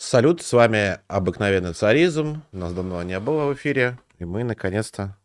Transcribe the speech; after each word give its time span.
Салют, 0.00 0.42
с 0.42 0.52
вами 0.52 1.00
обыкновенный 1.08 1.74
царизм. 1.74 2.44
Нас 2.52 2.72
давно 2.72 3.02
не 3.02 3.18
было 3.18 3.46
в 3.46 3.54
эфире, 3.54 3.98
и 4.20 4.24
мы 4.24 4.44
наконец-то 4.44 5.18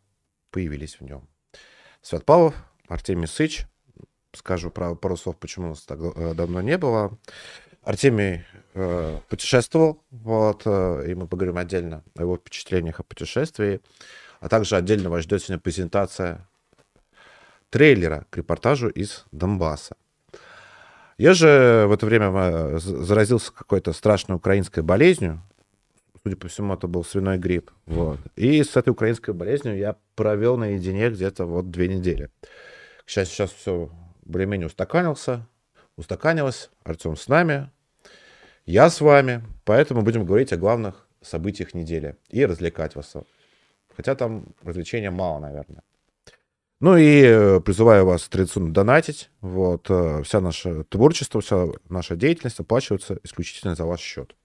появились 0.50 0.96
в 0.98 1.02
нем. 1.02 1.28
Свят 2.02 2.24
Павлов, 2.24 2.56
Артемий 2.88 3.28
Сыч. 3.28 3.66
Скажу 4.32 4.72
про 4.72 4.96
пару 4.96 5.16
слов, 5.16 5.36
почему 5.38 5.68
нас 5.68 5.82
так 5.82 6.00
э, 6.00 6.34
давно 6.34 6.60
не 6.60 6.76
было. 6.76 7.16
Артемий 7.82 8.44
э, 8.74 9.20
путешествовал, 9.28 10.02
вот, 10.10 10.62
э, 10.64 11.04
и 11.06 11.14
мы 11.14 11.28
поговорим 11.28 11.56
отдельно 11.56 12.02
о 12.16 12.22
его 12.22 12.36
впечатлениях 12.36 12.98
о 12.98 13.04
путешествии, 13.04 13.80
а 14.40 14.48
также 14.48 14.74
отдельно 14.74 15.08
вас 15.08 15.22
ждет 15.22 15.40
сегодня 15.40 15.60
презентация 15.60 16.48
трейлера 17.70 18.26
к 18.28 18.38
репортажу 18.38 18.88
из 18.88 19.24
Донбасса. 19.30 19.94
Я 21.16 21.34
же 21.34 21.86
в 21.86 21.92
это 21.92 22.06
время 22.06 22.30
э, 22.32 22.78
заразился 22.78 23.52
какой-то 23.52 23.92
страшной 23.92 24.36
украинской 24.36 24.80
болезнью. 24.80 25.42
Судя 26.22 26.36
по 26.36 26.48
всему, 26.48 26.74
это 26.74 26.88
был 26.88 27.04
свиной 27.04 27.38
грипп. 27.38 27.70
Вот. 27.86 28.18
И 28.34 28.62
с 28.62 28.76
этой 28.76 28.90
украинской 28.90 29.32
болезнью 29.32 29.76
я 29.76 29.96
провел 30.16 30.56
наедине 30.56 31.10
где-то 31.10 31.44
вот 31.44 31.70
две 31.70 31.88
недели. 31.88 32.30
Сейчас, 33.06 33.28
сейчас 33.28 33.52
все 33.52 33.90
более-менее 34.22 34.66
устаканился, 34.66 35.46
устаканилось. 35.96 36.70
Артем 36.82 37.16
с 37.16 37.28
нами, 37.28 37.70
я 38.66 38.88
с 38.90 39.00
вами. 39.00 39.44
Поэтому 39.64 40.02
будем 40.02 40.24
говорить 40.24 40.52
о 40.52 40.56
главных 40.56 41.06
событиях 41.20 41.74
недели 41.74 42.16
и 42.30 42.44
развлекать 42.44 42.96
вас. 42.96 43.14
Хотя 43.94 44.14
там 44.14 44.46
развлечения 44.62 45.10
мало, 45.10 45.40
наверное. 45.40 45.82
Ну 46.84 46.98
и 46.98 47.22
э, 47.22 47.60
призываю 47.60 48.04
вас 48.04 48.28
традиционно 48.28 48.70
донатить. 48.70 49.30
Вот, 49.40 49.86
э, 49.88 50.22
вся 50.22 50.42
наше 50.42 50.84
творчество, 50.84 51.40
вся 51.40 51.68
наша 51.88 52.14
деятельность 52.14 52.60
оплачивается 52.60 53.18
исключительно 53.22 53.74
за 53.74 53.86
ваш 53.86 54.00
счет. 54.00 54.36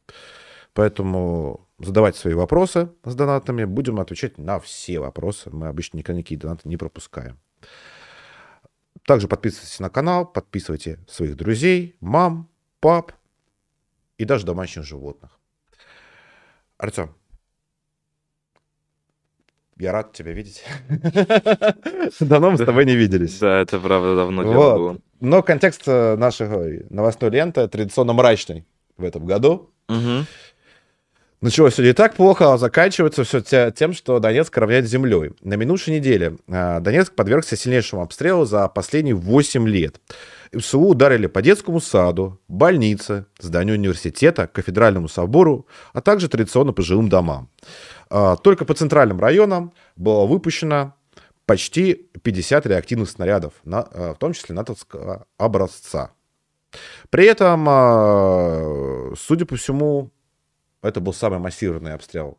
Поэтому 0.71 1.67
задавайте 1.79 2.17
свои 2.17 2.33
вопросы 2.33 2.91
с 3.03 3.13
донатами. 3.13 3.65
Будем 3.65 3.99
отвечать 3.99 4.37
на 4.37 4.61
все 4.61 5.01
вопросы. 5.01 5.49
Мы 5.49 5.67
обычно 5.67 5.97
никакие 5.97 6.39
донаты 6.39 6.69
не 6.69 6.77
пропускаем. 6.77 7.37
Также 9.05 9.27
подписывайтесь 9.27 9.81
на 9.81 9.89
канал, 9.89 10.25
подписывайте 10.25 10.97
своих 11.09 11.35
друзей, 11.35 11.97
мам, 11.99 12.49
пап 12.79 13.11
и 14.17 14.23
даже 14.23 14.45
домашних 14.45 14.85
животных. 14.85 15.37
Артем, 16.77 17.13
я 19.79 19.93
рад 19.93 20.13
тебя 20.13 20.33
видеть. 20.33 20.63
Давно 22.19 22.51
мы 22.51 22.57
с 22.57 22.65
тобой 22.65 22.85
не 22.85 22.95
виделись. 22.95 23.39
Да, 23.39 23.61
это 23.61 23.79
правда 23.79 24.15
давно 24.15 24.43
дело 24.43 24.77
было. 24.77 24.97
Но 25.21 25.41
контекст 25.41 25.83
э, 25.87 26.15
нашей 26.17 26.85
новостной 26.89 27.31
ленты 27.31 27.67
традиционно 27.67 28.13
мрачный 28.13 28.65
в 28.97 29.03
этом 29.03 29.25
году. 29.25 29.71
Началось 31.41 31.71
все 31.71 31.83
не 31.83 31.93
так 31.93 32.15
плохо, 32.15 32.53
а 32.53 32.57
заканчивается 32.57 33.23
все 33.23 33.71
тем, 33.71 33.93
что 33.93 34.19
Донецк 34.19 34.57
равняет 34.57 34.85
землей. 34.85 35.31
На 35.41 35.53
минувшей 35.53 35.95
неделе 35.95 36.35
э, 36.49 36.79
Донецк 36.81 37.13
подвергся 37.15 37.55
сильнейшему 37.55 38.01
обстрелу 38.01 38.43
за 38.43 38.67
последние 38.67 39.15
8 39.15 39.65
лет. 39.65 40.01
МСУ 40.51 40.81
ударили 40.81 41.27
по 41.27 41.41
детскому 41.41 41.79
саду, 41.79 42.41
больнице, 42.49 43.25
зданию 43.39 43.75
университета, 43.75 44.47
кафедральному 44.47 45.07
собору, 45.07 45.65
а 45.93 46.01
также 46.01 46.27
традиционно 46.27 46.73
по 46.73 46.81
жилым 46.81 47.07
домам. 47.07 47.49
А, 48.09 48.35
только 48.37 48.65
по 48.65 48.73
центральным 48.73 49.19
районам 49.19 49.73
было 49.95 50.25
выпущено 50.25 50.95
почти 51.45 52.09
50 52.23 52.65
реактивных 52.65 53.09
снарядов, 53.09 53.53
а, 53.65 54.13
в 54.13 54.17
том 54.17 54.33
числе 54.33 54.55
натовского 54.55 55.25
образца. 55.37 56.11
При 57.09 57.25
этом, 57.25 57.65
а, 57.67 59.13
судя 59.17 59.45
по 59.45 59.55
всему, 59.55 60.11
это 60.81 60.99
был 61.01 61.13
самый 61.13 61.39
массированный 61.39 61.93
обстрел 61.93 62.37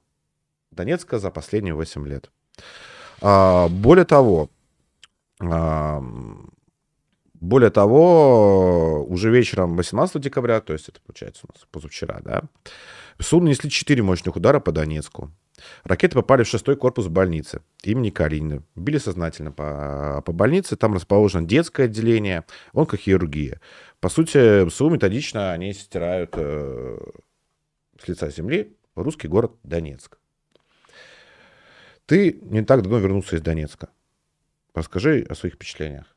Донецка 0.70 1.18
за 1.18 1.30
последние 1.30 1.74
8 1.74 2.06
лет. 2.06 2.30
Более 3.20 4.06
того, 4.06 4.48
более 7.40 7.70
того, 7.70 9.04
уже 9.08 9.30
вечером 9.30 9.76
18 9.76 10.20
декабря, 10.20 10.60
то 10.60 10.72
есть 10.72 10.88
это 10.88 11.00
получается 11.00 11.46
у 11.48 11.52
нас 11.52 11.66
позавчера, 11.70 12.20
да, 12.22 12.42
СУ 13.18 13.40
нанесли 13.40 13.70
4 13.70 14.02
мощных 14.02 14.36
удара 14.36 14.60
по 14.60 14.72
Донецку. 14.72 15.30
Ракеты 15.84 16.14
попали 16.14 16.42
в 16.42 16.48
шестой 16.48 16.76
корпус 16.76 17.08
больницы 17.08 17.60
имени 17.82 18.10
Калинины. 18.10 18.62
Били 18.76 18.96
сознательно 18.96 19.52
по, 19.52 20.22
по 20.24 20.32
больнице. 20.32 20.74
Там 20.76 20.94
расположено 20.94 21.46
детское 21.46 21.84
отделение, 21.84 22.44
онкохирургия. 22.72 23.60
По 24.00 24.08
сути, 24.08 24.66
СУ 24.70 24.88
методично 24.88 25.52
они 25.52 25.74
стирают 25.74 26.30
э, 26.36 26.98
с 28.02 28.08
лица 28.08 28.30
земли 28.30 28.74
русский 28.94 29.28
город 29.28 29.52
Донецк. 29.62 30.18
Ты 32.06 32.38
не 32.42 32.62
так 32.64 32.82
давно 32.82 32.98
вернулся 32.98 33.36
из 33.36 33.42
Донецка. 33.42 33.90
Расскажи 34.74 35.26
о 35.28 35.34
своих 35.34 35.54
впечатлениях. 35.54 36.16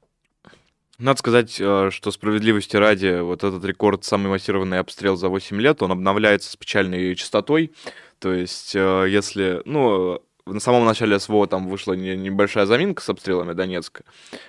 Надо 1.03 1.19
сказать, 1.19 1.57
э, 1.59 1.89
что 1.91 2.11
справедливости 2.11 2.77
ради, 2.77 3.19
вот 3.19 3.43
этот 3.43 3.65
рекорд, 3.65 4.05
самый 4.05 4.29
массированный 4.29 4.79
обстрел 4.79 5.17
за 5.17 5.27
8 5.27 5.59
лет, 5.59 5.83
он 5.83 5.91
обновляется 5.91 6.49
с 6.49 6.55
печальной 6.55 7.13
частотой. 7.17 7.73
То 8.19 8.31
есть, 8.31 8.73
э, 8.73 9.07
если, 9.09 9.61
ну, 9.65 10.21
на 10.45 10.61
самом 10.61 10.85
начале 10.85 11.19
СВО 11.19 11.45
там 11.47 11.67
вышла 11.67 11.91
небольшая 11.91 12.65
заминка 12.65 13.03
с 13.03 13.09
обстрелами 13.09 13.51
Донецка. 13.51 14.05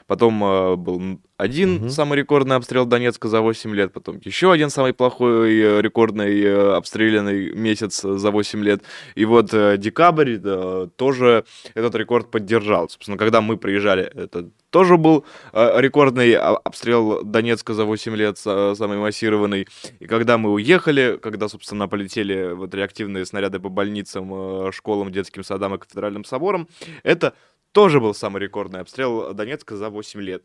Потом 0.07 0.45
э, 0.45 0.77
был 0.77 1.19
один 1.37 1.77
угу. 1.77 1.89
самый 1.89 2.19
рекордный 2.19 2.55
обстрел 2.55 2.87
Донецка 2.87 3.29
за 3.29 3.41
8 3.41 3.75
лет, 3.75 3.93
потом 3.93 4.21
еще 4.25 4.53
один 4.53 4.71
самый 4.71 4.93
плохой 4.93 5.59
э, 5.59 5.81
рекордный 5.81 6.41
э, 6.41 6.75
обстрелянный 6.77 7.53
месяц 7.55 8.03
за 8.03 8.31
8 8.31 8.63
лет. 8.63 8.83
И 9.17 9.25
вот 9.25 9.53
э, 9.53 9.77
декабрь 9.77 10.39
э, 10.43 10.89
тоже 10.97 11.45
этот 11.75 11.97
рекорд 11.97 12.31
поддержал. 12.31 12.89
Собственно, 12.89 13.19
когда 13.19 13.41
мы 13.41 13.57
приезжали, 13.57 14.05
это 14.05 14.51
тоже 14.71 14.97
был 14.97 15.25
э, 15.53 15.81
рекордный 15.81 16.37
обстрел 16.37 17.25
Донецка 17.25 17.75
за 17.75 17.85
8 17.85 18.15
лет, 18.15 18.39
самый 18.39 18.99
массированный. 18.99 19.67
И 19.99 20.07
когда 20.07 20.39
мы 20.39 20.53
уехали, 20.53 21.19
когда, 21.21 21.49
собственно, 21.49 21.89
полетели 21.89 22.53
вот 22.53 22.73
реактивные 22.75 23.27
снаряды 23.27 23.59
по 23.59 23.69
больницам, 23.69 24.71
школам, 24.73 25.11
детским 25.11 25.43
садам 25.43 25.75
и 25.75 25.79
кафедральным 25.79 26.25
соборам, 26.25 26.69
это 27.03 27.35
тоже 27.73 27.99
был 27.99 28.15
самый 28.15 28.41
рекордный 28.41 28.81
обстрел 28.81 29.35
Донецка 29.35 29.77
за 29.77 29.91
8 29.91 30.21
лет. 30.21 30.45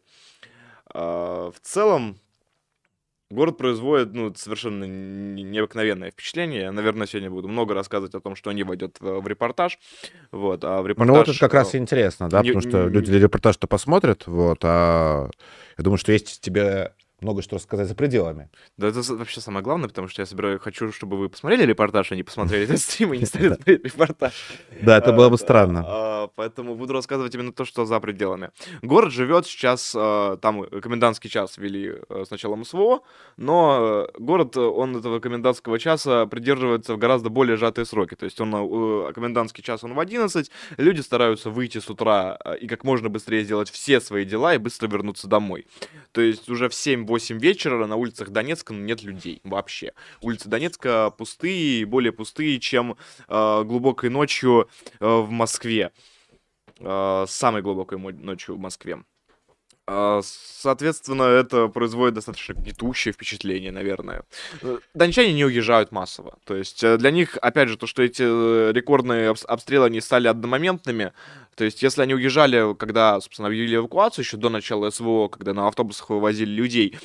А, 0.94 1.51
в 1.51 1.59
целом, 1.61 2.17
город 3.31 3.57
производит 3.57 4.13
ну, 4.13 4.33
совершенно 4.35 4.85
необыкновенное 4.85 6.11
впечатление. 6.11 6.61
Я, 6.61 6.72
наверное, 6.72 7.07
сегодня 7.07 7.29
буду 7.29 7.47
много 7.47 7.73
рассказывать 7.73 8.16
о 8.16 8.22
том, 8.22 8.35
что 8.35 8.51
не 8.51 8.63
войдет 8.63 8.97
в, 9.00 9.25
репортаж. 9.27 9.79
Вот, 10.31 10.63
а 10.63 10.81
в 10.81 10.88
репортаж... 10.88 11.07
Ну, 11.07 11.19
вот 11.19 11.29
это 11.29 11.39
как 11.39 11.53
раз 11.53 11.75
и 11.75 11.77
интересно, 11.77 12.29
да, 12.29 12.41
не, 12.41 12.51
потому 12.51 12.69
что 12.69 12.88
люди 12.88 13.11
репортаж-то 13.11 13.67
посмотрят, 13.67 14.25
вот, 14.27 14.59
а 14.63 15.29
я 15.77 15.83
думаю, 15.83 15.97
что 15.97 16.11
есть 16.11 16.41
тебе 16.41 16.94
много 17.22 17.41
что 17.41 17.56
рассказать 17.56 17.88
за 17.88 17.96
пределами. 17.96 18.50
Да, 18.78 18.88
это 18.88 19.02
вообще 19.13 19.41
самое 19.41 19.63
главное, 19.63 19.88
потому 19.90 20.07
что 20.07 20.22
я 20.22 20.25
собираю, 20.25 20.59
хочу, 20.59 20.91
чтобы 20.91 21.18
вы 21.18 21.30
посмотрели 21.30 21.63
репортаж, 21.63 22.12
а 22.12 22.16
не 22.16 22.24
посмотрели 22.24 22.63
этот 22.66 22.80
стрим 22.80 23.13
и 23.13 23.18
не 23.18 23.25
стали 23.25 23.47
смотреть 23.53 23.84
репортаж. 23.85 24.34
Да, 24.81 24.97
это 24.97 25.13
было 25.13 25.30
бы 25.30 25.38
странно. 25.38 25.84
А, 25.85 26.28
поэтому 26.35 26.75
буду 26.75 26.94
рассказывать 26.94 27.34
именно 27.35 27.52
то, 27.52 27.66
что 27.66 27.85
за 27.85 28.00
пределами. 28.00 28.52
Город 28.81 29.12
живет 29.12 29.46
сейчас, 29.46 29.94
а, 29.96 30.38
там 30.38 30.63
комендантский 30.63 31.30
час 31.30 31.57
ввели 31.57 31.96
с 32.09 32.30
началом 32.30 32.66
СВО, 32.66 33.02
но 33.38 34.07
город, 34.18 34.57
он 34.57 34.97
этого 34.97 35.19
комендантского 35.19 35.80
часа 35.80 36.25
придерживается 36.25 36.96
в 36.96 36.97
гораздо 36.97 37.30
более 37.30 37.57
сжатые 37.57 37.86
сроки. 37.86 38.16
То 38.16 38.25
есть 38.25 38.40
он, 38.40 39.13
комендантский 39.13 39.63
час 39.63 39.84
он 39.84 39.94
в 39.94 40.00
11, 40.00 40.51
люди 40.78 41.01
стараются 41.01 41.50
выйти 41.50 41.80
с 41.80 41.90
утра 41.90 42.38
и 42.59 42.68
как 42.68 42.84
можно 42.84 43.09
быстрее 43.09 43.44
сделать 43.44 43.69
все 43.69 44.00
свои 44.01 44.25
дела 44.25 44.56
и 44.56 44.57
быстро 44.57 44.88
вернуться 44.88 45.28
домой. 45.28 45.68
То 46.12 46.22
есть 46.22 46.50
уже 46.50 46.69
в 46.69 46.74
7 46.74 47.06
8 47.09 47.40
вечера 47.40 47.86
на 47.88 47.96
улицах 47.96 48.30
Донецка 48.30 48.74
нет 48.74 49.03
людей 49.03 49.42
вообще. 49.44 49.94
Улицы 50.22 50.47
Донецка 50.47 51.12
пустые, 51.18 51.86
более 51.86 52.13
пустые, 52.13 52.60
чем 52.60 52.95
э, 53.28 53.63
глубокой 53.66 54.10
ночью 54.10 54.69
э, 55.00 55.06
в 55.06 55.30
Москве. 55.30 55.92
Э, 56.80 57.25
самой 57.28 57.62
глубокой 57.62 57.98
ночью 57.98 58.56
в 58.56 58.60
Москве. 58.60 59.04
Соответственно, 60.62 61.24
это 61.24 61.69
производит 61.69 62.15
достаточно 62.15 62.53
гнетущее 62.53 63.13
впечатление, 63.13 63.71
наверное. 63.71 64.24
Э, 64.62 64.80
дончане 64.94 65.31
не 65.31 65.45
уезжают 65.45 65.94
массово. 65.94 66.38
То 66.44 66.56
есть 66.56 66.83
э, 66.83 66.97
для 66.97 67.12
них, 67.12 67.38
опять 67.41 67.69
же, 67.69 67.77
то, 67.77 67.88
что 67.88 68.03
эти 68.03 68.24
э, 68.25 68.74
рекордные 68.74 69.30
обстрелы, 69.30 69.86
они 69.86 70.01
стали 70.01 70.27
одномоментными, 70.27 71.13
то 71.56 71.65
есть, 71.65 71.83
если 71.83 72.01
они 72.03 72.13
уезжали, 72.13 72.74
когда, 72.75 73.19
собственно, 73.19 73.50
объявили 73.50 73.75
эвакуацию, 73.75 74.24
еще 74.24 74.38
до 74.38 74.47
начала 74.47 74.89
СВО, 74.89 75.27
когда 75.27 75.53
на 75.53 75.68
автобусах 75.68 76.09
вывозили 76.09 76.50
людей, 76.50 76.97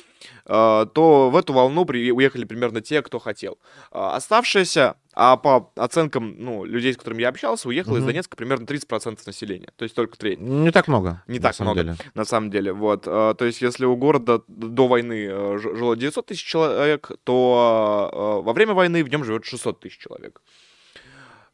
то 0.45 1.29
в 1.29 1.35
эту 1.35 1.51
волну 1.51 1.81
уехали 1.81 2.45
примерно 2.45 2.79
те, 2.79 3.01
кто 3.01 3.19
хотел. 3.19 3.57
Э, 3.91 4.11
оставшиеся, 4.13 4.95
А 5.17 5.37
по 5.37 5.71
оценкам, 5.77 6.35
ну, 6.37 6.65
людей, 6.65 6.91
с 6.93 6.97
которыми 6.97 7.21
я 7.21 7.29
общался, 7.29 7.69
уехало 7.69 7.95
из 7.95 7.99
Мгм. 8.01 8.07
Донецка 8.07 8.35
примерно 8.35 8.65
30% 8.65 9.25
населения. 9.25 9.69
То 9.77 9.83
есть 9.83 9.95
только 9.95 10.17
треть. 10.17 10.41
Не 10.41 10.71
так 10.71 10.89
много. 10.89 11.23
Не 11.27 11.39
так 11.39 11.57
много. 11.61 11.81
деле. 11.83 11.95
На 12.15 12.25
самом 12.25 12.51
деле, 12.51 12.73
вот. 12.73 13.07
э, 13.07 13.33
То 13.37 13.45
есть, 13.45 13.61
если 13.61 13.85
у 13.85 13.95
города 13.95 14.41
до 14.49 14.87
войны 14.89 15.25
э, 15.29 15.57
жило 15.57 15.95
900 15.95 16.25
тысяч 16.25 16.43
человек, 16.43 17.11
то 17.23 18.41
э, 18.41 18.45
во 18.45 18.51
время 18.53 18.73
войны 18.73 19.05
в 19.05 19.09
нем 19.09 19.23
живет 19.23 19.45
600 19.45 19.79
тысяч 19.79 19.97
человек. 19.99 20.41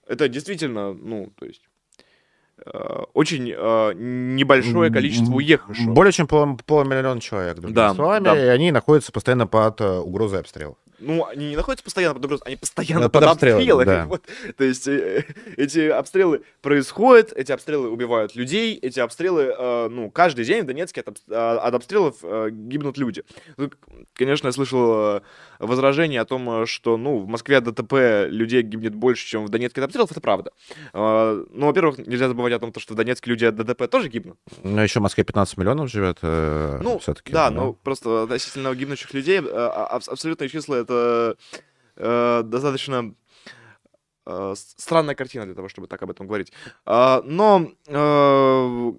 Это 0.08 0.28
действительно, 0.28 0.94
ну, 0.94 1.32
то 1.40 1.46
есть, 1.46 1.62
э, 2.66 3.04
очень 3.14 3.54
э, 3.56 3.94
небольшое 3.96 4.92
количество 4.92 5.34
уехавших. 5.36 5.86
Более 5.88 6.12
чем 6.12 6.26
пол- 6.28 6.58
полумиллиона 6.66 7.22
человек, 7.22 7.56
другими 7.58 7.76
Да, 7.76 7.94
словами, 7.94 8.24
да. 8.24 8.44
и 8.44 8.48
они 8.48 8.72
находятся 8.72 9.12
постоянно 9.12 9.46
под 9.48 9.82
э, 9.82 10.00
угрозой 10.00 10.40
обстрелов. 10.40 10.78
Ну, 11.02 11.26
они 11.26 11.50
не 11.50 11.56
находятся 11.56 11.84
постоянно 11.84 12.16
под 12.16 12.26
угрозой, 12.26 12.44
они 12.46 12.56
постоянно 12.56 13.06
Э, 13.06 13.10
под, 13.10 13.14
под 13.14 13.24
обстрелами, 13.24 13.86
да. 13.86 14.06
Вот. 14.06 14.24
То 14.56 14.64
есть 14.64 14.88
э, 14.88 15.26
эти 15.58 15.90
обстрелы 15.90 16.44
происходят, 16.62 17.34
эти 17.34 17.52
обстрелы 17.52 17.90
убивают 17.90 18.36
людей, 18.36 18.76
эти 18.76 19.00
обстрелы, 19.00 19.54
э, 19.58 19.88
ну, 19.90 20.12
каждый 20.12 20.46
день 20.46 20.64
в 20.64 20.66
Донецке 20.66 21.02
от, 21.02 21.22
а, 21.30 21.60
от 21.60 21.74
обстрелов 21.74 22.18
э, 22.24 22.50
гибнут 22.52 22.98
люди. 22.98 23.24
Ну, 23.58 23.72
конечно, 24.14 24.48
я 24.48 24.52
слышал 24.52 25.18
э, 25.18 25.22
возражение 25.66 26.22
о 26.22 26.26
том, 26.26 26.50
э, 26.50 26.66
что, 26.66 26.98
ну, 26.98 27.20
в 27.20 27.28
Москве 27.28 27.58
от 27.58 27.64
ДТП 27.66 27.94
людей 28.30 28.62
гибнет 28.64 28.96
больше, 28.96 29.26
чем 29.28 29.46
в 29.46 29.50
Донецке 29.50 29.82
от 29.82 29.86
обстрелов, 29.86 30.12
это 30.12 30.22
правда. 30.22 30.52
Э, 30.94 31.46
Ну, 31.52 31.66
во-первых, 31.68 31.98
нельзя 32.08 32.28
забывать 32.28 32.54
о 32.54 32.60
том, 32.60 32.74
что 32.78 32.94
в 32.94 32.98
Донецке 32.98 33.30
люди 33.30 33.46
от 33.46 33.56
ДТП 33.56 33.88
тоже 33.90 34.10
гибнут. 34.10 34.38
Но 34.64 34.84
еще 34.84 35.00
в 35.00 35.04
Москве 35.04 35.24
15 35.24 35.58
миллионов 35.58 35.90
живет 35.90 36.20
Ну, 36.22 37.00
все-таки. 37.00 37.32
да, 37.34 37.50
но 37.50 37.74
просто 37.74 38.24
относительно 38.24 38.74
гибнущих 38.76 39.14
людей 39.14 39.40
э, 39.40 39.44
а- 39.52 39.88
абс- 39.98 40.10
абсолютные 40.10 40.50
числа 40.50 40.76
это 40.78 41.36
э, 41.98 42.42
достаточно 42.46 42.96
э, 42.96 43.12
странная 44.56 45.16
картина 45.16 45.46
для 45.46 45.56
того, 45.56 45.68
чтобы 45.68 45.88
так 45.88 46.02
об 46.04 46.12
этом 46.12 46.28
говорить. 46.28 46.52
А, 46.86 47.22
но 47.26 47.72
э, 47.88 48.92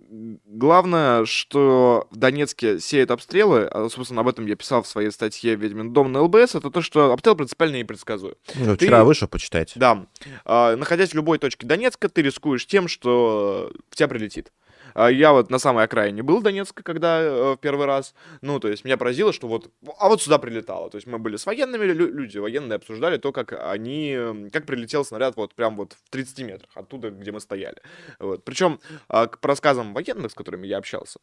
главное, 0.47 1.25
что 1.25 2.07
в 2.11 2.17
Донецке 2.17 2.81
сеют 2.81 3.11
обстрелы, 3.11 3.65
а, 3.71 3.89
собственно, 3.89 4.23
об 4.23 4.29
этом 4.29 4.47
я 4.47 4.57
писал 4.57 4.83
в 4.83 4.89
своей 4.89 5.11
статье 5.11 5.55
«Ведьмин 5.55 5.93
дом» 5.93 6.11
на 6.13 6.23
ЛБС, 6.23 6.57
это 6.57 6.71
то, 6.71 6.83
что 6.83 7.13
обстрел 7.13 7.37
принципиально 7.37 7.77
непредсказуем. 7.77 8.35
Ну, 8.55 8.75
Вчера 8.75 9.01
ты- 9.01 9.05
вышел, 9.05 9.29
почитайте. 9.29 9.79
Да. 9.79 10.07
А, 10.45 10.77
находясь 10.77 11.11
в 11.11 11.15
любой 11.15 11.39
точке 11.39 11.67
Донецка, 11.67 12.09
ты 12.09 12.23
рискуешь 12.23 12.67
тем, 12.67 12.89
что 12.89 13.73
в 13.91 13.97
тебя 13.97 14.09
прилетит. 14.09 14.53
А, 14.95 15.09
Я 15.11 15.33
вот 15.33 15.51
на 15.51 15.59
самой 15.59 15.85
окраине 15.85 16.23
был 16.23 16.43
Донецка, 16.43 16.83
когда 16.83 17.21
э, 17.21 17.53
в 17.55 17.57
первый 17.59 17.87
раз. 17.87 18.15
Ну, 18.41 18.59
то 18.61 18.69
есть 18.69 18.85
меня 18.85 18.97
поразило, 18.97 19.33
что 19.33 19.49
вот, 19.49 19.71
а 19.99 20.09
вот 20.09 20.23
сюда 20.23 20.39
прилетало. 20.39 20.91
То 20.91 20.97
есть 20.97 21.07
мы 21.07 21.19
были 21.19 21.37
с 21.37 21.47
военными, 21.47 21.85
лю- 21.85 22.13
люди 22.13 22.39
военные 22.39 22.77
обсуждали 22.77 23.17
то, 23.19 23.33
как 23.33 23.53
они, 23.53 24.13
м, 24.13 24.51
как 24.51 24.67
прилетел 24.67 25.05
снаряд 25.05 25.37
вот 25.37 25.55
прям 25.55 25.77
вот 25.77 25.93
в 25.95 26.11
30 26.11 26.43
метрах 26.43 26.71
оттуда, 26.75 27.11
где 27.11 27.33
мы 27.33 27.41
стояли. 27.41 27.79
Вот. 28.19 28.45
Причем, 28.45 28.81
а, 29.09 29.27
по 29.27 29.49
рассказам 29.49 29.95
военных, 29.95 30.33
с 30.33 30.35
которыми 30.35 30.67
я 30.67 30.79
общался, 30.79 31.21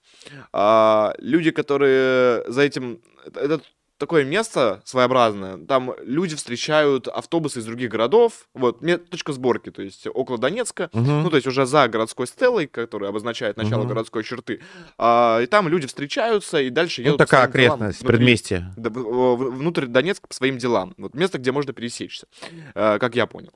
а, 0.54 1.13
люди, 1.19 1.51
которые 1.51 2.44
за 2.51 2.62
этим... 2.62 3.01
Это, 3.25 3.39
это 3.42 3.62
такое 4.00 4.24
место 4.24 4.81
своеобразное. 4.86 5.57
Там 5.57 5.94
люди 6.04 6.36
встречают 6.36 7.07
автобусы 7.07 7.60
из 7.60 7.66
других 7.66 7.92
городов. 7.92 8.48
Вот, 8.56 8.80
точка 9.12 9.34
сборки, 9.34 9.69
то 9.69 9.81
есть 9.84 10.07
около 10.07 10.38
Донецка. 10.40 10.90
Мгм. 10.94 11.24
Ну, 11.24 11.30
то 11.30 11.36
есть 11.36 11.46
уже 11.48 11.66
за 11.66 11.88
городской 11.88 12.25
стелой, 12.25 12.66
которая 12.68 13.10
обозначает 13.12 13.57
начало 13.57 13.81
Мгм. 13.81 13.90
городской 13.90 14.24
черты. 14.24 14.62
А, 14.98 15.40
и 15.42 15.46
там 15.46 15.68
люди 15.68 15.86
встречаются 15.86 16.60
и 16.62 16.69
дальше 16.69 17.01
Ну, 17.01 17.07
едут 17.07 17.18
по 17.19 17.25
такая 17.25 17.48
делам 17.48 17.74
окрестность, 17.75 18.01
внутри- 18.01 18.18
предместье. 18.18 18.74
да, 18.78 18.90
в- 18.90 19.36
в- 19.36 19.56
внутрь 19.57 19.86
Донецка 19.86 20.28
по 20.28 20.34
своим 20.34 20.57
делам. 20.57 20.94
Вот 20.98 21.13
место, 21.13 21.38
где 21.38 21.51
можно 21.51 21.74
пересечься, 21.74 22.28
э, 22.74 22.98
как 23.00 23.16
я 23.16 23.28
понял. 23.28 23.51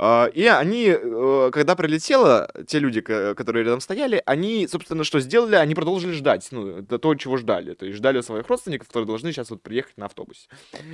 А, 0.00 0.26
И 0.32 0.44
они, 0.46 0.86
э, 0.96 1.50
когда 1.52 1.74
прилетело, 1.74 2.48
те 2.68 2.78
люди, 2.78 3.00
ко- 3.00 3.34
которые 3.34 3.64
рядом 3.64 3.80
стояли, 3.80 4.22
они, 4.26 4.68
собственно, 4.68 5.02
что 5.02 5.18
сделали? 5.18 5.56
Они 5.56 5.74
продолжили 5.74 6.12
ждать. 6.12 6.46
Ну, 6.52 6.84
то, 6.84 7.14
чего 7.16 7.36
ждали. 7.36 7.74
То 7.74 7.84
есть 7.84 7.98
ждали 7.98 8.20
своих 8.20 8.46
родственников, 8.48 8.86
которые 8.86 9.08
должны 9.08 9.32
сейчас 9.32 9.50
вот 9.50 9.60
приехать 9.60 9.96
на 9.96 10.06
автобусе. 10.06 10.48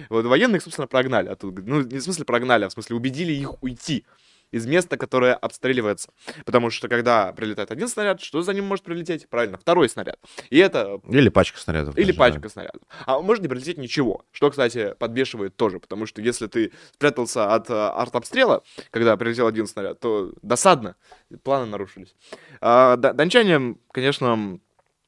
Вот 0.08 0.24
военных, 0.24 0.62
собственно, 0.62 0.86
прогнали 0.86 1.28
оттуда. 1.28 1.62
Ну, 1.66 1.82
не 1.82 1.98
в 1.98 2.02
смысле 2.02 2.24
прогнали, 2.24 2.64
а 2.64 2.68
в 2.70 2.72
смысле 2.72 2.96
убедили 2.96 3.32
их 3.32 3.62
уйти 3.62 4.06
из 4.54 4.66
места, 4.66 4.96
которое 4.96 5.34
обстреливается. 5.34 6.10
Потому 6.44 6.70
что 6.70 6.88
когда 6.88 7.32
прилетает 7.32 7.72
один 7.72 7.88
снаряд, 7.88 8.20
что 8.20 8.40
за 8.42 8.54
ним 8.54 8.66
может 8.66 8.84
прилететь? 8.84 9.28
Правильно, 9.28 9.58
второй 9.58 9.88
снаряд. 9.88 10.18
И 10.48 10.58
это 10.58 11.00
Или 11.08 11.28
пачка 11.28 11.58
снарядов. 11.58 11.96
или 11.96 12.06
даже, 12.06 12.18
да. 12.18 12.24
пачка 12.24 12.48
снарядов. 12.48 12.82
А 13.04 13.20
может 13.20 13.42
не 13.42 13.48
прилететь 13.48 13.78
ничего. 13.78 14.24
Что, 14.30 14.50
кстати, 14.50 14.94
подбешивает 14.98 15.56
тоже. 15.56 15.80
Потому 15.80 16.06
что 16.06 16.22
если 16.22 16.46
ты 16.46 16.72
спрятался 16.92 17.52
от 17.52 17.68
э, 17.68 17.74
артобстрела, 17.74 18.62
когда 18.90 19.16
прилетел 19.16 19.48
один 19.48 19.66
снаряд, 19.66 19.98
то 19.98 20.32
досадно. 20.42 20.94
Планы 21.42 21.66
нарушились. 21.66 22.14
А, 22.60 22.96
дончане, 22.96 23.76
конечно, 23.90 24.60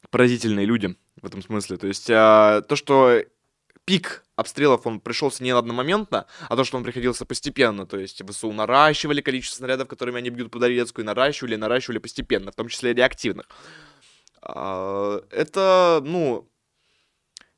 поразительные 0.09 0.65
люди 0.65 0.95
в 1.21 1.25
этом 1.25 1.41
смысле. 1.41 1.77
То 1.77 1.87
есть 1.87 2.09
а, 2.11 2.61
то, 2.63 2.75
что 2.75 3.21
пик 3.87 4.25
обстрелов, 4.35 4.85
он 4.85 4.99
пришелся 4.99 5.41
не 5.43 5.51
одномоментно, 5.51 6.27
а 6.49 6.55
то, 6.57 6.65
что 6.65 6.77
он 6.77 6.83
приходился 6.83 7.25
постепенно. 7.25 7.87
То 7.87 7.97
есть 7.97 8.21
ВСУ 8.29 8.51
наращивали 8.51 9.21
количество 9.21 9.59
снарядов, 9.59 9.87
которыми 9.87 10.17
они 10.17 10.29
бьют 10.29 10.51
по 10.51 10.59
Донецку, 10.59 11.01
и 11.01 11.05
наращивали, 11.05 11.55
наращивали 11.55 11.97
постепенно, 11.97 12.51
в 12.51 12.55
том 12.55 12.67
числе 12.67 12.93
реактивных. 12.93 13.47
А, 14.41 15.23
Это, 15.31 16.01
ну, 16.03 16.49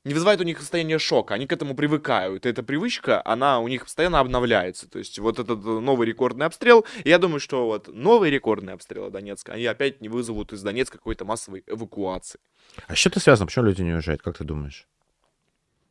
не 0.06 0.14
вызывает 0.14 0.40
у 0.40 0.44
них 0.44 0.60
состояние 0.60 1.00
шока, 1.00 1.34
они 1.34 1.48
к 1.48 1.52
этому 1.52 1.76
привыкают. 1.76 2.46
И 2.46 2.50
эта 2.50 2.62
привычка, 2.62 3.24
она 3.26 3.60
у 3.60 3.68
них 3.68 3.86
постоянно 3.86 4.20
обновляется. 4.20 4.88
То 4.88 5.00
есть 5.00 5.18
вот 5.18 5.40
этот 5.40 5.66
э, 5.66 5.80
новый 5.80 6.08
рекордный 6.08 6.46
обстрел, 6.46 6.86
я 7.06 7.18
думаю, 7.18 7.40
что 7.40 7.66
вот 7.66 7.88
новые 7.88 8.32
рекордные 8.32 8.76
обстрелы 8.76 9.10
Донецка, 9.10 9.54
они 9.54 9.66
опять 9.66 10.00
не 10.00 10.10
вызовут 10.10 10.54
из 10.54 10.62
Донецка 10.62 11.00
какой-то 11.00 11.26
массовой 11.26 11.64
эвакуации. 11.66 12.40
А 12.88 12.96
с 12.96 13.00
чем 13.00 13.10
это 13.12 13.20
связано? 13.20 13.48
Почему 13.48 13.66
люди 13.66 13.82
не 13.82 13.94
уезжают? 13.94 14.22
Как 14.22 14.38
ты 14.38 14.44
думаешь? 14.44 14.88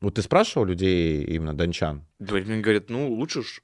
Вот 0.01 0.15
ты 0.15 0.23
спрашивал 0.23 0.67
людей, 0.67 1.25
именно 1.25 1.55
дончан? 1.57 2.05
Да, 2.19 2.37
Мне 2.37 2.61
говорят, 2.61 2.89
ну, 2.89 3.13
лучше 3.13 3.43
ж 3.43 3.61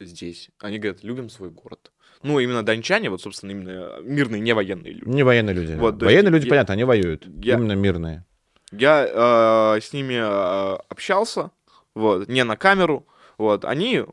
здесь. 0.00 0.50
Они 0.58 0.78
говорят, 0.78 1.02
любим 1.04 1.28
свой 1.28 1.50
город. 1.50 1.92
Ну, 2.22 2.38
именно 2.38 2.62
дончане, 2.62 3.10
вот, 3.10 3.20
собственно, 3.20 3.50
именно 3.50 4.00
мирные, 4.00 4.40
не 4.40 4.54
военные 4.54 4.94
люди. 4.94 5.08
Не 5.08 5.22
военные 5.24 5.54
люди. 5.54 5.74
Вот, 5.74 5.98
то 5.98 6.06
военные 6.06 6.30
люди, 6.32 6.44
я- 6.46 6.50
понятно, 6.50 6.72
они 6.74 6.84
воюют. 6.84 7.26
я- 7.42 7.54
Именно 7.54 7.72
мирные. 7.72 8.24
Я 8.72 9.74
э, 9.76 9.80
с 9.80 9.92
ними 9.92 10.14
э, 10.14 10.78
общался, 10.88 11.50
вот, 11.94 12.28
не 12.28 12.44
на 12.44 12.56
камеру, 12.56 13.06
вот, 13.36 13.64
они 13.66 14.04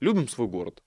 любим 0.00 0.28
свой 0.28 0.48
город. 0.48 0.82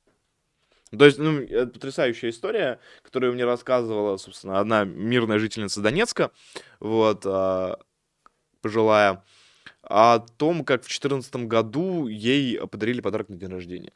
То 0.97 1.05
есть, 1.05 1.17
ну, 1.17 1.39
это 1.41 1.67
потрясающая 1.67 2.29
история, 2.29 2.79
которую 3.01 3.33
мне 3.33 3.45
рассказывала, 3.45 4.17
собственно, 4.17 4.59
одна 4.59 4.83
мирная 4.83 5.39
жительница 5.39 5.81
Донецка, 5.81 6.31
вот, 6.79 7.23
а, 7.25 7.79
пожилая, 8.61 9.23
о 9.83 10.19
том, 10.19 10.63
как 10.63 10.81
в 10.81 10.85
2014 10.85 11.35
году 11.47 12.07
ей 12.07 12.59
подарили 12.67 13.01
подарок 13.01 13.29
на 13.29 13.35
день 13.35 13.49
рождения. 13.49 13.91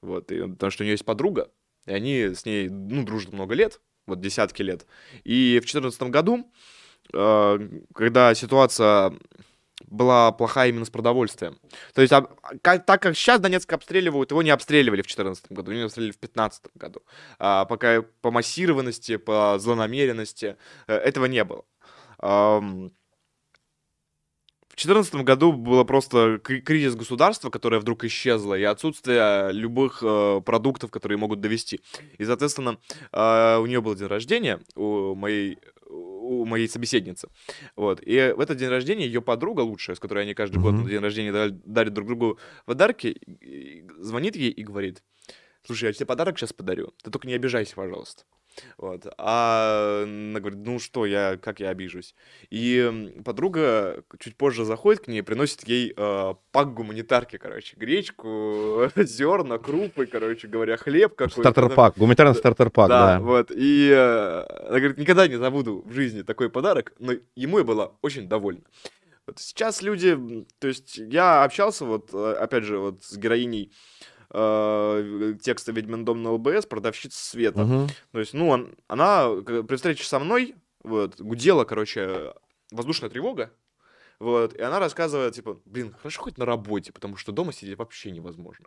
Вот, 0.00 0.30
и, 0.30 0.40
потому 0.46 0.70
что 0.70 0.82
у 0.82 0.84
нее 0.84 0.92
есть 0.92 1.04
подруга, 1.04 1.50
и 1.86 1.92
они 1.92 2.34
с 2.34 2.44
ней, 2.44 2.68
ну, 2.68 3.04
дружат 3.04 3.32
много 3.32 3.54
лет, 3.54 3.80
вот 4.06 4.20
десятки 4.20 4.62
лет. 4.62 4.86
И 5.24 5.58
в 5.58 5.66
2014 5.66 6.02
году, 6.04 6.50
э, 7.12 7.68
когда 7.94 8.34
ситуация 8.34 9.14
была 9.86 10.32
плохая 10.32 10.70
именно 10.70 10.84
с 10.84 10.90
продовольствием. 10.90 11.58
То 11.94 12.02
есть, 12.02 12.12
об- 12.12 12.34
как- 12.62 12.84
так 12.84 13.00
как 13.00 13.16
сейчас 13.16 13.40
Донецк 13.40 13.72
обстреливают, 13.72 14.30
его 14.30 14.42
не 14.42 14.50
обстреливали 14.50 15.02
в 15.02 15.06
2014 15.06 15.52
году, 15.52 15.70
его 15.70 15.80
не 15.80 15.84
обстреливали 15.84 16.12
в 16.12 16.20
2015 16.20 16.72
году. 16.74 17.02
А, 17.38 17.64
пока 17.64 18.02
по 18.20 18.30
массированности, 18.30 19.16
по 19.16 19.56
злонамеренности 19.58 20.56
э, 20.88 20.94
этого 20.94 21.26
не 21.26 21.44
было. 21.44 21.64
В 22.20 22.90
2014 24.86 25.14
году 25.24 25.52
было 25.52 25.84
просто 25.84 26.38
кри- 26.42 26.60
кризис 26.60 26.94
государства, 26.94 27.50
которое 27.50 27.80
вдруг 27.80 28.04
исчезло, 28.04 28.54
и 28.54 28.62
отсутствие 28.62 29.52
любых 29.52 30.02
э, 30.02 30.40
продуктов, 30.44 30.90
которые 30.90 31.18
могут 31.18 31.40
довести. 31.40 31.80
И, 32.18 32.24
соответственно, 32.24 32.78
э, 33.12 33.58
у 33.58 33.66
нее 33.66 33.80
был 33.80 33.94
день 33.94 34.06
рождения, 34.06 34.60
у 34.76 35.14
моей, 35.14 35.58
у 35.86 36.44
моей 36.44 36.68
собеседницы. 36.68 37.28
Вот. 37.76 38.00
И 38.02 38.34
в 38.36 38.40
этот 38.40 38.56
день 38.58 38.68
рождения 38.68 39.06
ее 39.06 39.20
подруга 39.22 39.62
лучшая, 39.62 39.96
с 39.96 40.00
которой 40.00 40.24
они 40.24 40.34
каждый 40.34 40.58
год 40.60 40.74
Мгм. 40.74 40.84
на 40.84 40.90
день 40.90 41.00
рождения 41.00 41.32
да- 41.32 41.48
дарят 41.50 41.94
друг 41.94 42.06
другу 42.06 42.38
подарки, 42.66 43.16
звонит 43.98 44.36
ей 44.36 44.50
и 44.50 44.62
говорит, 44.62 45.02
слушай, 45.66 45.84
я 45.86 45.92
тебе 45.92 46.06
подарок 46.06 46.38
сейчас 46.38 46.52
подарю, 46.52 46.92
ты 47.02 47.10
только 47.10 47.26
не 47.26 47.34
обижайся, 47.34 47.74
пожалуйста. 47.74 48.24
Вот. 48.76 49.06
А 49.18 50.02
она 50.04 50.40
говорит, 50.40 50.60
ну 50.64 50.78
что, 50.78 51.06
я, 51.06 51.36
как 51.36 51.60
я 51.60 51.70
обижусь? 51.70 52.14
И 52.50 53.12
подруга 53.24 54.04
чуть 54.18 54.36
позже 54.36 54.64
заходит 54.64 55.04
к 55.04 55.08
ней, 55.08 55.22
приносит 55.22 55.66
ей 55.66 55.92
э, 55.96 56.34
пак 56.52 56.74
гуманитарки, 56.74 57.38
короче, 57.38 57.76
гречку, 57.76 58.90
зерна, 58.96 59.58
крупы, 59.58 60.06
короче 60.06 60.48
говоря, 60.48 60.76
хлеб 60.76 61.14
какой-то. 61.14 61.40
Стартер-пак, 61.40 61.96
гуманитарный 61.96 62.34
стартер-пак, 62.34 62.88
да, 62.88 63.06
да. 63.18 63.20
вот. 63.20 63.50
И 63.50 63.90
э, 63.90 64.46
она 64.68 64.78
говорит, 64.78 64.98
никогда 64.98 65.28
не 65.28 65.36
забуду 65.36 65.82
в 65.84 65.92
жизни 65.92 66.22
такой 66.22 66.50
подарок, 66.50 66.92
но 66.98 67.12
ему 67.34 67.58
я 67.58 67.64
была 67.64 67.92
очень 68.02 68.28
довольна. 68.28 68.62
Вот 69.26 69.38
сейчас 69.40 69.82
люди, 69.82 70.18
то 70.58 70.68
есть 70.68 70.96
я 70.96 71.44
общался 71.44 71.84
вот, 71.84 72.14
э, 72.14 72.32
опять 72.40 72.64
же, 72.64 72.78
вот 72.78 73.04
с 73.04 73.16
героиней 73.16 73.72
э, 74.30 75.34
текста 75.42 75.72
«Ведьмин 75.72 76.04
дом» 76.04 76.22
на 76.22 76.32
ЛБС 76.32 76.66
продавщица 76.66 77.18
Света. 77.24 77.64
Мгм. 77.64 77.88
То 78.12 78.18
есть, 78.20 78.34
ну, 78.34 78.48
он- 78.48 78.74
она 78.86 79.28
при 79.44 79.76
встрече 79.76 80.04
со 80.04 80.18
мной 80.18 80.54
вот, 80.84 81.20
гудела, 81.20 81.64
короче, 81.64 82.34
воздушная 82.70 83.10
тревога. 83.10 83.52
Вот, 84.20 84.54
и 84.54 84.60
она 84.62 84.80
рассказывает, 84.80 85.34
типа, 85.34 85.60
блин, 85.64 85.94
хорошо 85.98 86.22
хоть 86.22 86.38
на 86.38 86.44
работе, 86.44 86.92
потому 86.92 87.16
что 87.16 87.30
дома 87.32 87.52
сидеть 87.52 87.78
вообще 87.78 88.10
невозможно. 88.10 88.66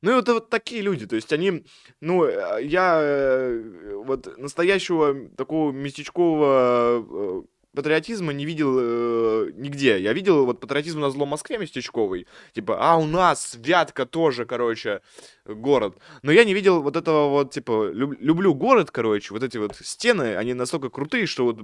Ну 0.00 0.12
и 0.12 0.14
вот, 0.14 0.28
вот 0.28 0.48
такие 0.50 0.80
люди, 0.80 1.06
то 1.06 1.16
есть 1.16 1.32
они, 1.32 1.64
ну, 2.00 2.24
э, 2.24 2.64
я 2.64 2.98
э, 3.02 3.94
вот 4.04 4.38
настоящего 4.38 5.28
такого 5.36 5.72
местечкового 5.72 7.42
э, 7.42 7.42
патриотизма 7.78 8.32
не 8.32 8.44
видел 8.44 8.76
э, 8.76 9.50
нигде. 9.54 10.00
Я 10.00 10.12
видел 10.12 10.44
вот 10.44 10.58
патриотизм 10.58 10.98
на 10.98 11.10
злом 11.10 11.28
Москве 11.28 11.58
местечковый, 11.58 12.26
типа, 12.52 12.76
а 12.80 12.96
у 12.96 13.06
нас 13.06 13.56
Вятка 13.56 14.04
тоже, 14.04 14.46
короче, 14.46 15.00
город. 15.44 15.96
Но 16.22 16.32
я 16.32 16.44
не 16.44 16.54
видел 16.54 16.82
вот 16.82 16.96
этого 16.96 17.28
вот, 17.28 17.52
типа, 17.52 17.90
люб- 17.92 18.18
люблю 18.18 18.52
город, 18.52 18.90
короче, 18.90 19.32
вот 19.32 19.44
эти 19.44 19.58
вот 19.58 19.76
стены, 19.76 20.34
они 20.34 20.54
настолько 20.54 20.90
крутые, 20.90 21.26
что 21.26 21.44
вот 21.44 21.60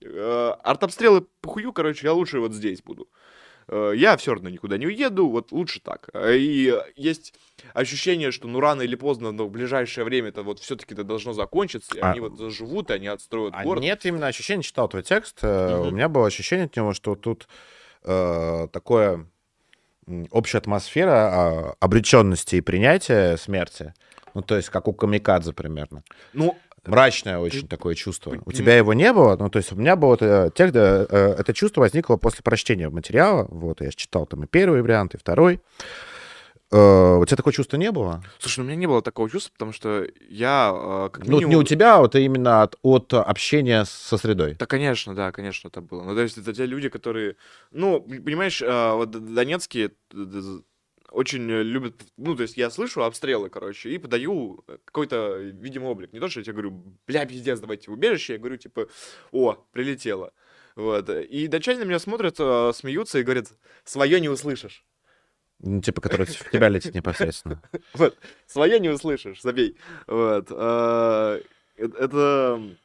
э, 0.00 0.54
артобстрелы 0.62 1.26
похую, 1.40 1.72
короче, 1.72 2.06
я 2.06 2.12
лучше 2.12 2.38
вот 2.38 2.52
здесь 2.52 2.80
буду. 2.80 3.08
Э, 3.68 3.92
Я 3.96 4.16
все 4.16 4.34
равно 4.34 4.48
никуда 4.50 4.76
не 4.78 4.86
уеду, 4.86 5.28
вот 5.28 5.52
лучше 5.52 5.80
так. 5.80 6.08
Э, 6.12 6.36
И 6.36 6.74
есть 6.96 7.34
ощущение, 7.72 8.30
что 8.32 8.48
ну 8.48 8.60
рано 8.60 8.82
или 8.82 8.94
поздно, 8.94 9.32
но 9.32 9.46
в 9.46 9.50
ближайшее 9.50 10.04
время 10.04 10.28
это 10.28 10.42
вот 10.42 10.58
все-таки 10.60 10.94
это 10.94 11.04
должно 11.04 11.32
закончиться, 11.32 11.96
и 11.96 12.00
А- 12.00 12.10
они 12.10 12.20
вот 12.20 12.36
заживут, 12.36 12.90
и 12.90 12.94
они 12.94 13.06
отстроят 13.08 13.54
А 13.56 13.62
город. 13.64 13.82
нет 13.82 14.04
именно 14.06 14.26
ощущения, 14.26 14.62
читал 14.62 14.88
твой 14.88 15.02
текст, 15.02 15.38
э, 15.42 15.76
у 15.76 15.90
меня 15.90 16.08
было 16.08 16.26
ощущение 16.26 16.66
от 16.66 16.76
него, 16.76 16.92
что 16.92 17.14
тут 17.14 17.48
э, 18.04 18.68
такое 18.72 19.26
общая 20.30 20.58
атмосфера 20.58 21.74
обреченности 21.80 22.56
и 22.56 22.60
принятия 22.60 23.36
смерти. 23.38 23.94
Ну, 24.34 24.42
то 24.42 24.56
есть, 24.56 24.68
как 24.68 24.88
у 24.88 24.92
Камикадзе 24.92 25.52
примерно. 25.52 26.02
Ну, 26.32 26.58
Мрачное 26.86 27.38
очень 27.38 27.68
такое 27.68 27.94
чувство. 27.94 28.36
У 28.44 28.52
тебя 28.52 28.76
его 28.76 28.92
не 28.94 29.12
было? 29.12 29.36
Ну, 29.36 29.48
то 29.50 29.58
есть 29.58 29.72
у 29.72 29.76
меня 29.76 29.96
было 29.96 30.14
это, 30.14 30.52
э, 31.10 31.34
это 31.38 31.52
чувство 31.54 31.80
возникло 31.82 32.16
после 32.16 32.42
прочтения 32.42 32.88
материала. 32.88 33.46
Вот, 33.50 33.80
я 33.80 33.90
читал 33.90 34.26
там 34.26 34.44
и 34.44 34.46
первый 34.46 34.82
вариант, 34.82 35.14
и 35.14 35.18
второй. 35.18 35.60
Э, 36.72 37.16
У 37.16 37.24
тебя 37.24 37.36
такого 37.36 37.52
чувства 37.52 37.76
не 37.76 37.90
было? 37.92 38.22
слушай, 38.38 38.58
ну, 38.60 38.64
у 38.64 38.68
меня 38.68 38.76
не 38.76 38.86
было 38.86 39.02
такого 39.02 39.30
чувства, 39.30 39.52
потому 39.52 39.72
что 39.72 40.06
я 40.28 40.72
э, 40.74 41.08
как 41.12 41.24
Ну, 41.26 41.32
минимум... 41.32 41.50
не 41.50 41.56
у 41.56 41.62
тебя, 41.62 41.96
а 41.96 42.00
вот 42.00 42.14
именно 42.16 42.62
от, 42.62 42.76
от 42.82 43.12
общения 43.14 43.84
со 43.84 44.16
средой. 44.18 44.54
Да, 44.54 44.66
конечно, 44.66 45.14
да, 45.14 45.30
конечно, 45.32 45.68
это 45.68 45.80
было. 45.80 46.02
Ну, 46.02 46.14
то 46.14 46.20
есть 46.22 46.38
это 46.38 46.52
те 46.52 46.66
люди, 46.66 46.88
которые... 46.88 47.36
Ну, 47.70 48.00
понимаешь, 48.00 48.60
вот 48.60 49.10
донецкие 49.10 49.92
очень 51.14 51.50
э, 51.50 51.62
любят... 51.62 52.02
Ну, 52.16 52.36
то 52.36 52.42
есть 52.42 52.56
я 52.56 52.70
слышу 52.70 53.02
обстрелы, 53.02 53.48
короче, 53.50 53.90
и 53.90 53.98
подаю 53.98 54.64
какой-то 54.84 55.36
видимый 55.38 55.88
облик. 55.88 56.12
Не 56.12 56.20
то, 56.20 56.28
что 56.28 56.40
я 56.40 56.44
тебе 56.44 56.54
говорю, 56.54 56.98
бля, 57.06 57.24
пиздец, 57.26 57.60
давайте 57.60 57.90
в 57.90 57.94
убежище. 57.94 58.34
Я 58.34 58.38
говорю, 58.38 58.56
типа, 58.56 58.88
о, 59.32 59.54
прилетело. 59.72 60.32
Вот. 60.76 61.08
И 61.08 61.46
датчане 61.46 61.80
на 61.80 61.84
меня 61.84 61.98
смотрят, 61.98 62.36
смеются 62.76 63.18
и 63.18 63.22
говорят, 63.22 63.46
свое 63.84 64.20
не 64.20 64.28
услышишь. 64.28 64.84
Ну, 65.60 65.80
типа, 65.80 66.00
который 66.00 66.26
в 66.26 66.50
тебя 66.50 66.68
летит 66.68 66.94
непосредственно. 66.94 67.62
Вот, 67.94 68.18
свое 68.46 68.80
не 68.80 68.88
услышишь, 68.88 69.40
забей. 69.40 69.76
Вот. 70.06 70.48
э- 70.50 71.42
Это, 71.76 72.76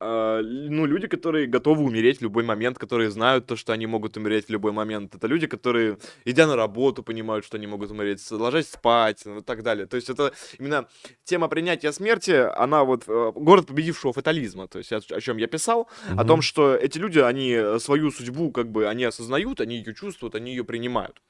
ну, 0.00 0.86
люди, 0.86 1.08
которые 1.08 1.46
готовы 1.46 1.82
умереть 1.82 2.18
в 2.18 2.22
любой 2.22 2.44
момент, 2.44 2.78
которые 2.78 3.10
знают 3.10 3.46
то, 3.46 3.56
что 3.56 3.72
они 3.72 3.86
могут 3.86 4.16
умереть 4.16 4.46
в 4.46 4.50
любой 4.50 4.72
момент. 4.72 5.14
Это 5.14 5.26
люди, 5.26 5.46
которые, 5.46 5.98
идя 6.24 6.46
на 6.46 6.56
работу, 6.56 7.02
понимают, 7.02 7.44
что 7.44 7.56
они 7.56 7.66
могут 7.66 7.90
умереть, 7.90 8.30
ложась 8.30 8.70
спать, 8.70 9.22
ну, 9.24 9.38
и 9.38 9.42
так 9.42 9.62
далее. 9.62 9.86
То 9.86 9.96
есть 9.96 10.08
это 10.08 10.32
именно 10.58 10.88
тема 11.24 11.48
принятия 11.48 11.92
смерти, 11.92 12.30
она 12.30 12.84
вот 12.84 13.04
э, 13.08 13.32
город 13.34 13.66
победившего 13.66 14.12
фатализма. 14.12 14.68
То 14.68 14.78
есть 14.78 14.92
о, 14.92 15.20
чем 15.20 15.36
я 15.38 15.46
писал, 15.46 15.88
о 16.16 16.24
том, 16.24 16.42
что 16.42 16.74
эти 16.74 16.98
люди, 16.98 17.18
они 17.18 17.50
э, 17.50 17.78
свою 17.80 18.10
судьбу 18.10 18.52
как 18.52 18.70
бы, 18.70 18.86
они 18.86 19.04
осознают, 19.04 19.60
они 19.60 19.78
ее 19.78 19.94
чувствуют, 19.94 20.34
они 20.34 20.52
ее 20.52 20.64
принимают. 20.64 21.20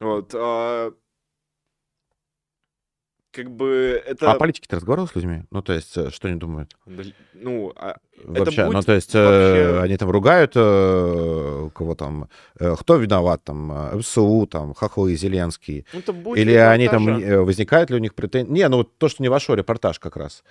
Вот. 0.00 0.34
А, 3.34 3.36
Как 3.36 3.50
бы 3.50 4.02
это... 4.06 4.30
А 4.30 4.34
о 4.34 4.38
политике 4.38 4.66
ты 4.68 4.76
разговаривал 4.76 5.08
с 5.08 5.14
людьми? 5.14 5.42
Ну, 5.50 5.62
то 5.62 5.72
есть, 5.72 5.96
э, 5.96 6.10
что 6.10 6.28
они 6.28 6.36
думают? 6.38 6.74
Ну, 7.34 7.72
а- 7.76 7.96
Вообще, 8.24 8.64
ну, 8.66 8.72
будет 8.72 8.86
то 8.86 8.92
есть, 8.94 9.14
э, 9.14 9.22
вообще- 9.24 9.80
они 9.82 9.96
там 9.96 10.10
ругают 10.10 10.52
э, 10.54 11.70
кого 11.74 11.94
там, 11.94 12.28
э, 12.58 12.74
кто 12.78 12.96
виноват, 12.96 13.42
там, 13.44 13.72
э, 13.72 13.96
МСУ, 13.96 14.46
там, 14.46 14.72
Хохлы, 14.74 15.14
Зеленский. 15.16 15.84
ну, 15.92 15.98
это 15.98 16.12
будет 16.12 16.38
Или 16.38 16.54
они 16.54 16.88
там, 16.88 17.08
репортажа. 17.08 17.32
э, 17.34 17.40
возникает 17.40 17.90
ли 17.90 17.96
у 17.96 17.98
них 18.00 18.14
претензии? 18.14 18.50
Не, 18.52 18.68
ну, 18.68 18.78
вот 18.78 18.96
то, 18.98 19.08
что 19.08 19.22
не 19.22 19.28
ваш 19.28 19.48
репортаж 19.48 19.98
как 19.98 20.16
раз. 20.16 20.44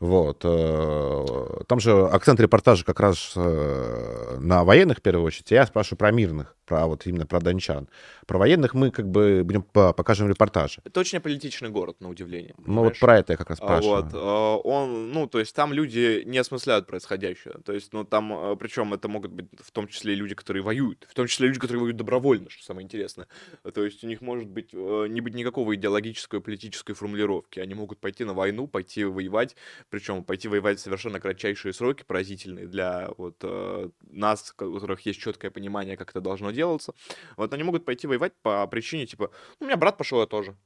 Вот. 0.00 0.42
э, 0.44 1.24
Там 1.66 1.80
же 1.80 1.92
акцент 2.06 2.38
репортажа 2.40 2.84
как 2.84 3.00
раз 3.00 3.32
э, 3.34 4.36
на 4.38 4.62
военных, 4.64 4.98
в 4.98 5.02
первую 5.02 5.24
очередь. 5.26 5.50
Я 5.50 5.66
спрашиваю 5.66 5.98
про 5.98 6.12
мирных, 6.12 6.56
про 6.66 6.86
вот 6.86 7.06
именно 7.06 7.26
про 7.26 7.40
дончан. 7.40 7.88
Про 8.26 8.38
военных 8.38 8.74
мы 8.74 8.90
как 8.92 9.08
бы 9.08 9.42
будем 9.44 9.62
по- 9.62 9.92
покажем 9.92 10.28
репортажи. 10.28 10.80
Это 10.84 11.00
очень 11.00 11.18
аполитичный 11.18 11.68
город, 11.70 11.96
на 12.00 12.08
удивление. 12.10 12.54
Ну, 12.58 12.64
вот 12.64 12.66
понимаешь? 12.74 13.00
про 13.00 13.18
это 13.18 13.32
я 13.32 13.36
как 13.36 13.50
раз 13.50 13.58
А, 13.60 13.64
спрашиваю. 13.64 14.02
Вот, 14.04 14.12
а, 14.14 14.56
он, 14.58 15.10
ну, 15.12 15.26
то 15.26 15.40
есть 15.40 15.54
там 15.56 15.72
люди 15.72 16.22
не 16.26 16.38
осмысляют 16.38 16.86
происходящее. 16.86 17.54
То 17.64 17.72
есть, 17.72 17.92
ну, 17.92 18.04
там, 18.04 18.56
причем 18.58 18.94
это 18.94 19.08
могут 19.08 19.32
быть 19.32 19.46
в 19.60 19.72
том 19.72 19.88
числе 19.88 20.14
люди, 20.14 20.36
которые 20.36 20.62
воюют, 20.62 21.08
в 21.10 21.14
том 21.14 21.26
числе 21.26 21.48
люди, 21.48 21.58
которые 21.58 21.80
воюют 21.80 21.96
добровольно, 21.96 22.50
что 22.50 22.64
самое 22.64 22.84
интересное. 22.84 23.26
То 23.74 23.84
есть 23.84 24.04
у 24.04 24.06
них 24.06 24.20
может 24.20 24.46
быть 24.46 24.68
э, 24.72 25.06
не 25.08 25.20
быть 25.20 25.34
никакого 25.34 25.74
идеологической, 25.74 26.40
политической 26.40 26.92
формулировки. 26.94 27.58
Они 27.58 27.74
могут 27.74 27.98
пойти 27.98 28.24
на 28.24 28.34
войну, 28.34 28.68
пойти 28.68 29.04
воевать, 29.04 29.56
причем 29.90 30.24
пойти 30.24 30.48
воевать 30.48 30.78
в 30.78 30.82
совершенно 30.82 31.20
кратчайшие 31.20 31.72
сроки, 31.72 32.04
поразительные 32.04 32.66
для 32.66 33.08
вот 33.18 33.36
э, 33.42 33.90
нас, 34.02 34.54
у 34.60 34.74
которых 34.74 35.00
есть 35.06 35.20
четкое 35.20 35.50
понимание, 35.50 35.96
как 35.96 36.10
это 36.10 36.20
должно 36.20 36.50
делаться. 36.52 36.92
Вот 37.36 37.52
они 37.54 37.62
могут 37.64 37.84
пойти 37.84 38.06
воевать 38.06 38.32
по 38.42 38.66
причине, 38.66 39.06
типа, 39.06 39.30
«Ну, 39.60 39.66
у 39.66 39.68
меня 39.68 39.76
брат 39.76 39.96
пошел, 39.98 40.20
я 40.20 40.26
тоже. 40.26 40.56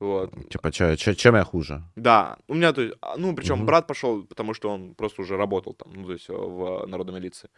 Вот. 0.00 0.30
Типа, 0.50 0.70
чё- 0.72 0.96
чё- 0.96 1.14
чем 1.14 1.36
я 1.36 1.44
хуже? 1.44 1.82
Да, 1.96 2.36
у 2.48 2.54
меня, 2.54 2.72
то 2.72 2.82
есть, 2.82 2.96
а, 3.00 3.16
ну, 3.16 3.34
причем 3.34 3.56
Мгм. 3.58 3.66
брат 3.66 3.86
пошел, 3.86 4.24
потому 4.24 4.52
что 4.54 4.70
он 4.70 4.94
просто 4.94 5.22
уже 5.22 5.36
работал 5.36 5.74
там, 5.74 5.92
ну, 5.94 6.06
то 6.06 6.12
есть, 6.12 6.28
э, 6.28 6.32
в 6.34 6.86
народной 6.86 7.14
милиции. 7.20 7.48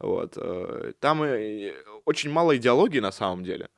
Вот. 0.00 0.34
э, 0.36 0.92
Там 1.00 1.22
э, 1.22 1.72
очень 2.06 2.30
мало 2.30 2.56
идеологии 2.56 3.00
на 3.00 3.12
самом 3.12 3.44
деле. 3.44 3.68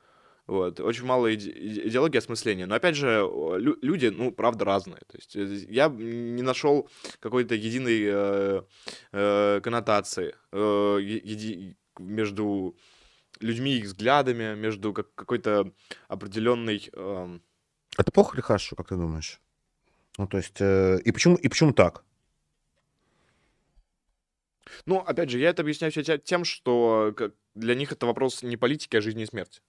Вот, 0.47 0.79
очень 0.79 1.05
мало 1.05 1.33
иде- 1.33 1.51
иде- 1.53 1.87
идеологии 1.87 2.17
осмысления. 2.17 2.65
Но 2.65 2.75
опять 2.75 2.95
же, 2.95 3.07
э, 3.07 3.59
лю- 3.59 3.77
люди, 3.81 4.07
ну, 4.07 4.31
правда, 4.31 4.65
разные. 4.65 4.99
То 5.07 5.17
есть 5.17 5.35
э, 5.35 5.45
я 5.69 5.87
не 5.87 6.41
нашел 6.41 6.89
какой-то 7.19 7.55
единой 7.55 8.01
э, 8.05 8.61
э, 9.11 9.61
коннотации 9.63 10.35
э, 10.51 10.57
еди- 11.01 11.75
между 11.99 12.75
людьми 13.39 13.77
их 13.77 13.85
взглядами, 13.85 14.55
между 14.55 14.93
как- 14.93 15.13
какой-то 15.15 15.71
определенной 16.07 16.89
эм, 16.93 17.41
Это 17.97 18.11
плохо 18.11 18.35
или 18.35 18.41
хорошо, 18.41 18.75
как 18.75 18.87
ты 18.87 18.95
думаешь? 18.95 19.39
Ну, 20.17 20.27
то 20.27 20.37
есть, 20.37 20.61
э, 20.61 20.99
и 21.05 21.11
почему, 21.11 21.35
и 21.35 21.47
почему 21.49 21.73
так? 21.73 22.03
Ну, 24.85 24.97
опять 24.97 25.29
же, 25.29 25.39
я 25.39 25.49
это 25.49 25.61
объясняю 25.61 25.91
тем, 26.23 26.45
что 26.45 27.13
как- 27.15 27.33
для 27.55 27.75
них 27.75 27.91
это 27.91 28.05
вопрос 28.05 28.43
не 28.43 28.57
политики, 28.57 28.97
а 28.97 29.01
жизни 29.01 29.23
и 29.23 29.25
смерти. 29.25 29.61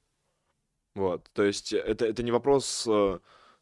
Вот, 0.94 1.28
то 1.32 1.42
есть 1.42 1.72
это, 1.72 2.04
это 2.04 2.22
не 2.22 2.32
вопрос, 2.32 2.84
э, 2.86 3.18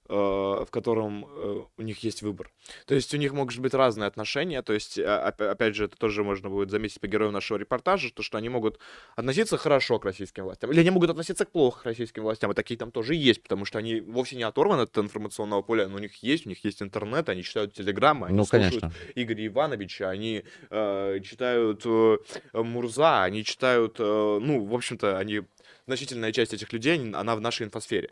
э, 0.09 0.13
в 0.13 0.69
котором 0.71 1.25
э, 1.25 1.63
у 1.77 1.83
них 1.83 2.03
есть 2.03 2.23
выбор. 2.23 2.51
То 2.87 2.95
есть 2.97 3.15
у 3.15 3.17
них 3.17 3.33
могут 3.33 3.57
быть 3.59 3.73
разные 3.73 4.09
отношения, 4.09 4.63
то 4.63 4.73
есть, 4.73 4.99
а- 4.99 5.31
опя- 5.31 5.51
опять 5.51 5.77
же, 5.77 5.85
это 5.85 5.97
тоже 5.97 6.25
можно 6.25 6.49
будет 6.49 6.71
заметить 6.71 7.01
по 7.01 7.07
героям 7.07 7.33
нашего 7.33 7.59
репортажа, 7.59 8.13
то, 8.13 8.23
что 8.23 8.37
они 8.37 8.49
могут 8.49 8.81
относиться 9.15 9.57
хорошо 9.57 10.01
к 10.01 10.05
российским 10.05 10.43
властям, 10.43 10.73
или 10.73 10.81
они 10.81 10.91
могут 10.91 11.11
относиться 11.11 11.45
плохо 11.47 11.83
к 11.83 11.85
российским 11.85 12.23
властям, 12.23 12.51
и 12.51 12.55
такие 12.55 12.77
там 12.77 12.91
тоже 12.91 13.15
есть, 13.15 13.43
потому 13.45 13.65
что 13.65 13.79
они 13.79 14.01
вовсе 14.01 14.35
не 14.35 14.43
оторваны 14.43 14.83
от 14.83 14.99
информационного 14.99 15.63
поля, 15.63 15.87
но 15.87 15.97
у 15.97 16.01
них 16.01 16.17
есть, 16.25 16.47
у 16.47 16.49
них 16.49 16.65
есть 16.65 16.83
интернет, 16.83 17.29
они 17.29 17.45
читают 17.45 17.75
телеграммы, 17.75 18.27
они 18.27 18.37
ну, 18.37 18.45
слушают 18.45 18.81
конечно. 18.81 18.93
Игоря 19.15 19.47
Ивановича, 19.47 20.11
они 20.11 20.43
э, 20.71 21.21
читают 21.23 21.83
э, 21.85 22.17
Мурза, 22.55 23.23
они 23.23 23.45
читают, 23.45 24.01
э, 24.01 24.39
ну, 24.43 24.65
в 24.65 24.75
общем-то, 24.75 25.19
они, 25.19 25.43
значительная 25.91 26.33
часть 26.33 26.55
этих 26.55 26.73
людей, 26.73 26.97
она 27.15 27.35
в 27.37 27.41
нашей 27.41 27.67
инфосфере. 27.67 28.11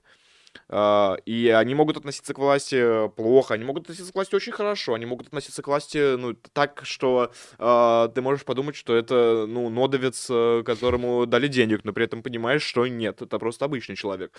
А, 0.68 1.16
И 1.26 1.48
они 1.48 1.74
могут 1.74 1.96
относиться 1.98 2.34
к 2.34 2.38
власти 2.38 3.08
плохо, 3.16 3.54
они 3.54 3.64
могут 3.64 3.82
относиться 3.84 4.12
к 4.12 4.14
власти 4.14 4.34
очень 4.34 4.52
хорошо, 4.52 4.94
они 4.94 5.06
могут 5.06 5.26
относиться 5.28 5.62
к 5.62 5.66
власти, 5.68 6.16
ну, 6.16 6.34
так, 6.52 6.80
что 6.84 7.30
а, 7.58 8.08
ты 8.08 8.20
можешь 8.22 8.44
подумать, 8.44 8.74
что 8.76 8.96
это, 8.96 9.46
ну, 9.46 9.68
нодовец, 9.70 10.26
э, 10.30 10.62
которому 10.64 11.26
дали 11.26 11.48
денег, 11.48 11.84
но 11.84 11.92
при 11.92 12.04
этом 12.06 12.22
понимаешь, 12.22 12.62
что 12.62 12.86
нет, 12.86 13.22
это 13.22 13.38
просто 13.38 13.64
обычный 13.66 13.96
человек. 13.96 14.32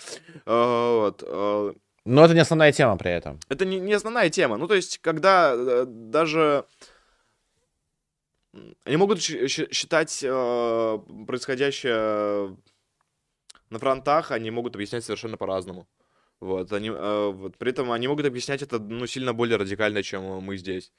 А, 0.45 0.99
Вот. 0.99 1.23
а, 1.25 1.73
Но 2.05 2.25
это 2.25 2.33
не 2.33 2.41
основная 2.41 2.71
тема 2.71 2.97
при 2.97 3.11
этом. 3.11 3.39
это 3.49 3.65
не, 3.65 3.79
не 3.79 3.93
основная 3.93 4.29
тема. 4.29 4.57
Ну, 4.57 4.67
то 4.67 4.75
есть, 4.75 4.97
когда 4.97 5.53
э, 5.55 5.85
даже 5.87 6.65
они 8.83 8.97
могут 8.97 9.21
считать 9.21 10.19
э, 10.23 10.99
происходящее 11.27 12.57
на 13.69 13.79
фронтах 13.79 14.31
они 14.31 14.51
могут 14.51 14.75
объяснять 14.75 15.03
совершенно 15.03 15.37
по-разному. 15.37 15.87
Вот, 16.39 16.71
они, 16.71 16.89
э, 16.89 17.31
вот, 17.33 17.57
при 17.57 17.71
этом 17.71 17.91
они 17.91 18.07
могут 18.07 18.25
объяснять 18.25 18.61
это, 18.61 18.79
ну, 18.79 19.05
сильно 19.07 19.33
более 19.33 19.57
радикально, 19.57 20.03
чем 20.03 20.23
мы 20.41 20.57
здесь. 20.57 20.91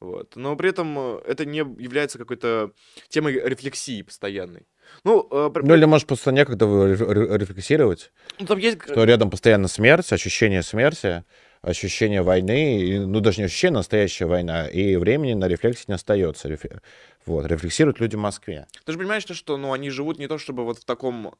Вот. 0.00 0.34
Но 0.34 0.56
при 0.56 0.70
этом 0.70 0.98
э, 0.98 1.20
это 1.26 1.44
не 1.44 1.58
является 1.58 2.18
какой-то 2.18 2.72
темой 3.08 3.34
рефлексии 3.34 4.02
постоянной. 4.02 4.66
Ну, 5.04 5.28
э, 5.30 5.50
ну 5.62 5.74
или, 5.74 5.84
может, 5.84 6.08
просто 6.08 6.32
некогда 6.32 6.66
рефлексировать, 6.66 8.10
ну, 8.40 8.46
там 8.46 8.58
есть... 8.58 8.82
что 8.82 9.04
рядом 9.04 9.30
постоянно 9.30 9.68
смерть, 9.68 10.12
ощущение 10.12 10.62
смерти, 10.62 11.24
ощущение 11.62 12.22
войны, 12.22 13.06
ну, 13.06 13.20
даже 13.20 13.38
не 13.38 13.44
ощущение, 13.44 13.76
а 13.76 13.80
настоящая 13.80 14.26
война, 14.26 14.66
и 14.66 14.96
времени 14.96 15.34
на 15.34 15.46
рефлексии 15.46 15.84
не 15.88 15.94
остается. 15.94 16.48
Реф... 16.48 16.64
Вот, 17.26 17.46
рефлексируют 17.46 18.00
люди 18.00 18.16
в 18.16 18.20
Москве. 18.20 18.66
Ты 18.84 18.92
же 18.92 18.98
понимаешь, 18.98 19.24
что, 19.24 19.56
ну, 19.56 19.72
они 19.72 19.90
живут 19.90 20.18
не 20.18 20.26
то 20.26 20.38
чтобы 20.38 20.64
вот 20.64 20.78
в 20.78 20.84
таком 20.84 21.34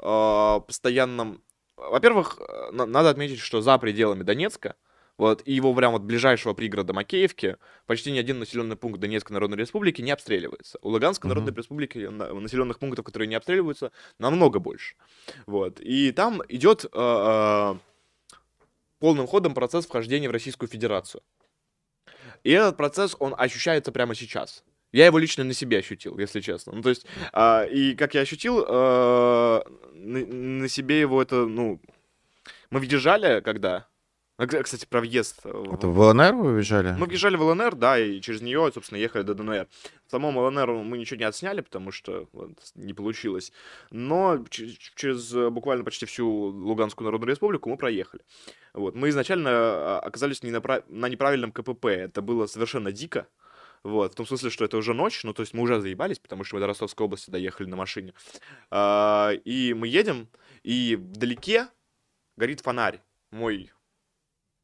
э, 0.00 0.60
постоянном... 0.66 1.42
Во-первых, 1.76 2.38
э, 2.40 2.72
надо 2.72 3.10
отметить, 3.10 3.38
что 3.38 3.60
за 3.60 3.78
пределами 3.78 4.22
Донецка, 4.22 4.76
вот, 5.20 5.42
и 5.44 5.52
его 5.52 5.74
прям 5.74 5.92
вот 5.92 6.00
ближайшего 6.00 6.54
пригорода 6.54 6.94
Макеевки 6.94 7.58
почти 7.84 8.10
ни 8.10 8.18
один 8.18 8.38
населенный 8.38 8.76
пункт 8.76 9.00
Донецкой 9.00 9.34
Народной 9.34 9.58
Республики 9.58 10.00
не 10.00 10.12
обстреливается. 10.12 10.78
У 10.80 10.88
Луганской 10.88 11.28
uh-huh. 11.28 11.34
Народной 11.34 11.54
Республики 11.54 11.98
населенных 11.98 12.78
пунктов, 12.78 13.04
которые 13.04 13.28
не 13.28 13.34
обстреливаются, 13.34 13.92
намного 14.18 14.60
больше. 14.60 14.96
Вот. 15.44 15.78
И 15.80 16.10
там 16.12 16.40
идет 16.48 16.86
э, 16.86 16.88
э, 16.94 17.74
полным 18.98 19.26
ходом 19.26 19.52
процесс 19.52 19.84
вхождения 19.84 20.30
в 20.30 20.32
Российскую 20.32 20.70
Федерацию. 20.70 21.22
И 22.42 22.50
этот 22.52 22.78
процесс, 22.78 23.14
он 23.18 23.34
ощущается 23.36 23.92
прямо 23.92 24.14
сейчас. 24.14 24.64
Я 24.92 25.06
его 25.06 25.18
лично 25.18 25.44
на 25.44 25.54
себе 25.54 25.78
ощутил, 25.78 26.18
если 26.18 26.40
честно. 26.40 26.72
Ну, 26.72 26.82
то 26.82 26.88
есть, 26.88 27.06
э, 27.32 27.70
и 27.70 27.94
как 27.94 28.14
я 28.14 28.22
ощутил, 28.22 28.64
э, 28.66 29.62
на, 29.94 30.26
на 30.26 30.68
себе 30.68 31.00
его 31.00 31.22
это, 31.22 31.46
ну... 31.46 31.80
Мы 32.70 32.78
въезжали, 32.78 33.40
когда 33.40 33.86
а, 34.40 34.46
кстати, 34.46 34.86
про 34.86 35.00
въезд. 35.00 35.40
Э, 35.44 35.64
Это 35.74 35.88
в 35.88 36.00
ЛНР 36.00 36.34
вы 36.34 36.52
въезжали? 36.54 36.96
Мы 36.98 37.04
въезжали 37.04 37.36
в 37.36 37.42
ЛНР, 37.42 37.74
да, 37.74 37.98
и 37.98 38.22
через 38.22 38.40
нее, 38.40 38.70
собственно, 38.72 38.96
ехали 38.96 39.22
до 39.22 39.34
ДНР. 39.34 39.68
В 40.06 40.10
самом 40.10 40.38
ЛНР 40.38 40.70
мы 40.82 40.96
ничего 40.96 41.18
не 41.18 41.24
отсняли, 41.24 41.60
потому 41.60 41.92
что 41.92 42.26
вот, 42.32 42.52
не 42.74 42.94
получилось. 42.94 43.52
Но 43.90 44.42
через 44.48 45.34
э, 45.34 45.50
буквально 45.50 45.84
почти 45.84 46.06
всю 46.06 46.26
Луганскую 46.26 47.04
Народную 47.04 47.28
Республику 47.28 47.68
мы 47.68 47.76
проехали. 47.76 48.22
Вот. 48.72 48.94
Мы 48.94 49.10
изначально 49.10 49.50
а, 49.50 50.00
оказались 50.02 50.42
не 50.42 50.52
на, 50.52 50.62
на 50.88 51.10
неправильном 51.10 51.52
КПП. 51.52 51.84
Это 51.88 52.22
было 52.22 52.46
совершенно 52.46 52.92
дико. 52.92 53.26
Вот, 53.82 54.12
в 54.12 54.14
том 54.14 54.26
смысле, 54.26 54.50
что 54.50 54.64
это 54.64 54.76
уже 54.76 54.92
ночь, 54.92 55.24
ну, 55.24 55.32
то 55.32 55.40
есть 55.40 55.54
мы 55.54 55.62
уже 55.62 55.80
заебались, 55.80 56.18
потому 56.18 56.44
что 56.44 56.56
мы 56.56 56.60
до 56.60 56.66
Ростовской 56.66 57.06
области 57.06 57.30
доехали 57.30 57.66
на 57.66 57.76
машине. 57.76 58.12
А, 58.70 59.32
и 59.44 59.72
мы 59.72 59.88
едем, 59.88 60.28
и 60.62 60.96
вдалеке 60.96 61.68
горит 62.36 62.60
фонарь. 62.60 63.00
Мой 63.30 63.70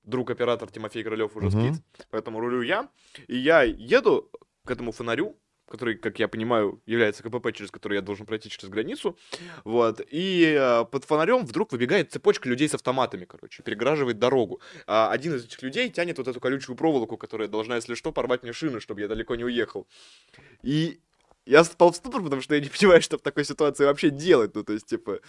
друг-оператор 0.03 0.71
Тимофей 0.71 1.03
Королев 1.03 1.35
уже 1.37 1.49
угу. 1.49 1.75
спит, 1.75 1.83
поэтому 2.11 2.41
рулю 2.41 2.61
я. 2.63 2.89
И 3.27 3.37
я 3.37 3.63
еду 3.63 4.31
к 4.65 4.71
этому 4.71 4.93
фонарю, 4.93 5.37
который, 5.69 5.97
как 5.97 6.19
я 6.19 6.29
понимаю, 6.29 6.81
является 6.87 7.23
КПП, 7.23 7.53
через 7.53 7.71
который 7.71 7.95
я 7.95 8.03
должен 8.03 8.27
пройти 8.27 8.49
через 8.49 8.69
границу. 8.69 9.19
Вот. 9.65 10.01
И 10.11 10.55
э, 10.59 10.85
под 10.85 11.05
фонарем 11.05 11.45
вдруг 11.45 11.73
выбегает 11.73 12.13
цепочка 12.13 12.49
людей 12.49 12.69
с 12.69 12.75
автоматами, 12.75 13.25
короче, 13.25 13.63
перегораживает 13.63 14.19
дорогу. 14.19 14.61
А 14.87 15.11
один 15.11 15.35
из 15.35 15.45
этих 15.45 15.63
людей 15.63 15.91
тянет 15.91 16.19
вот 16.19 16.29
эту 16.29 16.41
колючую 16.41 16.77
проволоку, 16.77 17.17
которая 17.17 17.49
должна, 17.49 17.77
если 17.77 17.95
что, 17.95 18.13
порвать 18.13 18.43
мне 18.43 18.53
шины, 18.53 18.81
чтобы 18.81 19.01
я 19.01 19.09
далеко 19.09 19.35
не 19.35 19.45
уехал. 19.45 19.87
И 20.63 21.01
я 21.47 21.65
спал 21.65 21.93
в 21.93 21.97
ступор, 21.97 22.23
потому 22.23 22.43
что 22.43 22.55
я 22.55 22.61
не 22.61 22.69
понимаю, 22.79 23.03
что 23.03 23.19
в 23.19 23.23
такой 23.23 23.45
ситуации 23.45 23.85
вообще 23.85 24.11
делать. 24.11 24.55
Ну, 24.55 24.65
то 24.65 24.73
есть, 24.73 24.87
типа, 24.87 25.21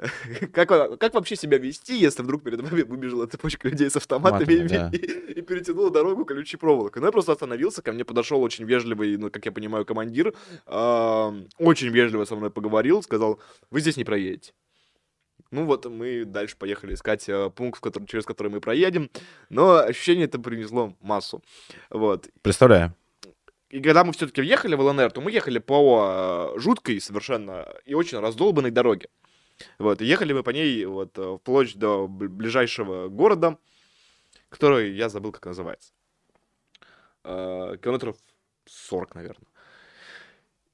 как, 0.52 0.98
как 0.98 1.14
вообще 1.14 1.36
себя 1.36 1.58
вести, 1.58 1.96
если 1.96 2.22
вдруг 2.22 2.42
перед 2.42 2.60
вами 2.60 2.82
выбежала 2.82 3.26
цепочка 3.26 3.68
людей 3.68 3.90
с 3.90 3.96
автоматами 3.96 4.52
и, 4.52 4.68
да. 4.68 4.90
и, 4.92 4.96
и 5.38 5.42
перетянула 5.42 5.90
дорогу 5.90 6.24
колючей 6.24 6.56
проволокой? 6.56 7.00
Ну, 7.00 7.06
я 7.06 7.12
просто 7.12 7.32
остановился, 7.32 7.82
ко 7.82 7.92
мне 7.92 8.04
подошел 8.04 8.42
очень 8.42 8.64
вежливый, 8.64 9.16
ну, 9.16 9.30
как 9.30 9.44
я 9.44 9.52
понимаю, 9.52 9.84
командир, 9.84 10.34
э, 10.66 11.42
очень 11.58 11.88
вежливо 11.88 12.24
со 12.24 12.36
мной 12.36 12.50
поговорил, 12.50 13.02
сказал, 13.02 13.40
вы 13.70 13.80
здесь 13.80 13.96
не 13.96 14.04
проедете. 14.04 14.52
Ну 15.50 15.64
вот 15.64 15.84
мы 15.86 16.24
дальше 16.24 16.56
поехали 16.56 16.94
искать 16.94 17.28
э, 17.28 17.50
пункт, 17.50 17.80
который, 17.80 18.06
через 18.06 18.24
который 18.24 18.48
мы 18.48 18.60
проедем, 18.60 19.10
но 19.48 19.78
ощущение 19.78 20.26
это 20.26 20.38
принесло 20.38 20.94
массу. 21.00 21.42
Вот. 21.90 22.28
Представляю. 22.42 22.94
И 23.70 23.80
когда 23.80 24.04
мы 24.04 24.12
все-таки 24.12 24.40
въехали 24.40 24.74
в 24.74 24.80
ЛНР, 24.80 25.12
то 25.12 25.20
мы 25.20 25.30
ехали 25.30 25.58
по 25.58 26.52
э, 26.56 26.58
жуткой 26.60 27.00
совершенно 27.00 27.66
и 27.84 27.94
очень 27.94 28.18
раздолбанной 28.18 28.70
дороге. 28.70 29.08
Вот, 29.78 30.00
ехали 30.00 30.32
мы 30.32 30.42
по 30.42 30.50
ней 30.50 30.84
вот 30.84 31.18
э, 31.18 31.38
вплоть 31.40 31.76
до 31.76 32.06
ближайшего 32.08 33.08
города, 33.08 33.58
который 34.48 34.92
я 34.94 35.08
забыл, 35.08 35.32
как 35.32 35.46
называется. 35.46 35.92
Э, 37.24 37.76
километров 37.82 38.16
40, 38.66 39.14
наверное. 39.14 39.46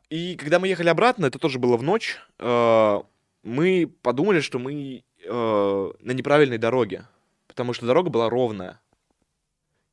И 0.09 0.37
когда 0.37 0.61
мы 0.61 0.68
ехали 0.68 0.88
обратно, 0.88 1.27
это 1.27 1.38
тоже 1.38 1.59
было 1.59 1.77
в 1.77 1.83
ночь, 1.83 2.18
э, 2.38 3.03
мы 3.42 3.92
подумали, 4.03 4.40
что 4.40 4.59
мы 4.59 5.05
на 5.29 6.12
неправильной 6.12 6.59
дороге, 6.59 7.09
потому 7.49 7.72
что 7.72 7.85
дорога 7.85 8.11
была 8.11 8.31
ровная. 8.31 8.81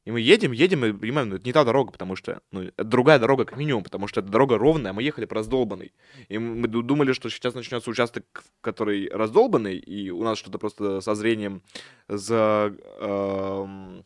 И 0.06 0.12
мы 0.12 0.20
едем, 0.20 0.52
едем, 0.52 0.84
и 0.84 0.92
понимаем, 0.92 1.30
ну, 1.30 1.36
это 1.38 1.46
не 1.46 1.54
та 1.54 1.64
дорога, 1.64 1.92
потому 1.92 2.16
что, 2.16 2.42
ну, 2.52 2.64
это 2.64 2.84
другая 2.84 3.20
дорога, 3.20 3.46
как 3.46 3.58
минимум, 3.58 3.84
потому 3.84 4.08
что 4.08 4.20
эта 4.20 4.30
дорога 4.30 4.58
ровная, 4.58 4.92
а 4.92 4.94
мы 4.94 5.02
ехали 5.02 5.26
по 5.26 5.36
раздолбанной. 5.36 5.94
И 6.28 6.38
мы 6.38 6.68
думали, 6.68 7.14
что 7.14 7.30
сейчас 7.30 7.54
начнется 7.54 7.90
участок, 7.90 8.44
который 8.62 9.10
раздолбанный, 9.10 9.78
и 9.78 10.10
у 10.10 10.24
нас 10.24 10.38
что-то 10.38 10.60
просто 10.60 11.00
со 11.02 11.16
зрением 11.16 11.62
за... 12.10 12.76
Э, 13.00 14.02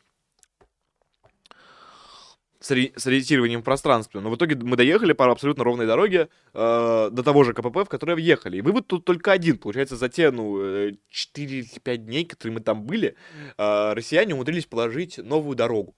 с, 2.67 3.01
с 3.01 3.07
ориентированием 3.07 3.61
в 3.61 3.63
пространстве. 3.63 4.19
Но 4.19 4.29
в 4.29 4.35
итоге 4.35 4.55
мы 4.55 4.75
доехали 4.75 5.13
по 5.13 5.31
абсолютно 5.31 5.63
ровной 5.63 5.87
дороге 5.87 6.29
э, 6.53 7.09
до 7.11 7.23
того 7.23 7.43
же 7.43 7.53
КПП, 7.53 7.77
в 7.77 7.85
которое 7.85 8.15
въехали. 8.15 8.57
И 8.57 8.61
вывод 8.61 8.87
тут 8.87 9.05
только 9.05 9.31
один. 9.31 9.57
Получается, 9.57 9.95
за 9.95 10.09
те, 10.09 10.31
ну, 10.31 10.91
4 11.09 11.59
или 11.59 11.67
5 11.81 12.05
дней, 12.05 12.25
которые 12.25 12.55
мы 12.55 12.61
там 12.61 12.83
были, 12.83 13.15
э, 13.57 13.93
россияне 13.93 14.33
умудрились 14.33 14.65
положить 14.65 15.17
новую 15.17 15.55
дорогу. 15.55 15.95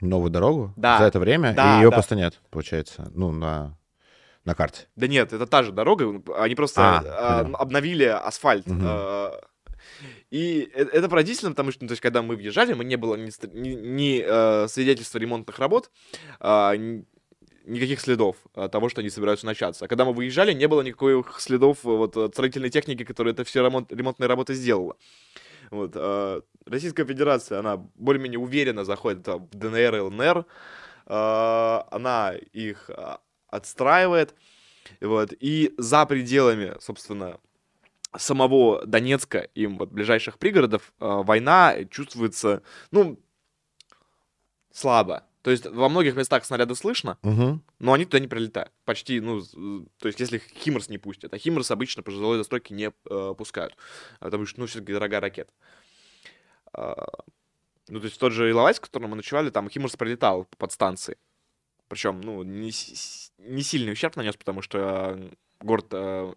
Новую 0.00 0.30
дорогу? 0.30 0.72
Да. 0.76 0.98
За 0.98 1.04
это 1.04 1.18
время? 1.18 1.52
Да, 1.54 1.76
и 1.76 1.82
ее 1.82 1.90
да. 1.90 1.96
просто 1.96 2.16
нет, 2.16 2.40
получается, 2.50 3.10
ну, 3.14 3.32
на, 3.32 3.76
на 4.44 4.54
карте. 4.54 4.88
Да 4.96 5.06
нет, 5.06 5.32
это 5.32 5.46
та 5.46 5.62
же 5.62 5.72
дорога. 5.72 6.22
Они 6.38 6.54
просто 6.54 6.80
а, 6.80 7.42
э, 7.44 7.52
обновили 7.52 8.04
асфальт. 8.04 8.66
Угу. 8.66 8.80
Э, 8.82 9.30
и 10.30 10.70
э, 10.72 10.84
это 10.92 11.08
поразительно, 11.08 11.50
потому 11.50 11.72
что, 11.72 11.82
ну, 11.84 11.88
то 11.88 11.92
есть, 11.92 12.02
когда 12.02 12.22
мы 12.22 12.36
въезжали, 12.36 12.72
мы 12.72 12.84
не 12.84 12.96
было 12.96 13.16
ни, 13.16 13.30
ни, 13.52 13.68
ни 13.74 14.24
э, 14.24 14.68
свидетельства 14.68 15.18
ремонтных 15.18 15.58
работ, 15.58 15.90
э, 16.40 16.76
ни, 16.76 17.04
никаких 17.64 18.00
следов 18.00 18.36
э, 18.54 18.68
того, 18.68 18.88
что 18.88 19.00
они 19.00 19.10
собираются 19.10 19.46
начаться. 19.46 19.84
А 19.84 19.88
когда 19.88 20.04
мы 20.04 20.12
выезжали, 20.12 20.52
не 20.52 20.68
было 20.68 20.82
никаких 20.82 21.40
следов 21.40 21.84
э, 21.84 21.88
вот, 21.88 22.16
строительной 22.32 22.70
техники, 22.70 23.04
которая 23.04 23.34
это 23.34 23.44
все 23.44 23.64
ремонт, 23.64 23.92
ремонтные 23.92 24.28
работы 24.28 24.54
сделала. 24.54 24.96
Вот, 25.70 25.92
э, 25.94 26.40
Российская 26.66 27.04
Федерация, 27.04 27.58
она 27.58 27.76
более-менее 27.76 28.38
уверенно 28.38 28.84
заходит 28.84 29.26
в 29.26 29.48
ДНР 29.52 29.96
и 29.96 30.00
ЛНР, 30.00 30.38
э, 30.38 31.82
она 31.90 32.34
их 32.52 32.90
отстраивает, 33.48 34.34
вот, 35.00 35.32
и 35.40 35.74
за 35.76 36.06
пределами, 36.06 36.76
собственно, 36.80 37.38
самого 38.16 38.84
Донецка 38.86 39.48
и 39.54 39.66
вот 39.66 39.90
ближайших 39.90 40.38
пригородов 40.38 40.92
э, 40.98 41.22
война 41.24 41.84
чувствуется, 41.90 42.62
ну, 42.90 43.18
слабо. 44.72 45.24
То 45.42 45.50
есть 45.50 45.66
во 45.66 45.88
многих 45.88 46.16
местах 46.16 46.44
снаряды 46.44 46.74
слышно, 46.74 47.16
угу. 47.22 47.60
но 47.78 47.92
они 47.94 48.04
туда 48.04 48.18
не 48.18 48.28
прилетают. 48.28 48.72
Почти, 48.84 49.20
ну, 49.20 49.40
то 49.98 50.08
есть 50.08 50.20
если 50.20 50.38
Химерс 50.38 50.88
не 50.88 50.98
пустят. 50.98 51.32
А 51.32 51.38
Химерс 51.38 51.70
обычно 51.70 52.02
по 52.02 52.10
жилой 52.10 52.36
застройке 52.36 52.74
не 52.74 52.92
э, 53.08 53.34
пускают. 53.36 53.74
Потому 54.18 54.44
что, 54.44 54.60
ну, 54.60 54.66
все-таки 54.66 54.92
дорогая 54.92 55.20
ракета. 55.20 55.52
Э, 56.76 56.94
ну, 57.88 58.00
то 58.00 58.04
есть 58.04 58.20
тот 58.20 58.32
же 58.32 58.50
Иловайск, 58.50 58.82
в 58.82 58.86
котором 58.86 59.10
мы 59.10 59.16
ночевали, 59.16 59.50
там 59.50 59.70
Химерс 59.70 59.96
прилетал 59.96 60.46
под 60.58 60.72
станции. 60.72 61.16
Причем, 61.88 62.20
ну, 62.20 62.42
не, 62.42 62.70
не 63.38 63.62
сильный 63.62 63.92
ущерб 63.92 64.16
нанес, 64.16 64.36
потому 64.36 64.60
что 64.60 65.18
город 65.60 65.86
э, 65.92 66.34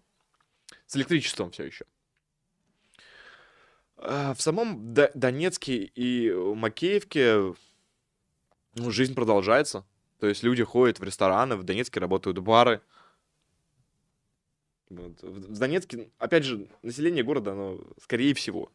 с 0.86 0.96
электричеством 0.96 1.50
все 1.50 1.64
еще. 1.64 1.84
А, 3.96 4.34
в 4.34 4.40
самом 4.40 4.94
Донецке 4.94 5.90
и 5.94 6.32
Макеевке 6.32 7.54
ну, 8.74 8.90
жизнь 8.90 9.14
продолжается. 9.14 9.84
То 10.18 10.28
есть 10.28 10.42
люди 10.42 10.62
ходят 10.62 10.98
в 10.98 11.04
рестораны, 11.04 11.56
в 11.56 11.64
Донецке 11.64 12.00
работают 12.00 12.38
бары. 12.38 12.80
Вот. 14.90 15.22
В 15.22 15.58
Донецке, 15.58 16.10
опять 16.18 16.44
же, 16.44 16.68
население 16.82 17.24
города, 17.24 17.52
оно, 17.52 17.80
скорее 18.00 18.34
всего, 18.34 18.70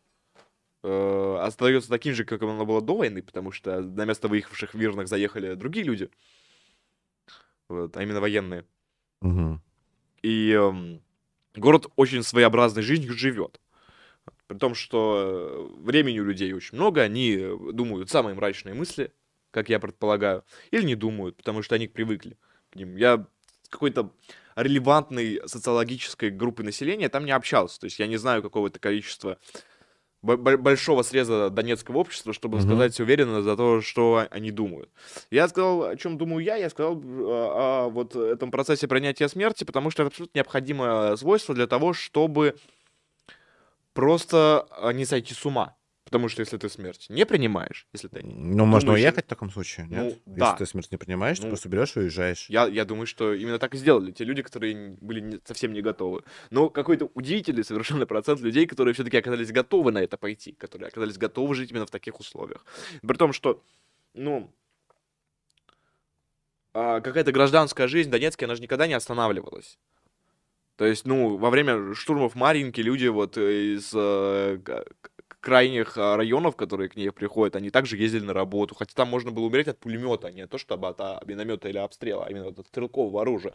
э, 0.83 1.37
остается 1.41 1.89
таким 1.89 2.13
же, 2.13 2.25
как 2.25 2.41
оно 2.41 2.65
было 2.65 2.81
до 2.81 2.97
войны, 2.97 3.21
потому 3.21 3.51
что 3.51 3.81
на 3.81 4.05
место 4.05 4.27
выехавших 4.27 4.73
мирных 4.73 5.07
заехали 5.07 5.53
другие 5.55 5.85
люди, 5.85 6.09
вот, 7.67 7.95
а 7.95 8.03
именно 8.03 8.19
военные. 8.19 8.65
Угу. 9.21 9.61
И 10.23 10.51
э, 10.51 10.99
город 11.55 11.87
очень 11.95 12.23
своеобразной 12.23 12.83
жизнью 12.83 13.13
живет. 13.13 13.59
При 14.47 14.57
том, 14.57 14.75
что 14.75 15.71
времени 15.77 16.19
у 16.19 16.25
людей 16.25 16.53
очень 16.53 16.75
много, 16.75 17.01
они 17.01 17.37
думают 17.73 18.09
самые 18.09 18.35
мрачные 18.35 18.73
мысли, 18.73 19.11
как 19.51 19.69
я 19.69 19.79
предполагаю, 19.79 20.43
или 20.71 20.83
не 20.83 20.95
думают, 20.95 21.37
потому 21.37 21.61
что 21.61 21.75
они 21.75 21.87
привыкли 21.87 22.37
к 22.71 22.75
ним. 22.75 22.95
Я 22.95 23.27
какой-то 23.69 24.11
релевантной 24.55 25.41
социологической 25.45 26.31
группы 26.31 26.63
населения 26.63 27.09
там 27.09 27.25
не 27.25 27.31
общался. 27.31 27.79
То 27.79 27.85
есть 27.85 27.99
я 27.99 28.07
не 28.07 28.17
знаю 28.17 28.41
какого-то 28.41 28.79
количества 28.79 29.37
большого 30.21 31.01
среза 31.03 31.49
донецкого 31.49 31.99
общества, 31.99 32.33
чтобы 32.33 32.57
угу. 32.57 32.65
сказать 32.65 32.99
уверенно 32.99 33.41
за 33.41 33.55
то, 33.55 33.81
что 33.81 34.27
они 34.31 34.51
думают. 34.51 34.89
Я 35.31 35.47
сказал, 35.47 35.83
о 35.83 35.95
чем 35.95 36.17
думаю 36.17 36.43
я, 36.43 36.55
я 36.57 36.69
сказал 36.69 37.01
о, 37.01 37.85
о 37.85 37.89
вот 37.89 38.15
этом 38.15 38.51
процессе 38.51 38.87
принятия 38.87 39.29
смерти, 39.29 39.63
потому 39.63 39.91
что 39.91 40.03
это 40.03 40.07
абсолютно 40.09 40.37
необходимое 40.37 41.15
свойство 41.15 41.55
для 41.55 41.67
того, 41.67 41.93
чтобы 41.93 42.55
просто 43.93 44.67
а, 44.71 44.91
не 44.91 45.05
сойти 45.05 45.33
с 45.33 45.45
ума. 45.45 45.75
Потому 46.09 46.27
что 46.27 46.39
если 46.39 46.57
ты 46.57 46.69
смерть 46.69 47.05
не 47.09 47.23
принимаешь, 47.23 47.85
если 47.93 48.07
ты... 48.07 48.21
Ну, 48.23 48.65
можно 48.65 48.93
уехать 48.93 49.25
в 49.25 49.27
таком 49.27 49.51
случае, 49.51 49.85
нет? 49.85 50.19
Ну, 50.25 50.33
если 50.33 50.39
да. 50.39 50.55
ты 50.55 50.65
смерть 50.65 50.91
не 50.91 50.97
принимаешь, 50.97 51.37
ну, 51.37 51.43
ты 51.43 51.47
просто 51.49 51.69
берешь 51.69 51.95
и 51.95 51.99
уезжаешь. 51.99 52.49
Я, 52.49 52.65
я 52.65 52.83
думаю, 52.83 53.05
что 53.05 53.31
именно 53.31 53.59
так 53.59 53.75
и 53.75 53.77
сделали 53.77 54.11
те 54.11 54.23
люди, 54.23 54.41
которые 54.41 54.97
были 54.99 55.19
не, 55.19 55.39
совсем 55.45 55.71
не 55.71 55.83
готовы. 55.83 56.23
Но 56.49 56.71
какой-то 56.71 57.11
удивительный 57.13 57.63
совершенно 57.63 58.07
процент 58.07 58.41
людей, 58.41 58.65
которые 58.65 58.95
все-таки 58.95 59.17
оказались 59.17 59.51
готовы 59.51 59.91
на 59.91 59.99
это 59.99 60.17
пойти, 60.17 60.53
которые 60.53 60.87
оказались 60.87 61.19
готовы 61.19 61.53
жить 61.53 61.69
именно 61.69 61.85
в 61.85 61.91
таких 61.91 62.19
условиях. 62.19 62.65
При 63.03 63.15
том, 63.15 63.31
что, 63.31 63.61
ну, 64.15 64.51
а 66.73 67.01
какая-то 67.01 67.31
гражданская 67.31 67.87
жизнь 67.87 68.09
в 68.09 68.11
Донецке, 68.11 68.45
она 68.45 68.55
же 68.55 68.63
никогда 68.63 68.87
не 68.87 68.95
останавливалась. 68.95 69.77
То 70.75 70.85
есть, 70.85 71.05
ну, 71.05 71.37
во 71.37 71.51
время 71.51 71.93
штурмов 71.93 72.33
Маринки 72.33 72.81
люди 72.81 73.05
вот 73.05 73.37
из 73.37 73.91
э, 73.93 74.57
крайних 75.39 75.97
а, 75.97 76.17
районов, 76.17 76.55
которые 76.55 76.89
к 76.89 76.95
ней 76.95 77.11
приходят, 77.11 77.55
они 77.55 77.69
также 77.69 77.97
ездили 77.97 78.25
на 78.25 78.33
работу. 78.33 78.75
Хотя 78.75 78.93
там 78.93 79.07
можно 79.07 79.31
было 79.31 79.45
умереть 79.45 79.67
от 79.67 79.79
пулемета, 79.79 80.27
а 80.27 80.31
не 80.31 80.47
то, 80.47 80.57
чтобы 80.57 80.87
от 80.87 80.99
а, 80.99 81.21
миномета 81.25 81.69
или 81.69 81.77
обстрела, 81.77 82.25
а 82.25 82.29
именно 82.29 82.47
от 82.47 82.65
стрелкового 82.67 83.21
оружия. 83.21 83.53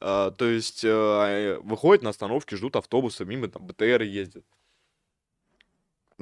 А, 0.00 0.30
то 0.30 0.46
есть 0.46 0.82
а, 0.84 1.58
выходят 1.62 2.02
на 2.02 2.10
остановке, 2.10 2.56
ждут 2.56 2.76
автобуса, 2.76 3.24
мимо 3.24 3.48
там 3.48 3.66
БТР 3.66 4.02
ездят. 4.02 4.44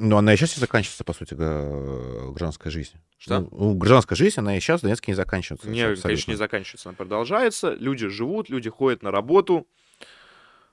Ну, 0.00 0.16
она 0.16 0.32
и 0.32 0.36
сейчас 0.36 0.56
не 0.56 0.60
заканчивается, 0.60 1.02
по 1.02 1.12
сути, 1.12 1.34
гражданская 1.34 2.70
жизнь. 2.70 2.92
Что? 3.18 3.48
Ну, 3.50 3.74
гражданская 3.74 4.14
жизнь, 4.14 4.38
она 4.38 4.56
и 4.56 4.60
сейчас 4.60 4.80
в 4.80 4.82
Донецке 4.84 5.10
не 5.10 5.16
заканчивается. 5.16 5.68
Не, 5.68 5.80
абсолютно. 5.80 6.02
конечно, 6.02 6.30
не 6.30 6.36
заканчивается. 6.36 6.88
Она 6.88 6.96
продолжается. 6.96 7.74
Люди 7.74 8.06
живут, 8.06 8.48
люди 8.48 8.70
ходят 8.70 9.02
на 9.02 9.10
работу. 9.10 9.66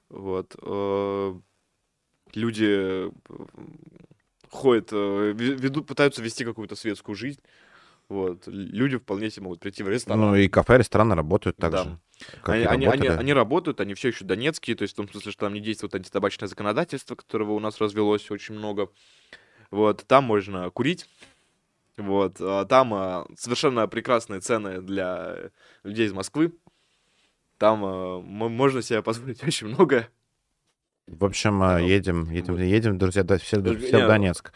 Вот. 0.09 0.55
Э, 2.35 2.39
люди 2.39 3.11
ходят, 4.49 4.89
э, 4.91 5.33
ведут, 5.35 5.87
пытаются 5.87 6.21
вести 6.21 6.45
какую-то 6.45 6.75
светскую 6.75 7.15
жизнь. 7.15 7.39
Вот. 8.07 8.43
Люди 8.45 8.97
вполне 8.97 9.31
себе 9.31 9.43
могут 9.45 9.59
прийти 9.59 9.81
в 9.81 9.89
ресторан. 9.89 10.19
Ну 10.19 10.35
и 10.35 10.47
кафе, 10.47 10.77
рестораны 10.77 11.15
работают 11.15 11.57
так 11.57 11.71
да. 11.71 11.83
же. 11.83 11.99
Они, 12.43 12.63
они, 12.63 12.85
они, 12.85 13.07
они 13.07 13.33
работают, 13.33 13.81
они 13.81 13.93
все 13.93 14.09
еще 14.09 14.23
донецкие, 14.23 14.75
то 14.75 14.83
есть 14.83 14.93
в 14.93 14.97
том 14.97 15.09
смысле, 15.09 15.31
что 15.31 15.45
там 15.45 15.53
не 15.53 15.59
действует 15.59 15.95
антитабачное 15.95 16.47
законодательство, 16.47 17.15
которого 17.15 17.53
у 17.53 17.59
нас 17.59 17.81
развелось 17.81 18.29
очень 18.29 18.55
много. 18.55 18.89
Вот, 19.71 20.05
там 20.07 20.23
можно 20.23 20.69
курить. 20.69 21.07
Вот, 21.97 22.37
а 22.39 22.65
там 22.65 22.93
а, 22.93 23.25
совершенно 23.37 23.87
прекрасные 23.87 24.39
цены 24.39 24.81
для 24.81 25.51
людей 25.83 26.05
из 26.05 26.13
Москвы. 26.13 26.53
Там 27.57 27.79
можно 28.23 28.81
себе 28.81 29.01
позволить 29.01 29.43
очень 29.47 29.67
многое. 29.67 30.09
В 31.07 31.23
общем, 31.23 31.61
а, 31.61 31.79
едем, 31.79 32.31
едем, 32.31 32.57
едем, 32.57 32.97
друзья, 32.97 33.23
все, 33.23 33.61
все 33.61 34.05
в 34.05 34.07
Донецк. 34.07 34.51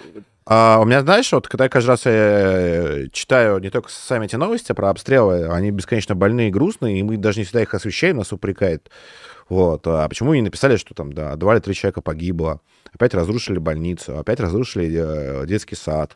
А, 0.47 0.79
у 0.81 0.85
меня, 0.85 1.01
знаешь, 1.01 1.31
вот 1.31 1.47
когда 1.47 1.65
я 1.65 1.69
каждый 1.69 1.89
раз 1.89 2.05
я 2.07 2.11
э, 2.11 3.07
читаю 3.11 3.59
не 3.59 3.69
только 3.69 3.89
сами 3.91 4.25
эти 4.25 4.35
новости 4.35 4.71
про 4.71 4.89
обстрелы, 4.89 5.47
они 5.49 5.69
бесконечно 5.69 6.15
больные 6.15 6.49
и 6.49 6.51
грустные, 6.51 6.99
и 6.99 7.03
мы 7.03 7.17
даже 7.17 7.37
не 7.37 7.43
всегда 7.43 7.61
их 7.61 7.73
освещаем, 7.75 8.17
нас 8.17 8.33
упрекает. 8.33 8.89
Вот. 9.47 9.85
А 9.85 10.09
почему 10.09 10.33
не 10.33 10.41
написали, 10.41 10.77
что 10.77 10.95
там, 10.95 11.13
да, 11.13 11.35
два 11.35 11.53
или 11.53 11.61
три 11.61 11.75
человека 11.75 12.01
погибло, 12.01 12.61
опять 12.91 13.13
разрушили 13.13 13.59
больницу, 13.59 14.17
опять 14.17 14.39
разрушили 14.39 14.91
э, 14.91 15.45
детский 15.45 15.75
сад. 15.75 16.15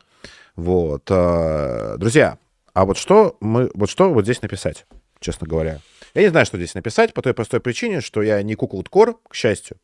Вот. 0.56 1.04
А, 1.10 1.96
друзья, 1.96 2.38
а 2.72 2.86
вот 2.86 2.98
что 2.98 3.36
мы, 3.38 3.70
вот 3.74 3.88
что 3.88 4.12
вот 4.12 4.24
здесь 4.24 4.42
написать, 4.42 4.84
честно 5.20 5.46
говоря? 5.46 5.78
Я 6.14 6.22
не 6.22 6.28
знаю, 6.28 6.46
что 6.46 6.56
здесь 6.56 6.74
написать, 6.74 7.12
по 7.12 7.22
той 7.22 7.34
простой 7.34 7.60
причине, 7.60 8.00
что 8.00 8.22
я 8.22 8.40
не 8.42 8.54
куколд-кор, 8.54 9.20
к 9.28 9.34
счастью, 9.34 9.78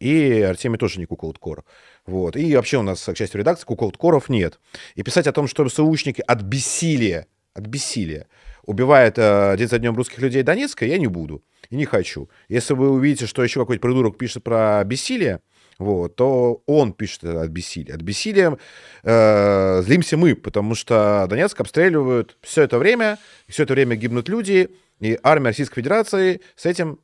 и 0.00 0.40
Артемий 0.40 0.76
тоже 0.76 0.98
не 0.98 1.06
куколд-кор. 1.06 1.64
Вот. 2.04 2.36
И 2.36 2.56
вообще 2.56 2.78
у 2.78 2.82
нас, 2.82 3.04
к 3.04 3.16
счастью, 3.16 3.38
редакции 3.38 3.64
куколд-коров 3.64 4.28
нет. 4.28 4.58
И 4.96 5.02
писать 5.04 5.28
о 5.28 5.32
том, 5.32 5.46
что 5.46 5.68
СУшники 5.68 6.22
от 6.26 6.42
бессилия, 6.42 7.26
от 7.54 7.66
бессилия 7.66 8.26
убивают 8.64 9.14
э, 9.18 9.54
день 9.56 9.68
за 9.68 9.78
днем 9.78 9.96
русских 9.96 10.18
людей 10.18 10.42
Донецка, 10.42 10.84
я 10.84 10.98
не 10.98 11.06
буду 11.06 11.44
и 11.70 11.76
не 11.76 11.84
хочу. 11.84 12.28
Если 12.48 12.74
вы 12.74 12.90
увидите, 12.90 13.26
что 13.26 13.44
еще 13.44 13.60
какой-то 13.60 13.80
придурок 13.80 14.18
пишет 14.18 14.42
про 14.42 14.82
бессилие, 14.84 15.40
вот, 15.78 16.16
то 16.16 16.62
он 16.66 16.92
пишет 16.92 17.24
от 17.24 17.50
бессилия. 17.50 17.94
От 17.94 18.02
бессилия 18.02 18.58
э, 19.04 19.82
злимся 19.82 20.16
мы, 20.16 20.34
потому 20.34 20.74
что 20.74 21.26
Донецк 21.30 21.60
обстреливают 21.60 22.36
все 22.42 22.62
это 22.62 22.78
время, 22.78 23.18
все 23.48 23.62
это 23.62 23.74
время 23.74 23.94
гибнут 23.94 24.28
люди, 24.28 24.70
и 25.00 25.18
армия 25.22 25.48
Российской 25.48 25.76
Федерации 25.76 26.40
с 26.56 26.66
этим, 26.66 27.00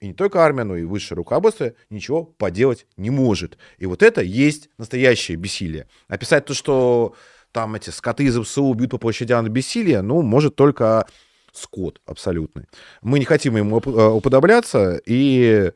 и 0.00 0.08
не 0.08 0.14
только 0.14 0.40
армия, 0.40 0.64
но 0.64 0.76
и 0.76 0.84
высшее 0.84 1.16
руководство, 1.16 1.72
ничего 1.90 2.24
поделать 2.24 2.86
не 2.96 3.10
может. 3.10 3.58
И 3.78 3.86
вот 3.86 4.02
это 4.02 4.22
есть 4.22 4.70
настоящее 4.78 5.36
бессилие. 5.36 5.86
Описать 6.06 6.44
то, 6.44 6.54
что 6.54 7.14
там 7.52 7.74
эти 7.74 7.90
скоты 7.90 8.24
из 8.24 8.38
ВСУ 8.38 8.72
бьют 8.74 8.90
по 8.90 8.98
площадям 8.98 9.44
на 9.44 9.48
бессилие, 9.48 10.02
ну, 10.02 10.22
может 10.22 10.54
только 10.54 11.06
скот 11.52 12.00
абсолютный. 12.06 12.66
Мы 13.02 13.18
не 13.18 13.24
хотим 13.24 13.56
ему 13.56 13.80
э, 13.80 14.08
уподобляться, 14.08 15.00
и 15.04 15.72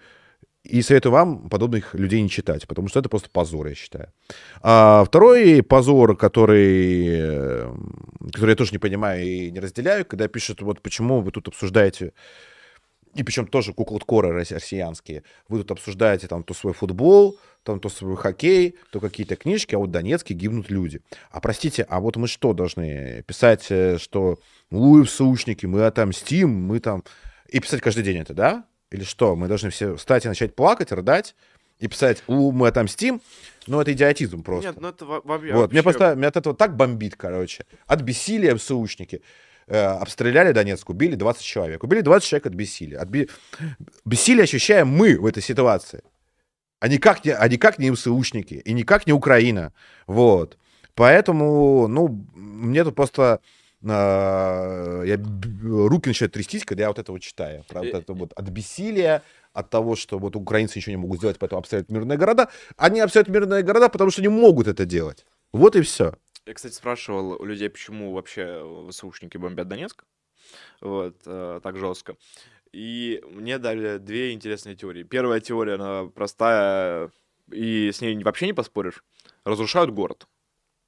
и 0.73 0.81
советую 0.81 1.13
вам 1.13 1.51
подобных 1.51 1.95
людей 1.95 2.23
не 2.23 2.31
читать, 2.31 2.67
потому 2.67 2.89
что 2.89 2.99
это 2.99 3.11
просто 3.11 3.29
позор, 3.29 3.67
я 3.67 3.75
считаю. 3.75 4.09
А 4.63 5.05
второй 5.05 5.63
позор, 5.63 6.17
который, 6.17 7.69
который 8.33 8.51
я 8.51 8.57
тоже 8.57 8.73
не 8.73 8.79
понимаю 8.79 9.23
и 9.23 9.51
не 9.51 9.61
разделяю, 9.61 10.07
когда 10.07 10.29
пишут, 10.29 10.63
вот 10.63 10.81
почему 10.81 11.21
вы 11.21 11.31
тут 11.31 11.49
обсуждаете, 11.49 12.15
и 13.15 13.23
причем 13.23 13.47
тоже 13.49 13.75
куклот-коры 13.75 14.33
россиянские, 14.33 15.25
вы 15.47 15.59
тут 15.59 15.73
обсуждаете 15.73 16.27
там 16.27 16.43
то 16.43 16.55
свой 16.55 16.73
футбол, 16.73 17.39
там 17.65 17.79
то 17.79 17.91
свой 17.91 18.17
хоккей, 18.17 18.77
то 18.93 18.99
какие-то 18.99 19.37
книжки, 19.37 19.75
а 19.75 19.79
вот 19.79 19.91
в 19.91 19.93
Донецке 19.93 20.33
гибнут 20.33 20.71
люди. 20.71 21.03
А 21.31 21.41
простите, 21.41 21.83
а 21.83 22.01
вот 22.01 22.17
мы 22.17 22.29
что 22.29 22.55
должны 22.55 23.23
писать, 23.27 23.67
э, 23.69 23.99
что 23.99 24.39
мы 24.71 25.05
в 25.05 25.11
сушники, 25.11 25.67
мы 25.67 25.85
отомстим, 25.85 26.49
мы 26.49 26.81
там... 26.81 27.05
И 27.51 27.61
писать 27.61 27.83
каждый 27.83 28.05
день 28.05 28.17
это, 28.17 28.33
да? 28.33 28.65
Или 28.93 29.05
что? 29.05 29.35
Мы 29.37 29.49
должны 29.49 29.71
все 29.71 29.97
встать 29.97 30.25
и 30.25 30.29
начать 30.29 30.55
плакать, 30.55 30.93
рыдать 30.93 31.35
и 31.79 31.89
писать, 31.89 32.23
у, 32.29 32.53
мы 32.53 32.69
отомстим. 32.69 33.21
Ну, 33.67 33.81
это 33.81 33.93
идиотизм 33.93 34.43
просто. 34.43 34.69
Нет, 34.69 34.81
ну 34.81 34.89
это 34.89 35.05
вообще... 35.05 35.53
Вот, 35.53 35.73
меня 35.73 35.83
просто, 35.83 36.15
меня 36.15 36.29
от 36.29 36.37
этого 36.37 36.55
так 36.55 36.77
бомбит, 36.77 37.17
короче. 37.17 37.65
От 37.87 38.03
бессилия 38.03 38.57
СУшники. 38.57 39.23
Э, 39.67 39.87
обстреляли 40.01 40.53
Донецк, 40.53 40.89
убили 40.91 41.17
20 41.17 41.43
человек. 41.43 41.83
Убили 41.83 42.01
20 42.03 42.29
человек 42.29 42.47
от 42.47 42.55
бессилия. 42.55 43.01
От 43.01 43.09
бе... 43.09 43.29
Бессилие 44.05 44.45
ощущаем 44.45 44.89
мы 44.89 45.19
в 45.19 45.27
этой 45.27 45.43
ситуации. 45.43 46.03
А 46.79 46.89
никак 46.89 47.25
не, 47.25 47.33
а 47.33 47.49
никак 47.49 47.79
не 47.79 47.91
МСУшники. 47.91 48.55
И 48.55 48.73
никак 48.73 49.07
не 49.07 49.13
Украина. 49.13 49.73
Вот. 50.07 50.59
Поэтому, 50.95 51.89
ну, 51.89 52.27
мне 52.35 52.85
тут 52.85 52.95
просто 52.95 53.41
я, 53.85 55.19
руки 55.63 56.09
начинают 56.09 56.33
трястись, 56.33 56.65
когда 56.65 56.85
я 56.85 56.89
вот 56.89 56.99
это 56.99 57.13
вот 57.13 57.21
читаю. 57.21 57.65
Про 57.69 57.81
вот 57.81 57.95
это 57.95 58.13
вот 58.13 58.33
от 58.35 58.49
бессилия, 58.49 59.23
от 59.53 59.71
того, 59.71 59.97
что 59.97 60.19
вот 60.19 60.37
украинцы 60.37 60.79
ничего 60.79 60.93
не 60.93 60.97
могут 60.99 61.19
сделать, 61.19 61.39
поэтому 61.39 61.59
обстреливают 61.59 61.91
мирные 61.91 62.19
города. 62.19 62.49
Они 62.77 63.01
обстреливают 63.01 63.35
мирные 63.35 63.63
города, 63.63 63.89
потому 63.89 64.11
что 64.11 64.23
не 64.23 64.29
могут 64.29 64.69
это 64.69 64.85
делать. 64.85 65.27
Вот 65.53 65.77
и 65.77 65.83
все. 65.83 66.15
Я, 66.47 66.55
кстати, 66.55 66.75
спрашивал 66.75 67.33
у 67.41 67.45
людей, 67.45 67.69
почему 67.69 68.13
вообще 68.13 68.65
ВСУшники 68.91 69.37
бомбят 69.37 69.69
Донецк. 69.69 70.05
Вот, 70.81 71.17
э, 71.27 71.61
так 71.63 71.77
жестко. 71.77 72.17
И 72.73 73.23
мне 73.29 73.59
дали 73.59 73.99
две 73.99 74.33
интересные 74.33 74.75
теории. 74.75 75.03
Первая 75.03 75.41
теория, 75.41 75.75
она 75.75 76.07
простая, 76.07 77.11
и 77.51 77.91
с 77.93 78.01
ней 78.01 78.21
вообще 78.23 78.47
не 78.47 78.53
поспоришь. 78.53 79.05
Разрушают 79.45 79.91
город. 79.91 80.27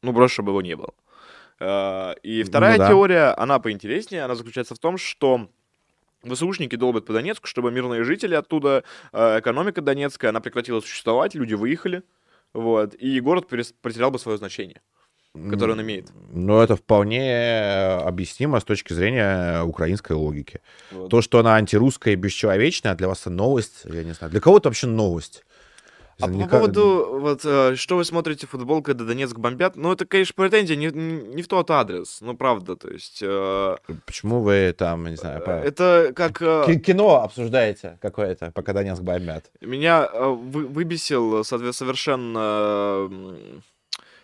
Ну, 0.02 0.12
просто 0.12 0.34
чтобы 0.34 0.52
его 0.52 0.62
не 0.62 0.76
было. 0.76 0.92
Э, 1.60 2.14
и 2.22 2.42
вторая 2.42 2.72
ну, 2.74 2.78
да. 2.78 2.88
теория, 2.88 3.34
она 3.36 3.58
поинтереснее, 3.58 4.24
она 4.24 4.34
заключается 4.34 4.74
в 4.74 4.78
том, 4.78 4.98
что 4.98 5.48
ВСУшники 6.24 6.76
долбят 6.76 7.06
по 7.06 7.12
Донецку, 7.12 7.46
чтобы 7.46 7.70
мирные 7.70 8.04
жители 8.04 8.34
оттуда, 8.34 8.84
э, 9.12 9.40
экономика 9.40 9.80
Донецкая, 9.82 10.30
она 10.30 10.40
прекратила 10.40 10.80
существовать, 10.80 11.34
люди 11.34 11.54
выехали, 11.54 12.02
вот, 12.52 12.94
и 12.94 13.20
город 13.20 13.48
потерял 13.48 14.10
бы 14.10 14.18
свое 14.18 14.38
значение. 14.38 14.80
который 15.50 15.72
он 15.72 15.82
имеет. 15.82 16.12
Ну, 16.32 16.60
это 16.60 16.76
вполне 16.76 17.98
объяснимо 18.06 18.60
с 18.60 18.64
точки 18.64 18.92
зрения 18.92 19.64
украинской 19.64 20.12
логики. 20.12 20.60
Вот. 20.92 21.10
То, 21.10 21.22
что 21.22 21.40
она 21.40 21.56
антирусская 21.56 22.12
и 22.12 22.16
бесчеловечная, 22.16 22.94
для 22.94 23.08
вас 23.08 23.22
это 23.22 23.30
новость, 23.30 23.82
я 23.84 24.04
не 24.04 24.12
знаю. 24.12 24.30
Для 24.30 24.40
кого 24.40 24.58
это 24.58 24.68
вообще 24.68 24.86
новость? 24.86 25.44
А 26.20 26.26
по 26.28 26.32
поводу, 26.48 27.18
вот, 27.20 27.40
э, 27.44 27.74
что 27.76 27.96
вы 27.96 28.04
смотрите 28.04 28.46
футбол, 28.46 28.82
когда 28.82 29.04
Донецк 29.04 29.36
бомбят, 29.38 29.76
ну, 29.76 29.92
это, 29.92 30.06
конечно, 30.06 30.34
претензия 30.36 30.76
не, 30.76 30.86
не 30.86 31.42
в 31.42 31.48
тот 31.48 31.70
адрес, 31.70 32.18
ну, 32.20 32.36
правда, 32.36 32.76
то 32.76 32.88
есть... 32.88 33.18
э, 33.22 33.76
Почему 34.06 34.40
вы 34.40 34.72
там, 34.78 35.06
не 35.08 35.16
знаю, 35.16 35.42
по- 35.42 35.50
Это 35.50 36.12
как... 36.14 36.40
э, 36.40 36.64
Ки- 36.66 36.78
кино 36.78 37.22
обсуждаете 37.22 37.98
какое-то, 38.00 38.52
пока 38.52 38.72
Донецк 38.72 39.02
бомбят? 39.02 39.50
Меня 39.60 40.08
вы- 40.12 40.66
выбесил 40.66 41.40
сове- 41.40 41.72
совершенно 41.72 43.08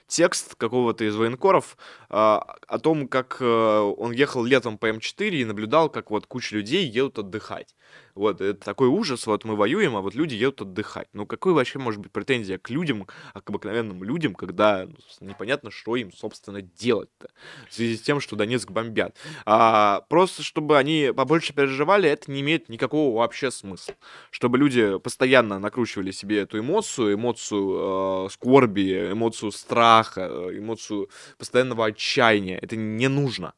текст 0.07 0.57
какого-то 0.57 1.05
из 1.05 1.15
военкоров 1.15 1.77
а, 2.09 2.57
о 2.67 2.79
том, 2.81 3.07
как 3.07 3.37
э, 3.41 3.79
он 3.97 4.11
ехал 4.11 4.43
летом 4.45 4.77
по 4.77 4.91
М4 4.91 5.29
и 5.31 5.45
наблюдал, 5.45 5.89
как 5.89 6.11
вот 6.11 6.27
куча 6.27 6.57
людей 6.57 6.85
едут 6.85 7.21
отдыхать. 7.21 7.77
Вот, 8.21 8.43
это 8.43 8.63
такой 8.63 8.89
ужас, 8.89 9.27
вот 9.27 9.47
мы 9.47 9.57
воюем, 9.57 9.97
а 9.97 10.03
вот 10.03 10.15
люди 10.15 10.35
едут 10.35 10.61
отдыхать. 10.61 11.09
Ну, 11.15 11.25
какой 11.25 11.55
вообще 11.55 11.79
может 11.79 12.01
быть 12.01 12.13
претензия 12.13 12.59
к 12.59 12.69
людям, 12.69 13.07
а 13.33 13.41
к 13.41 13.49
обыкновенным 13.49 14.05
людям, 14.05 14.35
когда 14.35 14.85
ну, 14.85 15.27
непонятно, 15.27 15.71
что 15.71 15.97
им, 15.97 16.13
собственно, 16.13 16.61
делать-то 16.61 17.31
в 17.71 17.73
связи 17.73 17.97
с 17.97 18.03
тем, 18.03 18.21
что 18.21 18.37
Донецк 18.37 18.71
бомбят. 18.71 19.17
А, 19.47 20.03
просто 20.11 20.43
чтобы 20.43 20.77
они 20.77 21.13
побольше 21.17 21.55
переживали, 21.55 22.11
это 22.11 22.31
не 22.31 22.43
имеет 22.43 22.69
никакого 22.69 23.17
вообще 23.17 23.51
смысла. 23.51 23.95
Чтобы 24.31 24.59
люди 24.59 24.99
постоянно 24.99 25.59
накручивали 25.59 26.11
себе 26.11 26.41
эту 26.41 26.59
эмоцию, 26.59 27.15
эмоцию 27.15 28.27
э, 28.27 28.29
скорби, 28.33 29.13
эмоцию 29.13 29.51
страха, 29.51 30.29
э, 30.31 30.59
эмоцию 30.59 31.09
постоянного 31.39 31.87
отчаяния. 31.87 32.59
Это 32.59 32.77
не 32.77 33.09
нужно. 33.09 33.55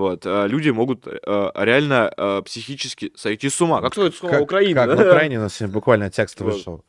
Вот, 0.00 0.22
а 0.24 0.46
люди 0.46 0.70
могут 0.70 1.06
э, 1.06 1.50
реально 1.56 2.10
э, 2.16 2.42
психически 2.42 3.12
сойти 3.16 3.50
с 3.50 3.60
ума. 3.60 3.82
Как 3.82 3.92
стоит 3.92 4.14
с 4.14 4.22
ума 4.22 4.32
Как- 4.32 4.40
Украина? 4.42 4.86
Как 4.86 4.96
в 4.96 5.00
Украине 5.00 5.38
у 5.38 5.42
нас 5.42 5.60
буквально 5.60 6.10
текст 6.10 6.40
Вот. 6.40 6.54
вышел. 6.54 6.84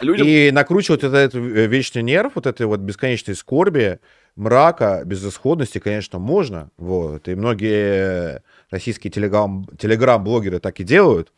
Людям 0.00 0.26
И 0.26 0.50
накручивать 0.50 1.04
этот 1.04 1.36
э, 1.36 1.38
вечный 1.66 2.02
нерв, 2.02 2.32
вот 2.34 2.46
этой 2.48 2.66
вот 2.66 2.80
бесконечной 2.80 3.36
скорби, 3.36 4.00
мрака, 4.34 5.02
безысходности, 5.04 5.78
конечно, 5.78 6.18
можно. 6.18 6.70
Вот. 6.78 7.28
И 7.28 7.36
многие 7.36 8.42
российские 8.70 9.12
телеграм, 9.12 9.64
телеграм-блогеры 9.78 10.58
так 10.58 10.80
и 10.80 10.84
делают. 10.84 11.32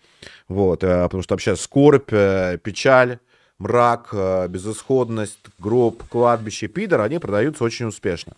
Вот. 0.49 0.83
э, 0.85 1.03
Потому 1.03 1.23
что 1.23 1.35
вообще 1.35 1.55
скорбь, 1.55 2.13
э, 2.13 2.59
печаль, 2.63 3.19
мрак, 3.59 4.09
э, 4.13 4.49
безысходность, 4.49 5.39
гроб, 5.59 6.03
кладбище, 6.09 6.67
пидор, 6.69 7.03
они 7.03 7.19
продаются 7.19 7.63
очень 7.63 7.85
успешно. 7.87 8.33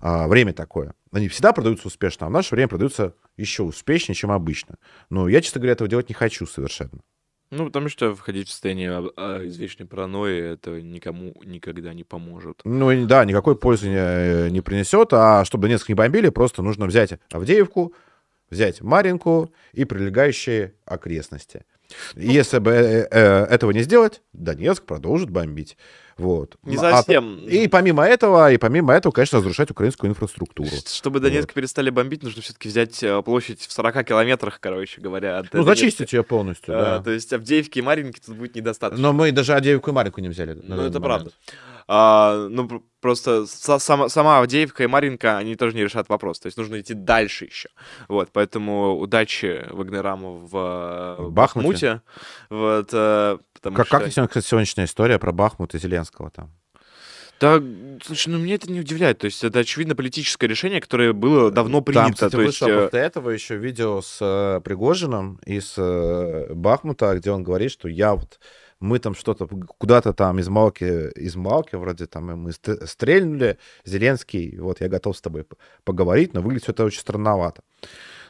А, 0.00 0.26
Время 0.26 0.52
такое. 0.52 0.92
Они 1.12 1.28
всегда 1.28 1.52
продаются 1.52 1.88
успешно, 1.88 2.26
а 2.26 2.30
в 2.30 2.32
наше 2.32 2.54
время 2.54 2.68
продаются 2.68 3.14
еще 3.36 3.62
успешнее, 3.64 4.14
чем 4.14 4.30
обычно. 4.30 4.76
Но 5.08 5.28
я, 5.28 5.40
честно 5.40 5.60
говоря, 5.60 5.72
этого 5.72 5.88
делать 5.88 6.08
не 6.08 6.14
хочу 6.14 6.46
совершенно. 6.46 7.00
Ну, 7.50 7.66
потому 7.66 7.88
что 7.88 8.14
входить 8.14 8.46
в 8.46 8.52
состояние 8.52 8.92
а, 8.92 9.10
а, 9.16 9.46
извечной 9.46 9.88
паранойи, 9.88 10.52
это 10.52 10.80
никому 10.80 11.34
никогда 11.44 11.92
не 11.92 12.04
поможет. 12.04 12.60
Ну 12.62 13.06
да, 13.06 13.24
никакой 13.24 13.56
пользы 13.56 13.88
не, 13.88 14.50
не 14.52 14.60
принесет, 14.60 15.12
а 15.12 15.44
чтобы 15.44 15.62
Донецк 15.62 15.88
не 15.88 15.96
бомбили, 15.96 16.28
просто 16.28 16.62
нужно 16.62 16.86
взять 16.86 17.18
Авдеевку, 17.32 17.92
взять 18.50 18.80
Маринку 18.82 19.52
и 19.72 19.84
прилегающие 19.84 20.74
окрестности. 20.84 21.64
Если 22.16 22.58
бы 22.58 22.70
э, 22.72 23.08
э, 23.10 23.44
этого 23.44 23.70
не 23.72 23.82
сделать, 23.82 24.20
Донецк 24.32 24.84
продолжит 24.84 25.30
бомбить. 25.30 25.76
Вот. 26.16 26.56
Не 26.64 26.76
А- 26.76 26.80
совсем. 27.02 27.38
и 27.46 27.66
помимо 27.66 28.04
этого, 28.04 28.52
и 28.52 28.58
помимо 28.58 28.92
этого, 28.92 29.10
конечно, 29.10 29.38
разрушать 29.38 29.70
украинскую 29.70 30.10
инфраструктуру. 30.10 30.68
Чтобы 30.86 31.18
Донецк 31.20 31.54
перестали 31.54 31.88
бомбить, 31.88 32.22
нужно 32.22 32.42
все-таки 32.42 32.68
взять 32.68 33.02
э, 33.02 33.22
площадь 33.22 33.60
в 33.62 33.72
40 33.72 34.04
километрах, 34.04 34.60
короче 34.60 35.00
говоря. 35.00 35.38
От 35.38 35.44
Ну, 35.54 35.64
Донецка. 35.64 35.74
зачистить 35.74 36.12
ее 36.12 36.22
полностью, 36.22 36.78
А, 36.78 36.82
да. 36.98 37.02
То 37.02 37.10
есть 37.10 37.32
Авдеевки 37.32 37.78
и 37.78 37.82
Маринки 37.82 38.20
тут 38.24 38.36
будет 38.36 38.54
недостаточно. 38.54 39.00
Но 39.02 39.14
мы 39.14 39.32
даже 39.32 39.54
Авдеевку 39.54 39.90
и 39.90 39.92
Маринку 39.94 40.20
не 40.20 40.28
взяли. 40.28 40.52
Ну, 40.62 40.74
это 40.74 41.00
момент. 41.00 41.04
правда. 41.04 41.30
А, 41.92 42.46
ну, 42.48 42.68
пр- 42.68 42.82
просто 43.00 43.30
са- 43.46 43.80
сама, 43.80 44.08
сама 44.08 44.38
Авдеевка 44.38 44.84
и 44.84 44.86
Маринка, 44.86 45.38
они 45.38 45.56
тоже 45.56 45.74
не 45.74 45.82
решат 45.82 46.08
вопрос. 46.08 46.38
То 46.38 46.46
есть 46.46 46.56
нужно 46.56 46.80
идти 46.80 46.94
дальше 46.94 47.46
еще. 47.46 47.68
Вот, 48.06 48.28
поэтому 48.32 48.96
удачи 48.96 49.66
Вагнераму 49.70 50.46
в, 50.46 51.16
э, 51.18 51.22
В 51.22 51.32
Бахмуте. 51.32 51.66
Бахмуте. 51.68 52.02
Вот, 52.48 52.90
э, 52.92 53.38
Как, 53.60 53.86
что... 53.86 53.98
как 54.12 54.28
кстати, 54.28 54.46
сегодняшняя 54.46 54.84
история 54.84 55.18
про 55.18 55.32
Бахмут 55.32 55.74
и 55.74 55.78
Зеленского 55.78 56.30
там? 56.30 56.52
Да, 57.40 57.60
слушай, 58.04 58.28
ну 58.28 58.38
меня 58.38 58.54
это 58.54 58.70
не 58.70 58.80
удивляет. 58.80 59.18
То 59.18 59.24
есть 59.24 59.42
это, 59.42 59.58
очевидно, 59.58 59.96
политическое 59.96 60.46
решение, 60.46 60.80
которое 60.80 61.12
было 61.12 61.50
давно 61.50 61.80
принято. 61.80 62.04
Там, 62.04 62.12
кстати, 62.12 62.32
То 62.32 62.42
есть, 62.42 62.60
вышло 62.60 62.72
э, 62.72 62.84
после 62.84 63.00
этого 63.00 63.30
еще 63.30 63.56
видео 63.56 64.00
с 64.00 64.18
э, 64.20 64.60
Пригожиным 64.62 65.40
из 65.44 65.74
э, 65.76 66.52
Бахмута, 66.54 67.16
где 67.16 67.32
он 67.32 67.42
говорит, 67.42 67.72
что 67.72 67.88
я 67.88 68.14
вот 68.14 68.38
мы 68.80 68.98
там 68.98 69.14
что-то 69.14 69.46
куда-то 69.46 70.12
там 70.12 70.38
из 70.38 70.48
Малки, 70.48 71.10
из 71.10 71.36
Малки 71.36 71.76
вроде 71.76 72.06
там 72.06 72.24
мы 72.24 72.52
ст- 72.52 72.88
стрельнули, 72.88 73.58
Зеленский, 73.84 74.58
вот 74.58 74.80
я 74.80 74.88
готов 74.88 75.16
с 75.16 75.20
тобой 75.20 75.46
поговорить, 75.84 76.34
но 76.34 76.40
выглядит 76.40 76.64
все 76.64 76.72
это 76.72 76.84
очень 76.84 77.00
странновато. 77.00 77.62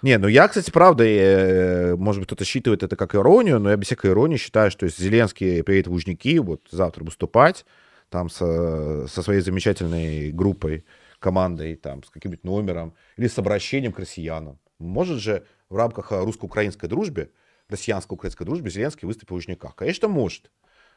Не, 0.02 0.18
ну 0.18 0.28
я, 0.28 0.48
кстати, 0.48 0.70
правда, 0.70 1.04
э, 1.04 1.94
может 1.96 2.20
быть, 2.20 2.26
кто-то 2.26 2.44
считывает 2.44 2.82
это 2.82 2.96
как 2.96 3.14
иронию, 3.14 3.60
но 3.60 3.70
я 3.70 3.76
без 3.76 3.86
всякой 3.86 4.10
иронии 4.10 4.38
считаю, 4.38 4.70
что 4.70 4.86
если 4.86 5.02
Зеленский 5.02 5.62
приедет 5.62 5.88
в 5.88 5.92
Лужники 5.92 6.38
вот 6.38 6.62
завтра 6.70 7.04
выступать, 7.04 7.64
там 8.08 8.28
со, 8.28 9.06
со 9.06 9.22
своей 9.22 9.40
замечательной 9.40 10.32
группой, 10.32 10.84
командой, 11.20 11.76
там, 11.76 12.02
с 12.02 12.10
каким-нибудь 12.10 12.44
номером, 12.44 12.94
или 13.16 13.28
с 13.28 13.38
обращением 13.38 13.92
к 13.92 13.98
россиянам. 13.98 14.58
Может 14.78 15.18
же 15.18 15.44
в 15.68 15.76
рамках 15.76 16.10
э, 16.12 16.24
русско-украинской 16.24 16.88
дружбы, 16.88 17.30
россиянско-украинской 17.70 18.44
дружбы 18.44 18.70
Зеленский 18.70 19.06
выступить 19.06 19.30
в 19.30 19.34
Лужниках? 19.34 19.74
Конечно, 19.76 20.08
может. 20.08 20.50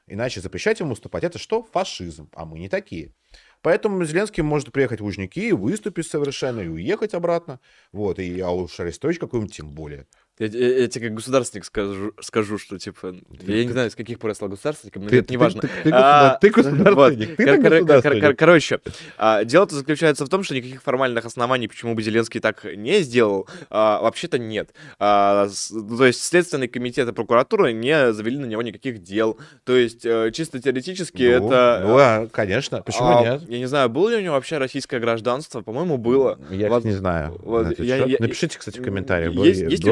Иначе 0.05 0.41
запрещать 0.41 0.79
ему 0.79 0.89
выступать, 0.89 1.23
это 1.23 1.39
что? 1.39 1.63
Фашизм. 1.63 2.29
А 2.33 2.45
мы 2.45 2.59
не 2.59 2.67
такие. 2.67 3.13
Поэтому 3.61 4.03
Зеленский 4.03 4.43
может 4.43 4.73
приехать 4.73 4.99
в 4.99 5.05
Лужники, 5.05 5.53
выступить 5.53 6.07
совершенно 6.07 6.59
и 6.59 6.67
уехать 6.67 7.13
обратно. 7.13 7.61
Вот, 7.93 8.19
и 8.19 8.39
а 8.41 8.49
уж 8.49 8.77
Арестович 8.79 9.19
какой-нибудь 9.19 9.55
тем 9.55 9.71
более. 9.71 10.07
Я, 10.39 10.47
я- 10.47 10.77
я 10.79 10.87
тебе 10.87 11.07
как 11.09 11.15
государственник 11.17 11.63
скажу, 11.63 12.11
скажу, 12.19 12.57
что, 12.57 12.79
типа, 12.79 13.13
я 13.45 13.63
не 13.65 13.71
знаю, 13.71 13.91
с 13.91 13.95
каких 13.95 14.17
пор 14.17 14.31
я 14.31 14.33
стал 14.35 14.49
государственником, 14.49 15.03
но 15.03 15.09
Ты- 15.09 15.17
это 15.17 15.27
ты- 15.27 15.33
не 15.33 15.37
важно. 15.37 15.61
ты- 15.61 15.67
ты 15.83 15.89
А, 15.93 16.39
государ- 16.39 16.39
ты 16.39 16.49
государственник, 16.49 16.95
вот. 16.95 17.35
ты 17.37 17.45
Кор- 17.45 17.45
так 17.45 17.55
кор- 17.61 17.61
кор- 17.69 17.79
государственник. 17.81 18.23
кор- 18.23 18.35
Короче, 18.35 18.79
а, 19.19 19.43
дело-то 19.43 19.75
заключается 19.75 20.25
в 20.25 20.29
том, 20.29 20.41
что 20.43 20.55
никаких 20.55 20.81
формальных 20.81 21.25
оснований, 21.25 21.67
почему 21.67 21.93
бы 21.93 22.01
Зеленский 22.01 22.39
так 22.39 22.65
не 22.75 23.01
сделал, 23.03 23.47
а, 23.69 24.01
вообще-то 24.01 24.39
нет. 24.39 24.73
А, 24.97 25.47
с- 25.49 25.69
То 25.69 26.05
есть 26.07 26.23
Следственный 26.23 26.67
комитет 26.67 27.07
и 27.07 27.11
прокуратура 27.13 27.67
не 27.67 28.11
завели 28.11 28.37
на 28.39 28.45
него 28.45 28.63
никаких 28.63 29.03
дел. 29.03 29.37
То 29.65 29.75
есть 29.75 30.03
э, 30.03 30.31
чисто 30.33 30.59
теоретически 30.59 31.21
Ну, 31.39 31.47
это... 31.47 31.81
Ну, 31.85 31.97
а, 31.99 32.27
конечно. 32.31 32.81
Почему 32.81 33.19
а, 33.19 33.21
нет? 33.23 33.41
Я 33.47 33.59
не 33.59 33.67
знаю, 33.67 33.87
было 33.89 34.09
ли 34.09 34.15
у 34.17 34.21
него 34.21 34.33
вообще 34.33 34.57
российское 34.57 34.99
гражданство? 34.99 35.61
По-моему, 35.61 35.97
было. 35.99 36.39
Я 36.49 36.69
Вот- 36.69 36.83
не 36.85 36.93
знаю. 36.93 37.37
вот 37.43 37.77
я- 37.77 37.97
я- 37.97 38.17
Напишите, 38.19 38.57
кстати, 38.57 38.79
в 38.79 38.83
комментариях, 38.83 39.31
есть- 39.33 39.61
было- 39.61 39.67
есть 39.69 39.83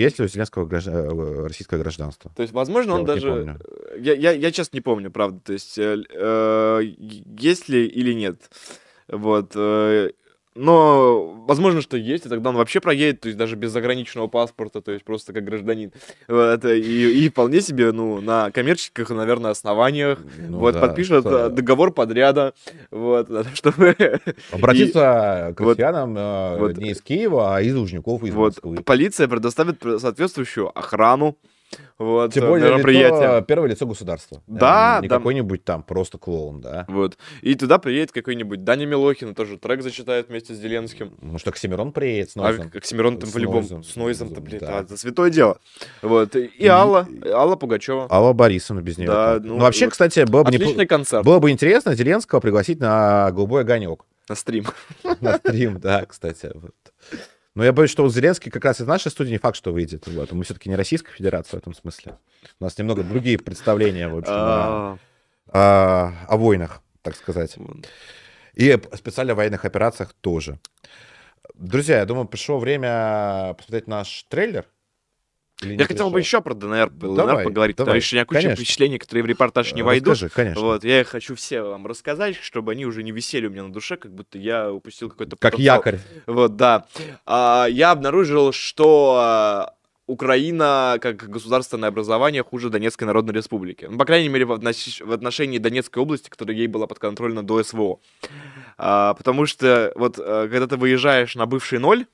есть 0.00 0.18
ли 0.18 0.24
у 0.24 0.28
Зеленского 0.28 0.66
граждан- 0.66 0.94
э, 0.94 1.46
российское 1.46 1.78
гражданство. 1.78 2.30
То 2.34 2.42
есть, 2.42 2.52
возможно, 2.54 2.90
Я 2.90 2.94
он 2.96 3.00
вот 3.06 3.14
даже... 3.14 3.58
Я, 3.98 4.14
я, 4.14 4.32
я 4.32 4.52
честно 4.52 4.76
не 4.76 4.80
помню, 4.80 5.10
правда. 5.10 5.40
То 5.40 5.52
есть, 5.52 5.78
э, 5.78 5.96
э, 6.10 6.80
есть 7.38 7.68
ли 7.68 7.86
или 7.86 8.12
нет. 8.12 8.50
Вот. 9.08 9.52
э, 9.54 10.10
но 10.54 11.44
возможно, 11.46 11.80
что 11.80 11.96
есть, 11.96 12.26
и 12.26 12.28
тогда 12.28 12.50
он 12.50 12.56
вообще 12.56 12.80
проедет, 12.80 13.20
то 13.20 13.28
есть 13.28 13.38
даже 13.38 13.56
без 13.56 13.70
заграничного 13.70 14.26
паспорта, 14.26 14.80
то 14.80 14.92
есть 14.92 15.04
просто 15.04 15.32
как 15.32 15.44
гражданин. 15.44 15.92
Вот, 16.28 16.64
и, 16.64 17.24
и 17.24 17.28
вполне 17.28 17.60
себе, 17.60 17.92
ну, 17.92 18.20
на 18.20 18.50
коммерческих, 18.50 19.10
наверное, 19.10 19.52
основаниях, 19.52 20.18
Ну 20.48 20.58
вот, 20.58 20.74
да, 20.74 20.80
подпишет 20.80 21.20
что- 21.20 21.46
э, 21.46 21.50
договор 21.50 21.92
подряда, 21.92 22.52
вот, 22.90 23.28
чтобы... 23.54 23.96
Обратиться 24.52 25.54
к 25.56 25.60
вот- 25.60 25.70
россиянам 25.78 26.16
э, 26.18 26.58
вот- 26.58 26.76
не 26.76 26.90
из 26.90 27.00
Киева, 27.02 27.56
а 27.56 27.60
из 27.60 27.74
Лужников, 27.74 28.22
из 28.24 28.34
Вот, 28.34 28.56
Москвы. 28.56 28.82
полиция 28.84 29.28
предоставит 29.28 29.82
соответствующую 29.98 30.76
охрану, 30.76 31.36
вот, 31.98 32.32
Тем 32.32 32.46
более 32.46 32.70
мероприятия. 32.70 33.38
лицо- 33.38 33.42
первое 33.42 33.68
лицо 33.70 33.86
государства. 33.86 34.42
Да, 34.46 34.98
Э, 34.98 35.02
Не 35.02 35.08
да. 35.08 35.16
какой-нибудь 35.18 35.64
там 35.64 35.82
просто 35.82 36.18
клоун, 36.18 36.60
да. 36.60 36.84
Вот. 36.88 37.16
И 37.42 37.54
туда 37.54 37.78
приедет 37.78 38.12
какой-нибудь 38.12 38.64
Даня 38.64 38.86
Милохин, 38.86 39.34
тоже 39.34 39.58
трек 39.58 39.82
зачитает 39.82 40.28
вместе 40.28 40.54
с 40.54 40.58
Зеленским. 40.58 41.12
Может, 41.20 41.48
Оксимирон 41.48 41.92
приедет 41.92 42.30
с 42.30 42.36
А 42.36 42.40
нозом. 42.42 42.70
как 42.70 42.84
Семирон 42.84 43.18
там 43.18 43.28
С 43.28 43.32
по-любому. 43.32 43.60
Нойзом. 43.60 43.84
С 43.84 43.96
Нойзом-то, 43.96 44.40
блин, 44.40 44.60
Да. 44.60 44.78
а, 44.78 44.82
это 44.82 44.96
святое 44.96 45.30
дело. 45.30 45.58
Вот. 46.02 46.34
И, 46.36 46.46
И- 46.46 46.66
Алла, 46.66 47.06
Алла 47.32 47.56
Пугачева. 47.56 48.06
Алла 48.10 48.32
Борисовна 48.32 48.80
без 48.80 48.98
нее. 48.98 49.08
Да, 49.08 49.38
ну, 49.42 49.56
Ну, 49.56 49.60
вообще, 49.60 49.86
вот 49.86 49.92
кстати, 49.92 50.24
было 50.30 50.42
бы, 50.42 50.48
Отличный 50.48 50.84
непло- 50.84 50.86
концерт 50.86 51.24
было 51.24 51.38
бы 51.38 51.50
интересно 51.50 51.94
Зеленского 51.94 52.40
пригласить 52.40 52.80
на 52.80 53.30
голубой 53.32 53.62
огонек. 53.62 54.04
на 54.28 54.36
стрим. 54.36 54.64
На 55.20 55.38
стрим, 55.38 55.80
да, 55.80 56.06
кстати. 56.06 56.50
вот. 56.54 56.72
Но 57.54 57.64
я 57.64 57.72
боюсь, 57.72 57.90
что 57.90 58.02
вот 58.04 58.14
Зеленский 58.14 58.50
как 58.50 58.64
раз 58.64 58.80
из 58.80 58.86
нашей 58.86 59.10
студии 59.10 59.32
не 59.32 59.38
факт, 59.38 59.56
что 59.56 59.72
выйдет. 59.72 60.06
Вот. 60.06 60.30
Мы 60.32 60.44
все-таки 60.44 60.68
не 60.68 60.76
Российская 60.76 61.12
Федерация 61.12 61.58
в 61.58 61.62
этом 61.62 61.74
смысле. 61.74 62.16
У 62.60 62.64
нас 62.64 62.78
немного 62.78 63.02
другие 63.02 63.38
представления, 63.38 64.08
в 64.08 64.16
общем, 64.16 64.32
о, 64.32 64.98
А, 65.52 66.12
о- 66.28 66.34
о 66.34 66.36
войнах, 66.36 66.80
так 67.02 67.16
сказать. 67.16 67.56
И 68.54 68.78
специально 68.94 69.34
в 69.34 69.38
военных 69.38 69.64
операциях 69.64 70.12
тоже. 70.20 70.58
Друзья, 71.54 71.98
я 71.98 72.06
думаю, 72.06 72.26
пришло 72.28 72.58
время 72.58 73.54
посмотреть 73.58 73.88
наш 73.88 74.22
трейлер. 74.28 74.66
Или 75.62 75.76
Я 75.78 75.84
хотел 75.86 76.06
бы 76.10 76.14
пришло? 76.14 76.38
еще 76.38 76.40
про 76.40 76.54
ДНР, 76.54 76.90
ЛНР 77.02 77.16
Давай, 77.16 77.44
поговорить, 77.44 77.76
давай, 77.76 77.86
потому 77.94 78.00
что 78.00 78.14
у 78.14 78.16
меня 78.16 78.24
куча 78.24 78.40
конечно. 78.40 78.56
впечатлений, 78.64 78.98
которые 78.98 79.22
в 79.24 79.26
репортаж 79.26 79.72
не 79.74 79.82
Э, 79.82 79.84
войдут. 79.84 80.14
Расскажи, 80.14 80.32
конечно. 80.34 80.62
Вот, 80.62 80.84
я 80.84 81.00
их 81.02 81.08
хочу 81.08 81.34
все 81.34 81.62
вам 81.62 81.86
рассказать, 81.86 82.36
чтобы 82.36 82.72
они 82.72 82.86
уже 82.86 83.02
не 83.02 83.12
висели 83.12 83.46
у 83.46 83.50
меня 83.50 83.64
на 83.64 83.72
душе, 83.72 83.96
как 83.96 84.14
будто 84.14 84.38
я 84.38 84.72
упустил 84.72 85.10
какой-то 85.10 85.36
Как 85.36 85.52
потенциал. 85.52 85.76
якорь. 85.78 85.98
Вот, 86.26 86.56
да. 86.56 86.86
А, 87.26 87.66
я 87.70 87.90
обнаружил, 87.90 88.52
что 88.52 89.16
а, 89.20 89.74
Украина 90.06 90.96
как 91.00 91.28
государственное 91.28 91.88
образование 91.90 92.42
хуже 92.42 92.68
Донецкой 92.70 93.06
Народной 93.06 93.34
Республики. 93.34 93.86
Ну, 93.90 93.96
по 93.98 94.04
крайней 94.04 94.28
мере, 94.28 94.44
в, 94.44 94.52
относ- 94.52 95.04
в 95.04 95.12
отношении 95.12 95.58
Донецкой 95.58 96.02
области, 96.02 96.28
которая 96.28 96.56
ей 96.56 96.66
была 96.66 96.86
подконтрольна 96.86 97.42
до 97.44 97.62
СВО. 97.62 98.00
А, 98.78 99.14
потому 99.14 99.46
что 99.46 99.92
вот 99.94 100.18
э, 100.18 100.48
когда 100.50 100.66
ты 100.66 100.76
выезжаешь 100.76 101.34
на 101.36 101.46
бывший 101.46 101.78
ноль, 101.78 102.06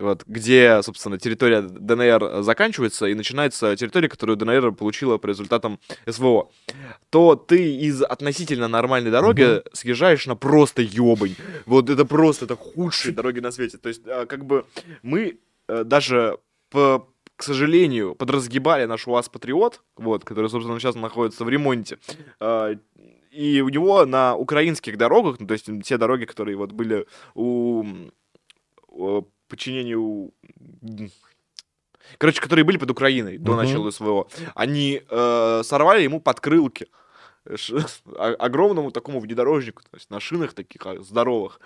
вот, 0.00 0.24
где, 0.26 0.82
собственно, 0.82 1.18
территория 1.18 1.62
ДНР 1.62 2.42
заканчивается 2.42 3.06
и 3.06 3.14
начинается 3.14 3.76
территория, 3.76 4.08
которую 4.08 4.36
ДНР 4.36 4.72
получила 4.72 5.18
по 5.18 5.26
результатам 5.28 5.78
СВО, 6.08 6.50
то 7.10 7.36
ты 7.36 7.76
из 7.76 8.02
относительно 8.02 8.66
нормальной 8.68 9.10
дороги 9.10 9.62
съезжаешь 9.72 10.26
на 10.26 10.36
просто 10.36 10.82
ёбань. 10.82 11.36
Вот 11.66 11.90
это 11.90 12.04
просто, 12.04 12.46
это 12.46 12.56
худшие 12.56 13.14
дороги 13.14 13.40
на 13.40 13.52
свете. 13.52 13.78
То 13.78 13.88
есть, 13.88 14.02
а, 14.06 14.26
как 14.26 14.44
бы 14.44 14.64
мы 15.02 15.38
э, 15.68 15.84
даже, 15.84 16.38
по, 16.70 17.06
к 17.36 17.42
сожалению, 17.42 18.14
подразгибали 18.14 18.86
наш 18.86 19.06
УАЗ 19.06 19.28
Патриот, 19.28 19.82
вот, 19.96 20.24
который, 20.24 20.50
собственно, 20.50 20.80
сейчас 20.80 20.94
находится 20.94 21.44
в 21.44 21.48
ремонте. 21.48 21.98
А, 22.40 22.72
И 23.30 23.60
у 23.60 23.68
него 23.68 24.06
на 24.06 24.34
украинских 24.34 24.96
дорогах, 24.96 25.36
ну, 25.38 25.46
то 25.46 25.54
есть 25.54 25.68
те 25.84 25.98
дороги, 25.98 26.24
которые 26.24 26.56
вот 26.56 26.72
были 26.72 27.06
у 27.34 27.84
подчинению... 29.50 30.32
Короче, 32.18 32.40
которые 32.40 32.64
были 32.64 32.78
под 32.78 32.90
Украиной 32.90 33.38
до 33.38 33.54
начала 33.54 33.90
СВО, 33.90 34.28
они 34.54 35.02
э, 35.08 35.62
сорвали 35.64 36.02
ему 36.02 36.20
подкрылки. 36.20 36.86
Огромному 38.18 38.90
такому 38.90 39.18
внедорожнику, 39.20 39.82
то 39.82 39.96
есть 39.96 40.10
на 40.10 40.20
шинах 40.20 40.52
таких 40.52 40.84
а, 40.86 41.00
здоровых. 41.02 41.60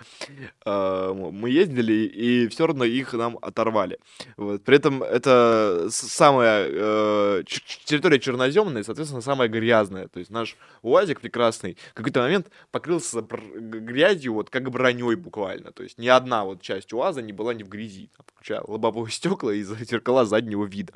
Э, 0.65 1.13
Мы 1.13 1.49
ездили, 1.49 1.93
и 1.93 2.47
все 2.47 2.65
равно 2.67 2.85
их 2.85 3.13
нам 3.13 3.37
оторвали. 3.41 3.99
Вот. 4.37 4.63
При 4.63 4.77
этом 4.77 5.03
это 5.03 5.87
самая 5.89 6.67
э, 6.69 7.43
территория 7.85 8.19
черноземная, 8.19 8.83
соответственно, 8.83 9.21
самая 9.21 9.49
грязная. 9.49 10.07
То 10.07 10.19
есть 10.19 10.31
наш 10.31 10.55
УАЗик 10.81 11.19
прекрасный 11.19 11.77
в 11.91 11.93
какой-то 11.93 12.21
момент 12.21 12.47
покрылся 12.71 13.21
грязью, 13.21 14.33
вот 14.33 14.49
как 14.49 14.69
броней 14.71 15.15
буквально. 15.15 15.71
То 15.71 15.83
есть 15.83 15.97
ни 15.99 16.07
одна 16.07 16.45
вот 16.45 16.61
часть 16.61 16.93
УАЗа 16.93 17.21
не 17.21 17.33
была 17.33 17.53
не 17.53 17.63
в 17.63 17.67
грязи, 17.69 18.09
включая 18.25 18.61
лобовое 18.65 19.09
стекла 19.11 19.53
и 19.53 19.61
зеркала 19.63 20.25
заднего 20.25 20.63
вида. 20.65 20.93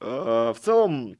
Э, 0.00 0.54
В 0.56 0.58
целом, 0.60 1.16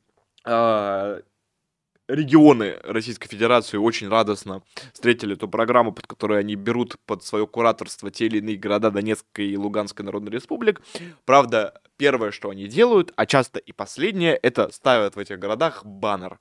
регионы 2.15 2.77
Российской 2.83 3.29
Федерации 3.29 3.77
очень 3.77 4.09
радостно 4.09 4.63
встретили 4.93 5.35
эту 5.35 5.49
программу, 5.49 5.93
под 5.93 6.07
которой 6.07 6.41
они 6.41 6.55
берут 6.55 6.97
под 7.07 7.25
свое 7.25 7.47
кураторство 7.47 8.11
те 8.11 8.27
или 8.27 8.39
иные 8.39 8.57
города 8.57 8.91
Донецкой 8.91 9.49
и 9.49 9.57
Луганской 9.57 10.05
Народной 10.05 10.33
Республик. 10.33 10.83
Правда, 11.25 11.81
первое, 11.97 12.31
что 12.31 12.51
они 12.51 12.67
делают, 12.67 13.13
а 13.17 13.27
часто 13.27 13.59
и 13.59 13.73
последнее, 13.73 14.35
это 14.35 14.71
ставят 14.73 15.17
в 15.17 15.19
этих 15.19 15.39
городах 15.39 15.85
баннер. 15.85 16.39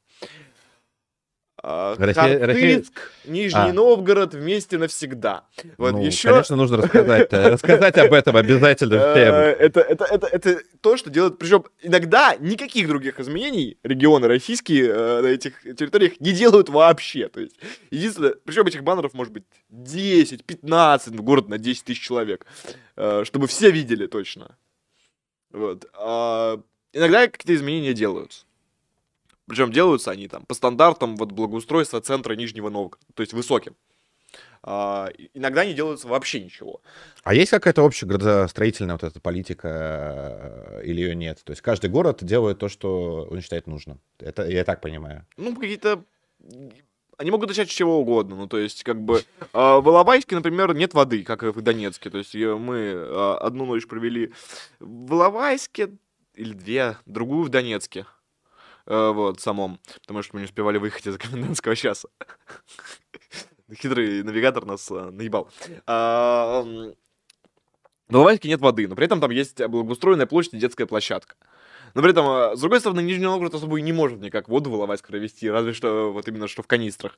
А, 1.62 1.96
Россия- 1.98 2.40
Хартыцк, 2.40 2.94
Нижний 3.26 3.60
А. 3.70 3.74
Новгород 3.74 4.34
вместе 4.34 4.78
навсегда. 4.78 5.44
Вот 5.78 5.94
Ну, 5.94 6.06
еще 6.06 6.30
Конечно, 6.30 6.56
нужно 6.56 6.78
рассказать. 6.78 7.32
Рассказать 7.34 7.98
об 7.98 8.14
этом 8.14 8.36
обязательно 8.38 8.94
Э, 8.96 9.14
всем. 9.14 9.34
Это, 9.66 9.82
это, 9.82 10.06
это, 10.06 10.28
это 10.28 10.62
то, 10.82 10.96
что 10.98 11.10
делает... 11.10 11.38
Причем 11.38 11.66
иногда 11.82 12.36
никаких 12.40 12.88
других 12.88 13.20
изменений 13.20 13.78
регионы 13.84 14.28
российские 14.28 14.88
э, 14.90 15.22
на 15.22 15.28
этих 15.28 15.62
территориях 15.64 16.20
не 16.20 16.32
делают 16.32 16.70
вообще. 16.70 17.28
То 17.28 17.42
есть, 17.42 17.56
единственное... 17.92 18.36
Причем 18.46 18.66
этих 18.66 18.84
баннеров 18.84 19.14
может 19.14 19.34
быть 19.34 19.44
10, 19.70 20.46
15, 20.46 21.16
в 21.16 21.22
город 21.22 21.50
на 21.50 21.58
10 21.58 21.84
тысяч 21.84 22.02
человек. 22.02 22.46
э, 22.96 23.24
чтобы 23.26 23.48
все 23.48 23.72
видели 23.72 24.08
точно. 24.08 24.56
Вот. 25.52 25.86
А, 25.94 26.60
иногда 26.94 27.28
какие-то 27.28 27.56
изменения 27.56 27.94
делаются. 27.94 28.46
Причем 29.50 29.72
делаются 29.72 30.12
они 30.12 30.28
там 30.28 30.46
по 30.46 30.54
стандартам 30.54 31.18
вот 31.18 31.32
благоустройства 31.32 32.00
центра 32.00 32.36
Нижнего 32.36 32.70
Новгорода, 32.70 33.06
то 33.16 33.22
есть 33.22 33.34
высоким. 33.34 33.76
А, 34.62 35.10
иногда 35.34 35.66
не 35.66 35.74
делается 35.74 36.08
вообще 36.08 36.40
ничего. 36.40 36.82
А 37.24 37.34
есть 37.34 37.50
какая-то 37.50 37.82
общая 37.82 38.06
градостроительная 38.06 38.96
вот 38.96 39.04
эта 39.04 39.20
политика 39.20 40.82
э, 40.82 40.84
или 40.84 41.02
ее 41.02 41.16
нет? 41.16 41.42
То 41.44 41.52
есть 41.52 41.62
каждый 41.62 41.90
город 41.90 42.24
делает 42.24 42.60
то, 42.60 42.70
что 42.70 43.28
он 43.32 43.42
считает 43.42 43.68
нужным. 43.68 44.00
Это 44.20 44.48
я 44.48 44.64
так 44.64 44.82
понимаю. 44.82 45.26
ну, 45.38 45.56
какие-то... 45.56 46.04
Они 47.18 47.32
могут 47.32 47.50
начать 47.50 47.70
с 47.70 47.74
чего 47.74 48.00
угодно. 48.00 48.36
Ну, 48.36 48.48
то 48.48 48.58
есть, 48.58 48.84
как 48.84 49.02
бы... 49.02 49.24
а, 49.52 49.80
в 49.80 49.88
Иловайске, 49.88 50.36
например, 50.36 50.74
нет 50.76 50.94
воды, 50.94 51.24
как 51.24 51.44
и 51.44 51.48
в 51.48 51.62
Донецке. 51.62 52.10
То 52.10 52.20
есть, 52.20 52.36
э, 52.36 52.56
мы 52.56 52.94
а, 52.96 53.38
одну 53.42 53.66
ночь 53.66 53.88
провели 53.88 54.32
в 54.80 55.14
Иловайске, 55.14 55.90
или 56.36 56.54
две, 56.54 56.98
другую 57.06 57.44
в 57.44 57.50
Донецке. 57.50 58.06
Э, 58.90 59.12
Вот, 59.12 59.40
самом. 59.40 59.80
Потому 60.02 60.22
что 60.24 60.36
мы 60.36 60.42
не 60.42 60.46
успевали 60.46 60.78
выехать 60.78 61.08
из 61.08 61.18
комендантского 61.18 61.76
часа. 61.76 62.10
Хитрый 63.74 64.24
навигатор 64.24 64.66
нас 64.66 64.90
э, 64.92 65.10
наебал. 65.12 65.48
А, 65.86 66.62
м, 66.64 66.96
В 68.08 68.14
Иловайске 68.14 68.50
нет 68.50 68.60
воды, 68.62 68.88
но 68.88 68.96
при 68.96 69.06
этом 69.06 69.22
там 69.22 69.30
есть 69.32 69.64
благоустроенная 69.64 70.26
площадь 70.26 70.56
и 70.56 70.58
детская 70.58 70.88
площадка. 70.88 71.36
Но 71.94 72.02
при 72.02 72.12
этом, 72.12 72.26
э, 72.28 72.56
с 72.56 72.60
другой 72.60 72.80
стороны, 72.80 73.02
Нижний 73.02 73.26
Новгород 73.26 73.54
особо 73.54 73.78
и 73.78 73.82
не 73.84 73.94
может 73.94 74.20
никак 74.20 74.50
воду 74.50 74.72
в 74.72 74.74
Иловайск 74.76 75.08
провести, 75.08 75.50
разве 75.50 75.74
что 75.74 76.12
вот 76.12 76.28
именно 76.28 76.48
что 76.48 76.64
в 76.64 76.68
канистрах, 76.68 77.16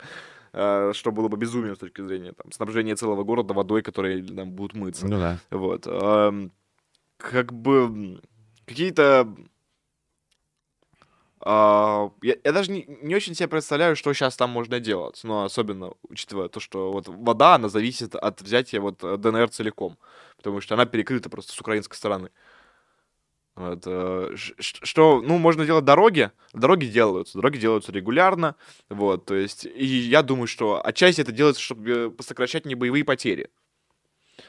что 0.51 1.12
было 1.13 1.29
бы 1.29 1.38
безумием 1.38 1.75
с 1.75 1.79
точки 1.79 2.01
зрения 2.05 2.34
там, 2.34 2.51
снабжения 2.51 2.95
целого 2.97 3.23
города 3.23 3.53
водой, 3.53 3.81
которой 3.81 4.21
там 4.21 4.51
будут 4.51 4.75
мыться. 4.75 5.07
Ну 5.07 5.19
да. 5.19 5.38
Вот. 5.49 5.88
ам, 5.88 6.51
Как 7.17 7.53
бы 7.53 8.19
какие-то... 8.65 9.34
а, 11.45 12.12
Я, 12.21 12.36
я 12.43 12.51
даже 12.51 12.71
не, 12.71 12.86
не 13.01 13.15
очень 13.15 13.36
себе 13.36 13.47
представляю, 13.47 13.95
что 13.95 14.13
сейчас 14.13 14.36
там 14.38 14.49
можно 14.51 14.80
делать. 14.80 15.19
Но 15.23 15.43
особенно 15.45 15.93
учитывая 16.10 16.49
то, 16.49 16.60
что 16.60 16.91
вот 16.91 17.08
вода, 17.08 17.56
она 17.56 17.69
зависит 17.69 18.15
от 18.15 18.41
взятия 18.41 18.82
вот 18.82 19.04
э, 19.04 19.17
ДНР 19.17 19.49
целиком. 19.49 19.97
Потому 20.38 20.62
что 20.62 20.75
она 20.75 20.86
перекрыта 20.86 21.30
просто 21.30 21.54
с 21.54 21.60
украинской 21.60 21.95
стороны. 21.95 22.30
Вот, 23.56 23.84
э, 23.86 24.32
ш- 24.38 24.54
что, 24.60 25.21
ну, 25.21 25.38
можно 25.38 25.65
делать 25.65 25.84
дороги, 25.84 26.32
дороги 26.54 26.86
делаются, 26.86 27.38
дороги 27.38 27.58
делаются 27.58 27.91
регулярно, 27.91 28.56
вот, 28.89 29.25
то 29.25 29.36
есть, 29.36 29.65
и 29.65 29.86
я 29.86 30.23
думаю, 30.23 30.47
что 30.47 30.82
отчасти 30.86 31.19
это 31.21 31.34
делается, 31.34 31.62
чтобы 31.62 32.15
сокращать 32.21 32.65
небоевые 32.65 33.04
потери. 33.04 33.49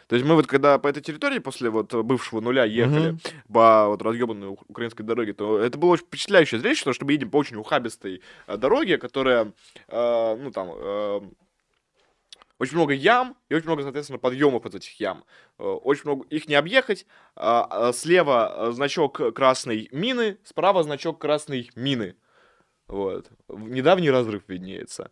То 0.09 0.17
есть 0.17 0.27
мы 0.27 0.35
вот 0.35 0.47
когда 0.47 0.79
по 0.79 0.89
этой 0.89 1.03
территории 1.03 1.39
после 1.39 1.71
вот 1.71 1.93
бывшего 1.95 2.41
нуля 2.41 2.65
ехали 2.65 3.11
Мгм. 3.11 3.21
по 3.53 3.87
вот 3.89 4.03
разъебанной 4.03 4.49
ук- 4.49 4.65
украинской 4.69 5.03
дороге, 5.03 5.33
то 5.33 5.59
это 5.59 5.79
было 5.79 5.91
очень 5.93 6.07
впечатляющее 6.07 6.61
зрелище, 6.61 6.81
потому 6.83 6.95
что 6.95 7.05
мы 7.07 7.13
едем 7.13 7.31
по 7.31 7.37
очень 7.39 7.57
ухабистой 7.57 8.23
э, 8.47 8.57
дороге, 8.57 8.99
которая, 8.99 9.53
э, 9.89 10.37
ну 10.41 10.51
там, 10.51 10.71
э, 10.75 11.21
очень 12.59 12.77
много 12.77 12.93
ям 12.95 13.37
и 13.49 13.55
очень 13.55 13.67
много, 13.67 13.83
соответственно, 13.83 14.19
подъемов 14.21 14.65
из 14.67 14.75
этих 14.75 15.01
ям. 15.01 15.25
Э, 15.59 15.65
Очень 15.65 16.03
много, 16.05 16.27
их 16.29 16.47
не 16.49 16.55
объехать. 16.55 17.07
А, 17.35 17.89
а, 17.89 17.93
Слева 17.93 18.69
э, 18.69 18.73
значок 18.73 19.21
красной 19.35 19.89
мины, 19.91 20.39
справа 20.45 20.83
значок 20.85 21.21
красной 21.21 21.71
мины. 21.75 22.15
Вот. 22.87 23.31
Недавний 23.49 24.11
разрыв 24.11 24.43
виднеется. 24.49 25.11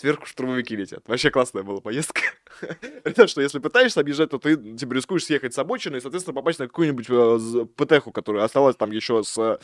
Сверху 0.00 0.24
штурмовики 0.24 0.74
летят. 0.74 1.06
Вообще 1.06 1.30
классная 1.30 1.62
была 1.62 1.82
поездка. 1.82 2.22
Это 3.04 3.26
что, 3.26 3.42
если 3.42 3.58
пытаешься 3.58 4.00
объезжать, 4.00 4.30
то 4.30 4.38
ты 4.38 4.56
типа, 4.56 4.94
рискуешь 4.94 5.26
съехать 5.26 5.52
с 5.52 5.58
обочины 5.58 5.98
и, 5.98 6.00
соответственно, 6.00 6.32
попасть 6.34 6.58
на 6.58 6.68
какую-нибудь 6.68 7.04
э, 7.10 7.66
ПТХу, 7.76 8.10
которая 8.10 8.44
осталась 8.44 8.76
там 8.76 8.92
еще 8.92 9.22
с 9.22 9.36
э, 9.38 9.58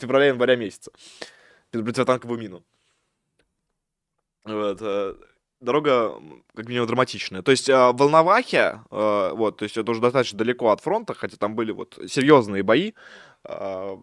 февраля-января 0.00 0.56
месяца. 0.56 0.92
Противотанковую 1.72 2.40
мину. 2.40 2.64
Вот. 4.44 4.78
э, 4.80 5.14
Дорога, 5.60 6.14
как 6.54 6.66
минимум, 6.66 6.86
драматичная. 6.86 7.42
То 7.42 7.50
есть 7.50 7.68
э, 7.68 7.74
Волновахе, 7.92 8.80
э, 8.90 9.30
вот, 9.34 9.58
то 9.58 9.64
есть 9.64 9.76
это 9.76 9.90
уже 9.90 10.00
достаточно 10.00 10.38
далеко 10.38 10.70
от 10.70 10.80
фронта, 10.80 11.12
хотя 11.12 11.36
там 11.36 11.54
были 11.54 11.72
вот 11.72 11.98
серьезные 12.08 12.62
бои. 12.62 12.94
э, 13.44 13.96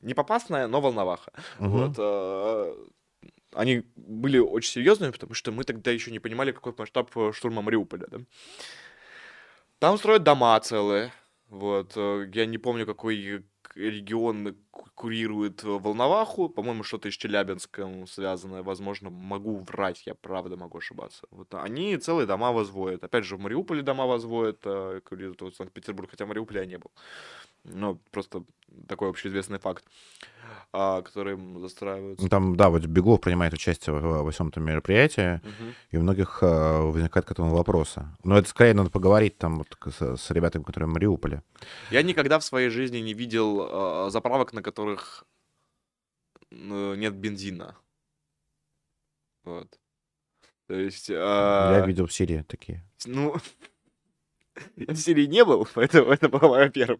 Не 0.00 0.14
попасная, 0.14 0.66
но 0.66 0.80
Волноваха. 0.80 1.30
Мгм. 1.60 1.70
Вот, 1.70 1.94
э, 1.98 2.74
они 3.58 3.82
были 3.96 4.38
очень 4.38 4.70
серьезными, 4.70 5.10
потому 5.10 5.34
что 5.34 5.50
мы 5.50 5.64
тогда 5.64 5.90
еще 5.90 6.12
не 6.12 6.20
понимали, 6.20 6.52
какой 6.52 6.74
масштаб 6.78 7.10
э, 7.16 7.32
штурма 7.32 7.60
Мариуполя. 7.60 8.06
Да? 8.08 8.18
Там 9.80 9.98
строят 9.98 10.22
дома 10.22 10.60
целые. 10.60 11.12
Вот, 11.48 11.92
э, 11.96 12.30
я 12.34 12.46
не 12.46 12.58
помню, 12.58 12.86
какой 12.86 13.44
к- 13.62 13.76
регион, 13.76 14.54
ку- 14.70 14.86
курирует 14.94 15.64
э, 15.64 15.66
Волноваху, 15.66 16.48
по-моему, 16.48 16.84
что-то 16.84 17.08
из 17.08 17.14
Челябинском 17.14 18.06
связанное, 18.06 18.62
возможно, 18.62 19.10
могу 19.10 19.56
врать, 19.58 20.06
я 20.06 20.14
правда 20.14 20.56
могу 20.56 20.78
ошибаться. 20.78 21.26
Вот 21.30 21.52
они 21.54 21.96
целые 21.96 22.26
дома 22.26 22.52
возводят. 22.52 23.02
Опять 23.02 23.24
же, 23.24 23.36
в 23.36 23.40
Мариуполе 23.40 23.82
дома 23.82 24.06
возводят, 24.06 24.60
э, 24.66 25.00
курируют 25.04 25.42
вот 25.42 25.56
Санкт-Петербург, 25.56 26.10
хотя 26.10 26.26
в 26.26 26.28
Мариуполе 26.28 26.60
я 26.60 26.66
не 26.66 26.78
был. 26.78 26.92
Ну, 27.68 28.00
просто 28.10 28.44
такой 28.86 29.10
общеизвестный 29.10 29.58
факт, 29.58 29.84
а, 30.72 31.02
который 31.02 31.34
м, 31.34 31.58
застраиваются. 31.60 32.22
Ну, 32.24 32.28
Там, 32.28 32.56
да, 32.56 32.68
вот 32.68 32.84
Беглов 32.86 33.20
принимает 33.20 33.52
участие 33.54 33.98
во, 33.98 34.22
во 34.22 34.30
всем 34.30 34.48
этом 34.48 34.64
мероприятии, 34.64 35.40
Мгм. 35.44 35.74
и 35.90 35.96
у 35.96 36.02
многих 36.02 36.38
э, 36.42 36.80
возникают 36.80 37.26
к 37.26 37.30
этому 37.30 37.54
вопросы. 37.54 38.06
Но 38.24 38.38
это 38.38 38.48
скорее 38.48 38.74
надо 38.74 38.90
поговорить 38.90 39.38
там 39.38 39.58
вот 39.58 39.76
с, 39.94 40.16
с 40.16 40.30
ребятами, 40.30 40.62
которые 40.62 40.88
в 40.88 40.92
Мариуполе. 40.92 41.42
Я 41.90 42.02
никогда 42.02 42.38
в 42.38 42.44
своей 42.44 42.68
жизни 42.68 42.98
не 42.98 43.14
видел 43.14 44.06
э, 44.06 44.10
заправок, 44.10 44.52
на 44.52 44.62
которых 44.62 45.24
э, 46.50 46.94
нет 46.96 47.14
бензина. 47.14 47.76
Вот. 49.44 49.78
То 50.66 50.74
есть... 50.74 51.08
Я 51.08 51.80
э, 51.82 51.86
видел 51.86 52.06
в 52.06 52.12
Сирии 52.12 52.44
такие. 52.46 52.84
Ну, 53.06 53.34
я 54.76 54.86
в 54.94 54.96
Сирии 54.96 55.26
не 55.26 55.44
был, 55.44 55.66
поэтому 55.74 56.10
это 56.12 56.28
была 56.28 56.48
моя 56.48 56.68
первая. 56.68 56.98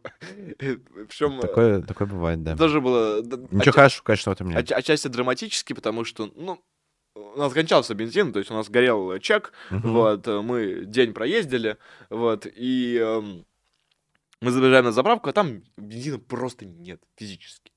Причем 0.59 1.41
Такое, 1.41 1.83
такое 1.83 2.09
бывает, 2.09 2.43
да. 2.43 2.57
тоже 2.57 2.81
было 2.81 3.23
Ничего 3.23 3.59
отча- 3.61 3.73
хорошего, 3.73 4.05
конечно, 4.05 4.33
в 4.33 4.35
этом 4.35 4.49
нет. 4.51 4.59
отча- 4.71 4.75
отчасти 4.75 5.09
драматически, 5.09 5.73
потому 5.73 6.05
что, 6.05 6.31
ну, 6.35 6.61
у 7.15 7.39
нас 7.39 7.53
кончался 7.53 7.95
бензин, 7.95 8.33
то 8.33 8.39
есть 8.39 8.51
у 8.51 8.55
нас 8.55 8.69
горел 8.69 9.19
чек, 9.19 9.53
Мгм. 9.71 9.93
вот, 9.93 10.29
э, 10.29 10.41
мы 10.41 10.85
день 10.85 11.13
проездили, 11.13 11.77
вот, 12.11 12.47
и 12.47 12.97
эм, 12.97 13.45
мы 14.41 14.51
забежаем 14.53 14.85
на 14.85 14.93
заправку, 14.93 15.29
а 15.29 15.33
там 15.33 15.63
бензина 15.77 16.19
просто 16.19 16.65
нет 16.65 17.03
физически. 17.17 17.73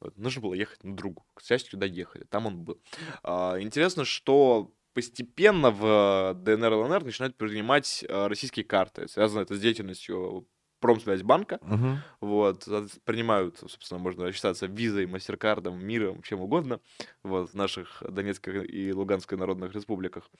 Вот, 0.00 0.16
нужно 0.18 0.42
было 0.42 0.54
ехать 0.54 0.84
на 0.84 0.94
другу. 0.94 1.24
К 1.34 1.42
счастью, 1.42 1.78
доехали, 1.78 2.24
там 2.28 2.46
он 2.46 2.58
был. 2.64 2.78
А, 3.22 3.56
интересно, 3.58 4.04
что 4.04 4.70
постепенно 4.96 5.70
в 5.70 6.32
ДНР 6.42 6.72
и 6.72 6.76
ЛНР 6.76 7.04
начинают 7.04 7.36
принимать 7.36 8.02
э, 8.08 8.26
российские 8.28 8.64
карты. 8.64 9.06
Связано 9.08 9.42
это 9.42 9.54
с 9.54 9.60
деятельностью 9.60 10.48
Промсвязьбанка. 10.80 11.58
Мгм. 11.60 11.98
Вот, 12.22 12.66
принимают, 13.04 13.58
собственно, 13.58 14.00
можно 14.00 14.24
рассчитаться 14.24 14.66
визой, 14.66 15.06
мастеркардом, 15.06 15.84
миром, 15.84 16.22
чем 16.22 16.40
угодно, 16.40 16.80
вот, 17.22 17.50
в 17.50 17.54
наших 17.54 18.02
Донецкой 18.08 18.64
и 18.64 18.90
Луганской 18.90 19.36
народных 19.36 19.74
республиках. 19.74 20.30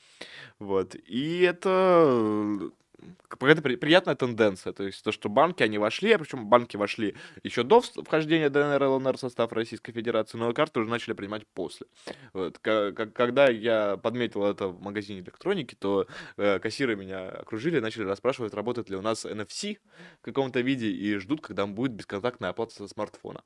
Вот, 0.58 0.94
и 0.94 1.40
это 1.40 2.06
э, 2.08 2.70
какая-то 3.28 3.62
при- 3.62 3.76
приятная 3.76 4.14
тенденция, 4.14 4.72
то 4.72 4.84
есть 4.84 5.02
то, 5.04 5.12
что 5.12 5.28
банки, 5.28 5.62
они 5.62 5.78
вошли, 5.78 6.12
а 6.12 6.18
причем 6.18 6.46
банки 6.46 6.76
вошли 6.76 7.14
еще 7.42 7.62
до 7.62 7.80
вхождения 7.80 8.48
ДНР 8.50 8.82
и 8.82 8.86
ЛНР 8.86 9.16
в 9.16 9.20
состав 9.20 9.52
Российской 9.52 9.92
Федерации, 9.92 10.38
но 10.38 10.52
карты 10.52 10.80
уже 10.80 10.90
начали 10.90 11.12
принимать 11.14 11.46
после. 11.46 11.86
Вот, 12.32 12.58
когда 12.58 13.48
я 13.48 13.96
подметил 13.96 14.44
это 14.44 14.68
в 14.68 14.80
магазине 14.80 15.20
электроники, 15.20 15.74
то 15.74 16.06
э, 16.36 16.58
кассиры 16.58 16.96
меня 16.96 17.28
окружили, 17.28 17.80
начали 17.80 18.04
расспрашивать, 18.04 18.54
работает 18.54 18.90
ли 18.90 18.96
у 18.96 19.02
нас 19.02 19.24
NFC 19.26 19.78
в 20.20 20.24
каком-то 20.24 20.60
виде, 20.60 20.88
и 20.90 21.16
ждут, 21.16 21.40
когда 21.40 21.66
будет 21.66 21.92
бесконтактная 21.92 22.50
оплата 22.50 22.74
со 22.74 22.88
смартфона. 22.88 23.42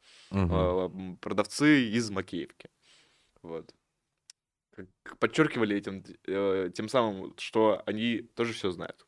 М, 0.93 1.17
Продавцы 1.17 1.83
из 1.85 2.11
Макеевки. 2.11 2.69
Вот. 3.43 3.75
Подчеркивали 5.19 5.77
этим, 5.77 6.05
э, 6.27 6.71
тем 6.75 6.89
самым, 6.89 7.35
что 7.37 7.83
они 7.87 8.23
тоже 8.35 8.53
все 8.53 8.71
знают. 8.71 9.07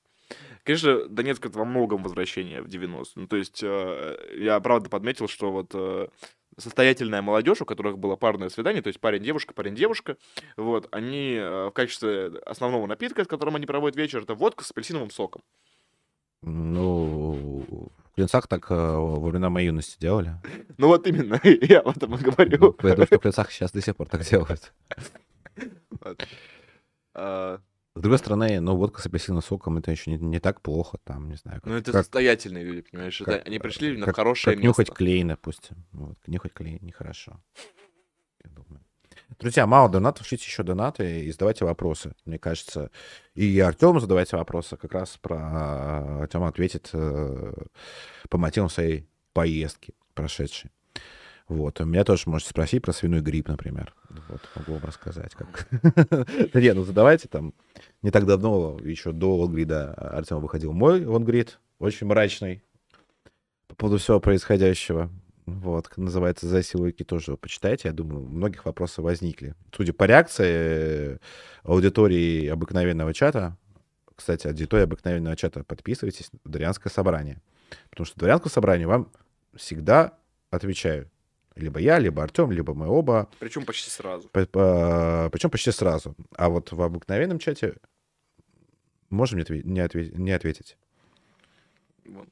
Конечно, 0.64 1.08
Донецк 1.08 1.44
это 1.44 1.58
во 1.58 1.64
многом 1.64 2.02
возвращение 2.02 2.62
в 2.62 2.66
90-е. 2.66 3.12
Ну, 3.16 3.26
то 3.26 3.36
есть 3.36 3.60
э, 3.62 4.16
я 4.38 4.60
правда 4.60 4.88
подметил, 4.88 5.26
что 5.26 5.50
вот 5.50 5.70
э, 5.74 6.06
состоятельная 6.56 7.20
молодежь, 7.20 7.60
у 7.62 7.64
которых 7.64 7.98
было 7.98 8.14
парное 8.14 8.48
свидание, 8.48 8.80
то 8.80 8.88
есть 8.88 9.00
парень-девушка, 9.00 9.54
парень-девушка, 9.54 10.16
вот, 10.56 10.88
они 10.92 11.34
э, 11.34 11.66
в 11.66 11.72
качестве 11.72 12.26
основного 12.46 12.86
напитка, 12.86 13.24
с 13.24 13.26
которым 13.26 13.56
они 13.56 13.66
проводят 13.66 13.96
вечер, 13.96 14.22
это 14.22 14.34
водка 14.34 14.62
с 14.62 14.70
апельсиновым 14.70 15.10
соком. 15.10 15.42
Ну, 16.42 17.90
в 18.12 18.14
Клинцах 18.14 18.46
так 18.46 18.70
во 18.70 19.18
времена 19.20 19.50
моей 19.50 19.66
юности 19.66 19.98
делали. 19.98 20.34
Ну 20.78 20.88
вот 20.88 21.06
именно, 21.06 21.40
я 21.44 21.80
об 21.80 21.96
этом 21.96 22.14
и 22.14 22.18
Ну, 22.18 22.30
говорю. 22.30 22.76
Я 22.82 22.94
думаю, 22.94 23.06
что 23.06 23.18
в 23.18 23.22
Клинцах 23.22 23.50
сейчас 23.50 23.72
до 23.72 23.80
сих 23.80 23.96
пор 23.96 24.08
так 24.08 24.22
делают. 24.22 24.72
А, 27.94 27.98
С 27.98 28.02
другой 28.02 28.18
стороны, 28.18 28.60
ну, 28.60 28.76
водка 28.76 29.00
с 29.02 29.06
апельсиновым 29.06 29.42
соком, 29.42 29.78
это 29.78 29.90
еще 29.90 30.10
не, 30.10 30.16
не 30.18 30.40
так 30.40 30.60
плохо, 30.62 30.98
там, 31.04 31.28
не 31.28 31.36
знаю. 31.36 31.60
Ну, 31.64 31.72
как- 31.72 31.80
это 31.82 31.92
как, 31.92 32.00
состоятельные 32.04 32.64
люди, 32.64 32.82
понимаешь? 32.82 33.20
это 33.20 33.38
как- 33.38 33.46
они 33.46 33.58
пришли 33.58 33.90
именно 33.90 34.06
как- 34.06 34.14
в 34.14 34.16
хорошее 34.16 34.56
как 34.56 34.64
нюхать 34.64 34.88
место. 34.88 34.94
клей, 34.96 35.24
допустим. 35.24 35.84
Вот, 35.92 36.18
нюхать 36.26 36.52
клей 36.54 36.78
нехорошо. 36.80 37.40
Я 38.44 38.50
думаю. 38.50 38.82
Друзья, 39.38 39.66
мало 39.66 39.88
донатов, 39.90 40.26
шлите 40.26 40.44
еще 40.44 40.62
донаты 40.62 41.22
и 41.24 41.32
задавайте 41.32 41.64
вопросы. 41.64 42.14
Мне 42.24 42.38
кажется, 42.38 42.90
и 43.34 43.58
Артему 43.60 43.98
задавайте 44.00 44.36
вопросы. 44.36 44.76
Как 44.76 44.92
раз 44.92 45.16
про 45.18 46.22
Артем 46.22 46.44
ответит 46.44 46.90
э, 46.92 47.52
по 48.28 48.38
мотивам 48.38 48.68
своей 48.68 49.08
поездки 49.32 49.94
прошедшей. 50.14 50.70
Вот. 51.52 51.82
У 51.82 51.84
меня 51.84 52.02
тоже 52.02 52.22
можете 52.26 52.50
спросить 52.50 52.82
про 52.82 52.94
свиной 52.94 53.20
грипп, 53.20 53.48
например. 53.48 53.94
Вот, 54.28 54.40
могу 54.56 54.72
вам 54.72 54.84
рассказать. 54.84 55.34
Как... 55.34 55.68
Да 56.52 56.60
нет, 56.60 56.74
ну 56.74 56.82
задавайте 56.82 57.28
там. 57.28 57.52
Не 58.00 58.10
так 58.10 58.24
давно, 58.24 58.78
еще 58.82 59.12
до 59.12 59.36
Лонгрида, 59.36 59.92
Артем 59.92 60.40
выходил 60.40 60.72
мой 60.72 61.04
Лонгрид, 61.04 61.60
очень 61.78 62.06
мрачный 62.06 62.62
по 63.68 63.74
поводу 63.74 63.98
всего 63.98 64.18
происходящего. 64.18 65.10
Вот, 65.44 65.92
называется 65.96 66.46
«За 66.46 66.62
силуки» 66.62 67.02
тоже 67.04 67.36
почитайте. 67.36 67.88
Я 67.88 67.92
думаю, 67.92 68.24
многих 68.24 68.64
вопросы 68.64 69.02
возникли. 69.02 69.54
Судя 69.76 69.92
по 69.92 70.04
реакции 70.04 70.46
э, 70.46 71.18
аудитории 71.64 72.46
обыкновенного 72.46 73.12
чата, 73.12 73.58
кстати, 74.16 74.46
аудитория 74.46 74.84
обыкновенного 74.84 75.36
чата, 75.36 75.64
подписывайтесь 75.64 76.30
на 76.32 76.50
Дворянское 76.50 76.90
собрание. 76.90 77.42
Потому 77.90 78.06
что 78.06 78.18
Дворянское 78.18 78.50
собрание 78.50 78.86
вам 78.86 79.10
всегда 79.54 80.16
отвечаю. 80.50 81.10
Либо 81.56 81.80
я, 81.80 81.98
либо 81.98 82.22
Артем, 82.22 82.50
либо 82.50 82.74
мы 82.74 82.88
оба. 82.88 83.28
Причем 83.38 83.64
почти 83.64 83.90
сразу. 83.90 84.28
Причем 84.28 85.50
почти 85.50 85.70
сразу. 85.70 86.14
А 86.36 86.48
вот 86.48 86.72
в 86.72 86.80
обыкновенном 86.80 87.38
чате 87.38 87.76
можем 89.10 89.38
не, 89.38 89.44
отве- 89.44 89.62
не 89.62 89.80
отве- 89.80 90.12
не 90.16 90.32
ответить. 90.32 90.76
Вот. 92.06 92.28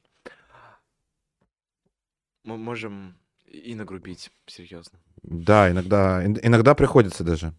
Мы 2.43 2.57
можем 2.57 3.15
и 3.45 3.75
нагрубить, 3.75 4.31
серьезно. 4.47 4.99
Да, 5.21 5.69
иногда, 5.69 6.25
ин- 6.25 6.39
иногда 6.41 6.73
приходится 6.73 7.23
даже. 7.23 7.53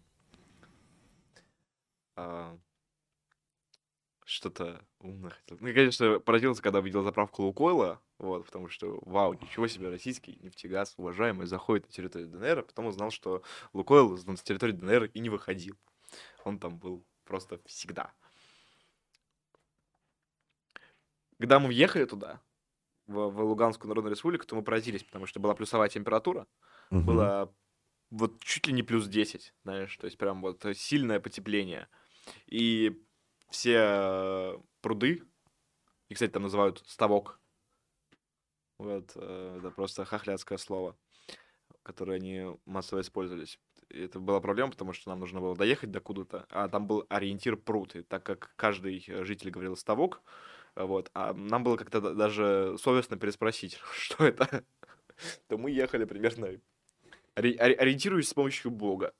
А, 2.15 2.57
Что-то 4.33 4.83
умное 4.99 5.29
хотел. 5.29 5.57
Ну, 5.61 5.67
я, 5.67 5.73
конечно, 5.75 6.19
поразился, 6.19 6.63
когда 6.63 6.79
увидел 6.79 7.03
заправку 7.03 7.43
Лукойла, 7.43 8.01
вот, 8.17 8.47
потому 8.47 8.67
что, 8.67 8.99
вау, 9.05 9.33
ничего 9.35 9.67
себе, 9.67 9.89
российский 9.89 10.39
нефтегаз, 10.41 10.95
уважаемый, 10.97 11.45
заходит 11.45 11.85
на 11.85 11.93
территорию 11.93 12.29
ДНР, 12.29 12.59
а 12.59 12.63
потом 12.63 12.87
узнал, 12.87 13.11
что 13.11 13.43
Лукойл 13.73 14.17
с 14.17 14.41
территории 14.41 14.71
ДНР 14.71 15.03
и 15.03 15.19
не 15.19 15.29
выходил. 15.29 15.77
Он 16.45 16.57
там 16.57 16.79
был 16.79 17.05
просто 17.25 17.59
всегда. 17.67 18.11
Когда 21.37 21.59
мы 21.59 21.67
въехали 21.67 22.05
туда, 22.05 22.41
в, 23.05 23.29
в 23.29 23.41
Луганскую 23.41 23.89
Народную 23.89 24.15
Республику, 24.15 24.47
то 24.47 24.55
мы 24.55 24.63
поразились, 24.63 25.03
потому 25.03 25.27
что 25.27 25.39
была 25.39 25.53
плюсовая 25.53 25.89
температура, 25.89 26.47
Мгм. 26.91 27.05
было 27.07 27.53
вот 28.11 28.43
чуть 28.43 28.67
ли 28.67 28.73
не 28.73 28.83
плюс 28.83 29.07
10, 29.07 29.53
знаешь, 29.63 29.95
то 29.97 30.05
есть 30.05 30.17
прям 30.17 30.41
вот 30.41 30.65
сильное 30.75 31.19
потепление. 31.19 31.89
И 32.47 33.03
все 33.53 33.77
э, 33.77 34.57
пруды, 34.81 35.23
и, 36.09 36.15
кстати, 36.15 36.31
там 36.31 36.43
называют 36.43 36.83
ставок, 36.87 37.39
вот, 38.79 39.11
э, 39.15 39.57
это 39.59 39.69
просто 39.69 40.05
хохлядское 40.05 40.57
слово, 40.57 40.97
которое 41.83 42.17
они 42.17 42.57
массово 42.65 43.01
использовались. 43.01 43.59
И 43.89 44.01
это 44.01 44.19
была 44.19 44.41
проблема, 44.41 44.71
потому 44.71 44.91
что 44.93 45.11
нам 45.11 45.19
нужно 45.19 45.39
было 45.39 45.55
доехать 45.55 45.91
до 45.91 45.99
куда-то, 45.99 46.47
а 46.49 46.67
там 46.67 46.87
был 46.87 47.05
ориентир 47.09 47.55
пруд, 47.55 47.95
и 47.95 48.01
так 48.01 48.23
как 48.25 48.53
каждый 48.55 49.05
житель 49.23 49.51
говорил 49.51 49.77
ставок, 49.77 50.23
э, 50.75 50.83
вот, 50.83 51.11
а 51.13 51.33
нам 51.33 51.63
было 51.63 51.77
как-то 51.77 52.01
да- 52.01 52.13
даже 52.15 52.75
совестно 52.79 53.17
переспросить, 53.17 53.79
что 53.93 54.25
это, 54.25 54.65
то 55.47 55.59
мы 55.59 55.69
ехали 55.69 56.05
примерно 56.05 56.59
ори- 57.35 57.55
ори- 57.57 57.75
ориентируясь 57.75 58.29
с 58.29 58.33
помощью 58.33 58.71
Бога. 58.71 59.13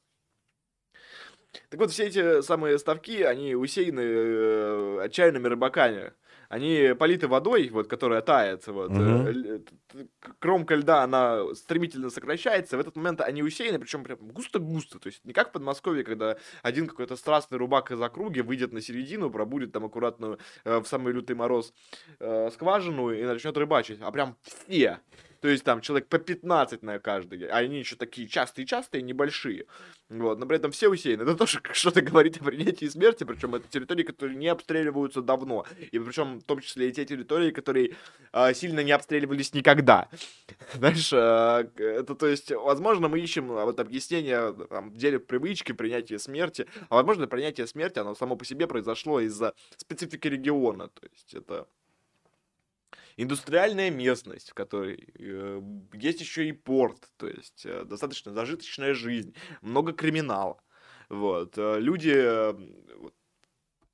Так 1.69 1.79
вот, 1.79 1.91
все 1.91 2.05
эти 2.05 2.41
самые 2.41 2.77
ставки, 2.79 3.21
они 3.21 3.55
усеяны 3.55 4.01
э, 4.01 4.99
отчаянными 5.03 5.47
рыбаками. 5.47 6.13
Они 6.49 6.93
политы 6.99 7.27
водой, 7.27 7.69
вот, 7.69 7.87
которая 7.87 8.21
тает. 8.21 8.67
Вот, 8.67 8.91
э, 8.91 9.59
к- 10.19 10.37
кромка 10.37 10.75
льда, 10.75 11.01
она 11.01 11.55
стремительно 11.55 12.11
сокращается. 12.11 12.77
В 12.77 12.79
этот 12.79 12.95
момент 12.95 13.21
они 13.21 13.41
усеяны, 13.41 13.79
причем 13.79 14.03
прям 14.03 14.19
густо-густо. 14.19 14.99
То 14.99 15.07
есть 15.07 15.25
не 15.25 15.33
как 15.33 15.49
в 15.49 15.51
Подмосковье, 15.53 16.03
когда 16.03 16.37
один 16.61 16.87
какой-то 16.87 17.15
страстный 17.15 17.57
рубак 17.57 17.91
из 17.91 17.99
округи 18.01 18.41
выйдет 18.41 18.71
на 18.71 18.81
середину, 18.81 19.31
пробудет 19.31 19.71
там 19.71 19.85
аккуратную 19.85 20.37
э, 20.63 20.77
в 20.77 20.85
самый 20.85 21.13
лютый 21.13 21.35
мороз 21.35 21.73
э, 22.19 22.49
скважину 22.53 23.11
и 23.11 23.23
начнет 23.23 23.57
рыбачить. 23.57 23.99
А 24.01 24.11
прям 24.11 24.37
все. 24.43 24.99
То 25.43 25.49
есть 25.49 25.65
там 25.65 25.81
человек 25.81 26.07
по 26.07 26.19
15 26.19 26.83
на 26.83 26.99
каждый, 26.99 27.47
а 27.49 27.57
они 27.57 27.77
еще 27.77 27.97
такие 27.97 28.29
частые-частые, 28.29 29.01
небольшие. 29.01 29.65
Вот, 30.07 30.39
но 30.39 30.45
при 30.45 30.55
этом 30.55 30.71
все 30.71 30.87
усеяны. 30.87 31.23
Это 31.23 31.35
тоже 31.35 31.59
что-то 31.73 32.01
говорит 32.01 32.37
о 32.37 32.45
принятии 32.45 32.85
смерти, 32.85 33.25
причем 33.25 33.53
это 33.53 33.67
территории, 33.67 34.03
которые 34.03 34.37
не 34.37 34.47
обстреливаются 34.47 35.21
давно. 35.21 35.65
И 35.91 35.99
причем 35.99 36.39
в 36.39 36.43
том 36.43 36.61
числе 36.61 36.87
и 36.87 36.93
те 36.93 37.03
территории, 37.03 37.51
которые 37.51 37.97
э, 38.31 38.53
сильно 38.53 38.79
не 38.85 38.93
обстреливались 38.93 39.53
никогда. 39.53 40.07
Знаешь, 40.75 41.11
э, 41.11 41.67
это 41.75 42.15
то 42.15 42.25
есть, 42.25 42.51
возможно, 42.51 43.09
мы 43.09 43.19
ищем 43.19 43.51
а, 43.51 43.65
вот 43.65 43.81
объяснение 43.81 44.53
там, 44.69 44.91
в 44.91 44.95
деле 44.95 45.19
привычки, 45.19 45.73
принятия 45.73 46.19
смерти, 46.19 46.67
а 46.87 46.95
возможно, 46.95 47.27
принятие 47.27 47.67
смерти, 47.67 47.99
оно 47.99 48.15
само 48.15 48.37
по 48.37 48.45
себе 48.45 48.65
произошло 48.65 49.19
из-за 49.19 49.53
специфики 49.75 50.25
региона. 50.29 50.87
То 50.87 51.05
есть 51.11 51.33
это 51.33 51.67
индустриальная 53.17 53.89
местность, 53.89 54.51
в 54.51 54.53
которой 54.53 55.09
э, 55.19 55.61
есть 55.93 56.21
еще 56.21 56.47
и 56.47 56.51
порт, 56.51 57.09
то 57.17 57.27
есть 57.27 57.65
э, 57.65 57.83
достаточно 57.85 58.33
зажиточная 58.33 58.93
жизнь, 58.93 59.35
много 59.61 59.93
криминала. 59.93 60.59
Вот. 61.09 61.57
Э, 61.57 61.79
люди, 61.79 62.13
э, 62.15 62.53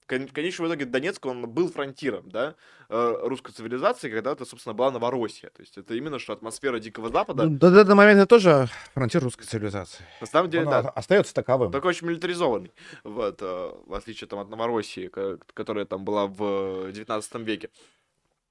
в 0.08 0.34
конечном 0.34 0.68
итоге 0.68 0.86
Донецк, 0.86 1.24
он 1.26 1.48
был 1.48 1.70
фронтиром, 1.72 2.30
да, 2.30 2.56
э, 2.90 3.18
русской 3.24 3.52
цивилизации, 3.52 4.10
когда 4.10 4.32
это, 4.32 4.46
собственно, 4.46 4.74
была 4.74 4.90
Новороссия. 4.90 5.50
То 5.50 5.62
есть 5.62 5.78
это 5.78 5.94
именно 5.94 6.18
что 6.18 6.34
атмосфера 6.34 6.80
Дикого 6.80 7.10
Запада. 7.10 7.44
Ну, 7.44 7.58
до 7.58 7.68
этого 7.68 7.96
момента 7.96 8.26
тоже 8.26 8.70
фронтир 8.94 9.22
русской 9.22 9.44
цивилизации. 9.44 10.04
На 10.22 10.28
самом 10.28 10.50
деле, 10.50 10.66
Он 10.66 10.72
да. 10.72 10.90
остается 10.90 11.34
таковым. 11.34 11.72
Только 11.72 11.88
очень 11.88 12.08
милитаризованный, 12.08 12.72
вот, 13.04 13.42
в 13.42 13.94
отличие 13.94 14.28
там, 14.28 14.40
от 14.40 14.50
Новороссии, 14.50 15.12
которая 15.54 15.86
там 15.86 16.06
была 16.06 16.26
в 16.26 16.92
19 16.92 17.36
веке. 17.42 17.70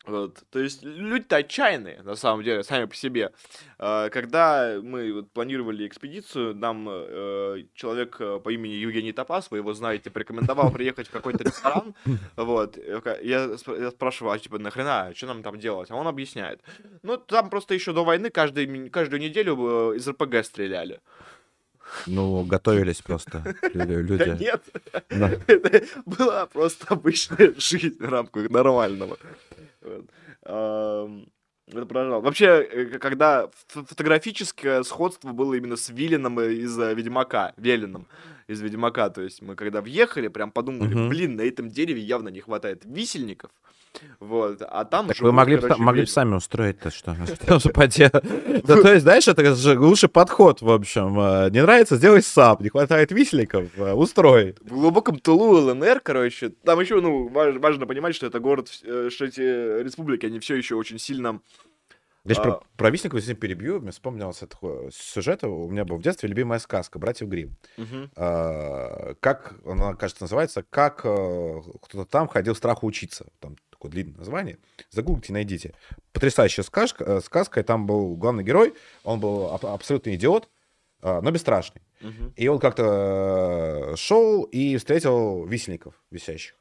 Вот. 0.09 0.43
То 0.51 0.59
есть 0.59 0.83
люди-то 0.83 1.37
отчаянные, 1.37 2.03
на 2.03 2.17
самом 2.17 2.43
деле, 2.43 2.65
сами 2.65 2.87
по 2.87 2.95
себе. 2.95 3.31
А, 3.79 4.09
когда 4.09 4.79
мы 4.83 5.13
вот 5.13 5.31
планировали 5.33 5.87
экспедицию, 5.87 6.55
нам 6.55 6.89
э, 6.91 7.65
человек 7.75 8.17
э, 8.19 8.41
по 8.43 8.49
имени 8.49 8.73
Евгений 8.73 9.13
Топас, 9.13 9.51
вы 9.51 9.59
его 9.59 9.75
знаете, 9.75 10.11
порекомендовал 10.11 10.71
приехать 10.73 11.09
в 11.09 11.11
какой-то 11.11 11.45
ресторан. 11.45 11.95
Вот. 12.37 12.79
Я, 13.23 13.51
я 13.53 13.91
спрашиваю, 13.91 14.33
а 14.33 14.39
типа 14.39 14.59
нахрена, 14.59 15.13
что 15.15 15.27
нам 15.27 15.43
там 15.43 15.59
делать? 15.59 15.91
А 15.91 15.97
он 15.97 16.07
объясняет. 16.07 16.61
Ну, 17.03 17.17
там 17.19 17.51
просто 17.51 17.75
еще 17.75 17.93
до 17.93 18.05
войны 18.05 18.31
каждый, 18.31 18.89
каждую 18.89 19.21
неделю 19.21 19.93
э, 19.93 19.97
из 19.97 20.09
РПГ 20.09 20.45
стреляли. 20.45 21.01
Ну, 22.07 22.45
готовились 22.45 23.03
просто 23.03 23.43
люди. 23.75 24.17
Да 24.17 24.37
нет, 24.37 24.63
это 25.49 25.85
была 26.07 26.47
просто 26.47 26.87
обычная 26.89 27.55
жизнь 27.59 27.99
в 27.99 28.09
рамках 28.09 28.51
нормального. 28.51 29.17
Это 31.71 31.87
поражало. 31.87 32.21
Вообще, 32.23 32.47
э, 32.63 32.99
когда 32.99 33.51
фотографическое 33.67 34.83
сходство 34.83 35.33
было 35.33 35.55
именно 35.55 35.77
с 35.77 35.91
Виллином 35.91 36.41
из 36.41 36.79
э, 36.79 36.95
Ведьмака, 36.95 37.53
Велином 37.57 38.07
из 38.47 38.61
Ведьмака, 38.63 39.11
то 39.11 39.21
есть 39.21 39.43
мы 39.43 39.55
когда 39.55 39.83
въехали, 39.83 40.29
прям 40.29 40.51
подумали, 40.51 40.95
угу. 40.95 41.09
блин, 41.09 41.37
на 41.37 41.43
этом 41.43 41.69
дереве 41.69 42.01
явно 42.01 42.31
не 42.31 42.41
хватает 42.41 42.85
висельников, 42.85 43.51
вот, 44.21 44.63
а 44.63 44.85
там 44.85 45.07
так 45.09 45.17
живут, 45.17 45.31
вы 45.31 45.37
могли, 45.37 45.57
короче, 45.59 45.81
могли 45.81 46.03
бы 46.03 46.09
сами 46.09 46.35
устроить-то, 46.35 46.91
что? 46.91 47.17
Да, 48.65 48.83
то 48.83 48.93
есть, 48.93 49.03
знаешь, 49.03 49.29
это 49.29 49.55
же 49.55 49.79
лучший 49.79 50.09
подход, 50.09 50.61
в 50.61 50.71
общем. 50.71 51.19
Э, 51.19 51.51
не 51.51 51.63
нравится, 51.63 51.97
сделай 51.97 52.23
сам. 52.23 52.59
Не 52.61 52.69
хватает 52.69 53.13
висельников, 53.13 53.67
э, 53.77 53.93
устрой. 53.93 54.57
В 54.61 54.71
глубоком 54.71 55.19
тылу 55.19 55.57
ЛНР, 55.61 56.01
короче, 56.01 56.51
там 56.51 56.81
еще, 56.81 57.01
ну, 57.01 57.29
важно 57.29 57.87
понимать, 57.87 58.15
что 58.15 58.27
это 58.27 58.41
город, 58.41 58.71
э, 58.85 59.09
что 59.11 59.25
эти 59.25 59.83
республики, 59.83 60.27
они 60.27 60.41
все 60.41 60.57
еще 60.57 60.75
очень 60.75 60.99
сильно 60.99 61.41
Знаешь, 62.25 62.39
а... 62.39 62.43
про, 62.43 62.63
про 62.77 62.91
Висникова 62.91 63.21
здесь 63.21 63.37
перебью. 63.37 63.81
Мне 63.81 63.93
вспомнился 63.93 64.47
такой 64.47 64.91
сюжет. 64.93 65.45
У 65.45 65.69
меня 65.69 65.85
был 65.85 65.97
в 65.97 66.03
детстве 66.03 66.29
любимая 66.29 66.59
сказка 66.59 66.99
«Братьев 66.99 67.29
Грим. 67.29 67.57
Угу. 67.77 68.11
А, 68.17 69.15
как, 69.21 69.55
она, 69.65 69.95
кажется, 69.95 70.25
называется 70.25 70.65
«Как 70.69 70.99
кто-то 70.99 72.05
там 72.05 72.29
ходил 72.29 72.55
страху 72.55 72.87
учиться». 72.87 73.27
Там 73.41 73.57
такое 73.79 73.93
длинное 73.93 74.19
название. 74.19 74.59
Загуглите, 74.91 75.33
найдите. 75.33 75.75
Потрясающая 76.13 76.65
сказка, 76.65 77.05
э, 77.05 77.21
сказка, 77.21 77.61
и 77.61 77.63
там 77.63 77.87
был 77.87 78.17
главный 78.17 78.43
герой, 78.43 78.75
он 79.05 79.21
был 79.21 79.53
аб- 79.53 79.65
абсолютный 79.65 80.17
идиот, 80.17 80.49
э, 81.03 81.21
но 81.21 81.31
бесстрашный. 81.31 81.83
Угу. 82.01 82.33
И 82.37 82.49
он 82.49 82.59
как-то 82.59 83.93
э, 83.93 83.97
шел 83.97 84.43
и 84.43 84.77
встретил 84.77 85.45
висельников 85.45 85.95
висящих. 86.11 86.57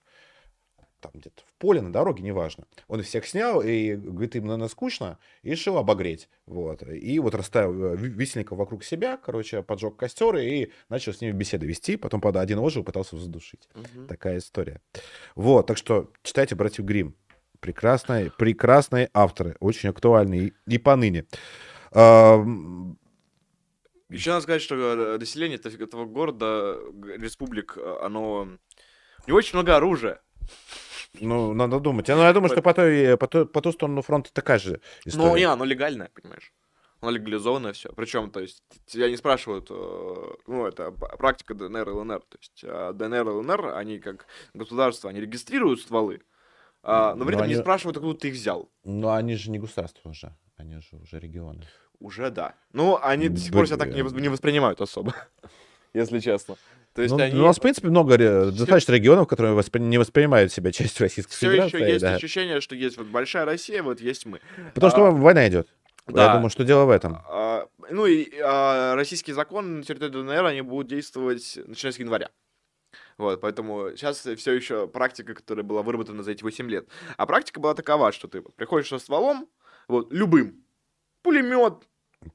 Там 1.00 1.12
где-то 1.16 1.44
поле, 1.58 1.82
на 1.82 1.92
дороге, 1.92 2.24
неважно. 2.24 2.66
Он 2.88 3.02
всех 3.04 3.26
снял 3.28 3.62
и 3.62 3.96
говорит, 3.96 4.36
им, 4.36 4.46
наверное, 4.46 4.68
скучно, 4.68 5.20
и 5.44 5.52
решил 5.52 5.78
обогреть. 5.78 6.30
Вот. 6.46 6.84
И 6.84 7.20
вот 7.20 7.36
расставил 7.36 7.96
висельников 7.96 8.58
вокруг 8.58 8.84
себя, 8.84 9.18
короче, 9.18 9.64
поджег 9.64 9.96
костер 9.96 10.36
и 10.38 10.72
начал 10.90 11.14
с 11.14 11.22
ними 11.22 11.32
беседы 11.32 11.66
вести. 11.66 11.98
Потом, 11.98 12.22
правда, 12.22 12.42
один 12.42 12.60
ожил, 12.60 12.84
пытался 12.84 13.18
задушить. 13.18 13.68
Угу. 13.76 14.08
Такая 14.08 14.38
история. 14.38 14.82
Вот, 15.36 15.68
так 15.68 15.78
что 15.78 16.12
читайте 16.24 16.56
«Братьев 16.56 16.86
Грим. 16.86 17.16
Прекрасные, 17.60 18.32
прекрасные 18.38 19.10
авторы, 19.14 19.56
очень 19.60 19.90
актуальные 19.90 20.48
и, 20.48 20.54
и 20.68 20.78
поныне. 20.78 21.26
А, 21.92 22.38
Еще 24.10 24.30
надо 24.30 24.44
сказать, 24.44 24.62
что 24.62 24.76
э, 24.76 25.18
население 25.18 25.58
этого 25.58 26.06
города, 26.06 26.78
республик, 27.18 27.76
э, 27.78 27.98
оно 28.04 28.48
не 29.26 29.34
очень 29.34 29.56
много 29.56 29.76
оружия. 29.76 30.22
Ну, 31.22 31.54
надо 31.54 31.80
думать. 31.80 32.08
Ну, 32.08 32.22
я 32.22 32.34
думаю, 32.34 32.50
что 32.50 32.62
по, 32.62 32.74
той, 32.74 33.18
по, 33.18 33.28
той, 33.28 33.46
по 33.46 33.62
ту 33.62 33.72
сторону 33.72 34.02
фронта 34.02 34.32
такая 34.34 34.60
же 34.60 34.82
история. 35.06 35.30
Ну, 35.30 35.38
не, 35.38 35.44
оно 35.44 35.66
легальное, 35.66 36.10
понимаешь. 36.14 36.54
Оно 37.00 37.12
легализованное 37.12 37.74
все. 37.74 37.92
Причем, 37.94 38.32
то 38.32 38.40
есть, 38.40 38.64
тебя 38.88 39.10
не 39.10 39.18
спрашивают, 39.18 39.68
э, 39.70 40.36
ну, 40.48 40.66
это 40.66 40.92
практика 40.92 41.54
ДНР 41.54 41.90
и 41.90 41.92
ЛНР. 41.92 42.22
То 42.22 42.38
есть, 42.40 42.64
а 42.64 42.94
ДНР 42.94 43.28
и 43.28 43.32
ЛНР, 43.32 43.76
они 43.76 44.00
как 44.00 44.26
государство, 44.54 45.10
они 45.10 45.22
регистрируют 45.22 45.82
стволы, 45.82 46.22
а, 46.84 47.16
но 47.16 47.26
при 47.26 47.36
этом 47.36 47.46
они... 47.46 47.54
не 47.54 47.60
спрашивают, 47.60 47.98
откуда 47.98 48.18
ты 48.18 48.30
их 48.30 48.36
взял. 48.36 48.70
Ну, 48.84 49.10
они 49.10 49.36
же 49.36 49.52
не 49.52 49.60
государство 49.60 50.10
уже, 50.10 50.36
они 50.56 50.80
же 50.80 50.96
уже 50.96 51.20
регионы. 51.20 51.64
Уже 52.00 52.32
да. 52.32 52.56
Ну, 52.74 52.98
они 53.02 53.30
до 53.30 53.40
сих 53.40 53.52
пор 53.52 53.68
себя 53.68 53.78
так 53.78 53.94
не 53.94 54.30
воспринимают 54.30 54.82
особо, 54.82 55.14
если 55.94 56.20
честно. 56.20 56.56
То 56.98 57.04
есть 57.04 57.16
ну, 57.16 57.24
они... 57.24 57.40
У 57.40 57.44
нас, 57.44 57.58
в 57.58 57.62
принципе, 57.62 57.90
много 57.90 58.18
достаточно 58.18 58.94
регионов, 58.94 59.28
которые 59.28 59.54
воспри... 59.54 59.80
не 59.80 60.00
воспринимают 60.00 60.52
себя 60.52 60.72
частью 60.74 61.04
Российской 61.04 61.32
Все 61.32 61.52
Федерации. 61.52 61.70
Все 61.70 61.78
еще 61.78 61.92
есть 61.92 62.02
да. 62.02 62.16
ощущение, 62.16 62.60
что 62.60 62.74
есть 62.74 62.98
вот 62.98 63.06
большая 63.06 63.46
Россия, 63.46 63.84
вот 63.84 64.02
есть 64.02 64.26
мы. 64.26 64.42
Потому 64.74 64.88
а... 64.88 64.90
что 64.90 65.12
война 65.12 65.48
идет. 65.48 65.68
Да. 66.08 66.26
Я 66.26 66.34
думаю, 66.34 66.50
что 66.50 66.64
дело 66.64 66.86
в 66.86 66.90
этом. 66.90 67.20
А, 67.30 67.68
ну 67.92 68.08
и 68.08 68.28
а, 68.40 68.96
российские 68.96 69.36
законы 69.36 69.68
на 69.78 69.84
территории 69.84 70.10
ДНР, 70.10 70.46
они 70.46 70.62
будут 70.62 70.88
действовать 70.88 71.60
начиная 71.68 71.92
с 71.92 72.00
января. 72.00 72.32
Вот, 73.20 73.42
поэтому 73.42 73.92
сейчас 73.92 74.18
все 74.22 74.54
еще 74.54 74.88
практика, 74.88 75.36
которая 75.36 75.64
была 75.64 75.84
выработана 75.84 76.24
за 76.24 76.32
эти 76.32 76.42
8 76.42 76.68
лет. 76.68 76.88
А 77.16 77.28
практика 77.28 77.60
была 77.60 77.76
такова, 77.76 78.12
что 78.12 78.28
ты 78.28 78.42
приходишь 78.42 78.88
со 78.88 78.98
стволом, 78.98 79.48
вот, 79.88 80.12
любым, 80.12 80.64
пулемет, 81.22 81.88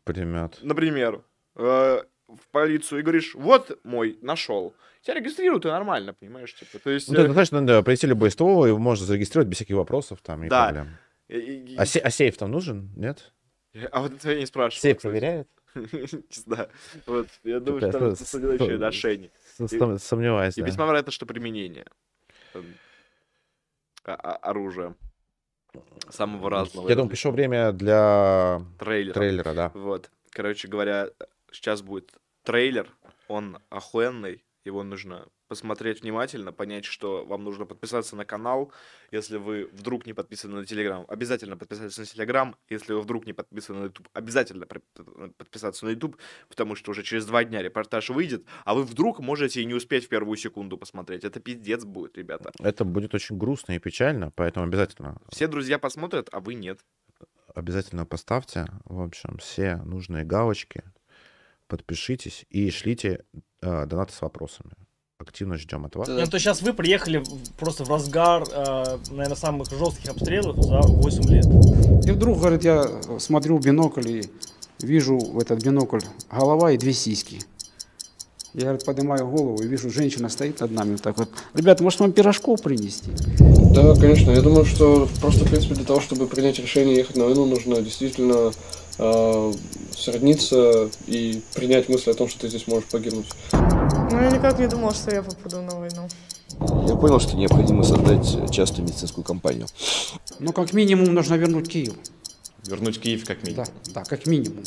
пулемет, 0.05 0.61
например, 0.63 1.25
э, 1.57 2.03
в 2.37 2.49
полицию 2.51 3.01
и 3.01 3.03
говоришь, 3.03 3.35
вот 3.35 3.79
мой, 3.85 4.19
нашел. 4.23 4.75
Тебя 5.03 5.15
регистрируют, 5.15 5.65
и 5.67 5.69
нормально, 5.69 6.15
понимаешь? 6.15 6.55
Типа, 6.55 6.79
то 6.79 6.91
есть... 6.91 7.09
Ну, 7.09 7.19
э... 7.19 7.27
достаточно 7.27 7.67
да, 7.67 7.83
прийти 7.83 8.07
любой 8.07 8.31
ствол, 8.31 8.67
его 8.67 8.79
можно 8.79 9.05
зарегистрировать 9.05 9.49
без 9.49 9.57
всяких 9.57 9.77
вопросов 9.77 10.21
там 10.23 10.45
и 10.45 10.49
да. 10.49 10.65
проблем. 10.65 10.97
И. 11.29 11.75
А, 11.79 11.87
се- 11.87 12.01
а 12.01 12.11
сейф 12.11 12.37
там 12.37 12.51
нужен, 12.51 12.91
нет? 12.97 13.33
А 13.91 14.03
вот 14.03 14.13
это 14.13 14.33
я 14.33 14.39
не 14.39 14.47
спрашиваю. 14.47 14.81
Сейф 14.81 15.01
проверяют? 15.01 15.49
Не 15.75 16.19
знаю. 16.29 16.69
Вот, 17.07 17.29
я 17.45 17.59
думаю, 17.59 17.81
что 17.81 17.99
там 17.99 18.17
составляющие 18.17 18.77
ношение. 18.77 19.31
Сомневаюсь, 19.99 20.59
И 20.59 20.63
весьма 20.63 20.85
вероятно, 20.85 21.13
что 21.13 21.25
применение 21.25 21.87
оружия 24.05 24.95
самого 26.11 26.51
разного. 26.51 26.89
Я 26.89 26.95
думаю, 26.95 27.09
пришло 27.09 27.31
время 27.31 27.73
для 27.73 28.61
трейлера. 28.79 29.15
трейлера, 29.15 29.55
да. 29.55 29.71
Вот. 29.75 30.11
Короче 30.31 30.69
говоря, 30.69 31.09
сейчас 31.51 31.83
будет 31.83 32.13
трейлер, 32.43 32.91
он 33.29 33.59
охуенный, 33.71 34.45
его 34.65 34.83
нужно 34.85 35.29
посмотреть 35.49 36.01
внимательно, 36.01 36.51
понять, 36.51 36.87
что 36.87 37.27
вам 37.27 37.45
нужно 37.45 37.67
подписаться 37.67 38.17
на 38.17 38.25
канал. 38.25 38.73
Если 39.11 39.37
вы 39.37 39.69
вдруг 39.73 40.07
не 40.07 40.15
подписаны 40.15 40.61
на 40.61 40.65
Телеграм, 40.65 41.05
обязательно 41.09 41.59
подписаться 41.59 42.01
на 42.01 42.07
Телеграм. 42.07 42.57
Если 42.71 42.95
вы 42.95 43.03
вдруг 43.03 43.27
не 43.27 43.35
подписаны 43.35 43.81
на 43.81 43.85
YouTube, 43.85 44.09
обязательно 44.15 44.67
подписаться 44.67 45.85
на 45.85 45.91
YouTube, 45.91 46.17
потому 46.49 46.75
что 46.75 46.93
уже 46.93 47.03
через 47.03 47.27
два 47.27 47.45
дня 47.45 47.61
репортаж 47.61 48.09
выйдет, 48.09 48.47
а 48.65 48.75
вы 48.75 48.85
вдруг 48.85 49.21
можете 49.21 49.61
и 49.61 49.67
не 49.67 49.75
успеть 49.75 50.07
в 50.07 50.09
первую 50.09 50.39
секунду 50.39 50.79
посмотреть. 50.79 51.25
Это 51.25 51.39
пиздец 51.39 51.85
будет, 51.85 52.17
ребята. 52.17 52.51
Это 52.59 52.87
будет 52.87 53.15
очень 53.15 53.37
грустно 53.37 53.73
и 53.73 53.79
печально, 53.79 54.31
поэтому 54.31 54.65
обязательно. 54.65 55.21
Все 55.29 55.49
друзья 55.49 55.79
посмотрят, 55.79 56.31
а 56.33 56.41
вы 56.41 56.55
нет. 56.55 56.81
Обязательно 57.55 58.07
поставьте, 58.07 58.65
в 58.85 59.03
общем, 59.03 59.37
все 59.37 59.77
нужные 59.85 60.25
галочки, 60.25 60.83
подпишитесь 61.73 62.45
и 62.51 62.71
шлите 62.71 63.25
э, 63.63 63.87
донаты 63.87 64.13
с 64.13 64.21
вопросами. 64.21 64.73
активно 65.19 65.57
ждем 65.57 65.87
этого. 65.87 66.05
Нет, 66.05 66.31
то 66.31 66.39
сейчас 66.39 66.61
вы 66.61 66.75
приехали 66.75 67.23
просто 67.59 67.85
в 67.85 67.89
разгар, 67.89 68.43
э, 68.43 68.99
наверное, 69.11 69.37
самых 69.37 69.71
жестких 69.71 70.11
обстрелов 70.11 70.63
за 70.63 70.81
8 70.83 71.23
лет. 71.31 71.47
И 72.07 72.11
вдруг, 72.11 72.41
говорит, 72.41 72.63
я 72.65 72.85
смотрю 73.19 73.57
в 73.57 73.65
бинокль 73.65 74.07
и 74.07 74.23
вижу 74.83 75.17
в 75.17 75.39
этот 75.39 75.65
бинокль 75.65 76.01
голова 76.31 76.73
и 76.73 76.77
две 76.77 76.93
сиськи. 76.93 77.39
Я, 78.53 78.65
говорит, 78.65 78.85
поднимаю 78.85 79.27
голову 79.27 79.63
и 79.63 79.67
вижу, 79.67 79.89
женщина 79.91 80.29
стоит 80.29 80.61
над 80.61 80.73
нами 80.73 80.93
вот 80.93 81.03
так 81.03 81.17
вот. 81.17 81.31
Ребята, 81.55 81.83
может 81.83 82.01
вам 82.01 82.13
пирожков 82.13 82.61
принести? 82.61 83.11
Да, 83.73 83.95
конечно. 83.95 84.31
Я 84.31 84.43
думаю, 84.43 84.67
что 84.67 85.09
просто, 85.23 85.47
в 85.47 85.49
принципе, 85.49 85.75
для 85.75 85.85
того, 85.85 86.03
чтобы 86.03 86.27
принять 86.27 86.59
решение 86.59 86.97
ехать 86.97 87.17
на 87.17 87.25
войну, 87.25 87.47
нужно 87.47 87.81
действительно 87.81 88.53
э, 89.03 89.53
сродниться 89.97 90.91
и 91.07 91.43
принять 91.55 91.89
мысль 91.89 92.11
о 92.11 92.15
том, 92.15 92.29
что 92.29 92.41
ты 92.41 92.49
здесь 92.49 92.67
можешь 92.67 92.89
погибнуть. 92.89 93.27
Ну, 93.53 94.21
я 94.21 94.31
никак 94.31 94.59
не 94.59 94.67
думал, 94.67 94.93
что 94.93 95.15
я 95.15 95.23
попаду 95.23 95.61
на 95.63 95.75
войну. 95.77 96.09
Я 96.87 96.97
понял, 96.97 97.19
что 97.19 97.37
необходимо 97.37 97.83
создать 97.83 98.51
частную 98.53 98.87
медицинскую 98.87 99.25
компанию. 99.25 99.67
Ну, 100.39 100.53
как 100.53 100.73
минимум, 100.73 101.15
нужно 101.15 101.35
вернуть 101.35 101.69
Киев. 101.69 101.95
Вернуть 102.67 103.01
Киев 103.01 103.25
как 103.25 103.43
минимум. 103.43 103.67
Да, 103.87 104.03
да, 104.03 104.05
как 104.05 104.27
минимум. 104.27 104.63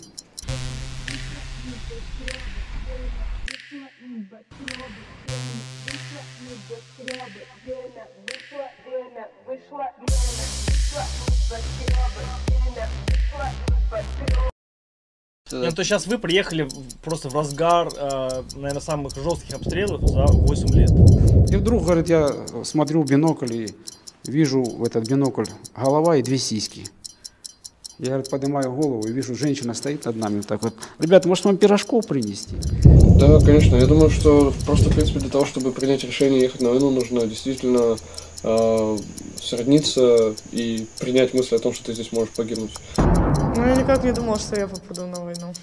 Нет, 15.62 15.76
то 15.76 15.84
сейчас 15.84 16.08
вы 16.08 16.18
приехали 16.18 16.68
просто 17.04 17.30
в 17.30 17.36
разгар, 17.36 17.90
э, 17.96 18.44
наверное, 18.56 18.82
самых 18.82 19.14
жестких 19.16 19.56
обстрелов 19.56 20.02
за 20.08 20.26
8 20.26 20.68
лет. 20.74 20.92
И 21.52 21.56
вдруг, 21.56 21.84
говорит, 21.84 22.10
я 22.10 22.32
смотрю 22.64 23.04
в 23.04 23.10
бинокль 23.10 23.54
и 23.54 23.76
вижу 24.26 24.64
в 24.64 24.84
этот 24.84 25.08
бинокль 25.08 25.46
голова 25.76 26.18
и 26.18 26.24
две 26.24 26.38
сиськи. 26.38 26.86
Я, 27.98 28.08
говорит, 28.08 28.30
поднимаю 28.30 28.74
голову 28.74 29.08
и 29.08 29.12
вижу, 29.12 29.36
женщина 29.36 29.74
стоит 29.74 30.04
над 30.04 30.18
нами 30.18 30.38
вот 30.38 30.48
так 30.48 30.62
вот. 30.64 30.74
Ребята, 31.00 31.30
может 31.30 31.46
вам 31.46 31.56
пирожков 31.56 32.06
принести? 32.06 32.56
Да, 33.18 33.40
конечно. 33.40 33.78
Я 33.78 33.86
думаю, 33.86 34.10
что 34.10 34.54
просто, 34.66 34.90
в 34.90 34.96
принципе, 34.96 35.20
для 35.20 35.30
того, 35.30 35.46
чтобы 35.46 35.72
принять 35.72 36.04
решение 36.04 36.42
ехать 36.42 36.62
на 36.62 36.72
войну, 36.72 36.90
нужно 36.90 37.26
действительно 37.26 37.96
э, 38.44 38.98
сродниться 39.46 40.36
и 40.52 40.88
принять 41.00 41.34
мысль 41.34 41.56
о 41.56 41.60
том, 41.60 41.74
что 41.74 41.86
ты 41.86 41.94
здесь 41.94 42.12
можешь 42.12 42.34
погибнуть. 42.34 42.72
Ну, 42.98 43.66
я 43.66 43.76
никак 43.76 44.04
не 44.04 44.12
думал, 44.12 44.38
что 44.38 44.60
я 44.60 44.68
попаду 44.68 45.06
на 45.06 45.20
войну. 45.22 45.54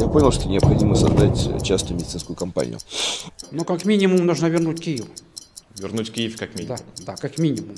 Я 0.00 0.08
понял, 0.08 0.32
что 0.32 0.48
необходимо 0.48 0.94
создать 0.96 1.62
частную 1.64 1.98
медицинскую 2.00 2.36
компанию. 2.36 2.78
Ну, 3.50 3.64
как 3.64 3.84
минимум, 3.84 4.26
нужно 4.26 4.46
вернуть 4.46 4.80
Киев. 4.80 5.06
Вернуть 5.78 6.12
Киев 6.12 6.36
как 6.36 6.50
Да, 6.54 6.58
минимум. 6.58 6.78
да, 7.06 7.16
как 7.16 7.38
минимум. 7.38 7.76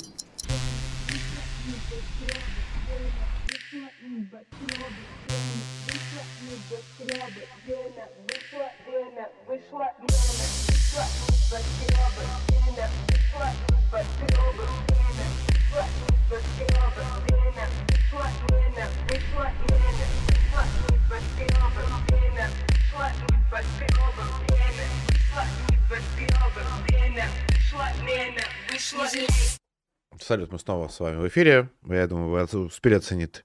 Салют, 30.20 30.52
мы 30.52 30.58
снова 30.58 30.88
с 30.88 31.00
вами 31.00 31.16
в 31.16 31.28
эфире. 31.28 31.70
Я 31.86 32.06
думаю, 32.06 32.28
вы 32.46 32.60
успели 32.66 32.94
оценить 32.94 33.44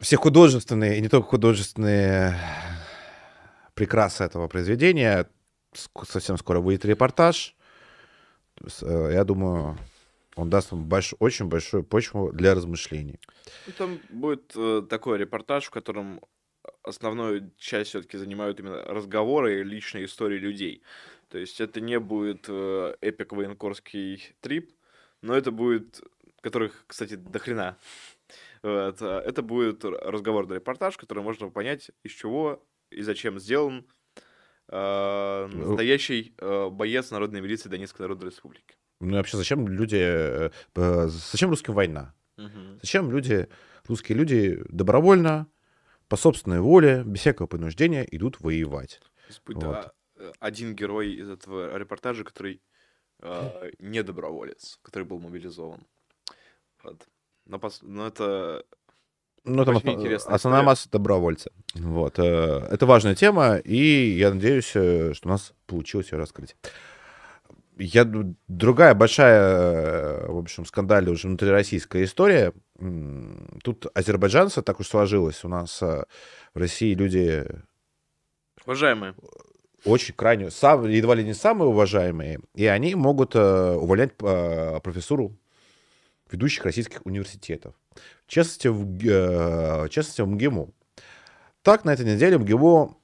все 0.00 0.16
художественные 0.16 0.98
и 0.98 1.00
не 1.00 1.08
только 1.08 1.28
художественные 1.28 2.36
прекрасы 3.74 4.24
этого 4.24 4.48
произведения. 4.48 5.28
Совсем 6.04 6.36
скоро 6.38 6.60
выйдет 6.60 6.84
репортаж. 6.86 7.54
Э, 8.82 9.10
Я 9.12 9.24
думаю, 9.24 9.78
он 10.34 10.50
даст 10.50 10.72
вам 10.72 10.88
больш- 10.88 11.16
очень 11.18 11.46
большую 11.46 11.84
почву 11.84 12.32
для 12.32 12.54
размышлений. 12.54 13.20
Ну, 13.66 13.72
Там 13.78 14.00
будет 14.10 14.52
э, 14.56 14.82
такой 14.88 15.18
репортаж, 15.18 15.66
в 15.66 15.70
котором 15.70 16.20
основную 16.82 17.52
часть 17.58 17.90
все-таки 17.90 18.18
занимают 18.18 18.58
именно 18.60 18.82
разговоры 18.82 19.60
и 19.60 19.64
личные 19.64 20.04
истории 20.06 20.38
людей. 20.38 20.82
То 21.36 21.40
есть 21.40 21.60
это 21.60 21.82
не 21.82 21.98
будет 21.98 22.46
э, 22.48 22.94
эпик 23.02 23.32
военкорский 23.32 24.34
трип, 24.40 24.72
но 25.20 25.36
это 25.36 25.50
будет, 25.50 26.00
которых, 26.40 26.84
кстати, 26.86 27.16
до 27.16 27.38
хрена. 27.38 27.76
Вот, 28.62 29.02
а 29.02 29.20
это 29.20 29.42
будет 29.42 29.84
разговорный 29.84 30.56
репортаж, 30.56 30.94
в 30.94 30.96
котором 30.96 31.24
можно 31.24 31.50
понять, 31.50 31.90
из 32.02 32.12
чего 32.12 32.66
и 32.90 33.02
зачем 33.02 33.38
сделан 33.38 33.84
э, 34.68 35.46
настоящий 35.52 36.34
э, 36.38 36.70
боец 36.70 37.10
народной 37.10 37.42
милиции 37.42 37.68
Донецкой 37.68 38.04
Народной 38.04 38.30
Республики. 38.30 38.74
Ну 39.00 39.10
и 39.10 39.16
вообще, 39.16 39.36
зачем 39.36 39.68
люди... 39.68 40.00
э, 40.00 40.50
Зачем 40.74 41.50
русским 41.50 41.74
война? 41.74 42.14
Зачем 42.80 43.10
люди, 43.10 43.46
русские 43.86 44.16
люди 44.16 44.64
добровольно, 44.70 45.48
по 46.08 46.16
собственной 46.16 46.60
воле, 46.60 47.02
без 47.04 47.20
всякого 47.20 47.46
принуждения 47.46 48.04
идут 48.04 48.40
воевать? 48.40 49.02
Будет 49.44 49.62
Вот. 49.64 49.76
а, 49.76 49.82
э, 49.88 49.90
один 50.40 50.74
герой 50.74 51.12
из 51.12 51.28
этого 51.28 51.76
репортажа, 51.76 52.24
который 52.24 52.60
э, 53.20 53.70
не 53.78 54.02
доброволец, 54.02 54.78
который 54.82 55.04
был 55.04 55.18
мобилизован. 55.18 55.86
Вот. 56.82 57.06
Но, 57.46 57.56
пос- 57.58 57.80
но 57.82 58.06
это 58.06 58.64
Ну, 59.44 59.64
там 59.64 59.76
Очень 59.76 59.90
основ- 60.14 60.26
основная 60.34 60.62
масса 60.62 60.88
добровольцы. 60.90 61.50
Вот. 61.74 62.18
э, 62.18 62.22
Это 62.70 62.86
важная 62.86 63.14
тема, 63.14 63.56
и 63.58 63.76
я 64.18 64.32
надеюсь, 64.34 64.72
э, 64.74 65.12
что 65.14 65.28
у 65.28 65.30
нас 65.32 65.52
получилось 65.66 66.12
ее 66.12 66.18
раскрыть. 66.18 66.56
Я, 67.78 68.04
другая 68.48 68.94
большая, 68.94 69.40
э, 69.40 70.26
в 70.32 70.38
общем, 70.38 70.64
скандальная 70.64 71.12
уже 71.12 71.28
внутрироссийская 71.28 72.04
история. 72.04 72.52
Тут 73.62 73.86
азербайджанцы, 73.94 74.62
так 74.62 74.80
уж 74.80 74.88
сложилось, 74.88 75.44
у 75.44 75.48
нас 75.48 75.82
э, 75.82 76.04
в 76.54 76.58
России 76.58 76.94
люди 76.94 77.46
уважаемые. 78.64 79.14
Очень 79.84 80.14
крайне, 80.14 80.50
сам, 80.50 80.88
едва 80.88 81.14
ли 81.14 81.24
не 81.24 81.34
самые 81.34 81.68
уважаемые, 81.68 82.40
и 82.54 82.66
они 82.66 82.94
могут 82.94 83.34
э, 83.34 83.74
увольнять 83.74 84.12
э, 84.22 84.80
профессуру 84.82 85.36
ведущих 86.30 86.64
российских 86.64 87.04
университетов. 87.04 87.74
В 88.26 88.30
частности, 88.30 88.68
в, 88.68 88.82
э, 89.06 89.86
в 89.86 89.88
частности, 89.90 90.22
в 90.22 90.26
МГИМО. 90.26 90.68
Так, 91.62 91.84
на 91.84 91.92
этой 91.92 92.06
неделе 92.06 92.38
МГИМО 92.38 92.96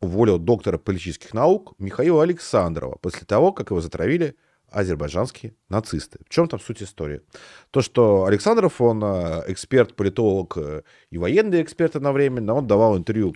уволил 0.00 0.38
доктора 0.38 0.78
политических 0.78 1.34
наук 1.34 1.74
Михаила 1.78 2.22
Александрова 2.22 2.96
после 3.00 3.26
того, 3.26 3.52
как 3.52 3.70
его 3.70 3.80
затравили 3.80 4.34
азербайджанские 4.70 5.54
нацисты. 5.68 6.20
В 6.24 6.28
чем 6.28 6.48
там 6.48 6.60
суть 6.60 6.82
истории? 6.82 7.22
То, 7.70 7.82
что 7.82 8.24
Александров, 8.24 8.80
он 8.80 9.02
э, 9.02 9.44
эксперт, 9.48 9.94
политолог 9.94 10.56
э, 10.56 10.82
и 11.10 11.18
военный 11.18 11.62
эксперт 11.62 11.96
одновременно, 11.96 12.54
он 12.54 12.66
давал 12.66 12.96
интервью 12.96 13.34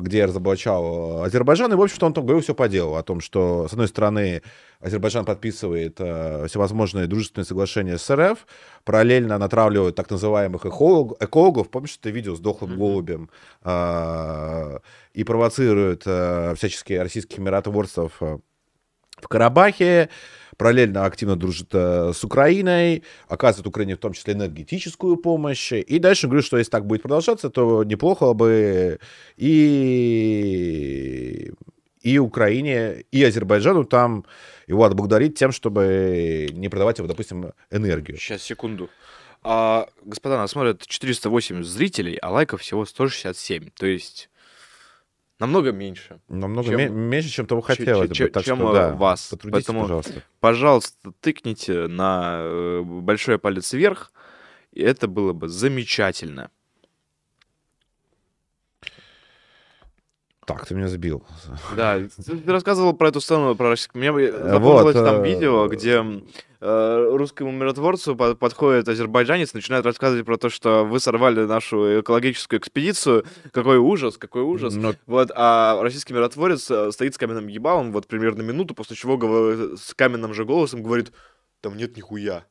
где 0.00 0.24
разоблачал 0.24 1.22
э, 1.22 1.26
Азербайджан, 1.26 1.72
и, 1.72 1.76
в 1.76 1.82
общем-то, 1.82 2.06
он 2.06 2.14
там 2.14 2.24
говорил 2.24 2.42
все 2.42 2.54
по 2.54 2.66
делу, 2.66 2.96
о 2.96 3.02
том, 3.02 3.20
что, 3.20 3.68
с 3.68 3.72
одной 3.72 3.88
стороны, 3.88 4.42
Азербайджан 4.80 5.26
подписывает 5.26 5.96
э, 5.98 6.46
всевозможные 6.48 7.06
дружественные 7.06 7.44
соглашения 7.44 7.98
с 7.98 8.10
РФ, 8.14 8.46
параллельно 8.84 9.36
натравливает 9.36 9.94
так 9.94 10.10
называемых 10.10 10.64
эколог- 10.64 11.16
экологов, 11.20 11.68
помнишь 11.70 11.98
это 12.00 12.08
видео 12.08 12.34
с 12.34 12.40
дохлым 12.40 12.78
голубем, 12.78 13.28
э, 13.64 14.78
и 15.12 15.24
провоцирует 15.24 16.04
э, 16.06 16.54
всяческие 16.56 17.02
российских 17.02 17.36
миротворцев 17.38 18.12
э, 18.20 18.38
в 19.20 19.28
Карабахе, 19.28 20.08
параллельно 20.56 21.04
активно 21.04 21.36
дружит 21.36 21.68
э, 21.72 22.12
с 22.14 22.24
Украиной, 22.24 23.02
оказывает 23.28 23.66
Украине 23.66 23.96
в 23.96 23.98
том 23.98 24.12
числе 24.12 24.34
энергетическую 24.34 25.16
помощь. 25.16 25.72
И 25.72 25.98
дальше 25.98 26.26
говорю, 26.26 26.42
что 26.42 26.58
если 26.58 26.70
так 26.70 26.86
будет 26.86 27.02
продолжаться, 27.02 27.50
то 27.50 27.84
неплохо 27.84 28.32
бы 28.32 28.98
и, 29.36 30.22
и 32.02 32.18
Украине, 32.18 33.04
и 33.10 33.22
Азербайджану 33.22 33.84
там 33.84 34.24
его 34.66 34.84
отблагодарить 34.84 35.38
тем, 35.38 35.52
чтобы 35.52 36.48
не 36.52 36.68
продавать 36.68 36.98
его, 36.98 37.08
допустим, 37.08 37.52
энергию. 37.70 38.18
Сейчас, 38.18 38.42
секунду. 38.42 38.90
А, 39.42 39.88
господа, 40.02 40.38
нас 40.38 40.50
смотрят 40.50 40.84
408 40.86 41.62
зрителей, 41.62 42.16
а 42.16 42.30
лайков 42.30 42.62
всего 42.62 42.84
167. 42.84 43.70
То 43.76 43.86
есть 43.86 44.28
намного 45.38 45.72
меньше. 45.72 46.20
Намного 46.28 46.68
Чем- 46.68 46.76
ме- 46.76 46.88
меньше, 46.88 47.28
чем 47.30 47.46
того 47.46 47.60
хотелось 47.60 48.10
че- 48.10 48.24
бы. 48.24 48.30
Так 48.30 48.44
чем, 48.44 48.56
что, 48.58 48.72
да, 48.72 48.94
вас. 48.94 49.28
Потрудитесь, 49.28 49.66
Поэтому- 49.66 49.82
пожалуйста. 49.82 50.22
Пожалуйста, 50.40 51.12
тыкните 51.20 51.86
на 51.88 52.38
э, 52.40 52.82
большой 52.82 53.38
палец 53.38 53.72
вверх, 53.72 54.12
и 54.72 54.82
это 54.82 55.08
было 55.08 55.32
бы 55.32 55.48
замечательно. 55.48 56.50
Так, 60.46 60.64
ты 60.64 60.74
меня 60.76 60.86
сбил. 60.86 61.24
Да, 61.74 61.98
ты 61.98 62.52
рассказывал 62.52 62.92
про 62.94 63.08
эту 63.08 63.20
сцену, 63.20 63.56
про 63.56 63.70
бы 64.12 64.22
Э, 64.26 64.48
запомнилось 64.50 64.94
вот, 64.94 65.04
там 65.04 65.22
э, 65.22 65.28
видео, 65.28 65.66
где 65.66 66.04
русскому 66.60 67.50
миротворцу 67.52 68.16
по- 68.16 68.34
подходит 68.34 68.88
азербайджанец, 68.88 69.54
начинает 69.54 69.84
рассказывать 69.84 70.24
про 70.24 70.36
то, 70.36 70.48
что 70.48 70.84
вы 70.84 71.00
сорвали 71.00 71.40
нашу 71.44 72.00
экологическую 72.00 72.60
экспедицию, 72.60 73.24
какой 73.52 73.78
ужас, 73.78 74.16
какой 74.18 74.42
ужас. 74.42 74.74
Но 74.74 74.94
Вот, 75.06 75.30
а 75.34 75.78
российский 75.82 76.12
миротворец 76.14 76.70
э, 76.70 76.92
стоит 76.92 77.14
с 77.14 77.18
каменным 77.18 77.46
ебалом 77.48 77.92
вот 77.92 78.06
примерно 78.06 78.42
минуту, 78.42 78.74
после 78.74 78.96
чего 78.96 79.16
с 79.76 79.94
каменным 79.94 80.34
же 80.34 80.44
голосом 80.44 80.82
говорит, 80.82 81.12
там 81.60 81.76
нет 81.76 81.96
нихуя. 81.96 82.44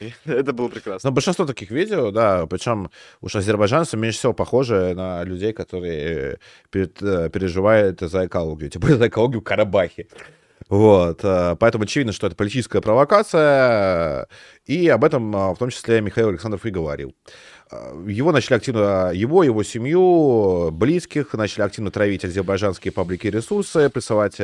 Это 0.24 0.52
было 0.52 0.68
прекрасно. 0.68 1.10
Но 1.10 1.14
большинство 1.14 1.44
таких 1.44 1.70
видео, 1.70 2.10
да, 2.10 2.46
причем 2.46 2.90
уж 3.20 3.36
азербайджанцы 3.36 3.96
меньше 3.96 4.18
всего 4.18 4.32
похожи 4.32 4.94
на 4.94 5.22
людей, 5.24 5.52
которые 5.52 6.32
э, 6.34 6.36
перед- 6.70 7.02
э, 7.02 7.28
переживают 7.30 8.00
за 8.00 8.26
экологию, 8.26 8.70
более 8.80 8.96
за 8.98 9.08
экологию 9.08 9.40
в 9.40 9.44
Карабахе. 9.44 10.06
Вот, 10.70 11.20
э, 11.24 11.56
поэтому 11.58 11.82
очевидно, 11.82 12.12
что 12.12 12.28
это 12.28 12.36
политическая 12.36 12.80
провокация, 12.80 14.28
и 14.66 14.86
об 14.88 15.04
этом 15.04 15.34
э, 15.34 15.52
в 15.54 15.56
том 15.58 15.70
числе 15.70 16.00
Михаил 16.00 16.28
Александров 16.28 16.64
и 16.64 16.70
говорил. 16.70 17.12
Э, 17.72 18.04
Его 18.06 18.30
начали 18.30 18.54
активно, 18.56 19.10
его, 19.12 19.42
его 19.42 19.64
семью, 19.64 20.70
близких, 20.70 21.34
начали 21.34 21.62
активно 21.62 21.90
травить 21.90 22.24
азербайджанские 22.24 22.92
паблики 22.92 23.26
ресурсы, 23.26 23.90
присылать 23.90 24.36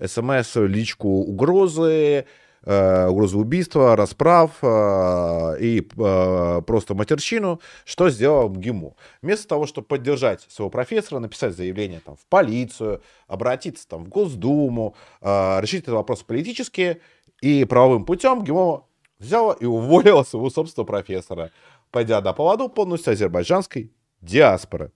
смс, 0.00 0.54
личку 0.54 1.08
угрозы, 1.08 2.26
э, 2.64 3.06
угрозы 3.08 3.36
убийства, 3.36 3.96
расправ 3.96 4.50
э, 4.62 5.56
и 5.60 5.80
э, 5.96 6.62
просто 6.66 6.94
матерщину, 6.94 7.60
что 7.84 8.10
сделал 8.10 8.48
МГИМО. 8.48 8.94
Вместо 9.22 9.48
того, 9.48 9.66
чтобы 9.66 9.86
поддержать 9.86 10.46
своего 10.48 10.70
профессора, 10.70 11.20
написать 11.20 11.56
заявление 11.56 12.00
там, 12.00 12.16
в 12.16 12.26
полицию, 12.26 13.02
обратиться 13.28 13.88
там, 13.88 14.04
в 14.04 14.08
Госдуму, 14.08 14.94
э, 15.20 15.60
решить 15.60 15.82
этот 15.82 15.94
вопрос 15.94 16.22
политически 16.22 17.00
и 17.40 17.64
правовым 17.64 18.04
путем, 18.04 18.40
МГИМО 18.40 18.84
взяла 19.18 19.56
и 19.58 19.64
уволила 19.64 20.22
своего 20.22 20.50
собственного 20.50 20.86
профессора, 20.86 21.50
пойдя 21.90 22.20
на 22.20 22.32
поводу 22.32 22.68
полностью 22.68 23.12
азербайджанской 23.12 23.92
диаспоры. 24.24 24.90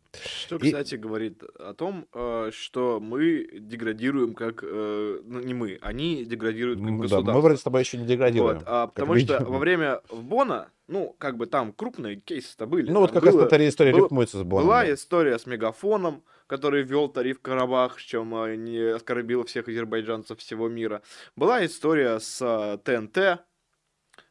Что, 0.45 0.57
И- 0.57 0.61
кстати, 0.61 0.95
говорит 0.97 1.43
о 1.59 1.75
том, 1.75 2.07
э, 2.15 2.51
что 2.53 2.99
мы 3.01 3.47
деградируем 3.61 4.35
как... 4.35 4.63
э, 4.63 5.21
Ну, 5.25 5.41
не 5.41 5.55
мы, 5.55 5.79
они 5.83 6.25
деградируют 6.25 6.81
как 6.81 6.89
М, 6.89 6.97
да, 6.97 7.03
государство. 7.03 7.33
мы 7.33 7.41
вроде 7.41 7.59
с 7.59 7.63
тобой 7.63 7.83
еще 7.83 7.99
не 7.99 8.07
деградируем. 8.07 8.59
Вот, 8.59 8.65
а, 8.67 8.87
потому 8.87 9.17
что 9.17 9.39
видим. 9.39 9.53
во 9.53 9.59
время 9.59 10.01
Бона, 10.11 10.71
ну, 10.89 11.15
как 11.19 11.37
бы 11.37 11.47
там 11.47 11.73
крупные 11.73 12.17
кейсы-то 12.17 12.67
были. 12.67 12.91
Ну, 12.91 13.01
вот 13.01 13.13
как 13.13 13.23
раз 13.25 13.35
было- 13.35 13.45
эта 13.45 13.69
история 13.69 13.93
было- 13.93 14.05
рифмуется 14.07 14.39
с 14.39 14.43
Боном. 14.43 14.67
Была 14.67 14.83
да. 14.83 14.95
история 14.95 15.39
с 15.39 15.47
Мегафоном, 15.47 16.23
который 16.47 16.83
ввел 16.83 17.09
тариф 17.09 17.41
Карабах, 17.41 18.01
чем 18.01 18.35
э, 18.35 18.57
не 18.57 18.95
оскорбил 18.95 19.45
всех 19.45 19.69
азербайджанцев 19.69 20.39
всего 20.39 20.69
мира. 20.69 21.03
Была 21.37 21.65
история 21.67 22.19
с 22.19 22.81
ТНТ. 22.85 23.41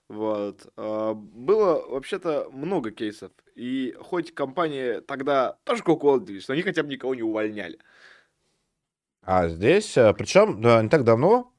Вот. 0.09 0.65
Было 0.77 1.85
вообще-то 1.87 2.49
много 2.51 2.91
кейсов. 2.91 3.31
И 3.57 3.95
хоть 3.99 4.35
компании 4.35 4.99
тогда 4.99 5.57
тоже 5.63 5.81
Coca-Cola 5.81 6.23
но 6.47 6.53
они 6.53 6.61
хотя 6.61 6.83
бы 6.83 6.89
никого 6.89 7.15
не 7.15 7.23
увольняли. 7.23 7.79
А 9.23 9.49
здесь, 9.49 9.93
причем, 9.93 10.61
да, 10.61 10.81
не 10.81 10.89
так 10.89 11.03
давно, 11.03 11.51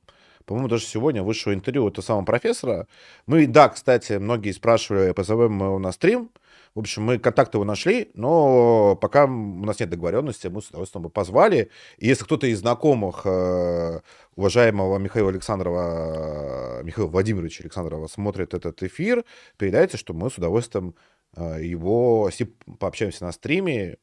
по-моему, 0.48 0.68
даже 0.68 0.84
сегодня 0.84 1.22
вышло 1.22 1.52
интервью 1.52 1.84
у 1.84 1.88
этого 1.88 2.02
самого 2.02 2.24
профессора. 2.24 2.86
Мы, 3.26 3.46
да, 3.46 3.68
кстати, 3.68 4.14
многие 4.14 4.52
спрашивали, 4.52 5.12
позовем 5.12 5.52
мы 5.52 5.66
его 5.66 5.78
на 5.78 5.92
стрим. 5.92 6.30
В 6.74 6.78
общем, 6.78 7.02
мы 7.02 7.18
контакты 7.18 7.58
его 7.58 7.64
нашли, 7.64 8.10
но 8.14 8.96
пока 8.96 9.24
у 9.24 9.64
нас 9.64 9.80
нет 9.80 9.90
договоренности, 9.90 10.46
мы 10.46 10.62
с 10.62 10.68
удовольствием 10.70 11.02
бы 11.02 11.10
позвали. 11.10 11.70
И 11.98 12.06
если 12.06 12.24
кто-то 12.24 12.46
из 12.46 12.60
знакомых 12.60 13.22
э, 13.26 14.00
уважаемого 14.36 14.96
Михаила 14.98 15.28
Александрова, 15.28 16.78
э, 16.80 16.82
Михаила 16.84 17.08
Владимировича 17.08 17.64
Александрова 17.64 18.06
смотрит 18.06 18.54
этот 18.54 18.82
эфир, 18.82 19.24
передайте, 19.58 19.98
что 19.98 20.14
мы 20.14 20.30
с 20.30 20.38
удовольствием 20.38 20.94
э, 20.94 21.17
его 21.36 22.30
с 22.32 22.38
пообщаемся 22.78 23.24
на 23.24 23.32
стриме 23.32 23.98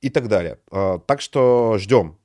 и 0.00 0.10
так 0.10 0.28
далее. 0.28 0.58
Э, 0.70 0.98
Так 1.06 1.20
что 1.20 1.78
ждем. 1.78 2.18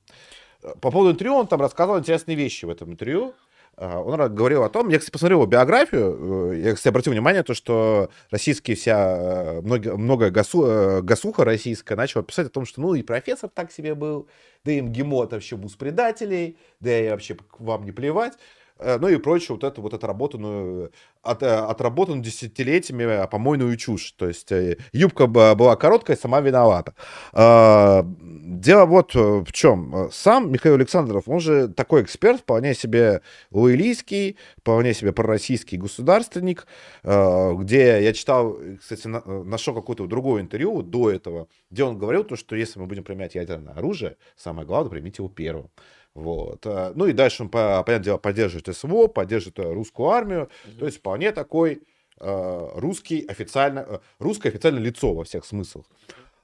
По 0.80 0.90
поводу 0.90 1.12
интервью 1.12 1.36
он 1.36 1.46
там 1.46 1.60
рассказывал 1.60 2.00
интересные 2.00 2.36
вещи 2.36 2.64
в 2.64 2.70
этом 2.70 2.90
интервью. 2.90 3.32
А, 3.76 4.00
Он 4.00 4.34
говорил 4.34 4.64
о 4.64 4.68
том, 4.68 4.88
я, 4.88 4.98
кстати, 4.98 5.12
посмотрел 5.12 5.38
его 5.38 5.46
биографию, 5.46 6.52
э, 6.52 6.60
я, 6.60 6.74
кстати, 6.74 6.88
обратил 6.88 7.12
внимание, 7.12 7.44
то, 7.44 7.54
что 7.54 8.10
российские 8.30 8.76
вся, 8.76 9.16
э, 9.16 9.60
много, 9.60 9.96
много 9.96 10.30
гасу, 10.30 10.66
э, 10.66 11.02
гасуха 11.02 11.44
российская 11.44 11.94
начала 11.94 12.24
писать 12.24 12.48
о 12.48 12.50
том, 12.50 12.66
что 12.66 12.80
ну 12.80 12.94
и 12.94 13.02
профессор 13.02 13.48
так 13.48 13.70
себе 13.70 13.94
был, 13.94 14.26
да 14.64 14.72
и 14.72 14.80
МГИМО 14.80 15.24
это 15.24 15.36
вообще 15.36 15.56
бус 15.56 15.76
предателей, 15.76 16.58
да 16.80 16.98
и 16.98 17.08
вообще 17.08 17.36
вам 17.60 17.84
не 17.84 17.92
плевать. 17.92 18.32
Э, 18.78 18.98
Ну 18.98 19.08
и 19.08 19.16
прочее, 19.16 19.56
вот 19.56 19.64
это 19.64 19.80
вот 19.80 19.94
отработанную, 19.94 20.92
от, 21.22 21.42
э, 21.42 21.46
отработанную 21.54 22.22
десятилетиями 22.22 23.02
э, 23.04 23.26
помойную 23.28 23.76
чушь. 23.76 24.12
То 24.12 24.28
есть 24.28 24.50
юбка 24.92 25.26
была 25.26 25.76
короткая, 25.76 26.16
сама 26.16 26.40
виновата. 26.40 26.94
А, 27.32 28.04
Дело 28.04 28.86
вот 28.86 29.14
в 29.14 29.52
чем. 29.52 30.08
Сам 30.10 30.50
Михаил 30.50 30.74
Александров, 30.76 31.24
он 31.28 31.38
же 31.40 31.68
такой 31.68 32.02
эксперт, 32.02 32.40
вполне 32.40 32.74
себе 32.74 33.20
лоялийский, 33.50 34.36
вполне 34.58 34.94
себе 34.94 35.12
пророссийский 35.12 35.78
государственник, 35.78 36.66
где 37.04 38.02
я 38.02 38.12
читал, 38.12 38.58
кстати, 38.80 39.06
на- 39.06 39.22
нашел 39.44 39.74
какое-то 39.74 40.06
другое 40.06 40.42
интервью 40.42 40.82
до 40.82 41.10
этого, 41.10 41.46
где 41.70 41.84
он 41.84 41.98
говорил 41.98 42.24
то, 42.24 42.36
что 42.36 42.56
если 42.56 42.80
мы 42.80 42.86
будем 42.86 43.04
применять 43.04 43.34
ядерное 43.34 43.74
оружие, 43.74 44.16
самое 44.36 44.66
главное, 44.66 44.90
примите 44.90 45.22
его 45.22 45.28
первым. 45.28 45.70
Вот. 46.18 46.66
э, 46.66 46.92
Ну 46.96 47.06
и 47.06 47.12
дальше 47.12 47.44
он, 47.44 47.48
по- 47.48 47.82
понятное 47.84 48.04
дело, 48.04 48.18
поддерживает 48.18 48.76
СВО, 48.76 49.06
поддерживает 49.06 49.58
э, 49.60 49.72
русскую 49.72 50.08
армию. 50.10 50.48
То 50.78 50.86
есть 50.86 50.98
вполне 50.98 51.30
такой 51.32 51.82
э, 52.20 52.68
русский 52.74 53.24
официально, 53.28 53.80
э, 53.88 53.98
русское 54.18 54.48
официальное 54.48 54.82
лицо 54.82 55.14
во 55.14 55.22
всех 55.22 55.44
смыслах. 55.44 55.84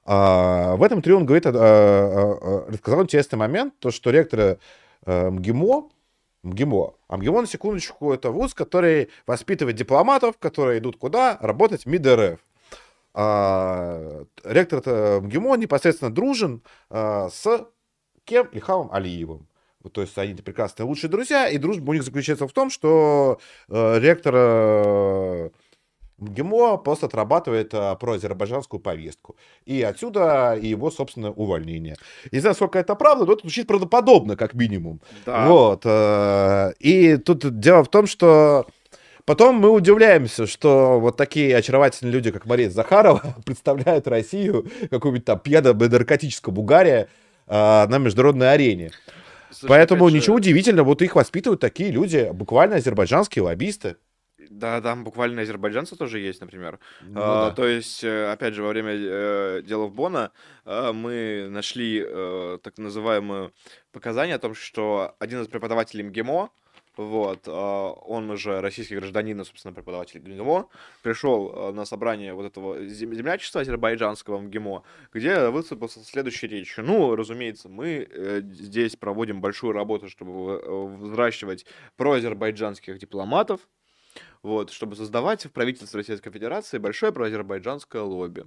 А, 0.05 0.75
в 0.77 0.83
этом 0.83 0.99
интервью 0.99 1.17
он 1.17 1.25
говорит, 1.25 1.45
э, 1.45 1.49
э, 1.51 2.65
рассказал 2.71 3.03
интересный 3.03 3.37
момент, 3.37 3.73
то, 3.79 3.91
что 3.91 4.11
ректор 4.11 4.59
МГИМО, 5.05 5.89
МГИМО, 6.43 6.93
а 7.09 7.17
МГИМО, 7.17 7.41
на 7.41 7.47
секундочку, 7.47 8.13
это 8.13 8.31
вуз, 8.31 8.53
который 8.53 9.09
воспитывает 9.27 9.75
дипломатов, 9.75 10.37
которые 10.39 10.79
идут 10.79 10.97
куда? 10.97 11.37
Работать 11.41 11.83
в 11.83 11.89
МИД 11.89 12.07
РФ. 12.07 12.39
А, 13.13 14.23
ректор 14.45 15.21
МГИМО 15.21 15.55
непосредственно 15.57 16.13
дружен 16.13 16.61
а, 16.89 17.29
с 17.29 17.67
кем? 18.23 18.47
Ильхамом 18.53 18.89
Алиевым. 18.93 19.47
То 19.89 20.01
есть 20.01 20.17
они 20.17 20.33
прекрасные 20.33 20.87
лучшие 20.87 21.09
друзья, 21.09 21.47
и 21.49 21.57
дружба 21.57 21.91
у 21.91 21.93
них 21.93 22.03
заключается 22.03 22.47
в 22.47 22.51
том, 22.51 22.69
что 22.69 23.39
э, 23.69 23.99
ректор 23.99 24.33
э, 24.35 25.49
МГИМО 26.17 26.77
просто 26.77 27.07
отрабатывает 27.07 27.73
э, 27.73 27.95
проазербайджанскую 27.99 28.79
повестку. 28.79 29.35
И 29.65 29.81
отсюда 29.81 30.55
и 30.55 30.67
его, 30.67 30.89
собственно, 30.89 31.31
увольнение. 31.31 31.97
Не 32.31 32.39
знаю, 32.39 32.55
сколько 32.55 32.79
это 32.79 32.95
правда, 32.95 33.25
но 33.25 33.33
это 33.33 33.41
звучит 33.41 33.67
правдоподобно, 33.67 34.35
как 34.37 34.53
минимум. 34.53 35.01
Да. 35.25 35.47
Вот. 35.47 35.81
э, 35.85 36.73
И 36.79 37.17
тут 37.17 37.59
дело 37.59 37.83
в 37.83 37.89
том, 37.89 38.07
что 38.07 38.65
потом 39.25 39.55
мы 39.57 39.69
удивляемся, 39.71 40.47
что 40.47 40.99
вот 41.01 41.17
такие 41.17 41.55
очаровательные 41.55 42.13
люди, 42.13 42.31
как 42.31 42.45
Мария 42.45 42.69
Захарова, 42.69 43.35
представляют 43.45 44.07
Россию, 44.07 44.67
какую-нибудь 44.89 45.25
там 45.25 45.39
пьяно-наркотическую 45.39 46.53
Бугария 46.53 47.09
э, 47.47 47.87
на 47.87 47.97
международной 47.97 48.53
арене. 48.53 48.91
Слушай, 49.55 49.69
Поэтому 49.69 50.09
же, 50.09 50.15
ничего 50.15 50.35
удивительного, 50.35 50.87
вот 50.87 51.01
их 51.01 51.15
воспитывают 51.15 51.61
такие 51.61 51.91
люди, 51.91 52.29
буквально 52.33 52.75
азербайджанские 52.75 53.43
лоббисты. 53.43 53.95
Да, 54.49 54.81
там 54.81 55.03
буквально 55.03 55.41
азербайджанцы 55.41 55.95
тоже 55.95 56.19
есть, 56.19 56.41
например. 56.41 56.79
Ну 57.01 57.19
А, 57.21 57.49
да. 57.49 57.55
То 57.55 57.65
есть, 57.65 58.03
э, 58.03 58.31
опять 58.31 58.53
же, 58.53 58.63
во 58.63 58.69
время 58.69 58.91
э, 58.93 59.61
дела 59.65 59.85
в 59.85 59.93
Бона 59.93 60.31
э, 60.65 60.91
мы 60.91 61.47
нашли 61.49 62.03
э, 62.05 62.59
так 62.61 62.77
называемые 62.77 63.51
показания 63.91 64.35
о 64.35 64.39
том, 64.39 64.53
что 64.53 65.15
один 65.19 65.41
из 65.41 65.47
преподавателей 65.47 66.03
МГИМО, 66.03 66.49
вот, 66.97 67.47
э, 67.47 67.51
он 67.51 68.29
уже 68.29 68.61
российский 68.61 68.95
гражданин, 68.95 69.43
собственно, 69.43 69.73
преподаватель 69.73 70.19
МГИМО, 70.21 70.67
пришел 71.03 71.51
э, 71.51 71.71
на 71.71 71.85
собрание 71.85 72.33
вот 72.33 72.45
этого 72.45 72.85
зем- 72.85 73.13
землячества 73.13 73.61
азербайджанского 73.61 74.39
МГИМО, 74.39 74.83
где 75.13 75.49
выступил 75.49 75.89
со 75.89 75.99
следующей 76.03 76.47
речью. 76.47 76.83
Ну, 76.83 77.15
разумеется, 77.15 77.69
мы 77.69 78.07
э, 78.09 78.41
здесь 78.41 78.95
проводим 78.95 79.41
большую 79.41 79.73
работу, 79.73 80.09
чтобы 80.09 80.61
э, 80.63 80.85
взращивать 80.97 81.65
проазербайджанских 81.97 82.97
дипломатов, 82.97 83.61
вот, 84.45 84.69
чтобы 84.69 84.95
создавать 84.95 85.43
в 85.45 85.51
правительстве 85.51 85.97
Российской 85.97 86.29
Федерации 86.29 86.77
большое 86.77 87.11
проазербайджанское 87.11 88.03
лобби. 88.03 88.45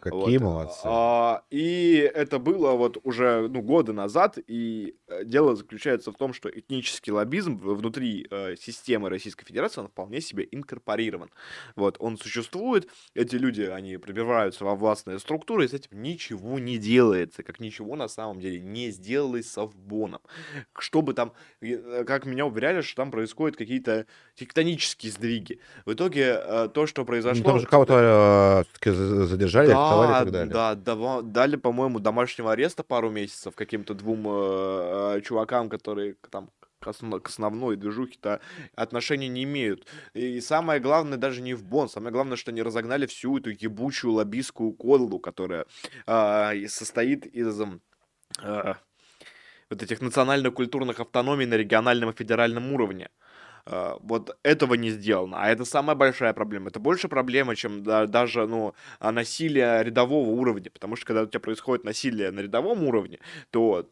Какие 0.00 0.38
Вот. 0.38 0.40
молодцы. 0.40 0.80
А, 0.84 1.42
и 1.50 2.10
это 2.14 2.38
было 2.38 2.72
вот 2.72 2.98
уже 3.02 3.48
ну, 3.48 3.60
годы 3.60 3.92
назад, 3.92 4.38
и 4.46 4.94
э, 5.08 5.24
дело 5.24 5.56
заключается 5.56 6.12
в 6.12 6.14
том, 6.14 6.32
что 6.32 6.48
этнический 6.48 7.12
лоббизм 7.12 7.56
внутри 7.56 8.26
э, 8.30 8.54
системы 8.56 9.08
Российской 9.08 9.44
Федерации, 9.44 9.80
он 9.80 9.88
вполне 9.88 10.20
себе 10.20 10.46
инкорпорирован. 10.48 11.30
Вот, 11.74 11.96
он 11.98 12.18
существует, 12.18 12.88
эти 13.14 13.34
люди, 13.34 13.62
они 13.62 13.96
пробиваются 13.96 14.64
во 14.64 14.76
властные 14.76 15.18
структуры, 15.18 15.64
и 15.64 15.68
с 15.68 15.72
этим 15.72 16.00
ничего 16.02 16.60
не 16.60 16.78
делается, 16.78 17.42
как 17.42 17.58
ничего 17.58 17.96
на 17.96 18.06
самом 18.06 18.40
деле 18.40 18.60
не 18.60 18.90
сделалось 18.90 19.48
с 19.48 19.52
Совбоном. 19.54 20.20
Чтобы 20.78 21.14
там, 21.14 21.32
э, 21.60 22.04
как 22.04 22.26
меня 22.26 22.46
уверяли, 22.46 22.80
что 22.82 22.94
там 22.94 23.10
происходят 23.10 23.56
какие-то 23.56 24.06
тектонические 24.36 25.10
сдвиги. 25.10 25.31
В 25.86 25.92
итоге 25.92 26.40
э, 26.42 26.68
то, 26.72 26.86
что 26.86 27.02
Ну, 27.02 27.06
произошло... 27.06 27.44
Там 27.44 27.60
же 27.60 27.66
кого-то 27.66 28.64
все-таки 28.68 28.90
задержали, 28.90 29.70
арестовали 29.70 30.08
и 30.08 30.12
Да, 30.12 30.18
так 30.20 30.30
далее. 30.32 30.52
да, 30.52 30.74
дава- 30.74 31.22
дали, 31.22 31.56
по-моему, 31.56 31.98
домашнего 32.00 32.52
ареста 32.52 32.82
пару 32.82 33.10
месяцев 33.10 33.54
каким-то 33.54 33.94
двум 33.94 34.26
э, 34.26 35.16
э, 35.16 35.20
чувакам, 35.22 35.68
которые 35.68 36.16
там 36.30 36.50
к, 36.80 36.88
осно- 36.88 37.20
к 37.20 37.28
основной 37.28 37.76
движухе-то 37.76 38.40
отношения 38.74 39.28
не 39.28 39.44
имеют. 39.44 39.86
И 40.14 40.40
самое 40.40 40.80
главное 40.80 41.16
даже 41.18 41.40
не 41.40 41.54
в 41.54 41.64
Бон, 41.64 41.88
самое 41.88 42.12
главное, 42.12 42.36
что 42.36 42.50
они 42.50 42.62
разогнали 42.62 43.06
всю 43.06 43.38
эту 43.38 43.50
ебучую 43.50 44.14
лоббистскую 44.14 44.72
кодлу, 44.72 45.18
которая 45.20 45.66
и 46.06 46.66
состоит 46.68 47.26
из 47.26 47.60
а, 48.40 48.76
вот 49.70 49.82
этих 49.82 50.00
национально-культурных 50.00 51.00
автономий 51.00 51.46
на 51.46 51.54
региональном 51.54 52.10
и 52.10 52.14
федеральном 52.14 52.72
уровне. 52.72 53.08
А, 53.66 53.96
Вот 54.00 54.36
этого 54.42 54.74
не 54.74 54.90
сделано. 54.90 55.36
А 55.40 55.48
это 55.50 55.64
самая 55.64 55.96
большая 55.96 56.32
проблема. 56.32 56.68
Это 56.68 56.80
больше 56.80 57.08
проблема, 57.08 57.56
чем 57.56 57.82
да- 57.82 58.06
даже 58.06 58.46
ну, 58.46 58.74
а, 59.00 59.12
насилие 59.12 59.82
рядового 59.84 60.28
уровня. 60.30 60.70
Потому 60.70 60.96
что 60.96 61.06
когда 61.06 61.22
у 61.22 61.26
тебя 61.26 61.40
происходит 61.40 61.84
насилие 61.84 62.30
на 62.30 62.40
рядовом 62.40 62.84
уровне, 62.84 63.18
то 63.50 63.88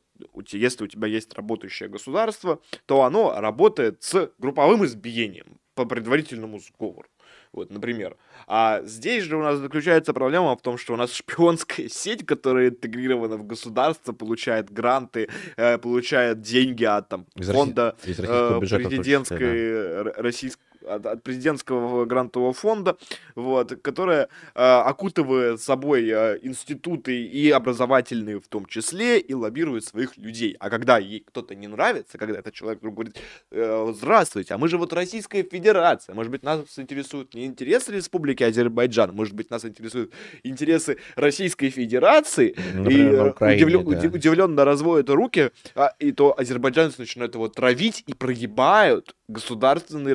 если 0.52 0.84
у 0.84 0.86
тебя 0.86 1.08
есть 1.08 1.32
работающее 1.34 1.88
государство, 1.88 2.60
то 2.86 3.02
оно 3.02 3.40
работает 3.40 4.02
с 4.02 4.30
групповым 4.38 4.84
избиением 4.84 5.58
по 5.74 5.86
предварительному 5.86 6.58
сговору. 6.58 7.08
Вот, 7.52 7.70
например. 7.70 8.16
А 8.46 8.80
здесь 8.84 9.24
же 9.24 9.36
у 9.36 9.42
нас 9.42 9.58
заключается 9.58 10.12
проблема 10.12 10.56
в 10.56 10.62
том, 10.62 10.78
что 10.78 10.94
у 10.94 10.96
нас 10.96 11.12
шпионская 11.12 11.88
сеть, 11.88 12.24
которая 12.24 12.68
интегрирована 12.68 13.36
в 13.36 13.46
государство, 13.46 14.12
получает 14.12 14.70
гранты, 14.70 15.28
э, 15.56 15.78
получает 15.78 16.40
деньги 16.42 16.84
от 16.84 17.08
там, 17.08 17.26
Из 17.34 17.50
фонда 17.50 17.96
из 18.04 18.20
э, 18.20 18.60
президентской 18.60 19.38
да. 19.38 20.10
р- 20.10 20.14
российск- 20.18 20.60
от, 20.86 21.06
от 21.06 21.22
президентского 21.22 22.04
грантового 22.04 22.52
фонда, 22.52 22.96
вот, 23.34 23.72
которая 23.82 24.28
э, 24.54 24.62
окутывает 24.62 25.60
собой 25.60 26.08
э, 26.08 26.38
институты 26.42 27.22
и 27.24 27.50
образовательные 27.50 28.40
в 28.40 28.48
том 28.48 28.66
числе, 28.66 29.18
и 29.18 29.34
лоббирует 29.34 29.84
своих 29.84 30.16
людей. 30.16 30.56
А 30.60 30.70
когда 30.70 30.98
ей 30.98 31.20
кто-то 31.26 31.54
не 31.54 31.66
нравится, 31.68 32.18
когда 32.18 32.38
этот 32.38 32.54
человек 32.54 32.80
вдруг 32.80 32.94
говорит, 32.94 33.16
э, 33.50 33.92
здравствуйте, 33.96 34.54
а 34.54 34.58
мы 34.58 34.68
же 34.68 34.78
вот 34.78 34.92
Российская 34.92 35.42
Федерация, 35.42 36.14
может 36.14 36.30
быть, 36.30 36.42
нас 36.42 36.60
интересуют 36.76 37.34
не 37.34 37.46
интересы 37.46 37.92
Республики 37.92 38.42
Азербайджан, 38.42 39.14
может 39.14 39.34
быть, 39.34 39.50
нас 39.50 39.64
интересуют 39.64 40.12
интересы 40.42 40.98
Российской 41.16 41.70
Федерации, 41.70 42.54
Например, 42.74 43.12
и 43.12 43.16
на 43.16 43.20
э, 43.26 43.30
Украине, 43.30 43.64
удивлё- 43.64 43.82
да. 43.82 43.98
уди- 43.98 44.08
удивленно 44.08 44.64
разводят 44.64 45.10
руки, 45.10 45.50
а, 45.74 45.92
и 45.98 46.12
то 46.12 46.34
азербайджанцы 46.38 47.00
начинают 47.00 47.34
его 47.34 47.48
травить 47.48 48.04
и 48.06 48.14
прогибают 48.14 49.14
государственные 49.28 50.14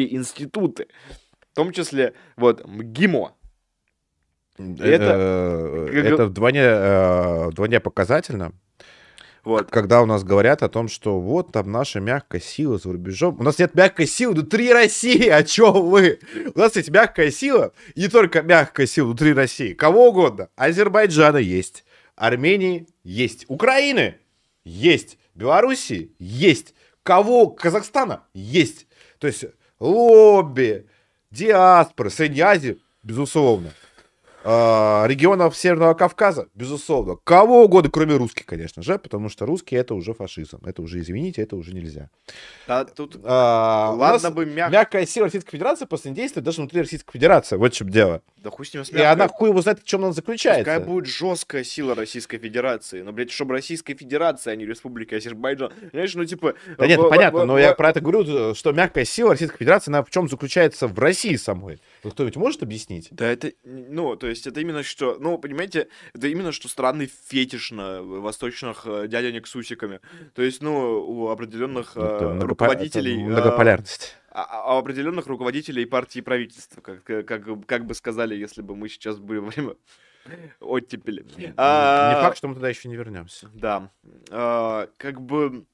российские 0.00 0.16
институты. 0.16 0.86
В 1.52 1.56
том 1.56 1.72
числе, 1.72 2.14
вот, 2.36 2.66
МГИМО. 2.66 3.34
Это, 4.58 5.84
это- 5.92 6.26
вдвойне, 6.26 6.60
э, 6.62 7.46
вдвойне 7.48 7.80
показательно, 7.80 8.52
Вот. 9.42 9.70
когда 9.70 10.02
у 10.02 10.06
нас 10.06 10.22
говорят 10.22 10.62
о 10.62 10.68
том, 10.68 10.88
что 10.88 11.18
вот 11.18 11.52
там 11.52 11.72
наша 11.72 11.98
мягкая 12.00 12.40
сила 12.42 12.78
за 12.78 12.92
рубежом. 12.92 13.36
У 13.40 13.42
нас 13.42 13.58
нет 13.58 13.74
мягкой 13.74 14.06
силы 14.06 14.34
внутри 14.34 14.72
России, 14.72 15.28
о 15.28 15.42
чем 15.44 15.88
вы? 15.88 16.18
У 16.54 16.58
нас 16.58 16.76
есть 16.76 16.90
мягкая 16.90 17.30
сила, 17.30 17.72
не 17.96 18.08
только 18.08 18.42
мягкая 18.42 18.86
сила 18.86 19.06
внутри 19.06 19.32
России, 19.32 19.72
кого 19.72 20.08
угодно. 20.10 20.48
Азербайджана 20.56 21.38
есть, 21.38 21.84
Армении 22.16 22.86
есть, 23.02 23.46
Украины 23.48 24.16
есть, 24.64 25.18
Белоруссии 25.34 26.12
есть, 26.18 26.74
кого? 27.02 27.48
Казахстана 27.48 28.24
есть. 28.34 28.86
То 29.18 29.26
есть 29.26 29.44
лобби, 29.80 30.86
диаспоры, 31.30 32.10
Средней 32.10 32.76
безусловно. 33.02 33.72
А, 34.42 35.04
регионов 35.06 35.56
Северного 35.56 35.94
Кавказа, 35.94 36.48
безусловно. 36.54 37.16
Кого 37.24 37.64
угодно, 37.64 37.90
кроме 37.90 38.16
русских, 38.16 38.46
конечно 38.46 38.82
же, 38.82 38.98
потому 38.98 39.28
что 39.28 39.44
русские 39.44 39.80
это 39.80 39.94
уже 39.94 40.14
фашизм. 40.14 40.60
Это 40.64 40.80
уже, 40.82 41.00
извините, 41.00 41.42
это 41.42 41.56
уже 41.56 41.74
нельзя. 41.74 42.08
Да, 42.66 42.84
тут 42.84 43.18
А, 43.24 43.92
Ладно 43.94 44.30
бы 44.30 44.46
мяг- 44.46 44.70
мягкая 44.72 45.04
сила 45.04 45.26
Российской 45.26 45.50
Федерации 45.52 45.84
просто 45.84 46.08
не 46.08 46.14
действует 46.14 46.44
даже 46.44 46.58
внутри 46.58 46.80
Российской 46.80 47.12
Федерации. 47.12 47.56
Вот 47.56 47.74
в 47.74 47.76
чем 47.76 47.90
дело. 47.90 48.22
да 48.38 48.48
хуй 48.50 48.64
с 48.64 48.72
ним 48.72 48.84
с 48.84 48.90
И 48.90 48.94
мягкой. 48.94 49.12
она 49.12 49.28
хуй 49.28 49.50
его 49.50 49.60
знает, 49.60 49.80
в 49.80 49.84
чем 49.84 50.04
она 50.04 50.12
заключается. 50.12 50.64
Пускай 50.64 50.80
будет 50.80 51.06
жесткая 51.06 51.62
сила 51.64 51.94
Российской 51.94 52.38
Федерации, 52.38 53.02
но, 53.02 53.12
блядь, 53.12 53.30
чтобы 53.30 53.52
Российская 53.52 53.94
Федерация, 53.94 54.52
а 54.54 54.56
не 54.56 54.64
Республика 54.64 55.16
Азербайджан. 55.16 55.70
Знаешь, 55.92 56.14
ну, 56.14 56.24
типа... 56.24 56.54
Да 56.78 56.86
нет, 56.86 56.98
понятно, 57.10 57.44
но 57.44 57.58
я 57.58 57.74
про 57.74 57.90
это 57.90 58.00
говорю, 58.00 58.54
что 58.54 58.72
мягкая 58.72 59.04
сила 59.04 59.30
Российской 59.32 59.58
Федерации, 59.58 59.90
она 59.90 60.02
в 60.02 60.08
чем 60.10 60.28
заключается 60.28 60.86
в 60.86 60.98
России 60.98 61.36
самой. 61.36 61.78
Кто-нибудь 62.02 62.36
может 62.36 62.62
объяснить? 62.62 63.08
Да, 63.10 63.26
это, 63.26 63.52
ну, 63.64 64.16
то 64.16 64.29
есть 64.30 64.46
это 64.46 64.60
именно 64.60 64.82
что, 64.82 65.16
ну, 65.20 65.36
понимаете, 65.38 65.88
это 66.14 66.28
именно 66.28 66.52
что 66.52 66.68
странный 66.68 67.10
фетиш 67.28 67.70
на 67.70 68.02
восточных 68.02 68.82
э, 68.86 69.06
дяденек 69.08 69.46
с 69.46 69.54
усиками. 69.54 70.00
То 70.34 70.42
есть, 70.42 70.62
ну, 70.62 71.00
у 71.06 71.28
определенных 71.28 71.92
э, 71.96 72.00
Это 72.00 72.24
многопо- 72.24 72.46
руководителей... 72.46 73.14
это 73.14 73.22
э, 73.22 73.32
многополярность. 73.32 74.16
а- 74.30 74.70
а 74.70 74.76
у 74.76 74.78
определенных 74.78 75.26
руководителей 75.26 75.84
партии 75.84 76.18
и 76.18 76.22
правительства, 76.22 76.80
как, 76.80 77.04
как, 77.04 77.26
как, 77.66 77.86
бы 77.86 77.94
сказали, 77.94 78.34
если 78.34 78.62
бы 78.62 78.74
мы 78.76 78.88
сейчас 78.88 79.18
были 79.18 79.38
во 79.38 79.48
время 79.50 79.74
оттепели. 80.60 81.24
Не 81.36 81.52
А, 81.56 82.20
факт, 82.22 82.36
что 82.38 82.48
мы 82.48 82.54
туда 82.54 82.68
еще 82.68 82.88
не 82.88 82.96
вернемся. 82.96 83.48
Да. 83.54 83.90
А, 84.30 84.88
как 84.96 85.20
бы... 85.20 85.64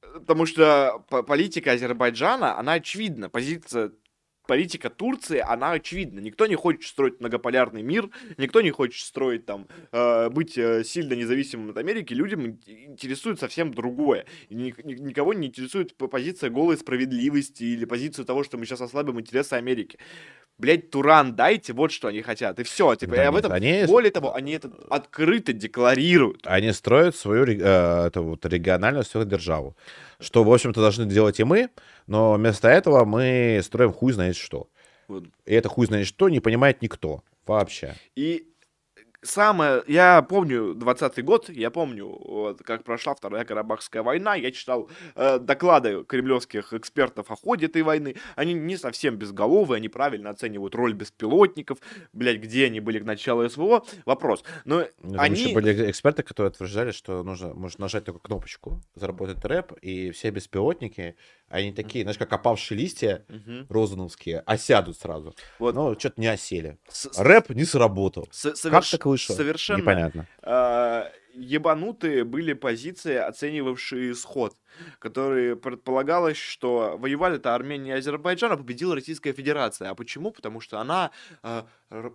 Потому 0.00 0.44
что 0.44 1.04
по- 1.08 1.22
политика 1.22 1.72
Азербайджана, 1.72 2.58
она 2.58 2.72
очевидна. 2.74 3.28
Позиция 3.30 3.92
политика 4.50 4.90
Турции, 4.90 5.38
она 5.38 5.70
очевидна. 5.72 6.18
Никто 6.18 6.46
не 6.48 6.56
хочет 6.56 6.82
строить 6.82 7.20
многополярный 7.20 7.82
мир, 7.82 8.10
никто 8.36 8.60
не 8.62 8.72
хочет 8.72 9.06
строить 9.06 9.46
там, 9.46 9.68
э, 9.92 10.28
быть 10.28 10.58
э, 10.58 10.82
сильно 10.82 11.14
независимым 11.14 11.70
от 11.70 11.76
Америки. 11.76 12.12
Людям 12.14 12.40
ин- 12.46 12.58
интересует 12.66 13.38
совсем 13.38 13.72
другое. 13.72 14.24
И 14.48 14.54
ни- 14.56 14.74
ни- 14.82 14.94
никого 15.00 15.34
не 15.34 15.46
интересует 15.46 15.94
позиция 15.96 16.50
голой 16.50 16.76
справедливости 16.76 17.62
или 17.62 17.84
позиция 17.84 18.24
того, 18.24 18.42
что 18.42 18.58
мы 18.58 18.66
сейчас 18.66 18.80
ослабим 18.80 19.20
интересы 19.20 19.54
Америки. 19.54 19.98
Блять, 20.58 20.90
Туран 20.90 21.36
дайте, 21.36 21.72
вот 21.72 21.90
что 21.92 22.08
они 22.08 22.20
хотят. 22.22 22.58
И 22.58 22.64
все. 22.64 22.94
Типа, 22.96 23.14
Да 23.16 23.22
и 23.22 23.26
об 23.26 23.36
этом, 23.36 23.52
они- 23.52 23.84
более 23.86 24.10
того, 24.10 24.34
они 24.34 24.52
это 24.52 24.68
открыто 24.90 25.52
декларируют. 25.52 26.42
Они 26.44 26.72
строят 26.72 27.14
свою 27.16 27.44
э, 27.46 28.06
эту 28.08 28.22
вот 28.24 28.44
региональную 28.46 29.04
сверхдержаву. 29.04 29.74
Что, 30.18 30.44
в 30.44 30.52
общем-то, 30.52 30.80
должны 30.80 31.06
делать 31.06 31.40
и 31.40 31.44
мы, 31.44 31.68
но 32.10 32.32
вместо 32.32 32.68
этого 32.68 33.04
мы 33.04 33.60
строим 33.62 33.92
хуй 33.92 34.12
знает 34.12 34.36
что. 34.36 34.68
Вот. 35.06 35.24
И 35.46 35.54
это 35.54 35.68
хуй 35.68 35.86
знает 35.86 36.08
что 36.08 36.28
не 36.28 36.40
понимает 36.40 36.82
никто 36.82 37.22
вообще. 37.46 37.94
И 38.16 38.50
самое, 39.22 39.82
я 39.86 40.22
помню 40.22 40.74
20 40.74 41.24
год, 41.24 41.48
я 41.50 41.70
помню, 41.70 42.06
вот, 42.06 42.62
как 42.62 42.84
прошла 42.84 43.14
Вторая 43.14 43.44
Карабахская 43.44 44.02
война, 44.02 44.34
я 44.34 44.50
читал 44.50 44.88
э, 45.14 45.38
доклады 45.38 46.04
кремлевских 46.04 46.72
экспертов 46.72 47.30
о 47.30 47.36
ходе 47.36 47.66
этой 47.66 47.82
войны, 47.82 48.16
они 48.36 48.54
не 48.54 48.76
совсем 48.76 49.16
безголовые, 49.16 49.76
они 49.76 49.88
правильно 49.88 50.30
оценивают 50.30 50.74
роль 50.74 50.94
беспилотников, 50.94 51.78
блядь, 52.12 52.40
где 52.40 52.66
они 52.66 52.80
были 52.80 52.98
к 52.98 53.04
началу 53.04 53.48
СВО, 53.48 53.84
вопрос. 54.04 54.44
Но 54.64 54.86
Ну, 55.02 55.12
Там 55.12 55.20
они... 55.20 55.40
еще 55.40 55.54
были 55.54 55.90
эксперты, 55.90 56.22
которые 56.22 56.50
утверждали, 56.50 56.90
что 56.90 57.22
нужно 57.22 57.54
может 57.54 57.78
нажать 57.78 58.04
только 58.04 58.20
кнопочку, 58.20 58.80
заработает 58.94 59.44
рэп, 59.44 59.72
и 59.82 60.10
все 60.10 60.30
беспилотники, 60.30 61.16
они 61.50 61.72
такие, 61.72 62.04
знаешь, 62.04 62.16
как 62.16 62.32
опавшие 62.32 62.78
листья 62.78 63.24
Мгм. 63.28 63.66
розановские, 63.68 64.40
осядут 64.46 64.96
сразу. 64.98 65.34
Вот. 65.58 65.74
Но 65.74 65.98
что-то 65.98 66.20
не 66.20 66.28
осели. 66.28 66.78
С- 66.88 67.10
Рэп 67.18 67.50
не 67.50 67.64
сработал. 67.64 68.28
с- 68.30 68.42
Как 68.42 68.54
соверш- 68.56 68.90
так 68.92 69.04
вышло? 69.06 69.34
Совершенно 69.34 69.78
Непонятно. 69.80 70.26
э, 70.42 71.04
ебанутые 71.34 72.24
были 72.24 72.52
позиции, 72.54 73.16
оценивавшие 73.16 74.12
исход. 74.12 74.56
Который 74.98 75.56
предполагалось, 75.56 76.36
что 76.36 76.96
воевали-то 76.98 77.54
Армения 77.54 77.94
и 77.94 77.98
Азербайджан, 77.98 78.52
а 78.52 78.56
победила 78.56 78.94
Российская 78.94 79.32
Федерация. 79.32 79.90
А 79.90 79.94
почему? 79.94 80.30
Потому 80.30 80.60
что 80.60 80.78
она 80.80 81.10
э, 81.42 81.62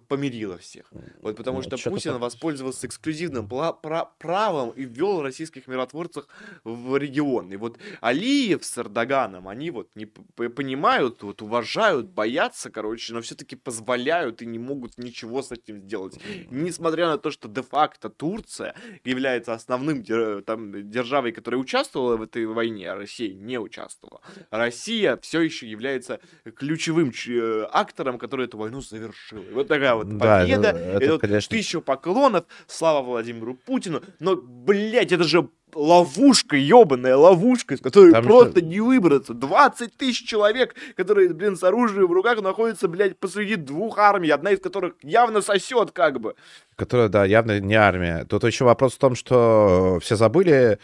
помирила 0.08 0.58
всех. 0.58 0.92
Вот 1.22 1.36
потому 1.36 1.58
Ну, 1.58 1.64
что 1.64 1.78
чё-то 1.78 1.90
Путин 1.92 2.12
так. 2.14 2.22
воспользовался 2.22 2.88
эксклюзивным 2.88 3.48
правом 3.48 4.70
и 4.72 4.84
ввел 4.86 5.22
российских 5.22 5.68
миротворцев 5.68 6.26
в 6.64 6.98
регион. 6.98 7.52
И 7.52 7.58
вот 7.58 7.78
Алиев 8.02 8.64
с 8.64 8.78
Эрдоганом, 8.78 9.48
они 9.48 9.72
вот 9.72 9.90
не 9.96 10.06
понимают, 10.06 11.24
вот 11.24 11.42
уважают, 11.42 12.08
боятся, 12.08 12.70
короче, 12.70 13.14
но 13.14 13.22
все-таки 13.22 13.56
позволяют 13.56 14.42
и 14.42 14.46
не 14.46 14.60
могут 14.60 14.98
ничего 14.98 15.42
с 15.42 15.52
этим 15.52 15.82
сделать. 15.82 16.20
Несмотря 16.50 17.08
на 17.08 17.18
то, 17.18 17.32
что 17.32 17.48
де-факто 17.48 18.10
Турция 18.10 18.76
является 19.04 19.54
основным 19.54 20.04
там, 20.44 20.90
державой, 20.90 21.32
которая 21.32 21.60
участвовала 21.60 22.18
в 22.18 22.22
этой 22.22 22.45
войне, 22.54 22.92
а 22.92 22.96
Россия 22.96 23.34
не 23.34 23.58
участвовала. 23.60 24.22
Россия 24.52 25.18
все 25.22 25.42
еще 25.42 25.68
является 25.68 26.20
ключевым 26.56 27.12
э, 27.28 27.68
актором, 27.72 28.18
который 28.18 28.46
эту 28.46 28.58
войну 28.58 28.82
завершил. 28.82 29.42
И 29.42 29.52
вот 29.54 29.68
такая 29.68 29.96
вот 29.96 30.10
Да, 30.18 30.42
победа. 30.42 30.70
это- 30.70 30.78
это, 30.80 31.06
и 31.06 31.10
вот 31.10 31.22
конечно. 31.22 31.50
тысячу 31.50 31.82
поклонов, 31.82 32.46
слава 32.68 33.02
Владимиру 33.06 33.56
Путину. 33.56 34.02
Но, 34.20 34.36
блядь, 34.36 35.12
это 35.12 35.24
же 35.24 35.50
ловушка, 35.74 36.56
ебаная 36.56 37.18
ловушка, 37.18 37.74
из 37.76 37.82
которой 37.82 38.12
Там 38.14 38.24
просто 38.24 38.62
не 38.62 38.80
выбраться. 38.80 39.34
20 39.34 39.96
тысяч 39.98 40.26
человек, 40.28 40.74
которые, 40.96 41.34
блин, 41.34 41.58
с 41.58 41.64
оружием 41.64 42.08
в 42.08 42.12
руках 42.14 42.42
находятся, 42.42 42.88
блядь, 42.88 43.18
посреди 43.20 43.56
двух 43.58 43.98
армий, 43.98 44.30
одна 44.30 44.52
из 44.52 44.60
которых 44.62 44.94
явно 45.04 45.42
сосет, 45.42 45.92
как 45.92 46.20
бы. 46.22 46.36
Которая, 46.78 47.10
да, 47.10 47.26
явно 47.26 47.60
не 47.60 47.76
армия. 47.76 48.26
Тут 48.26 48.44
еще 48.46 48.64
вопрос 48.66 48.94
в 48.94 49.00
том, 49.00 49.16
что 49.16 50.00
все 50.02 50.16
забыли 50.16 50.80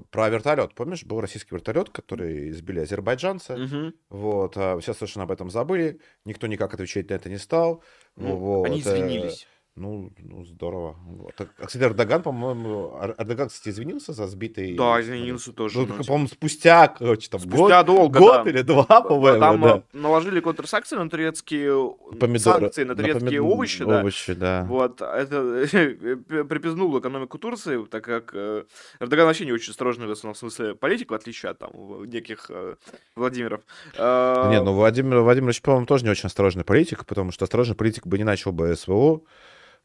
про 0.00 0.28
вертолет. 0.28 0.74
Помнишь, 0.74 1.04
был 1.04 1.20
российский 1.20 1.54
вертолет, 1.54 1.90
который 1.90 2.50
избили 2.50 2.80
азербайджанцы. 2.80 3.56
Мгм. 3.56 3.94
Вот, 4.10 4.56
а 4.56 4.78
все 4.80 4.94
совершенно 4.94 5.24
об 5.24 5.30
этом 5.30 5.50
забыли. 5.50 6.00
Никто 6.24 6.46
никак 6.46 6.74
отвечать 6.74 7.10
на 7.10 7.14
это 7.14 7.28
не 7.28 7.38
стал. 7.38 7.82
Ну, 8.16 8.36
Вот, 8.36 8.66
Они 8.66 8.78
э, 8.78 8.80
извинились. 8.80 9.46
Ну, 9.74 10.12
ну, 10.18 10.44
здорово. 10.44 10.96
Вот. 11.06 11.32
А, 11.38 11.46
кстати, 11.64 11.82
Эрдоган, 11.82 12.22
по-моему, 12.22 12.94
Эр- 13.00 13.14
Эрдоган, 13.16 13.48
кстати, 13.48 13.70
извинился 13.70 14.12
за 14.12 14.26
сбитый... 14.26 14.74
Да, 14.76 15.00
извинился 15.00 15.50
тоже. 15.54 15.78
Ну, 15.78 15.86
ну, 15.86 15.92
типа, 15.94 16.04
по-моему, 16.04 16.28
спустя, 16.28 16.88
короче, 16.88 17.30
там, 17.30 17.40
Спустя 17.40 17.82
год, 17.82 17.86
долго, 17.86 18.18
год 18.18 18.44
да. 18.44 18.50
или 18.50 18.60
два, 18.60 18.84
по-моему, 18.84 19.40
Там 19.40 19.60
да. 19.62 19.76
э, 19.94 19.96
наложили 19.96 20.40
контрсакции 20.40 20.96
на 20.96 21.08
турецкие 21.08 21.72
Помидоры. 22.20 22.38
санкции 22.60 22.84
на 22.84 22.94
На 22.94 22.96
турецкие 23.02 23.40
помид- 23.40 23.50
овощи, 23.54 23.84
да. 23.84 24.00
Овощи, 24.00 24.32
да. 24.34 24.64
Вот, 24.68 25.00
это 25.00 25.66
припизнуло 26.48 27.00
экономику 27.00 27.38
Турции, 27.38 27.82
так 27.86 28.04
как 28.04 28.32
э, 28.34 28.64
Эрдоган 29.00 29.24
вообще 29.24 29.46
не 29.46 29.52
очень 29.52 29.70
осторожный 29.70 30.06
в 30.06 30.14
смысле 30.34 30.74
политик, 30.74 31.10
в 31.12 31.14
отличие 31.14 31.50
от 31.50 31.58
там 31.60 31.70
неких 32.10 32.50
э, 32.50 32.74
Владимиров. 33.16 33.62
Э, 33.96 34.50
Не, 34.50 34.60
ну 34.62 34.74
Владимир 34.74 35.20
Владимирович, 35.20 35.62
по-моему, 35.62 35.86
тоже 35.86 36.04
не 36.04 36.10
очень 36.10 36.26
осторожный 36.26 36.64
политик, 36.64 37.06
потому 37.06 37.32
что 37.32 37.44
осторожный 37.46 37.74
политик 37.74 38.06
бы 38.06 38.18
не 38.18 38.24
начал 38.24 38.52
бы 38.52 38.76
СВО, 38.76 39.22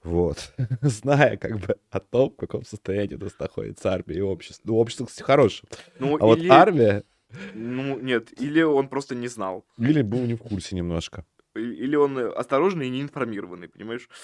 вот, 0.03 0.53
зная 0.81 1.37
как 1.37 1.59
бы 1.59 1.75
о 1.89 1.99
том, 1.99 2.29
в 2.31 2.35
каком 2.35 2.63
состоянии 2.65 3.15
у 3.15 3.19
нас 3.19 3.37
находится 3.39 3.91
армия 3.91 4.15
и 4.17 4.21
общество. 4.21 4.63
Ну, 4.67 4.77
общество, 4.77 5.05
кстати, 5.05 5.25
хорошее. 5.25 5.69
ну, 5.99 6.15
А 6.19 6.25
вот 6.25 6.39
или- 6.39 6.49
армия, 6.49 7.03
Ну, 7.53 7.99
нет, 7.99 8.31
или 8.41 8.61
он 8.61 8.87
просто 8.89 9.15
не 9.15 9.27
знал. 9.27 9.65
или 9.77 10.01
был 10.01 10.21
не 10.25 10.35
в 10.35 10.39
курсе 10.41 10.75
немножко. 10.75 11.25
Или 11.55 11.95
он 11.95 12.17
э, 12.17 12.29
осторожный 12.29 12.87
и 12.87 12.91
неинформированный, 12.91 13.67
понимаешь? 13.69 14.07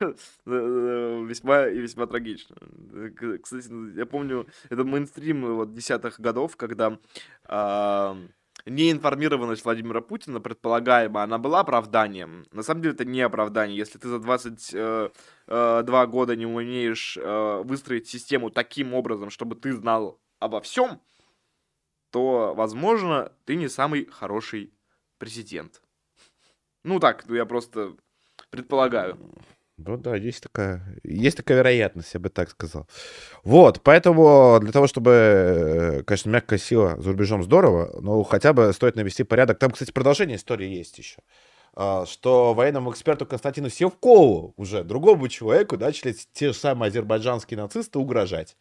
Э, 0.00 1.24
Весьма 1.26 1.68
и 1.68 1.78
весьма 1.78 2.06
трагично. 2.06 2.54
Э, 2.92 3.38
Кстати, 3.42 3.96
я 3.98 4.04
помню, 4.04 4.46
это 4.68 4.84
мейнстрим 4.84 5.46
э, 5.46 5.52
вот 5.54 5.72
десятых 5.72 6.20
годов, 6.20 6.56
когда 6.56 6.98
а, 7.44 8.18
неинформированность 8.66 9.64
Владимира 9.64 10.00
Путина, 10.00 10.40
предполагаемо, 10.40 11.22
она 11.22 11.38
была 11.38 11.60
оправданием. 11.60 12.46
На 12.52 12.62
самом 12.62 12.82
деле 12.82 12.94
это 12.94 13.04
не 13.04 13.22
оправдание. 13.22 13.76
Если 13.76 13.98
ты 13.98 14.08
за 14.08 14.18
22 14.18 16.06
года 16.06 16.36
не 16.36 16.46
умеешь 16.46 17.16
э, 17.16 17.62
выстроить 17.64 18.08
систему 18.08 18.50
таким 18.50 18.92
образом, 18.92 19.30
чтобы 19.30 19.54
ты 19.54 19.72
знал 19.72 20.20
обо 20.40 20.60
всем, 20.60 21.00
то, 22.10 22.54
возможно, 22.54 23.32
ты 23.44 23.56
не 23.56 23.68
самый 23.68 24.06
хороший 24.06 24.72
президент. 25.18 25.82
Ну 26.84 27.00
так, 27.00 27.26
ну, 27.28 27.34
я 27.34 27.46
просто 27.46 27.96
предполагаю. 28.50 29.18
Ну 29.78 29.98
да, 29.98 30.16
есть 30.16 30.42
такая, 30.42 30.82
есть 31.04 31.36
такая 31.36 31.58
вероятность, 31.58 32.14
я 32.14 32.20
бы 32.20 32.30
так 32.30 32.48
сказал. 32.48 32.86
Вот, 33.44 33.82
поэтому 33.82 34.58
для 34.62 34.72
того, 34.72 34.86
чтобы, 34.86 35.10
э, 36.00 36.02
конечно, 36.04 36.30
мягкая 36.30 36.58
сила 36.58 36.96
за 36.98 37.10
рубежом 37.10 37.42
здорово, 37.42 38.00
но 38.00 38.22
хотя 38.22 38.54
бы 38.54 38.72
стоит 38.72 38.96
навести 38.96 39.22
порядок. 39.22 39.58
Там, 39.58 39.70
кстати, 39.70 39.92
продолжение 39.92 40.36
истории 40.38 40.68
есть 40.68 40.96
еще. 40.98 41.18
А, 41.74 42.06
Что 42.06 42.54
военному 42.54 42.90
эксперту 42.90 43.26
Константину 43.26 43.68
Севкову, 43.68 44.54
уже 44.56 44.82
другому 44.82 45.28
человеку, 45.28 45.76
начали 45.76 46.14
те 46.32 46.48
же 46.48 46.54
самые 46.54 46.88
азербайджанские 46.88 47.58
нацисты 47.60 47.98
угрожать. 47.98 48.56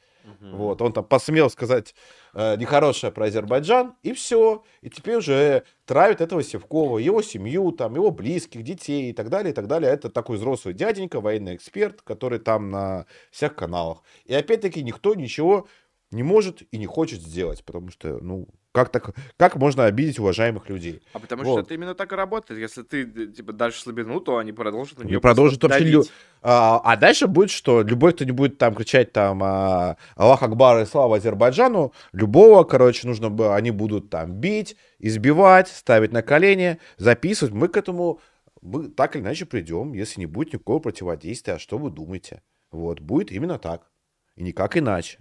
Вот, 0.51 0.81
он 0.81 0.91
там 0.91 1.05
посмел 1.05 1.49
сказать 1.49 1.95
э, 2.35 2.57
нехорошее 2.57 3.11
про 3.11 3.25
Азербайджан, 3.25 3.95
и 4.03 4.13
все. 4.13 4.63
И 4.81 4.89
теперь 4.89 5.15
уже 5.15 5.63
травит 5.85 6.21
этого 6.21 6.43
Севкова, 6.43 6.99
его 6.99 7.23
семью, 7.23 7.71
там, 7.71 7.95
его 7.95 8.11
близких, 8.11 8.61
детей 8.61 9.09
и 9.09 9.13
так 9.13 9.29
далее, 9.29 9.51
и 9.51 9.55
так 9.55 9.67
далее. 9.67 9.91
Это 9.91 10.09
такой 10.09 10.37
взрослый 10.37 10.75
дяденька, 10.75 11.21
военный 11.21 11.55
эксперт, 11.55 12.01
который 12.01 12.39
там 12.39 12.69
на 12.69 13.07
всех 13.31 13.55
каналах. 13.55 14.03
И 14.25 14.35
опять-таки 14.35 14.83
никто 14.83 15.15
ничего 15.15 15.67
не 16.11 16.23
может 16.23 16.61
и 16.71 16.77
не 16.77 16.85
хочет 16.85 17.21
сделать, 17.21 17.63
потому 17.63 17.89
что, 17.89 18.19
ну, 18.19 18.47
как, 18.75 18.89
так, 18.89 19.15
как 19.37 19.55
можно 19.55 19.85
обидеть 19.85 20.19
уважаемых 20.19 20.69
людей? 20.69 21.01
А 21.13 21.19
потому 21.19 21.43
Вот. 21.43 21.51
что 21.51 21.61
это 21.61 21.73
именно 21.73 21.95
так 21.95 22.11
и 22.13 22.15
работает. 22.15 22.59
Если 22.59 22.83
ты 22.83 23.05
типа 23.27 23.53
дальше 23.53 23.81
слабину, 23.81 24.19
то 24.19 24.37
они 24.37 24.51
продолжат 24.51 24.99
на 24.99 25.03
Не 25.03 25.09
нее 25.11 25.21
продолжит 25.21 25.63
вообще 25.63 25.83
лю- 25.85 26.03
А, 26.41 26.79
а 26.83 26.95
дальше 26.97 27.27
будет, 27.27 27.49
что 27.49 27.81
любой, 27.81 28.13
кто 28.13 28.23
не 28.25 28.31
будет 28.31 28.57
там 28.57 28.75
кричать 28.75 29.11
там 29.11 29.41
а, 29.43 29.97
Аллах 30.15 30.43
Акбар 30.43 30.81
и 30.81 30.85
слава 30.85 31.17
Азербайджану, 31.17 31.93
любого, 32.11 32.63
короче, 32.65 33.07
нужно 33.07 33.29
бы, 33.29 33.55
они 33.55 33.71
будут 33.71 34.09
там 34.09 34.33
бить, 34.33 34.75
избивать, 34.99 35.67
ставить 35.69 36.11
на 36.11 36.21
колени, 36.21 36.77
записывать. 36.97 37.53
Мы 37.53 37.67
к 37.67 37.77
этому 37.77 38.19
мы 38.61 38.89
так 38.89 39.15
или 39.15 39.23
иначе 39.23 39.45
придем, 39.45 39.93
если 39.93 40.19
не 40.19 40.25
будет 40.25 40.53
никакого 40.53 40.79
противодействия. 40.79 41.55
А 41.55 41.59
что 41.59 41.77
вы 41.77 41.91
думаете? 41.91 42.41
Вот, 42.71 42.99
будет 42.99 43.31
именно 43.31 43.59
так. 43.59 43.89
И 44.35 44.43
никак 44.43 44.75
иначе. 44.75 45.19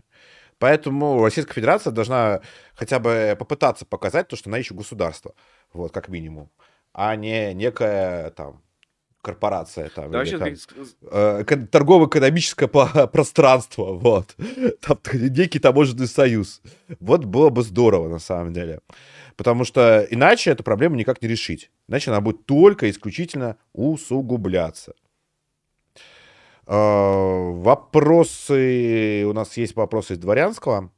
Поэтому 0.59 1.23
Российская 1.23 1.55
Федерация 1.55 1.91
должна 1.93 2.41
хотя 2.75 2.99
бы 2.99 3.37
попытаться 3.39 3.85
показать 3.85 4.29
то, 4.29 4.37
что 4.37 4.51
она 4.51 4.59
еще 4.59 4.75
государство. 4.75 5.35
Вот, 5.73 5.93
как 5.93 6.09
минимум. 6.09 6.51
А 6.93 7.17
не 7.17 7.53
некая 7.55 8.31
там 8.31 8.63
корпорация 9.25 9.89
там. 9.89 10.11
Да 10.11 10.23
или 10.23 10.37
вообще, 10.37 10.57
там, 10.67 10.85
э, 11.11 11.43
эко- 11.43 11.67
торгово-экономическое 11.67 12.69
пространство, 12.69 13.95
вот. 13.95 14.37
Там 14.81 14.99
некий 15.15 15.59
таможенный 15.59 16.07
союз. 16.07 16.61
Вот 17.01 17.25
было 17.25 17.49
бы 17.49 17.63
здорово, 17.63 18.09
на 18.09 18.19
самом 18.19 18.53
деле. 18.53 18.81
Потому 19.37 19.65
что 19.65 20.07
иначе 20.11 20.51
эту 20.51 20.63
проблему 20.63 20.95
никак 20.95 21.23
не 21.23 21.29
решить. 21.29 21.71
Иначе 21.89 22.11
она 22.11 22.21
будет 22.21 22.47
только 22.47 22.89
исключительно 22.91 23.57
усугубляться. 23.73 24.93
Э, 26.67 27.51
Вопросы... 27.65 29.25
У 29.27 29.33
нас 29.33 29.57
есть 29.57 29.77
вопросы 29.77 30.15
из 30.15 30.19
дворянского. 30.19 30.91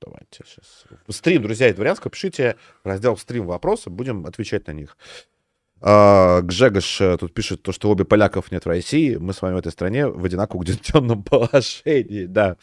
Давайте 0.00 0.44
сейчас. 0.46 0.84
Стрим, 1.08 1.42
друзья, 1.42 1.68
из 1.68 1.74
дворянского. 1.74 2.10
Пишите 2.10 2.56
раздел 2.84 3.16
стрим 3.18 3.46
вопросы, 3.46 3.90
будем 3.90 4.24
отвечать 4.24 4.66
на 4.66 4.72
них. 4.72 4.96
А, 5.82 6.40
Гжегош 6.42 7.00
э, 7.00 7.16
тут 7.18 7.34
пишет, 7.34 7.62
то, 7.62 7.72
что 7.72 7.90
обе 7.90 8.04
поляков 8.04 8.52
нет 8.52 8.64
в 8.64 8.68
России, 8.68 9.16
мы 9.16 9.32
с 9.32 9.40
вами 9.40 9.54
в 9.54 9.58
этой 9.58 9.72
стране 9.72 10.06
в 10.06 10.24
одинаково 10.24 10.58
угнетенном 10.60 11.22
положении, 11.22 12.26
да. 12.26 12.56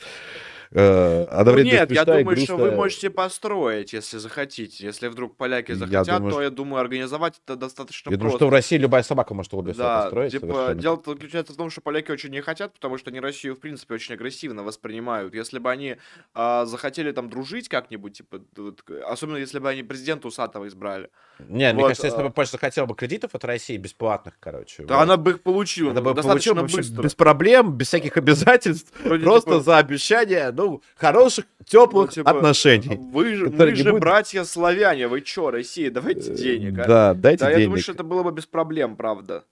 Э, 0.72 1.44
Ну, 1.44 1.58
нет, 1.60 1.92
я 1.92 2.06
думаю, 2.06 2.38
что 2.38 2.58
вы 2.58 2.72
можете 2.72 3.10
построить, 3.10 3.94
если 3.94 4.18
захотите. 4.18 4.86
Если 4.86 5.08
вдруг 5.08 5.36
поляки 5.36 5.72
Я 5.72 5.78
захотят, 5.78 6.18
думаю, 6.18 6.34
то 6.34 6.42
я 6.42 6.50
думаю, 6.50 6.82
организовать 6.82 7.36
это 7.46 7.56
достаточно 7.56 8.10
Я 8.10 8.18
думаю, 8.18 8.32
просто. 8.32 8.38
что 8.46 8.48
в 8.48 8.52
России 8.52 8.78
любая 8.78 9.04
собака 9.04 9.34
может 9.34 9.54
обе 9.54 9.74
Да, 9.74 10.02
построить. 10.04 10.32
типа, 10.32 10.48
совершенно. 10.48 10.82
дело 10.82 11.02
заключается 11.06 11.54
в 11.54 11.56
том, 11.56 11.70
что 11.70 11.82
поляки 11.82 12.12
очень 12.12 12.30
не 12.32 12.42
хотят, 12.42 12.74
потому 12.74 12.98
что 12.98 13.10
они 13.10 13.20
Россию, 13.20 13.56
в 13.56 13.60
принципе, 13.60 13.94
очень 13.96 14.14
агрессивно 14.16 14.64
воспринимают. 14.64 15.34
Если 15.34 15.60
бы 15.60 15.72
они 15.72 15.98
а, 16.34 16.66
захотели 16.66 17.12
там 17.12 17.30
дружить 17.30 17.70
как-нибудь, 17.70 18.14
типа, 18.18 18.42
вот, 18.56 18.84
особенно 19.08 19.38
если 19.38 19.60
бы 19.60 19.70
они 19.70 19.84
президента 19.84 20.28
Усатого 20.28 20.68
избрали, 20.68 21.10
Не, 21.40 21.72
мне 21.74 21.82
вот, 21.82 21.88
кажется, 21.90 22.08
если 22.08 22.20
а- 22.22 22.24
бы 22.26 22.30
Польша 22.32 22.54
захотела 22.54 22.86
бы 22.86 22.96
кредитов 22.96 23.34
от 23.36 23.46
России 23.46 23.78
бесплатных, 23.78 24.36
короче. 24.40 24.84
то 24.84 24.96
вот, 24.96 25.02
она 25.04 25.18
бы 25.18 25.32
их 25.32 25.42
получила 25.42 25.92
это 25.92 26.02
бы 26.02 26.14
достаточно 26.14 26.56
получила 26.56 26.82
быстро. 26.82 27.04
без 27.04 27.16
проблем, 27.16 27.74
без 27.74 27.88
всяких 27.88 28.18
обязательств, 28.18 28.92
Вроде, 29.04 29.24
просто 29.24 29.52
типа, 29.52 29.64
за 29.64 29.78
обещание, 29.78 30.52
ну, 30.58 30.82
хороших, 30.96 31.46
теплых 31.66 32.08
ну, 32.10 32.14
типа, 32.14 32.32
отношений. 32.32 32.98
Вы 32.98 33.36
же, 33.36 33.46
же 33.46 33.92
будет- 33.92 34.00
братья 34.02 34.44
славяне, 34.44 35.08
вы 35.08 35.22
чё, 35.22 35.52
Россия, 35.52 35.90
давайте 35.92 36.34
денег, 36.34 36.80
а? 36.80 36.86
Да, 36.88 37.14
дайте 37.14 37.44
Да, 37.46 37.50
я 37.52 37.56
денег. 37.58 37.68
думаю, 37.68 37.82
что 37.82 37.92
это 37.94 38.04
было 38.04 38.24
бы 38.24 38.32
без 38.32 38.46
проблем, 38.46 38.96
правда. 38.96 39.44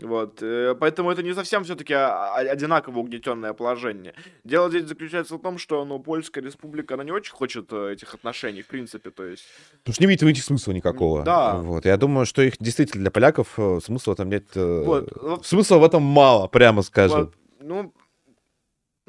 Вот, 0.00 0.38
э, 0.40 0.74
поэтому 0.78 1.10
это 1.10 1.22
не 1.22 1.34
совсем 1.34 1.62
все-таки 1.64 1.92
одинаково 1.92 3.00
угнетенное 3.00 3.52
положение. 3.52 4.14
Дело 4.44 4.68
здесь 4.70 4.84
заключается 4.84 5.34
в 5.34 5.40
том, 5.42 5.58
что, 5.58 5.84
ну, 5.84 5.98
Польская 5.98 6.40
республика, 6.40 6.94
она 6.94 7.04
не 7.04 7.10
очень 7.10 7.32
хочет 7.34 7.66
э, 7.72 7.92
этих 7.92 8.14
отношений, 8.14 8.62
в 8.62 8.66
принципе, 8.68 9.10
то 9.10 9.24
есть... 9.24 9.44
Потому 9.82 9.94
что 9.94 10.02
не 10.02 10.06
видит 10.08 10.22
в 10.22 10.26
этих 10.26 10.44
смысла 10.44 10.72
никакого. 10.72 11.22
Да. 11.24 11.56
Вот, 11.56 11.84
я 11.84 11.96
думаю, 11.96 12.24
что 12.24 12.40
их 12.40 12.54
действительно 12.60 13.02
для 13.02 13.10
поляков 13.10 13.48
э, 13.58 13.80
смысла 13.84 14.14
там 14.14 14.30
нет. 14.30 14.44
э, 14.54 14.82
Вот. 14.84 15.44
Смысла 15.44 15.78
в 15.78 15.84
этом 15.84 16.02
мало, 16.02 16.46
прямо 16.46 16.82
скажем. 16.82 17.20
Вот, 17.20 17.34
ну, 17.60 17.92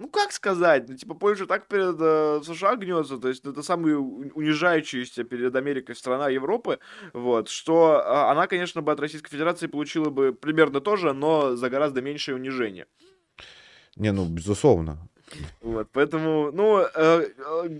ну, 0.02 0.08
как 0.08 0.32
сказать, 0.32 0.89
ну, 0.89 0.95
типа, 0.95 1.14
Польша 1.14 1.45
так 1.45 1.68
перед 1.68 1.95
э, 1.99 2.41
США 2.43 2.76
гнется, 2.76 3.18
то 3.20 3.28
есть 3.28 3.45
это 3.45 3.62
самая 3.62 3.97
унижающаяся 3.97 5.24
перед 5.24 5.56
Америкой 5.56 5.95
страна 5.95 6.28
Европы, 6.28 6.80
вот, 7.14 7.49
что 7.49 8.02
а, 8.04 8.32
она, 8.32 8.47
конечно, 8.47 8.82
бы 8.82 8.91
от 8.91 8.99
Российской 8.99 9.30
Федерации 9.30 9.68
получила 9.68 10.10
бы 10.10 10.34
примерно 10.34 10.82
то 10.82 10.95
же, 10.95 11.14
но 11.14 11.56
за 11.56 11.70
гораздо 11.70 12.02
меньшее 12.02 12.34
унижение. 12.36 12.88
Не, 13.95 14.12
ну, 14.12 14.26
безусловно. 14.26 14.97
Вот, 15.62 15.88
поэтому, 15.93 16.52
ну, 16.52 16.80
э, 16.80 16.89
э, 16.95 17.80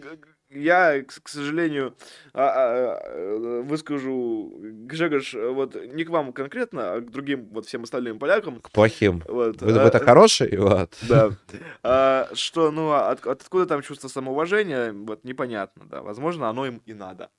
я, 0.54 1.04
к, 1.04 1.28
сожалению, 1.28 1.96
а, 2.34 2.48
а, 2.48 3.02
э, 3.06 3.62
выскажу, 3.62 4.54
Гжегош, 4.60 5.36
э, 5.36 5.50
вот 5.50 5.76
не 5.76 6.04
к 6.04 6.10
вам 6.10 6.34
конкретно, 6.34 6.94
а 6.94 7.02
к 7.02 7.10
другим 7.12 7.48
вот 7.52 7.66
всем 7.66 7.84
остальным 7.84 8.20
полякам. 8.20 8.60
К 8.60 8.70
плохим. 8.72 9.24
Вот, 9.28 9.62
Вы, 9.62 9.72
э, 9.72 9.84
вы-то 9.84 10.00
хороший, 10.00 10.56
вот. 10.58 10.96
Да. 11.08 11.32
А, 11.84 12.30
что, 12.34 12.72
ну, 12.72 12.92
а 12.92 13.12
от- 13.12 13.26
откуда 13.26 13.66
там 13.66 13.82
чувство 13.82 14.08
самоуважения, 14.08 14.94
вот 14.94 15.24
непонятно, 15.24 15.86
да. 15.90 16.02
Возможно, 16.02 16.50
оно 16.50 16.66
им 16.66 16.82
и 16.86 16.94
надо. 16.94 17.30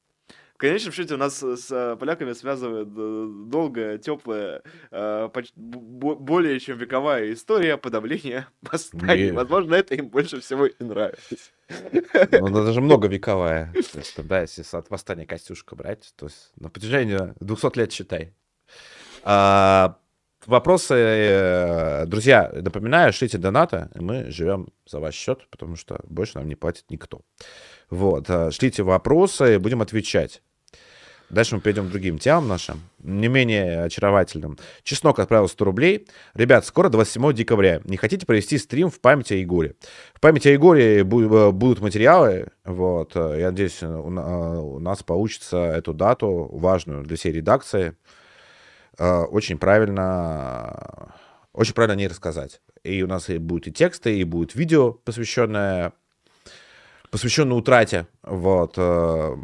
Конечном 0.62 0.92
счете 0.92 1.14
у 1.14 1.16
нас 1.16 1.42
с 1.42 1.72
э, 1.72 1.96
поляками 1.96 2.34
связывает 2.34 2.86
э, 2.96 3.26
долгая, 3.48 3.98
теплая, 3.98 4.62
э, 4.92 5.28
более 5.56 6.60
чем 6.60 6.78
вековая 6.78 7.32
история 7.32 7.76
подавления 7.76 8.46
восстаний. 8.62 9.30
Не. 9.30 9.32
Возможно, 9.32 9.74
это 9.74 9.96
им 9.96 10.06
больше 10.06 10.40
всего 10.40 10.66
и 10.66 10.84
нравится. 10.84 11.34
Ну, 12.30 12.46
она 12.46 12.62
даже 12.62 12.80
многовековая. 12.80 13.72
То 13.72 13.98
есть, 13.98 14.24
да, 14.24 14.42
если 14.42 14.62
от 14.76 14.88
восстания 14.88 15.26
Костюшка 15.26 15.74
брать, 15.74 16.14
то 16.14 16.26
есть 16.26 16.52
на 16.54 16.70
протяжении 16.70 17.18
200 17.40 17.78
лет 17.78 17.92
считай. 17.92 18.32
А, 19.24 19.98
вопросы, 20.46 22.04
друзья, 22.06 22.52
напоминаю, 22.54 23.12
шлите 23.12 23.36
донаты, 23.36 23.88
мы 23.96 24.30
живем 24.30 24.68
за 24.86 25.00
ваш 25.00 25.16
счет, 25.16 25.44
потому 25.50 25.74
что 25.74 25.98
больше 26.04 26.38
нам 26.38 26.46
не 26.46 26.54
платит 26.54 26.84
никто. 26.88 27.22
Вот, 27.90 28.28
шлите 28.52 28.84
вопросы, 28.84 29.58
будем 29.58 29.82
отвечать. 29.82 30.40
Дальше 31.33 31.55
мы 31.55 31.62
перейдем 31.62 31.89
к 31.89 31.91
другим 31.91 32.18
темам 32.18 32.47
нашим, 32.47 32.83
не 33.03 33.26
менее 33.26 33.85
очаровательным. 33.85 34.59
Чеснок 34.83 35.18
отправил 35.18 35.49
100 35.49 35.64
рублей. 35.64 36.07
Ребят, 36.35 36.66
скоро 36.66 36.91
27 36.91 37.33
декабря. 37.33 37.80
Не 37.85 37.97
хотите 37.97 38.26
провести 38.26 38.59
стрим 38.59 38.91
в 38.91 39.01
память 39.01 39.33
о 39.33 39.35
Егоре? 39.37 39.74
В 40.14 40.20
память 40.20 40.45
о 40.47 40.51
Егоре 40.51 40.99
э, 41.01 41.05
будут 41.05 41.80
материалы. 41.80 42.49
Вот. 42.66 43.12
э, 43.16 43.37
Я 43.41 43.51
надеюсь, 43.51 43.83
э, 43.83 43.87
у 43.87 44.11
на- 44.11 44.61
у 44.61 44.78
нас 44.78 45.03
получится 45.03 45.57
эту 45.57 45.95
дату, 45.95 46.51
важную 46.53 47.03
для 47.03 47.16
всей 47.16 47.33
редакции, 47.33 47.97
очень 48.99 49.57
правильно, 49.57 51.14
очень 51.55 51.72
правильно 51.72 51.95
о 51.95 51.97
ней 51.97 52.09
рассказать. 52.09 52.61
И 52.85 53.03
у 53.03 53.07
нас 53.07 53.30
и 53.30 53.39
будут 53.39 53.68
и 53.68 53.72
тексты, 53.72 54.18
и 54.18 54.24
будет 54.24 54.55
видео, 54.55 54.93
посвященное 54.93 55.95
посвященный 57.11 57.57
утрате. 57.57 58.07
Вот. 58.25 58.75
э, 58.77 59.37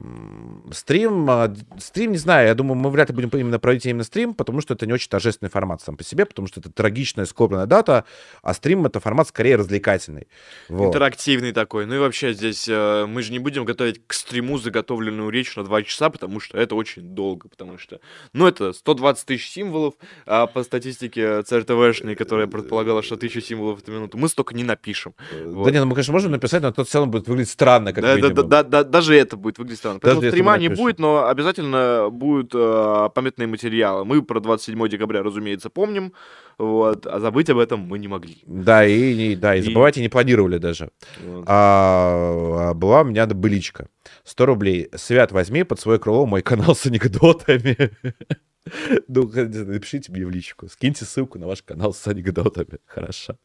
Стрим, 0.70 1.29
э, 1.29 1.55
стрим, 1.79 2.12
не 2.12 2.18
знаю, 2.18 2.47
я 2.47 2.55
думаю, 2.55 2.76
мы 2.76 2.91
вряд 2.91 3.11
ли 3.11 3.14
будем 3.14 3.29
именно 3.31 3.59
проводить 3.59 3.87
именно 3.87 4.05
стрим, 4.05 4.35
потому 4.35 4.61
что 4.61 4.74
это 4.74 4.87
не 4.87 4.93
очень 4.93 5.09
торжественный 5.09 5.51
формат 5.51 5.83
сам 5.83 5.97
по 5.97 6.05
себе, 6.05 6.24
потому 6.24 6.47
что 6.47 6.61
это 6.61 6.70
трагичная, 6.70 7.24
скорбная 7.24 7.66
дата, 7.66 8.05
а 8.43 8.55
стрим— 8.55 8.87
это 8.87 9.01
формат 9.01 9.29
скорее 9.29 9.57
развлекательный. 9.57 10.29
Вот. 10.68 10.89
Интерактивный 10.89 11.53
такой. 11.53 11.87
Ну 11.87 11.97
и 11.97 11.99
вообще 11.99 12.33
здесь 12.33 12.68
э, 12.68 13.07
мы 13.07 13.22
же 13.22 13.33
не 13.33 13.41
будем 13.41 13.64
готовить 13.64 14.01
к 14.07 14.12
стриму 14.12 14.59
заготовленную 14.59 15.31
речь 15.31 15.57
на 15.57 15.64
2 15.64 15.83
часа, 15.83 16.09
потому 16.09 16.39
что 16.39 16.57
это 16.57 16.76
очень 16.76 17.03
долго, 17.03 17.49
потому 17.49 17.79
что, 17.79 17.99
ну, 18.33 18.47
это 18.47 18.72
120 18.72 19.26
тысяч 19.26 19.51
символов, 19.51 19.95
а 20.24 20.47
по 20.47 20.62
статистике 20.62 21.43
ЦРТВшной, 21.43 22.14
которая 22.14 22.47
предполагала, 22.47 23.03
что 23.03 23.16
1000 23.16 23.41
символов 23.41 23.83
в 23.83 23.89
минуту, 23.89 24.18
мы 24.18 24.29
столько 24.29 24.55
не 24.55 24.62
напишем. 24.62 25.14
Вот. 25.33 25.64
Да 25.64 25.70
нет, 25.72 25.81
ну 25.81 25.87
мы, 25.87 25.95
конечно, 25.95 26.12
можем 26.12 26.31
написать, 26.31 26.62
но 26.62 26.68
это 26.68 26.85
в 26.85 26.89
целом 26.89 27.11
будет 27.11 27.26
выглядеть 27.26 27.51
странно, 27.51 27.93
как 27.93 28.05
Да, 28.05 28.14
да, 28.14 28.20
да, 28.20 28.29
минимум. 28.29 28.49
да, 28.49 28.67
да, 28.68 28.84
даже 28.84 29.14
это 29.16 29.36
будет 29.36 29.58
выглядеть 29.58 29.78
странно. 29.78 29.98
Даже 30.00 30.20
Поэтому 30.20 30.24
если 30.26 30.36
стрима 30.36 30.58
не 30.58 30.68
будет, 30.68 30.98
но 30.98 31.26
обязательно 31.26 32.08
будут 32.10 32.52
э, 32.54 33.08
памятные 33.14 33.46
материалы. 33.46 34.04
Мы 34.04 34.22
про 34.22 34.40
27 34.40 34.88
декабря, 34.88 35.22
разумеется, 35.22 35.70
помним, 35.70 36.12
вот, 36.58 37.06
а 37.06 37.20
забыть 37.20 37.50
об 37.50 37.58
этом 37.58 37.80
мы 37.80 37.98
не 37.98 38.08
могли. 38.08 38.38
Да, 38.46 38.84
и, 38.86 39.32
и- 39.32 39.36
да, 39.36 39.54
и 39.56 39.60
И- 39.60 39.62
забывать 39.62 39.96
и 39.96 40.00
не 40.00 40.08
планировали 40.08 40.58
даже. 40.58 40.90
Вот. 41.24 41.44
А, 41.46 42.70
а, 42.70 42.74
была 42.74 43.02
у 43.02 43.04
меня 43.04 43.26
быличка. 43.26 43.88
100 44.24 44.46
рублей. 44.46 44.88
Свят, 44.94 45.32
возьми 45.32 45.64
под 45.64 45.80
свое 45.80 45.98
крыло 45.98 46.26
мой 46.26 46.42
канал 46.42 46.74
с 46.74 46.86
анекдотами. 46.86 47.90
Ну, 49.08 49.30
напишите 49.32 50.12
мне 50.12 50.24
в 50.24 50.30
личку. 50.30 50.68
Скиньте 50.68 51.04
ссылку 51.04 51.38
на 51.38 51.46
ваш 51.46 51.62
канал 51.62 51.92
с 51.94 52.06
анекдотами. 52.06 52.78
Хорошо. 52.86 53.38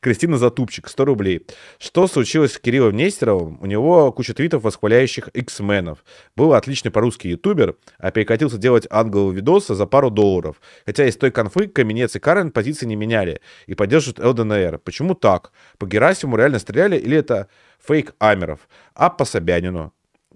Кристина 0.00 0.38
Затупчик, 0.38 0.88
100 0.88 1.04
рублей. 1.04 1.46
Что 1.78 2.06
случилось 2.06 2.52
с 2.52 2.58
Кириллом 2.58 2.96
Нестеровым? 2.96 3.58
У 3.60 3.66
него 3.66 4.12
куча 4.12 4.34
твитов, 4.34 4.62
восхваляющих 4.62 5.28
X-менов. 5.28 6.04
Был 6.36 6.54
отличный 6.54 6.90
по-русски 6.90 7.28
ютубер, 7.28 7.76
а 7.98 8.10
перекатился 8.10 8.58
делать 8.58 8.86
ангелов 8.90 9.34
видосы 9.34 9.74
за 9.74 9.86
пару 9.86 10.10
долларов. 10.10 10.60
Хотя 10.84 11.06
из 11.06 11.16
той 11.16 11.30
конфы 11.30 11.68
Каменец 11.68 12.16
и 12.16 12.18
Карен 12.18 12.50
позиции 12.50 12.86
не 12.86 12.96
меняли 12.96 13.40
и 13.66 13.74
поддерживают 13.74 14.18
ЛДНР. 14.18 14.78
Почему 14.78 15.14
так? 15.14 15.52
По 15.78 15.86
Герасиму 15.86 16.36
реально 16.36 16.58
стреляли 16.58 16.96
или 16.96 17.16
это 17.16 17.48
фейк 17.78 18.14
Амеров? 18.18 18.68
А 18.94 19.10
по 19.10 19.24
Собянину? 19.24 19.92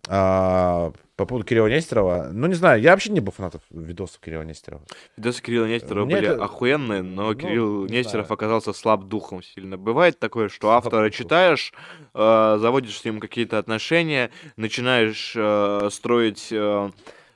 А, 0.09 0.93
по 1.17 1.27
поводу 1.27 1.47
Кирилла 1.47 1.67
Нестерова, 1.67 2.31
ну 2.33 2.47
не 2.47 2.55
знаю, 2.55 2.81
я 2.81 2.93
вообще 2.93 3.11
не 3.13 3.21
был 3.21 3.33
фанатом 3.33 3.61
видосов 3.71 4.21
Кирилла 4.21 4.43
Нестерова. 4.43 4.83
Видосы 5.17 5.43
Кирилла 5.43 5.67
Нестерова 5.67 6.07
Мне 6.07 6.17
были 6.17 6.29
это- 6.29 6.45
охуенные, 6.45 7.03
но 7.03 7.29
ну, 7.29 7.35
Кирилл 7.35 7.85
не 7.87 7.99
Нестеров 7.99 8.27
знаю. 8.27 8.35
оказался 8.37 8.73
слаб 8.73 9.05
духом 9.05 9.43
сильно. 9.43 9.77
Бывает 9.77 10.19
такое, 10.19 10.49
что 10.49 10.69
Слаб 10.69 10.79
автора 10.87 11.09
духом. 11.09 11.13
читаешь, 11.25 11.73
э, 12.15 12.57
заводишь 12.61 12.99
с 12.99 13.05
ним 13.05 13.21
какие-то 13.21 13.59
отношения, 13.59 14.31
начинаешь 14.57 15.35
э, 15.37 15.89
строить 15.93 16.49
э, 16.51 16.91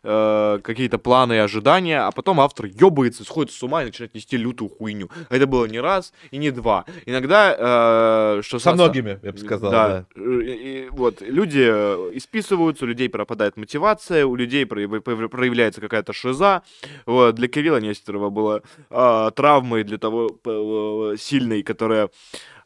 э, 0.05 0.61
какие-то 0.63 0.99
планы 0.99 1.33
и 1.35 1.39
ожидания, 1.39 2.01
а 2.07 2.11
потом 2.13 2.39
автор 2.41 2.67
ёбается, 2.67 3.25
сходит 3.25 3.53
с 3.53 3.63
ума 3.63 3.83
и 3.83 3.87
начинает 3.87 4.15
нести 4.15 4.37
лютую 4.37 4.69
хуйню. 4.69 5.09
Это 5.31 5.47
было 5.47 5.65
не 5.67 5.81
раз 5.81 6.13
и 6.31 6.37
не 6.37 6.51
два. 6.51 6.85
Иногда, 7.07 8.37
э, 8.39 8.43
что 8.43 8.59
Со 8.59 8.71
со- 8.71 8.75
многими, 8.75 9.19
я 9.23 9.33
бы 9.33 9.39
сказал, 9.39 9.71
да. 9.73 10.07
Э, 10.15 10.21
И, 10.45 10.85
и 10.85 10.89
вот 10.91 11.21
люди 11.23 11.65
э, 11.67 12.11
исписываются, 12.15 12.85
у 12.85 12.89
людей 12.89 13.09
пропадает 13.09 13.57
мотивация, 13.57 14.27
у 14.27 14.37
людей 14.37 14.65
прояв- 14.67 15.01
прояв- 15.03 15.29
проявляется 15.29 15.81
какая-то 15.81 16.13
шиза. 16.13 16.63
Вот, 17.07 17.35
для 17.35 17.49
Кирилла 17.49 17.79
Нестерова 17.81 18.31
была 18.31 18.61
а, 18.91 19.31
травмой 19.31 19.85
для 19.85 19.99
того 19.99 20.29
п- 20.29 21.13
э, 21.15 21.17
сильной, 21.19 21.63
которая 21.63 22.05
а, 22.05 22.09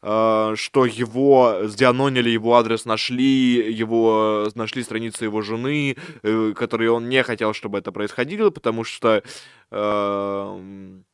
что 0.00 0.84
его 0.86 1.60
сдианонили, 1.64 2.30
его 2.30 2.54
адрес 2.56 2.84
нашли, 2.84 3.72
его 3.72 4.48
нашли 4.54 4.82
страницы 4.82 5.24
его 5.24 5.42
жены, 5.42 5.96
э, 6.22 6.52
которые 6.54 6.92
он 6.92 7.08
не 7.08 7.22
хотел, 7.22 7.52
чтобы 7.52 7.78
это 7.78 7.92
происходило, 7.92 8.50
потому 8.50 8.84
что 8.84 9.22
э, 9.70 9.76
м, 9.76 11.04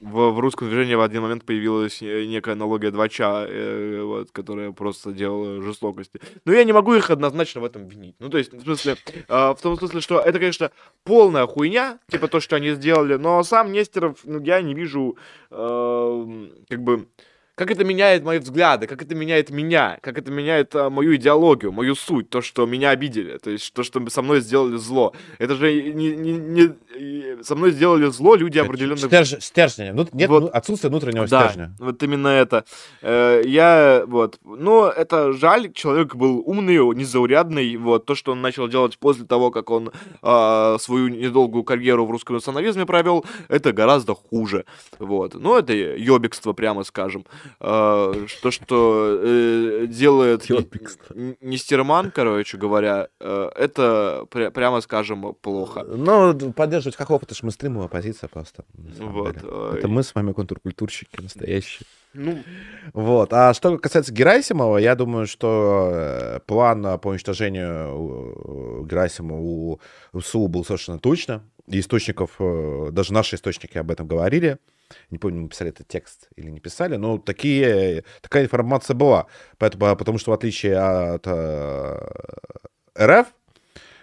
в, 0.00 0.30
в 0.30 0.38
русском 0.38 0.68
движении 0.68 0.94
в 0.94 1.00
один 1.02 1.22
момент 1.22 1.44
появилась 1.44 2.00
э, 2.02 2.24
некая 2.24 2.52
аналогия 2.52 2.88
2ча, 2.90 3.46
э, 3.46 4.02
вот, 4.02 4.30
которая 4.32 4.72
просто 4.72 5.12
делала 5.12 5.62
жестокости. 5.62 6.20
Но 6.44 6.52
я 6.52 6.64
не 6.64 6.72
могу 6.72 6.94
их 6.94 7.10
однозначно 7.10 7.60
в 7.60 7.64
этом 7.64 7.86
винить. 7.86 8.16
Ну, 8.18 8.30
то 8.30 8.38
есть, 8.38 8.52
в 8.52 8.62
смысле, 8.62 8.96
э, 9.28 9.50
в 9.50 9.58
том 9.60 9.76
смысле, 9.76 10.00
что 10.00 10.20
это, 10.20 10.38
конечно, 10.38 10.70
полная 11.04 11.46
хуйня, 11.46 11.98
типа 12.08 12.28
то, 12.28 12.40
что 12.40 12.56
они 12.56 12.70
сделали, 12.70 13.16
но 13.16 13.42
сам 13.42 13.72
Нестеров, 13.72 14.20
ну, 14.24 14.40
я 14.40 14.62
не 14.62 14.74
вижу, 14.74 15.18
э, 15.50 16.48
как 16.68 16.82
бы, 16.82 17.06
как 17.54 17.70
это 17.70 17.84
меняет 17.84 18.24
мои 18.24 18.38
взгляды, 18.38 18.86
как 18.86 19.02
это 19.02 19.14
меняет 19.14 19.50
меня, 19.50 19.98
как 20.00 20.16
это 20.18 20.30
меняет 20.30 20.74
а, 20.74 20.88
мою 20.90 21.14
идеологию, 21.16 21.72
мою 21.72 21.94
суть, 21.94 22.30
то, 22.30 22.40
что 22.40 22.64
меня 22.66 22.90
обидели, 22.90 23.36
то 23.38 23.50
есть 23.50 23.72
то, 23.74 23.82
что 23.82 24.08
со 24.08 24.22
мной 24.22 24.40
сделали 24.40 24.76
зло. 24.76 25.12
Это 25.38 25.54
же 25.54 25.72
не, 25.92 26.10
не- 26.16 26.38
не- 26.38 27.42
со 27.42 27.54
мной 27.54 27.72
сделали 27.72 28.06
зло 28.06 28.34
люди 28.34 28.58
определенных... 28.58 29.04
Стержень, 29.04 29.40
стержня. 29.40 29.92
Ну, 29.92 30.06
нет 30.12 30.28
Вот. 30.30 30.50
отсутствие 30.54 30.90
внутреннего 30.90 31.26
Да, 31.26 31.44
стержня. 31.44 31.74
вот 31.78 32.02
именно 32.02 32.28
это. 32.28 32.64
Э, 33.02 33.42
Я, 33.44 34.04
вот, 34.06 34.38
ну, 34.44 34.84
это 34.86 35.32
жаль, 35.32 35.72
человек 35.72 36.14
был 36.14 36.42
умный, 36.46 36.76
незаурядный, 36.94 37.76
вот, 37.76 38.06
то, 38.06 38.14
что 38.14 38.32
он 38.32 38.40
начал 38.42 38.68
делать 38.68 38.98
после 38.98 39.24
того, 39.24 39.50
как 39.50 39.70
он 39.70 39.92
а, 40.22 40.76
свою 40.78 41.08
недолгую 41.08 41.64
карьеру 41.64 42.06
в 42.06 42.10
русском 42.10 42.36
национализме 42.36 42.86
провел, 42.86 43.24
это 43.48 43.72
гораздо 43.72 44.14
хуже, 44.14 44.64
вот. 44.98 45.34
Ну, 45.34 45.56
это 45.56 45.72
ёбикство, 45.72 46.52
прямо 46.52 46.84
скажем. 46.84 47.24
Э, 47.58 48.24
что, 48.28 48.50
что 48.50 49.18
э, 49.22 49.86
делает 49.88 50.48
Нестерман, 51.40 52.10
короче 52.10 52.56
говоря, 52.56 53.08
э, 53.20 53.50
это, 53.56 54.26
пря- 54.30 54.50
прямо 54.50 54.80
скажем, 54.80 55.34
плохо. 55.40 55.84
Ну, 55.84 56.52
поддерживать 56.52 56.96
хохлов, 56.96 57.22
это 57.22 57.34
же 57.34 57.40
мы 57.44 57.50
стримовая 57.50 57.88
позиция 57.88 58.28
просто. 58.28 58.64
Вот, 58.98 59.36
э, 59.42 59.74
Это 59.78 59.88
мы 59.88 60.02
с 60.02 60.14
вами 60.14 60.32
контркультурщики 60.32 61.20
настоящие. 61.20 61.86
Ну, 62.12 62.42
Вот. 62.92 63.32
А 63.32 63.54
что 63.54 63.78
касается 63.78 64.12
Герасимова, 64.12 64.78
я 64.78 64.94
думаю, 64.96 65.26
что 65.26 65.90
э, 65.92 66.40
план 66.46 66.98
по 66.98 67.08
уничтожению 67.08 68.84
Герасимова 68.84 69.40
у 69.40 69.78
ВСУ 70.18 70.48
был 70.48 70.64
совершенно 70.64 70.98
точно. 70.98 71.42
Источников, 71.78 72.36
э, 72.40 72.88
даже 72.90 73.12
наши 73.12 73.36
источники 73.36 73.78
об 73.78 73.90
этом 73.90 74.06
говорили. 74.06 74.58
Не 75.10 75.18
помню, 75.18 75.42
мы 75.42 75.48
писали 75.48 75.70
этот 75.70 75.86
текст 75.86 76.28
или 76.36 76.50
не 76.50 76.60
писали, 76.60 76.96
но 76.96 77.18
такие, 77.18 78.04
такая 78.20 78.44
информация 78.44 78.94
была. 78.94 79.26
Поэтому, 79.58 79.86
а, 79.86 79.94
потому 79.94 80.18
что 80.18 80.32
в 80.32 80.34
отличие 80.34 80.76
от 80.76 81.22
э, 81.26 81.98
РФ, 82.98 83.28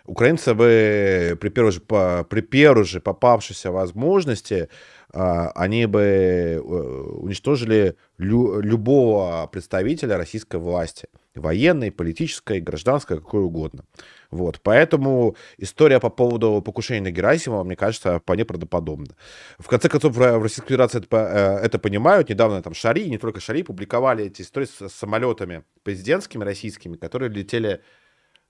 украинцы 0.06 0.54
бы 0.54 1.38
при 1.42 1.50
первой 1.50 1.72
же, 1.72 1.82
при 1.82 2.42
первой 2.42 2.86
же 2.86 3.02
попавшейся 3.02 3.72
возможности 3.72 4.70
а, 5.14 5.52
они 5.56 5.86
бы 5.86 6.02
э, 6.02 6.60
уничтожили 6.60 7.96
лю- 8.18 8.62
любого 8.62 9.48
представителя 9.48 10.18
российской 10.18 10.58
власти. 10.60 11.08
Военной, 11.36 11.92
политической, 11.92 12.60
гражданской, 12.60 13.18
какой 13.18 13.44
угодно. 13.44 13.84
Вот. 14.32 14.60
Поэтому 14.62 15.36
история 15.58 16.00
по 16.00 16.10
поводу 16.10 16.62
покушения 16.62 17.02
на 17.02 17.12
Герасимова, 17.12 17.64
мне 17.64 17.76
кажется, 17.76 18.20
вполне 18.20 18.46
правдоподобна. 18.46 19.16
В 19.60 19.68
конце 19.68 19.90
концов, 19.90 20.14
в 20.16 20.18
в 20.18 20.44
Российской 20.44 20.68
Федерации 20.70 21.00
это, 21.00 21.18
э, 21.62 21.66
это 21.66 21.80
понимают. 21.80 22.30
Недавно 22.30 22.62
там 22.62 22.74
Шари, 22.74 23.10
не 23.10 23.18
только 23.18 23.40
Шари, 23.40 23.64
публиковали 23.64 24.26
эти 24.26 24.42
истории 24.42 24.66
с 24.66 24.90
самолетами 24.90 25.64
президентскими 25.84 26.44
российскими, 26.44 26.98
которые 26.98 27.30
летели 27.30 27.82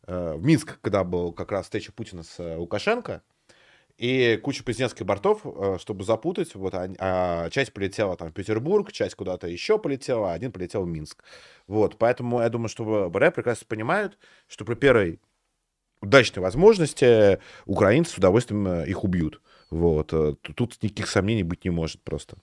э, 0.07 0.35
в 0.35 0.43
Минск, 0.43 0.79
когда 0.81 1.03
был 1.03 1.33
как 1.33 1.51
раз 1.51 1.65
встреча 1.65 1.91
Путина 1.91 2.23
с 2.23 2.39
э, 2.39 2.55
Лукашенко, 2.57 3.21
и 3.97 4.39
куча 4.43 4.63
президентских 4.63 5.05
бортов, 5.05 5.41
э, 5.45 5.77
чтобы 5.79 6.03
запутать, 6.03 6.53
вот, 6.55 6.73
а- 6.75 6.89
а 6.99 7.49
часть 7.49 7.73
полетела 7.73 8.15
там 8.15 8.29
в 8.29 8.33
Петербург, 8.33 8.91
часть 8.91 9.15
куда-то 9.15 9.47
еще 9.47 9.79
полетела, 9.79 10.31
а 10.31 10.33
один 10.33 10.51
полетел 10.51 10.83
в 10.83 10.87
Минск. 10.87 11.23
Вот, 11.67 11.97
поэтому 11.97 12.41
я 12.41 12.49
думаю, 12.49 12.69
что 12.69 13.09
БР 13.09 13.31
прекрасно 13.31 13.65
понимают, 13.67 14.17
что 14.47 14.65
при 14.65 14.75
первой 14.75 15.19
удачной 16.01 16.41
возможности 16.41 17.39
украинцы 17.65 18.11
с 18.11 18.17
удовольствием 18.17 18.67
э, 18.67 18.87
их 18.87 19.03
убьют. 19.03 19.41
Вот, 19.69 20.13
э, 20.13 20.35
тут 20.55 20.81
никаких 20.81 21.07
сомнений 21.07 21.43
быть 21.43 21.65
не 21.65 21.71
может 21.71 22.01
просто. 22.01 22.37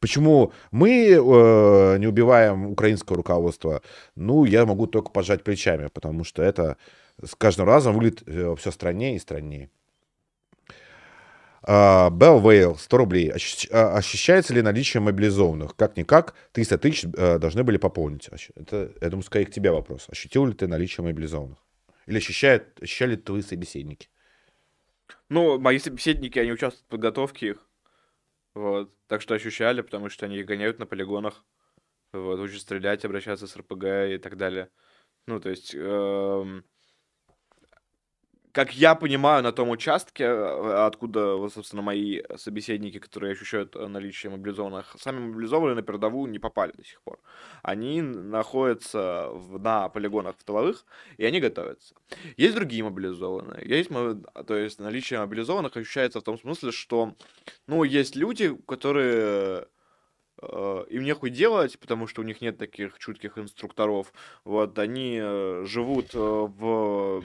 Почему 0.00 0.52
мы 0.70 1.10
э, 1.10 1.98
не 1.98 2.06
убиваем 2.06 2.66
украинское 2.66 3.16
руководство? 3.16 3.82
Ну, 4.16 4.44
я 4.44 4.66
могу 4.66 4.86
только 4.86 5.10
пожать 5.10 5.44
плечами, 5.44 5.88
потому 5.92 6.24
что 6.24 6.42
это 6.42 6.76
с 7.22 7.34
каждым 7.34 7.66
разом 7.66 7.94
выглядит 7.94 8.22
все 8.58 8.70
страннее 8.70 9.16
и 9.16 9.20
страннее. 9.20 9.70
Белл 11.66 12.40
Вейл, 12.40 12.76
100 12.76 12.96
рублей. 12.96 13.32
А, 13.72 13.96
Ощущается 13.96 14.54
ли 14.54 14.62
наличие 14.62 15.02
мобилизованных? 15.02 15.76
Как-никак, 15.76 16.34
300 16.52 16.78
тысяч 16.78 17.04
э, 17.04 17.38
должны 17.38 17.62
были 17.62 17.76
пополнить. 17.76 18.30
Это, 18.54 18.92
я 19.00 19.10
думаю, 19.10 19.24
скорее 19.24 19.46
к 19.46 19.50
тебе 19.50 19.70
вопрос. 19.70 20.06
Ощутил 20.08 20.46
ли 20.46 20.54
ты 20.54 20.66
наличие 20.66 21.04
мобилизованных? 21.04 21.58
Или 22.08 22.16
ощущают, 22.16 22.82
ощущали 22.82 23.16
твои 23.16 23.42
собеседники? 23.42 24.08
ну, 25.28 25.58
мои 25.58 25.78
собеседники, 25.78 26.38
они 26.38 26.52
участвуют 26.52 26.86
в 26.86 26.90
подготовке 26.90 27.48
их. 27.48 27.68
Вот. 28.54 28.94
Так 29.06 29.20
что 29.22 29.34
ощущали, 29.34 29.82
потому 29.82 30.08
что 30.08 30.26
они 30.26 30.42
гоняют 30.42 30.78
на 30.78 30.86
полигонах. 30.86 31.44
Вот, 32.12 32.40
учат 32.40 32.62
стрелять, 32.62 33.04
обращаться 33.04 33.46
с 33.46 33.56
РПГ 33.56 33.84
и 34.14 34.18
так 34.18 34.38
далее. 34.38 34.70
Ну, 35.26 35.40
то 35.40 35.50
есть, 35.50 35.74
эм, 35.74 36.64
как 38.58 38.74
я 38.74 38.96
понимаю, 38.96 39.44
на 39.44 39.52
том 39.52 39.70
участке, 39.70 40.24
э, 40.24 40.86
откуда, 40.86 41.48
собственно, 41.48 41.80
мои 41.80 42.22
собеседники, 42.36 42.98
которые 42.98 43.30
ощущают 43.34 43.76
э, 43.76 43.86
наличие 43.86 44.32
мобилизованных, 44.32 44.96
сами 44.98 45.20
мобилизованные 45.20 45.76
на 45.76 45.82
передовую 45.82 46.28
не 46.28 46.40
попали 46.40 46.72
до 46.72 46.84
сих 46.84 47.00
пор. 47.02 47.20
Они 47.62 48.02
находятся 48.02 49.28
в- 49.30 49.60
на 49.60 49.88
полигонах 49.88 50.34
в 50.36 50.42
тыловых, 50.42 50.86
и 51.18 51.24
они 51.24 51.38
готовятся. 51.38 51.94
Есть 52.36 52.56
другие 52.56 52.82
мобилизованные. 52.82 53.64
Есть, 53.64 53.90
то 53.90 54.56
есть 54.56 54.80
наличие 54.80 55.20
мобилизованных 55.20 55.76
ощущается 55.76 56.18
в 56.18 56.24
том 56.24 56.36
смысле, 56.36 56.72
что, 56.72 57.14
ну, 57.68 57.84
есть 57.84 58.16
люди, 58.16 58.56
которые 58.66 59.68
э, 60.42 60.84
им 60.90 61.04
нехуй 61.04 61.30
делать, 61.30 61.78
потому 61.78 62.08
что 62.08 62.22
у 62.22 62.24
них 62.24 62.40
нет 62.40 62.58
таких 62.58 62.98
чутких 62.98 63.38
инструкторов. 63.38 64.12
Вот, 64.44 64.78
они 64.80 65.20
живут 65.64 66.14
в 66.14 67.22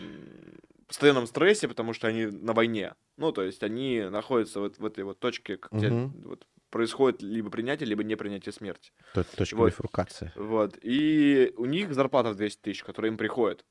постоянном 0.93 1.27
стрессе, 1.27 1.67
потому 1.67 1.93
что 1.93 2.07
они 2.07 2.25
на 2.27 2.53
войне. 2.53 2.93
Ну, 3.17 3.31
то 3.31 3.41
есть 3.43 3.63
они 3.63 4.01
находятся 4.09 4.59
вот 4.59 4.77
в 4.77 4.85
этой 4.85 5.03
вот 5.03 5.19
точке, 5.19 5.59
где 5.71 5.89
Мгм. 5.89 6.21
вот 6.23 6.45
происходит 6.69 7.21
либо 7.21 7.49
принятие, 7.49 7.87
либо 7.87 8.03
не 8.03 8.15
принятие 8.15 8.53
смерти. 8.53 8.91
Т- 9.13 9.23
Точка 9.23 9.55
Вот. 9.55 9.67
бифуркации. 9.67 10.31
Вот. 10.35 10.77
И 10.81 11.51
у 11.57 11.65
них 11.65 11.93
зарплата 11.93 12.31
в 12.31 12.35
200 12.35 12.61
тысяч, 12.61 12.83
которая 12.83 13.11
им 13.11 13.17
приходит. 13.17 13.65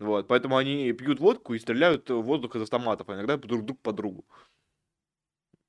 Вот. 0.00 0.26
Поэтому 0.28 0.56
они 0.56 0.92
пьют 0.92 1.20
водку 1.20 1.54
и 1.54 1.58
стреляют 1.58 2.10
в 2.10 2.22
воздух 2.22 2.56
из 2.56 2.62
автоматов, 2.62 3.08
а 3.08 3.14
иногда 3.14 3.36
друг 3.36 3.64
друг 3.64 3.80
по 3.80 3.92
другу. 3.92 4.26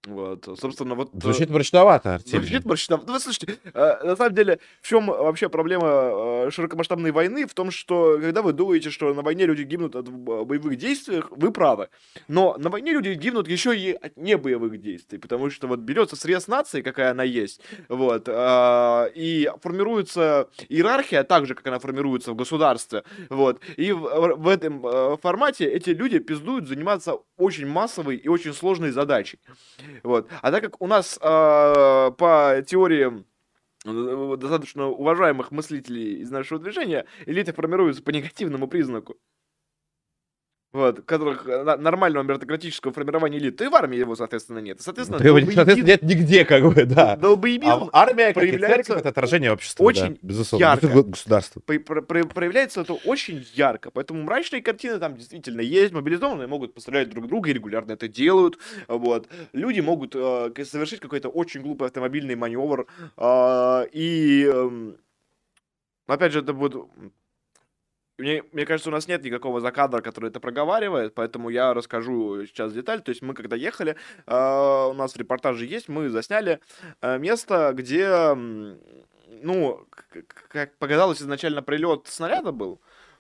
Вот. 0.06 0.48
Собственно, 0.60 0.96
вот... 0.96 1.10
э, 1.14 1.20
Звучит 1.22 1.50
мрачновато, 1.50 2.16
Артемий. 2.16 2.46
Звучит 2.46 2.66
мрачновато. 2.66 3.08
Ну, 3.08 3.14
вы 3.14 3.20
слушайте, 3.20 3.58
э, 3.74 4.04
на 4.04 4.16
самом 4.16 4.36
деле, 4.36 4.60
в 4.82 4.88
чем 4.88 5.08
вообще 5.08 5.50
проблема 5.50 5.88
э, 5.88 6.50
широкомасштабной 6.52 7.12
войны? 7.12 7.48
В 7.48 7.54
том, 7.54 7.72
что 7.72 8.20
когда 8.20 8.42
вы 8.42 8.54
думаете, 8.54 8.90
что 8.90 9.14
на 9.14 9.22
войне 9.22 9.46
люди 9.46 9.64
гибнут 9.64 9.96
от 9.96 10.10
бо- 10.10 10.44
боевых 10.46 10.78
действий, 10.78 11.24
вы 11.32 11.52
правы. 11.52 11.88
Но 12.28 12.56
на 12.58 12.70
войне 12.70 12.92
люди 12.92 13.10
гибнут 13.10 13.48
еще 13.48 13.78
и 13.78 13.94
от 13.94 14.18
небоевых 14.18 14.80
действий, 14.82 15.20
потому 15.20 15.50
что 15.50 15.68
вот 15.68 15.80
берется 15.80 16.16
срез 16.16 16.48
нации, 16.48 16.82
какая 16.82 17.12
она 17.12 17.24
есть, 17.24 17.62
вот, 17.88 18.24
э, 18.28 19.12
и 19.16 19.50
формируется 19.62 20.50
иерархия 20.70 21.24
так 21.24 21.46
же, 21.46 21.56
как 21.56 21.66
она 21.68 21.80
формируется 21.80 22.32
в 22.32 22.36
государстве, 22.36 23.04
вот, 23.30 23.62
и 23.78 23.92
в, 23.92 24.48
этом 24.48 24.86
э, 24.86 25.18
формате 25.22 25.66
эти 25.66 25.92
люди 25.92 26.20
пиздуют 26.20 26.68
заниматься 26.68 27.18
очень 27.44 27.68
массовой 27.68 28.16
и 28.16 28.28
очень 28.28 28.54
сложной 28.54 28.92
задачей. 28.92 29.40
Вот. 30.04 30.30
А 30.42 30.52
так 30.52 30.64
как 30.64 30.82
у 30.82 30.88
нас 30.88 31.18
э, 31.22 32.12
по 32.18 32.64
теории 32.66 33.24
достаточно 33.86 34.88
уважаемых 34.88 35.52
мыслителей 35.52 36.22
из 36.22 36.32
нашего 36.32 36.60
движения, 36.60 37.06
элиты 37.26 37.52
формируются 37.52 38.02
по 38.02 38.12
негативному 38.12 38.68
признаку. 38.68 39.18
Вот, 40.74 41.02
которых 41.02 41.48
э, 41.48 41.64
нормального 41.78 42.24
меритократического 42.24 42.92
формирования 42.92 43.38
элит, 43.38 43.58
то 43.58 43.64
и 43.64 43.68
в 43.68 43.76
армии 43.76 44.00
его, 44.00 44.16
соответственно, 44.16 44.58
нет. 44.58 44.80
И, 44.80 44.84
Соответственно, 44.84 45.20
Да 45.20 45.26
его, 45.26 45.40
соответственно, 45.52 45.86
нет 45.86 46.02
нигде, 46.02 46.46
как 46.46 46.64
бы, 46.64 46.86
да. 46.86 47.16
долбоебизм 47.16 47.90
А 47.92 48.02
армия, 48.02 48.34
проявляется 48.34 48.96
это 48.96 49.10
отражение 49.10 49.52
общества, 49.52 49.84
очень 49.84 50.14
да, 50.14 50.20
безусловно. 50.24 50.64
ярко. 50.66 50.88
Это 50.88 51.04
государство. 51.04 51.60
про- 51.60 51.80
про- 51.80 52.02
про- 52.02 52.24
проявляется 52.26 52.82
это 52.82 52.94
очень 52.94 53.46
ярко. 53.54 53.92
Поэтому 53.92 54.24
мрачные 54.24 54.64
картины 54.64 54.98
там 54.98 55.16
действительно 55.16 55.62
есть. 55.62 55.94
Мобилизованные 55.94 56.48
могут 56.48 56.74
пострелять 56.74 57.12
друг 57.12 57.28
друга 57.28 57.52
и 57.52 57.54
регулярно 57.54 57.92
это 57.92 58.08
делают. 58.08 58.58
Вот. 58.88 59.28
Люди 59.54 59.80
могут 59.80 60.16
э, 60.16 60.52
совершить 60.66 61.00
какой-то 61.02 61.30
очень 61.30 61.62
глупый 61.62 61.88
автомобильный 61.88 62.36
маневр. 62.36 62.88
э, 63.18 63.86
и 63.92 64.44
эм, 64.52 64.98
опять 66.08 66.34
же, 66.34 66.40
это 66.40 66.54
будет... 66.54 66.76
Мне, 68.24 68.42
мне 68.54 68.66
кажется, 68.66 68.90
у 68.90 68.94
нас 68.94 69.10
нет 69.10 69.22
никакого 69.26 69.60
закадра, 69.60 70.00
который 70.00 70.30
это 70.30 70.40
проговаривает, 70.40 71.14
поэтому 71.14 71.50
я 71.50 71.74
расскажу 71.74 72.46
сейчас 72.46 72.72
деталь. 72.72 73.02
То 73.02 73.10
есть 73.10 73.22
мы 73.22 73.34
когда 73.34 73.58
ехали, 73.58 73.98
э, 74.26 74.88
у 74.90 74.94
нас 74.94 75.14
в 75.14 75.18
репортаже 75.18 75.66
есть, 75.66 75.90
мы 75.90 76.08
засняли 76.08 76.62
э, 77.02 77.20
место, 77.20 77.74
где, 77.74 78.34
ну, 78.34 79.86
как 80.48 80.78
показалось, 80.78 81.22
изначально 81.22 81.62
прилет 81.62 82.08
снаряда 82.08 82.54
был 82.54 82.80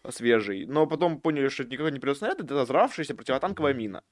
свежий, 0.09 0.65
но 0.65 0.87
потом 0.87 1.19
поняли, 1.19 1.49
что 1.49 1.63
это 1.63 1.73
никакой 1.73 1.91
не 1.91 1.99
прилет 1.99 2.19
снаряда, 2.19 2.45
это 2.45 2.63
взорвавшаяся 2.63 3.13
противотанковая 3.13 3.73
мина. 3.73 4.03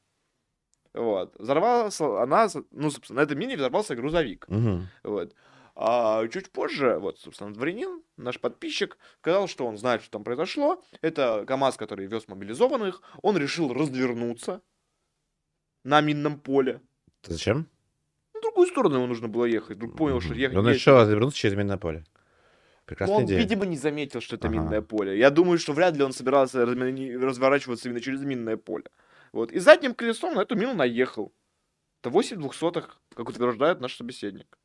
Вот. 0.93 1.33
Взорвалась 1.39 2.01
она, 2.01 2.49
ну, 2.71 2.91
собственно, 2.91 3.21
на 3.21 3.23
этой 3.23 3.37
мине 3.37 3.55
взорвался 3.55 3.95
грузовик. 3.95 4.45
Мгм. 4.49 4.89
Вот. 5.03 5.33
А 5.83 6.27
чуть 6.27 6.51
позже, 6.51 6.99
вот, 6.99 7.17
собственно, 7.19 7.51
дворянин, 7.51 8.03
наш 8.15 8.39
подписчик, 8.39 8.99
сказал, 9.19 9.47
что 9.47 9.65
он 9.65 9.79
знает, 9.79 10.03
что 10.03 10.11
там 10.11 10.23
произошло. 10.23 10.83
Это 11.01 11.43
КАМАЗ, 11.47 11.77
который 11.77 12.05
вез 12.05 12.27
мобилизованных. 12.27 13.01
Он 13.23 13.35
решил 13.35 13.73
развернуться 13.73 14.61
на 15.83 16.01
минном 16.01 16.39
поле. 16.39 16.81
Зачем? 17.23 17.67
В 18.35 18.41
другую 18.41 18.67
сторону 18.67 18.97
ему 18.97 19.07
нужно 19.07 19.27
было 19.27 19.45
ехать. 19.45 19.77
Вдруг 19.77 19.97
понял, 19.97 20.21
что 20.21 20.35
ехать 20.35 20.55
Он 20.55 20.69
решил 20.69 20.97
развернуться 20.97 21.39
через 21.39 21.57
минное 21.57 21.77
поле. 21.77 22.03
Прекрасная 22.85 23.17
он, 23.17 23.25
идея. 23.25 23.39
видимо, 23.39 23.65
не 23.65 23.77
заметил, 23.77 24.21
что 24.21 24.35
это 24.35 24.49
Ага. 24.49 24.57
минное 24.57 24.81
поле. 24.83 25.17
Я 25.17 25.31
думаю, 25.31 25.57
что 25.57 25.73
вряд 25.73 25.95
ли 25.97 26.03
он 26.03 26.13
собирался 26.13 26.63
разворачиваться 26.63 27.87
именно 27.89 28.01
через 28.01 28.21
минное 28.21 28.57
поле. 28.57 28.85
Вот. 29.31 29.51
И 29.51 29.57
задним 29.57 29.95
колесом 29.95 30.35
на 30.35 30.41
эту 30.41 30.55
мину 30.55 30.75
наехал. 30.75 31.33
Это 32.01 32.11
8 32.11 32.37
двухсотых, 32.37 33.01
как 33.15 33.29
утверждает 33.29 33.81
наш 33.81 33.95
собеседник. 33.95 34.59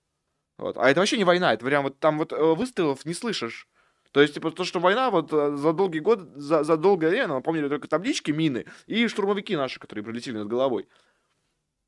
Вот. 0.58 0.76
А 0.78 0.90
это 0.90 1.00
вообще 1.00 1.18
не 1.18 1.24
война, 1.24 1.52
это 1.52 1.64
прям 1.64 1.84
вот 1.84 1.98
там 1.98 2.18
вот 2.18 2.32
э, 2.32 2.54
выстрелов 2.54 3.04
не 3.04 3.14
слышишь. 3.14 3.68
То 4.12 4.22
есть, 4.22 4.34
типа, 4.34 4.50
то, 4.50 4.64
что 4.64 4.80
война 4.80 5.10
вот 5.10 5.32
э, 5.32 5.56
за 5.56 5.72
долгий 5.72 6.00
год, 6.00 6.20
за, 6.34 6.64
за 6.64 6.76
долгое 6.76 7.10
время 7.10 7.28
нам 7.28 7.42
помнили 7.42 7.68
только 7.68 7.88
таблички, 7.88 8.30
мины 8.30 8.64
и 8.86 9.08
штурмовики 9.08 9.56
наши, 9.56 9.78
которые 9.78 10.04
прилетели 10.04 10.38
над 10.38 10.48
головой. 10.48 10.88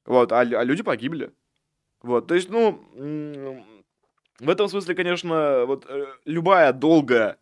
Вот, 0.05 0.33
а, 0.33 0.41
а 0.41 0.65
люди 0.65 0.83
погибли. 0.83 1.33
Вот, 2.03 2.27
то 2.27 2.35
есть, 2.35 2.49
ну, 2.49 2.85
в 4.41 4.49
этом 4.49 4.69
смысле, 4.69 4.95
конечно, 4.95 5.65
вот 5.67 5.85
э, 5.89 6.07
любая 6.25 6.73
долгая 6.73 7.39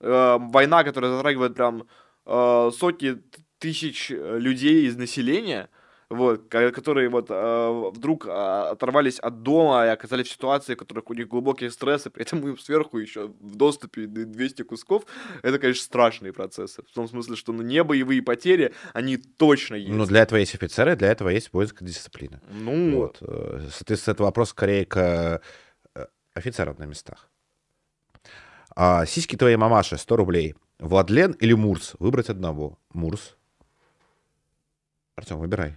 э, 0.00 0.36
война, 0.40 0.82
которая 0.82 1.12
затрагивает 1.12 1.54
прям 1.54 1.86
э, 2.24 2.70
сотни 2.74 3.22
тысяч 3.58 4.08
людей 4.10 4.86
из 4.86 4.96
населения, 4.96 5.68
вот, 6.10 6.48
ко- 6.48 6.70
которые 6.72 7.08
вот 7.10 7.26
э, 7.30 7.90
вдруг 7.94 8.26
а, 8.26 8.70
оторвались 8.70 9.18
от 9.18 9.42
дома 9.42 9.84
и 9.86 9.88
оказались 9.88 10.28
в 10.28 10.32
ситуации, 10.32 10.74
в 10.74 10.78
которых 10.78 11.10
у 11.10 11.14
них 11.14 11.28
глубокие 11.28 11.70
стрессы, 11.70 12.08
при 12.10 12.22
этом 12.22 12.46
им 12.48 12.58
сверху 12.58 12.98
еще 12.98 13.28
в 13.28 13.56
доступе 13.56 14.06
д- 14.06 14.24
200 14.24 14.62
кусков, 14.62 15.04
это, 15.42 15.58
конечно, 15.58 15.82
страшные 15.84 16.32
процессы. 16.32 16.82
В 16.82 16.94
том 16.94 17.08
смысле, 17.08 17.36
что 17.36 17.52
ну, 17.52 17.62
не 17.62 17.84
боевые 17.84 18.22
потери, 18.22 18.72
они 18.94 19.18
точно 19.18 19.74
есть. 19.74 19.90
Ну, 19.94 20.06
для 20.06 20.22
этого 20.22 20.38
есть 20.38 20.54
офицеры, 20.54 20.96
для 20.96 21.08
этого 21.08 21.28
есть 21.28 21.52
воинская 21.52 21.86
дисциплина. 21.86 22.40
Ну, 22.50 22.96
Вот. 23.00 23.18
э, 23.20 23.68
Соответственно, 23.70 24.14
это 24.14 24.22
вопрос 24.22 24.50
скорее 24.50 24.86
к 24.86 24.96
э, 25.94 26.06
офицерам 26.34 26.76
на 26.78 26.84
местах. 26.84 27.28
А, 28.74 29.04
сиськи 29.06 29.36
твоей 29.36 29.56
мамаши 29.56 29.98
100 29.98 30.16
рублей. 30.16 30.54
Владлен 30.78 31.32
или 31.32 31.52
Мурс? 31.54 31.94
Выбрать 31.98 32.30
одного. 32.30 32.78
Мурс. 32.92 33.36
Артем, 35.16 35.38
выбирай. 35.38 35.76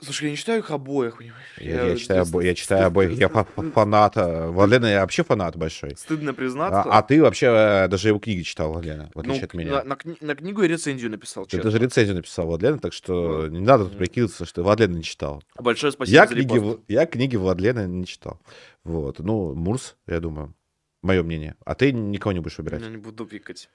Слушай, 0.00 0.24
я 0.24 0.30
не 0.30 0.36
читаю 0.36 0.60
их 0.60 0.70
обоих, 0.70 1.18
понимаешь? 1.18 1.42
Я, 1.58 1.84
я 1.84 1.90
вот 1.90 1.98
читаю, 1.98 2.22
обо- 2.24 2.44
я 2.44 2.54
читаю 2.54 2.86
обоих. 2.86 3.12
Я 3.18 3.28
фанат. 3.28 4.16
э, 4.16 4.48
Владлена 4.48 4.90
я 4.90 5.00
вообще 5.00 5.24
фанат 5.24 5.56
большой. 5.56 5.96
Стыдно 5.96 6.34
признаться. 6.34 6.82
А, 6.82 6.98
а 6.98 7.02
ты 7.02 7.20
вообще 7.22 7.46
э, 7.46 7.88
даже 7.88 8.08
его 8.08 8.18
книги 8.18 8.42
читал, 8.42 8.72
Владлена, 8.72 9.10
в 9.14 9.16
Ну, 9.16 9.20
отличие 9.20 9.44
от 9.44 9.54
меня. 9.54 9.70
На, 9.70 9.84
на 9.84 9.96
на 10.20 10.34
книгу 10.34 10.62
я 10.62 10.68
рецензию 10.68 11.10
написал, 11.10 11.46
Ты 11.46 11.62
даже 11.62 11.78
рецензию 11.78 12.16
написал 12.16 12.46
Владлена, 12.46 12.78
так 12.78 12.92
что 12.92 13.48
не 13.48 13.60
надо 13.60 13.84
тут 13.86 13.98
прикидываться, 13.98 14.44
что 14.44 14.54
ты 14.56 14.62
Владлена 14.62 14.94
не 14.94 15.02
читал. 15.02 15.42
Большое 15.58 15.92
спасибо 15.92 16.14
Я 16.14 16.26
за 16.26 16.34
книги, 16.34 16.54
репост. 16.54 16.78
Я 16.88 17.06
книги 17.06 17.36
Владлена 17.36 17.86
не 17.86 18.06
читал. 18.06 18.40
Вот. 18.84 19.18
Ну, 19.18 19.54
Мурс, 19.54 19.96
я 20.06 20.20
думаю. 20.20 20.54
Мое 21.02 21.22
мнение. 21.22 21.54
А 21.64 21.74
ты 21.74 21.92
никого 21.92 22.32
не 22.32 22.40
будешь 22.40 22.58
выбирать. 22.58 22.82
Я 22.82 22.88
не 22.88 22.96
буду 22.96 23.26
пикать. 23.26 23.68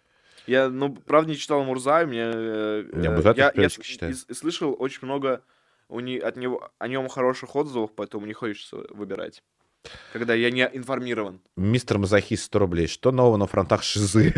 Я, 0.48 0.70
ну, 0.70 0.94
правда, 0.94 1.30
не 1.30 1.38
читал 1.38 1.64
Мурза, 1.64 2.06
мне... 2.06 2.24
э, 2.34 2.84
э, 2.92 3.34
я, 3.36 3.52
я 3.56 3.70
читаешь. 3.70 4.26
и- 4.28 4.32
и 4.32 4.34
слышал 4.34 4.76
очень 4.78 5.00
много 5.04 5.42
у 5.92 6.00
не, 6.00 6.18
от 6.20 6.38
него, 6.38 6.72
о 6.80 6.88
нем 6.88 7.08
хороших 7.10 7.56
отзывов, 7.56 7.92
поэтому 7.96 8.26
не 8.26 8.34
хочется 8.34 8.78
выбирать. 8.90 9.44
Когда 10.14 10.34
я 10.34 10.52
не 10.52 10.70
информирован. 10.74 11.40
Мистер 11.56 11.98
Мазохист 11.98 12.44
100 12.46 12.60
рублей. 12.60 12.88
Что 12.88 13.12
нового 13.12 13.38
на 13.38 13.48
фронтах 13.48 13.84
Шизы? 13.84 14.34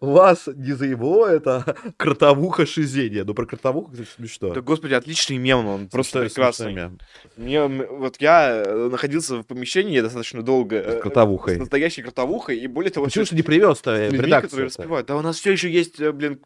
Вас 0.00 0.48
не 0.54 0.72
заебло 0.72 1.26
это 1.26 1.76
кротовуха 1.96 2.66
шизения. 2.66 3.24
Ну, 3.24 3.34
про 3.34 3.46
кротовуху, 3.46 3.92
кстати, 3.92 4.08
смешно. 4.16 4.52
Да, 4.52 4.60
господи, 4.60 4.94
отличный 4.94 5.38
мем, 5.38 5.66
он 5.66 5.88
просто 5.88 6.20
прекрасный. 6.20 6.74
мем. 6.74 6.98
Мне, 7.36 7.66
вот 7.66 8.20
я 8.20 8.62
э, 8.64 8.88
находился 8.90 9.36
в 9.38 9.42
помещении 9.44 10.00
достаточно 10.00 10.42
долго. 10.42 10.76
э, 10.76 11.00
кротовухой. 11.00 11.56
С 11.56 11.58
настоящей 11.58 12.02
кротовухой, 12.02 12.58
и 12.58 12.66
более 12.66 12.90
того... 12.90 13.06
Почему 13.06 13.24
с 13.24 13.30
же 13.30 13.36
не 13.36 13.42
привез-то 13.42 14.08
людьми, 14.08 14.30
которые 14.30 14.66
распевают. 14.66 15.06
Да 15.06 15.16
у 15.16 15.22
нас 15.22 15.38
все 15.38 15.52
еще 15.52 15.70
есть, 15.70 16.00
э, 16.00 16.12
блин, 16.12 16.38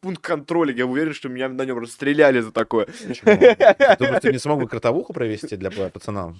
пункт 0.00 0.20
контроля. 0.20 0.74
Я 0.74 0.86
уверен, 0.86 1.14
что 1.14 1.28
меня 1.28 1.48
на 1.48 1.64
нем 1.64 1.78
расстреляли 1.78 2.40
за 2.40 2.52
такое. 2.52 2.86
Думаешь, 3.24 4.20
ты 4.22 4.32
не 4.32 4.38
смог 4.38 4.60
бы 4.60 4.68
кротовуху 4.68 5.12
провести 5.12 5.56
для 5.56 5.70
п- 5.86 5.90
пацанам? 5.90 6.36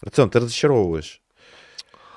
Артем, 0.00 0.30
ты 0.30 0.40
разочаровываешь. 0.40 1.20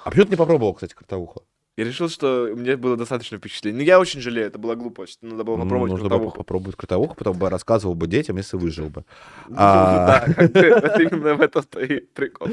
А 0.04 0.10
почему 0.10 0.26
ты 0.26 0.32
не 0.32 0.38
попробовал, 0.38 0.74
кстати, 0.74 0.94
кротовуху? 0.94 1.44
Я 1.78 1.84
решил, 1.84 2.08
что 2.08 2.50
у 2.54 2.56
меня 2.56 2.78
было 2.78 2.96
достаточно 2.96 3.38
впечатлений. 3.38 3.78
Но 3.80 3.84
я 3.84 4.00
очень 4.00 4.22
жалею, 4.22 4.48
это 4.48 4.58
была 4.58 4.76
глупость. 4.76 5.20
Надо 5.22 5.44
было 5.44 5.58
попробовать 5.58 5.92
Нужно 5.92 6.06
было 6.08 6.10
кротовуху. 6.18 6.38
попробовать 6.38 6.76
кротовуху, 6.78 7.16
потом 7.16 7.38
бы 7.38 7.50
рассказывал 7.50 7.96
бы 7.96 8.08
детям, 8.08 8.38
если 8.38 8.56
выжил 8.56 8.88
бы. 8.90 9.04
Ну, 9.50 9.56
А- 9.60 10.24
Да, 10.26 10.26
вот 10.38 11.00
именно 11.02 11.36
в 11.36 11.42
этом 11.42 11.64
и 11.82 12.00
прикол. 12.00 12.48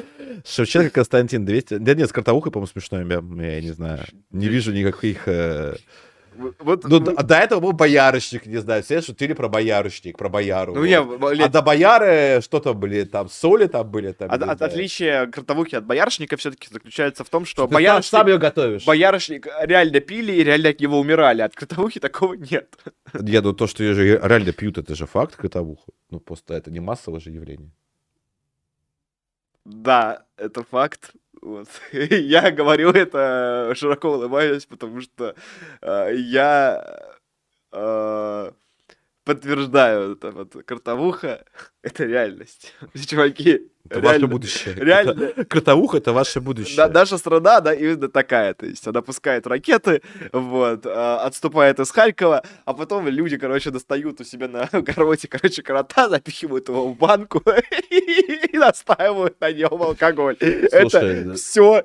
Шевченко 0.45 0.91
Константин 0.91 1.45
200. 1.45 1.77
Да 1.79 1.95
нет, 1.95 2.09
с 2.09 2.13
кротовухой, 2.13 2.51
по-моему, 2.51 2.67
смешной 2.67 3.05
мем. 3.05 3.41
Я 3.41 3.61
не 3.61 3.71
знаю. 3.71 4.05
Не 4.33 4.49
вижу 4.49 4.73
никаких... 4.73 5.29
э, 6.35 6.53
Вот, 6.59 6.85
Ну, 6.85 6.99
ну, 6.99 7.01
д- 7.01 7.23
до 7.23 7.35
этого 7.37 7.61
был 7.61 7.73
боярышник, 7.73 8.47
не 8.47 8.59
знаю, 8.59 8.83
все 8.83 9.01
шутили 9.01 9.33
про 9.33 9.49
боярышник, 9.49 10.17
про 10.19 10.29
бояру. 10.29 10.75
ну, 10.75 10.81
вот. 11.05 11.21
блин, 11.33 11.43
А 11.45 11.49
до 11.49 11.63
бояры 11.63 12.41
что-то 12.43 12.75
были, 12.75 13.05
там 13.05 13.29
соли 13.29 13.67
там 13.67 13.91
были. 13.91 14.13
Там, 14.13 14.31
от- 14.31 14.41
не 14.41 14.47
от- 14.47 14.59
знаю. 14.59 14.73
отличие 14.73 15.27
кротовухи 15.29 15.77
от 15.77 15.85
боярышника 15.87 16.37
все-таки 16.37 16.69
заключается 16.71 17.25
в 17.25 17.29
том, 17.29 17.45
что 17.45 17.67
Ты 17.67 17.73
сам, 17.75 18.03
сам 18.03 18.23
боярышник, 18.23 18.27
ее 18.29 18.39
готовишь. 18.39 18.85
боярышник 18.85 19.47
реально 19.63 20.01
пили 20.01 20.33
и 20.33 20.45
реально 20.45 20.69
от 20.71 20.81
него 20.81 20.99
умирали, 21.01 21.43
от 21.43 21.55
кротовухи 21.55 22.01
такого 22.01 22.35
нет. 22.35 22.75
Я 23.15 23.41
думаю, 23.41 23.55
то, 23.57 23.67
что 23.67 23.83
ее 23.85 23.95
же 23.95 24.19
реально 24.23 24.53
пьют, 24.53 24.79
это 24.79 24.95
же 24.95 25.07
факт, 25.07 25.37
кротовуху. 25.37 25.93
Ну, 26.11 26.21
просто 26.21 26.55
это 26.55 26.71
не 26.71 26.81
массовое 26.81 27.21
же 27.21 27.31
явление. 27.31 27.71
Да, 29.65 30.25
это 30.37 30.65
факт. 30.65 31.13
Вот. 31.43 31.69
Я 31.93 32.51
говорю 32.53 32.91
это 32.91 33.73
широко 33.75 34.13
улыбаюсь, 34.13 34.65
потому 34.65 35.01
что 35.01 35.35
э, 35.81 36.15
я 36.15 37.13
э, 37.73 38.53
подтверждаю 39.25 40.13
это 40.13 40.31
вот 40.31 40.57
кротовуха 40.67 41.45
это 41.83 42.05
реальность. 42.05 42.73
Чуваки, 43.07 43.69
Это 43.89 44.01
ваше 44.01 44.13
реально, 44.13 44.27
будущее. 44.29 44.75
реально. 44.77 45.11
Крото- 45.13 45.45
Кротовуха— 45.45 45.97
это 45.99 46.13
ваше 46.13 46.41
будущее. 46.41 46.77
Да, 46.77 46.89
наша 46.89 47.19
страна, 47.19 47.61
да, 47.61 47.75
именно 47.75 48.09
такая. 48.09 48.55
То 48.55 48.67
есть 48.67 48.87
она 48.87 49.03
пускает 49.03 49.47
ракеты, 49.47 50.03
вот, 50.33 50.87
а, 50.87 51.25
отступает 51.25 51.81
из 51.81 51.91
Харькова, 51.91 52.43
а 52.65 52.75
потом 52.75 53.09
люди, 53.09 53.37
короче, 53.37 53.71
достают 53.71 54.21
у 54.21 54.25
себя 54.25 54.49
на 54.49 54.63
огороде, 54.73 55.29
короче, 55.29 55.63
крота, 55.63 56.09
запихивают 56.09 56.69
его 56.69 56.89
в 56.89 56.97
банку 56.97 57.43
и 57.91 58.57
настаивают 58.57 59.41
на 59.41 59.53
нем 59.53 59.83
алкоголь. 59.83 60.37
Слушай, 60.39 60.69
Это 60.71 61.25
да. 61.25 61.35
все 61.35 61.85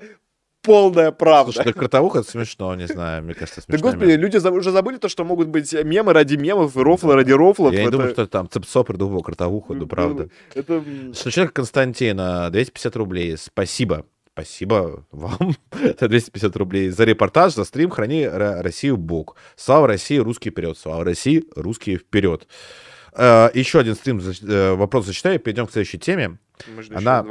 полная 0.68 1.12
правда. 1.12 1.52
Слушай, 1.52 1.66
да 1.66 1.74
кротовуха— 1.74 2.20
это 2.22 2.30
смешно, 2.30 2.76
не 2.76 2.86
знаю, 2.88 3.24
мне 3.24 3.34
кажется, 3.34 3.62
Да 3.68 3.78
смешно. 3.78 3.92
господи, 3.92 4.12
люди 4.12 4.38
уже 4.38 4.72
забыли 4.72 4.98
то, 4.98 5.10
что 5.10 5.24
могут 5.24 5.48
быть 5.48 5.74
мемы 5.74 6.14
ради 6.14 6.36
мемов 6.36 6.78
и 6.78 6.80
рофлы 6.82 7.16
ради 7.16 7.32
рофлов. 7.32 7.74
Я 7.74 7.86
не 7.86 7.90
думаю, 7.90 8.12
что 8.12 8.28
там 8.28 8.48
Цепцо 8.50 8.84
придумал 8.84 9.24
кротовуху, 9.24 9.74
ну, 9.74 9.88
правда. 9.88 10.30
Это... 10.54 10.74
м, 10.74 11.14
Шевченко 11.16 11.54
Константин, 11.54 12.20
а, 12.20 12.50
250 12.52 12.96
рублей. 12.96 13.36
Спасибо. 13.38 14.06
Спасибо 14.34 15.04
вам 15.12 15.56
за 16.00 16.08
250 16.08 16.56
рублей 16.58 16.90
за 16.90 17.06
репортаж, 17.06 17.54
за 17.56 17.64
стрим 17.64 17.90
«Храни 17.90 18.24
Ро- 18.26 18.62
Россию 18.62 18.98
Бог». 18.98 19.36
Слава 19.56 19.88
России, 19.88 20.18
русский 20.18 20.52
вперед. 20.52 20.78
Слава 20.78 21.04
России, 21.04 21.44
русские 21.56 21.98
вперед. 21.98 22.48
Э, 23.14 23.50
Еще 23.56 23.80
один 23.80 23.96
стрим, 23.96 24.20
э, 24.20 24.74
вопрос 24.76 25.08
зачитаю, 25.08 25.40
перейдем 25.40 25.66
к 25.66 25.72
следующей 25.72 25.98
теме. 25.98 26.38
Она-. 26.94 27.26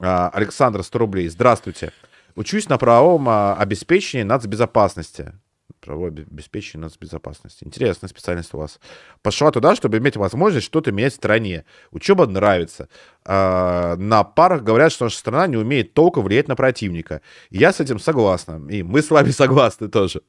А, 0.00 0.28
Александр, 0.32 0.82
100 0.84 0.98
рублей. 0.98 1.28
Здравствуйте. 1.28 1.92
Учусь 2.34 2.68
на 2.68 2.78
правовом 2.78 3.28
а, 3.28 3.54
обеспечении 3.54 4.24
нацбезопасности. 4.24 5.32
Правовое 5.80 6.10
обе- 6.10 6.26
обеспечение 6.30 6.84
нацбезопасности. 6.84 7.64
Интересная 7.64 8.08
специальность 8.08 8.52
у 8.52 8.58
вас. 8.58 8.78
Пошла 9.22 9.50
туда, 9.50 9.74
чтобы 9.74 9.96
иметь 9.98 10.16
возможность 10.16 10.66
что-то 10.66 10.92
менять 10.92 11.14
в 11.14 11.16
стране. 11.16 11.64
Учеба 11.90 12.26
нравится. 12.26 12.88
А, 13.24 13.96
на 13.96 14.24
парах 14.24 14.62
говорят, 14.62 14.92
что 14.92 15.04
наша 15.04 15.18
страна 15.18 15.46
не 15.46 15.56
умеет 15.56 15.94
толком 15.94 16.24
влиять 16.24 16.48
на 16.48 16.56
противника. 16.56 17.22
Я 17.50 17.72
с 17.72 17.80
этим 17.80 17.98
согласна. 17.98 18.60
И 18.70 18.82
мы 18.82 19.00
с 19.02 19.10
вами 19.10 19.30
согласны 19.30 19.88
тоже. 19.88 20.22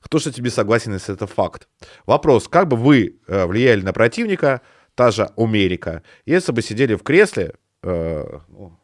Кто 0.00 0.18
же 0.18 0.32
тебе 0.32 0.50
согласен, 0.50 0.92
если 0.94 1.14
это 1.14 1.26
факт? 1.26 1.68
Вопрос, 2.06 2.48
как 2.48 2.68
бы 2.68 2.76
вы 2.76 3.18
э, 3.26 3.46
влияли 3.46 3.82
на 3.82 3.92
противника, 3.92 4.62
та 4.94 5.10
же 5.10 5.28
Америка, 5.36 6.02
если 6.24 6.52
бы 6.52 6.62
сидели 6.62 6.94
в 6.94 7.02
кресле, 7.02 7.54
э, 7.82 8.38
ну, 8.48 8.78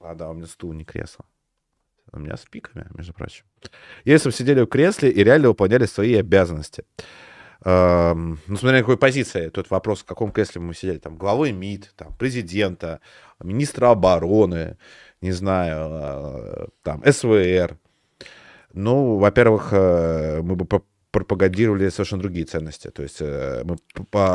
а, 0.00 0.14
да, 0.14 0.30
у 0.30 0.34
меня 0.34 0.46
стул, 0.46 0.72
не 0.72 0.84
кресло. 0.84 1.24
У 2.12 2.18
меня 2.18 2.36
с 2.36 2.44
пиками, 2.44 2.86
между 2.94 3.12
прочим. 3.12 3.44
Если 4.04 4.28
бы 4.28 4.34
сидели 4.34 4.62
в 4.62 4.66
кресле 4.66 5.10
и 5.10 5.22
реально 5.24 5.48
выполняли 5.48 5.86
свои 5.86 6.14
обязанности. 6.14 6.84
Эм, 7.64 8.38
ну, 8.46 8.56
смотря 8.56 8.78
на 8.78 8.82
какой 8.82 8.96
позиции. 8.96 9.48
Тут 9.48 9.70
вопрос, 9.70 10.00
в 10.00 10.04
каком 10.04 10.30
кресле 10.30 10.60
мы 10.60 10.74
сидели. 10.74 10.98
Там 10.98 11.16
главы 11.16 11.52
МИД, 11.52 11.92
там, 11.96 12.14
президента, 12.14 13.00
министра 13.42 13.90
обороны, 13.90 14.76
не 15.20 15.32
знаю, 15.32 15.90
э, 15.90 16.66
там, 16.82 17.02
СВР. 17.04 17.76
Ну, 18.72 19.16
во-первых, 19.16 19.68
э, 19.72 20.40
мы 20.42 20.54
бы 20.54 20.82
пропагандировали 21.18 21.88
совершенно 21.88 22.22
другие 22.22 22.46
ценности. 22.46 22.90
То 22.90 23.02
есть 23.02 23.18
э, 23.20 23.64
мы 23.64 23.76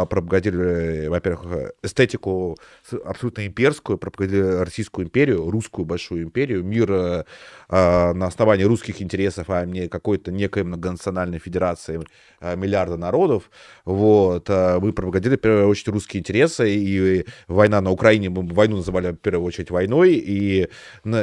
пропагандировали, 0.05 1.07
во-первых, 1.07 1.71
эстетику 1.81 2.57
с- 2.89 2.97
абсолютно 2.97 3.47
имперскую, 3.47 3.97
пропагандировали 3.97 4.63
Российскую 4.63 5.05
империю, 5.05 5.49
русскую 5.49 5.85
большую 5.85 6.23
империю, 6.23 6.63
мир 6.63 6.91
э, 6.91 7.23
а, 7.69 8.13
на 8.13 8.27
основании 8.27 8.65
русских 8.65 9.01
интересов, 9.01 9.49
а 9.49 9.65
не 9.65 9.87
какой-то 9.87 10.31
некой 10.31 10.63
многонациональной 10.63 11.39
федерации 11.39 12.01
э, 12.41 12.55
миллиарда 12.55 12.97
народов. 12.97 13.49
Вот. 13.85 14.49
А 14.49 14.79
Мы 14.79 14.91
пропагандировали, 14.91 15.39
в 15.39 15.41
первую 15.41 15.67
очередь, 15.69 15.87
русские 15.87 16.19
интересы, 16.19 16.69
и 16.69 17.25
война 17.47 17.81
на 17.81 17.91
Украине, 17.91 18.29
мы 18.29 18.45
войну 18.53 18.77
называли, 18.77 19.11
в 19.11 19.15
первую 19.15 19.47
очередь, 19.47 19.71
войной, 19.71 20.13
и, 20.13 20.67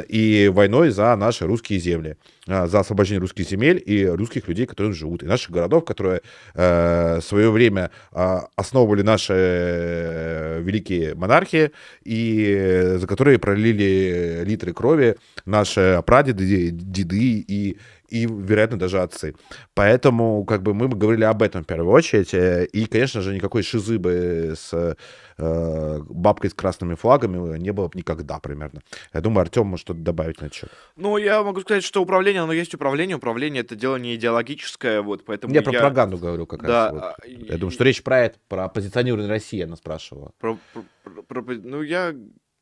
и 0.08 0.50
войной 0.52 0.90
за 0.90 1.14
наши 1.16 1.46
русские 1.46 1.78
земли, 1.78 2.16
за 2.46 2.80
освобождение 2.80 3.20
русских 3.20 3.48
земель 3.48 3.82
и 3.84 4.06
русских 4.06 4.48
людей, 4.48 4.66
которые 4.66 4.92
живут, 4.92 5.22
и 5.22 5.26
наших 5.26 5.49
городов, 5.50 5.84
которые 5.84 6.22
э, 6.54 7.18
в 7.20 7.24
свое 7.24 7.50
время 7.50 7.90
а, 8.12 8.48
основывали 8.56 9.02
наши 9.02 9.34
э, 9.36 10.60
великие 10.62 11.14
монархи, 11.14 11.72
и 12.04 12.54
э, 12.56 12.98
за 12.98 13.06
которые 13.06 13.38
пролили 13.38 14.42
литры 14.44 14.72
крови 14.72 15.16
наши 15.44 16.02
прадеды, 16.06 16.70
деды 16.70 17.44
и 17.46 17.78
и, 18.10 18.26
вероятно, 18.26 18.78
даже 18.78 19.00
отцы. 19.00 19.34
Поэтому, 19.74 20.44
как 20.44 20.62
бы, 20.62 20.74
мы 20.74 20.88
бы 20.88 20.96
говорили 20.96 21.24
об 21.24 21.42
этом 21.42 21.62
в 21.62 21.66
первую 21.66 21.92
очередь. 21.92 22.34
э, 22.34 22.66
И, 22.72 22.86
конечно 22.86 23.20
же, 23.22 23.34
никакой 23.34 23.62
шизы 23.62 23.98
бы 23.98 24.54
с 24.56 24.96
э, 25.38 25.98
бабкой 26.08 26.50
с 26.50 26.54
красными 26.54 26.94
флагами 26.94 27.58
не 27.58 27.72
было 27.72 27.88
бы 27.88 27.92
никогда 27.98 28.38
примерно. 28.38 28.80
Я 29.14 29.20
думаю, 29.20 29.42
Артем 29.42 29.66
может 29.66 29.86
что-то 29.86 30.00
добавить 30.00 30.40
на 30.40 30.46
этот 30.46 30.54
счет. 30.58 30.70
Ну, 30.96 31.16
я 31.16 31.42
могу 31.42 31.60
сказать, 31.60 31.84
что 31.84 32.02
управление, 32.02 32.42
оно 32.42 32.52
есть 32.52 32.74
управление. 32.74 33.16
Управление— 33.16 33.62
это 33.62 33.74
дело 33.76 33.96
не 33.96 34.14
идеологическое, 34.16 35.00
вот, 35.02 35.24
поэтому 35.24 35.54
Я 35.54 35.62
про 35.62 35.72
пропаганду 35.72 36.18
говорю 36.18 36.46
как 36.46 36.62
Да, 36.62 36.84
раз. 36.86 36.92
вот. 36.92 37.02
а, 37.02 37.16
Я 37.26 37.56
думаю, 37.56 37.70
что 37.72 37.84
речь 37.84 38.02
про 38.02 38.20
это, 38.26 38.38
про 38.48 38.68
позиционирование 38.68 39.28
России 39.28 39.62
она 39.62 39.76
спрашивала. 39.76 40.32
Про- 40.38 40.58
про- 40.74 41.22
про- 41.22 41.42
про- 41.42 41.54
ну, 41.54 41.82
я 41.82 42.14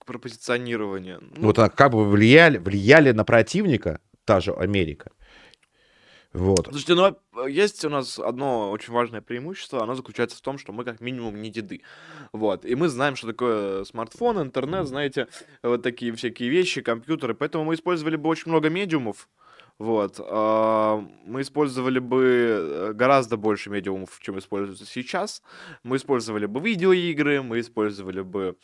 про 0.06 0.18
позиционирование. 0.18 1.18
Ну, 1.36 1.46
Вот 1.46 1.58
а 1.58 1.68
как 1.68 1.92
бы 1.92 2.08
влияли, 2.08 2.58
влияли 2.58 3.12
на 3.12 3.24
противника 3.24 4.00
та 4.24 4.40
же 4.40 4.52
Америка. 4.52 5.10
Вот. 6.32 6.66
Слушайте, 6.66 6.94
ну 6.94 7.16
а, 7.32 7.48
есть 7.48 7.84
у 7.84 7.88
нас 7.88 8.18
одно 8.18 8.70
очень 8.70 8.92
важное 8.92 9.22
преимущество, 9.22 9.82
оно 9.82 9.94
заключается 9.94 10.36
в 10.36 10.40
том, 10.40 10.58
что 10.58 10.72
мы 10.72 10.84
как 10.84 11.00
минимум 11.00 11.40
не 11.40 11.50
деды. 11.50 11.82
Вот. 12.32 12.64
И 12.64 12.74
мы 12.74 12.88
знаем, 12.88 13.16
что 13.16 13.28
такое 13.28 13.84
смартфон, 13.84 14.40
интернет, 14.40 14.86
знаете, 14.86 15.28
вот 15.62 15.82
такие 15.82 16.12
всякие 16.12 16.50
вещи, 16.50 16.82
компьютеры. 16.82 17.34
Поэтому 17.34 17.64
мы 17.64 17.74
использовали 17.74 18.16
бы 18.16 18.28
очень 18.28 18.50
много 18.50 18.68
медиумов. 18.68 19.28
Вот. 19.78 20.16
а, 20.18 21.04
Мы 21.24 21.42
использовали 21.42 22.00
бы 22.00 22.24
э, 22.24 22.92
гораздо 22.94 23.36
больше 23.36 23.70
медиумов, 23.70 24.18
чем 24.20 24.38
используется 24.38 24.84
сейчас. 24.84 25.42
Мы 25.84 25.96
использовали 25.96 26.46
бы 26.46 26.60
видеоигры, 26.60 27.42
мы 27.42 27.60
использовали 27.60 28.22
бы 28.22 28.56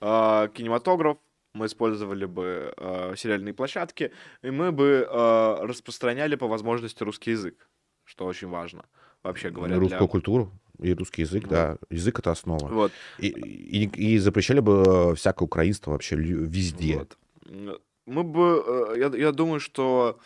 а, 0.00 0.48
кинематограф, 0.48 1.18
мы 1.54 1.66
использовали 1.66 2.24
бы 2.26 2.72
э, 2.76 3.14
сериальные 3.16 3.54
площадки, 3.54 4.12
и 4.42 4.50
мы 4.50 4.72
бы 4.72 5.06
э, 5.08 5.56
распространяли 5.62 6.36
по 6.36 6.46
возможности 6.46 7.02
русский 7.02 7.32
язык, 7.32 7.68
что 8.04 8.26
очень 8.26 8.48
важно, 8.48 8.84
вообще 9.22 9.50
говоря. 9.50 9.74
для- 9.74 9.80
Русскую 9.80 10.08
культуру 10.08 10.52
и 10.80 10.94
русский 10.94 11.22
язык, 11.22 11.42
Вот. 11.44 11.50
да. 11.50 11.76
Язык 11.90 12.18
это 12.20 12.30
основа. 12.30 12.68
Вот, 12.68 12.92
И, 13.18 13.28
и, 13.28 14.14
и 14.14 14.18
запрещали 14.18 14.60
бы 14.60 15.14
всякое 15.16 15.44
украинство 15.44 15.90
вообще 15.92 16.16
везде. 16.16 16.98
вот. 16.98 17.80
Мы 18.06 18.22
бы, 18.24 18.64
э, 18.66 18.94
я, 18.98 19.06
я 19.18 19.32
думаю, 19.32 19.60
что 19.60 20.18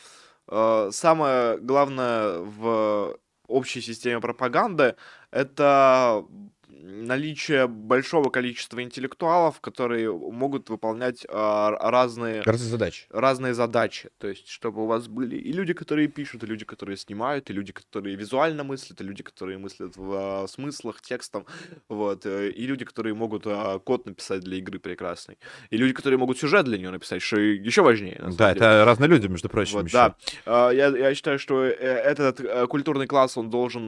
э, 0.49 0.91
самое 0.93 1.59
главное 1.59 2.39
в 2.39 3.19
общей 3.49 3.81
системе 3.81 4.21
пропаганды 4.21 4.95
это 5.31 6.25
наличие 6.83 7.67
большого 7.67 8.31
количества 8.31 8.83
интеллектуалов, 8.83 9.61
которые 9.61 10.13
могут 10.13 10.71
выполнять 10.71 11.27
а, 11.29 11.71
разные 11.91 12.43
Разные 12.43 12.71
задачи. 12.71 13.07
разные 13.11 13.55
задачи. 13.55 14.11
То 14.19 14.29
есть, 14.29 14.49
чтобы 14.49 14.83
у 14.83 14.87
вас 14.87 15.09
были 15.09 15.37
и 15.37 15.53
люди, 15.53 15.73
которые 15.73 16.09
пишут, 16.09 16.43
и 16.43 16.47
люди, 16.47 16.65
которые 16.65 16.97
снимают, 16.97 17.51
и 17.51 17.53
люди, 17.53 17.73
которые 17.73 18.17
визуально 18.17 18.65
мыслят, 18.65 19.01
и 19.01 19.05
люди, 19.05 19.23
которые 19.23 19.59
мыслят 19.59 19.97
в 19.97 20.13
а, 20.45 20.47
смыслах, 20.49 21.01
текстом, 21.01 21.47
вот, 21.89 22.27
э, 22.27 22.51
и 22.51 22.67
люди, 22.67 22.85
которые 22.85 23.15
могут 23.15 23.45
а, 23.47 23.79
код 23.79 24.07
написать 24.07 24.41
для 24.41 24.57
игры 24.59 24.79
прекрасный, 24.79 25.39
и 25.71 25.77
люди, 25.77 25.93
которые 25.93 26.19
могут 26.19 26.39
сюжет 26.39 26.65
для 26.65 26.79
нее 26.79 26.91
написать, 26.91 27.23
что 27.23 27.39
еще 27.39 27.83
важнее. 27.83 28.21
Да, 28.37 28.53
деле. 28.55 28.57
это 28.67 28.85
разные 28.85 29.09
люди, 29.09 29.27
между 29.27 29.49
прочим, 29.49 29.79
Вот, 29.79 29.87
еще. 29.87 29.97
да. 29.97 30.15
А, 30.47 30.71
Я, 30.71 30.89
я 30.89 31.15
считаю, 31.15 31.39
что 31.39 31.65
э, 31.65 31.71
этот 31.73 32.41
э, 32.41 32.67
культурный 32.67 33.07
класс, 33.07 33.37
он 33.37 33.51
должен 33.51 33.85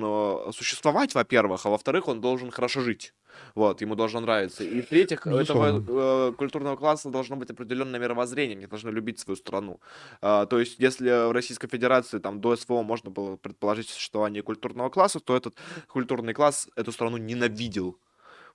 существовать, 0.53 1.15
во-первых, 1.15 1.67
а 1.67 1.71
во-вторых, 1.71 2.09
он 2.09 2.21
должен 2.21 2.51
хорошо 2.51 2.76
жить. 2.81 3.13
Вот, 3.55 3.81
ему 3.83 3.95
должно 3.95 4.21
нравиться. 4.21 4.65
И 4.65 4.81
в-третьих, 4.81 5.27
у 5.27 5.31
этого 5.31 5.85
э, 5.87 6.33
культурного 6.33 6.77
класса 6.77 7.11
должно 7.11 7.37
быть 7.37 7.51
определенное 7.51 8.01
мировоззрение, 8.01 8.57
они 8.57 8.67
должны 8.67 8.91
любить 8.91 9.19
свою 9.19 9.37
страну. 9.37 9.81
А, 10.21 10.47
то 10.47 10.59
есть, 10.59 10.79
если 10.79 11.29
в 11.29 11.33
Российской 11.33 11.69
Федерации 11.69 12.19
там 12.19 12.41
до 12.41 12.57
СВО 12.57 12.83
можно 12.83 13.11
было 13.11 13.37
предположить 13.37 13.89
существование 13.89 14.43
культурного 14.43 14.91
класса, 14.91 15.21
то 15.21 15.37
этот 15.37 15.55
культурный 15.89 16.35
класс 16.35 16.69
эту 16.77 16.93
страну 16.93 17.17
ненавидел. 17.17 17.99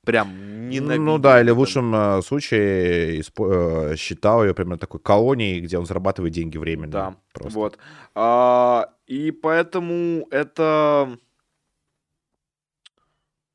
Прям 0.03 0.67
ненавидел. 0.69 1.03
Ну 1.03 1.17
да, 1.19 1.41
или 1.41 1.51
в 1.51 1.59
лучшем 1.59 1.93
э, 1.93 2.21
случае 2.23 3.19
испо- 3.19 3.91
э, 3.91 3.95
считал 3.97 4.43
ее 4.43 4.55
примерно 4.55 4.79
такой 4.79 4.99
колонией, 4.99 5.61
где 5.61 5.77
он 5.77 5.85
зарабатывает 5.85 6.33
деньги 6.33 6.57
временно. 6.57 6.91
Да, 6.91 7.15
просто. 7.33 7.59
вот. 7.59 7.77
А, 8.15 8.89
и 9.05 9.31
поэтому 9.31 10.27
это... 10.31 11.17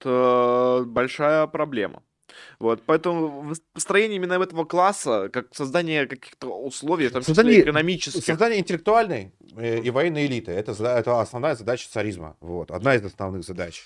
это 0.07 0.85
большая 0.87 1.47
проблема. 1.47 2.03
Вот, 2.59 2.83
поэтому 2.87 3.55
построение 3.73 4.17
именно 4.17 4.35
этого 4.35 4.65
класса, 4.65 5.29
как 5.33 5.55
создание 5.55 6.07
каких-то 6.07 6.49
условий, 6.49 7.09
числе 7.09 7.23
Создание- 7.23 7.61
экономических, 7.63 8.25
Создание 8.25 8.61
интеллектуальной 8.61 9.33
э, 9.57 9.81
и 9.81 9.91
военной 9.91 10.27
элиты 10.27 10.53
это, 10.53 10.73
это 10.73 11.21
основная 11.21 11.55
задача 11.55 11.89
царизма. 11.91 12.37
Вот, 12.41 12.71
одна 12.71 12.95
из 12.95 13.05
основных 13.05 13.45
задач. 13.45 13.85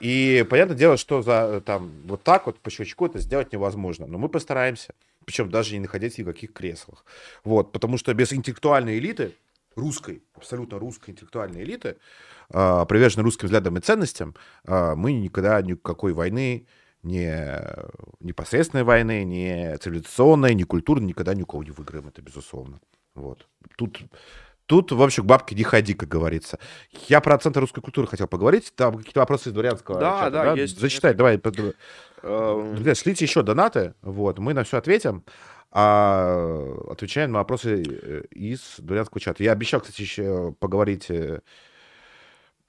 И 0.00 0.44
понятное 0.50 0.76
дело, 0.76 0.96
что 0.96 1.22
за 1.22 1.48
э, 1.50 1.60
там 1.60 1.90
вот 2.04 2.22
так 2.22 2.46
вот 2.46 2.58
по 2.58 2.70
щелчку 2.70 3.06
это 3.06 3.18
сделать 3.18 3.52
невозможно. 3.52 4.06
Но 4.06 4.18
мы 4.18 4.28
постараемся. 4.28 4.94
Причем 5.24 5.48
даже 5.50 5.72
не 5.72 5.80
находясь 5.80 6.18
ни 6.18 6.22
в 6.22 6.26
каких 6.26 6.52
креслах. 6.52 7.04
Вот, 7.44 7.72
потому 7.72 7.96
что 7.96 8.12
без 8.12 8.32
интеллектуальной 8.32 8.98
элиты, 8.98 9.32
русской, 9.76 10.22
абсолютно 10.34 10.78
русской 10.78 11.10
интеллектуальной 11.10 11.62
элиты, 11.62 11.96
а, 12.50 12.84
приверженной 12.84 13.24
русским 13.24 13.46
взглядам 13.46 13.76
и 13.76 13.80
ценностям, 13.80 14.34
а, 14.66 14.94
мы 14.94 15.12
никогда 15.12 15.60
никакой 15.62 16.12
войны, 16.12 16.66
ни 17.02 17.26
непосредственной 18.24 18.82
войны, 18.84 19.24
ни 19.24 19.76
цивилизационной, 19.76 20.54
ни 20.54 20.62
культурной 20.62 21.08
никогда 21.08 21.34
ни 21.34 21.42
у 21.42 21.46
кого 21.46 21.62
не 21.62 21.70
выиграем, 21.70 22.08
это 22.08 22.22
безусловно. 22.22 22.80
Вот. 23.14 23.46
Тут, 23.76 24.00
тут, 24.66 24.90
в 24.92 25.02
общем, 25.02 25.24
к 25.24 25.26
бабке 25.26 25.54
не 25.54 25.64
ходи, 25.64 25.92
как 25.92 26.08
говорится. 26.08 26.58
Я 27.08 27.20
про 27.20 27.36
центр 27.38 27.60
русской 27.60 27.82
культуры 27.82 28.06
хотел 28.06 28.26
поговорить. 28.26 28.72
Там 28.74 28.96
какие-то 28.96 29.20
вопросы 29.20 29.50
из 29.50 29.52
дворянского 29.52 30.00
Да, 30.00 30.18
чата, 30.20 30.30
да, 30.30 30.52
есть 30.54 30.78
Зачитай, 30.80 31.12
давай. 31.12 31.38
под- 31.38 31.76
э, 32.22 32.72
Друзья, 32.74 32.94
шлите 32.94 33.24
еще 33.26 33.42
донаты, 33.42 33.92
вот, 34.00 34.38
мы 34.38 34.54
на 34.54 34.64
все 34.64 34.78
ответим. 34.78 35.24
А 35.76 36.72
отвечаем 36.88 37.32
на 37.32 37.38
вопросы 37.38 37.82
э, 37.82 38.22
из 38.30 38.76
дворянского 38.78 39.20
чата. 39.20 39.42
Я 39.42 39.50
обещал, 39.50 39.80
кстати, 39.80 40.02
еще 40.02 40.54
поговорить 40.60 41.10
э, 41.10 41.40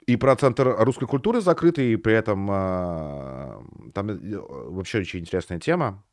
и 0.06 0.16
про 0.16 0.34
центр 0.34 0.74
русской 0.78 1.06
культуры 1.06 1.40
закрытый, 1.40 1.92
и 1.92 1.96
при 1.96 2.14
этом 2.14 2.48
а, 2.50 3.62
там 3.94 4.10
э, 4.10 4.38
вообще 4.38 4.98
очень 4.98 5.20
интересная 5.20 5.60
тема. 5.60 6.04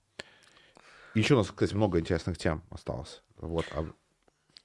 Еще 1.15 1.34
у 1.34 1.38
нас, 1.38 1.48
кстати, 1.48 1.74
много 1.74 1.99
интересных 1.99 2.38
тем 2.38 2.61
осталось. 2.70 3.24
Вот, 3.38 3.65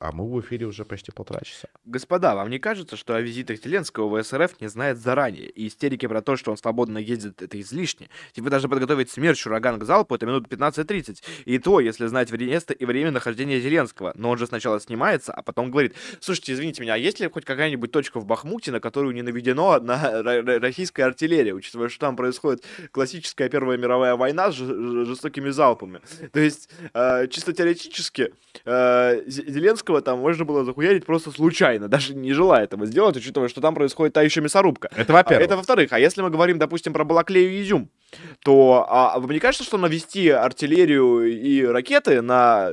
а, 0.00 0.12
мы 0.12 0.30
в 0.30 0.40
эфире 0.40 0.66
уже 0.66 0.84
почти 0.84 1.10
полтора 1.10 1.40
часа. 1.40 1.68
Господа, 1.84 2.34
вам 2.34 2.50
не 2.50 2.58
кажется, 2.58 2.96
что 2.96 3.14
о 3.14 3.20
визитах 3.20 3.60
Зеленского 3.62 4.08
в 4.08 4.22
СРФ 4.22 4.60
не 4.60 4.68
знает 4.68 4.98
заранее? 4.98 5.48
И 5.50 5.66
истерики 5.66 6.06
про 6.06 6.22
то, 6.22 6.36
что 6.36 6.50
он 6.50 6.56
свободно 6.56 6.98
ездит, 6.98 7.42
это 7.42 7.60
излишне. 7.60 8.08
Типа 8.32 8.50
даже 8.50 8.68
подготовить 8.68 9.10
смерч 9.10 9.46
ураган 9.46 9.80
к 9.80 9.84
залпу, 9.84 10.14
это 10.14 10.26
минут 10.26 10.46
15-30. 10.46 11.22
И 11.46 11.58
то, 11.58 11.80
если 11.80 12.06
знать 12.06 12.30
место 12.30 12.74
и 12.74 12.84
время 12.84 13.10
нахождения 13.10 13.60
Зеленского. 13.60 14.12
Но 14.14 14.30
он 14.30 14.38
же 14.38 14.46
сначала 14.46 14.80
снимается, 14.80 15.32
а 15.32 15.42
потом 15.42 15.70
говорит, 15.70 15.94
слушайте, 16.20 16.52
извините 16.52 16.82
меня, 16.82 16.94
а 16.94 16.98
есть 16.98 17.18
ли 17.20 17.28
хоть 17.28 17.44
какая-нибудь 17.44 17.90
точка 17.90 18.20
в 18.20 18.26
Бахмуте, 18.26 18.70
на 18.70 18.80
которую 18.80 19.14
не 19.14 19.22
наведено 19.22 19.72
одна 19.72 19.96
ро- 20.22 20.42
ро- 20.42 20.58
российская 20.58 21.04
артиллерия, 21.04 21.54
учитывая, 21.54 21.88
что 21.88 22.00
там 22.00 22.16
происходит 22.16 22.64
классическая 22.92 23.48
Первая 23.48 23.76
мировая 23.76 24.14
война 24.14 24.52
с 24.52 24.54
жестокими 24.54 25.50
залпами. 25.50 26.00
То 26.32 26.40
есть, 26.40 26.68
э, 26.94 27.26
чисто 27.28 27.52
теоретически, 27.52 28.32
э, 28.64 29.22
Зе- 29.26 29.50
Зеленского 29.89 30.02
там 30.02 30.19
можно 30.19 30.44
было 30.44 30.65
захуярить 30.65 31.05
просто 31.06 31.31
случайно, 31.31 31.89
даже 31.89 32.15
не 32.15 32.32
желая 32.32 32.65
этого 32.65 32.86
сделать, 32.86 33.16
учитывая, 33.16 33.48
что 33.48 33.60
там 33.60 33.74
происходит 33.74 34.15
та 34.15 34.23
еще 34.23 34.40
мясорубка. 34.40 34.89
Это 34.97 35.12
А, 35.12 35.16
во-первых. 35.16 35.47
Это 35.47 35.56
во-вторых. 35.56 35.93
А 35.93 35.98
если 35.98 36.23
мы 36.23 36.31
говорим, 36.31 36.59
допустим, 36.59 36.93
про 36.93 37.05
Балаклею 37.05 37.51
и 37.51 37.62
Изюм, 37.62 37.89
то 38.44 38.86
а, 38.89 39.19
вам 39.19 39.31
не 39.31 39.39
кажется, 39.39 39.65
что 39.65 39.78
навести 39.78 40.28
артиллерию 40.28 41.24
и 41.24 41.62
ракеты 41.65 42.23
на 42.23 42.70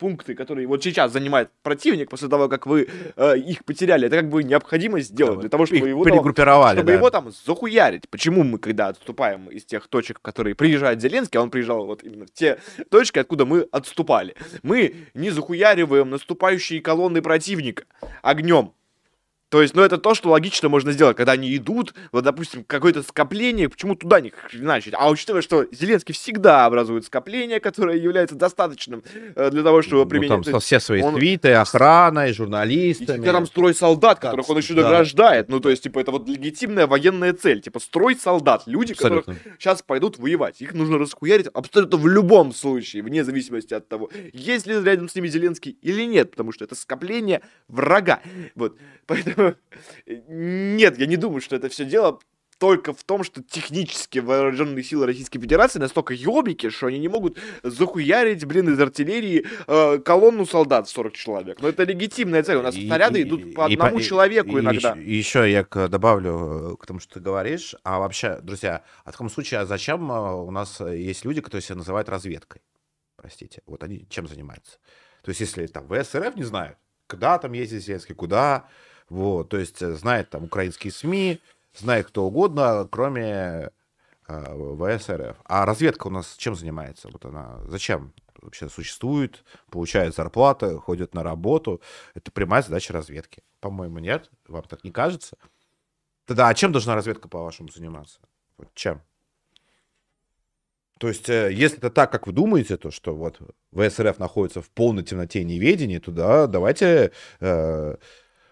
пункты, 0.00 0.34
которые 0.34 0.66
вот 0.66 0.82
сейчас 0.82 1.12
занимает 1.12 1.50
противник 1.62 2.08
после 2.10 2.28
того, 2.28 2.48
как 2.48 2.66
вы 2.66 2.88
э, 3.16 3.38
их 3.38 3.64
потеряли, 3.64 4.06
это 4.06 4.16
как 4.16 4.30
бы 4.30 4.42
необходимо 4.42 4.98
сделать 5.00 5.36
Да, 5.36 5.40
для 5.42 5.50
того, 5.50 5.66
чтобы 5.66 5.88
его 5.88 6.02
там- 6.02 6.12
перегруппировали, 6.12 6.76
чтобы 6.76 6.86
да. 6.86 6.94
его 6.94 7.10
там 7.10 7.30
захуярить. 7.46 8.08
Почему 8.08 8.42
мы, 8.42 8.58
когда 8.58 8.88
отступаем 8.88 9.48
из 9.48 9.64
тех 9.66 9.86
точек, 9.88 10.18
в 10.18 10.22
которые 10.22 10.54
приезжает 10.54 11.00
Зеленский, 11.02 11.38
а 11.38 11.42
он 11.42 11.50
приезжал 11.50 11.84
вот 11.86 12.02
именно 12.02 12.24
в 12.26 12.32
те 12.32 12.58
точки, 12.90 13.18
откуда 13.18 13.44
мы 13.44 13.68
отступали. 13.70 14.34
Мы 14.62 14.94
не 15.14 15.30
захуяриваем 15.30 16.08
наступающие 16.10 16.80
колонны 16.80 17.20
противника 17.20 17.84
огнем. 18.22 18.72
То 19.50 19.60
есть, 19.62 19.74
ну, 19.74 19.82
это 19.82 19.98
то, 19.98 20.14
что 20.14 20.30
логично 20.30 20.68
можно 20.68 20.92
сделать, 20.92 21.16
когда 21.16 21.32
они 21.32 21.54
идут, 21.56 21.92
вот, 22.12 22.22
допустим, 22.22 22.62
какое-то 22.64 23.02
скопление, 23.02 23.68
почему 23.68 23.96
туда 23.96 24.20
не 24.20 24.30
хреначить? 24.30 24.94
А 24.96 25.10
учитывая, 25.10 25.42
что 25.42 25.66
Зеленский 25.72 26.14
всегда 26.14 26.66
образует 26.66 27.04
скопление, 27.04 27.58
которое 27.58 27.96
является 27.98 28.36
достаточным 28.36 29.02
э, 29.34 29.50
для 29.50 29.64
того, 29.64 29.82
чтобы 29.82 30.04
Ну, 30.04 30.08
применять... 30.08 30.44
там 30.44 30.52
То 30.54 30.60
все 30.60 30.78
свои 30.78 31.02
он- 31.02 31.16
свиты, 31.16 31.52
охраной, 31.52 32.30
и 32.30 32.32
журналистами. 32.32 33.18
теперь 33.18 33.32
там 33.32 33.44
строй 33.46 33.74
солдат, 33.74 34.20
которых 34.20 34.48
он 34.48 34.58
еще 34.58 34.74
да. 34.74 34.82
награждает. 34.84 35.48
Ну, 35.48 35.58
то 35.58 35.68
есть, 35.68 35.82
типа, 35.82 35.98
это 35.98 36.12
вот 36.12 36.28
легитимная 36.28 36.86
военная 36.86 37.32
цель. 37.32 37.60
Типа, 37.60 37.80
строй 37.80 38.14
солдат. 38.14 38.62
Люди, 38.66 38.92
Абсолютно. 38.92 39.34
которые 39.34 39.56
сейчас 39.58 39.82
пойдут 39.82 40.18
воевать. 40.18 40.62
Их 40.62 40.74
нужно 40.74 40.96
расхуярить 40.96 41.48
абсолютно 41.52 41.98
в 41.98 42.06
любом 42.06 42.54
случае, 42.54 43.02
вне 43.02 43.24
зависимости 43.24 43.74
от 43.74 43.88
того, 43.88 44.10
есть 44.32 44.68
ли 44.68 44.74
рядом 44.80 45.08
с 45.08 45.14
ними 45.16 45.26
Зеленский 45.26 45.76
или 45.82 46.04
нет, 46.04 46.30
потому 46.30 46.52
что 46.52 46.64
это 46.64 46.76
скопление 46.76 47.40
врага. 47.66 48.20
Вот. 48.54 48.76
Поэтому 49.06 49.39
нет, 50.06 50.98
я 50.98 51.06
не 51.06 51.16
думаю, 51.16 51.40
что 51.40 51.56
это 51.56 51.68
все 51.68 51.84
дело 51.84 52.18
только 52.58 52.92
в 52.92 53.02
том, 53.04 53.24
что 53.24 53.42
технически 53.42 54.18
вооруженные 54.18 54.84
силы 54.84 55.06
Российской 55.06 55.40
Федерации 55.40 55.78
настолько 55.78 56.12
ёбики, 56.12 56.68
что 56.68 56.88
они 56.88 56.98
не 56.98 57.08
могут 57.08 57.38
захуярить, 57.62 58.44
блин, 58.44 58.68
из 58.68 58.78
артиллерии 58.78 59.46
э, 59.66 59.98
колонну 60.00 60.44
солдат 60.44 60.86
в 60.86 60.90
40 60.90 61.14
человек. 61.14 61.62
Но 61.62 61.68
это 61.68 61.84
легитимная 61.84 62.42
цель. 62.42 62.56
У 62.56 62.62
нас 62.62 62.76
И- 62.76 62.86
снаряды 62.86 63.20
и- 63.20 63.22
идут 63.22 63.54
по 63.54 63.66
и- 63.66 63.72
одному 63.74 63.98
и- 63.98 64.02
человеку 64.02 64.58
и 64.58 64.60
иногда. 64.60 64.92
И 64.92 65.10
еще 65.14 65.50
я 65.50 65.64
к- 65.64 65.88
добавлю 65.88 66.74
э, 66.74 66.76
к 66.76 66.84
тому, 66.84 67.00
что 67.00 67.14
ты 67.14 67.20
говоришь. 67.20 67.74
А 67.82 67.98
вообще, 67.98 68.40
друзья, 68.42 68.84
а 69.06 69.08
в 69.08 69.12
таком 69.12 69.30
случае, 69.30 69.60
а 69.60 69.64
зачем 69.66 70.12
э, 70.12 70.34
у 70.34 70.50
нас 70.50 70.82
э, 70.82 70.98
есть 70.98 71.24
люди, 71.24 71.40
которые 71.40 71.62
себя 71.62 71.76
называют 71.76 72.10
разведкой? 72.10 72.60
Простите. 73.16 73.62
Вот 73.64 73.82
они 73.84 74.06
чем 74.10 74.28
занимаются? 74.28 74.76
То 75.22 75.30
есть, 75.30 75.40
если 75.40 75.66
там 75.66 75.88
ВСРФ 75.88 76.36
не 76.36 76.44
знают, 76.44 76.76
куда 77.08 77.38
там 77.38 77.52
ездит 77.52 77.82
Зеленский, 77.82 78.14
куда, 78.14 78.68
вот, 79.10 79.48
то 79.48 79.58
есть 79.58 79.82
э, 79.82 79.92
знает 79.92 80.30
там 80.30 80.44
украинские 80.44 80.92
СМИ, 80.92 81.40
знает 81.74 82.06
кто 82.06 82.24
угодно, 82.24 82.88
кроме 82.90 83.70
э, 84.28 84.98
ВСРФ. 84.98 85.36
А 85.44 85.66
разведка 85.66 86.06
у 86.06 86.10
нас 86.10 86.36
чем 86.36 86.54
занимается? 86.54 87.08
Вот 87.12 87.24
она 87.24 87.60
зачем 87.66 88.14
вообще 88.40 88.68
существует, 88.68 89.44
получает 89.70 90.14
зарплаты, 90.14 90.76
ходит 90.78 91.12
на 91.12 91.24
работу? 91.24 91.82
Это 92.14 92.30
прямая 92.30 92.62
задача 92.62 92.92
разведки. 92.92 93.42
По-моему, 93.60 93.98
нет? 93.98 94.30
Вам 94.46 94.62
так 94.62 94.84
не 94.84 94.92
кажется? 94.92 95.36
Тогда 96.24 96.48
а 96.48 96.54
чем 96.54 96.70
должна 96.70 96.94
разведка, 96.94 97.28
по-вашему, 97.28 97.68
заниматься? 97.68 98.20
Вот 98.56 98.68
чем? 98.74 99.02
То 101.00 101.08
есть, 101.08 101.28
э, 101.28 101.50
если 101.52 101.78
это 101.78 101.90
так, 101.90 102.12
как 102.12 102.28
вы 102.28 102.32
думаете, 102.32 102.76
то 102.76 102.92
что 102.92 103.16
вот 103.16 103.40
ВСРФ 103.72 104.20
находится 104.20 104.62
в 104.62 104.70
полной 104.70 105.02
темноте 105.02 105.40
и 105.40 105.44
неведении, 105.44 105.98
то 105.98 106.12
да, 106.12 106.46
давайте 106.46 107.10
э, 107.40 107.96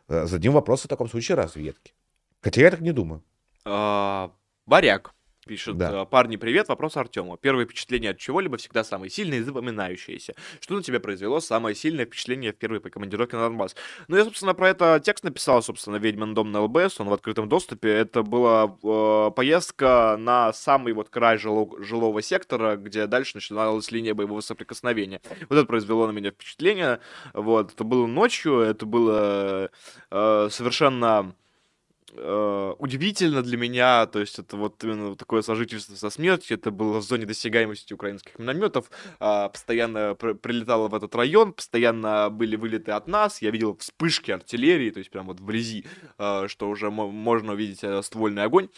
зададим 0.09 0.52
вопрос 0.52 0.85
в 0.85 0.89
таком 0.89 1.09
случае 1.09 1.36
разведки. 1.36 1.93
Хотя 2.40 2.60
я 2.60 2.70
так 2.70 2.80
не 2.80 2.93
думаю. 2.93 3.22
А, 3.64 4.30
Варяг 4.66 5.14
пишет, 5.48 5.76
Да. 5.78 6.02
э, 6.02 6.06
парни, 6.06 6.36
привет, 6.36 6.68
вопрос 6.68 6.96
Артему. 6.96 7.36
Первое 7.36 7.64
впечатление 7.64 8.10
от 8.12 8.18
чего-либо 8.18 8.58
всегда 8.58 8.84
самое 8.84 9.10
сильное 9.10 9.38
и 9.38 9.42
запоминающееся. 9.42 10.34
Что 10.60 10.74
на 10.74 10.82
тебя 10.82 11.00
произвело 11.00 11.40
самое 11.40 11.74
сильное 11.74 12.04
впечатление 12.04 12.52
в 12.52 12.56
первой 12.56 12.80
по 12.80 12.90
командировке 12.90 13.36
на 13.36 13.48
Донбасс? 13.48 13.74
Ну, 14.08 14.16
я, 14.16 14.24
собственно, 14.24 14.54
про 14.54 14.68
это 14.68 15.00
текст 15.04 15.24
написал, 15.24 15.62
собственно, 15.62 15.96
«Ведьмин 15.96 16.34
дом» 16.34 16.52
на 16.52 16.60
ЛБС, 16.62 17.00
он 17.00 17.08
в 17.08 17.12
открытом 17.12 17.48
доступе. 17.48 17.88
Это 17.88 18.22
была 18.22 18.76
э, 18.82 19.30
поездка 19.34 20.16
на 20.18 20.52
самый 20.52 20.92
вот 20.92 21.08
край 21.08 21.38
жило- 21.38 21.82
жилого 21.82 22.20
сектора, 22.22 22.76
где 22.76 23.06
дальше 23.06 23.32
начиналась 23.36 23.90
линия 23.90 24.14
боевого 24.14 24.40
соприкосновения. 24.42 25.20
Вот 25.48 25.56
это 25.56 25.66
произвело 25.66 26.06
на 26.06 26.12
меня 26.12 26.30
впечатление. 26.30 27.00
Вот, 27.32 27.72
это 27.72 27.84
было 27.84 28.06
ночью, 28.06 28.58
это 28.60 28.84
было 28.84 29.70
э, 30.10 30.48
совершенно 30.50 31.34
э, 32.12 32.74
удивительно 32.78 33.43
для 33.43 33.56
меня, 33.56 34.06
то 34.06 34.20
есть 34.20 34.39
это 34.39 34.56
вот 34.56 34.82
именно 34.85 35.16
такое 35.16 35.43
сожительство 35.43 35.94
со 35.94 36.10
смертью, 36.10 36.56
это 36.56 36.70
было 36.70 36.98
в 36.98 37.02
зоне 37.02 37.26
досягаемости 37.26 37.93
украинских 37.93 38.39
минометов, 38.39 38.90
а, 39.20 39.48
постоянно 39.48 40.14
пр- 40.14 40.35
прилетало 40.35 40.89
в 40.89 40.94
этот 40.94 41.14
район, 41.14 41.52
постоянно 41.52 42.30
были 42.30 42.56
вылеты 42.56 42.93
от 42.93 43.09
нас, 43.09 43.43
я 43.43 43.51
видел 43.51 43.76
вспышки 43.76 44.30
артиллерии, 44.30 44.90
то 44.90 44.98
есть 44.98 45.10
прям 45.10 45.26
вот 45.26 45.40
вблизи, 45.40 45.86
а, 46.18 46.48
что 46.48 46.68
уже 46.68 46.90
мо- 46.90 47.10
можно 47.10 47.52
увидеть 47.52 47.82
э, 47.82 48.02
ствольный 48.02 48.44
огонь, 48.44 48.68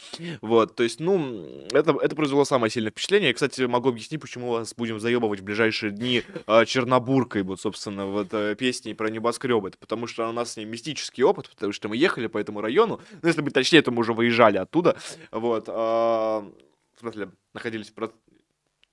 вот, 0.40 0.74
то 0.76 0.82
есть, 0.82 1.00
ну, 1.00 1.66
это, 1.72 1.96
это 2.00 2.16
произвело 2.16 2.44
самое 2.44 2.70
сильное 2.70 2.90
впечатление, 2.90 3.28
я, 3.28 3.34
кстати, 3.34 3.62
могу 3.62 3.88
объяснить, 3.88 4.20
почему 4.20 4.50
вас 4.50 4.74
будем 4.74 5.00
заебывать 5.00 5.40
в 5.40 5.44
ближайшие 5.44 5.92
дни 5.92 6.22
а, 6.46 6.64
Чернобуркой, 6.64 7.42
вот, 7.42 7.60
собственно, 7.60 8.06
вот 8.06 8.28
э, 8.32 8.54
песней 8.54 8.94
про 8.94 9.10
небоскребы, 9.10 9.68
это 9.68 9.78
потому 9.78 10.06
что 10.06 10.28
у 10.28 10.32
нас 10.32 10.52
с 10.52 10.56
ней 10.56 10.64
мистический 10.64 11.22
опыт, 11.22 11.50
потому 11.50 11.72
что 11.72 11.88
мы 11.88 11.96
ехали 11.96 12.26
по 12.26 12.38
этому 12.38 12.60
району, 12.60 13.00
ну, 13.22 13.28
если 13.28 13.42
быть 13.42 13.54
точнее, 13.54 13.82
то 13.82 13.90
мы 13.90 14.00
уже 14.00 14.12
выезжали 14.12 14.58
оттуда. 14.58 14.96
Вот. 15.30 15.64
а, 15.68 16.40
в 16.94 17.00
смысле, 17.00 17.30
находились 17.54 17.90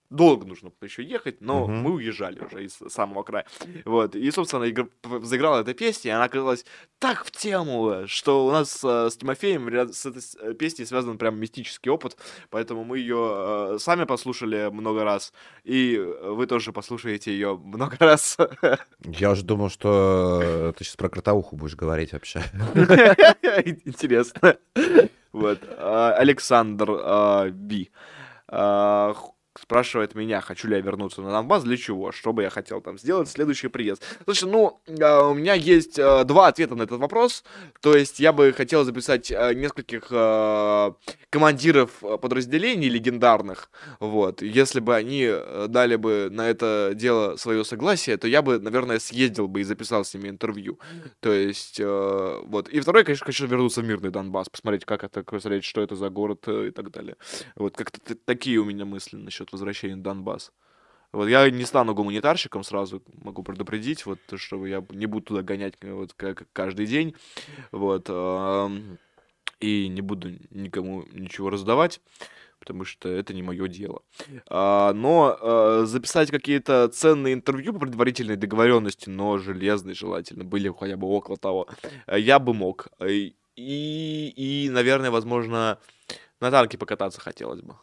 Долго 0.09 0.45
нужно 0.47 0.71
еще 0.81 1.03
ехать, 1.03 1.41
но 1.41 1.67
Мгм. 1.67 1.77
мы 1.81 1.91
уезжали 1.95 2.39
уже 2.39 2.63
из 2.63 2.79
самого 2.88 3.23
края. 3.23 3.45
Вот. 3.84 4.15
И, 4.15 4.31
собственно, 4.31 4.63
игр- 4.63 4.89
заиграла 5.21 5.59
эта 5.61 5.73
песня, 5.73 6.11
и 6.11 6.13
она 6.13 6.23
оказалась 6.25 6.65
так 6.99 7.25
в 7.25 7.31
тему, 7.31 8.03
что 8.07 8.45
у 8.47 8.51
нас 8.51 8.81
э, 8.85 9.09
с 9.09 9.17
Тимофеем 9.17 9.67
ряд- 9.67 9.93
с 9.93 10.05
этой 10.05 10.21
э, 10.39 10.53
песней 10.53 10.85
связан 10.85 11.17
прям 11.17 11.38
мистический 11.38 11.89
опыт, 11.91 12.15
поэтому 12.49 12.85
мы 12.85 12.99
ее 12.99 13.75
сами 13.79 14.05
послушали 14.05 14.69
много 14.71 15.03
раз, 15.03 15.34
и 15.65 15.97
э, 15.97 16.29
вы 16.31 16.47
тоже 16.47 16.71
послушаете 16.71 17.31
ее 17.34 17.57
много 17.57 17.97
раз. 17.99 18.38
Я 19.03 19.31
уже 19.31 19.43
думал, 19.43 19.69
что 19.69 20.39
э, 20.41 20.73
ты 20.77 20.85
сейчас 20.85 20.95
про 20.95 21.09
кротоуху 21.09 21.57
будешь 21.57 21.75
говорить 21.75 22.13
вообще. 22.13 22.41
Интересно. 23.85 24.57
Вот. 25.34 25.59
а, 25.77 26.13
Александр 26.13 27.51
Би 27.51 27.91
спрашивает 29.59 30.15
меня, 30.15 30.41
хочу 30.41 30.67
ли 30.67 30.75
я 30.75 30.81
вернуться 30.81 31.21
на 31.21 31.31
Донбасс, 31.31 31.63
для 31.63 31.77
чего, 31.77 32.11
что 32.11 32.34
бы 32.34 32.43
я 32.43 32.49
хотел 32.49 32.81
там 32.81 32.97
сделать, 32.97 33.29
следующий 33.29 33.67
приезд. 33.67 34.03
Слушай, 34.25 34.49
ну, 34.49 34.81
а, 35.01 35.27
у 35.29 35.34
меня 35.34 35.53
есть 35.53 35.99
а, 35.99 36.23
два 36.23 36.47
ответа 36.47 36.75
на 36.75 36.84
этот 36.84 36.99
вопрос, 36.99 37.43
то 37.81 37.95
есть 37.95 38.19
я 38.19 38.34
бы 38.34 38.53
хотел 38.53 38.84
записать 38.84 39.31
а, 39.31 39.53
нескольких 39.53 40.07
а, 40.11 40.95
командиров 41.29 41.91
подразделений 42.21 42.89
легендарных, 42.89 43.69
вот, 43.99 44.41
если 44.41 44.79
бы 44.79 44.95
они 44.95 45.23
э, 45.27 45.67
дали 45.69 45.95
бы 45.95 46.29
на 46.31 46.49
это 46.49 46.91
дело 46.95 47.35
свое 47.35 47.63
согласие, 47.63 48.17
то 48.17 48.27
я 48.27 48.41
бы, 48.41 48.59
наверное, 48.59 48.99
съездил 48.99 49.47
бы 49.47 49.61
и 49.61 49.63
записал 49.63 50.03
с 50.03 50.13
ними 50.13 50.29
интервью. 50.29 50.79
То 51.19 51.31
есть, 51.31 51.79
э, 51.79 52.39
вот. 52.43 52.69
И 52.69 52.79
второе, 52.79 53.03
конечно, 53.03 53.25
хочу 53.25 53.47
вернуться 53.47 53.81
в 53.81 53.85
мирный 53.85 54.09
Донбасс, 54.09 54.49
посмотреть, 54.49 54.85
как 54.85 55.03
это, 55.03 55.23
посмотреть, 55.23 55.63
что 55.63 55.81
это 55.81 55.95
за 55.95 56.09
город 56.09 56.43
э, 56.47 56.67
и 56.67 56.71
так 56.71 56.91
далее. 56.91 57.15
Вот, 57.55 57.75
как-то 57.75 58.15
такие 58.15 58.57
у 58.59 58.65
меня 58.65 58.85
мысли 58.85 59.17
насчет 59.17 59.47
возвращения 59.52 59.95
в 59.95 60.02
Донбасс. 60.02 60.52
Вот 61.11 61.28
я 61.28 61.49
не 61.49 61.65
стану 61.65 61.95
гуманитарщиком 61.95 62.64
сразу, 62.64 63.02
могу 63.24 63.41
предупредить, 63.41 64.06
вот, 64.06 64.19
то, 64.28 64.38
что 64.38 64.65
я 64.65 64.86
не 64.90 65.06
буду 65.06 65.26
туда 65.28 65.41
гонять 65.41 65.76
э, 65.82 65.94
вот, 65.94 66.14
как 66.14 66.48
каждый 66.53 66.86
день, 66.86 67.15
вот, 67.72 68.10
и 69.60 69.88
не 69.88 70.02
буду 70.02 70.32
никому 70.52 71.03
ничего 71.11 71.49
раздавать, 71.49 72.02
потому 72.60 72.86
что 72.86 73.10
это 73.10 73.34
не 73.34 73.44
мое 73.44 73.68
дело. 73.68 74.03
А, 74.48 74.94
но 74.94 75.38
э, 75.40 75.86
записать 75.86 76.32
какие-то 76.32 76.88
ценные 76.90 77.34
интервью 77.34 77.74
по 77.74 77.80
предварительной 77.80 78.36
договоренности, 78.36 79.10
но 79.10 79.38
железные 79.38 79.95
желательно, 79.95 80.44
были 80.44 80.72
хотя 80.78 80.98
бы 80.98 81.07
около 81.07 81.38
того, 81.38 81.68
э, 82.07 82.19
я 82.19 82.40
бы 82.40 82.53
мог. 82.53 82.90
И, 83.06 83.36
и, 83.56 84.69
наверное, 84.69 85.11
возможно, 85.11 85.80
на 86.40 86.52
танке 86.52 86.78
покататься 86.78 87.22
хотелось 87.22 87.61
бы. 87.61 87.76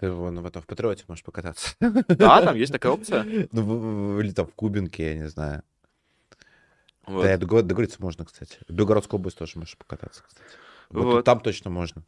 Ты 0.00 0.10
вон 0.10 0.40
в 0.40 0.46
этом 0.46 0.62
в 0.62 0.66
Патриоте 0.66 1.04
можешь 1.08 1.24
покататься. 1.24 1.74
Да, 1.80 2.42
там 2.42 2.56
есть 2.56 2.72
такая 2.72 2.92
опция. 2.92 3.24
Ну, 3.52 4.20
или 4.20 4.32
там 4.32 4.46
в 4.46 4.54
Кубинке, 4.54 5.10
я 5.10 5.14
не 5.14 5.28
знаю. 5.28 5.62
Вот. 7.06 7.22
Да, 7.24 7.36
дого- 7.38 7.62
договориться 7.62 7.96
можно, 8.00 8.24
кстати. 8.24 8.58
В 8.68 8.72
Белгородскую 8.72 9.18
область 9.18 9.38
тоже 9.38 9.58
можешь 9.58 9.76
покататься, 9.78 10.22
кстати. 10.26 10.44
Вот, 10.90 11.04
Вот. 11.04 11.24
там 11.24 11.40
точно 11.40 11.70
можно. 11.70 12.02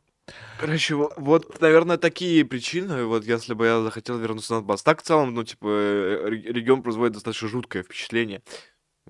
Короче, 0.61 0.94
во- 0.94 1.12
вот, 1.16 1.61
наверное, 1.61 1.97
такие 1.97 2.44
причины, 2.44 3.05
вот 3.05 3.24
если 3.24 3.55
бы 3.55 3.66
я 3.66 3.81
захотел 3.82 4.19
вернуться 4.19 4.52
на 4.55 4.61
Донбасс. 4.61 4.82
Так, 4.82 5.01
в 5.01 5.02
целом, 5.02 5.35
ну, 5.35 5.43
типа, 5.43 5.66
э, 5.69 6.28
ре- 6.28 6.52
регион 6.52 6.82
производит 6.82 7.15
достаточно 7.15 7.48
жуткое 7.48 7.82
впечатление. 7.82 8.43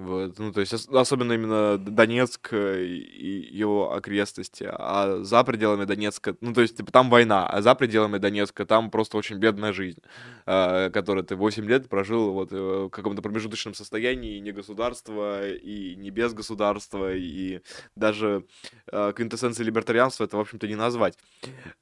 Вот, 0.01 0.39
ну, 0.39 0.51
то 0.51 0.61
есть, 0.61 0.73
ос- 0.73 0.89
особенно 0.89 1.35
именно 1.35 1.77
Донецк 1.77 2.55
э, 2.55 2.85
и 2.87 3.55
его 3.55 3.93
окрестности, 3.93 4.67
а 4.67 5.23
за 5.23 5.45
пределами 5.45 5.85
Донецка, 5.85 6.35
ну, 6.41 6.55
то 6.55 6.63
есть, 6.63 6.79
типа, 6.79 6.91
там 6.91 7.11
война, 7.11 7.47
а 7.47 7.61
за 7.61 7.75
пределами 7.75 8.17
Донецка 8.17 8.65
там 8.65 8.91
просто 8.91 9.19
очень 9.19 9.37
бедная 9.37 9.75
жизнь, 9.75 10.01
э, 10.47 10.89
которую 10.89 11.25
ты 11.25 11.37
8 11.37 11.67
лет 11.67 11.91
прожил 11.91 12.33
вот 12.33 12.51
э, 12.51 12.57
в 12.57 12.89
каком-то 12.89 13.21
промежуточном 13.21 13.75
состоянии, 13.75 14.39
и 14.39 14.41
не 14.41 14.53
государства, 14.53 15.47
и 15.47 15.97
не 15.97 16.09
без 16.09 16.33
государства, 16.33 17.15
и 17.15 17.61
даже 17.95 18.47
э, 18.91 19.13
квинтэссенцией 19.15 19.67
либертарианства 19.67 20.25
это, 20.25 20.39
в 20.39 20.41
общем-то, 20.41 20.67
не 20.67 20.77
назвать. 20.77 21.19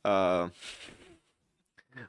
А, 0.02 0.50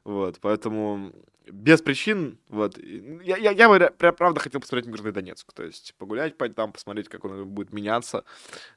вот, 0.03 0.39
поэтому 0.41 1.13
без 1.51 1.81
причин, 1.81 2.39
вот, 2.49 2.77
я, 2.77 3.37
я, 3.37 3.51
я 3.51 3.69
бы, 3.69 3.93
правда, 3.97 4.39
хотел 4.39 4.61
посмотреть 4.61 4.87
Мирный 4.87 5.11
Донецк, 5.11 5.51
то 5.53 5.63
есть 5.63 5.93
погулять 5.97 6.37
по 6.37 6.49
там, 6.49 6.71
посмотреть, 6.71 7.09
как 7.09 7.25
он 7.25 7.47
будет 7.47 7.73
меняться, 7.73 8.23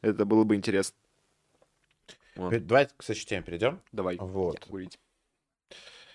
это 0.00 0.24
было 0.24 0.44
бы 0.44 0.54
интересно. 0.54 0.96
Вот, 2.34 2.66
Давай 2.66 2.88
к 2.96 3.04
теме 3.04 3.42
перейдем. 3.42 3.80
давай, 3.92 4.16
Вот. 4.16 4.60
курить. 4.60 4.98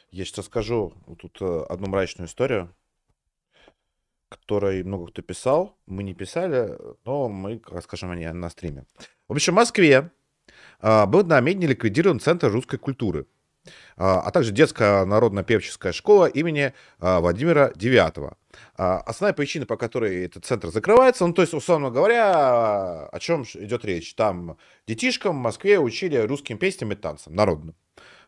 Я 0.09 0.25
сейчас 0.25 0.39
расскажу 0.39 0.93
вот 1.05 1.19
тут 1.19 1.37
э, 1.41 1.65
одну 1.69 1.87
мрачную 1.87 2.27
историю, 2.27 2.73
которой 4.29 4.83
много 4.83 5.11
кто 5.11 5.21
писал. 5.21 5.77
Мы 5.85 6.03
не 6.03 6.13
писали, 6.13 6.77
но 7.05 7.29
мы 7.29 7.61
расскажем 7.67 8.11
о 8.11 8.15
ней 8.15 8.31
на 8.31 8.49
стриме. 8.49 8.85
В 9.27 9.33
общем, 9.33 9.53
в 9.53 9.57
Москве 9.57 10.11
а, 10.79 11.05
был 11.05 11.23
на 11.23 11.39
Медне 11.39 11.67
ликвидирован 11.67 12.19
Центр 12.19 12.49
русской 12.49 12.77
культуры, 12.77 13.27
а 13.97 14.21
а 14.21 14.31
также 14.31 14.51
детская 14.51 15.05
народно-певческая 15.05 15.91
школа 15.93 16.25
имени 16.25 16.73
а, 16.99 17.19
Владимира 17.19 17.71
Девятого. 17.75 18.37
А, 18.75 18.99
Основная 18.99 19.33
причина, 19.33 19.65
по 19.65 19.77
которой 19.77 20.25
этот 20.25 20.45
центр 20.45 20.69
закрывается, 20.69 21.25
ну, 21.25 21.33
то 21.33 21.41
есть, 21.41 21.53
условно 21.53 21.89
говоря, 21.89 23.07
о 23.07 23.19
чем 23.19 23.43
идет 23.43 23.85
речь? 23.85 24.13
Там 24.15 24.57
детишкам 24.87 25.35
в 25.37 25.41
Москве 25.41 25.79
учили 25.79 26.17
русским 26.17 26.57
песням 26.57 26.91
и 26.91 26.95
танцам 26.95 27.35
народным. 27.35 27.75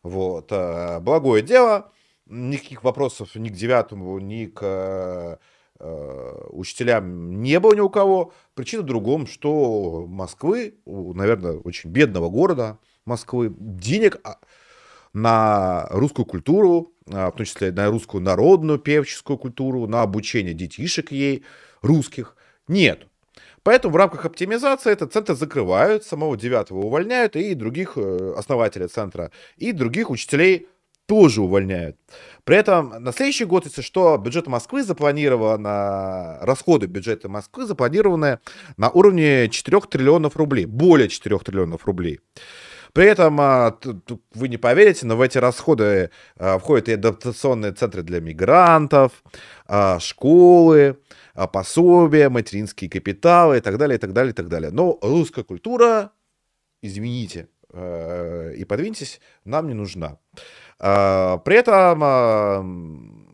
Вот. 0.03 0.52
э, 0.52 0.99
Благое 0.99 1.44
дело. 1.44 1.91
Никаких 2.26 2.84
вопросов 2.84 3.36
ни 3.36 3.49
к 3.49 3.53
девятому, 3.53 4.20
ни 4.20 4.45
к 4.45 4.60
э, 4.61 5.38
э, 5.80 6.48
учителям 6.49 7.41
не 7.41 7.60
было 7.60 7.74
ни 7.74 7.80
у 7.80 7.90
кого. 7.90 8.34
Причина 8.53 8.84
в 8.84 8.86
другом, 8.86 9.26
что 9.28 10.06
Москвы, 10.07 10.76
наверное, 10.86 11.53
очень 11.57 11.90
бедного 11.90 12.30
города 12.30 12.78
Москвы, 13.06 13.53
денег 13.57 14.22
на 15.14 15.88
русскую 15.90 16.26
культуру, 16.26 16.94
а, 17.11 17.31
в 17.31 17.36
том 17.36 17.45
числе 17.45 17.72
на 17.72 17.88
русскую 17.88 18.22
народную 18.22 18.80
певческую 18.80 19.38
культуру, 19.38 19.88
на 19.88 20.02
обучение 20.02 20.53
детишек 20.53 21.11
ей, 21.11 21.44
русских, 21.81 22.36
нет. 22.68 23.07
Поэтому 23.64 23.94
в 23.94 23.98
рамках 23.98 24.26
оптимизации 24.26 24.91
этот 24.91 25.11
центр 25.14 25.36
закрывают, 25.36 26.03
самого 26.03 26.38
девятого 26.38 26.80
увольняют, 26.80 27.36
и 27.36 27.53
других 27.53 27.94
э, 27.98 28.34
основателей 28.38 28.88
центра, 28.88 29.31
и 29.57 29.72
других 29.72 30.10
учителей 30.10 30.68
тоже 31.10 31.41
увольняют. 31.41 31.98
При 32.44 32.56
этом 32.56 32.90
на 32.99 33.11
следующий 33.11 33.45
год, 33.45 33.65
если 33.65 33.81
что, 33.81 34.15
бюджет 34.18 34.45
Москвы 34.45 34.84
запланировано, 34.84 36.38
расходы 36.41 36.86
бюджета 36.86 37.27
Москвы 37.30 37.65
запланированы 37.65 38.40
на 38.77 38.90
уровне 38.91 39.49
4 39.49 39.81
триллионов 39.90 40.38
рублей, 40.38 40.65
более 40.65 41.10
4 41.10 41.40
триллионов 41.40 41.86
рублей. 41.86 42.19
При 42.94 43.06
этом, 43.06 43.40
а, 43.40 43.78
вы 44.34 44.48
не 44.48 44.57
поверите, 44.57 45.06
но 45.06 45.16
в 45.16 45.22
эти 45.22 45.38
расходы 45.38 46.11
а, 46.38 46.57
входят 46.57 46.90
и 46.90 46.94
адаптационные 46.94 47.72
центры 47.74 48.02
для 48.02 48.20
мигрантов, 48.20 49.24
а, 49.68 49.99
школы, 49.99 50.98
пособия, 51.53 52.30
материнские 52.30 52.90
капиталы 52.90 53.57
и 53.57 53.61
так 53.61 53.78
далее, 53.78 53.98
и 53.98 53.99
так 53.99 54.14
далее, 54.14 54.32
и 54.32 54.36
так 54.36 54.49
далее. 54.49 54.72
Но 54.72 54.98
русская 55.02 55.44
культура, 55.44 56.11
извините, 56.82 57.48
э, 57.72 58.56
и 58.57 58.66
подвиньтесь, 58.66 59.22
нам 59.45 59.68
не 59.68 59.74
нужна. 59.74 60.18
При 60.80 61.56
этом 61.56 63.30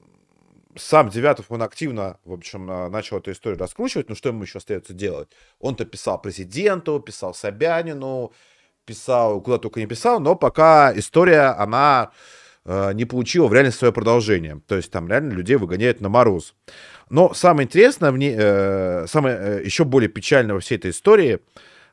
сам 0.75 1.09
Девятов, 1.09 1.45
он 1.49 1.63
активно, 1.63 2.19
в 2.25 2.33
общем, 2.33 2.65
начал 2.91 3.17
эту 3.17 3.31
историю 3.31 3.59
раскручивать, 3.59 4.09
ну 4.09 4.15
что 4.15 4.29
ему 4.29 4.43
еще 4.43 4.57
остается 4.57 4.93
делать? 4.93 5.29
Он-то 5.59 5.85
писал 5.85 6.21
президенту, 6.21 6.99
писал 6.99 7.33
Собянину, 7.33 8.33
писал, 8.85 9.41
куда 9.41 9.57
только 9.57 9.79
не 9.79 9.87
писал, 9.87 10.19
но 10.19 10.35
пока 10.35 10.91
история, 10.95 11.55
она 11.57 12.11
э, 12.65 12.93
не 12.93 13.05
получила 13.05 13.47
в 13.47 13.53
реальности 13.53 13.79
свое 13.79 13.93
продолжение. 13.93 14.61
То 14.67 14.75
есть 14.75 14.91
там 14.91 15.07
реально 15.07 15.33
людей 15.33 15.55
выгоняют 15.55 16.01
на 16.01 16.09
мороз. 16.09 16.55
Но 17.09 17.33
самое 17.33 17.65
интересное, 17.65 18.11
в 18.11 18.17
ней, 18.17 18.35
э, 18.37 19.05
самое 19.07 19.37
э, 19.37 19.61
еще 19.65 19.83
более 19.83 20.09
печальное 20.09 20.55
во 20.55 20.59
всей 20.59 20.77
этой 20.77 20.91
истории, 20.91 21.39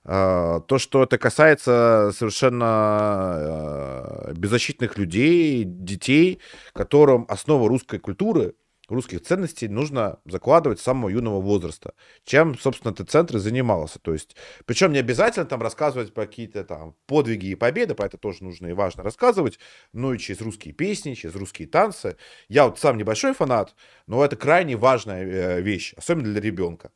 э, 0.05 0.61
то, 0.67 0.79
что 0.79 1.03
это 1.03 1.19
касается 1.19 2.13
совершенно 2.17 3.35
э, 3.37 4.33
беззащитных 4.35 4.97
людей, 4.99 5.65
детей, 5.65 6.41
которым 6.73 7.27
основа 7.29 7.69
русской 7.69 7.99
культуры, 7.99 8.55
русских 8.93 9.23
ценностей 9.23 9.69
нужно 9.69 10.21
закладывать 10.25 10.81
с 10.81 10.83
самого 10.83 11.09
юного 11.09 11.41
возраста. 11.41 11.95
Чем, 12.25 12.59
собственно, 12.59 12.93
этот 12.93 13.11
центр 13.11 13.37
и 13.37 13.41
занимался. 13.41 13.99
То 13.99 14.13
есть, 14.13 14.37
причем 14.67 14.93
не 14.93 14.99
обязательно 14.99 15.47
там 15.47 15.63
рассказывать 15.63 16.15
про 16.15 16.27
какие-то 16.27 16.65
там 16.65 16.95
подвиги 17.07 17.47
и 17.47 17.55
победы, 17.55 17.95
про 17.95 18.07
это 18.07 18.19
тоже 18.19 18.45
нужно 18.45 18.69
и 18.69 18.73
важно 18.73 19.03
рассказывать, 19.03 19.59
но 19.93 20.15
и 20.15 20.19
через 20.19 20.41
русские 20.41 20.75
песни, 20.75 21.15
через 21.15 21.35
русские 21.35 21.69
танцы. 21.69 22.17
Я 22.49 22.67
вот 22.67 22.79
сам 22.79 22.97
небольшой 22.97 23.35
фанат, 23.35 23.75
но 24.07 24.25
это 24.25 24.37
крайне 24.37 24.77
важная 24.77 25.25
э, 25.25 25.61
вещь, 25.61 25.95
особенно 25.97 26.33
для 26.33 26.41
ребенка. 26.41 26.91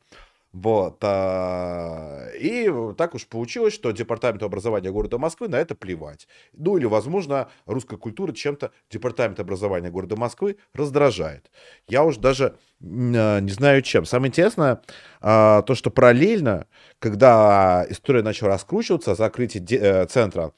Вот. 0.63 0.97
а, 1.03 2.31
И 2.41 2.73
так 2.97 3.15
уж 3.15 3.27
получилось, 3.27 3.75
что 3.75 3.91
департаменту 3.91 4.47
образования 4.47 4.91
города 4.91 5.19
Москвы 5.19 5.49
на 5.49 5.57
это 5.57 5.75
плевать. 5.75 6.27
Ну 6.55 6.79
или, 6.79 6.87
возможно, 6.87 7.51
русская 7.67 7.99
культура 7.99 8.33
чем-то 8.33 8.71
департамент 8.91 9.39
образования 9.39 9.91
города 9.91 10.17
Москвы 10.17 10.57
раздражает. 10.73 11.51
Я 11.89 12.05
уж 12.05 12.17
даже 12.17 12.57
а, 12.83 13.41
не 13.41 13.51
знаю 13.51 13.83
чем. 13.83 14.07
Самое 14.07 14.31
интересное, 14.31 14.81
а, 15.21 15.61
то, 15.61 15.75
что 15.75 15.91
параллельно, 15.91 16.67
когда 17.01 17.85
история 17.91 18.23
начала 18.23 18.53
раскручиваться 18.53 19.15
де- 19.59 19.77
э, 19.79 20.07
центра, 20.07 20.53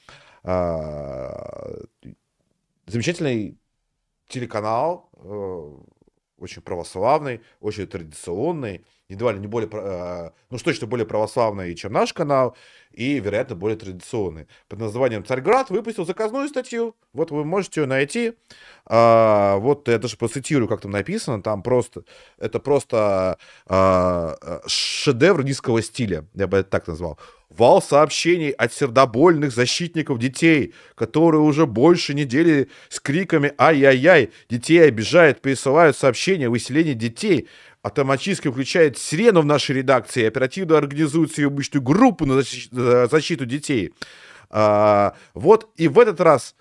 замечательный 2.86 3.58
телеканал, 4.28 5.10
э, 5.14 5.72
очень 6.38 6.62
православный, 6.62 7.40
очень 7.60 7.86
традиционный, 7.88 8.84
едва 9.08 9.32
ли 9.32 9.38
не 9.38 9.46
более, 9.46 9.70
э, 9.72 10.30
ну 10.50 10.56
уж 10.56 10.62
точно 10.62 10.86
более 10.86 11.06
православный, 11.06 11.74
чем 11.74 11.92
наш 11.92 12.12
канал, 12.12 12.56
и, 12.92 13.20
вероятно, 13.20 13.56
более 13.56 13.78
традиционный. 13.78 14.48
Под 14.68 14.80
названием 14.80 15.24
«Царьград» 15.24 15.70
выпустил 15.70 16.04
заказную 16.04 16.48
статью, 16.48 16.94
вот 17.12 17.30
вы 17.30 17.44
можете 17.44 17.82
ее 17.82 17.86
найти. 17.86 18.34
А, 18.86 19.56
вот 19.58 19.88
я 19.88 19.98
даже 19.98 20.16
процитирую, 20.16 20.68
как 20.68 20.80
там 20.80 20.90
написано, 20.90 21.42
там 21.42 21.62
просто, 21.62 22.02
это 22.38 22.58
просто 22.58 23.38
а, 23.66 24.36
а, 24.40 24.62
шедевр 24.66 25.42
низкого 25.42 25.82
стиля, 25.82 26.26
я 26.34 26.46
бы 26.46 26.58
это 26.58 26.68
так 26.68 26.86
назвал. 26.86 27.18
Вал 27.50 27.80
сообщений 27.80 28.50
от 28.50 28.74
сердобольных 28.74 29.52
защитников 29.52 30.18
детей, 30.18 30.74
которые 30.94 31.40
уже 31.40 31.66
больше 31.66 32.12
недели 32.12 32.68
с 32.90 33.00
криками 33.00 33.54
«Ай-яй-яй!» 33.58 34.30
детей 34.50 34.86
обижают, 34.86 35.40
присылают 35.40 35.96
сообщения 35.96 36.48
о 36.48 36.50
выселении 36.50 36.92
детей. 36.92 37.48
Автоматически 37.82 38.48
включает 38.50 38.98
сирену 38.98 39.42
в 39.42 39.44
нашей 39.44 39.76
редакции 39.76 40.24
оперативно 40.24 40.76
организует 40.76 41.32
съемочную 41.32 41.82
группу 41.82 42.26
на 42.26 42.42
за 42.42 43.06
защиту 43.06 43.46
детей. 43.46 43.92
А, 44.50 45.14
вот 45.34 45.70
и 45.76 45.88
в 45.88 45.98
этот 45.98 46.20
раз 46.20 46.54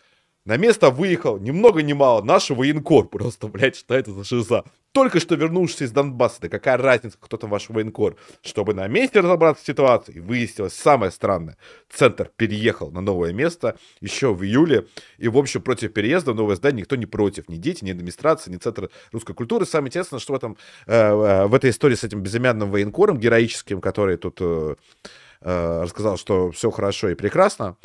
на 0.48 0.56
место 0.56 0.92
выехал 0.92 1.38
ни 1.40 1.52
много 1.52 1.84
ни 1.84 1.92
мало 1.92 2.24
наш 2.24 2.50
военкор. 2.50 3.10
Просто, 3.10 3.48
блядь, 3.48 3.76
что 3.76 3.94
это 3.94 4.14
за 4.14 4.24
шиза? 4.24 4.64
Только 4.94 5.20
что 5.20 5.36
вернувшийся 5.36 5.84
из 5.84 5.92
Донбасса. 5.92 6.44
Да 6.44 6.48
какая 6.48 6.78
разница, 6.78 7.18
кто 7.20 7.36
там 7.36 7.50
ваш 7.50 7.68
военкор? 7.68 8.16
Чтобы 8.42 8.74
на 8.74 8.88
месте 8.88 9.20
разобраться 9.20 9.62
с 9.62 9.68
ситуацией, 9.68 10.22
выяснилось 10.22 10.74
самое 10.74 11.12
странное. 11.12 11.58
Центр 11.90 12.32
переехал 12.38 12.92
на 12.92 13.02
новое 13.02 13.34
место 13.34 13.78
еще 14.00 14.34
в 14.34 14.42
июле. 14.42 14.88
И, 15.18 15.28
в 15.28 15.38
общем, 15.38 15.62
против 15.62 15.92
переезда 15.92 16.32
в 16.32 16.36
новое 16.36 16.56
здание 16.56 16.84
никто 16.84 16.96
не 16.96 17.06
против. 17.06 17.50
Ни 17.50 17.58
дети, 17.58 17.84
ни 17.84 17.92
администрация, 17.92 18.50
ни 18.50 18.56
Центр 18.56 18.90
русской 19.12 19.34
культуры. 19.34 19.66
Самое 19.66 19.90
интересное, 19.90 20.20
что 20.20 20.32
в, 20.32 20.38
этом, 20.38 20.56
э, 20.86 20.94
э, 20.94 21.48
в 21.48 21.54
этой 21.54 21.72
истории 21.72 21.96
с 21.96 22.06
этим 22.06 22.22
безымянным 22.22 22.72
военкором 22.72 23.18
героическим, 23.18 23.82
который 23.82 24.16
тут 24.16 24.38
э, 24.40 24.76
рассказал, 25.42 26.18
что 26.18 26.52
все 26.52 26.72
хорошо 26.72 27.10
и 27.10 27.16
прекрасно. 27.16 27.76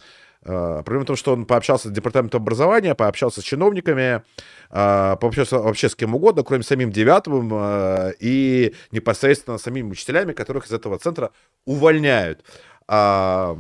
Э, 0.45 0.83
Проблема 0.85 1.05
в 1.05 1.07
том, 1.07 1.17
что 1.17 1.33
он 1.33 1.47
пообщался 1.47 1.89
с 1.89 1.93
департаментом 1.93 2.43
образования, 2.43 2.95
пообщался 2.95 3.41
с 3.41 3.45
чиновниками, 3.45 4.23
э, 4.71 5.17
пообщался 5.21 5.59
вообще 5.59 5.89
с 5.89 5.95
кем 5.95 6.15
угодно, 6.15 6.43
кроме 6.43 6.63
самим 6.63 6.91
Девятовым 6.91 7.51
э, 7.53 8.13
и 8.19 8.75
непосредственно 8.91 9.59
самими 9.59 9.91
учителями, 9.91 10.33
которых 10.33 10.67
из 10.67 10.73
этого 10.73 10.99
центра 10.99 11.31
увольняют. 11.65 12.45
А, 12.89 13.57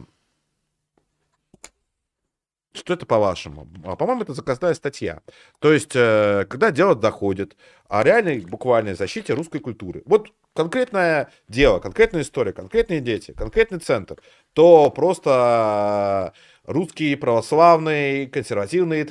Что 2.74 2.94
это 2.94 3.06
по-вашему? 3.06 3.68
А, 3.84 3.96
По-моему, 3.96 4.22
это 4.22 4.34
заказная 4.34 4.74
статья. 4.74 5.20
То 5.60 5.72
есть, 5.72 5.92
когда 5.92 6.70
дело 6.72 6.94
доходит 6.94 7.56
о 7.88 8.02
реальной, 8.02 8.40
буквальной 8.40 8.94
защите 8.94 9.34
русской 9.34 9.59
культуры. 9.60 10.02
Вот 10.06 10.32
конкретное 10.54 11.30
дело, 11.48 11.78
конкретная 11.78 12.22
история, 12.22 12.52
конкретные 12.52 13.00
дети, 13.00 13.32
конкретный 13.32 13.78
центр, 13.78 14.16
то 14.54 14.90
просто 14.90 16.32
русский 16.64 17.14
православный, 17.16 18.26
консервативный, 18.26 19.05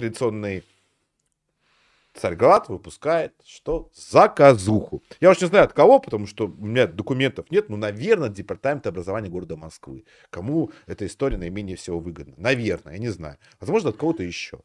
Царьград 2.14 2.68
выпускает 2.68 3.34
что? 3.46 3.90
Заказуху. 3.94 5.02
Я 5.22 5.32
уж 5.32 5.40
не 5.40 5.48
знаю 5.48 5.66
от 5.66 5.74
кого, 5.74 6.00
потому 6.00 6.28
что 6.28 6.48
у 6.48 6.66
меня 6.66 6.88
документов 6.88 7.50
нет, 7.50 7.70
но, 7.70 7.78
наверное, 7.78 8.30
департамент 8.30 8.86
образования 8.86 9.30
города 9.30 9.56
Москвы. 9.56 10.06
Кому 10.30 10.72
эта 10.88 11.06
история 11.06 11.38
наименее 11.38 11.78
всего 11.78 12.00
выгодна? 12.00 12.34
Наверное, 12.38 12.94
я 12.94 13.00
не 13.00 13.10
знаю. 13.10 13.38
Возможно, 13.60 13.90
от 13.90 13.98
кого-то 13.98 14.24
еще. 14.24 14.60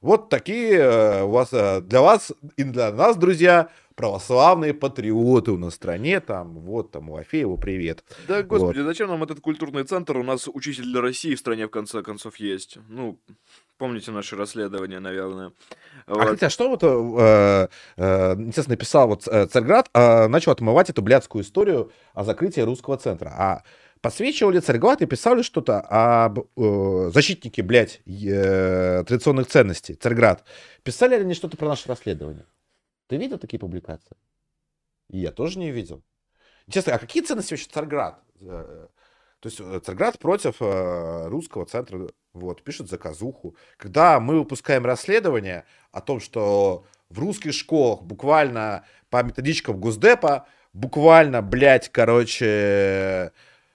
Вот 0.00 0.28
такие 0.28 0.74
э, 0.78 1.22
у 1.22 1.30
вас, 1.30 1.52
э, 1.52 1.80
для 1.80 2.02
вас 2.02 2.32
и 2.56 2.64
для 2.64 2.92
нас, 2.92 3.16
друзья, 3.16 3.68
православные 3.94 4.74
патриоты 4.74 5.52
у 5.52 5.58
нас 5.58 5.74
в 5.74 5.76
стране, 5.76 6.18
там, 6.20 6.58
вот, 6.58 6.90
там, 6.90 7.10
у 7.10 7.16
Афеева 7.16 7.56
привет. 7.56 8.04
Да, 8.26 8.42
господи, 8.42 8.78
Вот. 8.78 8.86
зачем 8.86 9.08
нам 9.08 9.22
этот 9.22 9.40
культурный 9.40 9.84
центр? 9.84 10.16
У 10.16 10.24
нас 10.24 10.48
учитель 10.48 10.84
для 10.84 11.00
России 11.00 11.36
в 11.36 11.38
стране, 11.38 11.66
в 11.66 11.70
конце 11.70 12.02
концов, 12.02 12.36
есть. 12.36 12.78
Ну, 12.88 13.20
помните 13.82 14.12
наши 14.12 14.36
расследования, 14.36 15.00
наверное. 15.00 15.50
А 16.06 16.14
Вот. 16.14 16.28
хотя 16.28 16.50
что 16.50 16.68
вот, 16.68 16.84
э, 16.84 17.68
э, 17.96 18.36
естественно, 18.38 18.74
написал 18.76 19.08
вот 19.08 19.26
э, 19.26 19.46
Царьград, 19.46 19.90
э, 19.92 20.28
начал 20.28 20.52
отмывать 20.52 20.88
эту 20.88 21.02
блядскую 21.02 21.42
историю 21.42 21.90
о 22.14 22.22
закрытии 22.22 22.60
русского 22.60 22.96
центра. 22.96 23.30
А 23.36 23.62
подсвечивал 24.00 24.52
ли 24.52 24.60
Царьград 24.60 25.02
и 25.02 25.06
писал 25.06 25.34
ли 25.34 25.42
что-то 25.42 25.80
об 25.80 26.38
э, 26.38 27.10
защитнике, 27.12 27.62
блядь, 27.64 28.00
э, 28.06 29.02
традиционных 29.04 29.48
ценностей, 29.48 29.94
Царьград? 29.94 30.44
Писали 30.84 31.16
ли 31.16 31.22
они 31.22 31.34
что-то 31.34 31.56
про 31.56 31.66
наше 31.66 31.88
расследование? 31.88 32.44
Ты 33.08 33.16
видел 33.16 33.38
такие 33.38 33.58
публикации? 33.58 34.16
И 35.10 35.18
я 35.18 35.32
тоже 35.32 35.58
не 35.58 35.72
видел. 35.72 36.04
Честно, 36.70 36.94
а 36.94 36.98
какие 36.98 37.24
ценности 37.24 37.54
вообще 37.54 37.66
Царьград? 37.68 38.22
То 39.42 39.48
есть 39.48 39.60
э, 39.60 39.80
Царьград 39.84 40.20
против 40.20 40.54
э, 40.60 41.26
русского 41.26 41.66
центра, 41.66 42.08
вот, 42.32 42.62
пишет 42.62 42.88
заказуху. 42.88 43.56
Когда 43.76 44.20
мы 44.20 44.38
выпускаем 44.38 44.86
расследование 44.86 45.64
о 45.90 46.00
том, 46.00 46.20
что 46.20 46.84
в 47.10 47.18
русских 47.18 47.52
школах 47.52 48.02
буквально 48.02 48.84
по 49.10 49.20
методичкам 49.24 49.80
Госдепа, 49.80 50.46
буквально, 50.72 51.42
блядь, 51.42 51.88
короче, 51.88 53.32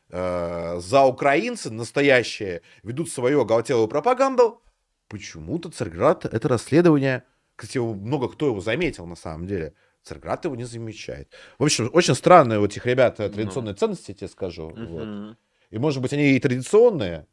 э, 0.09 0.79
за 0.79 1.03
украинцы 1.03 1.69
настоящие 1.69 2.61
ведут 2.83 3.09
свою 3.09 3.41
оголтелую 3.41 3.89
пропаганду, 3.89 4.61
почему-то 5.09 5.69
Царьград 5.69 6.23
это 6.23 6.47
расследование, 6.47 7.23
кстати, 7.57 7.77
много 7.77 8.29
кто 8.29 8.47
его 8.47 8.61
заметил 8.61 9.05
на 9.05 9.17
самом 9.17 9.45
деле, 9.47 9.73
Царьград 10.01 10.45
его 10.45 10.55
не 10.55 10.63
замечает. 10.63 11.29
В 11.59 11.65
общем, 11.65 11.89
очень 11.91 12.15
странные 12.15 12.59
у 12.59 12.65
этих 12.65 12.85
ребят 12.85 13.19
э, 13.19 13.27
традиционные 13.27 13.75
ценности, 13.75 14.11
я 14.11 14.15
тебе 14.15 14.29
скажу. 14.29 14.73
вот. 14.73 15.37
И, 15.69 15.77
может 15.77 16.01
быть, 16.01 16.13
они 16.13 16.35
и 16.35 16.39
традиционные, 16.39 17.27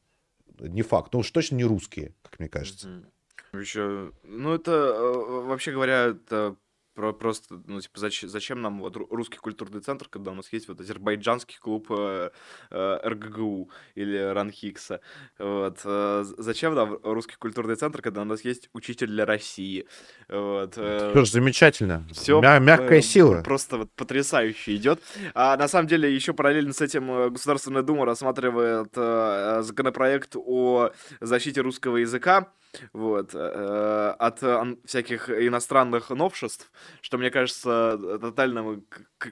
не 0.58 0.82
факт, 0.82 1.12
но 1.12 1.20
уж 1.20 1.30
точно 1.30 1.56
не 1.56 1.64
русские, 1.64 2.14
как 2.22 2.38
мне 2.38 2.48
кажется. 2.48 3.04
Еще, 3.52 4.12
ну 4.24 4.54
это, 4.54 4.72
э, 4.72 5.42
вообще 5.46 5.72
говоря, 5.72 6.06
это 6.06 6.56
про- 6.94 7.12
просто, 7.12 7.60
ну, 7.66 7.80
типа, 7.80 7.98
зачем, 8.00 8.28
зачем 8.28 8.62
нам 8.62 8.80
вот 8.80 8.96
ру- 8.96 9.06
русский 9.10 9.38
культурный 9.38 9.80
центр, 9.80 10.08
когда 10.08 10.30
у 10.30 10.34
нас 10.34 10.52
есть 10.52 10.68
вот 10.68 10.80
азербайджанский 10.80 11.58
клуб 11.58 11.86
э, 11.90 12.30
э, 12.70 12.98
РГГУ 13.04 13.70
или 13.94 14.16
Ранхикса, 14.16 15.00
вот, 15.38 15.80
э, 15.84 16.24
зачем 16.38 16.74
нам 16.74 16.98
русский 17.02 17.36
культурный 17.36 17.76
центр, 17.76 18.00
когда 18.02 18.22
у 18.22 18.24
нас 18.24 18.44
есть 18.44 18.70
учитель 18.72 19.08
для 19.08 19.26
России, 19.26 19.86
вот, 20.28 20.74
э, 20.76 21.10
Тоже 21.14 21.30
замечательно. 21.32 22.06
Всё, 22.12 22.40
Мя- 22.40 22.58
мягкая 22.58 22.98
э, 22.98 23.02
сила. 23.02 23.42
Просто 23.42 23.78
вот 23.78 23.90
потрясающе 23.92 24.76
идет. 24.76 25.00
А 25.34 25.56
на 25.56 25.68
самом 25.68 25.88
деле 25.88 26.12
еще 26.14 26.32
параллельно 26.32 26.72
с 26.72 26.80
этим 26.80 27.10
э, 27.10 27.30
Государственная 27.30 27.82
Дума 27.82 28.04
рассматривает 28.06 28.92
э, 28.96 29.62
законопроект 29.62 30.36
о 30.36 30.90
защите 31.20 31.60
русского 31.60 31.96
языка 31.98 32.48
вот, 32.92 33.30
э, 33.34 34.14
от 34.18 34.42
э, 34.42 34.76
всяких 34.84 35.30
иностранных 35.30 36.10
новшеств, 36.10 36.70
что 37.00 37.18
мне 37.18 37.30
кажется 37.30 37.98
э, 38.00 38.18
тотальным 38.20 38.84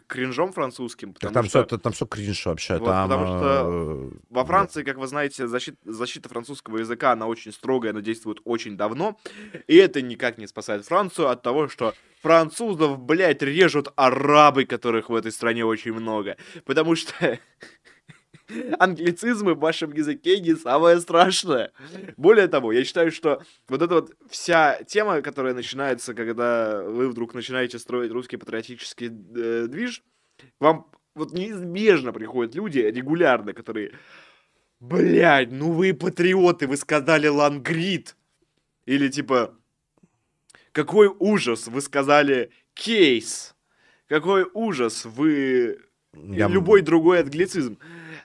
кринжом 0.07 0.53
французским. 0.53 1.15
Так 1.15 1.20
Потому 1.31 1.35
там, 1.35 1.45
что 1.47 1.66
все, 1.66 1.79
там 1.79 1.93
все 1.93 2.07
кринж 2.07 2.47
вообще. 2.47 2.79
Вот, 2.79 2.87
там, 2.87 3.09
потому 3.09 3.27
что 3.27 3.65
э, 3.65 4.19
во. 4.31 4.45
Франции, 4.45 4.83
как 4.83 4.99
вы 4.99 5.07
знаете, 5.07 5.47
защита, 5.47 5.79
защита 5.85 6.29
французского 6.29 6.79
языка, 6.79 7.12
она 7.12 7.27
очень 7.27 7.53
строгая, 7.53 7.93
она 7.93 8.01
действует 8.01 8.41
очень 8.45 8.77
давно. 8.77 9.19
И 9.66 9.77
это 9.77 10.03
никак 10.03 10.39
не 10.39 10.47
спасает 10.47 10.85
Францию 10.85 11.29
от 11.29 11.43
того, 11.43 11.69
что 11.69 11.95
французов, 12.23 12.99
блядь, 12.99 13.43
режут 13.43 13.89
арабы, 13.97 14.65
которых 14.65 15.09
в 15.11 15.15
этой 15.15 15.33
стране 15.33 15.65
очень 15.65 15.93
много. 15.93 16.37
Потому 16.65 16.95
что 16.97 17.39
англицизмы 18.79 19.55
в 19.55 19.59
вашем 19.61 19.93
языке 19.93 20.41
не 20.41 20.55
самое 20.55 21.01
страшное. 21.01 21.73
Более 22.16 22.49
того, 22.49 22.73
я 22.73 22.85
считаю, 22.85 23.11
что 23.11 23.43
вот 23.69 23.83
эта 23.83 23.95
вот 23.95 24.12
вся 24.31 24.83
тема, 24.87 25.23
которая 25.23 25.55
начинается, 25.55 26.15
когда 26.15 26.83
вы 26.83 27.09
вдруг 27.09 27.35
начинаете 27.35 27.79
строить 27.79 28.12
русский 28.12 28.37
патриотический 28.37 29.09
э, 29.09 29.66
движ, 29.69 30.03
вам 30.61 30.87
вот 31.15 31.33
неизбежно 31.33 32.12
приходят 32.12 32.55
люди 32.55 32.79
регулярно, 32.79 33.53
которые, 33.53 33.93
блядь, 34.81 35.53
ну 35.53 35.73
вы 35.73 35.93
патриоты, 35.95 36.66
вы 36.66 36.77
сказали 36.77 37.29
лангрид. 37.29 38.16
Или 38.87 39.09
типа, 39.09 39.55
какой 40.73 41.09
ужас, 41.19 41.69
вы 41.69 41.81
сказали 41.81 42.51
кейс. 42.74 43.55
Какой 44.09 44.47
ужас, 44.53 45.05
вы... 45.05 45.79
Я- 46.15 46.49
Любой 46.49 46.83
другой 46.83 47.20
англицизм. 47.23 47.79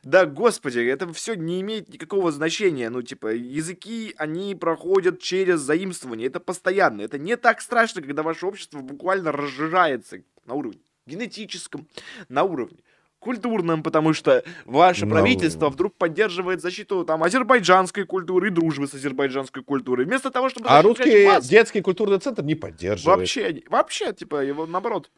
Да, 0.07 0.25
господи, 0.25 0.79
это 0.79 1.11
все 1.11 1.35
не 1.35 1.59
имеет 1.59 1.89
никакого 1.89 2.31
значения. 2.31 2.89
Ну, 2.89 3.01
типа, 3.01 3.27
языки, 3.33 4.13
они 4.17 4.55
проходят 4.55 5.19
через 5.19 5.59
заимствование. 5.59 6.27
Это 6.27 6.39
постоянно. 6.39 7.01
Это 7.01 7.17
не 7.17 7.35
так 7.35 7.59
страшно, 7.59 8.01
когда 8.01 8.23
ваше 8.23 8.45
общество 8.45 8.79
буквально 8.79 9.33
разжижается 9.33 10.19
на 10.45 10.53
уровне 10.53 10.79
генетическом, 11.07 11.87
на 12.29 12.43
уровне 12.43 12.77
культурном, 13.19 13.83
потому 13.83 14.13
что 14.13 14.45
ваше 14.63 15.05
На 15.05 15.15
правительство 15.15 15.69
вдруг 15.69 15.95
поддерживает 15.97 16.61
защиту 16.61 17.03
там 17.03 17.21
азербайджанской 17.23 18.05
культуры 18.05 18.47
и 18.47 18.51
дружбы 18.51 18.87
с 18.87 18.93
азербайджанской 18.93 19.61
культурой, 19.61 20.05
вместо 20.05 20.31
того, 20.31 20.47
чтобы 20.47 20.67
А 20.69 20.81
русский 20.81 21.25
вас. 21.25 21.45
детский 21.49 21.81
культурный 21.81 22.19
центр 22.19 22.43
не 22.43 22.55
поддерживает. 22.55 23.19
вообще, 23.19 23.63
вообще, 23.67 24.13
типа, 24.13 24.45
его 24.45 24.65
наоборот. 24.65 25.11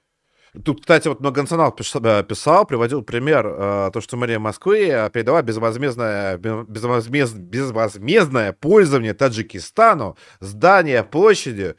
Тут, 0.64 0.82
кстати, 0.82 1.08
вот 1.08 1.20
многонационал 1.20 1.76
пис- 1.78 2.00
э, 2.04 2.24
писал, 2.24 2.66
приводил 2.66 3.02
пример, 3.04 3.46
э, 3.48 3.90
то, 3.94 4.02
что 4.02 4.18
мэрия 4.18 4.40
Москвы 4.40 5.10
передала 5.14 5.42
безвозмездное, 5.42 6.38
бе- 6.38 6.64
безвозмез- 6.68 7.38
безвозмездное 7.38 8.54
пользование 8.54 9.14
Таджикистану 9.14 10.18
здания 10.40 11.04
площадью 11.04 11.76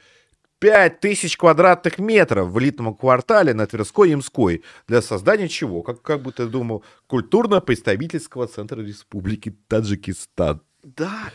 5000 0.61 1.37
квадратных 1.37 1.99
метров 1.99 2.49
в 2.49 2.59
элитном 2.61 2.95
квартале 2.95 3.55
на 3.55 3.67
Тверской 3.67 4.11
и 4.11 4.15
Имской. 4.15 4.63
Для 4.87 5.01
создания 5.03 5.49
чего? 5.49 5.83
Как, 5.83 6.03
как 6.03 6.23
бы 6.23 6.33
ты 6.33 6.47
думал, 6.47 6.85
культурно-представительского 7.07 8.47
центра 8.47 8.81
Республики 8.81 9.57
Таджикистан. 9.69 10.61
Да, 10.83 11.31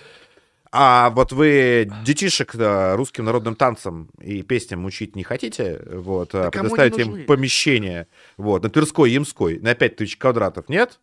А 0.77 1.09
вот 1.11 1.31
вы 1.31 1.89
детишек 2.03 2.53
э, 2.53 2.95
русским 2.95 3.23
народным 3.23 3.55
танцам 3.55 4.09
и 4.19 4.41
песням 4.41 4.83
учить 4.83 5.15
не 5.15 5.23
хотите? 5.23 5.81
Вот, 5.89 6.35
а 6.35 6.43
Да 6.43 6.51
предоставить 6.51 6.97
им 6.97 7.25
помещение 7.25 8.07
вот, 8.35 8.61
на 8.61 8.69
Тверской 8.69 9.11
и 9.11 9.17
Имской 9.17 9.57
на 9.59 9.73
5000 9.73 10.17
квадратов, 10.17 10.67
нет? 10.67 10.99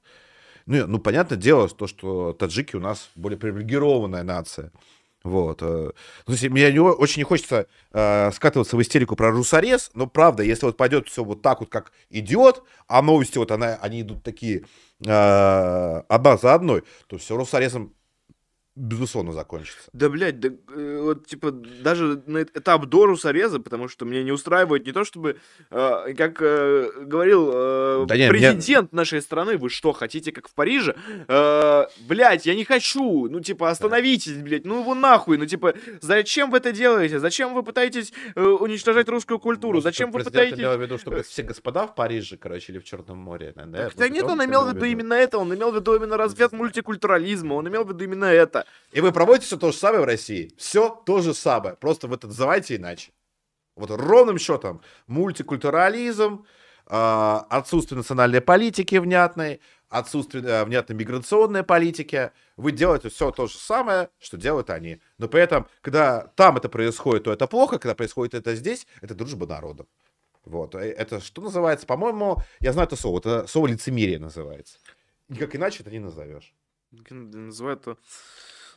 Ну, 0.66 0.86
ну, 0.86 0.98
понятное 0.98 1.38
дело, 1.38 1.70
то, 1.70 1.86
что 1.86 2.34
таджики 2.34 2.76
у 2.76 2.80
нас 2.80 3.08
более 3.14 3.38
привилегированная 3.38 4.22
нация. 4.24 4.72
Вот. 5.24 5.62
э. 5.62 5.92
То 6.26 6.32
есть 6.32 6.46
мне 6.50 6.70
не 6.70 6.78
очень 6.78 7.20
не 7.20 7.24
хочется 7.24 7.66
э, 7.92 8.30
скатываться 8.32 8.76
в 8.76 8.82
истерику 8.82 9.16
про 9.16 9.30
русорез, 9.30 9.90
но 9.94 10.06
правда, 10.06 10.42
если 10.42 10.66
вот 10.66 10.76
пойдет 10.76 11.08
все 11.08 11.24
вот 11.24 11.40
так 11.40 11.60
вот, 11.60 11.70
как 11.70 11.92
идет, 12.10 12.62
а 12.88 13.00
новости 13.00 13.38
вот 13.38 13.50
она, 13.50 13.78
они 13.80 14.02
идут 14.02 14.22
такие 14.22 14.66
э, 15.06 16.02
одна 16.08 16.36
за 16.36 16.52
одной, 16.52 16.82
то 17.06 17.16
все 17.16 17.36
русорезом 17.38 17.94
безусловно 18.74 19.32
закончится. 19.32 19.90
Да, 19.92 20.08
блядь, 20.08 20.40
да, 20.40 20.48
э, 20.74 20.98
вот, 21.02 21.26
типа, 21.26 21.50
даже 21.50 22.22
на 22.26 22.38
эт- 22.38 22.50
этап 22.58 22.86
до 22.86 23.06
русореза, 23.06 23.60
потому 23.60 23.88
что 23.88 24.04
мне 24.06 24.22
не 24.24 24.32
устраивает 24.32 24.86
не 24.86 24.92
то, 24.92 25.04
чтобы, 25.04 25.36
э, 25.70 26.14
как 26.16 26.40
э, 26.40 26.90
говорил 27.02 27.50
э, 27.52 28.04
Да 28.06 28.16
не, 28.16 28.30
мне- 28.30 28.30
президент 28.30 28.92
нашей 28.92 29.20
страны, 29.20 29.58
вы 29.58 29.68
что, 29.68 29.92
хотите, 29.92 30.32
как 30.32 30.48
в 30.48 30.54
Париже? 30.54 30.96
Э, 31.28 31.84
блядь, 32.08 32.46
я 32.46 32.54
не 32.54 32.64
хочу, 32.64 33.28
ну, 33.28 33.40
типа, 33.40 33.68
остановитесь, 33.70 34.36
блядь, 34.38 34.64
ну 34.64 34.80
его 34.80 34.94
нахуй, 34.94 35.36
ну, 35.36 35.44
типа, 35.46 35.74
зачем 36.00 36.50
вы 36.50 36.58
это 36.58 36.72
делаете? 36.72 37.18
Зачем 37.18 37.52
вы 37.54 37.62
пытаетесь 37.62 38.12
э, 38.34 38.42
уничтожать 38.42 39.08
русскую 39.08 39.38
культуру? 39.38 39.74
Может, 39.74 39.84
Зачем 39.84 40.10
вы 40.10 40.20
пытаетесь... 40.22 40.58
имел 40.58 40.76
в 40.78 40.80
виду, 40.80 40.96
чтобы 40.98 41.22
все 41.22 41.42
господа 41.42 41.86
в 41.86 41.94
Париже, 41.94 42.36
короче, 42.38 42.72
или 42.72 42.78
в 42.78 42.84
Черном 42.84 43.18
море? 43.18 43.52
да, 43.54 43.64
да? 43.66 43.78
Да 43.78 43.86
это 43.88 44.08
нет, 44.08 44.24
он 44.24 44.42
имел 44.44 44.64
в 44.64 44.74
виду 44.74 44.84
именно 44.86 45.14
это, 45.14 45.38
он 45.38 45.52
имел 45.54 45.72
в 45.72 45.74
виду 45.74 45.94
именно 45.94 46.16
развет 46.16 46.52
мультикультурализма, 46.52 47.54
он 47.54 47.68
имел 47.68 47.84
в 47.84 47.88
виду 47.88 48.04
именно 48.04 48.24
это. 48.24 48.61
И 48.92 49.00
вы 49.00 49.12
проводите 49.12 49.46
все 49.46 49.56
то 49.56 49.72
же 49.72 49.78
самое 49.78 50.02
в 50.02 50.06
России. 50.06 50.52
Все 50.56 51.02
то 51.06 51.20
же 51.20 51.34
самое. 51.34 51.76
Просто 51.76 52.08
вы 52.08 52.16
это 52.16 52.26
называете 52.26 52.76
иначе. 52.76 53.12
Вот 53.74 53.90
ровным 53.90 54.38
счетом 54.38 54.82
мультикультурализм, 55.06 56.44
а, 56.86 57.46
отсутствие 57.48 57.96
национальной 57.96 58.40
политики 58.40 58.96
внятной, 58.96 59.60
отсутствие 59.88 60.44
э, 60.44 60.64
внятной 60.64 60.96
миграционной 60.96 61.62
политики. 61.62 62.32
Вы 62.56 62.72
делаете 62.72 63.08
все 63.08 63.30
то 63.30 63.46
же 63.46 63.56
самое, 63.56 64.08
что 64.18 64.36
делают 64.36 64.70
они. 64.70 65.00
Но 65.18 65.28
при 65.28 65.42
этом, 65.42 65.68
когда 65.80 66.28
там 66.34 66.56
это 66.56 66.68
происходит, 66.68 67.24
то 67.24 67.32
это 67.32 67.46
плохо, 67.46 67.78
когда 67.78 67.94
происходит 67.94 68.34
это 68.34 68.54
здесь, 68.54 68.86
это 69.00 69.14
дружба 69.14 69.46
народов. 69.46 69.86
Вот. 70.44 70.74
Э, 70.74 70.90
Это 70.92 71.20
что 71.20 71.42
называется? 71.42 71.86
По-моему, 71.86 72.38
я 72.60 72.72
знаю 72.72 72.86
это 72.86 72.96
слово. 72.96 73.18
Это 73.18 73.46
слово 73.46 73.68
лицемерие 73.68 74.18
называется. 74.18 74.78
Никак 75.28 75.54
иначе 75.54 75.82
это 75.82 75.90
не 75.90 75.98
назовешь. 75.98 76.54
Называют 77.10 77.82
это 77.82 77.96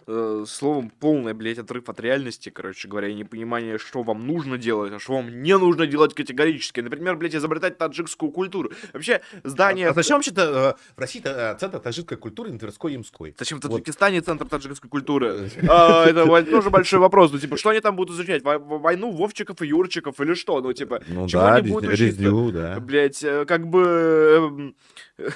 э, 0.08 0.46
словом 0.48 0.90
полный, 0.90 1.34
блядь, 1.34 1.58
отрыв 1.58 1.90
от 1.90 2.00
реальности, 2.00 2.50
короче 2.50 2.88
говоря, 2.88 3.08
и 3.08 3.14
непонимание, 3.14 3.78
что 3.78 4.04
вам 4.04 4.26
нужно 4.28 4.58
делать, 4.58 4.94
а 4.94 5.00
что 5.00 5.14
вам 5.16 5.42
не 5.42 5.58
нужно 5.58 5.88
делать 5.88 6.14
категорически. 6.14 6.80
Например, 6.82 7.16
блядь, 7.16 7.36
изобретать 7.36 7.78
таджикскую 7.78 8.32
культуру. 8.32 8.72
Вообще, 8.94 9.22
здание... 9.44 9.90
А 9.90 9.94
зачем 9.94 10.18
вообще-то 10.18 10.76
э, 10.78 10.94
в 10.96 11.00
России 11.00 11.22
э, 11.26 11.56
центр 11.60 11.80
таджикской 11.80 12.18
культуры 12.18 12.52
на 12.52 12.60
Тверской 12.60 12.94
и 12.94 12.96
Имской? 12.96 13.36
Зачем 13.38 13.60
в 13.60 13.64
Вот. 13.66 13.72
Таджикистане 13.72 14.22
центр 14.22 14.46
таджикской 14.48 14.90
культуры? 14.90 15.50
А, 15.70 16.06
Это 16.06 16.26
вот 16.26 16.50
тоже 16.50 16.70
большой 16.70 17.00
вопрос. 17.00 17.32
Ну, 17.32 17.40
типа, 17.40 17.58
что 17.58 17.70
они 17.70 17.80
там 17.80 17.96
будут 17.96 18.16
изучать? 18.16 18.44
Во- 18.44 18.60
во- 18.60 18.78
Войну 18.80 19.12
Вовчиков 19.12 19.62
и 19.62 19.68
Юрчиков 19.68 20.20
или 20.22 20.34
что? 20.36 20.62
Ну, 20.62 20.74
типа, 20.74 21.02
Ну 21.08 21.28
чего 21.28 21.46
они 21.46 21.70
будут 21.72 21.90
учиться? 21.90 22.06
резню, 22.06 22.52
да. 22.52 22.80
Блять, 22.80 23.26
как 23.48 23.68
бы 23.68 24.76
эм, 25.18 25.28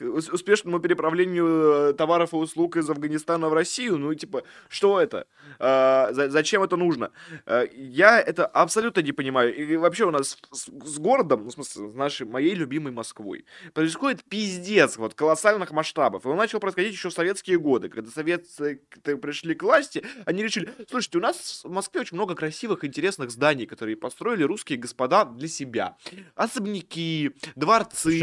к 0.00 0.32
успешному 0.32 0.80
переправлению 0.80 1.90
э, 1.90 1.92
товаров 1.92 2.32
и 2.32 2.36
услуг 2.36 2.76
из 2.76 2.88
Афганистана 2.88 3.48
в 3.48 3.52
Россию, 3.52 3.98
ну, 3.98 4.14
типа, 4.14 4.44
что 4.68 4.98
это? 4.98 5.26
А, 5.58 6.10
за- 6.12 6.30
зачем 6.30 6.62
это 6.62 6.76
нужно? 6.76 7.10
А, 7.44 7.64
я 7.74 8.18
это 8.18 8.46
абсолютно 8.46 9.00
не 9.00 9.12
понимаю. 9.12 9.54
И 9.54 9.76
вообще 9.76 10.06
у 10.06 10.10
нас 10.10 10.38
с, 10.50 10.68
с 10.68 10.98
городом, 10.98 11.44
ну, 11.44 11.50
в 11.50 11.52
смысле, 11.52 11.90
с 11.90 11.94
нашей, 11.94 12.26
моей 12.26 12.54
любимой 12.54 12.92
Москвой, 12.92 13.44
происходит 13.74 14.24
пиздец 14.24 14.96
вот 14.96 15.14
колоссальных 15.14 15.70
масштабов. 15.70 16.24
И 16.24 16.28
он 16.28 16.36
начал 16.36 16.60
происходить 16.60 16.92
еще 16.92 17.10
в 17.10 17.12
советские 17.12 17.58
годы, 17.58 17.90
когда 17.90 18.10
советцы 18.10 18.80
пришли 19.02 19.54
к 19.54 19.62
власти, 19.62 20.02
они 20.24 20.42
решили, 20.42 20.72
слушайте, 20.88 21.18
у 21.18 21.20
нас 21.20 21.60
в 21.62 21.70
Москве 21.70 22.00
очень 22.00 22.16
много 22.16 22.34
красивых, 22.34 22.84
интересных 22.84 23.30
зданий, 23.30 23.66
которые 23.66 23.96
построили 23.96 24.44
русские 24.44 24.78
господа 24.78 25.26
для 25.26 25.48
себя. 25.48 25.96
Особняки, 26.34 27.32
дворцы. 27.54 28.16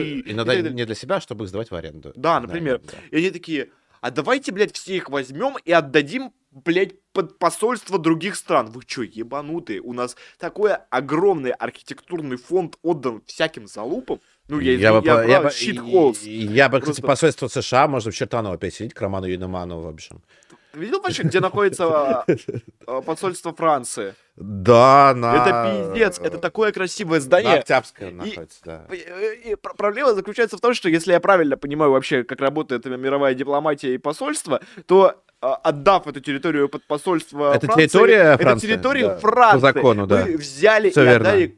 и 0.64 0.72
не 0.72 0.86
для 0.86 0.96
себя, 0.96 1.18
а 1.18 1.22
чтобы 1.22 1.44
их 1.46 1.50
сдавать 1.50 1.67
в 1.72 1.76
аренду. 1.76 2.14
Да, 2.16 2.40
например. 2.40 2.80
да. 2.84 2.98
И 3.12 3.18
они 3.18 3.32
такие, 3.32 3.70
а 4.02 4.12
давайте, 4.12 4.52
блядь, 4.52 4.76
все 4.76 4.96
их 4.98 5.10
возьмем 5.10 5.56
и 5.64 5.72
отдадим, 5.72 6.32
блядь, 6.52 7.00
под 7.14 7.40
посольство 7.40 7.98
других 8.00 8.36
стран. 8.36 8.70
Вы 8.72 8.84
чё, 8.86 9.02
ебанутые? 9.04 9.82
У 9.82 9.94
нас 9.94 10.16
такой 10.38 10.74
огромный 10.90 11.52
архитектурный 11.52 12.38
фонд 12.38 12.78
отдан 12.84 13.22
всяким 13.26 13.68
залупам. 13.68 14.20
Ну, 14.48 14.60
я, 14.60 14.74
я, 14.74 14.94
бы, 15.00 15.06
я, 15.06 15.24
я, 15.24 15.42
бы, 15.42 15.50
и- 15.50 15.78
holes. 15.78 16.24
и- 16.24 16.46
я 16.48 16.70
бы, 16.70 16.80
кстати, 16.80 17.02
посольство 17.02 17.48
США, 17.48 17.88
можно 17.88 18.12
в 18.12 18.16
Чертаново 18.16 18.58
переселить 18.58 18.94
к 18.94 19.02
Роману 19.02 19.26
Юноману, 19.28 19.82
в 19.82 19.88
общем. 19.88 20.22
Видел 20.74 21.02
вообще, 21.02 21.24
где 21.24 21.40
находится 21.40 21.86
а, 21.86 22.26
а, 22.86 23.02
посольство 23.02 23.54
Франции? 23.54 24.14
Да, 24.36 25.14
на... 25.16 25.36
Это 25.36 25.92
пиздец, 25.94 26.20
это 26.20 26.38
такое 26.38 26.72
красивое 26.72 27.18
На 27.18 27.24
здание. 27.26 27.54
Октябрьском 27.56 28.18
находится, 28.18 28.60
да. 28.64 28.86
И 28.94 29.56
пр- 29.56 29.74
проблема 29.76 30.14
заключается 30.14 30.58
в 30.58 30.62
том, 30.62 30.74
что 30.76 30.90
если 30.90 31.12
я 31.12 31.20
правильно 31.20 31.58
понимаю 31.58 31.92
вообще, 31.92 32.24
как 32.24 32.40
работает 32.40 32.86
э, 32.86 32.90
мировая 32.98 33.34
дипломатия 33.34 33.96
и 33.96 33.98
посольство, 33.98 34.62
то 34.86 35.16
а, 35.42 35.56
отдав 35.56 36.06
эту 36.08 36.20
территорию 36.20 36.70
под 36.70 36.84
посольство 36.86 37.54
Это 37.54 37.66
Франции, 37.68 37.88
территория 37.88 38.34
это 38.34 38.44
Франции, 38.44 38.68
территорию 38.68 39.08
да, 39.08 39.14
по 39.16 39.20
Франции. 39.22 39.60
закону, 39.60 40.08
да. 40.08 40.24
Вы 40.24 40.38
взяли 40.38 40.90
Всё 40.92 41.02
и 41.02 41.06
верно. 41.06 41.30
отдали 41.30 41.58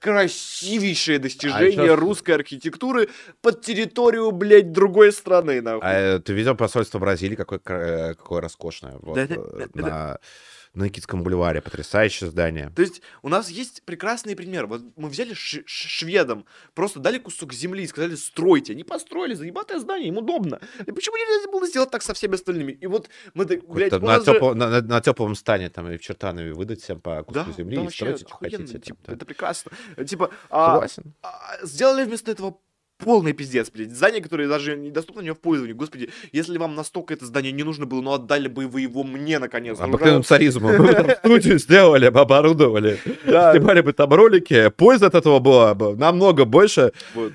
красивейшее 0.00 1.18
достижение 1.18 1.92
А 1.92 1.96
русской 1.96 2.32
архитектуры 2.32 3.08
под 3.42 3.62
территорию, 3.62 4.32
блядь, 4.32 4.72
другой 4.72 5.12
страны. 5.12 5.60
нахуй. 5.60 5.82
А 5.82 6.16
э, 6.16 6.18
ты 6.18 6.32
видел 6.32 6.56
посольство 6.56 6.98
Бразилии, 6.98 7.36
какое, 7.36 7.60
э, 7.64 8.14
какое 8.14 8.40
роскошное? 8.40 8.96
Вот, 9.00 9.14
Да, 9.14 9.26
да, 9.26 9.34
э, 9.36 9.66
да, 9.74 10.18
на, 10.74 10.84
Никитском 10.84 11.22
бульваре. 11.22 11.60
Потрясающее 11.60 12.30
здание. 12.30 12.70
То 12.74 12.82
есть 12.82 13.02
у 13.22 13.28
нас 13.28 13.48
есть 13.50 13.82
прекрасный 13.84 14.36
пример. 14.36 14.66
Вот 14.66 14.82
мы 14.96 15.08
взяли 15.08 15.34
шведам, 15.34 16.44
просто 16.74 17.00
дали 17.00 17.18
кусок 17.18 17.52
земли 17.52 17.84
и 17.84 17.86
сказали, 17.86 18.14
стройте. 18.14 18.72
Они 18.72 18.84
построили 18.84 19.34
заебатое 19.34 19.78
здание, 19.78 20.08
им 20.08 20.18
удобно. 20.18 20.60
И 20.86 20.92
почему 20.92 21.16
нельзя 21.16 21.50
было 21.50 21.66
сделать 21.66 21.90
так 21.90 22.02
со 22.02 22.14
всеми 22.14 22.34
остальными? 22.34 22.72
И 22.72 22.86
вот 22.86 23.08
мы, 23.34 23.44
блядь, 23.44 23.92
на, 24.00 24.20
же- 24.20 24.40
на, 24.54 24.54
на- 24.54 24.80
на 24.80 25.00
теплом 25.00 25.34
стане 25.34 25.70
там 25.70 25.90
и 25.90 25.96
в 25.96 26.00
Чертанове 26.00 26.52
выдать 26.52 26.82
всем 26.82 27.00
по 27.00 27.22
куску 27.22 27.44
Да, 27.46 27.52
земли 27.56 27.76
да, 27.76 27.82
и 27.84 27.88
стройте, 27.90 28.24
что 28.26 28.36
хотите. 28.36 28.66
там, 28.66 28.80
типа, 28.80 28.98
да. 29.06 29.12
Это 29.14 29.26
прекрасно. 29.26 29.72
Типа, 30.06 30.30
а, 30.50 30.86
а, 31.22 31.58
сделали 31.66 32.04
вместо 32.04 32.30
этого 32.30 32.58
полный 33.04 33.32
пиздец, 33.32 33.70
блядь. 33.70 33.90
Здание, 33.90 34.22
которое 34.22 34.48
даже 34.48 34.76
недоступно 34.76 35.22
мне 35.22 35.34
в 35.34 35.38
пользовании. 35.38 35.74
Господи, 35.74 36.10
если 36.32 36.58
вам 36.58 36.74
настолько 36.74 37.14
это 37.14 37.26
здание 37.26 37.52
не 37.52 37.62
нужно 37.62 37.86
было, 37.86 38.00
ну 38.00 38.12
отдали 38.12 38.48
бы 38.48 38.66
вы 38.66 38.82
его 38.82 39.02
мне, 39.02 39.38
наконец. 39.38 39.78
Ну, 39.78 39.94
уже- 39.94 40.22
царизмом. 40.22 40.76
Мы 40.76 40.92
там 40.92 41.10
студию 41.18 41.58
сделали, 41.58 42.08
бы, 42.08 42.20
оборудовали. 42.20 42.98
Снимали 43.24 43.80
бы 43.80 43.92
там 43.92 44.12
ролики. 44.12 44.70
Польза 44.70 45.06
от 45.06 45.14
этого 45.14 45.38
была 45.38 45.74
бы 45.74 45.96
намного 45.96 46.44
больше, 46.44 46.92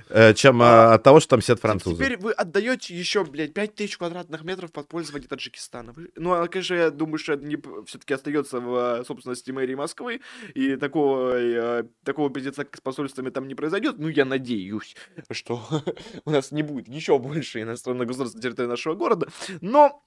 э, 0.10 0.34
чем 0.34 0.62
А, 0.62 0.92
э, 0.92 0.96
от 0.96 1.04
того, 1.04 1.20
что 1.20 1.32
там 1.32 1.42
сидят 1.42 1.60
французы. 1.60 2.04
Теперь 2.04 2.18
вы 2.18 2.32
отдаете 2.32 2.96
еще, 2.96 3.24
блядь, 3.24 3.54
5000 3.54 3.98
квадратных 3.98 4.44
метров 4.44 4.72
под 4.72 4.88
пользование 4.88 5.28
Таджикистана. 5.28 5.94
Ну, 6.16 6.34
а, 6.34 6.48
конечно, 6.48 6.76
я 6.76 6.90
думаю, 6.92 7.18
что 7.18 7.34
это 7.34 7.46
не 7.46 7.58
все-таки 7.86 8.14
остается 8.14 8.60
в 8.60 9.00
э, 9.02 9.04
собственности 9.06 9.52
мэрии 9.52 9.76
Москвы, 9.76 10.22
и 10.54 10.76
такого, 10.76 11.84
такого 12.04 12.30
пиздеца 12.30 12.66
с 12.72 12.82
посольствами 12.82 13.30
там 13.30 13.48
не 13.48 13.56
произойдет. 13.56 13.96
Ну, 13.98 14.08
я 14.08 14.26
надеюсь, 14.26 14.96
что 15.32 15.55
у 16.26 16.32
нас 16.32 16.52
не 16.52 16.64
будет 16.64 16.88
еще 16.88 17.18
больше 17.20 17.62
иностранных 17.62 18.08
государств 18.08 18.36
на 18.36 18.42
территории 18.42 18.68
нашего 18.68 18.96
города. 18.96 19.28
Но 19.62 20.04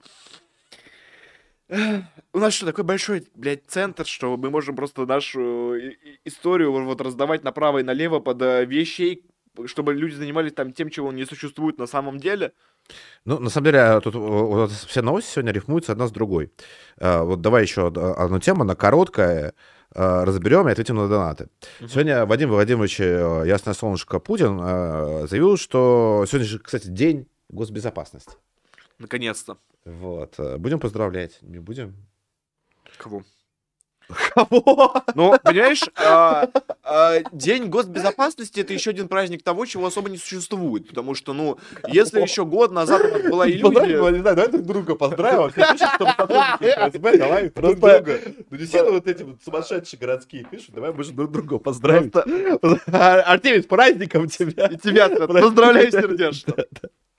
э, 1.69 2.01
у 2.33 2.39
нас 2.39 2.55
что, 2.55 2.67
такой 2.67 2.85
большой, 2.85 3.27
блядь, 3.35 3.67
центр, 3.67 4.07
что 4.07 4.37
мы 4.37 4.51
можем 4.51 4.77
просто 4.77 5.07
нашу 5.07 5.75
и- 5.75 5.97
историю 6.25 6.73
вот 6.73 7.01
раздавать 7.01 7.45
направо 7.45 7.79
и 7.79 7.83
налево 7.83 8.21
под 8.21 8.41
э, 8.43 8.65
вещей, 8.65 9.25
чтобы 9.67 9.93
люди 9.95 10.15
занимались 10.15 10.53
там 10.53 10.73
тем, 10.73 10.89
чего 10.91 11.13
не 11.13 11.25
существует 11.27 11.79
на 11.79 11.87
самом 11.87 12.19
деле. 12.19 12.53
Ну, 13.25 13.39
на 13.39 13.51
самом 13.51 13.67
деле, 13.67 14.01
тут 14.01 14.15
э, 14.15 14.19
нас 14.19 14.85
все 14.87 15.03
новости 15.03 15.33
сегодня 15.33 15.53
рифмуются 15.53 15.93
одна 15.93 16.07
с 16.07 16.13
другой. 16.13 16.51
Э, 16.99 17.23
Вот 17.23 17.41
давай 17.41 17.63
еще 17.63 17.83
од- 17.83 17.99
одну 17.99 18.39
тему, 18.41 18.63
она 18.63 18.75
короткая, 18.75 19.49
э, 19.49 19.53
разберем 19.95 20.69
и 20.69 20.73
ответим 20.73 20.97
на 20.97 21.09
донаты. 21.09 21.49
Сегодня 21.81 22.27
Вадим 22.27 22.51
Владимирович 22.51 23.01
э, 23.01 23.45
Ясное 23.47 23.75
Солнышко 23.75 24.19
Путин 24.19 24.59
э, 24.63 25.27
заявил, 25.29 25.57
что 25.57 26.25
сегодня 26.29 26.47
же, 26.47 26.59
кстати, 26.59 26.89
день 26.89 27.27
госбезопасности. 27.49 28.33
Наконец-то. 28.99 29.57
Вот. 29.85 30.35
э, 30.39 30.57
Будем 30.59 30.79
поздравлять, 30.81 31.39
не 31.43 31.59
будем? 31.59 31.95
Кого? 32.99 33.23
Кого? 34.09 35.03
Ну, 35.15 35.35
понимаешь, 35.43 35.83
а, 35.97 36.49
а, 36.83 37.19
День 37.33 37.67
госбезопасности 37.67 38.61
это 38.61 38.73
еще 38.73 38.91
один 38.91 39.09
праздник 39.09 39.43
того, 39.43 39.67
чего 39.67 39.87
особо 39.87 40.09
не 40.09 40.17
существует. 40.17 40.89
Потому 40.89 41.15
что, 41.15 41.33
ну, 41.33 41.59
если 41.89 42.21
еще 42.21 42.45
год 42.45 42.73
назад 42.73 43.03
нас 43.03 43.23
была 43.31 43.49
иллюзия. 43.49 44.11
не 44.11 44.21
знаю, 44.21 44.37
давай 44.37 44.49
друг 44.49 44.63
друга 44.63 44.95
поздравим. 44.95 45.51
чтобы 45.51 46.13
сотрудники 46.17 46.89
ФСБ, 46.89 47.19
давай 47.19 47.51
друг 47.51 47.79
друга. 47.79 48.21
Ну, 48.51 48.57
действительно, 48.57 48.93
вот 48.93 49.07
эти 49.07 49.23
вот 49.23 49.37
сумасшедшие 49.45 50.01
городские 50.01 50.45
пишут, 50.45 50.75
давай 50.75 50.93
мы 50.93 51.05
же 51.05 51.13
друг 51.13 51.31
друга 51.31 51.59
поздравим. 51.59 52.11
Артемий, 52.93 53.63
с 53.63 53.67
праздником 53.67 54.29
тебя. 54.29 54.67
и 54.67 54.77
тебя 54.77 55.09
поздравляю 55.27 55.91
сердечно. 55.91 56.55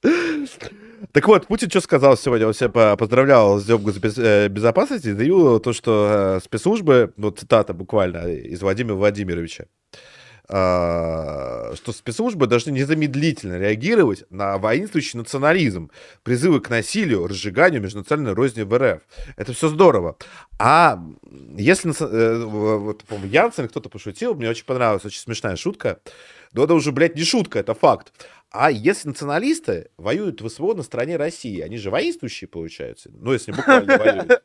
Так 0.02 1.28
вот, 1.28 1.48
Путин 1.48 1.70
что 1.70 1.82
сказал 1.82 2.18
сегодня? 2.18 2.48
Он 2.48 2.54
себя 2.54 2.70
по- 2.70 2.96
поздравлял 2.96 3.60
с 3.60 3.66
Днем 3.66 3.80
госбезопасности 3.80 5.08
и 5.10 5.14
заявил 5.14 5.60
то, 5.60 5.74
что 5.74 6.38
э, 6.38 6.44
спецслужбы, 6.44 7.14
вот 7.18 7.40
цитата 7.40 7.74
буквально 7.74 8.28
из 8.28 8.62
Владимира 8.62 8.96
Владимировича, 8.96 9.66
а, 10.52 11.74
что 11.76 11.92
спецслужбы 11.94 12.48
должны 12.48 12.72
незамедлительно 12.72 13.60
реагировать 13.60 14.24
на 14.32 14.58
воинствующий 14.58 15.20
национализм, 15.20 15.92
призывы 16.24 16.60
к 16.60 16.70
насилию, 16.70 17.28
разжиганию 17.28 17.82
межнациональной 17.82 18.34
розни 18.34 18.64
в 18.64 18.76
РФ. 18.76 19.02
Это 19.38 19.54
все 19.54 19.70
здорово. 19.70 20.18
А 20.58 21.00
если, 21.56 21.92
э, 21.92 22.44
вот, 22.46 23.04
по-моему, 23.04 23.32
Янсен 23.32 23.68
кто-то 23.68 23.90
пошутил, 23.90 24.34
мне 24.34 24.50
очень 24.50 24.66
понравилась, 24.66 25.06
очень 25.06 25.22
смешная 25.22 25.56
шутка, 25.56 26.00
но 26.54 26.64
это 26.64 26.74
уже, 26.74 26.92
блядь, 26.92 27.16
не 27.16 27.24
шутка, 27.24 27.60
это 27.60 27.74
факт. 27.74 28.14
А 28.52 28.72
если 28.72 29.10
националисты 29.10 29.90
воюют 29.98 30.42
в 30.42 30.50
СВО 30.50 30.74
на 30.74 30.84
стороне 30.84 31.18
России, 31.18 31.60
они 31.60 31.78
же 31.78 31.92
воинствующие, 31.92 32.48
получаются. 32.48 33.12
Ну, 33.14 33.34
если 33.34 33.52
буквально 33.52 33.98
воюют. 33.98 34.44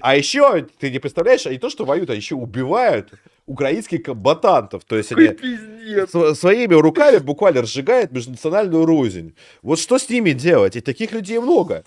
А 0.00 0.16
еще, 0.16 0.66
ты 0.78 0.90
не 0.90 0.98
представляешь, 0.98 1.46
они 1.46 1.58
то, 1.58 1.70
что 1.70 1.84
воюют, 1.84 2.10
они 2.10 2.18
еще 2.18 2.34
убивают 2.34 3.12
украинских 3.46 4.02
комбатантов. 4.02 4.84
То 4.84 4.96
есть 4.96 5.10
Какой 5.10 5.28
они 5.28 5.36
пиздец. 5.36 6.38
своими 6.38 6.74
руками 6.74 7.18
буквально 7.18 7.62
разжигают 7.62 8.12
межнациональную 8.12 8.84
рознь. 8.84 9.34
Вот 9.62 9.78
что 9.78 9.98
с 9.98 10.08
ними 10.08 10.32
делать? 10.32 10.76
И 10.76 10.80
таких 10.80 11.12
людей 11.12 11.38
много. 11.38 11.84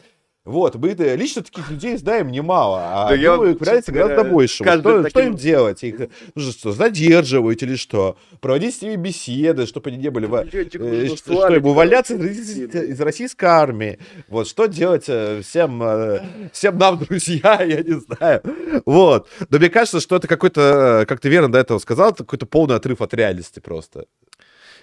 Вот, 0.49 0.75
мы 0.75 0.89
лично 0.89 1.43
таких 1.43 1.69
людей 1.69 1.95
знаем 1.97 2.29
немало, 2.29 2.81
а 2.83 3.09
Да 3.09 3.15
думаю, 3.15 3.55
их 3.55 3.59
честно 3.59 3.93
гораздо 3.93 4.23
больше. 4.23 4.63
Что, 4.63 4.79
что 4.79 5.03
таким- 5.03 5.21
им 5.21 5.35
делать? 5.35 5.83
Их 5.83 6.09
ну, 6.33 6.41
что, 6.41 6.71
задерживать 6.71 7.61
или 7.61 7.75
что? 7.75 8.17
Проводить 8.41 8.75
с 8.75 8.81
ними 8.81 8.95
беседы, 8.95 9.67
чтобы 9.67 9.91
они 9.91 9.99
не 9.99 10.09
были... 10.09 10.27
э, 10.47 11.15
что, 11.15 11.33
что 11.33 11.55
им 11.55 11.65
увольняться 11.65 12.15
из, 12.15 12.57
из 12.57 12.99
российской 12.99 13.45
армии? 13.45 13.99
Вот, 14.27 14.47
что 14.47 14.65
делать 14.65 15.05
э, 15.07 15.41
всем, 15.43 15.83
э, 15.83 16.21
всем 16.51 16.79
нам, 16.79 16.97
друзья, 16.97 17.61
я 17.63 17.83
не 17.83 17.99
знаю. 17.99 18.41
Вот. 18.85 19.27
Но 19.49 19.57
мне 19.59 19.69
кажется, 19.69 19.99
что 19.99 20.15
это 20.15 20.27
какой-то, 20.27 21.01
э, 21.01 21.05
как 21.05 21.19
ты 21.19 21.29
верно 21.29 21.51
до 21.51 21.59
этого 21.59 21.77
сказал, 21.77 22.13
какой-то 22.15 22.47
полный 22.47 22.75
отрыв 22.75 23.01
от 23.01 23.13
реальности 23.13 23.59
просто. 23.59 24.05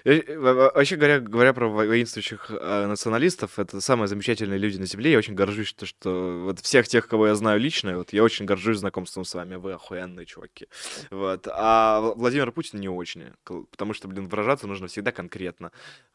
Во- 0.05 0.53
во- 0.53 0.71
Вообще 0.73 0.95
говоря, 0.95 1.19
говоря 1.19 1.53
про 1.53 1.67
во- 1.69 1.85
воинствующих 1.85 2.47
э, 2.49 2.85
националистов, 2.87 3.57
это 3.59 3.81
самые 3.81 4.07
замечательные 4.07 4.59
люди 4.59 4.77
на 4.77 4.85
Земле. 4.85 5.11
Я 5.11 5.17
очень 5.17 5.33
горжусь, 5.35 5.67
что, 5.67 5.85
что 5.85 6.41
вот 6.45 6.59
всех 6.59 6.87
тех, 6.87 7.07
кого 7.07 7.27
я 7.27 7.35
знаю 7.35 7.59
лично, 7.59 7.97
вот 7.97 8.13
я 8.13 8.23
очень 8.23 8.45
горжусь 8.45 8.77
знакомством 8.77 9.25
с 9.25 9.33
вами. 9.35 9.55
Вы 9.55 9.73
охуенные 9.73 10.25
чуваки. 10.25 10.67
Вот. 11.11 11.47
А 11.51 11.99
Владимир 12.15 12.51
Путин 12.51 12.79
не 12.79 12.89
очень. 12.89 13.23
Потому 13.71 13.93
что, 13.93 14.07
блин, 14.07 14.27
выражаться 14.27 14.67
нужно 14.67 14.87
всегда 14.87 15.11
конкретно. 15.11 15.71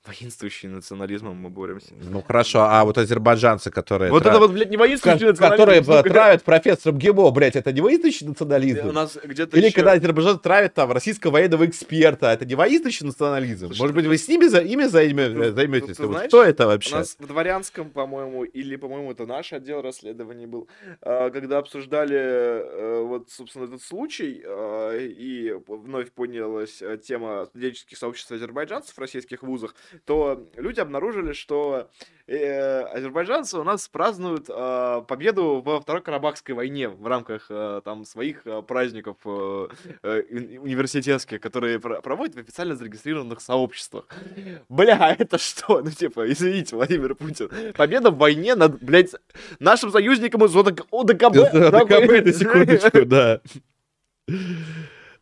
Воинствующий 0.06 0.68
национализмом 0.68 1.36
мы 1.36 1.48
боремся. 1.50 1.92
Ну 2.02 2.22
хорошо, 2.22 2.62
а 2.62 2.84
вот 2.84 2.98
азербайджанцы, 2.98 3.70
которые... 3.70 4.10
Вот 4.10 4.24
тра- 4.24 4.30
это 4.30 4.38
вот, 4.40 4.50
блядь, 4.50 4.70
не 4.70 4.76
ко- 4.76 4.80
воинствующий 4.80 5.26
национализм. 5.28 5.62
которые 5.62 5.80
э, 5.80 6.02
травят 6.02 6.42
профессором 6.42 6.98
ГИМО, 6.98 7.30
блядь, 7.30 7.54
это 7.56 7.72
не 7.72 7.80
воинствующий 7.80 8.26
национализм? 8.26 8.88
У 8.88 8.92
нас 8.92 9.16
где-то 9.22 9.56
Или 9.56 9.66
еще- 9.66 9.76
когда 9.76 9.92
Азербайджан 9.92 10.38
травит 10.40 10.74
там 10.74 10.90
российского 10.90 11.30
военного 11.32 11.66
эксперта, 11.66 12.32
это 12.32 12.44
не 12.44 12.54
воинствующий 12.56 13.06
национализм? 13.06 13.71
Может 13.78 13.94
быть, 13.96 14.06
вы 14.06 14.16
с 14.18 14.28
ними 14.28 14.46
за, 14.46 14.60
ими 14.60 14.84
займе- 14.84 15.32
ты- 15.34 15.52
займетесь? 15.52 15.96
ты 15.96 16.06
Вот 16.06 16.12
знаешь, 16.14 16.28
Что 16.30 16.42
это 16.44 16.64
У 16.66 16.68
вообще? 16.68 16.94
нас 16.94 17.16
в 17.18 17.26
Дворянском, 17.26 17.90
по-моему, 17.90 18.44
или, 18.44 18.76
по-моему, 18.76 19.12
это 19.12 19.26
наш 19.26 19.52
отдел 19.52 19.82
расследований 19.82 20.46
был, 20.46 20.68
а, 21.00 21.30
когда 21.30 21.58
обсуждали 21.58 22.16
э, 22.16 23.02
вот, 23.02 23.30
собственно, 23.30 23.64
этот 23.64 23.82
случай, 23.82 24.42
а, 24.44 24.96
и 24.96 25.52
вновь 25.66 26.12
поднялась 26.12 26.80
э, 26.82 26.98
тема 26.98 27.46
студенческих 27.46 27.98
сообществ 27.98 28.32
азербайджанцев 28.32 28.94
в 28.94 28.98
российских 28.98 29.42
вузах, 29.42 29.74
то 30.04 30.48
люди 30.56 30.80
обнаружили, 30.80 31.32
что 31.32 31.90
э, 32.21 32.21
азербайджанцы 32.34 33.58
у 33.58 33.64
нас 33.64 33.88
празднуют 33.88 34.46
а, 34.48 35.02
победу 35.02 35.60
во 35.64 35.80
Второй 35.80 36.02
Карабахской 36.02 36.54
войне 36.54 36.88
в 36.88 37.06
рамках 37.06 37.46
э, 37.50 37.80
там 37.84 38.04
своих 38.04 38.46
э, 38.46 38.62
праздников 38.62 39.16
э, 39.24 39.68
э, 40.02 40.22
уни- 40.30 40.58
университетских, 40.58 41.40
которые 41.40 41.78
про- 41.78 42.00
проводят 42.00 42.34
в 42.36 42.38
официально 42.38 42.74
зарегистрированных 42.76 43.40
сообществах. 43.40 44.06
Бля, 44.68 45.14
это 45.18 45.38
что? 45.38 45.80
Ну, 45.82 45.90
типа, 45.90 46.30
извините, 46.30 46.76
Владимир 46.76 47.14
Путин. 47.14 47.50
Победа 47.74 48.10
в 48.10 48.16
войне 48.18 48.54
над, 48.54 48.82
блядь, 48.82 49.14
нашим 49.58 49.90
союзником 49.90 50.44
из 50.44 50.56
ОДК, 50.56 50.86
ОДКБ. 50.90 51.36
Это 51.36 51.70
нахуй. 51.70 51.88
ДКБ, 51.88 52.10
на 52.26 52.32
секундочку, 52.32 53.04
да. 53.04 53.40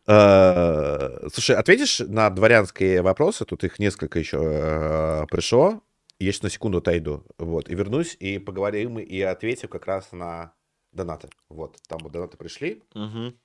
А, 0.07 1.27
Слушай, 1.31 1.55
ответишь 1.55 1.99
на 1.99 2.29
дворянские 2.29 3.01
вопросы? 3.01 3.45
Тут 3.45 3.63
их 3.63 3.79
несколько 3.79 4.19
еще 4.19 4.39
э, 4.41 5.25
пришло. 5.29 5.81
Я 6.21 6.31
сейчас 6.31 6.43
на 6.43 6.49
секунду 6.51 6.77
отойду. 6.77 7.25
Вот, 7.39 7.67
и 7.67 7.73
вернусь, 7.73 8.15
и 8.19 8.37
поговорим, 8.37 8.99
и 8.99 9.21
ответим 9.21 9.69
как 9.69 9.87
раз 9.87 10.11
на 10.11 10.53
донаты. 10.91 11.29
Вот, 11.49 11.77
там 11.87 11.97
вот 12.03 12.11
донаты 12.11 12.37
пришли. 12.37 12.83
Мгм. 12.93 13.39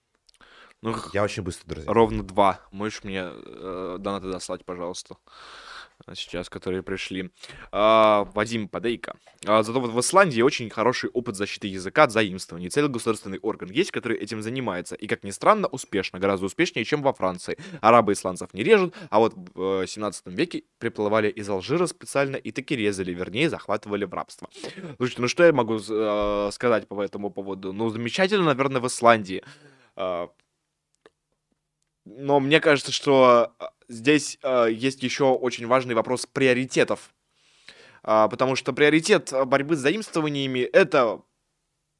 Ну, 0.82 0.94
Я 1.14 1.24
очень 1.24 1.42
быстро, 1.42 1.70
друзья. 1.70 1.90
ровно 1.90 2.22
два. 2.22 2.60
Можешь 2.72 3.02
мне 3.02 3.22
э, 3.24 3.96
донаты 3.98 4.30
дослать, 4.30 4.66
пожалуйста? 4.66 5.16
Сейчас, 6.14 6.48
которые 6.48 6.82
пришли. 6.82 7.30
А, 7.72 8.28
Вадим 8.34 8.68
Подейко. 8.68 9.16
А, 9.44 9.62
зато 9.62 9.80
вот 9.80 9.90
в 9.90 10.00
Исландии 10.00 10.40
очень 10.42 10.70
хороший 10.70 11.10
опыт 11.10 11.36
защиты 11.36 11.66
языка 11.66 12.04
от 12.04 12.12
заимствований. 12.12 12.68
Целый 12.68 12.90
государственный 12.90 13.38
орган 13.38 13.70
есть, 13.70 13.90
который 13.90 14.16
этим 14.18 14.42
занимается. 14.42 14.94
И, 14.94 15.06
как 15.06 15.24
ни 15.24 15.30
странно, 15.30 15.66
успешно. 15.68 16.18
Гораздо 16.18 16.46
успешнее, 16.46 16.84
чем 16.84 17.02
во 17.02 17.12
Франции. 17.12 17.58
Арабы 17.80 18.12
исландцев 18.12 18.54
не 18.54 18.62
режут, 18.62 18.94
а 19.10 19.18
вот 19.18 19.34
в 19.34 19.82
э, 19.82 19.86
17 19.86 20.26
веке 20.26 20.62
приплывали 20.78 21.28
из 21.28 21.48
Алжира 21.48 21.86
специально 21.86 22.36
и 22.36 22.52
таки 22.52 22.76
резали, 22.76 23.12
вернее, 23.12 23.50
захватывали 23.50 24.04
в 24.04 24.14
рабство. 24.14 24.48
Слушайте, 24.98 25.22
ну 25.22 25.28
что 25.28 25.44
я 25.44 25.52
могу 25.52 25.78
э, 25.78 26.50
сказать 26.52 26.86
по 26.88 27.02
этому 27.02 27.30
поводу? 27.30 27.72
Ну, 27.72 27.88
замечательно, 27.90 28.44
наверное, 28.44 28.80
в 28.80 28.86
Исландии. 28.86 29.42
А, 29.96 30.28
но 32.06 32.40
мне 32.40 32.60
кажется, 32.60 32.92
что 32.92 33.52
а, 33.58 33.70
здесь 33.88 34.38
а, 34.42 34.66
есть 34.66 35.02
еще 35.02 35.24
очень 35.24 35.66
важный 35.66 35.94
вопрос 35.94 36.26
приоритетов. 36.26 37.10
А, 38.02 38.28
потому 38.28 38.56
что 38.56 38.72
приоритет 38.72 39.32
борьбы 39.46 39.76
с 39.76 39.80
заимствованиями 39.80 40.60
это 40.60 41.20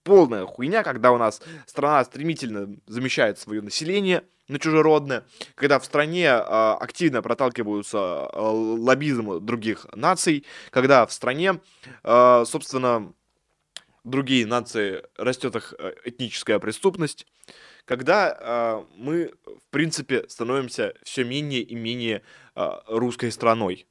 полная 0.05 0.47
хуйня, 0.47 0.85
когда 0.85 1.11
у 1.11 1.19
нас 1.19 1.43
страна 1.67 2.05
стремительно 2.05 2.77
замещает 2.87 3.39
свое 3.39 3.61
население 3.61 4.23
на 4.49 4.61
чужеродное, 4.61 5.25
когда 5.57 5.81
в 5.81 5.85
стране 5.85 6.31
а, 6.31 6.77
активно 6.81 7.21
проталкиваются 7.21 7.99
а, 7.99 8.53
лоббизм 8.53 9.45
других 9.45 9.87
наций, 9.95 10.47
когда 10.71 11.05
в 11.05 11.13
стране, 11.13 11.61
а, 12.05 12.45
собственно, 12.45 13.13
другие 14.05 14.47
нации 14.47 15.03
растет 15.17 15.57
их 15.57 15.75
э, 15.79 15.95
этническая 16.05 16.61
преступность, 16.61 17.27
когда 17.87 18.37
а, 18.39 18.87
мы, 18.97 19.33
в 19.47 19.71
принципе, 19.71 20.29
становимся 20.29 20.93
все 21.03 21.25
менее 21.25 21.63
и 21.63 21.75
менее 21.75 22.23
а, 22.55 22.83
русской 22.89 23.33
страной. 23.33 23.87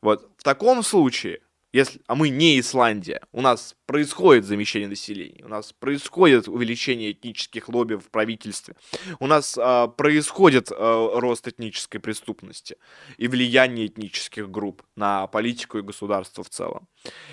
Вот 0.00 0.30
в 0.36 0.44
таком 0.44 0.82
случае, 0.82 1.40
если, 1.72 2.00
а 2.06 2.14
мы 2.14 2.30
не 2.30 2.58
Исландия, 2.58 3.20
у 3.32 3.42
нас 3.42 3.74
происходит 3.84 4.46
замещение 4.46 4.88
населения, 4.88 5.44
у 5.44 5.48
нас 5.48 5.74
происходит 5.74 6.48
увеличение 6.48 7.12
этнических 7.12 7.68
лобби 7.68 7.94
в 7.94 8.10
правительстве, 8.10 8.74
у 9.18 9.26
нас 9.26 9.58
а, 9.60 9.88
происходит 9.88 10.72
а, 10.72 11.20
рост 11.20 11.46
этнической 11.46 12.00
преступности 12.00 12.76
и 13.18 13.28
влияние 13.28 13.86
этнических 13.86 14.50
групп 14.50 14.82
на 14.96 15.26
политику 15.26 15.78
и 15.78 15.82
государство 15.82 16.42
в 16.42 16.48
целом. 16.48 16.88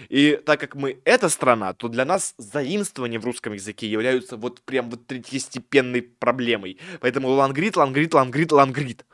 И 0.10 0.40
так 0.46 0.60
как 0.60 0.76
мы 0.76 1.00
эта 1.06 1.30
страна, 1.30 1.74
то 1.74 1.88
для 1.88 2.04
нас 2.04 2.36
заимствования 2.38 3.20
в 3.20 3.26
русском 3.26 3.54
языке 3.54 3.88
являются 3.88 4.36
вот 4.36 4.62
прям 4.62 4.90
вот 4.90 5.08
третьестепенной 5.08 6.02
проблемой. 6.02 6.78
Поэтому 7.00 7.30
лонгрид, 7.30 7.78
лонгрид, 7.78 8.14
лонгрид, 8.14 8.52
лонгрид. 8.52 9.06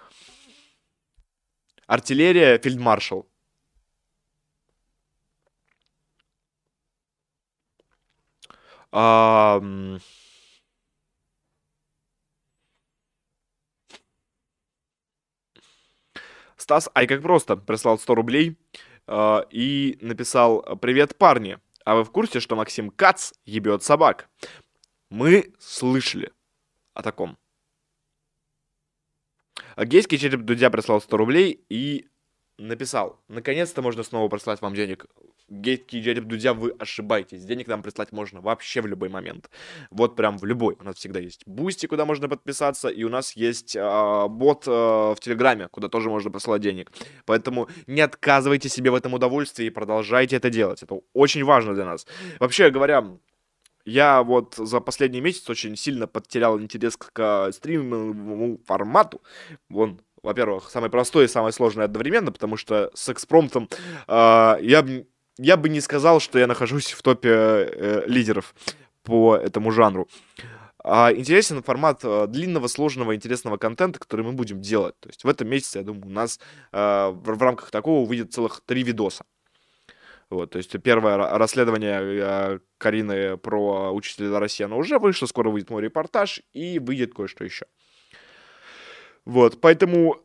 Артиллерия, 1.86 2.58
фельдмаршал. 2.58 3.31
А, 8.92 9.62
Стас, 16.58 16.90
ай 16.94 17.08
как 17.08 17.22
просто, 17.22 17.58
прислал 17.58 17.98
100 17.98 18.16
рублей 18.16 18.58
э, 19.08 19.40
и 19.50 19.98
написал 20.02 20.62
«Привет, 20.78 21.18
парни, 21.18 21.58
а 21.86 21.96
вы 21.96 22.04
в 22.04 22.12
курсе, 22.12 22.40
что 22.40 22.56
Максим 22.56 22.92
Кац 22.92 23.34
ебет 23.46 23.84
собак?» 23.84 24.30
Мы 25.10 25.54
слышали 25.60 26.32
о 26.94 27.02
таком. 27.02 27.38
А 29.76 29.86
Гейский 29.86 30.18
череп 30.18 30.42
Дудя 30.42 30.70
прислал 30.70 31.02
100 31.02 31.18
рублей 31.18 31.66
и 31.68 32.08
написал 32.58 33.20
«Наконец-то 33.28 33.82
можно 33.82 34.04
снова 34.04 34.30
прислать 34.30 34.62
вам 34.62 34.76
денег. 34.76 35.08
Гейский 35.52 36.02
череп 36.02 36.24
Дудя, 36.26 36.54
вы 36.54 36.74
ошибаетесь. 36.80 37.44
Денег 37.44 37.68
нам 37.68 37.84
прислать 37.84 38.14
можно 38.14 38.40
вообще 38.40 38.82
в 38.82 38.88
любой 38.88 39.10
момент. 39.10 39.50
Вот 39.90 40.16
прям 40.16 40.38
в 40.38 40.46
любой. 40.46 40.78
У 40.80 40.84
нас 40.84 40.96
всегда 40.96 41.20
есть 41.20 41.44
Boosty, 41.46 41.88
куда 41.88 42.06
можно 42.06 42.30
подписаться, 42.30 42.88
и 42.88 43.04
у 43.04 43.10
нас 43.10 43.36
есть 43.36 43.76
а, 43.78 44.30
бот 44.30 44.64
а, 44.66 45.14
в 45.14 45.20
Телеграме, 45.20 45.68
куда 45.68 45.90
тоже 45.90 46.10
можно 46.10 46.32
присылать 46.32 46.62
денег. 46.62 46.90
Поэтому 47.26 47.68
не 47.86 48.00
отказывайте 48.00 48.70
себе 48.70 48.92
в 48.92 48.96
этом 48.96 49.14
удовольствии 49.14 49.66
и 49.66 49.70
продолжайте 49.70 50.38
это 50.38 50.50
делать. 50.50 50.84
Это 50.84 51.02
очень 51.14 51.44
важно 51.44 51.74
для 51.74 51.84
нас. 51.84 52.08
Вообще 52.40 52.70
говоря, 52.70 53.06
я 53.84 54.24
вот 54.24 54.56
за 54.56 54.80
последний 54.80 55.20
месяц 55.20 55.50
очень 55.50 55.76
сильно 55.76 56.08
потерял 56.08 56.60
интерес 56.62 56.96
к 56.96 57.52
стриминговому 57.52 58.60
формату. 58.66 59.22
Вон, 59.68 60.00
во-первых, 60.24 60.70
самый 60.70 60.90
простой 60.90 61.26
и 61.26 61.28
самый 61.28 61.52
сложный 61.52 61.84
одновременно, 61.84 62.32
потому 62.32 62.56
что 62.56 62.90
с 62.94 63.10
экспромтом 63.10 63.68
э, 64.08 64.58
я, 64.62 64.86
я 65.42 65.58
бы 65.58 65.70
не 65.70 65.82
сказал, 65.82 66.20
что 66.20 66.40
я 66.40 66.48
нахожусь 66.48 66.92
в 66.92 67.02
топе 67.02 67.30
э, 67.30 68.04
лидеров 68.06 68.54
по 69.04 69.36
этому 69.36 69.72
жанру. 69.72 70.08
А 70.84 71.12
интересен 71.14 71.64
формат 71.64 72.02
э, 72.04 72.28
длинного, 72.28 72.68
сложного, 72.68 73.16
интересного 73.16 73.58
контента, 73.58 74.00
который 74.00 74.26
мы 74.26 74.34
будем 74.34 74.62
делать. 74.62 74.96
То 75.00 75.10
есть 75.10 75.24
в 75.24 75.30
этом 75.30 75.48
месяце, 75.48 75.80
я 75.80 75.84
думаю, 75.84 76.08
у 76.08 76.10
нас 76.10 76.40
э, 76.72 76.78
в, 77.12 77.36
в 77.36 77.42
рамках 77.42 77.72
такого 77.72 78.08
выйдет 78.08 78.34
целых 78.34 78.62
три 78.66 78.84
видоса. 78.84 79.26
Вот, 80.30 80.52
то 80.52 80.58
есть 80.58 80.72
первое 80.82 81.18
ра- 81.18 81.38
расследование 81.38 82.00
э, 82.02 82.60
Карины 82.78 83.38
про 83.38 83.92
учителя 83.92 84.40
России, 84.40 84.64
оно 84.64 84.78
уже 84.78 84.98
вышло, 84.98 85.26
скоро 85.26 85.50
выйдет 85.50 85.70
мой 85.70 85.82
репортаж 85.82 86.42
и 86.54 86.80
выйдет 86.80 87.14
кое-что 87.14 87.44
еще. 87.44 87.66
Вот, 89.26 89.60
поэтому 89.60 90.24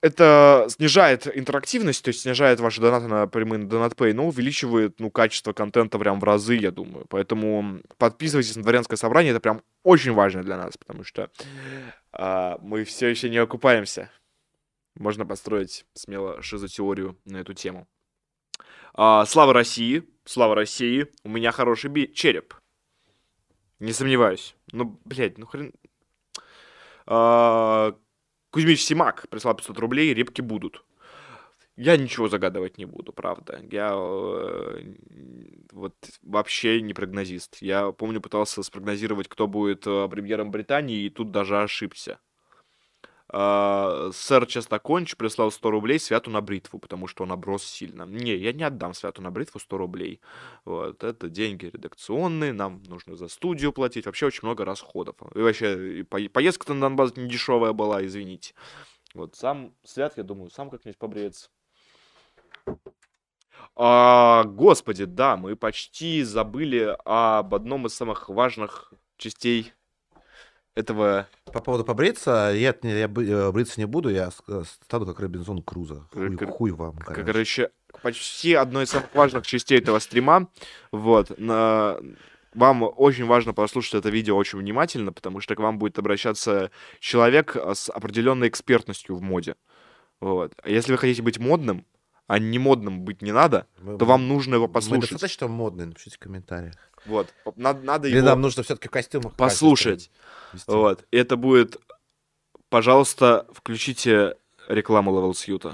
это 0.00 0.66
снижает 0.68 1.26
интерактивность, 1.36 2.02
то 2.02 2.08
есть 2.08 2.22
снижает 2.22 2.60
ваши 2.60 2.80
донаты 2.80 3.06
на 3.06 3.26
прямые 3.26 3.64
донатпей, 3.64 4.12
но 4.12 4.28
увеличивает, 4.28 4.98
ну, 5.00 5.10
качество 5.10 5.52
контента 5.52 5.98
прям 5.98 6.20
в 6.20 6.24
разы, 6.24 6.54
я 6.54 6.70
думаю. 6.70 7.06
Поэтому 7.08 7.80
подписывайтесь 7.98 8.56
на 8.56 8.62
дворянское 8.62 8.96
собрание, 8.96 9.32
это 9.32 9.40
прям 9.40 9.62
очень 9.82 10.12
важно 10.12 10.42
для 10.42 10.56
нас, 10.56 10.76
потому 10.76 11.04
что 11.04 11.30
а, 12.12 12.58
мы 12.62 12.84
все 12.84 13.08
еще 13.08 13.28
не 13.28 13.38
окупаемся. 13.38 14.10
Можно 14.96 15.26
построить 15.26 15.84
смело 15.94 16.42
шизотеорию 16.42 17.18
на 17.24 17.38
эту 17.38 17.54
тему. 17.54 17.86
А, 18.94 19.26
слава 19.26 19.52
России, 19.52 20.04
слава 20.24 20.54
России, 20.54 21.06
у 21.24 21.28
меня 21.28 21.52
хороший 21.52 21.90
би- 21.90 22.12
череп. 22.12 22.54
Не 23.78 23.92
сомневаюсь. 23.92 24.56
Ну, 24.72 24.98
блядь, 25.04 25.38
ну 25.38 25.46
хрен... 25.46 25.72
А, 27.06 27.94
Кузьмич 28.50 28.82
Симак 28.82 29.28
прислал 29.28 29.54
500 29.54 29.78
рублей, 29.78 30.14
репки 30.14 30.40
будут. 30.40 30.84
Я 31.76 31.96
ничего 31.96 32.28
загадывать 32.28 32.76
не 32.76 32.86
буду, 32.86 33.12
правда. 33.12 33.62
Я 33.70 33.92
э, 33.94 34.94
вот 35.72 35.94
вообще 36.22 36.80
не 36.82 36.92
прогнозист. 36.92 37.58
Я 37.60 37.92
помню, 37.92 38.20
пытался 38.20 38.64
спрогнозировать, 38.64 39.28
кто 39.28 39.46
будет 39.46 39.86
э, 39.86 40.08
премьером 40.08 40.50
Британии, 40.50 41.04
и 41.04 41.10
тут 41.10 41.30
даже 41.30 41.62
ошибся. 41.62 42.18
А, 43.30 44.10
сэр 44.12 44.46
Частоконч 44.46 45.16
прислал 45.16 45.50
100 45.50 45.70
рублей 45.70 45.98
Святу 45.98 46.30
на 46.30 46.40
бритву, 46.40 46.78
потому 46.78 47.06
что 47.06 47.24
он 47.24 47.32
оброс 47.32 47.64
сильно. 47.64 48.04
Не, 48.04 48.34
я 48.34 48.52
не 48.52 48.64
отдам 48.64 48.94
Святу 48.94 49.20
на 49.20 49.30
бритву 49.30 49.60
100 49.60 49.76
рублей. 49.76 50.20
Вот, 50.64 51.04
это 51.04 51.28
деньги 51.28 51.66
редакционные, 51.66 52.52
нам 52.52 52.82
нужно 52.84 53.16
за 53.16 53.28
студию 53.28 53.72
платить. 53.72 54.06
Вообще 54.06 54.26
очень 54.26 54.40
много 54.44 54.64
расходов. 54.64 55.16
И 55.34 55.38
вообще, 55.38 56.00
и 56.00 56.02
по- 56.04 56.28
поездка 56.30 56.72
на 56.72 56.80
Донбасс 56.80 57.16
не 57.16 57.28
дешевая 57.28 57.72
была, 57.72 58.04
извините. 58.04 58.54
Вот, 59.14 59.36
сам 59.36 59.74
Свят, 59.84 60.14
я 60.16 60.22
думаю, 60.22 60.50
сам 60.50 60.70
как-нибудь 60.70 60.98
побреется. 60.98 61.50
А, 63.76 64.44
господи, 64.44 65.04
да, 65.04 65.36
мы 65.36 65.54
почти 65.54 66.22
забыли 66.22 66.96
об 67.04 67.54
одном 67.54 67.86
из 67.86 67.94
самых 67.94 68.28
важных 68.28 68.92
частей 69.16 69.72
этого... 70.78 71.26
По 71.52 71.60
поводу 71.60 71.84
побриться, 71.84 72.52
я, 72.54 72.74
я 72.82 73.04
э, 73.04 73.52
бриться 73.52 73.80
не 73.80 73.86
буду, 73.86 74.10
я 74.10 74.30
э, 74.46 74.62
стану 74.84 75.06
как 75.06 75.18
Робинзон 75.20 75.62
Крузо. 75.62 76.06
Хуй, 76.12 76.36
Кор- 76.36 76.48
хуй 76.50 76.70
вам. 76.70 76.96
Как, 76.98 77.08
конечно. 77.08 77.32
короче, 77.32 77.70
почти 78.02 78.54
одной 78.54 78.84
из 78.84 78.90
самых 78.90 79.12
важных 79.14 79.46
частей 79.46 79.78
этого 79.78 79.98
стрима. 79.98 80.48
Вот. 80.92 81.36
На... 81.38 81.98
Вам 82.54 82.82
очень 82.82 83.26
важно 83.26 83.52
послушать 83.52 83.94
это 83.94 84.08
видео 84.08 84.36
очень 84.36 84.58
внимательно, 84.58 85.12
потому 85.12 85.40
что 85.40 85.54
к 85.54 85.60
вам 85.60 85.78
будет 85.78 85.98
обращаться 85.98 86.70
человек 86.98 87.56
а, 87.56 87.74
с 87.74 87.90
определенной 87.90 88.48
экспертностью 88.48 89.16
в 89.16 89.22
моде. 89.22 89.54
Вот. 90.20 90.54
А 90.62 90.70
если 90.70 90.92
вы 90.92 90.98
хотите 90.98 91.22
быть 91.22 91.38
модным, 91.38 91.84
а 92.26 92.38
не 92.38 92.58
модным 92.58 93.02
быть 93.02 93.22
не 93.22 93.32
надо, 93.32 93.66
Мы- 93.80 93.98
то 93.98 94.04
вам 94.06 94.28
нужно 94.28 94.54
его 94.56 94.66
Мы 94.66 94.72
послушать. 94.72 95.10
достаточно 95.10 95.46
модные, 95.48 95.86
напишите 95.86 96.16
в 96.16 96.18
комментариях. 96.18 96.74
Вот. 97.06 97.28
Надо, 97.56 97.80
надо 97.84 98.08
Или 98.08 98.18
его 98.18 98.26
нам 98.26 98.40
нужно 98.40 98.62
все-таки 98.62 98.88
в 98.88 98.90
костюмах 98.90 99.34
послушать. 99.34 100.10
вести? 100.52 100.70
Вот. 100.70 101.04
И 101.10 101.16
это 101.16 101.36
будет... 101.36 101.78
Пожалуйста, 102.68 103.46
включите 103.52 104.34
рекламу 104.68 105.12
Level 105.12 105.32
Suite. 105.32 105.72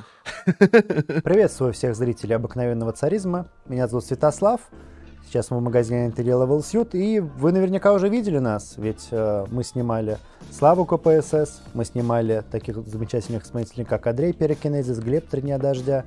Приветствую 1.23 1.73
всех 1.73 1.97
зрителей 1.97 2.37
обыкновенного 2.37 2.93
царизма. 2.93 3.51
Меня 3.67 3.89
зовут 3.89 4.05
Святослав. 4.05 4.61
Сейчас 5.27 5.51
мы 5.51 5.59
в 5.59 5.63
магазине 5.63 6.07
Interior 6.07 6.47
Level 6.47 6.61
Suit, 6.61 6.91
и 6.93 7.19
вы 7.19 7.51
наверняка 7.51 7.93
уже 7.93 8.09
видели 8.09 8.39
нас, 8.39 8.75
ведь 8.77 9.09
э, 9.11 9.47
мы 9.51 9.65
снимали 9.65 10.19
Славу 10.53 10.85
КПСС, 10.85 11.63
мы 11.73 11.85
снимали 11.85 12.45
таких 12.53 12.77
замечательных 12.87 13.45
исполнителей, 13.45 13.85
как 13.85 14.07
Андрей 14.07 14.33
Перекинезис, 14.33 14.99
Глеб 14.99 15.27
Три 15.29 15.41
дня 15.41 15.59
дождя, 15.59 16.05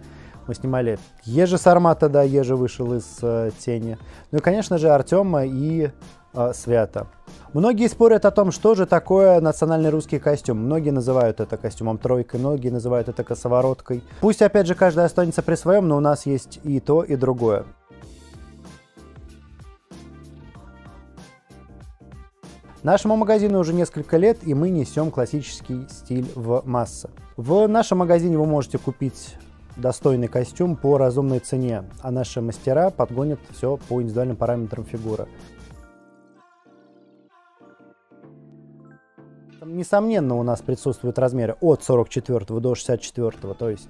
мы 0.48 0.56
снимали 0.56 1.00
Ежи 1.24 1.58
Сармата, 1.58 2.10
да, 2.10 2.24
Ежи 2.24 2.56
вышел 2.56 2.94
из 2.94 3.18
э, 3.22 3.52
тени, 3.60 3.98
ну 4.32 4.40
и, 4.40 4.42
конечно 4.42 4.78
же, 4.78 4.90
Артема 4.90 5.46
и 5.46 5.92
э, 6.34 6.54
Свята. 6.54 7.08
Многие 7.54 7.88
спорят 7.88 8.26
о 8.26 8.32
том, 8.32 8.52
что 8.52 8.76
же 8.76 8.86
такое 8.86 9.40
национальный 9.42 9.90
русский 9.90 10.20
костюм. 10.20 10.58
Многие 10.58 10.92
называют 10.92 11.40
это 11.40 11.58
костюмом 11.58 11.98
тройкой, 11.98 12.40
многие 12.40 12.70
называют 12.70 13.08
это 13.08 13.24
косовороткой. 13.24 14.04
Пусть, 14.22 14.42
опять 14.42 14.68
же, 14.68 14.76
каждый 14.76 15.06
останется 15.06 15.42
при 15.42 15.56
своем, 15.56 15.88
но 15.88 15.98
у 15.98 16.02
нас 16.02 16.26
есть 16.26 16.60
и 16.64 16.80
то, 16.80 17.04
и 17.04 17.16
другое. 17.16 17.66
Нашему 22.84 23.16
магазину 23.16 23.60
уже 23.60 23.74
несколько 23.74 24.18
лет, 24.18 24.38
и 24.44 24.54
мы 24.54 24.70
несем 24.70 25.12
классический 25.12 25.88
стиль 25.90 26.32
в 26.36 26.62
массы. 26.66 27.10
В 27.36 27.68
нашем 27.68 27.98
магазине 27.98 28.38
вы 28.38 28.46
можете 28.46 28.78
купить 28.78 29.36
достойный 29.78 30.28
костюм 30.28 30.76
по 30.76 30.98
разумной 30.98 31.40
цене, 31.40 31.86
а 32.02 32.12
наши 32.12 32.42
мастера 32.42 32.90
подгонят 32.90 33.40
все 33.52 33.78
по 33.90 34.02
индивидуальным 34.02 34.36
параметрам 34.36 34.86
фигуры. 34.86 35.28
Несомненно, 39.62 40.36
у 40.36 40.44
нас 40.44 40.62
присутствуют 40.62 41.20
размеры 41.20 41.58
от 41.60 41.84
44 41.84 42.60
до 42.60 42.74
64, 42.76 43.54
то 43.54 43.70
есть 43.70 43.90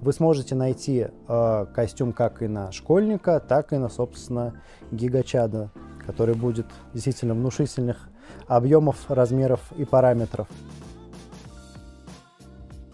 вы 0.00 0.12
сможете 0.14 0.54
найти 0.54 1.08
э, 1.28 1.66
костюм 1.74 2.12
как 2.12 2.42
и 2.42 2.48
на 2.48 2.72
школьника, 2.72 3.38
так 3.38 3.72
и 3.72 3.76
на, 3.76 3.90
собственно, 3.90 4.62
гигачада, 4.90 5.70
который 6.06 6.34
будет 6.34 6.66
действительно 6.94 7.34
внушительных 7.34 8.08
объемов, 8.46 9.10
размеров 9.10 9.60
и 9.76 9.84
параметров. 9.84 10.48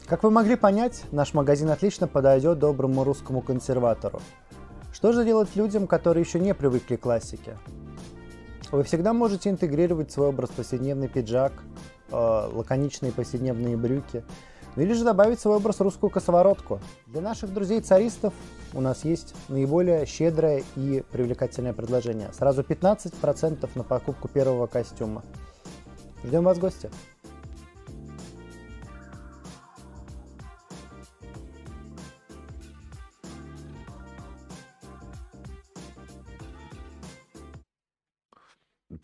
Как 0.07 0.23
вы 0.23 0.31
могли 0.31 0.55
понять, 0.55 1.03
наш 1.11 1.35
магазин 1.35 1.69
отлично 1.69 2.07
подойдет 2.07 2.61
доброму 2.61 3.03
русскому 3.03 3.41
консерватору. 3.41 4.23
Что 4.93 5.11
же 5.13 5.25
делать 5.25 5.57
людям, 5.57 5.89
которые 5.89 6.23
еще 6.23 6.39
не 6.39 6.55
привыкли 6.55 6.95
к 6.95 7.01
классике? 7.01 7.59
Вы 8.71 8.85
всегда 8.85 9.13
можете 9.13 9.51
интегрировать 9.51 10.11
в 10.11 10.13
свой 10.13 10.29
образ 10.29 10.51
повседневный 10.51 11.09
пиджак, 11.09 11.53
э, 12.11 12.15
лаконичные 12.15 13.11
повседневные 13.11 13.77
брюки, 13.77 14.23
ну 14.77 14.83
или 14.83 14.93
же 14.93 15.03
добавить 15.03 15.39
в 15.39 15.43
свой 15.43 15.57
образ 15.57 15.81
русскую 15.81 16.09
косоворотку. 16.09 16.79
Для 17.09 17.21
наших 17.21 17.53
друзей-царистов 17.53 18.33
у 18.75 18.81
нас 18.81 19.05
есть 19.05 19.35
наиболее 19.49 20.07
щедрое 20.07 20.63
и 20.77 21.03
привлекательное 21.11 21.73
предложение. 21.73 22.31
Сразу 22.33 22.63
15% 22.63 23.69
на 23.75 23.83
покупку 23.83 24.29
первого 24.29 24.69
костюма. 24.69 25.25
Ждем 26.23 26.45
вас 26.45 26.59
в 26.59 26.61
гости. 26.61 26.91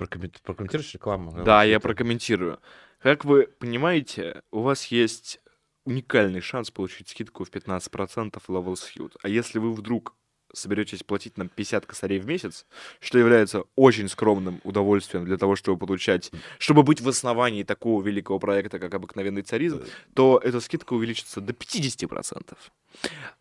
Прокоммент- 0.03 0.41
Прокомментируешь 0.43 0.93
рекламу? 0.95 1.43
Да, 1.45 1.65
я 1.65 1.81
прокомментирую. 1.81 2.59
Как 3.03 3.25
вы 3.25 3.47
понимаете, 3.59 4.43
у 4.51 4.61
вас 4.61 4.87
есть 4.87 5.41
уникальный 5.85 6.41
шанс 6.41 6.71
получить 6.71 7.09
скидку 7.09 7.45
в 7.45 7.51
15% 7.51 8.41
Level 8.49 8.75
Suite. 8.75 9.17
А 9.23 9.29
если 9.29 9.59
вы 9.59 9.73
вдруг 9.73 10.15
соберетесь 10.55 11.03
платить 11.03 11.39
нам 11.39 11.49
50 11.49 11.87
косарей 11.87 12.19
в 12.21 12.27
месяц, 12.27 12.67
что 13.01 13.19
является 13.19 13.65
очень 13.75 14.07
скромным 14.09 14.61
удовольствием 14.65 15.25
для 15.25 15.39
того, 15.39 15.57
чтобы 15.57 15.79
получать, 15.79 16.31
чтобы 16.59 16.83
быть 16.83 17.01
в 17.01 17.09
основании 17.09 17.63
такого 17.63 18.03
великого 18.03 18.39
проекта, 18.39 18.79
как 18.79 18.93
обыкновенный 18.95 19.41
царизм, 19.43 19.83
то 20.15 20.39
эта 20.45 20.61
скидка 20.61 20.93
увеличится 20.93 21.41
до 21.41 21.55
50%. 21.55 22.55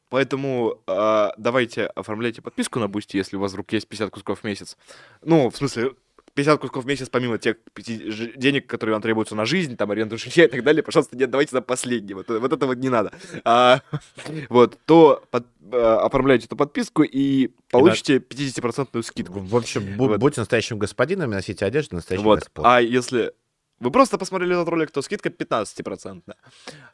Поэтому 0.09 0.81
э, 0.87 1.29
давайте 1.37 1.85
оформляйте 1.85 2.41
подписку 2.41 2.79
на 2.79 2.87
Boosty, 2.87 3.17
если 3.17 3.37
у 3.37 3.39
вас 3.39 3.51
вдруг 3.51 3.71
есть 3.73 3.87
50 3.87 4.09
кусков 4.09 4.39
в 4.39 4.43
месяц. 4.43 4.77
Ну, 5.21 5.49
в 5.49 5.55
смысле, 5.55 5.91
50 6.33 6.59
кусков 6.61 6.83
в 6.83 6.87
месяц, 6.87 7.09
помимо 7.09 7.37
тех 7.37 7.57
пяти 7.73 8.09
ж- 8.11 8.33
денег, 8.35 8.67
которые 8.67 8.93
вам 8.93 9.01
требуются 9.01 9.35
на 9.35 9.45
жизнь, 9.45 9.75
там, 9.77 9.91
аренду 9.91 10.17
жилья 10.17 10.45
и 10.45 10.47
так 10.47 10.63
далее, 10.63 10.83
пожалуйста, 10.83 11.17
нет, 11.17 11.29
давайте 11.29 11.55
на 11.55 11.61
последний, 11.61 12.13
вот, 12.13 12.29
вот 12.29 12.53
это 12.53 12.65
вот 12.65 12.77
не 12.77 12.89
надо. 12.89 13.11
А, 13.43 13.81
вот, 14.49 14.77
то 14.85 15.23
под- 15.31 15.45
э, 15.71 15.77
оформляйте 15.77 16.45
эту 16.45 16.55
подписку 16.55 17.03
и 17.03 17.49
получите 17.69 18.17
50% 18.19 19.01
скидку. 19.03 19.39
В 19.39 19.55
общем, 19.55 19.81
бу- 19.97 20.07
Вот. 20.09 20.19
будьте 20.19 20.41
настоящим 20.41 20.77
господином 20.79 21.31
и 21.31 21.35
носите 21.35 21.65
одежду 21.65 21.95
настоящих 21.95 22.25
Вот. 22.25 22.39
господ. 22.39 22.65
А 22.65 22.81
если 22.81 23.33
вы 23.79 23.91
просто 23.91 24.17
посмотрели 24.17 24.53
этот 24.55 24.67
ролик, 24.69 24.91
то 24.91 25.01
скидка 25.01 25.29
15%. 25.29 26.35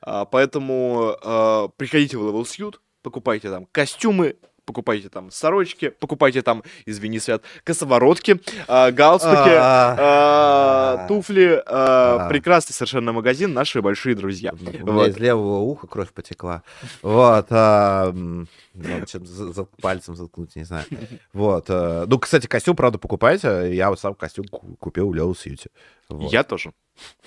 А, 0.01 0.25
поэтому 0.25 1.17
а, 1.21 1.67
приходите 1.69 2.17
в 2.17 2.21
Level 2.23 2.43
Suit, 2.43 2.75
покупайте 3.01 3.49
там 3.49 3.67
костюмы, 3.71 4.35
покупайте 4.71 5.07
там 5.09 5.31
сорочки, 5.31 5.89
покупайте 5.89 6.41
там, 6.43 6.61
извини, 6.85 7.19
Свят, 7.19 7.41
косоворотки, 7.63 8.39
а, 8.67 8.91
галстуки, 8.91 9.49
а, 9.55 11.05
туфли. 11.07 11.63
а, 11.65 12.27
Прекрасный 12.27 12.73
совершенно 12.73 13.13
магазин, 13.13 13.53
наши 13.53 13.81
большие 13.81 14.13
друзья. 14.15 14.51
Вот. 14.81 15.07
из 15.07 15.17
левого 15.17 15.59
уха 15.59 15.87
кровь 15.87 16.11
потекла. 16.11 16.61
Вот. 17.01 17.47
м, 17.49 18.47
надо 18.73 19.07
что-то 19.07 19.25
за- 19.25 19.63
пальцем 19.81 20.15
заткнуть, 20.15 20.55
не 20.55 20.65
знаю. 20.65 20.85
Вот. 21.33 21.65
э, 21.69 22.05
Ну, 22.07 22.19
кстати, 22.19 22.45
костюм, 22.47 22.75
правда, 22.75 22.97
покупайте. 22.99 23.73
Я 23.73 23.89
вот 23.89 23.99
сам 23.99 24.13
костюм 24.15 24.45
ку- 24.47 24.75
купил 24.79 25.07
у 25.09 25.13
Лео 25.13 25.33
Сьюти. 25.33 25.69
Вот. 26.09 26.31
Я 26.31 26.43
тоже. 26.43 26.73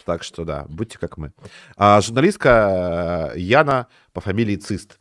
Так 0.04 0.22
что 0.22 0.44
да, 0.44 0.66
будьте 0.68 0.98
как 0.98 1.16
мы. 1.16 1.32
А, 1.76 2.00
журналистка 2.02 3.30
э, 3.34 3.38
Яна 3.38 3.86
по 4.12 4.20
фамилии 4.20 4.56
Цист. 4.56 4.98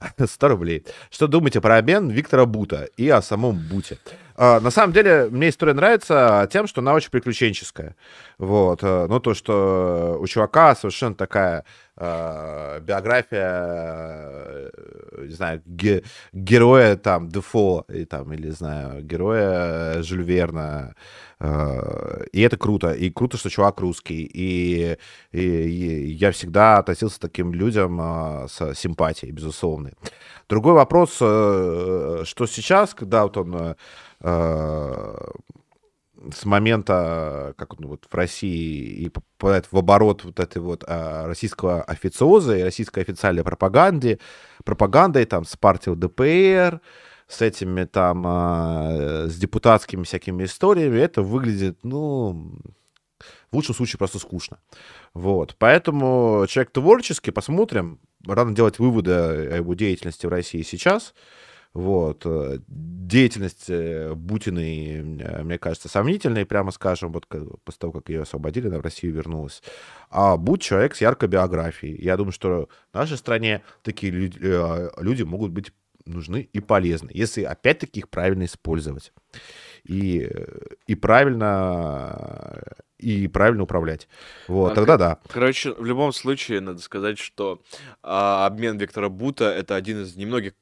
100 0.26 0.48
рублей. 0.48 0.84
Что 1.10 1.26
думаете 1.26 1.60
про 1.60 1.78
обмен 1.78 2.08
Виктора 2.10 2.44
Бута 2.46 2.88
и 2.96 3.08
о 3.08 3.22
самом 3.22 3.56
Буте? 3.58 3.98
А, 4.40 4.60
на 4.60 4.70
самом 4.70 4.92
деле, 4.92 5.26
мне 5.32 5.48
история 5.48 5.72
нравится 5.74 6.48
тем, 6.52 6.68
что 6.68 6.80
она 6.80 6.94
очень 6.94 7.10
приключенческая. 7.10 7.96
Вот. 8.38 8.84
э, 8.84 9.06
Ну, 9.08 9.18
то, 9.18 9.34
что 9.34 10.16
у 10.20 10.26
чувака 10.28 10.76
совершенно 10.76 11.16
такая 11.16 11.64
э, 11.96 12.80
биография, 12.80 13.62
э, 13.62 14.70
не 15.26 15.34
знаю, 15.34 15.60
ге- 15.66 16.04
героя 16.32 16.94
там 16.96 17.28
Дефо, 17.28 17.84
и, 17.88 18.04
там, 18.04 18.32
или, 18.32 18.50
знаю, 18.50 19.02
героя 19.02 20.00
Жюль 20.04 20.22
Верна. 20.22 20.94
Э, 21.40 22.24
И 22.32 22.40
это 22.40 22.56
круто. 22.56 22.92
И 22.92 23.10
круто, 23.10 23.36
что 23.38 23.50
чувак 23.50 23.80
русский. 23.80 24.22
И, 24.32 24.96
и- 25.32 25.40
и 25.40 26.12
я 26.12 26.30
всегда 26.30 26.78
относился 26.78 27.16
к 27.18 27.22
таким 27.22 27.52
людям 27.52 28.00
э, 28.00 28.46
с 28.48 28.74
симпатией, 28.76 29.32
безусловно. 29.32 29.90
Другой 30.48 30.74
вопрос, 30.74 31.18
э, 31.20 32.22
что 32.24 32.46
сейчас, 32.46 32.94
когда 32.94 33.24
вот 33.24 33.36
он 33.36 33.54
э, 33.54 33.58
э, 33.70 33.74
с 36.32 36.44
момента, 36.44 37.54
как 37.56 37.78
он 37.78 37.86
вот 37.86 38.06
в 38.10 38.14
России 38.14 39.04
и 39.04 39.08
попадает 39.08 39.70
в 39.70 39.76
оборот 39.76 40.24
вот 40.24 40.40
этой 40.40 40.60
вот 40.60 40.84
а, 40.86 41.26
российского 41.26 41.82
официоза 41.82 42.56
и 42.56 42.62
российской 42.62 43.00
официальной 43.00 43.44
пропаганды, 43.44 44.18
пропагандой 44.64 45.24
там 45.26 45.44
с 45.44 45.56
партией 45.56 45.96
ДПР, 45.96 46.80
с 47.28 47.42
этими 47.42 47.84
там, 47.84 48.24
а, 48.26 49.26
с 49.28 49.36
депутатскими 49.36 50.02
всякими 50.02 50.44
историями, 50.44 50.98
это 50.98 51.22
выглядит, 51.22 51.78
ну, 51.82 52.52
в 53.50 53.56
лучшем 53.56 53.74
случае 53.74 53.98
просто 53.98 54.18
скучно. 54.18 54.58
Вот. 55.14 55.56
Поэтому 55.58 56.44
человек 56.48 56.72
творческий, 56.72 57.30
посмотрим. 57.30 58.00
Рано 58.26 58.54
делать 58.54 58.78
выводы 58.78 59.12
о 59.12 59.56
его 59.56 59.74
деятельности 59.74 60.26
в 60.26 60.30
России 60.30 60.62
сейчас. 60.62 61.14
Вот. 61.78 62.22
э, 62.26 62.58
Деятельность 62.66 63.66
э, 63.70 64.12
Бутиной, 64.12 64.96
э, 65.20 65.42
мне 65.44 65.58
кажется, 65.58 65.88
сомнительной, 65.88 66.44
прямо 66.44 66.72
скажем, 66.72 67.12
вот 67.12 67.28
после 67.28 67.78
того, 67.78 67.92
как 67.92 68.08
ее 68.08 68.22
освободили, 68.22 68.66
она 68.66 68.78
в 68.78 68.82
Россию 68.82 69.14
вернулась. 69.14 69.62
А 70.10 70.36
Будь 70.36 70.60
человек 70.60 70.96
с 70.96 71.00
яркой 71.00 71.28
биографией. 71.28 72.02
Я 72.02 72.16
думаю, 72.16 72.32
что 72.32 72.68
в 72.90 72.94
нашей 72.96 73.16
стране 73.16 73.62
такие 73.82 74.10
лю- 74.10 74.90
люди 74.98 75.22
могут 75.22 75.52
быть 75.52 75.72
нужны 76.04 76.48
и 76.52 76.58
полезны, 76.58 77.10
если 77.14 77.42
опять-таки 77.44 78.00
их 78.00 78.08
правильно 78.08 78.44
использовать 78.46 79.12
и, 79.84 80.28
и 80.86 80.94
правильно 80.96 82.62
и 82.98 83.28
правильно 83.28 83.62
управлять. 83.62 84.08
Вот, 84.48 84.72
А 84.72 84.74
тогда 84.74 84.96
да. 84.96 85.18
Короче, 85.28 85.72
в 85.72 85.84
любом 85.84 86.12
случае, 86.12 86.60
надо 86.60 86.80
сказать, 86.80 87.18
что 87.18 87.60
а, 88.02 88.46
обмен 88.46 88.76
Виктора 88.78 89.08
Бута 89.08 89.44
это 89.50 89.76
один 89.76 90.02
из 90.02 90.16
немногих 90.16 90.52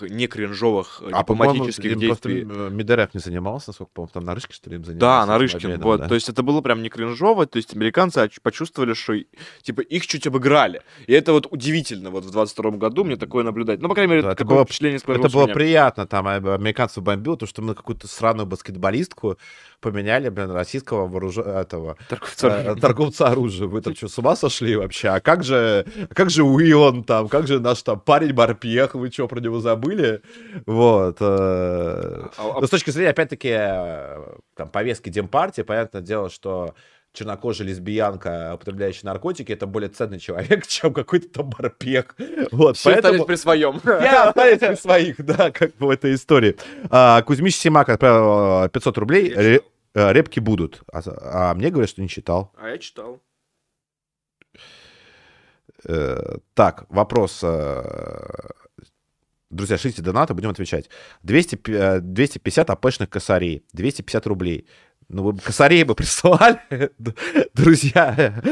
не 0.00 0.26
кринжовых 0.26 1.00
э, 1.04 1.10
А, 1.12 1.20
дипломатических 1.22 1.96
действий. 1.96 2.42
м, 2.42 2.76
Медерев 2.76 3.14
не 3.14 3.20
занимался, 3.20 3.70
насколько, 3.70 3.90
по-моему, 3.94 4.10
там 4.12 4.24
Нарышкин, 4.24 4.54
что 4.54 4.70
ли, 4.70 4.76
им 4.76 4.84
занимался? 4.84 5.00
Да, 5.00 5.26
Нарышкин, 5.26 5.58
обменом, 5.72 5.82
вот. 5.82 6.00
да. 6.00 6.08
То 6.08 6.14
есть 6.14 6.28
это 6.28 6.42
было 6.42 6.60
прям 6.60 6.82
не 6.82 6.88
кринжово, 6.88 7.46
то 7.46 7.56
есть 7.58 7.74
американцы 7.74 8.18
оч- 8.18 8.40
почувствовали, 8.42 8.94
что 8.94 9.14
типа 9.62 9.80
их 9.82 10.06
чуть 10.06 10.26
обыграли. 10.26 10.82
И 11.06 11.12
это 11.12 11.32
вот 11.32 11.46
удивительно 11.50 12.10
вот 12.10 12.24
в 12.24 12.30
22 12.30 12.72
году 12.72 13.04
мне 13.04 13.16
такое 13.16 13.44
наблюдать. 13.44 13.80
Ну, 13.80 13.88
по 13.88 13.94
крайней 13.94 14.10
мере, 14.10 14.22
Да, 14.22 14.32
это 14.32 14.38
такое 14.38 14.56
было- 14.58 14.64
впечатление 14.64 14.98
Это 15.06 15.28
было 15.28 15.46
приятно, 15.46 16.06
там 16.06 16.26
а, 16.26 16.34
американцев 16.36 17.02
бомбило, 17.04 17.36
то, 17.36 17.46
что 17.46 17.62
мы 17.62 17.74
какую-то 17.74 18.08
сраную 18.08 18.46
баскетболистку 18.46 19.38
поменяли, 19.80 20.28
блин, 20.28 20.50
российского 20.50 21.06
вооружа... 21.06 21.42
этого 21.42 21.96
Торговца 22.08 22.48
э, 22.48 22.74
торговца 22.76 23.28
оружием. 23.28 23.70
Вы 23.70 23.80
там 23.80 23.94
что, 23.94 24.08
с 24.08 24.18
ума 24.18 24.36
сошли 24.36 24.76
вообще? 24.76 25.08
А 25.08 25.20
как 25.20 25.44
же, 25.44 25.86
как 26.14 26.30
же 26.30 26.42
Уилон 26.44 27.04
там, 27.04 27.28
как 27.28 27.46
же 27.46 27.60
наш 27.60 27.82
там 27.82 28.00
парень 28.00 28.32
Барпех, 28.32 28.94
вы 28.94 29.10
что, 29.10 29.28
про 29.28 29.40
него 29.40 29.60
забыли? 29.60 30.22
Вот. 30.66 31.18
э, 31.20 31.24
А- 31.24 32.30
а- 32.38 32.60
Но 32.60 32.66
с 32.66 32.70
точки 32.70 32.90
зрения, 32.90 33.10
опять-таки, 33.10 33.50
э, 33.50 34.36
там, 34.54 34.68
повестки 34.68 35.08
Демпартии, 35.10 35.62
понятное 35.62 36.02
дело, 36.02 36.30
что 36.30 36.74
чернокожая 37.16 37.66
лесбиянка, 37.66 38.52
употребляющая 38.54 39.06
наркотики, 39.06 39.50
это 39.50 39.66
более 39.66 39.88
ценный 39.88 40.18
человек, 40.20 40.66
чем 40.68 40.92
какой-то 40.92 41.28
там 41.28 41.48
барпех. 41.50 42.14
Вот, 42.52 42.76
Все 42.76 42.90
остались 42.90 43.02
поэтому... 43.02 43.24
при 43.24 43.34
своем. 43.36 43.80
Я 43.84 44.28
остались 44.28 44.58
при 44.58 44.74
своих, 44.74 45.24
да, 45.24 45.50
как 45.50 45.74
бы 45.76 45.86
в 45.86 45.90
этой 45.90 46.14
истории. 46.14 46.56
А, 46.90 47.22
Кузьмич 47.22 47.56
Симак 47.56 47.88
отправил 47.88 48.64
э, 48.64 48.68
500 48.68 48.98
рублей. 48.98 49.30
Я 49.30 49.36
Ре- 49.36 49.54
читал. 49.58 49.70
э, 49.94 50.12
Репки 50.12 50.40
будут. 50.40 50.82
А, 50.92 51.00
а 51.50 51.54
мне 51.54 51.70
говорят, 51.70 51.88
что 51.90 52.02
не 52.02 52.08
читал. 52.08 52.52
А 52.60 52.68
я 52.68 52.78
читал. 52.78 53.20
Э, 55.84 56.36
Так, 56.54 56.84
вопрос. 56.88 57.40
э, 57.42 57.82
Друзья, 59.48 59.78
шлите 59.78 60.02
донаты, 60.02 60.34
будем 60.34 60.50
отвечать. 60.50 60.90
200, 61.22 61.54
пи- 61.56 61.72
э, 61.72 62.00
250 62.00 62.68
апэшных 62.68 63.08
косарей, 63.08 63.64
250 63.72 64.26
рублей. 64.26 64.66
Ну, 65.08 65.22
вы 65.22 65.32
бы 65.34 65.40
косарей 65.40 65.84
бы 65.84 65.94
прислали, 65.94 66.58
друзья. 67.54 68.42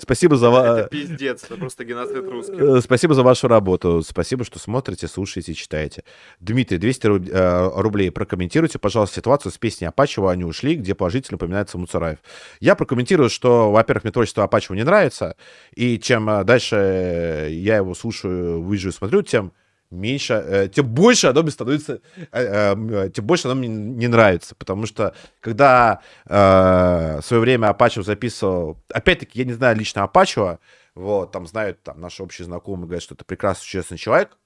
Спасибо 0.00 0.36
за... 0.36 0.46
Это 0.48 0.88
пиздец, 0.90 1.42
это 1.42 1.56
просто 1.56 1.84
геноцид 1.84 2.24
русских. 2.24 2.54
Э, 2.60 2.80
Спасибо 2.80 3.14
за 3.14 3.24
вашу 3.24 3.48
работу. 3.48 4.02
Спасибо, 4.06 4.44
что 4.44 4.60
смотрите, 4.60 5.08
слушаете, 5.08 5.54
читаете. 5.54 6.04
Дмитрий, 6.38 6.78
200 6.78 7.06
руб- 7.06 7.28
э, 7.28 7.70
рублей. 7.80 8.12
Прокомментируйте, 8.12 8.78
пожалуйста, 8.78 9.16
ситуацию 9.16 9.50
с 9.50 9.58
песней 9.58 9.88
Апачева 9.88 10.30
«Они 10.30 10.44
ушли», 10.44 10.76
где 10.76 10.94
положительно 10.94 11.34
упоминается 11.34 11.78
Муцараев. 11.78 12.18
Я 12.60 12.76
прокомментирую, 12.76 13.28
что, 13.28 13.72
во-первых, 13.72 14.04
мне 14.04 14.12
творчество 14.12 14.44
Апачева 14.44 14.76
не 14.76 14.84
нравится, 14.84 15.34
и 15.74 15.98
чем 15.98 16.30
э, 16.30 16.44
дальше 16.44 17.48
я 17.50 17.76
его 17.76 17.94
слушаю, 17.94 18.62
вижу 18.70 18.90
и 18.90 18.92
смотрю, 18.92 19.22
тем 19.22 19.52
меньше, 19.90 20.34
э, 20.34 20.68
тем 20.68 20.86
больше 20.86 21.28
оно 21.28 21.42
мне 21.42 21.50
становится, 21.50 22.00
э, 22.32 22.74
э, 22.76 23.10
тем 23.10 23.24
больше 23.24 23.48
оно 23.48 23.54
мне 23.54 23.68
не 23.68 24.08
нравится, 24.08 24.54
потому 24.54 24.86
что 24.86 25.14
когда 25.40 26.00
в 26.24 27.20
свое 27.22 27.40
время 27.40 27.68
Апачев 27.68 28.04
записывал, 28.04 28.78
опять-таки, 28.92 29.38
я 29.38 29.44
не 29.44 29.52
знаю 29.52 29.76
лично 29.76 30.02
Апачева, 30.02 30.60
вот, 30.94 31.32
там 31.32 31.46
знают, 31.46 31.82
там, 31.82 32.00
наши 32.00 32.22
общие 32.22 32.44
знакомые 32.44 32.86
говорят, 32.86 33.02
что 33.02 33.14
это 33.14 33.24
прекрасный, 33.24 33.66
честный 33.66 33.98
человек, 33.98 34.36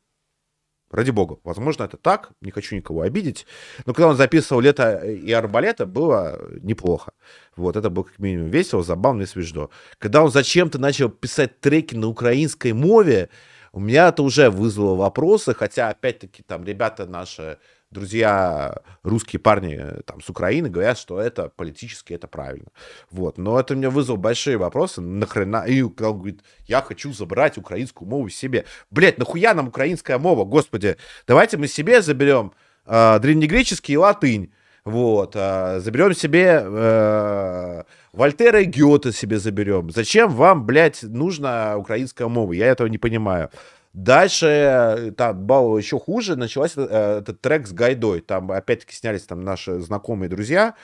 Ради 0.93 1.11
бога. 1.11 1.39
Возможно, 1.43 1.85
это 1.85 1.97
так. 1.97 2.33
Не 2.43 2.51
хочу 2.51 2.77
никого 2.77 3.01
обидеть. 3.01 3.47
Но 3.87 3.95
когда 3.95 4.09
он 4.09 4.17
записывал 4.17 4.61
«Лето 4.61 4.99
и 4.99 5.33
арбалета», 5.33 5.87
было 5.87 6.39
неплохо. 6.61 7.13
Вот, 7.57 7.77
это 7.77 7.89
было 7.89 8.05
как 8.05 8.19
минимум 8.19 8.51
весело, 8.51 8.83
забавно 8.83 9.23
и 9.23 9.27
свежо. 9.27 9.71
Когда 9.99 10.23
он 10.23 10.31
зачем-то 10.31 10.79
начал 10.79 11.09
писать 11.09 11.61
треки 11.61 11.95
на 11.95 12.09
украинской 12.09 12.75
мове, 12.75 13.31
у 13.73 13.81
меня 13.81 14.09
это 14.09 14.23
уже 14.23 14.51
вызвало 14.51 14.97
вопросы, 14.97 15.55
хотя, 15.55 15.89
опять-таки, 15.89 16.43
там 16.43 16.65
ребята 16.65 17.07
наши, 17.07 17.59
друзья, 17.91 18.83
русские 19.03 19.41
парни 19.41 19.79
э, 19.81 20.03
там 20.03 20.21
с 20.21 20.29
Украины 20.29 20.69
говорят, 20.69 20.99
что 20.99 21.19
это 21.19 21.49
политически, 21.49 22.13
это 22.13 22.29
правильно. 22.29 22.69
Вот, 23.11 23.39
но 23.39 23.59
это 23.59 23.75
мне 23.75 23.89
вызвало 23.89 24.19
большие 24.19 24.59
вопросы, 24.59 25.01
нахрена, 25.01 25.65
и 25.67 25.81
он 25.83 25.93
говорит, 25.95 26.43
я 26.67 26.83
хочу 26.83 27.13
забрать 27.15 27.57
украинскую 27.57 28.07
мову 28.07 28.29
себе. 28.29 28.67
Блять, 28.91 29.17
нахуя 29.17 29.55
нам 29.55 29.69
украинская 29.69 30.19
мова, 30.19 30.45
господи, 30.45 30.99
давайте 31.27 31.57
мы 31.57 31.67
себе 31.67 32.03
заберем 32.03 32.53
э, 32.85 33.19
древнегреческий 33.21 33.95
и 33.95 33.97
латынь, 33.99 34.53
вот, 34.85 35.37
э, 35.37 35.79
заберем 35.81 36.13
себе 36.13 36.61
э, 36.65 37.83
Вольтера 38.13 38.63
и 38.63 38.65
Гёте 38.65 39.13
себе 39.13 39.39
заберем. 39.39 39.91
Зачем 39.91 40.31
вам, 40.31 40.67
блядь, 40.67 41.03
нужна 41.05 41.77
украинская 41.77 42.27
мова? 42.27 42.53
Я 42.53 42.67
этого 42.67 42.89
не 42.89 42.99
понимаю. 42.99 43.51
Дальше, 43.93 45.15
там, 45.17 45.47
было 45.47 45.79
еще 45.79 46.01
хуже, 46.01 46.35
началась 46.35 46.73
э, 46.77 47.19
этот 47.19 47.41
трек 47.41 47.69
с 47.69 47.73
Гайдой. 47.73 48.23
Там, 48.23 48.51
опять-таки, 48.51 48.95
снялись 48.95 49.23
там 49.23 49.45
наши 49.45 49.79
знакомые 49.81 50.29
друзья, 50.29 50.75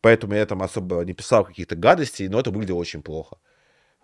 поэтому 0.00 0.34
я 0.34 0.46
там 0.46 0.62
особо 0.62 1.04
не 1.04 1.12
писал 1.12 1.44
каких-то 1.44 1.76
гадостей, 1.76 2.28
но 2.28 2.40
это 2.40 2.50
выглядело 2.50 2.78
очень 2.78 3.02
плохо. 3.02 3.36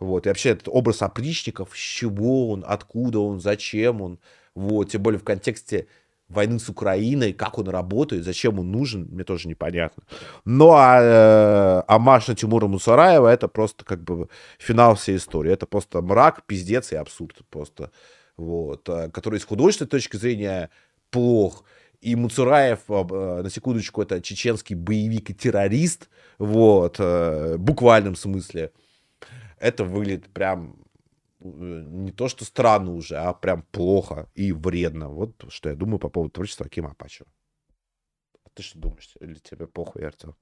Вот, 0.01 0.27
и 0.27 0.31
вообще 0.31 0.51
этот 0.51 0.69
образ 0.69 1.03
опричников, 1.03 1.71
с 1.75 1.79
чего 1.79 2.51
он, 2.51 2.65
откуда 2.67 3.21
он, 3.21 3.41
зачем 3.41 4.03
он, 4.03 4.19
вот, 4.55 4.91
тем 4.91 5.03
более 5.03 5.21
в 5.21 5.25
контексте 5.25 5.87
войны 6.31 6.59
с 6.59 6.69
Украиной, 6.69 7.33
как 7.33 7.59
он 7.59 7.69
работает, 7.69 8.25
зачем 8.25 8.59
он 8.59 8.71
нужен, 8.71 9.09
мне 9.11 9.25
тоже 9.25 9.49
непонятно. 9.49 10.03
Ну, 10.45 10.71
а 10.73 11.01
э, 11.01 11.83
Амаш 11.87 12.29
на 12.29 12.35
Тимура 12.35 12.67
Мусараева 12.67 13.29
это 13.29 13.49
просто 13.49 13.85
как 13.85 14.03
бы 14.03 14.29
финал 14.59 14.95
всей 14.95 15.17
истории. 15.17 15.53
Это 15.53 15.67
просто 15.67 16.01
мрак, 16.01 16.45
пиздец 16.47 16.93
и 16.93 16.97
абсурд 16.97 17.39
просто. 17.51 17.91
Вот, 18.37 18.89
э, 18.89 19.11
который 19.11 19.41
с 19.41 19.45
художественной 19.45 19.91
точки 19.91 20.17
зрения 20.17 20.71
плох. 21.11 21.65
И 22.01 22.17
Муцураев, 22.17 22.81
э, 22.89 23.43
на 23.43 23.51
секундочку, 23.51 24.01
это 24.01 24.23
чеченский 24.23 24.75
боевик 24.75 25.31
и 25.31 25.35
террорист, 25.35 26.09
вот, 26.39 26.97
э, 26.99 27.57
в 27.57 27.61
буквальном 27.61 28.17
смысле. 28.17 28.73
Это 29.59 29.85
выглядит 29.85 30.29
прям 30.33 30.77
э, 30.90 30.90
не 31.41 32.13
то, 32.13 32.29
что 32.29 32.45
странно 32.45 32.93
уже, 32.93 33.17
а 33.17 33.33
прям 33.33 33.63
плохо 33.63 34.29
и 34.35 34.53
вредно. 34.53 35.09
Вот 35.09 35.45
что 35.49 35.69
я 35.71 35.75
думаю 35.75 35.99
по 35.99 36.09
поводу 36.09 36.33
творчества 36.33 36.67
Акима 36.67 36.91
Апачева. 36.91 37.31
А 38.45 38.49
ты 38.55 38.63
что 38.63 38.79
думаешь? 38.79 39.15
Или 39.21 39.35
тебе 39.35 39.67
похуй, 39.67 40.07
Артем? 40.07 40.35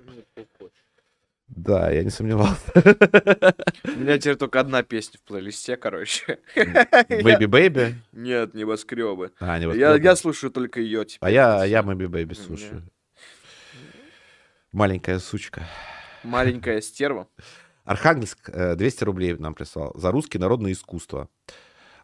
Да, 1.47 1.91
я 1.91 2.05
не 2.05 2.11
сомневался. 2.11 2.61
У 2.75 3.91
меня 4.01 4.19
теперь 4.19 4.37
только 4.37 4.61
одна 4.61 4.83
песня 4.83 5.19
в 5.19 5.23
плейлисте, 5.23 5.77
короче. 5.79 6.41
Baby 6.55 7.47
Baby? 7.47 7.95
Нет, 8.13 8.53
небоскребы. 8.53 9.33
А, 9.41 9.55
Я, 9.55 9.59
небоскребы. 9.61 10.01
я 10.05 10.17
слушаю 10.17 10.51
только 10.51 10.81
ее 10.81 11.07
теперь. 11.07 11.27
А 11.27 11.31
я, 11.31 11.65
я 11.65 11.81
Baby 11.81 12.07
Baby 12.09 12.35
слушаю. 12.35 12.83
Маленькая 14.73 15.19
сучка. 15.21 15.67
Маленькая 16.23 16.83
стерва. 16.83 17.29
Архангельск 17.89 18.51
э, 18.53 18.75
200 18.77 19.05
рублей 19.05 19.35
нам 19.39 19.55
прислал. 19.55 19.93
За 19.95 20.11
русские 20.11 20.41
народное 20.41 20.73
искусство. 20.73 21.29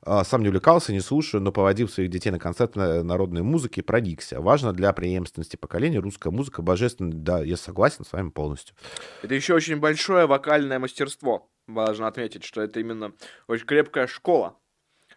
А, 0.07 0.25
Сам 0.25 0.43
не 0.43 0.49
увлекался, 0.49 0.93
не 0.93 1.01
слушаю, 1.01 1.43
но 1.43 1.53
поводил 1.53 1.89
своих 1.89 2.11
детей 2.11 2.31
на 2.31 2.39
концерт 2.39 2.75
на- 2.77 3.03
народной 3.03 3.43
музыки, 3.43 3.81
проникся. 3.83 4.41
Важно 4.41 4.73
для 4.73 4.93
преемственности 4.93 5.57
поколения 5.57 5.99
русская 5.99 6.31
музыка 6.31 6.63
божественная. 6.63 7.13
Да, 7.13 7.41
я 7.43 7.57
согласен 7.57 8.05
с 8.05 8.13
вами 8.13 8.31
полностью. 8.31 8.75
Это 9.23 9.35
еще 9.35 9.55
очень 9.55 9.77
большое 9.77 10.27
вокальное 10.27 10.79
мастерство. 10.79 11.51
Важно 11.67 12.07
отметить, 12.07 12.45
что 12.45 12.63
это 12.63 12.81
именно 12.81 13.13
очень 13.47 13.67
крепкая 13.67 14.07
школа. 14.07 14.57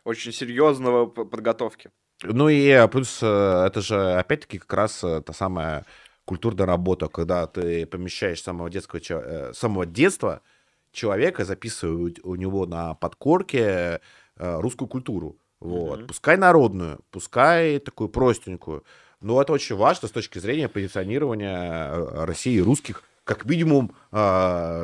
Очень 0.04 0.32
серьезного 0.34 1.06
подготовки. 1.06 1.92
Ну 2.24 2.50
и 2.50 2.68
э, 2.68 2.88
плюс 2.88 3.20
э, 3.22 3.64
это 3.68 3.80
же 3.82 4.14
опять-таки 4.14 4.58
как 4.58 4.74
раз 4.74 5.04
э, 5.04 5.22
та 5.22 5.34
самая 5.34 5.86
культурная 6.26 6.66
работа, 6.66 7.08
когда 7.08 7.46
ты 7.48 7.86
помещаешь 7.86 8.42
самого 8.42 8.70
детского, 8.70 9.00
э, 9.10 9.54
самого 9.54 9.86
детства 9.86 10.42
человека, 10.98 11.46
записывая 11.46 12.14
у, 12.24 12.36
него 12.36 12.66
на 12.66 12.96
подкорке 12.96 14.02
э, 14.36 14.60
русскую 14.60 14.88
культуру. 14.88 15.38
Вот. 15.60 16.00
Мгм. 16.00 16.08
Пускай 16.08 16.38
народную, 16.38 17.00
пускай 17.12 17.80
такую 17.80 18.10
простенькую. 18.10 18.84
Но 19.22 19.42
это 19.42 19.54
очень 19.54 19.76
важно 19.76 20.08
с 20.08 20.12
точки 20.12 20.40
зрения 20.40 20.68
позиционирования 20.68 21.92
э, 21.92 22.26
России 22.26 22.56
и 22.56 22.62
русских, 22.62 23.04
как 23.24 23.46
минимум, 23.46 23.96
э, 24.12 24.16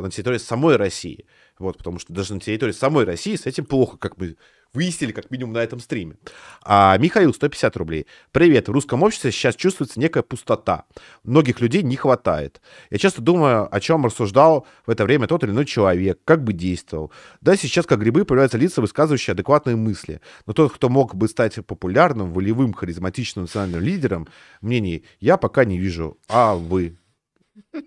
на 0.02 0.10
территории 0.10 0.38
самой 0.38 0.76
России. 0.76 1.26
Вот, 1.60 1.78
потому 1.78 2.00
что 2.00 2.14
даже 2.14 2.34
на 2.34 2.40
территории 2.40 2.72
самой 2.72 3.06
России 3.06 3.36
с 3.36 3.46
этим 3.46 3.66
плохо, 3.66 3.98
как 3.98 4.18
мы 4.18 4.38
выяснили, 4.74 5.12
как 5.12 5.30
минимум 5.30 5.54
на 5.54 5.60
этом 5.60 5.80
стриме. 5.80 6.16
А 6.64 6.98
Михаил, 6.98 7.34
150 7.34 7.78
рублей. 7.78 8.08
Привет, 8.32 8.68
в 8.68 8.72
русском 8.72 9.04
обществе 9.04 9.32
сейчас 9.32 9.56
чувствуется 9.56 10.00
некая 10.00 10.24
пустота. 10.24 10.86
Многих 11.24 11.62
людей 11.62 11.84
не 11.84 11.96
хватает. 11.96 12.60
Я 12.90 12.98
часто 12.98 13.22
думаю, 13.22 13.74
о 13.74 13.80
чем 13.80 14.06
рассуждал 14.06 14.66
в 14.86 14.90
это 14.90 15.06
время 15.06 15.28
тот 15.28 15.44
или 15.44 15.52
иной 15.52 15.66
человек, 15.66 16.20
как 16.26 16.44
бы 16.44 16.54
действовал. 16.54 17.12
Да, 17.42 17.56
сейчас 17.56 17.86
как 17.86 18.00
грибы 18.00 18.26
появляются 18.26 18.58
лица, 18.58 18.82
высказывающие 18.82 19.34
адекватные 19.34 19.76
мысли. 19.76 20.22
Но 20.48 20.54
тот, 20.54 20.74
кто 20.74 20.90
мог 20.90 21.14
бы 21.14 21.28
стать 21.28 21.64
популярным, 21.66 22.34
волевым, 22.34 22.74
харизматичным 22.74 23.44
национальным 23.44 23.82
лидером, 23.82 24.28
мнений 24.62 25.06
я 25.20 25.38
пока 25.38 25.66
не 25.66 25.78
вижу. 25.78 26.18
А 26.28 26.56
вы? 26.56 26.98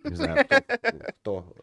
Не 0.05 0.15
знаю, 0.15 0.47
кто, 0.47 0.63
кто, 1.21 1.55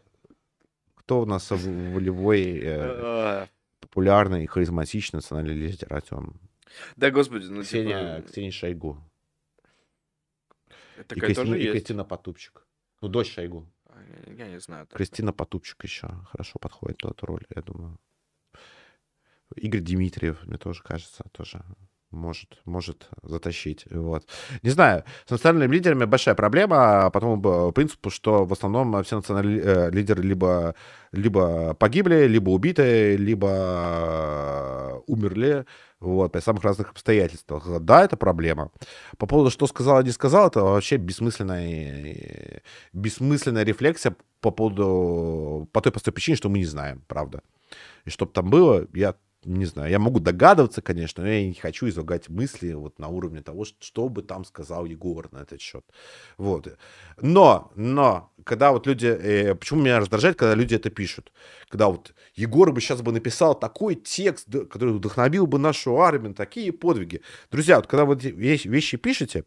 кто 0.96 1.20
у 1.22 1.24
нас 1.24 1.50
волевой, 1.50 2.60
э, 2.62 3.46
Популярный, 3.84 4.46
харизматичный 4.46 5.18
национальный 5.18 5.54
лидер, 5.54 5.92
Артем? 5.92 6.40
Да, 6.96 7.10
господи, 7.10 7.46
ну 7.46 7.62
Ксения, 7.62 8.16
типа... 8.16 8.28
Ксения 8.28 8.50
Шойгу. 8.50 8.98
И 10.98 11.02
Такая 11.02 11.26
Кристина, 11.26 11.46
тоже 11.46 11.58
и 11.58 11.62
есть. 11.62 11.72
Кристина 11.72 12.04
Потупчик. 12.04 12.66
Ну, 13.00 13.08
дочь 13.08 13.32
Шойгу. 13.32 13.68
А, 13.86 14.02
Я 14.26 14.46
я 14.46 14.48
не 14.52 14.60
знаю. 14.60 14.86
так. 14.86 14.96
Кристина 14.96 15.32
Потупчик 15.32 15.82
еще 15.84 16.08
хорошо 16.30 16.58
подходит 16.58 16.98
под 16.98 17.12
эту 17.12 17.26
роль, 17.26 17.44
я 17.54 17.62
думаю. 17.62 17.98
Игорь 19.56 19.80
Дмитриев, 19.82 20.44
мне 20.46 20.56
тоже 20.56 20.82
кажется, 20.82 21.24
тоже 21.32 21.62
может, 22.14 22.58
может 22.64 23.08
затащить. 23.22 23.84
Вот. 23.90 24.26
Не 24.62 24.70
знаю, 24.70 25.04
с 25.26 25.30
национальными 25.30 25.74
лидерами 25.74 26.04
большая 26.04 26.34
проблема 26.34 27.10
по 27.10 27.20
тому 27.20 27.36
б- 27.36 27.72
принципу, 27.72 28.10
что 28.10 28.44
в 28.44 28.52
основном 28.52 29.02
все 29.04 29.16
национальные 29.16 29.60
э, 29.60 29.90
лидеры 29.90 30.22
либо, 30.22 30.74
либо 31.12 31.74
погибли, 31.74 32.26
либо 32.26 32.50
убиты, 32.50 33.16
либо 33.16 33.48
э, 33.50 35.00
умерли 35.06 35.66
вот, 36.00 36.32
при 36.32 36.40
самых 36.40 36.64
разных 36.64 36.90
обстоятельствах. 36.90 37.80
Да, 37.80 38.04
это 38.04 38.16
проблема. 38.16 38.70
По 39.18 39.26
поводу, 39.26 39.50
что 39.50 39.66
сказал, 39.66 40.02
не 40.02 40.10
сказал, 40.10 40.48
это 40.48 40.62
вообще 40.62 40.96
бессмысленная, 40.96 42.62
бессмысленная 42.92 43.64
рефлексия 43.64 44.14
по 44.40 44.50
поводу, 44.50 45.68
по 45.72 45.80
той 45.80 45.92
простой 45.92 46.12
причине, 46.12 46.36
что 46.36 46.48
мы 46.48 46.58
не 46.58 46.66
знаем, 46.66 47.02
правда. 47.06 47.40
И 48.04 48.10
чтобы 48.10 48.32
там 48.32 48.50
было, 48.50 48.86
я 48.92 49.14
не 49.44 49.64
знаю, 49.66 49.90
я 49.90 49.98
могу 49.98 50.20
догадываться, 50.20 50.82
конечно, 50.82 51.22
но 51.22 51.28
я 51.28 51.46
не 51.46 51.54
хочу 51.54 51.88
излагать 51.88 52.28
мысли 52.28 52.72
вот 52.72 52.98
на 52.98 53.08
уровне 53.08 53.42
того, 53.42 53.64
что, 53.64 54.08
бы 54.08 54.22
там 54.22 54.44
сказал 54.44 54.84
Егор 54.84 55.28
на 55.32 55.38
этот 55.38 55.60
счет. 55.60 55.84
Вот. 56.36 56.68
Но, 57.20 57.72
но, 57.74 58.32
когда 58.44 58.72
вот 58.72 58.86
люди, 58.86 59.06
э, 59.06 59.54
почему 59.54 59.80
меня 59.80 60.00
раздражает, 60.00 60.36
когда 60.36 60.54
люди 60.54 60.74
это 60.74 60.90
пишут, 60.90 61.32
когда 61.68 61.88
вот 61.88 62.14
Егор 62.34 62.72
бы 62.72 62.80
сейчас 62.80 63.02
бы 63.02 63.12
написал 63.12 63.58
такой 63.58 63.94
текст, 63.94 64.48
который 64.70 64.94
вдохновил 64.94 65.46
бы 65.46 65.58
нашу 65.58 65.98
армию 65.98 66.34
такие 66.34 66.72
подвиги. 66.72 67.20
Друзья, 67.50 67.76
вот 67.76 67.86
когда 67.86 68.04
вы 68.04 68.16
вещи, 68.16 68.68
вещи 68.68 68.96
пишете, 68.96 69.44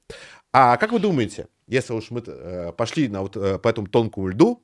а 0.54 0.78
как 0.78 0.92
вы 0.92 1.00
думаете, 1.00 1.48
если 1.68 1.94
уж 1.94 2.12
мы 2.12 2.24
э, 2.26 2.72
пошли 2.72 3.08
на 3.08 3.22
вот, 3.22 3.36
э, 3.36 3.60
по 3.60 3.68
этому 3.68 3.88
тонкому 3.88 4.30
льду, 4.30 4.64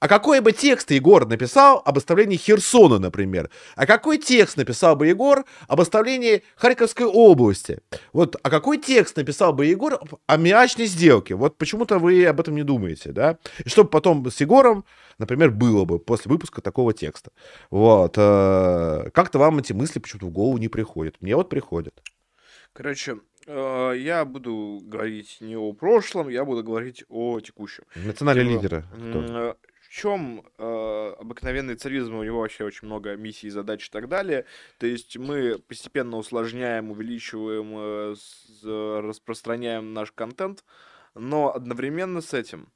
а 0.00 0.06
какой 0.06 0.40
бы 0.40 0.52
текст 0.52 0.90
Егор 0.92 1.26
написал 1.26 1.82
об 1.84 1.98
оставлении 1.98 2.36
Херсона, 2.36 2.98
например? 2.98 3.50
А 3.74 3.84
какой 3.86 4.18
текст 4.18 4.56
написал 4.56 4.94
бы 4.94 5.08
Егор 5.08 5.44
об 5.66 5.80
оставлении 5.80 6.42
Харьковской 6.56 7.06
области? 7.06 7.80
Вот, 8.12 8.36
а 8.42 8.50
какой 8.50 8.78
текст 8.78 9.16
написал 9.16 9.52
бы 9.52 9.66
Егор 9.66 9.94
об 9.94 10.20
аммиачной 10.26 10.86
сделке? 10.86 11.34
Вот 11.34 11.58
почему-то 11.58 11.98
вы 11.98 12.24
об 12.26 12.38
этом 12.38 12.54
не 12.54 12.62
думаете, 12.62 13.10
да? 13.10 13.38
И 13.64 13.68
чтобы 13.68 13.90
потом 13.90 14.24
с 14.30 14.40
Егором, 14.40 14.84
например, 15.18 15.50
было 15.50 15.84
бы 15.84 15.98
после 15.98 16.30
выпуска 16.30 16.60
такого 16.62 16.92
текста. 16.92 17.32
Вот. 17.70 18.14
э, 18.16 19.10
Как-то 19.12 19.38
вам 19.40 19.58
эти 19.58 19.72
мысли 19.72 19.98
почему-то 19.98 20.26
в 20.26 20.30
голову 20.30 20.58
не 20.58 20.68
приходят. 20.68 21.16
Мне 21.20 21.34
вот 21.34 21.48
приходят. 21.48 22.00
Короче, 22.72 23.16
э, 23.48 23.94
я 23.96 24.24
буду 24.24 24.78
говорить 24.84 25.38
не 25.40 25.56
о 25.56 25.72
прошлом, 25.72 26.28
я 26.28 26.44
буду 26.44 26.62
говорить 26.62 27.04
о 27.08 27.40
текущем. 27.40 27.82
Национальные 27.96 28.44
лидеры. 28.44 28.84
кто? 28.92 29.56
Э, 29.88 29.90
В 29.90 29.94
чем 29.94 30.44
обыкновенный 30.58 31.76
царизм, 31.76 32.14
у 32.14 32.24
него 32.24 32.40
вообще 32.40 32.64
очень 32.64 32.86
много 32.86 33.16
миссий, 33.16 33.50
задач 33.50 33.86
и 33.88 33.90
так 33.90 34.08
далее. 34.08 34.44
То 34.78 34.86
есть 34.86 35.16
мы 35.16 35.58
постепенно 35.58 36.16
усложняем, 36.18 36.90
увеличиваем, 36.90 38.12
э, 38.12 38.14
с- 38.16 38.64
распространяем 38.64 39.94
наш 39.94 40.12
контент, 40.12 40.64
но 41.14 41.54
одновременно 41.54 42.20
с 42.20 42.34
этим 42.34 42.72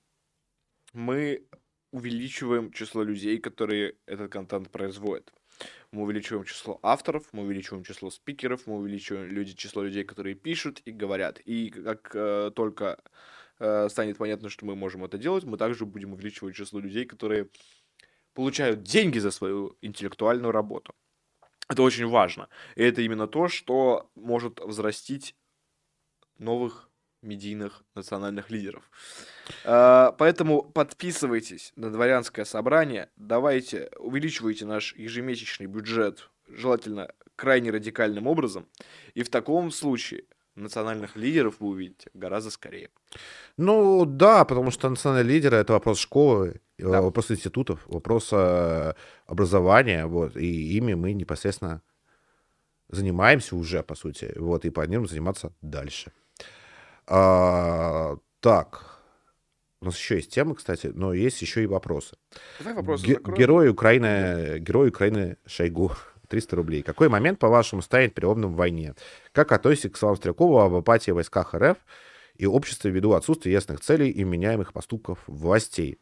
мы 0.94 1.46
увеличиваем 1.92 2.72
число 2.72 3.02
людей, 3.02 3.38
которые 3.38 3.94
этот 4.06 4.32
контент 4.32 4.70
производят. 4.70 5.32
Мы 5.92 6.02
увеличиваем 6.02 6.44
число 6.44 6.78
авторов, 6.82 7.24
мы 7.32 7.42
увеличиваем 7.42 7.84
число 7.84 8.10
спикеров, 8.10 8.66
мы 8.66 8.76
увеличиваем 8.76 9.26
люди, 9.30 9.52
число 9.54 9.82
людей, 9.82 10.04
которые 10.04 10.34
пишут 10.34 10.80
и 10.86 10.90
говорят. 10.90 11.40
И 11.40 11.70
как 11.70 12.10
э, 12.14 12.50
только 12.54 12.84
э, 12.84 13.08
станет 13.88 14.18
понятно, 14.18 14.48
что 14.48 14.66
мы 14.66 14.74
можем 14.74 15.04
это 15.04 15.18
делать, 15.18 15.44
мы 15.44 15.56
также 15.56 15.86
будем 15.86 16.12
увеличивать 16.12 16.56
число 16.56 16.80
людей, 16.80 17.04
которые 17.04 17.48
получают 18.34 18.82
деньги 18.82 19.18
за 19.18 19.30
свою 19.30 19.76
интеллектуальную 19.82 20.52
работу. 20.52 20.94
Это 21.68 21.82
очень 21.82 22.06
важно. 22.06 22.48
И 22.74 22.82
это 22.82 23.02
именно 23.02 23.26
то, 23.26 23.48
что 23.48 24.10
может 24.14 24.60
взрастить 24.60 25.34
новых 26.38 26.88
медийных 27.22 27.84
национальных 27.94 28.50
лидеров. 28.50 28.90
Э, 29.64 30.10
Поэтому 30.18 30.62
подписывайтесь 30.62 31.72
на 31.76 31.90
дворянское 31.90 32.44
собрание, 32.44 33.10
давайте 33.16 33.90
увеличивайте 33.98 34.66
наш 34.66 34.94
ежемесячный 34.96 35.66
бюджет, 35.66 36.30
желательно 36.48 37.12
крайне 37.36 37.70
радикальным 37.70 38.26
образом, 38.26 38.68
и 39.14 39.22
в 39.22 39.30
таком 39.30 39.70
случае 39.70 40.24
национальных 40.54 41.16
лидеров 41.16 41.54
вы 41.60 41.68
увидите 41.68 42.10
гораздо 42.14 42.50
скорее. 42.50 42.88
Ну 43.56 44.04
да, 44.04 44.44
потому 44.44 44.70
что 44.70 44.88
национальные 44.90 45.34
лидеры 45.34 45.56
это 45.56 45.72
вопрос 45.72 45.98
школы, 45.98 46.60
э, 46.78 46.90
Да. 46.90 47.00
вопрос 47.00 47.30
институтов, 47.30 47.80
вопрос 47.86 48.28
э, 48.32 48.92
образования, 49.26 50.06
вот, 50.06 50.36
и 50.36 50.76
ими 50.78 50.94
мы 50.94 51.12
непосредственно 51.14 51.80
занимаемся 52.88 53.56
уже, 53.56 53.82
по 53.82 53.94
сути, 53.94 54.32
вот, 54.36 54.64
и 54.64 54.70
планируем 54.70 55.08
заниматься 55.08 55.52
дальше. 55.62 56.12
А, 57.06 58.16
так, 58.40 59.00
у 59.80 59.86
нас 59.86 59.96
еще 59.96 60.16
есть 60.16 60.30
темы, 60.34 60.54
кстати, 60.54 60.92
но 60.94 61.12
есть 61.14 61.42
еще 61.42 61.62
и 61.62 61.66
вопросы. 61.66 62.16
Давай 62.58 62.74
вопросы 62.74 63.06
Ге- 63.06 63.14
закроем. 63.14 63.38
герой 63.38 63.68
Украины, 63.70 64.58
герой 64.60 64.88
Украины 64.88 65.36
Шойгу. 65.46 65.92
300 66.32 66.56
рублей. 66.56 66.82
Какой 66.82 67.10
момент, 67.10 67.38
по-вашему, 67.38 67.82
станет 67.82 68.14
переломным 68.14 68.54
в 68.54 68.56
войне? 68.56 68.94
Как 69.32 69.52
относитесь 69.52 69.90
к 69.90 69.98
словам 69.98 70.16
Стрелкова 70.16 70.64
об 70.64 70.74
апатии 70.74 71.10
в 71.10 71.16
войсках 71.16 71.54
РФ 71.54 71.76
и 72.36 72.46
обществе 72.46 72.90
ввиду 72.90 73.12
отсутствия 73.12 73.52
ясных 73.52 73.80
целей 73.80 74.08
и 74.08 74.24
меняемых 74.24 74.72
поступков 74.72 75.18
властей? 75.26 75.98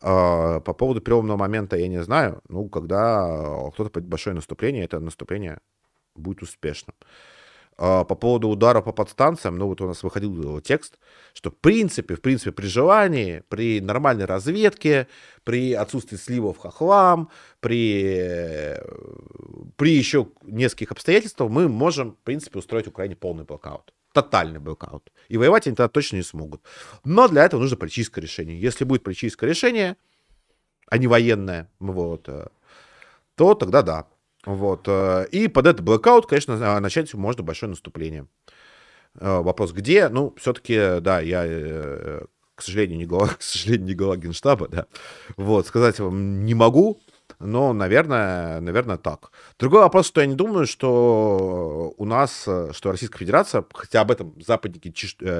А, 0.00 0.60
По 0.60 0.72
поводу 0.72 1.02
переломного 1.02 1.36
момента 1.36 1.76
я 1.76 1.88
не 1.88 2.02
знаю. 2.02 2.40
Ну, 2.48 2.70
когда 2.70 3.68
кто-то 3.74 3.90
пойдет 3.90 4.08
большое 4.08 4.34
наступление, 4.34 4.84
это 4.84 4.98
наступление 4.98 5.60
будет 6.14 6.42
успешным. 6.42 6.96
А, 7.78 8.04
По 8.04 8.14
поводу 8.14 8.48
удара 8.48 8.80
по 8.80 8.92
подстанциям, 8.92 9.58
ну 9.58 9.66
вот 9.66 9.80
у 9.82 9.86
нас 9.86 10.02
выходил 10.02 10.60
текст, 10.60 10.98
что 11.34 11.50
в 11.50 11.56
принципе, 11.56 12.14
в 12.14 12.22
принципе, 12.22 12.52
при 12.52 12.66
желании, 12.66 13.42
при 13.48 13.80
нормальной 13.80 14.24
разведке, 14.24 15.08
при 15.44 15.74
отсутствии 15.74 16.16
сливов 16.16 16.56
хохлам, 16.56 17.28
при, 17.60 18.80
при 19.76 19.92
еще 19.92 20.28
нескольких 20.42 20.92
обстоятельствах 20.92 21.50
мы 21.50 21.68
можем, 21.68 22.12
в 22.12 22.24
принципе, 22.24 22.58
устроить 22.58 22.86
Украине 22.86 23.14
полный 23.14 23.44
блэкаут. 23.44 23.92
Тотальный 24.12 24.60
блэкаут. 24.60 25.12
И 25.28 25.36
воевать 25.36 25.66
они 25.66 25.76
тогда 25.76 25.90
точно 25.90 26.16
не 26.16 26.22
смогут. 26.22 26.62
Но 27.04 27.28
для 27.28 27.44
этого 27.44 27.60
нужно 27.60 27.76
политическое 27.76 28.22
решение. 28.22 28.58
Если 28.58 28.84
будет 28.84 29.02
политическое 29.02 29.46
решение, 29.46 29.98
а 30.88 30.96
не 30.96 31.06
военное, 31.06 31.70
вот, 31.78 32.26
э, 32.28 32.46
то 33.34 33.54
тогда 33.54 33.82
да. 33.82 34.06
Вот. 34.46 34.84
э, 34.86 35.26
И 35.32 35.48
под 35.48 35.66
этот 35.66 35.84
блокаут, 35.84 36.26
конечно, 36.26 36.76
а, 36.76 36.80
начать 36.80 37.12
можно 37.14 37.42
большое 37.42 37.70
наступление. 37.70 38.26
Э, 39.18 39.40
Вопрос 39.40 39.72
где? 39.72 40.08
Ну, 40.08 40.34
все-таки, 40.38 41.00
да, 41.00 41.20
я, 41.20 41.44
э, 41.44 42.24
к 42.54 42.62
сожалению, 42.62 42.98
не 42.98 43.06
глава, 43.06 43.28
к 43.38 43.42
сожалению, 43.42 43.86
не 43.88 43.94
глава 43.94 44.16
генштаба, 44.16 44.68
да. 44.68 44.86
Вот, 45.36 45.66
сказать 45.66 45.98
вам 45.98 46.44
не 46.44 46.54
могу, 46.54 47.00
но, 47.40 47.72
наверное, 47.72 48.60
наверное, 48.60 48.98
так. 48.98 49.32
Другой 49.58 49.80
вопрос, 49.80 50.06
что 50.06 50.20
я 50.20 50.26
не 50.28 50.36
думаю, 50.36 50.66
что 50.66 51.92
у 51.98 52.04
нас, 52.04 52.42
что 52.42 52.92
Российская 52.92 53.18
Федерация, 53.18 53.64
хотя 53.74 54.00
об 54.00 54.10
этом 54.12 54.32
западники 54.40 54.88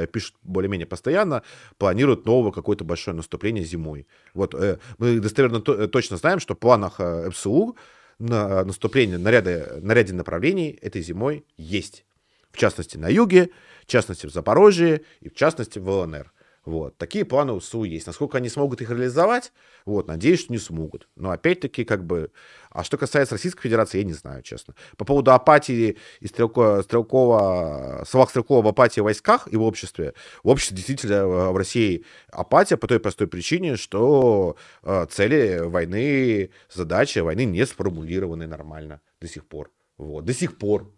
пишут 0.06 0.34
более-менее 0.42 0.86
постоянно, 0.86 1.42
планирует 1.78 2.26
новое 2.26 2.50
какое-то 2.52 2.84
большое 2.84 3.16
наступление 3.16 3.64
зимой. 3.64 4.06
Вот 4.34 4.54
мы 4.98 5.20
достоверно 5.20 5.60
то- 5.60 5.88
точно 5.88 6.16
знаем, 6.18 6.40
что 6.40 6.54
в 6.54 6.58
планах 6.58 7.00
ФСУ 7.30 7.76
на 8.18 8.64
наступление 8.64 9.18
на 9.18 9.30
ряде, 9.30 9.66
на 9.80 9.92
ряде 9.92 10.12
направлений 10.12 10.78
этой 10.80 11.02
зимой 11.02 11.44
есть. 11.56 12.04
В 12.50 12.56
частности, 12.56 12.96
на 12.96 13.08
юге, 13.08 13.50
в 13.82 13.86
частности, 13.86 14.26
в 14.26 14.32
Запорожье 14.32 15.02
и 15.20 15.28
в 15.28 15.34
частности, 15.34 15.78
в 15.78 15.88
ЛНР. 15.88 16.32
Вот. 16.66 16.98
Такие 16.98 17.24
планы 17.24 17.52
у 17.52 17.60
СУ 17.60 17.84
есть. 17.84 18.08
Насколько 18.08 18.38
они 18.38 18.48
смогут 18.48 18.80
их 18.80 18.90
реализовать, 18.90 19.52
вот, 19.84 20.08
надеюсь, 20.08 20.40
что 20.40 20.52
не 20.52 20.58
смогут. 20.58 21.08
Но 21.14 21.30
опять-таки, 21.30 21.84
как 21.84 22.04
бы... 22.04 22.32
А 22.70 22.82
что 22.82 22.98
касается 22.98 23.36
Российской 23.36 23.62
Федерации, 23.62 23.98
я 23.98 24.04
не 24.04 24.12
знаю, 24.12 24.42
честно. 24.42 24.74
По 24.96 25.04
поводу 25.04 25.30
апатии 25.30 25.96
и 26.18 26.26
Стрелко, 26.26 26.82
Стрелкова, 26.82 28.04
словах 28.06 28.30
Стрелкова 28.30 28.62
в 28.62 28.66
апатии 28.66 29.00
в 29.00 29.04
войсках 29.04 29.46
и 29.48 29.56
в 29.56 29.62
обществе. 29.62 30.12
В 30.42 30.48
обществе 30.48 30.76
действительно 30.76 31.14
э, 31.14 31.50
в 31.52 31.56
России 31.56 32.04
апатия 32.32 32.76
по 32.76 32.88
той 32.88 32.98
простой 32.98 33.28
причине, 33.28 33.76
что 33.76 34.56
э, 34.82 35.06
цели 35.08 35.60
войны, 35.60 36.50
задачи 36.68 37.20
войны 37.20 37.44
не 37.44 37.64
сформулированы 37.64 38.48
нормально 38.48 39.00
до 39.20 39.28
сих 39.28 39.46
пор. 39.46 39.70
Вот. 39.98 40.24
До 40.24 40.34
сих 40.34 40.58
пор. 40.58 40.92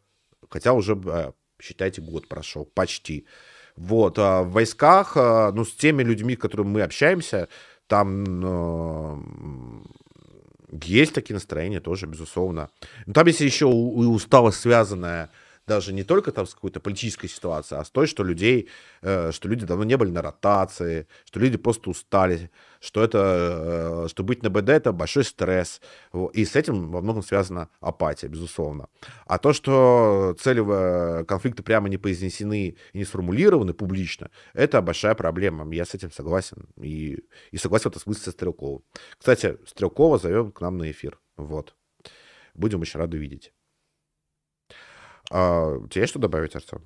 Хотя 0.49 0.73
уже, 0.73 0.99
э, 1.05 1.33
считайте, 1.61 2.01
год 2.01 2.27
прошел. 2.27 2.65
Почти. 2.65 3.27
Вот, 3.79 4.19
а 4.19 4.43
в 4.43 4.51
войсках, 4.51 5.13
а, 5.17 5.53
ну, 5.53 5.65
с 5.65 5.73
теми 5.73 6.03
людьми, 6.03 6.35
с 6.35 6.39
которыми 6.39 6.69
мы 6.69 6.83
общаемся, 6.83 7.49
там 7.87 8.25
э, 8.45 9.17
есть 10.83 11.15
такие 11.15 11.35
настроения 11.35 11.81
тоже, 11.81 12.07
безусловно. 12.07 12.71
Но 13.07 13.13
там 13.13 13.27
есть 13.29 13.41
еще 13.41 13.67
и 13.67 13.71
усталость, 13.71 14.61
связанная 14.61 15.31
даже 15.69 15.93
не 15.93 16.03
только 16.03 16.33
там 16.33 16.47
с 16.47 16.55
какой-то 16.55 16.81
политической 16.81 17.29
ситуацией, 17.29 17.81
а 17.81 17.85
с 17.85 17.91
той, 17.91 18.07
что 18.07 18.25
людей, 18.25 18.69
э, 19.03 19.31
что 19.33 19.49
люди 19.49 19.67
давно 19.67 19.85
не 19.85 19.97
были 19.97 20.11
на 20.11 20.23
ротации, 20.23 21.07
что 21.25 21.39
люди 21.39 21.57
просто 21.57 21.91
устали, 21.91 22.51
что 22.81 23.05
это, 23.05 24.05
э, 24.05 24.09
что 24.09 24.25
быть 24.25 24.43
на 24.43 24.51
БД 24.51 24.71
это 24.71 24.93
большой 24.93 25.25
стресс. 25.25 25.81
И 26.33 26.45
с 26.45 26.57
этим 26.57 26.91
во 26.91 27.01
многом 27.01 27.23
связана 27.23 27.69
апатия, 27.81 28.29
безусловно. 28.29 28.89
А 29.27 29.39
то, 29.39 29.53
что 29.53 30.35
цели 30.41 30.65
э, 30.67 31.25
конфликта 31.25 31.63
прямо 31.63 31.89
не 31.89 31.99
произнесены 31.99 32.77
и 32.93 32.99
не 32.99 33.05
сформулированы 33.05 33.75
публично, 33.75 34.31
это 34.55 34.83
большая 34.83 35.15
проблема. 35.15 35.73
Я 35.73 35.85
с 35.85 35.95
этим 35.95 36.11
согласен. 36.11 36.67
И, 36.77 37.19
и 37.53 37.59
согласен 37.59 37.85
в 37.85 37.93
этом 37.93 38.03
смысле 38.03 38.23
со 38.23 38.31
Стрелковым. 38.31 38.83
Кстати, 39.19 39.59
Стрелкова 39.67 40.19
зовем 40.19 40.51
к 40.51 40.61
нам 40.61 40.79
на 40.79 40.91
эфир. 40.91 41.21
Вот. 41.37 41.75
Будем 42.55 42.81
очень 42.81 42.99
рады 42.99 43.19
видеть. 43.19 43.53
А, 45.31 45.73
у 45.77 45.89
тебя 45.89 46.03
есть 46.03 46.11
что 46.11 46.19
добавить, 46.19 46.57
Артем? 46.57 46.83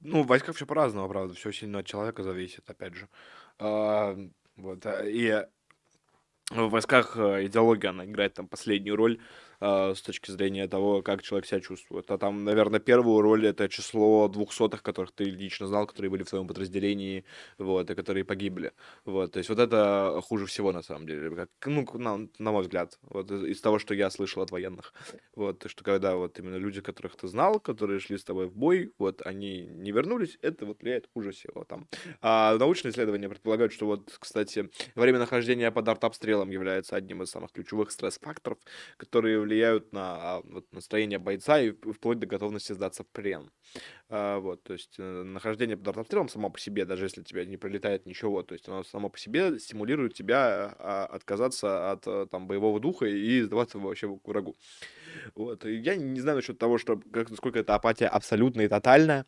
Ну, 0.00 0.22
в 0.22 0.26
войсках 0.26 0.56
все 0.56 0.66
по-разному, 0.66 1.08
правда, 1.08 1.34
все 1.34 1.52
сильно 1.52 1.80
от 1.80 1.86
человека 1.86 2.22
зависит, 2.22 2.68
опять 2.68 2.94
же. 2.94 3.08
А, 3.58 4.16
вот, 4.56 4.86
а, 4.86 5.04
и 5.04 5.44
в 6.50 6.68
войсках 6.68 7.16
э, 7.16 7.46
идеология, 7.46 7.90
она 7.90 8.04
играет 8.04 8.34
там 8.34 8.46
последнюю 8.46 8.96
роль 8.96 9.20
а, 9.60 9.94
с 9.94 10.02
точки 10.02 10.30
зрения 10.30 10.68
того, 10.68 11.02
как 11.02 11.22
человек 11.22 11.46
себя 11.46 11.60
чувствует. 11.60 12.10
А 12.10 12.18
там, 12.18 12.44
наверное, 12.44 12.80
первую 12.80 13.20
роль 13.20 13.46
это 13.46 13.68
число 13.68 14.28
двухсотых, 14.28 14.82
которых 14.82 15.12
ты 15.12 15.24
лично 15.24 15.66
знал, 15.66 15.86
которые 15.86 16.10
были 16.10 16.22
в 16.22 16.28
твоем 16.28 16.46
подразделении, 16.46 17.24
вот, 17.58 17.90
и 17.90 17.94
которые 17.94 18.24
погибли. 18.24 18.72
Вот, 19.04 19.32
то 19.32 19.38
есть 19.38 19.48
вот 19.48 19.58
это 19.58 20.20
хуже 20.22 20.46
всего, 20.46 20.72
на 20.72 20.82
самом 20.82 21.06
деле, 21.06 21.30
как, 21.34 21.50
ну, 21.66 21.86
на, 21.94 22.28
на 22.38 22.52
мой 22.52 22.62
взгляд, 22.62 22.98
вот 23.02 23.30
из, 23.30 23.44
из 23.44 23.60
того, 23.60 23.78
что 23.78 23.94
я 23.94 24.10
слышал 24.10 24.42
от 24.42 24.50
военных. 24.50 24.92
Вот, 25.34 25.64
что 25.68 25.84
когда 25.84 26.16
вот 26.16 26.38
именно 26.38 26.56
люди, 26.56 26.80
которых 26.80 27.16
ты 27.16 27.28
знал, 27.28 27.60
которые 27.60 28.00
шли 28.00 28.18
с 28.18 28.24
тобой 28.24 28.46
в 28.46 28.56
бой, 28.56 28.92
вот, 28.98 29.22
они 29.24 29.66
не 29.66 29.92
вернулись, 29.92 30.38
это 30.42 30.66
вот 30.66 30.82
влияет 30.82 31.08
хуже 31.12 31.32
всего 31.32 31.64
там. 31.64 31.88
А 32.20 32.56
научные 32.58 32.92
исследования 32.92 33.28
предполагают, 33.28 33.72
что 33.72 33.86
вот, 33.86 34.16
кстати, 34.18 34.70
время 34.94 35.18
нахождения 35.18 35.70
под 35.70 35.88
артобстрелом 35.88 36.50
является 36.50 36.96
одним 36.96 37.22
из 37.22 37.30
самых 37.30 37.52
ключевых 37.52 37.90
стресс-факторов, 37.90 38.58
которые 38.96 39.40
влияют 39.46 39.92
на 39.92 40.16
а, 40.16 40.42
вот, 40.44 40.66
настроение 40.72 41.18
бойца 41.18 41.60
и 41.60 41.70
вплоть 41.70 42.18
до 42.18 42.26
готовности 42.26 42.72
сдаться 42.72 43.04
в 43.04 43.08
плен. 43.08 43.50
А, 44.08 44.38
вот, 44.38 44.62
то 44.62 44.72
есть 44.72 44.96
э, 44.98 45.22
нахождение 45.22 45.76
под 45.76 45.88
артобстрелом 45.88 46.28
само 46.28 46.50
по 46.50 46.58
себе, 46.58 46.84
даже 46.84 47.04
если 47.06 47.22
тебя 47.22 47.44
не 47.44 47.56
прилетает 47.56 48.06
ничего, 48.06 48.42
то 48.42 48.54
есть 48.54 48.68
оно 48.68 48.84
само 48.84 49.08
по 49.08 49.18
себе 49.18 49.58
стимулирует 49.58 50.14
тебя 50.14 50.74
а, 50.78 51.06
отказаться 51.06 51.92
от 51.92 52.06
э, 52.06 52.26
там 52.30 52.46
боевого 52.46 52.80
духа 52.80 53.06
и 53.06 53.42
сдаваться 53.42 53.78
вообще 53.78 54.08
к 54.16 54.28
врагу. 54.28 54.56
Вот. 55.34 55.64
И 55.64 55.76
я 55.76 55.96
не 55.96 56.20
знаю 56.20 56.36
насчет 56.36 56.58
того, 56.58 56.78
что 56.78 57.00
как, 57.12 57.30
насколько 57.30 57.58
эта 57.58 57.74
апатия 57.74 58.06
абсолютная 58.06 58.66
и 58.66 58.68
тотальная. 58.68 59.26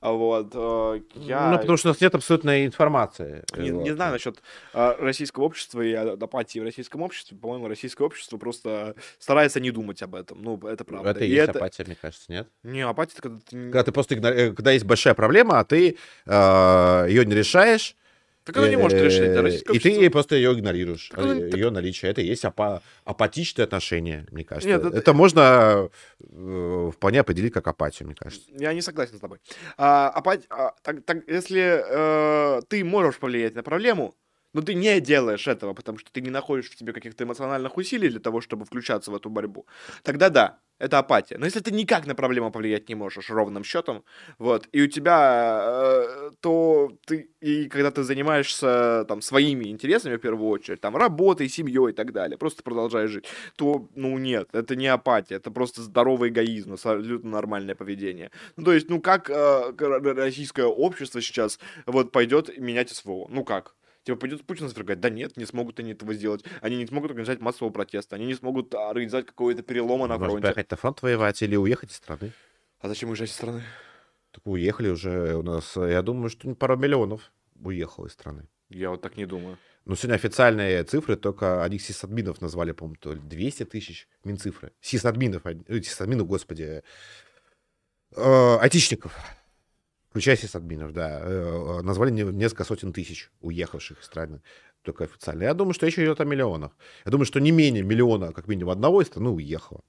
Вот. 0.00 0.50
э, 0.54 1.00
Я 1.14 1.50
Ну, 1.50 1.58
потому 1.58 1.76
что 1.76 1.88
у 1.88 1.92
нас 1.92 2.00
нет 2.00 2.14
абсолютной 2.14 2.66
информации. 2.66 3.44
не, 3.56 3.70
Вот. 3.72 3.82
не 3.84 3.90
знаю 3.92 4.12
насчет 4.12 4.42
а, 4.72 4.96
российского 4.98 5.44
общества 5.44 5.80
и 5.82 5.92
апатии 5.92 6.58
в 6.58 6.64
российском 6.64 7.02
обществе. 7.02 7.36
По-моему, 7.36 7.68
российское 7.68 8.04
общество 8.04 8.36
просто 8.38 8.94
старается 9.18 9.60
не 9.60 9.70
думать 9.70 10.02
об 10.02 10.14
этом. 10.14 10.42
Ну, 10.42 10.58
это 10.66 10.84
правда. 10.84 11.10
Это 11.10 11.24
и 11.24 11.28
И 11.28 11.30
есть 11.30 11.48
это- 11.50 11.58
апатия, 11.58 11.84
мне 11.86 11.96
кажется, 12.00 12.24
нет? 12.30 12.48
Не, 12.62 12.82
апатия, 12.82 13.12
это 13.14 13.22
когда 13.22 13.38
ты... 13.48 13.56
Когда 13.64 13.82
ты 13.84 13.92
просто 13.92 14.14
э, 14.14 14.52
когда 14.52 14.72
есть 14.72 14.84
большая 14.84 15.14
проблема, 15.14 15.58
а 15.60 15.64
ты 15.64 15.96
ее 16.26 17.24
не 17.26 17.34
решаешь. 17.34 17.96
Так 18.44 18.56
она 18.58 18.68
не 18.68 18.76
может 18.76 19.00
решить. 19.00 19.20
э, 19.20 19.38
а 19.38 19.42
российское 19.42 19.72
И 19.74 19.78
ты 19.78 19.88
общество- 19.90 20.10
просто 20.10 20.36
ее 20.36 20.52
игнорируешь. 20.52 21.08
Так 21.08 21.18
она- 21.18 21.34
так- 21.40 21.54
Ее 21.54 21.70
наличие. 21.70 22.10
Это 22.10 22.20
есть 22.20 22.44
апа- 22.44 22.82
апатичное 23.04 23.64
отношение, 23.64 24.26
мне 24.30 24.44
кажется. 24.44 24.68
Нет, 24.68 24.84
это... 24.84 24.96
это- 24.96 25.12
можно 25.14 25.88
э, 26.20 26.90
вполне 26.94 27.20
определить 27.20 27.52
как 27.52 27.66
апатию, 27.66 28.06
мне 28.06 28.16
кажется. 28.16 28.46
Я 28.50 28.72
не 28.74 28.82
согласен 28.82 29.16
с 29.16 29.20
тобой. 29.20 29.38
А, 29.78 30.10
апат- 30.10 30.44
а, 30.50 30.72
так, 30.82 31.04
так, 31.04 31.26
если 31.28 32.58
э, 32.58 32.62
ты 32.68 32.84
можешь 32.84 33.18
повлиять 33.18 33.54
на 33.54 33.62
проблему, 33.62 34.14
но 34.54 34.62
ты 34.62 34.74
не 34.74 35.00
делаешь 35.00 35.46
этого, 35.46 35.74
потому 35.74 35.98
что 35.98 36.10
ты 36.10 36.22
не 36.22 36.30
находишь 36.30 36.70
в 36.70 36.78
себе 36.78 36.92
каких-то 36.94 37.24
эмоциональных 37.24 37.76
усилий 37.76 38.08
для 38.08 38.20
того, 38.20 38.40
чтобы 38.40 38.64
включаться 38.64 39.10
в 39.10 39.16
эту 39.16 39.28
борьбу, 39.28 39.66
тогда 40.02 40.30
да, 40.30 40.58
это 40.78 40.98
апатия. 40.98 41.38
Но 41.38 41.44
если 41.46 41.60
ты 41.60 41.70
никак 41.70 42.06
на 42.06 42.14
проблему 42.14 42.50
повлиять 42.50 42.88
не 42.88 42.94
можешь 42.94 43.30
ровным 43.30 43.64
счетом, 43.64 44.04
вот, 44.38 44.68
и 44.72 44.82
у 44.82 44.86
тебя, 44.88 45.62
э, 45.64 46.30
то 46.40 46.92
ты, 47.06 47.30
и 47.40 47.68
когда 47.68 47.90
ты 47.90 48.02
занимаешься 48.02 49.04
там 49.08 49.22
своими 49.22 49.66
интересами 49.66 50.16
в 50.16 50.20
первую 50.20 50.48
очередь, 50.48 50.80
там, 50.80 50.96
работой, 50.96 51.48
семьей 51.48 51.90
и 51.90 51.94
так 51.94 52.12
далее, 52.12 52.36
просто 52.38 52.62
продолжаешь 52.62 53.10
жить, 53.10 53.26
то, 53.56 53.88
ну, 53.94 54.18
нет, 54.18 54.48
это 54.52 54.74
не 54.76 54.88
апатия, 54.88 55.36
это 55.36 55.50
просто 55.50 55.82
здоровый 55.82 56.30
эгоизм, 56.30 56.72
абсолютно 56.72 57.30
нормальное 57.30 57.74
поведение. 57.74 58.30
Ну, 58.56 58.64
то 58.64 58.72
есть, 58.72 58.88
ну, 58.90 59.00
как 59.00 59.30
э, 59.30 59.72
российское 59.78 60.66
общество 60.66 61.20
сейчас 61.20 61.58
вот 61.86 62.12
пойдет 62.12 62.56
менять 62.58 62.90
СВО? 62.90 63.26
Ну, 63.30 63.44
как? 63.44 63.74
Типа 64.04 64.18
пойдет 64.18 64.44
Путин 64.44 64.68
свергать? 64.68 65.00
Да 65.00 65.08
нет, 65.08 65.36
не 65.36 65.46
смогут 65.46 65.80
они 65.80 65.92
этого 65.92 66.12
сделать. 66.12 66.44
Они 66.60 66.76
не 66.76 66.86
смогут 66.86 67.10
организовать 67.10 67.40
массового 67.40 67.72
протеста, 67.72 68.16
они 68.16 68.26
не 68.26 68.34
смогут 68.34 68.74
а, 68.74 68.90
организовать 68.90 69.26
какого-то 69.26 69.62
перелома 69.62 70.06
на 70.06 70.18
фронте. 70.18 70.42
поехать 70.42 70.70
на 70.70 70.76
фронт 70.76 71.00
воевать 71.02 71.40
или 71.42 71.56
уехать 71.56 71.90
из 71.90 71.96
страны. 71.96 72.32
А 72.80 72.88
зачем 72.88 73.08
уезжать 73.08 73.30
из 73.30 73.34
страны? 73.34 73.62
Так 74.30 74.46
уехали 74.46 74.90
уже 74.90 75.34
у 75.36 75.42
нас, 75.42 75.74
я 75.76 76.02
думаю, 76.02 76.28
что 76.28 76.54
пару 76.54 76.76
миллионов 76.76 77.32
уехало 77.58 78.06
из 78.06 78.12
страны. 78.12 78.46
Я 78.68 78.90
вот 78.90 79.00
так 79.00 79.16
не 79.16 79.24
думаю. 79.24 79.58
Но 79.86 79.94
сегодня 79.94 80.16
официальные 80.16 80.84
цифры 80.84 81.16
только 81.16 81.62
одних 81.62 81.80
сисадминов 81.80 82.40
назвали, 82.40 82.72
по-моему, 82.72 82.96
то 83.00 83.14
ли 83.14 83.20
200 83.20 83.64
тысяч 83.64 84.08
минцифры. 84.22 84.72
Сисадминов, 84.80 85.46
э, 85.46 85.80
сисадминов, 85.82 86.26
господи, 86.26 86.82
э, 88.16 88.56
айтишников. 88.60 89.16
Включая 90.14 90.36
сисадминов, 90.36 90.92
да. 90.92 91.20
э, 91.24 91.80
Назвали 91.82 92.12
не- 92.12 92.22
несколько 92.22 92.62
сотен 92.62 92.92
тысяч 92.92 93.32
уехавших 93.40 93.98
из 94.00 94.04
страны. 94.06 94.42
Только 94.82 95.02
официально. 95.04 95.42
Я 95.42 95.54
думаю, 95.54 95.74
что 95.74 95.86
еще 95.86 96.04
идет 96.04 96.20
о 96.20 96.24
миллионах. 96.24 96.70
Я 97.04 97.10
думаю, 97.10 97.26
что 97.26 97.40
не 97.40 97.50
менее 97.50 97.82
миллиона, 97.82 98.32
как 98.32 98.46
минимум, 98.46 98.70
одного 98.70 99.02
из 99.02 99.08
страны 99.08 99.30
уехало. 99.30 99.80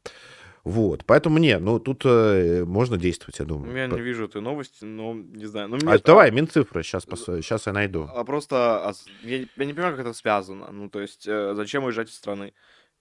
Вот. 0.64 1.06
Поэтому 1.06 1.38
не, 1.38 1.60
ну 1.60 1.78
тут 1.80 2.02
э, 2.06 2.66
можно 2.66 2.98
действовать, 2.98 3.38
я 3.38 3.46
думаю. 3.46 3.72
Ну, 3.72 3.78
Я 3.78 3.86
не 3.86 4.02
вижу 4.02 4.26
этой 4.26 4.42
новости, 4.42 4.84
но 4.84 5.14
не 5.14 5.46
знаю. 5.46 5.68
Ну, 5.70 5.76
А, 5.84 5.86
мне- 5.92 6.00
давай, 6.00 6.32
Минцифры, 6.32 6.82
сейчас, 6.82 7.04
сейчас 7.04 7.68
я 7.68 7.74
найду. 7.74 8.10
А 8.12 8.24
просто 8.24 8.56
а 8.84 8.94
я, 9.22 9.38
не- 9.38 9.48
я 9.58 9.66
не 9.66 9.74
понимаю, 9.74 9.96
как 9.96 10.08
это 10.08 10.14
связано. 10.16 10.72
Ну, 10.72 10.90
то 10.90 11.02
есть, 11.02 11.28
э, 11.28 11.54
зачем 11.56 11.84
уезжать 11.84 12.10
из 12.10 12.16
страны? 12.16 12.54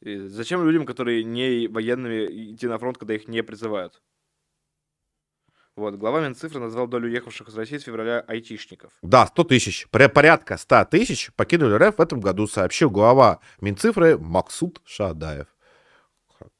И 0.03 0.19
зачем 0.19 0.63
людям, 0.63 0.85
которые 0.85 1.25
не 1.25 1.69
военными, 1.69 2.53
идти 2.53 2.67
на 2.67 2.77
фронт, 2.79 2.99
когда 2.99 3.15
их 3.15 3.29
не 3.29 3.43
призывают? 3.43 4.03
Вот, 5.77 5.97
глава 5.97 6.21
Минцифры 6.21 6.61
назвал 6.61 6.87
долю 6.87 7.09
уехавших 7.09 7.49
из 7.49 7.57
России 7.57 7.79
с 7.79 7.83
февраля 7.83 8.21
айтишников. 8.21 8.93
Да, 9.03 9.27
100 9.27 9.45
тысяч. 9.45 9.89
Порядка 9.91 10.57
100 10.57 10.85
тысяч 10.85 11.33
покинули 11.35 11.75
РФ 11.75 11.99
в 11.99 12.01
этом 12.01 12.21
году, 12.21 12.47
сообщил 12.47 12.91
глава 12.91 13.41
Минцифры 13.61 14.17
Максут 14.17 14.81
Шадаев. 14.85 15.49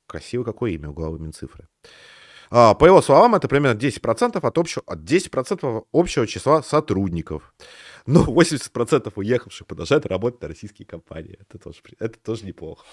Красивое 0.09 0.45
какое 0.45 0.73
имя 0.73 0.91
у 0.91 0.93
главы 0.93 1.21
Минцифры. 1.21 1.69
А, 2.51 2.75
По 2.75 2.87
его 2.87 3.01
словам, 3.03 3.37
это 3.37 3.47
примерно 3.47 3.79
10% 3.79 4.37
от 4.37 4.59
общего, 4.59 4.83
от 4.85 4.99
10% 4.99 5.87
общего 5.93 6.27
числа 6.27 6.65
сотрудников. 6.65 7.55
Но 8.07 8.25
80% 8.25 9.13
уехавших 9.15 9.67
продолжают 9.69 10.07
работать 10.07 10.43
на 10.43 10.49
российские 10.49 10.87
компании. 10.87 11.39
Это 11.41 11.59
тоже, 11.63 11.79
это 12.01 12.19
тоже 12.19 12.47
неплохо. 12.47 12.85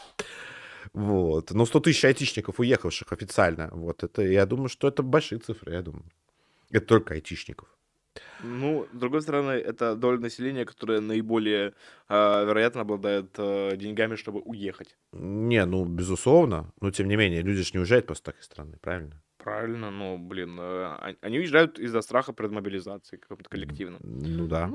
Вот. 0.94 1.52
Но 1.52 1.66
100 1.66 1.80
тысяч 1.80 2.06
айтишников 2.06 2.60
уехавших 2.60 3.12
официально. 3.14 3.70
Вот 3.72 4.04
это, 4.04 4.22
я 4.22 4.46
думаю, 4.46 4.70
что 4.70 4.88
это 4.88 5.04
большие 5.04 5.40
цифры, 5.40 5.74
я 5.74 5.82
думаю. 5.82 6.06
Это 6.72 6.86
только 6.86 7.14
айтишников. 7.14 7.68
Ну, 8.44 8.88
с 8.92 8.98
другой 8.98 9.22
стороны, 9.22 9.52
это 9.52 9.96
доля 9.96 10.20
населения, 10.20 10.66
которая 10.66 11.00
наиболее 11.00 11.74
а, 12.10 12.44
вероятно 12.44 12.82
обладает 12.82 13.36
а, 13.38 13.76
деньгами, 13.76 14.16
чтобы 14.16 14.42
уехать. 14.42 14.98
Не, 15.14 15.66
ну, 15.66 15.86
безусловно. 15.86 16.74
Но, 16.82 16.92
тем 16.92 17.08
не 17.08 17.16
менее, 17.16 17.42
люди 17.42 17.62
же 17.62 17.72
не 17.74 17.80
уезжают 17.80 18.06
просто 18.06 18.32
так 18.32 18.40
из 18.42 18.46
страны, 18.46 18.78
правильно? 18.82 19.22
Правильно, 19.38 19.92
но, 19.92 20.18
блин, 20.18 20.60
э, 20.60 20.98
он- 21.10 21.18
они 21.22 21.40
уезжают 21.40 21.80
из-за 21.80 22.02
страха 22.02 22.34
предмобилизации 22.34 23.18
какого-то 23.18 23.50
коллективного. 23.50 24.02
Ну 24.04 24.48
да. 24.48 24.70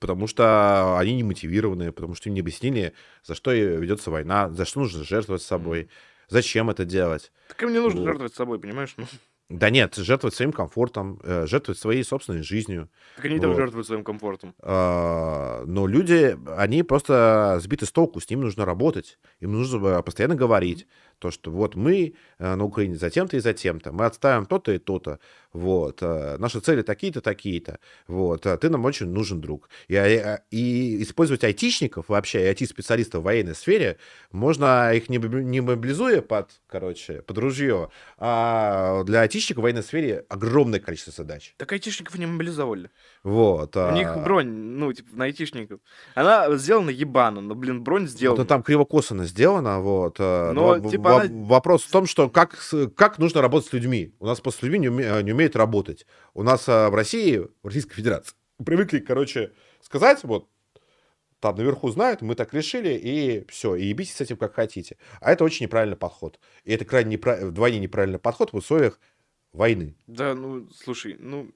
Потому 0.00 0.26
что 0.26 0.98
они 0.98 1.14
не 1.16 1.22
мотивированы, 1.22 1.92
потому 1.92 2.14
что 2.14 2.28
им 2.28 2.34
не 2.34 2.40
объяснили, 2.40 2.92
за 3.22 3.34
что 3.34 3.52
ведется 3.52 4.10
война, 4.10 4.50
за 4.50 4.64
что 4.64 4.80
нужно 4.80 5.04
жертвовать 5.04 5.42
собой, 5.42 5.88
зачем 6.28 6.70
это 6.70 6.84
делать. 6.84 7.32
Так 7.48 7.62
им 7.62 7.72
не 7.72 7.80
нужно 7.80 8.00
Вот. 8.00 8.06
жертвовать 8.06 8.34
собой, 8.34 8.58
понимаешь? 8.58 8.94
Ну, 8.96 9.04
Да 9.50 9.68
нет, 9.68 9.94
жертвовать 9.96 10.34
своим 10.34 10.52
комфортом, 10.52 11.20
э, 11.22 11.46
жертвовать 11.46 11.78
своей 11.78 12.02
собственной 12.02 12.42
жизнью. 12.42 12.88
так 13.16 13.26
они 13.26 13.38
Вот. 13.38 13.54
жертвуют 13.56 13.86
своим 13.86 14.02
комфортом. 14.02 14.54
А, 14.60 15.62
Но 15.66 15.86
люди, 15.86 16.36
они 16.56 16.82
просто 16.82 17.58
сбиты 17.60 17.84
с 17.84 17.92
толку, 17.92 18.20
с 18.20 18.30
ним 18.30 18.40
нужно 18.40 18.64
работать. 18.64 19.18
Им 19.40 19.52
нужно 19.52 20.00
постоянно 20.02 20.34
говорить, 20.34 20.86
то, 21.18 21.30
что 21.30 21.50
вот 21.50 21.74
мы 21.76 22.14
э, 22.38 22.54
на 22.54 22.64
Украине 22.64 22.96
затем-то 22.96 23.36
и 23.36 23.40
затем-то, 23.40 23.92
мы 23.92 24.06
отставим 24.06 24.46
то-то 24.46 24.72
и 24.72 24.78
то-то, 24.78 25.18
вот, 25.54 25.98
э, 26.02 26.36
наши 26.38 26.60
цели 26.60 26.82
такие-то, 26.82 27.22
такие-то, 27.22 27.78
вот, 28.06 28.44
а 28.46 28.58
ты 28.58 28.68
нам 28.68 28.84
очень 28.84 29.06
нужен 29.06 29.40
друг. 29.40 29.70
И, 29.88 29.96
а- 29.96 30.42
и 30.50 31.02
использовать 31.02 31.42
айтишников 31.44 32.10
вообще, 32.10 32.42
и 32.44 32.52
IT-специалистов 32.52 33.22
в 33.22 33.24
военной 33.24 33.54
сфере, 33.54 33.96
можно 34.32 34.92
их 34.92 35.08
не, 35.08 35.16
не 35.18 35.60
мобилизуя 35.62 36.20
под, 36.20 36.50
короче, 36.66 37.22
под 37.22 37.38
ружье, 37.38 37.88
а 38.18 39.04
для 39.04 39.20
айтишников 39.22 39.60
в 39.60 39.62
военной 39.62 39.82
сфере 39.82 40.24
огромное 40.28 40.80
количество 40.80 41.12
задач. 41.12 41.54
Так 41.56 41.70
айтишников 41.72 42.18
не 42.18 42.26
мобилизовали. 42.26 42.90
Вот. 43.22 43.76
У 43.76 43.90
них 43.92 44.08
бронь, 44.24 44.48
ну, 44.48 44.92
типа, 44.92 45.08
на 45.16 45.24
айтишников. 45.26 45.80
Она 46.14 46.54
сделана 46.56 46.90
ебано, 46.90 47.40
но, 47.40 47.54
блин, 47.54 47.82
бронь 47.82 48.08
сделана. 48.08 48.36
Вот, 48.38 48.42
ну, 48.44 48.48
там 48.48 48.62
криво-косано 48.62 49.24
сделано, 49.24 49.80
вот. 49.80 50.16
э, 50.18 50.52
Но, 50.52 50.74
в- 50.74 50.90
типа, 50.90 51.02
во- 51.02 51.20
она- 51.20 51.44
Вопрос 51.44 51.82
в 51.84 51.90
том, 51.90 52.06
что 52.06 52.28
как, 52.28 52.56
как 52.96 53.18
нужно 53.18 53.40
работать 53.40 53.68
с 53.68 53.72
людьми. 53.72 54.14
У 54.18 54.26
нас 54.26 54.40
просто 54.40 54.60
с 54.60 54.62
людьми 54.62 54.78
не, 54.80 54.88
уме- 54.88 55.22
не 55.22 55.32
умеют 55.32 55.43
работать. 55.54 56.06
У 56.32 56.42
нас 56.42 56.68
э, 56.68 56.88
в 56.88 56.94
России, 56.94 57.38
в 57.38 57.66
Российской 57.66 57.94
Федерации, 57.94 58.34
привыкли, 58.64 58.98
короче, 59.00 59.52
сказать, 59.80 60.24
вот, 60.24 60.48
там 61.40 61.56
наверху 61.56 61.90
знают, 61.90 62.22
мы 62.22 62.34
так 62.34 62.54
решили, 62.54 62.94
и 62.94 63.44
все, 63.50 63.74
и 63.74 63.84
ебитесь 63.84 64.14
с 64.14 64.20
этим 64.22 64.36
как 64.38 64.54
хотите. 64.54 64.96
А 65.20 65.30
это 65.32 65.44
очень 65.44 65.64
неправильный 65.66 65.96
подход. 65.96 66.40
И 66.64 66.72
это 66.72 66.84
крайне 66.86 67.16
непра- 67.16 67.44
вдвойне 67.44 67.78
неправильный 67.80 68.18
подход 68.18 68.52
в 68.52 68.56
условиях 68.56 68.98
войны. 69.52 69.94
Да, 70.06 70.34
ну, 70.34 70.68
слушай, 70.70 71.16
ну... 71.18 71.50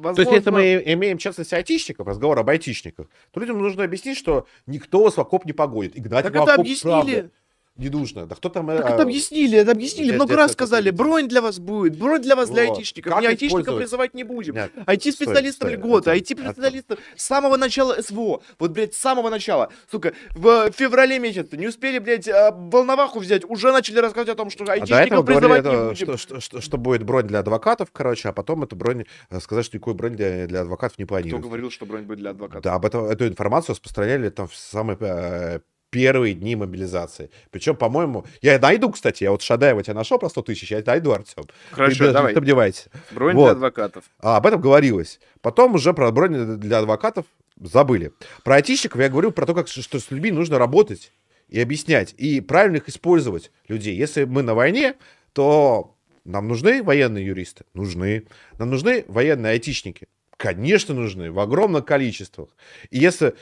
То 0.00 0.10
есть, 0.10 0.18
если 0.30 0.50
возможно- 0.50 0.52
мы 0.52 0.82
имеем, 0.92 1.18
в 1.18 1.20
частности, 1.20 1.54
айтишников, 1.56 2.06
разговор 2.06 2.38
об 2.38 2.48
айтишниках, 2.48 3.08
то 3.32 3.40
людям 3.40 3.58
нужно 3.58 3.82
объяснить, 3.82 4.16
что 4.16 4.46
никто 4.66 5.02
вас 5.02 5.16
в 5.16 5.20
окоп 5.20 5.44
не 5.44 5.52
погонит. 5.52 5.96
И 5.96 6.00
гнать 6.00 6.24
Так 6.24 6.34
в 6.34 6.36
окоп, 6.42 6.60
объяснили. 6.60 6.92
правда, 6.92 7.30
Не 7.78 7.90
нужно. 7.90 8.26
Да 8.26 8.34
кто 8.34 8.48
там... 8.48 8.66
Так 8.66 8.90
э, 8.90 8.94
это 8.94 9.02
объяснили, 9.04 9.56
это 9.58 9.70
объяснили. 9.70 10.12
Много 10.12 10.34
раз 10.34 10.52
сказали, 10.52 10.90
бронь 10.90 11.28
для 11.28 11.40
вас 11.40 11.60
будет, 11.60 11.96
бронь 11.96 12.20
для 12.20 12.34
вас, 12.34 12.50
для 12.50 12.62
айтишников. 12.62 13.20
Не 13.20 13.28
айтишников 13.28 13.76
призывать 13.76 14.14
не 14.14 14.24
будем. 14.24 14.56
IT-специалистам 14.56 15.68
это- 15.68 16.12
IT-специалистам 16.12 16.98
с 17.16 17.24
самого 17.24 17.56
начала 17.56 18.02
СВО. 18.02 18.42
Вот, 18.58 18.70
блядь, 18.72 18.94
с 18.94 18.98
самого 18.98 19.30
начала. 19.30 19.70
Сука, 19.90 20.12
в 20.34 20.72
феврале 20.72 21.20
месяце 21.20 21.56
не 21.56 21.68
успели, 21.68 22.00
блядь, 22.00 22.28
а, 22.28 22.50
волноваху 22.50 23.20
взять, 23.20 23.44
уже 23.48 23.72
начали 23.72 23.98
рассказывать 23.98 24.30
о 24.30 24.34
том, 24.34 24.50
что 24.50 24.64
А 24.64 24.72
айтишников 24.72 25.24
призывать 25.24 25.64
не 25.64 25.70
это, 25.70 25.88
будем. 25.90 26.60
что, 26.60 26.76
будет 26.78 27.04
бронь 27.04 27.26
для 27.26 27.38
адвокатов, 27.38 27.90
короче, 27.92 28.28
а 28.28 28.32
потом 28.32 28.64
эту 28.64 28.74
бронь, 28.74 29.04
э, 29.30 29.40
сказать, 29.40 29.64
что 29.64 29.76
никакой 29.76 29.94
бронь 29.94 30.16
для, 30.16 30.62
адвокатов 30.62 30.98
не 30.98 31.04
Кто 31.04 31.14
планируется. 31.14 31.46
говорил, 31.48 31.70
что 31.70 31.86
бронь 31.86 32.02
будет 32.02 32.18
для 32.18 32.30
адвоката? 32.30 32.60
Да, 32.62 32.74
об 32.74 32.84
этом, 32.84 33.04
эту 33.04 33.28
информацию 33.28 33.74
распространяли 33.74 34.30
там 34.30 34.48
в 34.48 34.56
самые 34.56 34.96
э, 35.00 35.60
первые 35.90 36.34
дни 36.34 36.56
мобилизации. 36.56 37.30
Причем, 37.50 37.76
по-моему, 37.76 38.24
я 38.42 38.58
найду, 38.58 38.90
кстати, 38.90 39.24
я 39.24 39.30
вот 39.30 39.42
Шадаева 39.42 39.82
тебя 39.82 39.94
нашел 39.94 40.18
про 40.18 40.28
100 40.28 40.42
тысяч, 40.42 40.70
я 40.70 40.82
найду, 40.84 41.12
Артем. 41.12 41.44
Хорошо, 41.70 42.12
давай. 42.12 42.32
Не 42.32 42.34
сомневайся. 42.34 42.90
Бронь 43.10 43.34
Вот. 43.34 43.44
для 43.44 43.52
адвокатов. 43.52 44.04
А 44.20 44.36
об 44.36 44.46
этом 44.46 44.60
говорилось. 44.60 45.20
Потом 45.40 45.74
уже 45.74 45.94
про 45.94 46.10
бронь 46.10 46.58
для 46.58 46.78
адвокатов 46.78 47.26
забыли. 47.60 48.12
Про 48.44 48.56
айтишников 48.56 49.00
я 49.00 49.08
говорю 49.08 49.30
про 49.32 49.46
то, 49.46 49.54
как, 49.54 49.68
что 49.68 49.98
с 49.98 50.10
людьми 50.10 50.30
нужно 50.30 50.58
работать 50.58 51.12
и 51.48 51.60
объяснять, 51.60 52.14
и 52.18 52.40
правильно 52.40 52.76
их 52.76 52.88
использовать, 52.88 53.50
людей. 53.68 53.96
Если 53.96 54.24
мы 54.24 54.42
на 54.42 54.54
войне, 54.54 54.96
то 55.32 55.96
нам 56.24 56.46
нужны 56.48 56.82
военные 56.82 57.24
юристы? 57.24 57.64
Нужны. 57.74 58.26
Нам 58.58 58.70
нужны 58.70 59.04
военные 59.08 59.52
айтишники? 59.52 60.08
Конечно, 60.36 60.94
нужны, 60.94 61.32
в 61.32 61.40
огромных 61.40 61.84
количествах. 61.84 62.50
И 62.90 62.98
если 62.98 63.34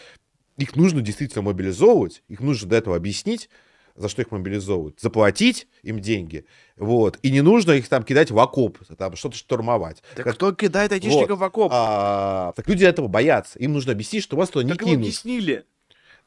их 0.57 0.77
нужно 0.77 1.01
действительно 1.01 1.43
мобилизовывать, 1.43 2.23
их 2.29 2.41
нужно 2.41 2.69
до 2.69 2.77
этого 2.77 2.97
объяснить, 2.97 3.49
за 3.95 4.09
что 4.09 4.23
их 4.23 4.31
мобилизовывают, 4.31 5.01
заплатить 5.01 5.69
им 5.83 6.01
деньги, 6.01 6.45
вот, 6.77 7.19
и 7.23 7.31
не 7.31 7.41
нужно 7.41 7.73
их 7.73 7.89
там 7.89 8.03
кидать 8.03 8.31
в 8.31 8.39
окоп, 8.39 8.79
там 8.99 9.17
что-то 9.17 9.37
штурмовать. 9.37 10.03
Так 10.15 10.25
Как- 10.25 10.35
кто 10.35 10.53
кидает 10.53 10.93
айтишников 10.93 11.39
в 11.39 11.45
окоп? 11.45 11.71
а, 11.75 12.53
так 12.53 12.69
люди 12.69 12.85
этого 12.85 13.09
боятся. 13.09 13.59
Им 13.59 13.73
нужно 13.73 13.93
объяснить, 13.93 14.23
что 14.23 14.37
вас 14.37 14.51
туда 14.51 14.65
не 14.65 14.73
Так 14.73 14.81
кинут. 14.81 14.97
объяснили. 14.97 15.65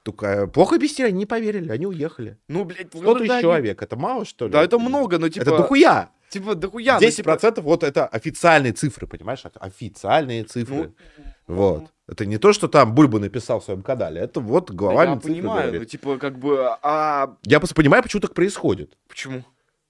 Только 0.04 0.26
э, 0.28 0.48
плохо 0.48 0.78
объяснили, 0.78 1.10
они 1.10 1.20
не 1.20 1.26
поверили, 1.26 1.70
они 1.72 1.86
уехали. 1.86 2.38
Ну, 2.48 2.64
блядь, 2.64 2.88
100 2.88 3.02
ну, 3.02 3.16
тысяч 3.16 3.28
да, 3.28 3.42
человек, 3.42 3.82
это 3.82 3.98
мало, 3.98 4.24
что 4.26 4.46
ли? 4.46 4.52
Да, 4.52 4.64
это 4.64 4.80
много, 4.80 5.20
но 5.20 5.28
типа... 5.28 5.44
Это 5.44 5.58
дохуя. 5.58 6.10
Типа, 6.30 6.56
дохуя. 6.56 7.00
ну, 7.02 7.08
10% 7.08 7.60
вот 7.62 7.84
это 7.84 8.08
официальные 8.08 8.72
цифры, 8.74 9.08
понимаешь? 9.08 9.44
Официальные 9.60 10.46
цифры. 10.46 10.94
Ну, 11.18 11.24
вот. 11.50 11.92
Это 12.08 12.26
не 12.26 12.38
то, 12.38 12.54
что 12.54 12.68
там 12.68 12.96
Бульба 12.96 13.20
написал 13.20 13.60
в 13.60 13.64
своем 13.66 13.82
канале, 13.82 14.22
это 14.22 14.40
вот 14.40 14.68
Да 14.68 14.74
глава 14.74 15.04
я 15.04 15.10
Минцифры 15.12 15.34
понимаю, 15.36 15.80
ну, 15.80 15.86
типа, 15.86 16.18
как 16.18 16.40
бы, 16.40 16.76
а 16.82 17.36
Я 17.44 17.60
просто 17.60 17.76
понимаю, 17.76 18.02
почему 18.04 18.22
так 18.22 18.34
происходит. 18.34 18.98
почему? 19.08 19.44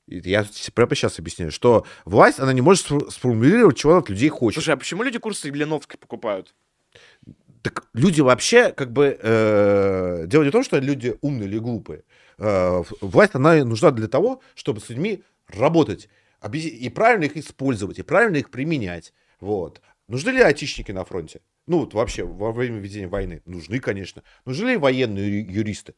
Я 0.07 0.43
прямо 0.73 0.95
сейчас 0.95 1.19
объясняю, 1.19 1.51
что 1.51 1.85
власть, 2.03 2.39
она 2.39 2.51
не 2.51 2.61
может 2.61 2.89
сфор- 2.89 3.11
сформулировать, 3.11 3.77
чего 3.77 3.91
она 3.91 3.99
от 4.01 4.09
людей 4.09 4.29
хочет. 4.29 4.55
Слушай, 4.55 4.73
а 4.73 4.77
почему 4.77 5.03
люди 5.03 5.19
курсы 5.19 5.51
Блиновской 5.51 5.99
покупают? 5.99 6.55
Так 7.61 7.85
люди 7.93 8.21
вообще, 8.21 8.71
как 8.71 8.91
бы, 8.91 9.17
э, 9.21 10.23
дело 10.27 10.43
не 10.43 10.49
в 10.49 10.51
том, 10.51 10.63
что 10.63 10.79
люди 10.79 11.15
умные 11.21 11.47
или 11.47 11.59
глупые. 11.59 12.03
Э, 12.37 12.81
власть, 13.01 13.35
она 13.35 13.63
нужна 13.65 13.91
для 13.91 14.07
того, 14.07 14.41
чтобы 14.55 14.79
с 14.79 14.89
людьми 14.89 15.23
работать 15.47 16.09
и 16.53 16.89
правильно 16.89 17.25
их 17.25 17.37
использовать, 17.37 17.99
и 17.99 18.01
правильно 18.01 18.37
их 18.37 18.49
применять. 18.49 19.13
Вот. 19.41 19.81
Нужны 20.09 20.31
ли 20.31 20.41
айтишники 20.41 20.91
на 20.91 21.05
фронте? 21.05 21.41
Ну, 21.67 21.81
вот 21.81 21.93
вообще, 21.93 22.23
во 22.23 22.51
время 22.51 22.79
ведения 22.79 23.07
войны. 23.07 23.43
Нужны, 23.45 23.79
конечно. 23.79 24.23
Нужны 24.43 24.71
ли 24.71 24.77
военные 24.77 25.41
юристы? 25.41 25.93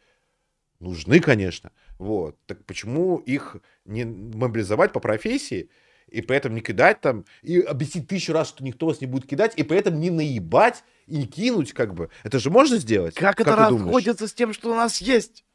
Нужны, 0.80 1.22
конечно. 1.22 1.72
Вот. 1.98 2.38
Так 2.46 2.66
почему 2.66 3.18
их 3.20 3.56
не 3.86 4.04
мобилизовать 4.04 4.92
по 4.92 5.00
профессии 5.00 5.70
и 6.10 6.22
при 6.22 6.36
этом 6.36 6.54
не 6.54 6.60
кидать 6.60 7.00
там, 7.00 7.24
и 7.42 7.62
объяснить 7.62 8.10
тысячу 8.10 8.34
раз, 8.34 8.50
что 8.50 8.66
никто 8.66 8.88
вас 8.88 9.00
не 9.00 9.08
будет 9.08 9.28
кидать, 9.28 9.54
и 9.56 9.64
при 9.64 9.78
этом 9.78 9.98
не 9.98 10.10
наебать 10.10 10.84
и 11.08 11.16
не 11.16 11.26
кинуть, 11.26 11.72
как 11.72 11.94
бы. 11.94 12.10
Это 12.24 12.38
же 12.40 12.50
можно 12.50 12.76
сделать? 12.80 13.16
Как, 13.16 13.40
это 13.40 13.52
ты 13.52 13.70
думаешь? 13.70 13.86
расходится 13.86 14.28
с 14.28 14.34
тем, 14.34 14.52
что 14.52 14.72
у 14.72 14.76
нас 14.76 15.00
есть? 15.00 15.46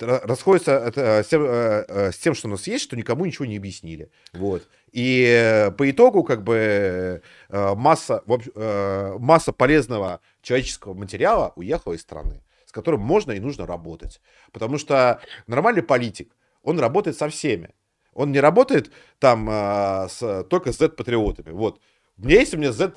Расходится 0.00 0.72
это, 0.72 1.00
э, 1.00 1.22
с, 1.22 1.28
тем, 1.28 1.42
э, 1.44 1.84
э, 1.86 2.12
с 2.12 2.16
тем, 2.16 2.34
что 2.34 2.48
у 2.48 2.50
нас 2.50 2.66
есть, 2.66 2.84
что 2.84 2.96
никому 2.96 3.26
ничего 3.26 3.44
не 3.44 3.58
объяснили. 3.58 4.10
Вот. 4.32 4.66
И 4.90 5.70
по 5.76 5.90
итогу, 5.90 6.22
как 6.22 6.42
бы, 6.42 7.22
масса, 7.50 8.22
масса 8.26 9.52
полезного 9.52 10.20
человеческого 10.42 10.94
материала 10.94 11.52
уехала 11.56 11.94
из 11.94 12.02
страны, 12.02 12.42
с 12.66 12.72
которым 12.72 13.00
можно 13.00 13.32
и 13.32 13.40
нужно 13.40 13.66
работать. 13.66 14.20
Потому 14.52 14.78
что 14.78 15.20
нормальный 15.46 15.82
политик, 15.82 16.32
он 16.62 16.78
работает 16.78 17.16
со 17.16 17.28
всеми. 17.28 17.70
Он 18.12 18.32
не 18.32 18.40
работает 18.40 18.90
там 19.18 19.48
с, 19.48 20.44
только 20.50 20.72
с 20.72 20.78
Z-патриотами. 20.78 21.52
Вот. 21.52 21.80
У 22.18 22.26
меня 22.26 22.40
есть 22.40 22.52
у 22.52 22.58
меня 22.58 22.72
Z 22.72 22.92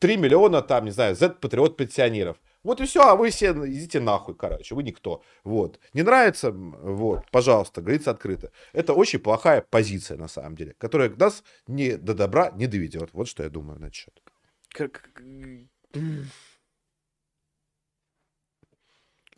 3 0.00 0.16
миллиона, 0.18 0.60
там, 0.60 0.84
не 0.84 0.90
знаю, 0.90 1.16
Z-патриот 1.16 1.78
пенсионеров. 1.78 2.36
Вот 2.68 2.82
и 2.82 2.84
все, 2.84 3.00
а 3.00 3.16
вы 3.16 3.30
все 3.30 3.52
идите 3.52 3.98
нахуй, 3.98 4.34
короче, 4.34 4.74
вы 4.74 4.82
никто. 4.82 5.22
Вот. 5.42 5.80
Не 5.94 6.02
нравится, 6.02 6.50
вот, 6.50 7.24
пожалуйста, 7.30 7.80
говорится 7.80 8.10
открыто. 8.10 8.52
Это 8.74 8.92
очень 8.92 9.20
плохая 9.20 9.64
позиция, 9.70 10.18
на 10.18 10.28
самом 10.28 10.54
деле, 10.54 10.74
которая 10.76 11.08
нас 11.08 11.42
не, 11.66 11.96
до 11.96 12.12
добра 12.12 12.50
не 12.50 12.66
доведет. 12.66 13.08
Вот 13.14 13.26
что 13.26 13.42
я 13.42 13.48
думаю 13.48 13.80
на 13.80 13.86
этот 13.86 13.94
счет. 13.94 14.22
Как... 14.68 15.10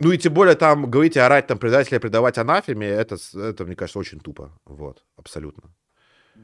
Ну 0.00 0.10
и 0.10 0.18
тем 0.18 0.34
более 0.34 0.56
там 0.56 0.90
говорить, 0.90 1.16
орать, 1.16 1.46
там, 1.46 1.58
предателя 1.58 2.00
предавать 2.00 2.36
анафеме, 2.36 2.88
это, 2.88 3.16
это, 3.34 3.64
мне 3.64 3.76
кажется, 3.76 4.00
очень 4.00 4.18
тупо. 4.18 4.58
Вот, 4.64 5.04
абсолютно. 5.14 5.72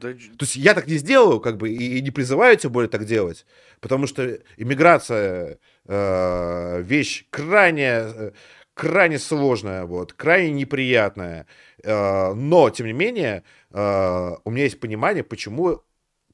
Да, 0.01 0.13
То 0.13 0.43
есть 0.43 0.57
я 0.57 0.75
так 0.75 0.87
не 0.87 0.97
сделаю, 0.97 1.41
как 1.41 1.57
бы, 1.57 1.71
и, 1.71 1.99
и 1.99 2.03
не 2.03 2.11
призываю 2.11 2.57
тем 2.57 2.73
более 2.73 2.89
так 2.89 3.05
делать, 3.05 3.47
потому 3.81 4.07
что 4.07 4.39
иммиграция 4.57 5.59
э, 5.87 6.83
вещь 6.83 7.25
крайне, 7.31 7.89
э, 7.89 8.33
крайне 8.75 9.19
сложная, 9.19 9.85
вот, 9.85 10.13
крайне 10.13 10.51
неприятная, 10.51 11.47
Э, 11.87 12.35
но, 12.35 12.69
тем 12.71 12.87
не 12.87 12.93
менее, 12.93 13.45
э, 13.71 14.37
у 14.45 14.51
меня 14.51 14.65
есть 14.65 14.81
понимание, 14.81 15.23
почему 15.23 15.83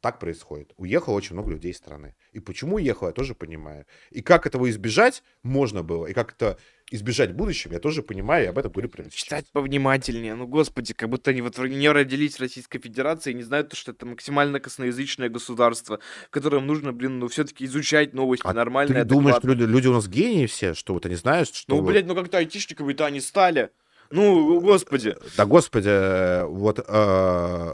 так 0.01 0.18
происходит. 0.18 0.72
Уехало 0.78 1.14
очень 1.14 1.34
много 1.34 1.51
людей 1.51 1.72
из 1.72 1.76
страны. 1.76 2.14
И 2.32 2.40
почему 2.40 2.76
уехало, 2.76 3.09
я 3.09 3.12
тоже 3.12 3.34
понимаю. 3.34 3.86
И 4.10 4.22
как 4.22 4.47
этого 4.47 4.68
избежать 4.70 5.22
можно 5.43 5.82
было, 5.82 6.06
и 6.06 6.14
как 6.14 6.32
это 6.32 6.59
избежать 6.94 7.31
в 7.31 7.35
будущем, 7.35 7.73
я 7.73 7.78
тоже 7.78 8.02
понимаю, 8.02 8.44
и 8.44 8.48
об 8.48 8.59
этом 8.59 8.70
говорю 8.70 8.89
прямо 8.89 9.10
сейчас. 9.10 9.24
Читать 9.24 9.47
повнимательнее. 9.52 10.35
Ну, 10.35 10.47
господи, 10.47 10.94
как 10.94 11.09
будто 11.09 11.31
они 11.31 11.43
вот 11.43 11.59
не 11.59 11.89
родились 11.90 12.36
в 12.36 12.40
Российской 12.40 12.78
Федерации 12.78 13.32
и 13.32 13.35
не 13.35 13.43
знают, 13.43 13.73
что 13.74 13.93
это 13.93 14.06
максимально 14.06 14.60
косноязычное 14.60 15.28
государство, 15.28 16.01
в 16.27 16.31
котором 16.31 16.66
нужно, 16.66 16.93
блин, 16.93 17.19
ну, 17.19 17.28
все-таки 17.28 17.64
изучать 17.64 18.14
новости 18.14 18.47
А 18.47 18.52
нормально. 18.52 18.94
Ты 18.94 19.05
думаешь, 19.05 19.36
что 19.36 19.48
люди, 19.48 19.62
люди 19.62 19.89
у 19.89 19.93
нас 19.93 20.09
гении 20.09 20.47
все, 20.47 20.74
что 20.74 20.94
вот 20.94 21.06
они 21.06 21.14
знают, 21.14 21.48
что... 21.55 21.74
Ну, 21.74 21.82
блядь, 21.82 22.06
ну 22.06 22.14
как-то 22.14 22.39
айтишниками-то 22.39 23.06
они 23.06 23.20
стали. 23.20 23.70
Ну, 24.10 24.60
господи. 24.60 25.16
Да, 25.36 25.47
господи, 25.47 26.44
вот 26.44 26.85
э, 26.86 27.73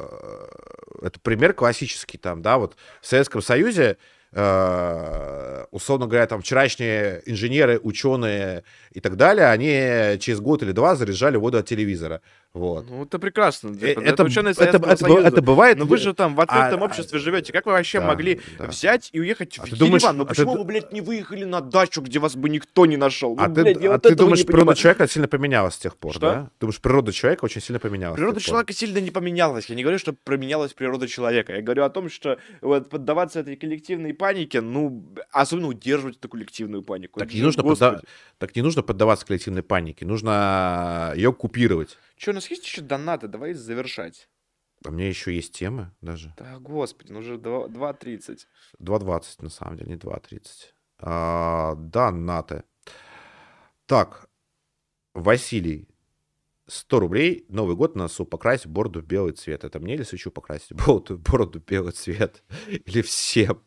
это 1.03 1.21
пример 1.21 1.53
классический 1.53 2.17
там, 2.17 2.43
да, 2.43 2.59
вот 2.59 2.77
в 3.01 3.07
Советском 3.07 3.43
Союзе, 3.43 3.99
условно 4.33 6.07
говоря, 6.07 6.27
там 6.27 6.43
вчерашние 6.43 7.23
инженеры, 7.27 7.79
ученые 7.83 8.63
и 8.93 9.01
так 9.01 9.17
далее, 9.17 9.47
они 9.47 10.19
через 10.19 10.41
год 10.41 10.63
или 10.63 10.73
два 10.73 10.97
заряжали 10.97 11.37
воду 11.37 11.59
от 11.59 11.67
телевизора. 11.67 12.21
Вот. 12.55 12.87
Ну, 12.89 13.05
это 13.05 13.19
прекрасно. 13.19 13.69
Э, 13.69 13.75
типа, 13.75 14.01
это, 14.01 14.25
ученые 14.25 14.53
это, 14.53 14.65
это, 14.65 14.97
Союза. 14.97 15.29
это 15.29 15.43
бывает. 15.43 15.79
Но 15.79 15.85
вы 15.85 15.99
же 15.99 16.15
там 16.15 16.35
в 16.35 16.41
открытом 16.41 16.83
а, 16.83 16.87
обществе 16.87 17.19
живете. 17.19 17.53
Как 17.53 17.67
вы 17.67 17.73
вообще 17.73 18.01
да, 18.01 18.07
могли 18.07 18.41
да. 18.59 18.67
взять 18.67 19.11
и 19.13 19.21
уехать 19.21 19.59
А 19.59 19.67
в 19.67 19.71
ты 19.71 19.77
думаешь, 19.77 20.03
Ереван? 20.03 20.17
Ну 20.17 20.23
а 20.25 20.27
ты 20.27 20.31
почему 20.31 20.53
д- 20.55 20.59
вы, 20.59 20.65
блядь, 20.65 20.93
не 20.93 21.03
выехали 21.03 21.45
на 21.45 21.61
дачу, 21.61 22.01
где 22.01 22.19
вас 22.19 22.37
бы 22.37 22.49
никто 22.49 22.87
не 22.87 22.97
нашел? 22.97 23.37
Ну, 23.37 23.43
А 23.43 23.49
ты, 23.49 23.63
блядь, 23.63 23.81
я 23.81 23.91
а 23.91 23.93
вот 23.93 24.03
ты 24.03 24.15
думаешь, 24.15 24.45
природа 24.47 24.61
понимаю. 24.61 24.77
человека 24.77 25.09
сильно 25.09 25.29
поменялась 25.29 25.75
с 25.75 25.79
тех 25.79 25.97
пор, 25.97 26.13
Что? 26.13 26.21
да? 26.21 26.51
Думаешь, 26.59 26.81
природа 26.81 27.13
человека 27.13 27.45
очень 27.45 27.61
сильно 27.61 27.79
поменялась. 27.79 28.17
Природа 28.17 28.41
тех 28.41 28.47
пор? 28.47 28.51
человека 28.53 28.73
сильно 28.73 28.99
не 28.99 29.11
поменялась. 29.11 29.67
Я 29.67 29.77
не 29.77 29.83
говорю, 29.83 29.99
что 29.99 30.15
поменялась 30.15 30.73
природа 30.73 31.07
человека. 31.07 31.55
Я 31.55 31.61
говорю 31.63 31.85
о 31.85 31.91
том, 31.91 32.09
что 32.09 32.39
вот 32.63 32.89
поддаваться 32.89 33.41
этой 33.41 33.57
коллективной 33.57 34.15
панике, 34.15 34.63
ну, 34.63 35.05
особенно 35.33 35.69
удерживать 35.69 36.17
эту 36.17 36.31
коллективную 36.31 36.83
панику. 36.83 37.21
Так 37.21 37.29
Это 37.29 37.37
не, 37.37 37.43
нужно 37.43 37.63
подда- 37.63 38.01
так 38.39 38.57
не 38.57 38.63
нужно 38.63 38.83
поддаваться 38.83 39.27
коллективной 39.27 39.63
панике, 39.63 40.07
нужно 40.07 41.13
ее 41.15 41.33
купировать. 41.33 41.99
Че, 42.19 42.33
у 42.33 42.35
нас 42.35 42.51
есть 42.51 42.65
еще 42.65 42.83
донаты? 42.83 43.29
Давай 43.29 43.55
завершать. 43.55 44.29
А 44.85 44.91
у 44.91 44.93
меня 44.93 45.09
еще 45.09 45.35
есть 45.35 45.55
темы 45.55 45.93
даже. 46.01 46.35
Да, 46.37 46.59
господи, 46.59 47.13
ну 47.13 47.21
уже 47.21 47.39
два- 47.39 47.69
2.30. 47.69 48.47
2.20, 48.79 49.43
на 49.43 49.51
самом 49.51 49.77
деле, 49.77 49.91
не 49.93 49.97
2.30. 49.97 50.75
А, 51.01 51.75
да, 51.77 52.11
НАТО. 52.11 52.65
Так, 53.87 54.29
Василий, 55.15 55.89
100 56.67 57.01
рублей, 57.01 57.47
Новый 57.49 57.75
год 57.77 57.97
на 57.97 58.05
носу, 58.05 58.25
покрасить 58.27 58.67
бороду 58.67 59.01
в 59.01 59.05
белый 59.07 59.33
цвет. 59.33 59.65
Это 59.65 59.81
мне 59.81 59.95
или 59.95 60.03
свечу 60.03 60.31
покрасить 60.31 60.73
бороду, 60.87 61.19
бороду 61.19 61.61
в 61.61 61.65
белый 61.65 61.93
цвет? 61.93 62.43
Или 62.69 63.03
всем? 63.03 63.63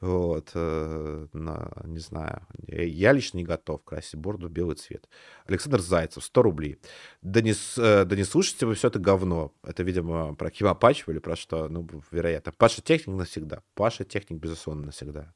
Вот, 0.00 0.52
э, 0.54 1.26
на- 1.34 1.70
не 1.84 1.98
знаю. 1.98 2.46
Я- 2.66 2.84
Я 2.84 3.12
лично 3.12 3.36
не 3.38 3.44
готов 3.44 3.84
красить 3.84 4.14
бороду 4.18 4.48
в 4.48 4.50
белый 4.50 4.76
цвет. 4.76 5.08
Александр 5.46 5.80
Зайцев, 5.80 6.24
100 6.24 6.42
рублей. 6.42 6.78
Да 7.20 7.42
не, 7.42 7.52
э, 7.52 8.04
да 8.06 8.16
не 8.16 8.24
слушайте 8.24 8.64
вы 8.64 8.74
все 8.74 8.88
это 8.88 8.98
говно. 8.98 9.52
Это, 9.62 9.82
видимо, 9.82 10.34
про 10.34 10.50
Кима 10.50 10.74
Пачева 10.74 11.10
или 11.12 11.18
про 11.18 11.36
что, 11.36 11.68
ну, 11.68 11.86
вероятно. 12.10 12.52
Паша 12.56 12.80
Техник 12.80 13.14
навсегда. 13.16 13.62
Паша 13.74 14.04
Техник, 14.04 14.40
безусловно, 14.40 14.86
навсегда. 14.86 15.34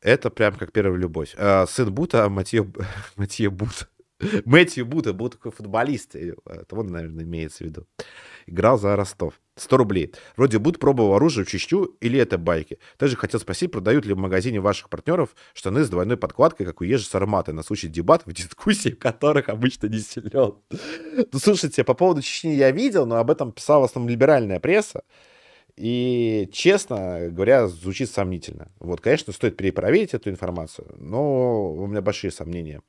Это 0.00 0.30
прям 0.30 0.54
как 0.56 0.72
первая 0.72 0.98
любовь. 0.98 1.34
А, 1.38 1.66
сын 1.66 1.92
Бута, 1.92 2.28
Матье, 2.28 2.70
Матье 3.16 3.48
Бут. 3.50 3.88
Мэтью 4.44 4.86
Бута 4.86 5.12
был 5.12 5.28
такой 5.28 5.52
футболист. 5.52 6.14
Это 6.16 6.76
он, 6.76 6.88
наверное, 6.88 7.24
имеется 7.24 7.64
в 7.64 7.66
виду. 7.66 7.86
Играл 8.46 8.78
за 8.78 8.96
Ростов. 8.96 9.40
100 9.56 9.76
рублей. 9.76 10.12
Вроде 10.36 10.58
Бут 10.58 10.78
пробовал 10.78 11.14
оружие 11.14 11.44
в 11.44 11.48
Чечню 11.48 11.84
или 12.00 12.18
это 12.18 12.36
байки. 12.36 12.78
Также 12.98 13.16
хотел 13.16 13.40
спросить, 13.40 13.72
продают 13.72 14.04
ли 14.04 14.12
в 14.12 14.18
магазине 14.18 14.60
ваших 14.60 14.90
партнеров 14.90 15.34
штаны 15.54 15.82
с 15.82 15.88
двойной 15.88 16.18
подкладкой, 16.18 16.66
как 16.66 16.82
у 16.82 16.84
Ежи 16.84 17.06
Сарматы, 17.06 17.52
на 17.52 17.62
случай 17.62 17.88
дебатов, 17.88 18.32
дискуссий, 18.34 18.92
в 18.92 18.98
которых 18.98 19.48
обычно 19.48 19.86
не 19.86 19.98
силен. 19.98 20.56
Ну, 20.70 21.38
слушайте, 21.38 21.84
по 21.84 21.94
поводу 21.94 22.20
Чечни 22.20 22.50
я 22.50 22.70
видел, 22.70 23.06
но 23.06 23.16
об 23.16 23.30
этом 23.30 23.50
писала 23.50 23.82
в 23.82 23.84
основном 23.84 24.10
либеральная 24.10 24.60
пресса. 24.60 25.02
И, 25.76 26.48
честно 26.52 27.28
говоря, 27.30 27.66
звучит 27.68 28.10
сомнительно. 28.10 28.70
Вот, 28.78 29.00
конечно, 29.00 29.32
стоит 29.32 29.56
перепроверить 29.56 30.14
эту 30.14 30.30
информацию, 30.30 30.94
но 30.98 31.72
у 31.72 31.86
меня 31.86 32.02
большие 32.02 32.30
сомнения 32.30 32.80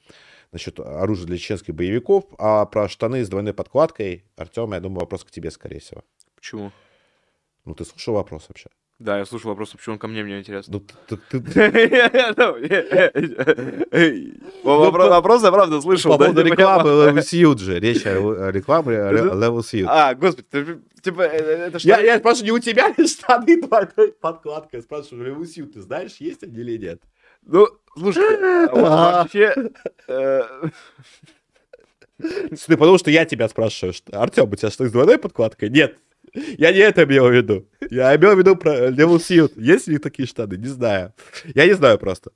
насчет 0.51 0.79
оружия 0.79 1.25
для 1.27 1.37
чеченских 1.37 1.75
боевиков. 1.75 2.25
А 2.37 2.65
про 2.65 2.87
штаны 2.89 3.23
с 3.25 3.29
двойной 3.29 3.53
подкладкой, 3.53 4.23
Артем, 4.35 4.73
я 4.73 4.79
думаю, 4.79 5.01
вопрос 5.01 5.23
к 5.23 5.31
тебе, 5.31 5.51
скорее 5.51 5.79
всего. 5.79 6.03
Почему? 6.35 6.71
Ну, 7.65 7.73
ты 7.75 7.83
слушал 7.85 8.15
вопрос 8.15 8.45
вообще? 8.47 8.69
Да, 8.99 9.19
я 9.19 9.25
слушал 9.25 9.49
вопрос, 9.51 9.69
почему 9.71 9.93
он 9.93 9.99
ко 9.99 10.07
мне, 10.07 10.23
мне 10.23 10.39
интересно. 10.39 10.73
Ну, 10.73 10.79
ты- 10.79 11.17
ты- 11.29 11.39
ты- 11.39 12.73
Вопрос, 14.63 15.09
вопрос 15.09 15.43
я 15.43 15.51
правда 15.51 15.79
слышал. 15.81 16.11
по 16.13 16.17
поводу 16.17 16.43
рекламы 16.43 16.89
Level 16.89 17.57
же. 17.57 17.79
Речь 17.79 18.05
о 18.07 18.49
рекламе 18.51 18.95
Level 18.95 19.59
Suit. 19.59 19.85
А, 19.87 20.15
господи, 20.15 20.47
типа, 21.01 21.21
э, 21.21 21.37
э, 21.37 21.67
это 21.67 21.79
что? 21.79 21.87
Я, 21.89 21.99
я 21.99 22.17
спрашиваю, 22.19 22.45
не 22.45 22.51
у 22.57 22.59
тебя 22.59 22.91
ли 22.97 23.07
штаны 23.07 23.61
подкладкой? 23.61 24.79
Я 24.79 24.81
спрашиваю, 24.81 25.31
Level 25.35 25.43
Suit, 25.43 25.73
ты 25.73 25.81
знаешь, 25.81 26.15
есть 26.17 26.43
они 26.43 26.57
или 26.57 26.77
нет? 26.77 27.01
Ну, 27.49 27.67
слушай, 27.97 28.67
а 28.67 28.75
вот 28.75 28.81
вообще... 28.81 29.55
э, 30.07 30.41
Ты 32.19 32.77
потому 32.77 32.97
что 32.97 33.09
я 33.09 33.25
тебя 33.25 33.47
спрашиваю, 33.47 33.93
что 33.93 34.19
Артем, 34.21 34.51
у 34.51 34.55
тебя 34.55 34.69
штаны 34.69 34.89
с 34.89 34.91
двойной 34.91 35.17
подкладкой? 35.17 35.69
Нет. 35.69 35.97
Я 36.33 36.71
не 36.73 36.79
это 36.79 37.05
имел 37.05 37.29
в 37.29 37.33
виду. 37.33 37.65
Я 37.89 38.15
имел 38.15 38.35
в 38.35 38.39
виду 38.39 38.55
про 38.55 38.89
Level 38.89 39.17
Suit. 39.17 39.53
Есть 39.55 39.87
ли 39.87 39.97
такие 39.97 40.27
штаны? 40.27 40.55
Не 40.55 40.67
знаю. 40.67 41.13
Я 41.55 41.65
не 41.65 41.73
знаю 41.73 41.97
просто. 41.97 42.31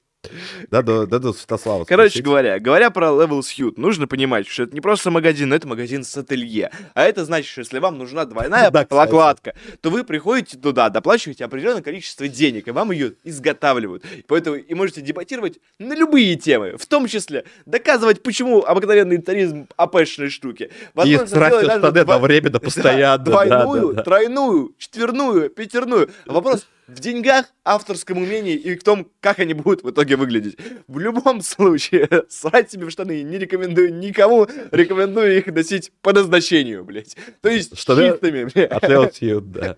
Надо, 0.70 1.08
надо 1.08 1.34
Святослава 1.34 1.84
Короче 1.86 2.10
спросить. 2.10 2.24
говоря, 2.26 2.60
говоря 2.60 2.92
про 2.92 3.08
Level 3.08 3.40
Suit, 3.40 3.74
нужно 3.78 4.08
понимать, 4.08 4.48
что 4.48 4.64
это 4.64 4.74
не 4.74 4.82
просто 4.82 5.10
магазин, 5.12 5.50
но 5.50 5.56
это 5.56 5.68
магазин 5.68 6.04
с 6.04 6.16
ателье. 6.16 6.72
А 6.94 7.04
это 7.04 7.26
значит, 7.26 7.50
что 7.50 7.62
если 7.62 7.80
вам 7.80 7.98
нужна 7.98 8.26
двойная 8.26 8.70
Да, 8.70 8.86
прокладка, 8.86 9.56
то 9.82 9.90
вы 9.90 10.04
приходите 10.04 10.58
туда, 10.58 10.90
доплачиваете 10.90 11.46
определенное 11.46 11.82
количество 11.82 12.28
денег, 12.28 12.68
и 12.68 12.72
вам 12.72 12.92
ее 12.92 13.14
изготавливают. 13.24 14.04
Поэтому 14.28 14.58
и 14.58 14.74
можете 14.76 15.02
дебатировать 15.02 15.60
на 15.80 15.94
любые 15.96 16.36
темы, 16.36 16.78
в 16.78 16.86
том 16.86 17.08
числе 17.08 17.46
доказывать, 17.66 18.22
почему 18.24 18.64
обыкновенный 18.64 19.18
таризм 19.18 19.68
апэшные 19.76 20.30
штуки. 20.30 20.72
И 21.04 21.18
тратить 21.18 21.30
штаны 21.30 21.80
два- 21.80 22.02
одновременно, 22.02 22.60
постоянно. 22.60 23.18
да, 23.18 23.32
Двойную, 23.32 23.88
да, 23.90 23.94
да. 23.96 24.04
тройную, 24.04 24.72
четверную, 24.78 25.50
пятерную. 25.50 26.10
Вопрос, 26.26 26.68
в 26.92 27.00
деньгах, 27.00 27.46
авторском 27.64 28.18
умении 28.18 28.56
и 28.56 28.76
в 28.76 28.84
том, 28.84 29.08
как 29.20 29.40
они 29.40 29.54
будут 29.54 29.84
в 29.84 29.90
итоге 29.92 30.16
выглядеть. 30.16 30.58
В 30.88 31.00
любом 31.00 31.42
случае, 31.42 32.10
срать 32.30 32.72
себе 32.72 32.86
в 32.86 32.92
штаны 32.92 33.22
не 33.24 33.38
рекомендую 33.38 33.94
никому, 33.94 34.48
рекомендую 34.72 35.38
их 35.38 35.48
носить 35.48 35.92
по 36.02 36.12
назначению, 36.12 36.84
блядь. 36.84 37.16
То 37.42 37.50
есть 37.50 37.78
Штаны 37.78 38.12
чистыми, 38.12 38.44
блядь. 38.54 38.72
От 38.72 38.84
LTU, 38.84 39.42
да. 39.42 39.76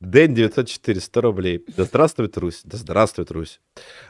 Дэн 0.00 0.34
904, 0.34 1.00
100 1.00 1.20
рублей. 1.20 1.64
Да 1.76 1.84
здравствует 1.84 2.36
Русь, 2.36 2.62
да 2.64 2.76
здравствует 2.76 3.30
Русь. 3.30 3.60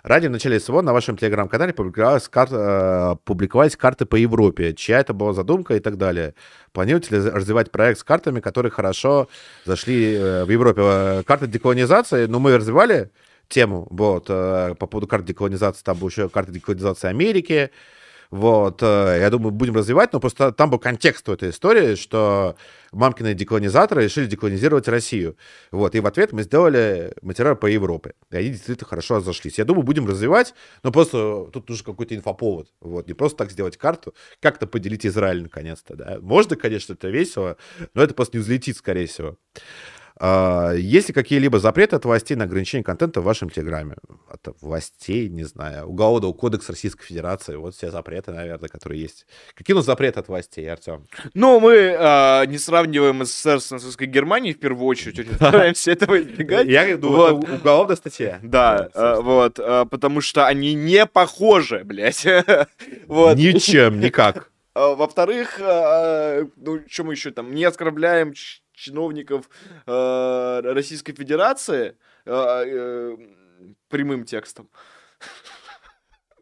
Ранее 0.03 0.31
в 0.31 0.33
начале 0.33 0.59
СВО 0.59 0.81
на 0.81 0.93
вашем 0.93 1.17
телеграм-канале 1.17 1.73
публиковались, 1.75 2.29
э, 2.35 3.17
публиковались 3.25 3.77
карты 3.77 4.07
по 4.07 4.17
Европе. 4.17 4.75
Чья 4.75 5.01
это 5.01 5.13
была 5.13 5.33
задумка 5.33 5.77
и 5.77 5.81
так 5.81 5.99
далее. 5.99 6.35
Планируете 6.73 7.17
ли 7.17 7.29
развивать 7.29 7.71
проект 7.71 8.01
с 8.01 8.05
картами, 8.05 8.41
которые 8.41 8.73
хорошо 8.73 9.29
зашли 9.65 10.15
э, 10.15 10.45
в 10.45 10.51
Европе? 10.51 10.81
Э, 10.83 11.23
Карты 11.25 11.47
деколонизации, 11.47 12.27
ну, 12.27 12.39
мы 12.39 12.57
развивали 12.57 13.11
тему, 13.49 13.87
вот, 13.91 14.27
э, 14.29 14.75
по 14.79 14.87
поводу 14.87 15.07
карт 15.07 15.27
деколонизации, 15.27 15.83
там 15.85 15.99
была 15.99 16.09
еще 16.09 16.29
карта 16.31 16.51
деколонизации 16.51 17.09
Америки, 17.09 17.71
вот, 18.33 18.83
э, 18.83 19.19
я 19.21 19.29
думаю, 19.29 19.51
будем 19.51 19.77
развивать, 19.77 20.15
но 20.15 20.19
просто 20.19 20.53
там 20.53 20.71
был 20.71 20.79
контекст 20.79 21.29
у 21.29 21.35
этой 21.35 21.51
истории, 21.51 21.97
что 21.97 22.57
мамкины 22.91 23.35
деколонизаторы 23.35 24.05
решили 24.05 24.25
деколонизировать 24.25 24.89
Россию. 24.89 25.37
Вот, 25.71 25.95
и 25.95 26.01
в 26.01 26.07
ответ 26.07 26.33
мы 26.33 26.43
сделали 26.43 27.13
материал 27.21 27.57
по 27.57 27.67
Европе. 27.67 28.15
И 28.31 28.37
они 28.37 28.49
действительно 28.49 28.89
хорошо 28.89 29.17
разошлись. 29.17 29.59
Я 29.59 29.67
думаю, 29.67 29.83
будем 29.83 30.09
развивать, 30.09 30.55
но 30.83 30.91
просто 30.91 31.51
тут 31.53 31.69
нужен 31.69 31.85
какой-то 31.85 32.17
инфоповод. 32.17 32.69
Вот, 32.81 33.07
не 33.07 33.13
просто 33.13 33.37
так 33.37 33.51
сделать 33.51 33.77
карту, 33.77 34.15
как-то 34.41 34.67
поделить 34.67 35.05
Израиль 35.05 35.43
наконец-то, 35.43 35.95
да. 35.95 36.17
Можно, 36.23 36.57
конечно, 36.57 36.95
это 36.95 37.09
весело, 37.09 37.59
но 37.93 38.03
это 38.03 38.15
просто 38.15 38.39
не 38.39 38.43
взлетит, 38.43 38.79
скорее 38.79 39.09
всего. 39.09 39.37
А, 40.25 40.71
Есть 40.75 41.09
ли 41.09 41.15
какие-либо 41.15 41.59
запреты 41.59 41.97
от 41.97 42.05
властей 42.05 42.37
на 42.37 42.45
ограничение 42.45 42.85
контента 42.85 43.21
в 43.21 43.25
вашем 43.25 43.51
Телеграме? 43.51 43.97
От 44.29 44.55
властей, 44.61 45.29
не 45.29 45.43
знаю, 45.43 45.87
Уголовного 45.89 46.33
кодекса 46.33 46.71
Российской 46.71 47.05
Федерации. 47.05 47.57
Вот 47.57 47.75
все 47.75 47.91
запреты, 47.91 48.31
наверное, 48.31 48.69
которые 48.69 49.03
есть. 49.03 49.27
Какие 49.55 49.75
у 49.75 49.79
нас 49.79 49.85
запреты 49.87 50.21
от 50.21 50.29
властей, 50.29 50.71
Артем? 50.71 51.09
Ну, 51.35 51.59
мы 51.59 51.75
э, 51.75 52.47
не 52.47 52.59
сравниваем 52.59 53.25
СССР 53.25 53.61
с 53.61 53.73
нацистской 53.73 54.07
Германией 54.07 54.55
в 54.55 54.61
первую 54.61 54.87
очередь, 54.87 55.19
очень 55.19 55.35
стараемся 55.35 55.91
этого 55.91 56.23
избегать. 56.23 56.69
Я 56.69 56.97
думаю, 56.97 57.39
Вот. 57.39 57.51
уголовная 57.51 57.97
статья. 57.97 58.39
Да, 58.45 58.91
э, 58.95 59.17
вот, 59.21 59.57
потому 59.91 60.21
что 60.21 60.47
они 60.47 60.75
не 60.75 61.05
похожи, 61.05 61.83
блядь. 61.85 62.25
Вот. 63.09 63.37
Ничем, 63.37 63.99
никак. 63.99 64.51
А, 64.75 64.95
Во-вторых, 64.95 65.59
ну, 65.59 66.81
что 66.89 67.05
мы 67.05 67.13
еще 67.13 67.31
там, 67.31 67.55
не 67.55 67.63
оскорбляем 67.65 68.33
чиновников 68.83 69.49
э, 69.87 70.61
Российской 70.65 71.15
Федерации 71.15 71.97
э, 72.27 72.65
э, 72.67 73.17
прямым 73.89 74.25
текстом. 74.25 74.69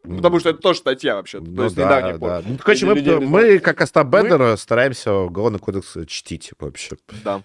Потому 0.03 0.39
что 0.39 0.49
это 0.49 0.59
тоже 0.59 0.79
статья 0.79 1.15
вообще. 1.15 1.39
То 1.39 1.45
Ну 1.45 1.63
есть 1.63 1.75
да, 1.75 2.17
да. 2.17 2.41
Ну, 2.43 2.57
короче, 2.57 2.87
мы, 2.87 2.95
Людей 2.95 3.19
мы, 3.19 3.59
как 3.59 3.81
Остап 3.81 4.07
Бендер, 4.07 4.57
стараемся 4.57 5.13
уголовный 5.13 5.59
кодекс 5.59 5.95
чтить 6.07 6.51
вообще. 6.59 6.97
Да. 7.23 7.43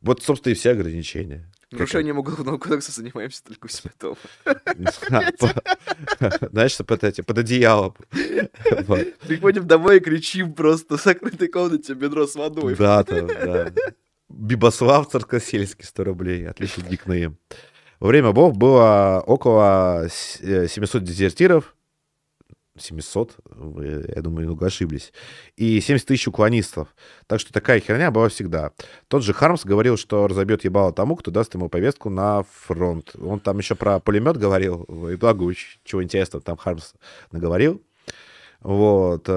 Вот, 0.00 0.22
собственно, 0.22 0.52
и 0.52 0.56
все 0.56 0.72
ограничения. 0.72 1.48
Нарушением 1.72 2.18
уголовного 2.18 2.58
кодекса 2.58 2.92
занимаемся 2.92 3.42
только 3.44 3.64
у 3.64 3.68
себя 3.68 3.92
дома. 3.98 4.18
Знаешь, 6.52 6.72
что 6.72 6.84
под, 6.84 7.04
эти, 7.04 7.22
под 7.22 7.38
одеялом. 7.38 7.94
Приходим 8.10 9.66
домой 9.66 9.96
и 9.96 10.00
кричим 10.00 10.52
просто 10.52 10.98
в 10.98 11.02
закрытой 11.02 11.48
комнате 11.48 11.94
бедро 11.94 12.26
с 12.26 12.34
водой. 12.34 12.76
Да, 12.76 13.02
да, 13.04 13.22
да. 13.22 13.72
Бибослав 14.32 15.08
Царкосельский, 15.10 15.84
100 15.84 16.04
рублей. 16.04 16.48
Отличный 16.48 16.88
никнейм. 16.90 17.36
Во 18.00 18.08
время 18.08 18.32
бов 18.32 18.56
было 18.56 19.22
около 19.26 20.06
с- 20.10 20.40
э, 20.40 20.66
700 20.68 21.04
дезертиров. 21.04 21.76
700, 22.78 23.36
вы, 23.44 24.06
я 24.16 24.22
думаю, 24.22 24.44
немного 24.44 24.66
ошиблись. 24.66 25.12
И 25.56 25.78
70 25.80 26.08
тысяч 26.08 26.26
уклонистов. 26.26 26.88
Так 27.26 27.38
что 27.38 27.52
такая 27.52 27.80
херня 27.80 28.10
была 28.10 28.28
всегда. 28.30 28.72
Тот 29.08 29.22
же 29.22 29.34
Хармс 29.34 29.64
говорил, 29.66 29.98
что 29.98 30.26
разобьет 30.26 30.64
ебало 30.64 30.90
тому, 30.92 31.14
кто 31.16 31.30
даст 31.30 31.52
ему 31.54 31.68
повестку 31.68 32.08
на 32.08 32.44
фронт. 32.50 33.14
Он 33.22 33.40
там 33.40 33.58
еще 33.58 33.74
про 33.74 34.00
пулемет 34.00 34.38
говорил. 34.38 34.84
И 35.10 35.16
благо, 35.16 35.52
чего 35.84 36.02
интересного 36.02 36.42
там 36.42 36.56
Хармс 36.56 36.94
наговорил. 37.30 37.82
Вот. 38.60 39.28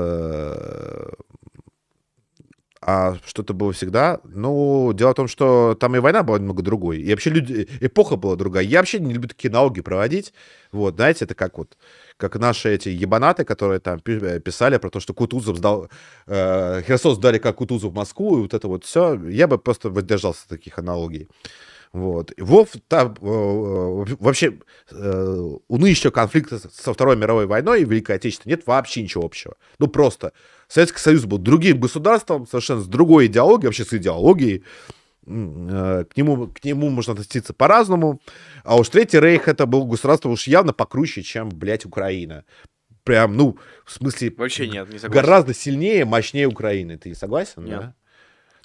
А 2.87 3.17
что-то 3.25 3.55
было 3.55 3.73
всегда. 3.73 4.19
Ну, 4.23 4.93
дело 4.93 5.11
в 5.11 5.15
том, 5.15 5.27
что 5.27 5.75
там 5.79 5.95
и 5.95 5.99
война 5.99 6.21
была 6.21 6.37
немного 6.37 6.61
другой. 6.61 6.99
И 6.99 7.09
вообще 7.09 7.31
люди, 7.31 7.67
эпоха 7.79 8.15
была 8.15 8.35
другая. 8.35 8.63
Я 8.63 8.77
вообще 8.77 8.99
не 8.99 9.11
люблю 9.11 9.27
такие 9.27 9.49
налоги 9.49 9.81
проводить. 9.81 10.33
Вот, 10.71 10.93
знаете, 10.93 11.25
это 11.25 11.33
как 11.33 11.57
вот 11.57 11.77
как 12.17 12.35
наши 12.35 12.75
эти 12.75 12.89
ебанаты, 12.89 13.43
которые 13.43 13.79
там 13.79 13.99
э, 14.05 14.39
писали 14.39 14.77
про 14.77 14.91
то, 14.91 14.99
что 14.99 15.15
Кутузов 15.15 15.57
сдал, 15.57 15.89
э, 16.27 16.83
Херсон 16.85 17.15
сдали 17.15 17.39
как 17.39 17.55
Кутузов 17.55 17.91
в 17.91 17.95
Москву, 17.95 18.37
и 18.37 18.41
вот 18.43 18.53
это 18.53 18.67
вот 18.67 18.85
все. 18.85 19.19
Я 19.29 19.47
бы 19.47 19.57
просто 19.57 19.89
воздержался 19.89 20.43
от 20.43 20.49
таких 20.49 20.77
аналогий. 20.77 21.27
Вот. 21.95 22.33
Вов 22.37 22.71
там 22.89 23.13
э, 23.21 24.15
вообще 24.19 24.59
э, 24.91 25.47
у 25.67 25.77
нынешнего 25.77 26.11
конфликта 26.11 26.59
со 26.59 26.93
Второй 26.93 27.15
мировой 27.15 27.45
войной 27.45 27.81
и 27.81 27.85
Великой 27.85 28.17
Отечественной 28.17 28.55
нет 28.57 28.67
вообще 28.67 29.01
ничего 29.01 29.23
общего. 29.23 29.55
Ну 29.79 29.87
просто. 29.87 30.33
Советский 30.67 30.99
Союз 30.99 31.23
был 31.23 31.37
другим 31.37 31.79
государством, 31.79 32.47
совершенно 32.47 32.81
с 32.81 32.87
другой 32.87 33.27
идеологией, 33.27 33.67
вообще 33.67 33.85
с 33.85 33.93
идеологией. 33.93 34.63
Э, 35.25 36.03
К 36.03 36.17
нему, 36.17 36.47
к 36.47 36.65
нему 36.65 36.89
можно 36.89 37.13
относиться 37.13 37.53
по-разному. 37.53 38.19
А 38.65 38.75
уж 38.77 38.89
Третий 38.89 39.19
Рейх 39.21 39.47
это 39.47 39.65
был 39.65 39.85
государство 39.85 40.27
уж 40.27 40.47
явно 40.47 40.73
покруче, 40.73 41.21
чем, 41.23 41.47
блядь, 41.47 41.85
Украина. 41.85 42.43
Прям, 43.05 43.37
ну, 43.37 43.57
в 43.85 43.91
смысле, 43.93 44.33
Вообще 44.35 44.67
нет, 44.67 44.91
не 44.91 44.99
согласен. 44.99 45.11
гораздо 45.23 45.53
сильнее, 45.53 46.03
мощнее 46.03 46.47
Украины. 46.47 46.97
Ты 46.97 47.15
согласен? 47.15 47.63
Нет. 47.63 47.79
да? 47.79 47.95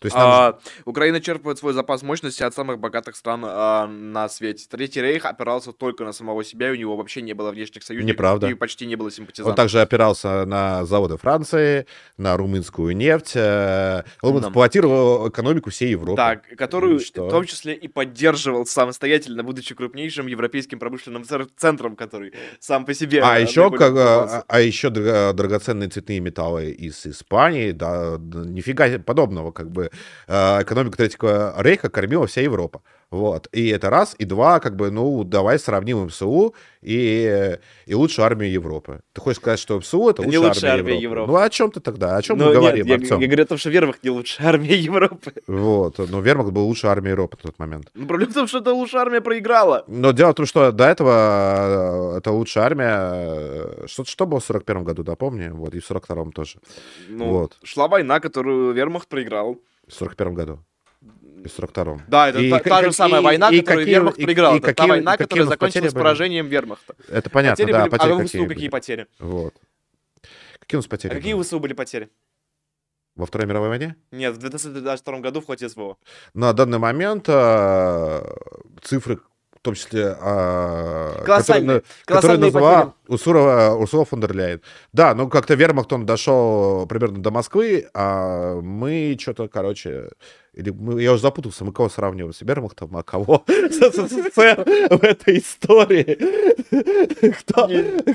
То 0.01 0.07
есть 0.07 0.17
же- 0.17 0.23
А, 0.23 0.59
Украина 0.87 1.20
черпает 1.20 1.59
свой 1.59 1.75
запас 1.75 2.03
мощности 2.03 2.43
от 2.43 2.55
самых 2.55 2.79
богатых 2.79 3.15
стран 3.17 3.43
а, 3.45 3.87
на 3.87 4.29
свете. 4.31 4.67
Третий 4.69 5.03
рейх 5.03 5.27
опирался 5.27 5.73
только 5.73 6.05
на 6.05 6.12
самого 6.12 6.43
себя, 6.43 6.69
и 6.70 6.73
у 6.73 6.75
него 6.75 6.97
вообще 6.97 7.20
не 7.20 7.35
было 7.35 7.51
внешних 7.51 7.83
союзников. 7.83 8.15
Неправда. 8.15 8.49
И 8.49 8.55
почти 8.55 8.87
не 8.87 8.97
было 8.97 9.07
Он 9.09 9.12
симпатизантов. 9.12 9.57
также 9.57 9.81
опирался 9.83 10.47
на 10.47 10.87
заводы 10.87 11.19
Франции, 11.19 11.87
на 12.17 12.35
румынскую 12.39 12.97
нефть. 12.97 13.33
э, 13.35 14.03
Он 14.23 14.39
эксплуатировал 14.41 15.29
экономику 15.29 15.69
всей 15.70 15.91
Европы. 15.91 16.17
Так, 16.17 16.49
которую 16.57 16.99
что? 17.01 17.27
в 17.27 17.31
том 17.31 17.45
числе 17.45 17.75
и 17.75 17.87
поддерживал 17.87 18.65
самостоятельно, 18.65 19.43
будучи 19.43 19.75
крупнейшим 19.75 20.27
европейским 20.29 20.79
промышленным 20.79 21.25
центром, 21.57 21.95
который 21.95 22.33
сам 22.59 22.87
по 22.87 22.95
себе... 22.95 23.20
А 23.23 23.39
э, 23.39 23.43
еще, 23.43 23.70
как, 23.70 23.81
развивался. 23.91 24.39
а, 24.39 24.45
а 24.49 24.61
еще 24.61 24.89
дра- 24.89 25.35
драгоценные 25.35 25.91
цветные 25.91 26.20
металлы 26.20 26.70
из 26.70 27.05
Испании, 27.07 27.73
да, 27.73 28.17
нифига 28.19 28.99
подобного, 28.99 29.51
как 29.53 29.70
бы 29.70 29.90
э, 30.28 30.62
экономика 30.62 30.97
Третьего 30.97 31.55
Рейха 31.59 31.89
кормила 31.91 32.27
вся 32.27 32.41
Европа. 32.43 32.83
Вот. 33.10 33.49
И 33.51 33.67
это 33.69 33.91
раз. 33.91 34.15
И 34.19 34.25
два, 34.25 34.60
как 34.60 34.77
бы, 34.77 34.93
ну, 34.93 35.25
давай 35.25 35.59
сравним 35.59 36.05
МСУ 36.07 36.55
и, 36.81 37.59
и 37.86 37.94
лучшую 37.94 38.25
армию 38.25 38.52
Европы. 38.52 39.01
Ты 39.12 39.20
хочешь 39.20 39.39
сказать, 39.41 39.59
что 39.59 39.78
МСУ 39.81 40.10
это 40.10 40.23
Это 40.23 40.31
не 40.31 40.39
лучшая, 40.39 40.55
лучшая 40.55 40.70
армия, 40.75 40.93
армия 40.93 41.02
Европы? 41.02 41.20
Европы. 41.23 41.33
Ну, 41.33 41.44
о 41.44 41.51
чем 41.51 41.70
ты 41.73 41.81
тогда? 41.81 42.17
О 42.17 42.23
чем 42.23 42.39
Ну, 42.39 42.44
мы 42.44 42.51
нет, 42.52 42.60
говорим, 42.60 42.86
я, 42.86 42.94
Артем? 42.94 43.19
я 43.19 43.27
говорю 43.27 43.43
о 43.43 43.47
том, 43.47 43.59
что 43.59 43.70
Вермахт 43.70 44.05
не 44.05 44.10
лучшая 44.10 44.47
армия 44.49 44.77
Европы. 44.91 45.33
Вот. 45.49 45.99
Но 45.99 46.20
Вермахт 46.20 46.52
был 46.52 46.67
лучшей 46.67 46.89
армией 46.91 47.10
Европы 47.10 47.36
в 47.36 47.43
тот 47.43 47.59
момент. 47.59 47.91
Но 47.94 48.07
проблема 48.07 48.31
в 48.31 48.35
том, 48.35 48.47
что 48.47 48.59
эта 48.59 48.73
лучшая 48.73 49.02
армия 49.02 49.20
проиграла. 49.20 49.83
Но 49.89 50.12
дело 50.12 50.31
в 50.31 50.35
том, 50.35 50.47
что 50.47 50.70
до 50.70 50.85
этого 50.85 52.15
э, 52.15 52.19
это 52.19 52.31
лучшая 52.31 52.65
армия. 52.65 52.94
э, 53.02 53.86
Что, 53.86 54.05
что 54.05 54.27
было 54.27 54.39
в 54.39 54.44
41 54.44 54.85
году, 54.85 55.02
да, 55.02 55.17
помни? 55.17 55.49
Вот, 55.49 55.75
и 55.75 55.81
в 55.81 55.85
42 55.85 56.31
тоже. 56.33 56.59
Ну, 57.09 57.25
Вот. 57.25 57.59
шла 57.65 57.89
война, 57.89 58.20
которую 58.20 58.73
Вермахт 58.73 59.09
проиграл. 59.09 59.59
В 59.91 59.94
41 59.94 60.35
году. 60.35 60.59
И 61.44 61.49
в 61.49 61.52
42 61.52 62.02
Да, 62.09 62.28
это 62.28 62.39
И 62.41 62.51
та, 62.51 62.59
та 62.59 62.83
же 62.83 62.89
и- 62.91 62.93
самая 62.93 63.20
и- 63.20 63.25
война, 63.25 63.49
и 63.51 63.60
которую 63.60 63.81
какие- 63.85 63.94
Вермахт 63.94 64.19
и- 64.19 64.25
проиграл. 64.25 64.55
и 64.55 64.59
это 64.59 64.67
та 64.67 64.73
какие- 64.75 64.89
война, 64.91 65.12
какие 65.12 65.25
которая 65.27 65.47
у 65.47 65.49
закончилась 65.49 65.93
были? 65.94 66.02
поражением 66.02 66.47
Вермахта. 66.49 66.94
Это 67.09 67.31
понятно, 67.31 67.57
потери 67.65 67.73
да, 67.73 67.81
были... 67.81 67.91
потери 67.91 68.10
а 68.10 68.15
в 68.15 68.19
какие 68.19 68.27
ВСУ 68.41 68.49
какие 68.49 68.62
были. 68.62 68.69
потери? 68.69 69.07
Вот. 69.19 69.55
Какие 70.60 70.77
у 70.77 70.81
нас 70.81 70.86
потери? 70.86 71.12
А 71.12 71.17
какие 71.17 71.43
ВСУ 71.43 71.59
были 71.60 71.73
потери? 71.73 72.09
Во 73.17 73.27
Второй 73.27 73.47
мировой 73.47 73.69
войне? 73.70 73.97
Нет, 74.12 74.35
в 74.35 74.39
2022 74.39 75.20
году 75.20 75.41
в 75.41 75.47
ходе 75.47 75.69
СВО. 75.69 75.97
На 76.35 76.52
данный 76.52 76.78
момент 76.78 77.25
э, 77.28 78.23
цифры, 78.83 79.19
в 79.60 79.62
том 79.62 79.74
числе, 79.74 80.14
Колоссальные. 80.14 81.26
которые, 81.26 81.82
которые 82.06 82.39
Колоссальные 82.40 82.52
назвала 82.52 82.94
Урсула, 83.08 83.74
Урсула 83.78 84.05
фон 84.06 84.20
дер 84.20 84.34
Ляйен. 84.34 84.62
Да, 84.94 85.14
ну 85.14 85.28
как-то 85.28 85.55
Вермахт, 85.55 85.92
он 85.92 86.06
дошел 86.06 86.86
примерно 86.86 87.18
до 87.22 87.30
Москвы, 87.30 87.89
а 87.92 88.58
мы 88.60 89.16
что-то, 89.20 89.48
короче, 89.48 90.10
Или 90.53 90.70
мы, 90.70 91.01
я 91.01 91.12
уже 91.12 91.23
запутался, 91.23 91.65
мы 91.65 91.73
кого 91.73 91.89
сравниваем 91.89 92.33
с 92.33 92.41
Вермахтом, 92.41 92.97
а 92.97 93.03
кого 93.05 93.45
с 93.49 93.77
СССР 93.77 94.65
в 94.91 95.05
этой 95.05 95.39
истории? 95.39 96.19
Кто, 97.41 97.69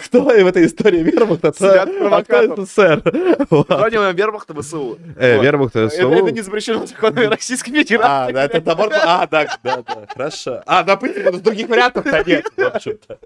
кто 0.06 0.22
в 0.24 0.30
этой 0.48 0.66
истории 0.66 1.00
Вермахта, 1.04 1.50
а 1.50 2.24
кто. 2.24 2.66
СССР? 2.66 3.02
Вот. 3.50 3.68
Сравниваем 3.68 4.16
Вермахт 4.16 4.50
и 4.50 4.62
ВСУ. 4.62 4.98
Э, 5.18 5.36
Вот. 5.38 5.44
Вермахт 5.44 5.76
и 5.76 5.80
Это, 5.80 5.90
ВСУ. 5.90 6.10
это 6.12 6.32
не 6.32 6.42
запрещено 6.42 6.86
законами 6.86 7.26
Российской 7.26 7.70
А, 7.72 7.84
Федерации. 7.84 8.34
да, 8.34 8.46
это 8.46 8.62
набор... 8.62 8.90
А, 8.94 9.28
да, 9.28 9.58
да, 9.64 9.84
да, 9.86 10.08
хорошо. 10.14 10.62
А, 10.66 10.84
допустим, 10.84 11.42
других 11.42 11.68
вариантов-то 11.70 12.24
нет, 12.26 12.46
в 12.56 12.62
общем-то. 12.62 13.20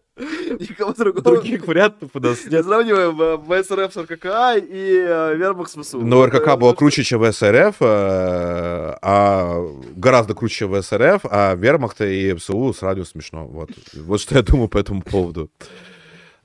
Никого 0.60 0.94
другого. 0.94 1.22
Других 1.24 1.68
вариантов 1.68 2.10
у 2.14 2.20
нас 2.20 2.44
Не 2.46 2.52
нет. 2.58 2.66
сравниваем 2.66 3.22
э, 3.22 3.62
ВСРФ 3.64 3.94
с 3.94 3.98
РККА 3.98 4.56
и 4.58 5.06
э, 5.08 5.36
Вермахт 5.36 5.72
с 5.72 5.76
ВСУ. 5.82 6.02
Но 6.02 6.26
РКК 6.26 6.36
Это- 6.48 6.58
было 6.58 6.74
круче, 6.74 7.04
чем 7.04 7.24
СРФ, 7.32 7.76
э, 7.80 8.96
а 9.02 9.62
гораздо 9.96 10.36
круче, 10.36 10.56
чем 10.56 10.82
СРФ, 10.82 11.26
а 11.26 11.56
Вермахта 11.56 12.06
и 12.06 12.34
МСУ 12.34 12.74
сравнивать 12.74 13.10
смешно. 13.10 13.46
Вот. 13.48 13.72
вот 13.94 14.22
что 14.22 14.36
я 14.36 14.44
думаю 14.44 14.68
по 14.68 14.78
этому 14.78 15.02
поводу. 15.02 15.52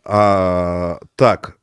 А, 0.04 1.00
так. 1.16 1.58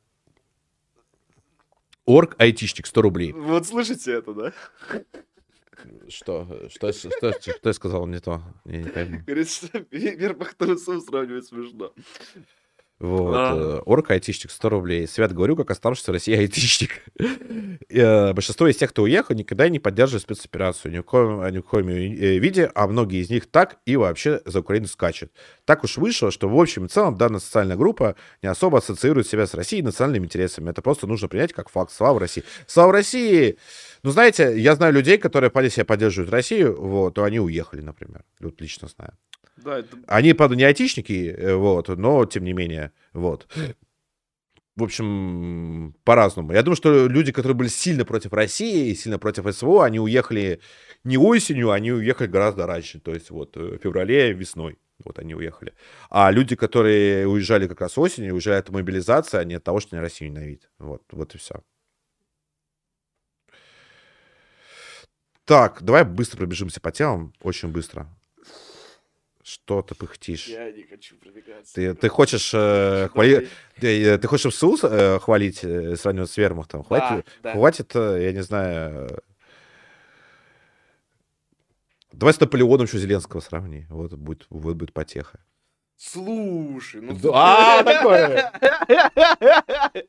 Орг 2.06 2.36
айтишник 2.40 2.88
100 2.88 3.02
рублей. 3.02 3.32
Вот 3.32 3.68
слышите 3.68 4.14
это, 4.14 4.34
да? 4.34 4.54
Что? 6.10 6.70
Что, 6.70 6.92
что, 6.92 7.10
что, 7.10 7.34
что 7.40 7.70
я 7.70 7.74
сказал 7.74 8.06
не 8.08 8.20
то? 8.20 8.42
Я 8.66 8.78
не 8.78 8.90
пойму. 8.90 9.20
Говорит, 9.26 9.50
что 9.50 9.86
Вермахт 9.92 10.62
и 10.62 10.76
ВСУ 10.76 11.02
сравнивать 11.02 11.46
смешно. 11.46 11.94
Вот. 13.02 13.36
А. 13.36 13.56
э, 13.56 13.82
Орк 13.88 14.12
айтишник 14.12 14.52
100 14.52 14.70
рублей. 14.70 15.08
Свят 15.08 15.34
говорю, 15.34 15.56
как 15.56 15.72
оставшийся 15.72 16.12
в 16.12 16.14
России 16.14 16.36
айтишник. 16.38 16.92
Э, 17.90 18.32
Большинство 18.34 18.68
из 18.68 18.78
тех, 18.78 18.92
кто 18.92 19.04
уехал, 19.04 19.36
никогда 19.36 19.68
не 19.68 19.80
поддерживают 19.80 20.24
спецоперацию 20.24 20.94
ни 20.94 21.00
в 21.00 21.04
коем, 21.04 21.46
ни 21.54 21.58
в 21.58 21.64
коем 21.64 21.90
э, 21.90 22.38
виде, 22.38 22.72
а 22.74 22.88
многие 22.88 23.22
из 23.22 23.30
них 23.30 23.50
так 23.50 23.80
и 23.86 23.98
вообще 23.98 24.42
за 24.46 24.60
Украину 24.60 24.88
скачут. 24.88 25.32
Так 25.66 25.84
уж 25.84 25.98
вышло, 25.98 26.32
что 26.32 26.48
в 26.48 26.58
общем 26.58 26.86
и 26.86 26.88
целом 26.88 27.18
данная 27.18 27.40
социальная 27.40 27.76
группа 27.76 28.16
не 28.42 28.50
особо 28.50 28.78
ассоциирует 28.78 29.28
себя 29.28 29.46
с 29.46 29.54
Россией 29.54 29.82
и 29.82 29.86
национальными 29.86 30.26
интересами. 30.26 30.70
Это 30.70 30.82
просто 30.82 31.08
нужно 31.08 31.28
принять 31.28 31.54
как 31.54 31.70
факт. 31.70 31.92
Слава 31.92 32.20
России. 32.20 32.44
Слава 32.68 32.94
России! 32.94 33.58
Ну, 34.04 34.12
знаете, 34.12 34.58
я 34.58 34.76
знаю 34.76 34.94
людей, 34.94 35.18
которые 35.18 35.50
по 35.50 35.68
себя 35.70 35.86
поддерживают 35.86 36.32
Россию, 36.32 36.80
вот, 36.80 37.16
то 37.16 37.24
они 37.24 37.40
уехали, 37.40 37.82
например. 37.82 38.24
Вот 38.40 38.62
лично 38.62 38.88
знаю. 38.88 39.14
Да, 39.58 39.80
это 39.80 39.98
Они, 40.08 40.34
правда, 40.34 40.56
не 40.56 40.64
айтишники, 40.64 41.36
э, 41.38 41.56
вот, 41.56 41.88
но 41.90 42.26
тем 42.26 42.44
не 42.44 42.54
менее, 42.54 42.92
вот. 43.14 43.48
В 44.78 44.84
общем, 44.84 45.94
по-разному. 46.06 46.54
Я 46.54 46.64
думаю, 46.64 46.78
что 46.78 47.08
люди, 47.08 47.32
которые 47.32 47.56
были 47.56 47.68
сильно 47.68 48.06
против 48.06 48.32
России 48.34 48.90
и 48.90 48.96
сильно 48.96 49.20
против 49.20 49.54
СВО, 49.54 49.84
они 49.84 50.00
уехали 50.00 50.62
не 51.04 51.18
осенью, 51.18 51.72
они 51.72 51.92
уехали 51.92 52.28
гораздо 52.28 52.66
раньше, 52.66 53.00
то 53.00 53.14
есть 53.14 53.30
вот 53.32 53.58
э, 53.58 53.78
в 53.78 53.80
феврале, 53.80 54.34
весной. 54.34 54.80
Вот 55.04 55.20
они 55.20 55.36
уехали. 55.36 55.74
А 56.10 56.32
люди, 56.32 56.56
которые 56.56 57.28
уезжали 57.28 57.68
как 57.68 57.82
раз 57.82 57.98
осенью, 57.98 58.34
уезжают 58.34 58.70
от 58.70 58.74
мобилизации, 58.74 59.38
а 59.40 59.44
не 59.44 59.56
от 59.56 59.64
того, 59.64 59.80
что 59.80 59.96
они 59.96 60.02
Россию 60.02 60.32
ненавидят. 60.32 60.70
Вот, 60.80 61.02
вот 61.12 61.36
и 61.36 61.38
все. 61.38 61.64
Так, 65.46 65.82
давай 65.82 66.06
быстро 66.06 66.38
пробежимся 66.38 66.80
по 66.80 66.92
темам, 66.92 67.34
очень 67.42 67.70
быстро. 67.70 68.08
Что 69.52 69.82
ты 69.82 69.96
пыхтишь? 69.96 70.48
я 70.48 70.72
не 70.72 70.84
хочу 70.84 71.18
пробегаться. 71.18 71.74
Ты, 71.76 71.94
ты 71.94 72.08
хочешь 72.08 72.52
э, 72.54 73.10
хвали- 73.10 73.50
ты, 73.82 74.06
э, 74.06 74.18
ты 74.18 74.26
хочешь 74.28 74.56
СУ 74.56 74.78
э, 74.84 75.20
хвалить, 75.20 75.62
э, 75.66 75.98
сравнивать 75.98 76.30
с 76.32 76.38
Вермахтом? 76.38 76.86
Хватит, 76.86 77.28
да. 77.44 77.52
хватит, 77.52 77.92
э, 77.96 78.24
я 78.24 78.32
не 78.32 78.44
знаю... 78.44 79.08
э, 79.12 79.18
Давай 82.14 82.34
с 82.34 82.40
Наполеоном 82.40 82.86
еще 82.86 82.98
Зеленского 82.98 83.42
сравни. 83.42 83.88
Вот 83.90 84.14
будет, 84.14 84.46
вот 84.50 84.76
будет 84.78 84.94
потеха. 84.94 85.40
Слушай, 86.04 87.02
ну... 87.02 87.16
А, 87.32 87.84
такое. 87.84 88.52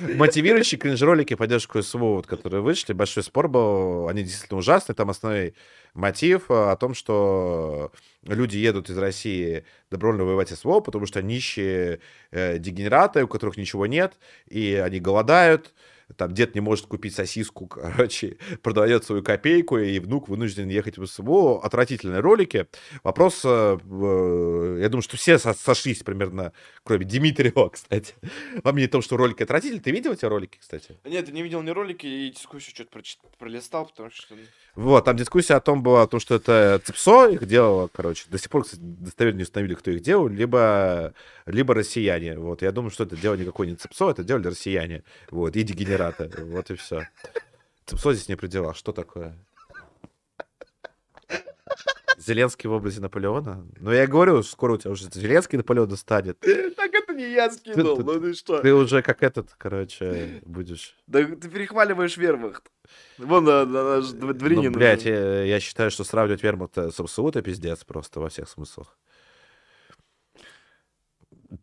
Мотивирующие 0.00 0.78
кринж-ролики 0.78 1.34
поддержку 1.34 1.82
СВО, 1.82 2.14
вот, 2.14 2.26
которые 2.26 2.62
вышли, 2.62 2.94
большой 2.94 3.22
спор 3.22 3.46
был, 3.48 4.08
они 4.08 4.22
действительно 4.22 4.60
ужасные. 4.60 4.96
Там 4.96 5.10
основной 5.10 5.54
мотив 5.92 6.50
э, 6.50 6.70
о 6.70 6.76
том, 6.76 6.94
что 6.94 7.92
люди 8.24 8.56
едут 8.56 8.88
из 8.88 8.96
России 8.96 9.66
добровольно 9.90 10.24
воевать 10.24 10.48
СВО, 10.48 10.80
потому 10.80 11.04
что 11.04 11.20
нищие 11.20 12.00
э, 12.30 12.56
дегенераты, 12.56 13.22
у 13.22 13.28
которых 13.28 13.58
ничего 13.58 13.84
нет, 13.84 14.14
и 14.46 14.72
они 14.82 15.00
голодают. 15.00 15.74
Там 16.16 16.32
дед 16.32 16.54
не 16.54 16.60
может 16.60 16.86
купить 16.86 17.14
сосиску, 17.14 17.66
короче, 17.66 18.36
продает 18.62 19.04
свою 19.04 19.22
копейку, 19.22 19.78
и 19.78 19.98
внук 19.98 20.28
вынужден 20.28 20.68
ехать 20.68 20.98
в 20.98 21.06
СВО. 21.06 21.60
Отвратительные 21.62 22.20
ролики. 22.20 22.66
Вопрос, 23.02 23.42
э, 23.44 23.78
э, 23.78 24.78
я 24.80 24.88
думаю, 24.88 25.02
что 25.02 25.16
все 25.16 25.38
со- 25.38 25.54
сошлись 25.54 26.02
примерно, 26.02 26.52
кроме 26.84 27.04
Дмитриева, 27.04 27.68
кстати, 27.72 28.14
во 28.62 28.70
о 28.70 28.88
том, 28.88 29.02
что 29.02 29.16
ролики 29.16 29.42
отвратительные. 29.42 29.82
Ты 29.82 29.90
видел 29.90 30.12
эти 30.12 30.24
ролики, 30.24 30.58
кстати? 30.58 30.96
Нет, 31.04 31.28
я 31.28 31.34
не 31.34 31.42
видел 31.42 31.62
ни 31.62 31.70
ролики, 31.70 32.06
и 32.06 32.30
дискуссию 32.30 32.74
что-то 32.74 32.98
пролистал, 33.38 33.86
потому 33.86 34.10
что... 34.10 34.34
Вот, 34.74 35.04
там 35.04 35.16
дискуссия 35.16 35.54
о 35.54 35.60
том 35.60 35.82
была, 35.82 36.02
о 36.02 36.06
том, 36.06 36.20
что 36.20 36.36
это 36.36 36.80
ЦИПСО 36.84 37.28
их 37.30 37.46
делало, 37.46 37.88
короче. 37.92 38.24
До 38.30 38.38
сих 38.38 38.50
пор, 38.50 38.64
кстати, 38.64 38.80
достоверно 38.80 39.38
не 39.38 39.42
установили, 39.42 39.74
кто 39.74 39.90
их 39.90 40.00
делал, 40.00 40.28
либо, 40.28 41.12
либо 41.46 41.74
россияне. 41.74 42.38
Вот, 42.38 42.62
я 42.62 42.72
думаю, 42.72 42.90
что 42.90 43.04
это 43.04 43.16
дело 43.16 43.34
никакое 43.34 43.68
не 43.68 43.76
ЦИПСО, 43.76 44.10
это 44.10 44.24
делали 44.24 44.48
россияне. 44.48 45.02
Вот, 45.30 45.56
и 45.56 45.62
дегенераты. 45.62 45.99
Вот 46.08 46.70
и 46.70 46.74
все. 46.74 47.08
ЦИПСО 47.86 48.14
здесь 48.14 48.28
не 48.28 48.36
при 48.36 48.46
делах. 48.46 48.76
Что 48.76 48.92
такое? 48.92 49.36
Зеленский 52.18 52.68
в 52.68 52.72
образе 52.72 53.00
Наполеона? 53.00 53.66
Ну, 53.78 53.92
я 53.92 54.06
говорю, 54.06 54.42
скоро 54.42 54.74
у 54.74 54.76
тебя 54.76 54.90
уже 54.90 55.08
Зеленский 55.10 55.56
Наполеон 55.56 55.96
станет. 55.96 56.38
Так 56.40 56.92
это 56.92 57.14
не 57.14 57.32
я 57.32 57.50
скинул, 57.50 57.96
Ты- 57.96 58.04
ну 58.04 58.20
ты 58.20 58.34
что? 58.34 58.60
Ты 58.60 58.74
уже 58.74 59.02
как 59.02 59.22
этот, 59.22 59.54
короче, 59.56 60.42
будешь... 60.44 60.96
Да 61.06 61.24
ты 61.24 61.48
перехваливаешь 61.48 62.16
Вермахт. 62.18 62.70
Вон 63.18 63.44
на, 63.44 63.64
на 63.64 63.96
наш 63.96 64.04
дв- 64.12 64.34
дворянин. 64.34 64.70
Ну, 64.72 64.78
блядь, 64.78 65.04
я, 65.04 65.44
я 65.44 65.60
считаю, 65.60 65.90
что 65.90 66.04
сравнивать 66.04 66.42
Вермахт 66.42 66.76
с 66.76 66.98
МСУ 66.98 67.28
это 67.28 67.40
пиздец 67.40 67.84
просто 67.84 68.20
во 68.20 68.28
всех 68.28 68.48
смыслах. 68.48 68.98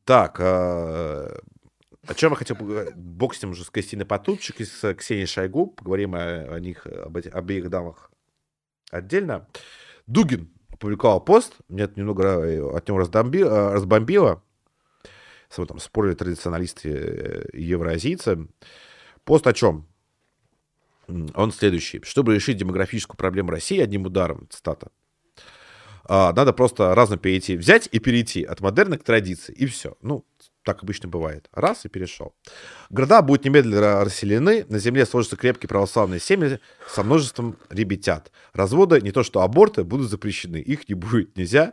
Так, 0.06 0.38
а, 0.40 1.40
о 2.08 2.14
чем 2.14 2.32
я 2.32 2.36
хотел 2.38 2.56
поговорить? 2.56 2.96
Ним 2.96 3.52
уже 3.52 3.64
с 3.64 3.70
Кристиной 3.70 4.06
Потупчик 4.06 4.62
и 4.62 4.66
с 4.66 4.94
Ксенией 4.96 5.28
Шойгу. 5.28 5.68
Поговорим 5.68 6.16
о, 6.16 6.56
о 6.56 6.60
них, 6.60 6.86
об 6.86 7.18
этих, 7.18 7.36
обеих 7.36 7.70
дамах 7.70 8.12
отдельно. 8.92 9.48
Дугин 10.06 10.50
опубликовал 10.72 11.22
пост. 11.22 11.56
Меня 11.68 11.86
это 11.86 12.00
немного 12.00 12.24
э, 12.24 12.78
от 12.78 12.88
него 12.88 13.00
раздомби- 13.00 13.46
э, 13.46 13.74
разбомбило. 13.74 14.44
Там 15.50 15.80
спорили 15.80 16.14
традиционалисты 16.14 16.90
э, 16.90 17.50
и 17.54 17.64
евроазийцы. 17.64 18.48
Пост 19.24 19.46
о 19.48 19.54
чем? 19.54 19.88
Он 21.08 21.52
следующий. 21.52 22.02
Чтобы 22.04 22.36
решить 22.36 22.58
демографическую 22.58 23.18
проблему 23.18 23.52
России 23.52 23.80
одним 23.80 24.06
ударом, 24.06 24.48
цитата, 24.50 24.92
а, 26.10 26.34
надо 26.34 26.54
просто 26.54 26.96
разно 26.96 27.18
перейти, 27.18 27.58
взять 27.58 27.90
и 27.92 28.00
перейти 28.00 28.44
от 28.44 28.62
модерна 28.62 28.98
к 28.98 29.04
традиции, 29.04 29.54
и 29.54 29.66
все. 29.66 29.98
Ну, 30.02 30.26
так 30.68 30.84
обычно 30.84 31.08
бывает. 31.08 31.48
Раз 31.54 31.86
и 31.86 31.90
перешел. 31.90 32.36
Города 32.90 33.22
будут 33.22 33.46
немедленно 33.46 34.04
расселены, 34.04 34.66
на 34.68 34.80
земле 34.80 35.06
сложатся 35.06 35.38
крепкие 35.38 35.70
православные 35.70 36.20
семьи 36.20 36.60
со 36.94 37.04
множеством 37.04 37.56
ребятят. 37.70 38.34
Разводы, 38.52 39.00
не 39.00 39.14
то 39.14 39.24
что 39.24 39.44
аборты, 39.44 39.86
будут 39.86 40.10
запрещены. 40.10 40.58
Их 40.58 40.90
не 40.90 40.96
будет 40.96 41.38
нельзя. 41.38 41.72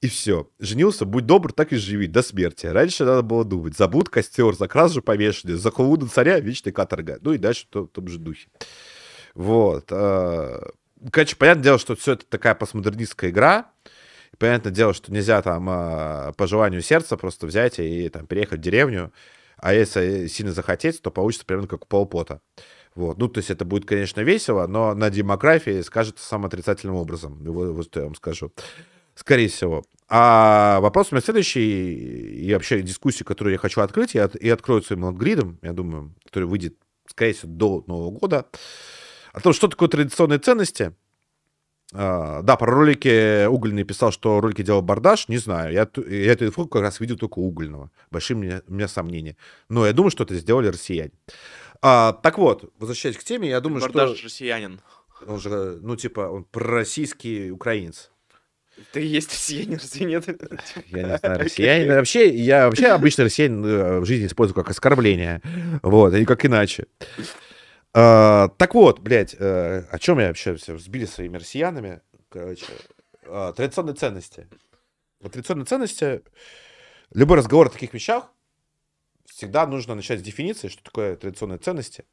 И 0.00 0.08
все. 0.08 0.48
Женился, 0.58 1.04
будь 1.04 1.26
добр, 1.26 1.52
так 1.52 1.74
и 1.74 1.76
живи, 1.76 2.06
до 2.06 2.22
смерти. 2.22 2.64
Раньше 2.64 3.04
надо 3.04 3.20
было 3.20 3.44
думать. 3.44 3.76
Забуд, 3.76 4.08
костер, 4.08 4.54
за 4.54 4.66
кражу 4.66 5.02
повешали, 5.02 5.52
за 5.52 5.70
хулу 5.70 5.98
на 5.98 6.08
царя, 6.08 6.40
вечная 6.40 6.72
каторга. 6.72 7.18
Ну 7.20 7.34
и 7.34 7.38
дальше 7.38 7.66
в 7.70 7.86
том, 7.88 8.08
же 8.08 8.18
духе. 8.18 8.48
Вот. 9.34 9.88
а, 9.90 10.70
Короче, 11.10 11.36
понятное 11.36 11.64
дело, 11.64 11.78
что 11.78 11.94
все 11.96 12.12
это 12.12 12.24
такая 12.24 12.54
постмодернистская 12.54 13.28
игра. 13.28 13.70
Понятное 14.42 14.72
дело, 14.72 14.92
что 14.92 15.12
нельзя 15.12 15.40
там 15.40 15.68
а, 15.70 16.32
по 16.32 16.48
желанию 16.48 16.82
сердца 16.82 17.16
просто 17.16 17.46
взять 17.46 17.78
и 17.78 18.08
там 18.08 18.26
переехать 18.26 18.58
в 18.58 18.62
деревню. 18.62 19.12
А 19.56 19.72
если 19.72 20.26
сильно 20.26 20.50
захотеть, 20.50 21.00
то 21.00 21.12
получится 21.12 21.46
примерно 21.46 21.68
как 21.68 21.84
у 21.84 21.86
Полпота. 21.86 22.40
Вот. 22.96 23.18
Ну, 23.18 23.28
то 23.28 23.38
есть 23.38 23.50
это 23.50 23.64
будет, 23.64 23.86
конечно, 23.86 24.20
весело, 24.20 24.66
но 24.66 24.94
на 24.94 25.10
демографии 25.10 25.80
скажется 25.82 26.26
самым 26.26 26.46
отрицательным 26.46 26.96
образом. 26.96 27.38
Вот, 27.44 27.68
вот 27.68 27.94
я 27.94 28.02
вам 28.02 28.16
скажу. 28.16 28.50
Скорее 29.14 29.46
всего. 29.46 29.84
А 30.08 30.80
вопрос 30.80 31.12
у 31.12 31.14
меня 31.14 31.22
следующий, 31.22 32.42
и 32.44 32.52
вообще 32.52 32.82
дискуссию, 32.82 33.24
которую 33.24 33.52
я 33.52 33.58
хочу 33.58 33.80
открыть, 33.80 34.16
от- 34.16 34.34
и 34.34 34.50
открою 34.50 34.82
своим 34.82 35.04
лонгридом, 35.04 35.60
я 35.62 35.72
думаю, 35.72 36.16
который 36.24 36.48
выйдет, 36.48 36.74
скорее 37.06 37.34
всего, 37.34 37.52
до 37.52 37.84
Нового 37.86 38.10
года, 38.10 38.46
о 39.32 39.38
том, 39.38 39.52
что 39.52 39.68
такое 39.68 39.88
традиционные 39.88 40.40
ценности. 40.40 40.96
А, 41.94 42.42
да, 42.42 42.56
про 42.56 42.72
ролики 42.72 43.46
угольный 43.46 43.84
писал, 43.84 44.12
что 44.12 44.40
ролики 44.40 44.62
делал 44.62 44.82
Бардаш, 44.82 45.28
не 45.28 45.38
знаю. 45.38 45.72
Я, 45.72 45.88
я 46.08 46.32
эту 46.32 46.46
инфу 46.46 46.66
как 46.66 46.82
раз 46.82 47.00
видел 47.00 47.16
только 47.16 47.38
угольного. 47.38 47.90
Большие 48.10 48.36
у 48.36 48.40
меня, 48.40 48.62
у 48.66 48.74
меня 48.74 48.88
сомнения. 48.88 49.36
Но 49.68 49.86
я 49.86 49.92
думаю, 49.92 50.10
что 50.10 50.24
это 50.24 50.34
сделали 50.34 50.68
россияне. 50.68 51.12
А, 51.82 52.12
так 52.12 52.38
вот, 52.38 52.72
возвращаясь 52.78 53.16
к 53.16 53.24
теме, 53.24 53.48
я 53.48 53.60
думаю, 53.60 53.82
Бардаш 53.82 54.16
что... 54.16 54.24
россиянин. 54.24 54.80
Он 55.26 55.38
же, 55.38 55.78
ну, 55.82 55.96
типа, 55.96 56.20
он 56.20 56.44
пророссийский 56.44 57.50
украинец. 57.50 58.10
Ты 58.92 59.00
есть 59.00 59.30
россиянин, 59.30 59.74
разве 59.74 60.06
нет? 60.06 60.26
Я 60.86 61.02
не 61.02 61.18
знаю, 61.18 61.38
россиянин. 61.40 61.88
Вообще, 61.88 62.34
я 62.34 62.66
вообще 62.66 62.86
обычно 62.86 63.24
россиянин 63.24 63.64
э, 63.64 64.00
в 64.00 64.06
жизни 64.06 64.26
использую 64.26 64.54
как 64.54 64.70
оскорбление. 64.70 65.42
Вот, 65.82 66.14
а 66.14 66.18
не 66.18 66.24
как 66.24 66.44
иначе. 66.46 66.86
А, 67.94 68.48
так 68.56 68.74
вот, 68.74 69.00
блядь, 69.00 69.36
э, 69.38 69.84
о 69.90 69.98
чем 69.98 70.18
я 70.18 70.28
вообще 70.28 70.54
все 70.56 70.78
сбили 70.78 71.04
своими 71.04 71.36
россиянами? 71.36 72.00
Короче, 72.30 72.66
а, 73.26 73.52
традиционные 73.52 73.94
ценности. 73.94 74.48
Традиционные 75.20 75.66
ценности, 75.66 76.22
любой 77.12 77.38
разговор 77.38 77.66
о 77.66 77.70
таких 77.70 77.92
вещах 77.92 78.32
всегда 79.26 79.66
нужно 79.66 79.94
начать 79.94 80.20
с 80.20 80.22
дефиниции, 80.22 80.68
что 80.68 80.82
такое 80.82 81.16
традиционные 81.16 81.58
ценности, 81.58 82.04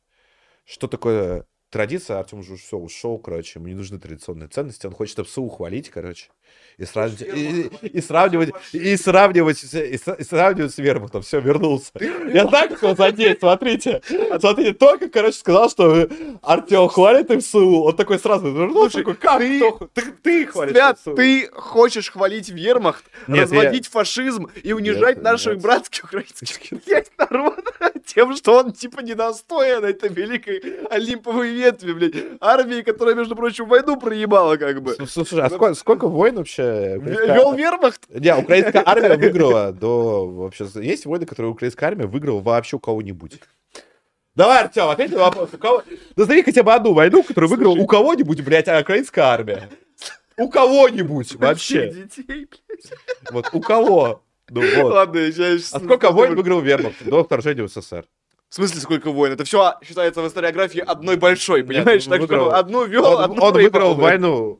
что 0.66 0.88
такое 0.88 1.46
традиция. 1.70 2.20
Артем 2.20 2.40
уже 2.40 2.58
все 2.58 2.78
ушел, 2.78 3.18
короче, 3.18 3.60
ему 3.60 3.68
не 3.68 3.76
нужны 3.76 4.00
традиционные 4.00 4.50
ценности, 4.50 4.86
он 4.86 4.94
хочет 4.94 5.26
ПСУ 5.26 5.44
ухвалить, 5.44 5.90
короче, 5.90 6.30
и 6.78 6.86
сравнивать, 6.86 7.22
и, 7.22 7.88
и- 7.88 8.02
сравнивать, 8.02 8.50
и 8.72 8.96
сравнивать, 8.96 9.58
с- 9.58 9.74
и, 9.74 10.24
сравнивать 10.24 10.74
с 10.74 10.78
Вермахтом. 10.78 11.22
Все, 11.24 11.42
вернулся. 11.42 11.92
Я 12.00 12.46
как 12.48 12.82
его 12.82 12.96
задеть, 12.96 13.40
смотрите. 13.40 14.02
Смотрите, 14.40 14.74
только, 14.74 15.10
короче, 15.10 15.38
сказал, 15.38 15.70
что 15.70 16.08
Артем 16.42 16.88
хвалит 16.88 17.30
МСУ, 17.30 17.82
он 17.84 17.96
такой 17.98 18.18
сразу 18.18 18.50
вернулся, 18.50 19.00
такой, 19.00 19.16
как 19.16 19.42
кто? 19.42 19.90
Ты, 19.94 20.04
ты 20.24 20.46
хвалишь 20.46 20.72
Свят, 20.74 21.00
ты 21.18 21.50
хочешь 21.54 22.10
хвалить 22.12 22.48
вермахт, 22.50 23.04
Нет, 23.28 23.42
разводить 23.44 23.88
фашизм 23.88 24.48
и 24.64 24.72
унижать 24.72 25.18
Нет, 25.18 25.24
наших 25.24 25.54
нет. 25.56 25.62
братских 25.64 26.06
украинских 26.06 26.72
народ 27.18 27.60
тем, 28.06 28.36
что 28.36 28.58
он 28.58 28.72
типа 28.72 29.02
недостоин 29.02 29.84
этой 29.84 30.10
великой 30.10 30.62
олимповой 30.90 31.52
ветви, 31.52 31.92
блядь, 31.92 32.14
армии, 32.40 32.82
которая, 32.84 33.16
между 33.16 33.36
прочим, 33.36 33.66
войну 33.68 33.98
проебала 34.00 34.56
как 34.56 34.82
бы. 34.82 34.96
Слушай, 35.08 35.42
а 35.42 35.50
сколько, 35.50 35.74
сколько 35.76 36.08
войн 36.08 36.39
вообще? 36.40 36.98
украинская- 36.98 37.36
Вел 37.36 37.54
вермахт? 37.54 38.02
Не, 38.10 38.36
украинская 38.36 38.84
армия 38.86 39.16
выиграла 39.18 39.72
до... 39.82 40.26
Вообще, 40.28 40.68
есть 40.76 41.06
войны, 41.06 41.26
которые 41.26 41.52
украинская 41.52 41.90
армия 41.90 42.06
выиграла 42.08 42.40
вообще 42.42 42.76
у 42.78 42.80
кого-нибудь. 42.80 43.40
Давай, 44.36 44.62
Артем, 44.64 44.88
ответь 44.90 45.12
на 45.12 45.20
вопрос. 45.20 45.50
У 45.54 45.58
кого... 45.58 45.84
Назови 46.16 46.44
хотя 46.44 46.64
бы 46.64 46.74
одну 46.74 46.94
войну, 46.94 47.24
которую 47.24 47.50
выиграла 47.50 47.74
у 47.76 47.86
кого-нибудь, 47.86 48.42
блядь, 48.42 48.68
а 48.68 48.80
украинская 48.80 49.26
армия. 49.26 49.70
У 50.38 50.50
кого-нибудь 50.50 51.36
вообще. 51.36 51.92
Детей. 51.92 52.48
Вот 53.32 53.50
у 53.54 53.60
кого? 53.60 54.22
Ну 54.50 54.62
вот. 54.82 54.94
Ладно, 54.94 55.20
я 55.20 55.32
сейчас... 55.32 55.74
А 55.74 55.80
сколько 55.80 56.12
войн 56.12 56.36
выиграл 56.36 56.62
Вермахт 56.62 57.04
до 57.04 57.24
вторжения 57.24 57.64
в 57.64 57.70
СССР? 57.70 58.06
В 58.50 58.56
смысле, 58.56 58.80
сколько 58.82 59.12
войн? 59.12 59.34
Это 59.34 59.44
все 59.44 59.76
считается 59.84 60.22
в 60.24 60.28
историографии 60.28 60.80
одной 60.80 61.18
большой, 61.18 61.64
понимаешь? 61.64 62.08
он 62.08 62.12
так 62.14 62.22
выиграл- 62.22 62.48
что 62.50 62.58
одну 62.58 62.86
вел, 62.86 63.06
Он, 63.06 63.24
одну 63.26 63.44
он 63.44 63.54
выиграл 63.54 63.94
войну 63.94 64.60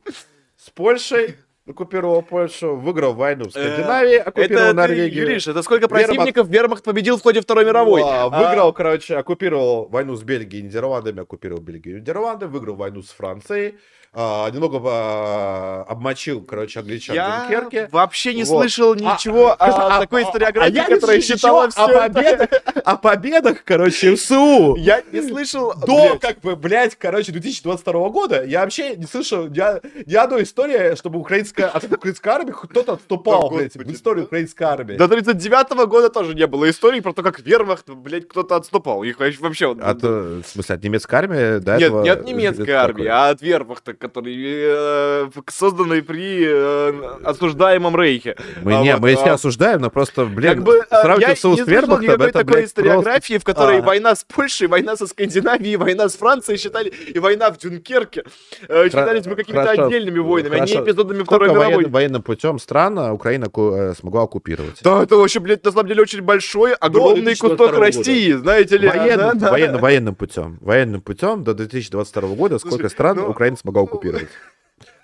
с 0.56 0.70
Польшей, 0.70 1.36
оккупировал 1.70 2.22
Польшу, 2.22 2.76
выиграл 2.76 3.14
войну 3.14 3.44
в 3.46 3.50
Скандинавии, 3.50 4.16
оккупировал 4.16 4.64
Э, 4.64 4.68
ты, 4.70 4.74
Норвегию. 4.74 5.22
Юриш, 5.24 5.48
это 5.48 5.62
сколько 5.62 5.88
противников 5.88 6.48
Вермахт 6.48 6.84
победил 6.84 7.16
в 7.16 7.22
ходе 7.22 7.40
Второй 7.40 7.64
мировой? 7.64 8.02
А, 8.02 8.24
А, 8.24 8.28
Выиграл, 8.28 8.72
короче, 8.72 9.16
оккупировал 9.16 9.88
войну 9.88 10.16
с 10.16 10.22
Бельгией 10.22 10.62
и 10.62 10.66
Нидерландами, 10.66 11.22
оккупировал 11.22 11.60
Бельгию 11.60 11.98
и 11.98 12.00
Нидерланды, 12.00 12.46
выиграл 12.46 12.76
войну 12.76 13.02
с 13.02 13.10
Францией, 13.10 13.74
а, 14.12 14.50
немного 14.50 14.80
а, 14.84 15.84
обмочил, 15.88 16.42
короче, 16.42 16.80
англичан 16.80 17.12
в 17.12 17.16
Я 17.16 17.40
Дункерке. 17.48 17.88
вообще 17.92 18.34
не 18.34 18.42
Вот. 18.42 18.58
слышал 18.62 18.92
А, 18.92 18.96
ничего 18.96 19.54
а, 19.58 19.96
о 19.96 20.00
такой 20.00 20.24
а, 20.24 20.26
историографии, 20.28 20.78
а 20.78 20.82
я 20.82 20.86
которая 20.88 21.20
считала 21.20 21.64
о 21.64 21.68
все 21.70 21.86
победах, 21.86 22.48
о 22.84 22.96
победах, 22.96 23.64
короче, 23.64 24.16
СУ. 24.16 24.74
Я 24.76 25.02
не 25.12 25.22
слышал... 25.22 25.72
До, 25.86 25.86
блядь, 26.08 26.20
как 26.20 26.40
бы, 26.40 26.56
блядь, 26.56 26.96
короче, 26.96 27.30
2022 27.30 28.08
года 28.08 28.44
я 28.44 28.62
вообще 28.62 28.96
не 28.96 29.06
слышал 29.06 29.46
ни, 29.46 29.60
о- 29.60 29.80
ни 30.06 30.14
одной 30.14 30.42
истории, 30.42 30.96
чтобы 30.96 31.20
украинская, 31.20 31.68
от 31.68 31.84
украинской 31.84 32.28
армии 32.28 32.52
кто-то 32.52 32.94
отступал, 32.94 33.48
Да, 33.48 33.56
блядь, 33.56 33.74
в 33.76 33.92
историю 33.92 34.24
да. 34.24 34.26
украинской 34.26 34.64
армии. 34.64 34.96
До 34.96 35.06
39 35.06 35.86
года 35.86 36.08
тоже 36.10 36.34
не 36.34 36.48
было 36.48 36.68
истории 36.68 36.98
про 36.98 37.12
то, 37.12 37.22
как 37.22 37.38
Вермахт, 37.40 37.88
блядь, 37.88 38.26
кто-то 38.28 38.56
отступал. 38.56 39.04
Их 39.04 39.20
вообще... 39.20 39.70
От, 39.80 40.02
э, 40.02 40.40
в 40.44 40.48
смысле, 40.48 40.74
от 40.74 40.82
немецкой 40.82 41.14
армии 41.14 41.58
до 41.60 41.76
Нет, 41.76 41.82
этого... 41.82 42.02
не 42.02 42.08
от 42.08 42.24
немецкой 42.24 42.70
армии, 42.70 43.04
такое. 43.04 43.12
а 43.12 43.28
от 43.30 43.40
Вермахта, 43.40 43.92
который 44.00 44.34
э, 44.36 45.30
созданный 45.48 46.02
при 46.02 46.44
э, 46.46 47.18
осуждаемом 47.24 47.94
Рейхе. 47.96 48.36
Мы, 48.62 48.76
А 48.78 48.82
не, 48.82 48.92
вот, 48.94 49.02
мы 49.02 49.14
все 49.14 49.26
а, 49.30 49.34
осуждаем, 49.34 49.80
но 49.82 49.90
просто, 49.90 50.24
блин, 50.24 50.54
Как 50.54 50.62
бы, 50.64 50.82
я 50.90 51.00
сравнивать 51.02 51.28
не 51.28 51.36
СУ 51.36 51.52
с 51.52 51.56
слышал 51.56 51.66
Вермахтом, 51.66 52.02
никакой 52.02 52.26
это, 52.28 52.38
такой 52.38 52.44
блядь, 52.52 52.62
просто... 52.64 52.80
историографии, 52.82 53.38
в 53.38 53.44
которой 53.44 53.78
А. 53.78 53.82
война 53.82 54.14
с 54.14 54.24
Польшей, 54.24 54.68
война 54.68 54.96
со 54.96 55.06
Скандинавией, 55.06 55.76
война 55.76 56.08
с 56.08 56.16
Францией 56.16 56.58
считали, 56.58 56.88
и 56.88 57.18
война 57.18 57.50
в 57.50 57.58
Дюнкерке 57.58 58.24
э, 58.68 58.84
считались 58.86 59.26
бы 59.26 59.36
какими-то 59.36 59.62
хорошо, 59.64 59.84
отдельными 59.86 60.18
войнами, 60.18 60.56
а 60.56 60.60
не 60.64 60.72
хорошо. 60.72 60.84
эпизодами 60.84 61.22
Сколько 61.24 61.44
Второй 61.44 61.48
мировой. 61.50 61.84
воен- 61.84 61.90
военным 61.90 62.22
путем 62.22 62.58
стран 62.58 62.98
а, 62.98 63.12
Украина 63.12 63.48
ку- 63.50 63.72
э, 63.74 63.94
смогла 63.94 64.22
оккупировать? 64.22 64.80
Да, 64.82 65.02
это 65.02 65.16
вообще, 65.16 65.40
блядь, 65.40 65.64
на 65.64 65.72
самом 65.72 65.88
деле 65.88 66.02
очень 66.02 66.22
большой, 66.22 66.72
огромный 66.74 67.22
2022 67.22 67.56
кусок 67.66 67.74
года. 67.74 67.86
России, 67.86 68.32
знаете 68.32 68.78
ли. 68.78 68.88
Военным, 68.88 69.38
да, 69.38 69.46
да. 69.46 69.50
военно- 69.52 69.78
военным 69.78 70.14
путем. 70.14 70.58
Военным 70.62 71.00
путем 71.02 71.44
до 71.44 71.52
2022 71.54 72.28
года 72.34 72.58
сколько 72.58 72.76
Слушай, 72.78 72.90
стран 72.90 73.16
ну- 73.16 73.28
Украина 73.28 73.56
смогла 73.56 73.82
оккупировать? 73.90 74.28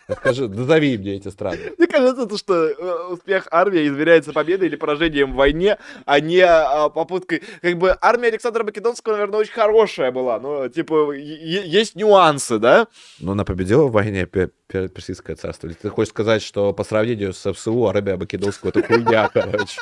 Скажи, 0.21 0.49
назови 0.49 0.97
мне 0.99 1.17
эти 1.17 1.29
страны. 1.29 1.59
Мне 1.79 1.89
кажется, 1.89 2.27
то, 2.27 2.39
что 2.39 2.55
э, 2.55 3.07
успех 3.09 3.49
армии 3.51 3.89
измеряется 3.89 4.33
победой 4.33 4.69
или 4.69 4.77
поражением 4.77 5.33
в 5.33 5.37
войне, 5.37 5.79
а 6.05 6.21
не 6.21 6.41
а, 6.41 6.89
попыткой... 6.91 7.43
Как 7.61 7.77
бы 7.77 7.97
армия 8.01 8.29
Александра 8.29 8.63
Македонского, 8.63 9.15
наверное, 9.15 9.41
очень 9.41 9.53
хорошая 9.53 10.13
была, 10.13 10.39
но, 10.39 10.69
типа, 10.69 11.11
есть 11.13 11.97
нюансы, 11.97 12.59
да? 12.59 12.87
Ну, 13.19 13.33
она 13.33 13.45
победила 13.45 13.87
в 13.87 13.93
войне 13.93 14.27
Пе- 14.27 14.51
Пе- 14.69 14.89
Персидское 14.89 15.35
царство. 15.35 15.67
Или 15.67 15.75
ты 15.75 15.89
хочешь 15.89 16.11
сказать, 16.11 16.43
что 16.43 16.73
по 16.73 16.85
сравнению 16.85 17.33
с 17.33 17.53
ФСУ 17.53 17.89
Арабия 17.89 18.17
Македонского 18.17 18.69
это 18.69 18.85
хуйня, 18.85 19.29
короче? 19.35 19.81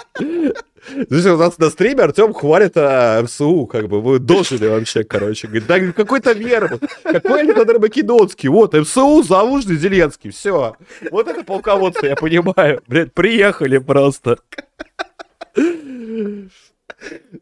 Слушай, 1.09 1.33
у 1.33 1.37
нас 1.37 1.59
на 1.59 1.71
стриме 1.71 2.03
Артем 2.05 2.33
хвалит 2.35 2.73
а, 2.77 3.23
МСУ, 3.23 3.67
как 3.67 3.89
бы, 3.89 4.01
вы 4.01 4.19
дожили 4.19 4.67
вообще, 4.67 5.05
короче. 5.05 5.47
Говорит, 5.47 5.67
да 5.67 5.81
какой-то 5.93 6.33
вермут, 6.33 6.83
какой 7.03 7.41
Александр 7.41 7.79
Македонский, 7.79 8.49
вот, 8.49 8.75
МСУ, 8.75 9.23
Залужный, 9.23 9.77
Зеленский, 9.77 10.31
все. 10.31 10.77
Вот 11.11 11.29
это 11.29 11.43
полководцы, 11.45 12.07
я 12.07 12.17
понимаю. 12.17 12.83
Блядь, 12.87 13.13
приехали 13.13 13.79
просто. 13.79 14.39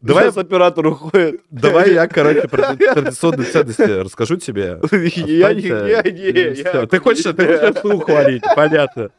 Давай, 0.01 0.25
Сейчас 0.25 0.37
оператор 0.37 0.85
уходит. 0.87 1.41
давай 1.49 1.93
я, 1.93 2.07
короче, 2.07 2.47
про 2.47 2.75
традиционные 2.75 3.45
ценности 3.45 3.81
расскажу 3.81 4.35
тебе. 4.37 4.79
Я 4.91 5.53
не... 5.53 5.67
Я 5.67 6.01
не... 6.03 6.85
Ты 6.87 6.99
хочешь, 6.99 7.23
ты 7.23 7.73
хочешь 7.73 8.03
хвалить, 8.03 8.43
понятно. 8.55 9.11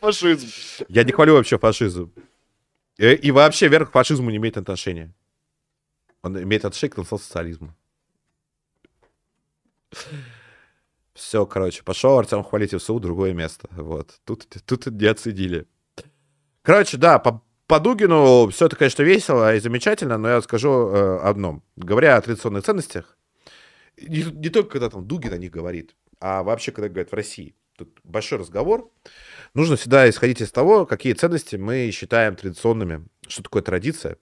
Фашизм. 0.00 0.48
Я 0.88 1.04
не 1.04 1.12
хвалю 1.12 1.34
вообще 1.34 1.58
фашизм. 1.58 2.10
И, 2.98 3.12
и 3.12 3.30
вообще 3.30 3.68
верх 3.68 3.90
к 3.90 3.92
фашизму 3.92 4.30
не 4.30 4.36
имеет 4.36 4.56
отношения. 4.56 5.14
Он 6.22 6.40
имеет 6.42 6.64
отношение 6.64 6.92
к 6.94 6.96
национал-социализму. 6.98 7.74
Все, 11.14 11.46
короче, 11.46 11.82
пошел 11.82 12.18
Артем 12.18 12.44
хвалить 12.44 12.74
ФСУ, 12.74 13.00
другое 13.00 13.32
место. 13.32 13.68
Вот. 13.72 14.20
Тут, 14.24 14.46
тут 14.66 14.86
не 14.86 15.06
оценили. 15.06 15.66
Короче, 16.62 16.96
да, 16.96 17.18
по, 17.18 17.42
по 17.66 17.80
Дугину 17.80 18.48
все 18.50 18.66
это, 18.66 18.76
конечно, 18.76 19.02
весело 19.02 19.54
и 19.54 19.60
замечательно, 19.60 20.18
но 20.18 20.28
я 20.28 20.42
скажу 20.42 20.70
э, 20.70 21.18
одном. 21.20 21.62
Говоря 21.76 22.16
о 22.16 22.20
традиционных 22.20 22.64
ценностях, 22.64 23.16
не, 23.96 24.22
не 24.22 24.48
только 24.48 24.70
когда 24.70 24.90
там 24.90 25.06
Дугин 25.06 25.32
о 25.32 25.38
них 25.38 25.50
говорит, 25.50 25.96
а 26.20 26.42
вообще, 26.42 26.72
когда 26.72 26.88
говорят 26.88 27.10
в 27.10 27.14
России. 27.14 27.54
Тут 27.78 28.00
большой 28.02 28.38
разговор. 28.38 28.90
Нужно 29.54 29.76
всегда 29.76 30.10
исходить 30.10 30.40
из 30.40 30.50
того, 30.50 30.84
какие 30.84 31.12
ценности 31.12 31.54
мы 31.54 31.92
считаем 31.92 32.34
традиционными. 32.34 33.06
Что 33.28 33.44
такое 33.44 33.62
традиция? 33.62 34.16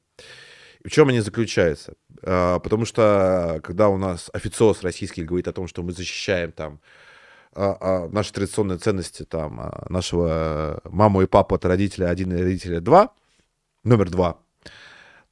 И 0.85 0.89
в 0.89 0.93
чем 0.93 1.09
они 1.09 1.20
заключаются? 1.20 1.94
А, 2.23 2.59
Потому 2.59 2.85
что, 2.85 3.60
когда 3.65 3.89
у 3.89 3.97
нас 3.97 4.28
официоз 4.35 4.83
российский 4.83 5.23
говорит 5.23 5.49
о 5.49 5.55
том, 5.55 5.68
что 5.68 5.83
мы 5.83 5.93
защищаем 5.93 6.52
там 6.52 6.81
а, 7.55 7.78
а, 7.81 8.09
наши 8.09 8.31
традиционные 8.31 8.76
ценности 8.76 9.23
там 9.23 9.73
нашего 9.89 10.83
маму 10.85 11.23
и 11.23 11.26
папу 11.26 11.55
от 11.55 11.65
родителя 11.65 12.10
один 12.10 12.35
и 12.35 12.43
родителя 12.43 12.83
два, 12.83 13.15
номер 13.85 14.10
два, 14.10 14.39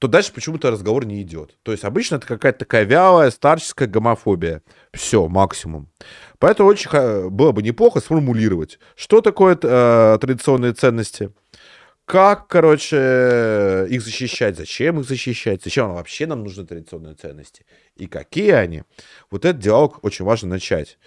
то 0.05 0.09
дальше 0.09 0.35
почему-то 0.35 0.71
разговор 0.71 1.07
не 1.07 1.23
идет. 1.23 1.57
То 1.63 1.73
есть 1.73 1.83
обычно 1.83 2.17
это 2.17 2.27
какая-то 2.27 2.59
такая 2.59 2.85
вялая 2.85 3.31
старческая 3.31 3.89
гомофобия. 3.89 4.61
Все, 4.93 5.29
максимум. 5.29 5.89
Поэтому 6.39 6.69
очень 6.69 6.91
было 7.31 7.53
бы 7.53 7.63
неплохо 7.63 8.01
сформулировать, 8.01 8.79
что 8.97 9.23
такое 9.23 9.59
э, 9.63 10.19
традиционные 10.21 10.75
ценности, 10.75 11.33
как, 12.05 12.49
короче, 12.49 13.87
их 13.89 14.03
защищать, 14.03 14.59
зачем 14.59 15.01
их 15.01 15.09
защищать, 15.09 15.65
зачем 15.65 15.95
вообще 15.95 16.27
нам 16.27 16.43
нужны 16.43 16.67
традиционные 16.67 17.15
ценности, 17.15 17.65
и 17.97 18.07
какие 18.07 18.51
они. 18.51 18.83
Вот 19.31 19.47
этот 19.47 19.63
диалог 19.63 20.05
очень 20.05 20.27
важно 20.27 20.51
начать. 20.51 20.99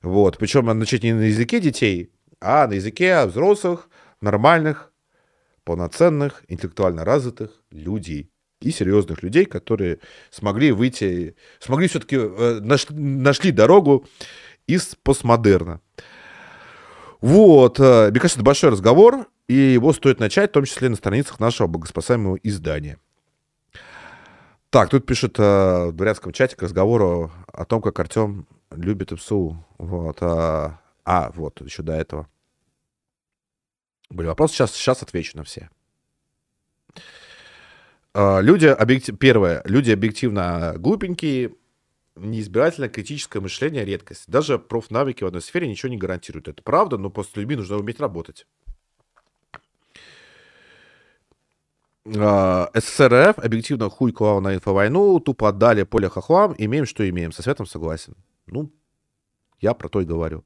Вот. 0.00 0.38
Причем 0.38 0.66
начать 0.78 1.02
не 1.02 1.12
на 1.12 1.22
языке 1.22 1.58
детей, 1.58 2.12
а 2.40 2.68
на 2.68 2.74
языке 2.74 3.26
взрослых, 3.26 3.88
нормальных, 4.20 4.92
полноценных, 5.64 6.44
интеллектуально 6.46 7.04
развитых 7.04 7.50
людей 7.72 8.30
и 8.64 8.70
серьезных 8.70 9.22
людей, 9.22 9.44
которые 9.44 9.98
смогли 10.30 10.72
выйти, 10.72 11.36
смогли 11.60 11.88
все-таки 11.88 12.16
нашли 12.60 13.50
дорогу 13.50 14.06
из 14.66 14.96
постмодерна. 15.02 15.80
Вот, 17.20 17.80
э, 17.80 18.10
мне 18.10 18.20
кажется, 18.20 18.38
это 18.38 18.44
большой 18.44 18.70
разговор, 18.70 19.26
и 19.48 19.54
его 19.54 19.92
стоит 19.92 20.20
начать, 20.20 20.50
в 20.50 20.54
том 20.54 20.64
числе 20.64 20.88
на 20.88 20.96
страницах 20.96 21.40
нашего 21.40 21.66
богоспасаемого 21.66 22.36
издания. 22.42 22.98
Так, 24.70 24.90
тут 24.90 25.06
пишет 25.06 25.38
э, 25.38 25.86
в 25.86 25.92
дворянском 25.92 26.32
чате 26.32 26.56
к 26.56 26.62
разговору 26.62 27.30
о 27.46 27.64
том, 27.64 27.80
как 27.80 27.98
Артем 28.00 28.46
любит 28.72 29.12
ИПСУ. 29.12 29.64
Вот, 29.78 30.18
а, 30.20 30.80
а, 31.04 31.30
вот, 31.34 31.60
еще 31.60 31.82
до 31.82 31.92
этого. 31.94 32.28
Были 34.10 34.26
вопросы, 34.26 34.54
сейчас, 34.54 34.72
сейчас 34.72 35.02
отвечу 35.02 35.36
на 35.36 35.44
все. 35.44 35.70
А, 38.14 38.40
люди, 38.40 38.66
объектив... 38.66 39.18
первое, 39.18 39.60
люди 39.64 39.90
объективно 39.90 40.74
глупенькие, 40.76 41.54
неизбирательно 42.14 42.88
критическое 42.88 43.40
мышление 43.40 43.84
редкость. 43.84 44.24
Даже 44.28 44.58
профнавыки 44.58 45.24
в 45.24 45.26
одной 45.26 45.42
сфере 45.42 45.68
ничего 45.68 45.90
не 45.90 45.98
гарантируют. 45.98 46.46
Это 46.46 46.62
правда, 46.62 46.96
но 46.96 47.10
после 47.10 47.42
людьми 47.42 47.56
нужно 47.56 47.76
уметь 47.76 47.98
работать. 47.98 48.46
А, 52.16 52.70
СССРФ 52.72 53.38
объективно 53.38 53.90
хуй 53.90 54.12
клал 54.12 54.40
на 54.40 54.54
инфовойну, 54.54 55.18
тупо 55.18 55.48
отдали 55.48 55.82
поле 55.82 56.08
хохлам, 56.08 56.54
имеем, 56.56 56.86
что 56.86 57.08
имеем. 57.08 57.32
Со 57.32 57.42
Светом 57.42 57.66
согласен. 57.66 58.14
Ну, 58.46 58.70
я 59.60 59.74
про 59.74 59.88
то 59.88 60.00
и 60.00 60.04
говорю. 60.04 60.44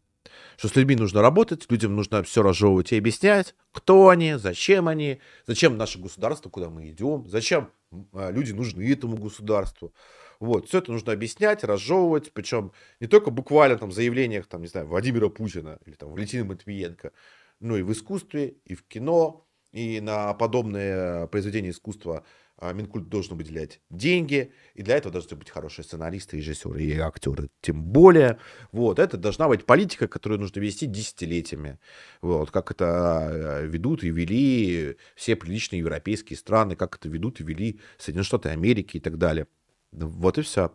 Что 0.58 0.66
с 0.66 0.74
людьми 0.74 0.96
нужно 0.96 1.22
работать, 1.22 1.70
людям 1.70 1.94
нужно 1.94 2.24
все 2.24 2.42
разжевывать 2.42 2.90
и 2.90 2.98
объяснять, 2.98 3.54
кто 3.70 4.08
они, 4.08 4.34
зачем 4.34 4.88
они, 4.88 5.20
зачем 5.46 5.76
наше 5.76 6.00
государство, 6.00 6.50
куда 6.50 6.68
мы 6.68 6.90
идем, 6.90 7.28
зачем 7.28 7.70
а, 8.12 8.32
люди 8.32 8.50
нужны 8.50 8.90
этому 8.90 9.16
государству. 9.16 9.94
Вот, 10.40 10.66
все 10.66 10.78
это 10.78 10.90
нужно 10.90 11.12
объяснять, 11.12 11.62
разжевывать, 11.62 12.32
причем 12.32 12.72
не 12.98 13.06
только 13.06 13.30
буквально 13.30 13.78
там 13.78 13.90
в 13.90 13.92
заявлениях, 13.92 14.48
там, 14.48 14.62
не 14.62 14.66
знаю, 14.66 14.88
Владимира 14.88 15.28
Путина 15.28 15.78
или 15.86 15.94
там 15.94 16.10
Валентина 16.10 16.44
Матвиенко, 16.44 17.12
но 17.60 17.76
и 17.76 17.82
в 17.82 17.92
искусстве, 17.92 18.56
и 18.64 18.74
в 18.74 18.82
кино, 18.82 19.46
и 19.70 20.00
на 20.00 20.34
подобные 20.34 21.28
произведения 21.28 21.70
искусства 21.70 22.24
Минкульт 22.60 23.08
должен 23.08 23.36
выделять 23.36 23.80
деньги, 23.90 24.52
и 24.74 24.82
для 24.82 24.96
этого 24.96 25.12
должны 25.12 25.36
быть 25.36 25.50
хорошие 25.50 25.84
сценаристы, 25.84 26.38
режиссеры 26.38 26.82
и 26.82 26.98
актеры, 26.98 27.50
тем 27.60 27.82
более. 27.82 28.38
Вот, 28.72 28.98
это 28.98 29.16
должна 29.16 29.48
быть 29.48 29.64
политика, 29.64 30.08
которую 30.08 30.40
нужно 30.40 30.60
вести 30.60 30.86
десятилетиями. 30.86 31.78
Вот, 32.20 32.50
как 32.50 32.70
это 32.70 32.86
а, 32.88 33.62
ведут 33.62 34.02
и 34.02 34.10
вели 34.10 34.96
все 35.14 35.36
приличные 35.36 35.80
европейские 35.80 36.36
страны, 36.36 36.74
как 36.74 36.96
это 36.96 37.08
ведут 37.08 37.40
и 37.40 37.44
вели 37.44 37.80
Соединенные 37.96 38.24
Штаты 38.24 38.48
Америки 38.48 38.96
и 38.96 39.00
так 39.00 39.18
далее. 39.18 39.46
Вот 39.92 40.38
и 40.38 40.42
все. 40.42 40.70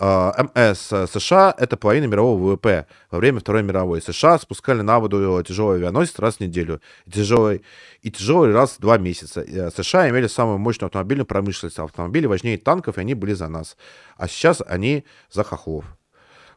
А, 0.00 0.32
МС 0.54 0.78
США— 1.10 1.52
это 1.58 1.76
половина 1.76 2.04
мирового 2.04 2.52
ВВП. 2.52 2.86
Во 3.10 3.18
время 3.18 3.40
Второй 3.40 3.64
мировой 3.64 4.00
США 4.00 4.38
спускали 4.38 4.80
на 4.80 5.00
воду 5.00 5.42
тяжелый 5.42 5.78
авианосец 5.78 6.18
раз 6.20 6.36
в 6.36 6.40
неделю. 6.40 6.80
И 7.04 7.10
тяжелый, 7.10 7.64
и 8.02 8.10
тяжелый 8.12 8.52
раз 8.52 8.72
в 8.72 8.80
два 8.80 8.96
месяца. 8.98 9.40
Э, 9.40 9.70
США 9.70 10.08
имели 10.08 10.28
самую 10.28 10.58
мощную 10.58 10.86
автомобильную 10.86 11.26
промышленность. 11.26 11.80
Автомобили 11.80 12.26
важнее 12.26 12.58
танков, 12.58 12.96
и 12.96 13.00
они 13.00 13.14
были 13.14 13.32
за 13.32 13.48
нас. 13.48 13.76
А 14.16 14.28
сейчас 14.28 14.62
они 14.64 15.04
за 15.32 15.42
хохлов. 15.42 15.84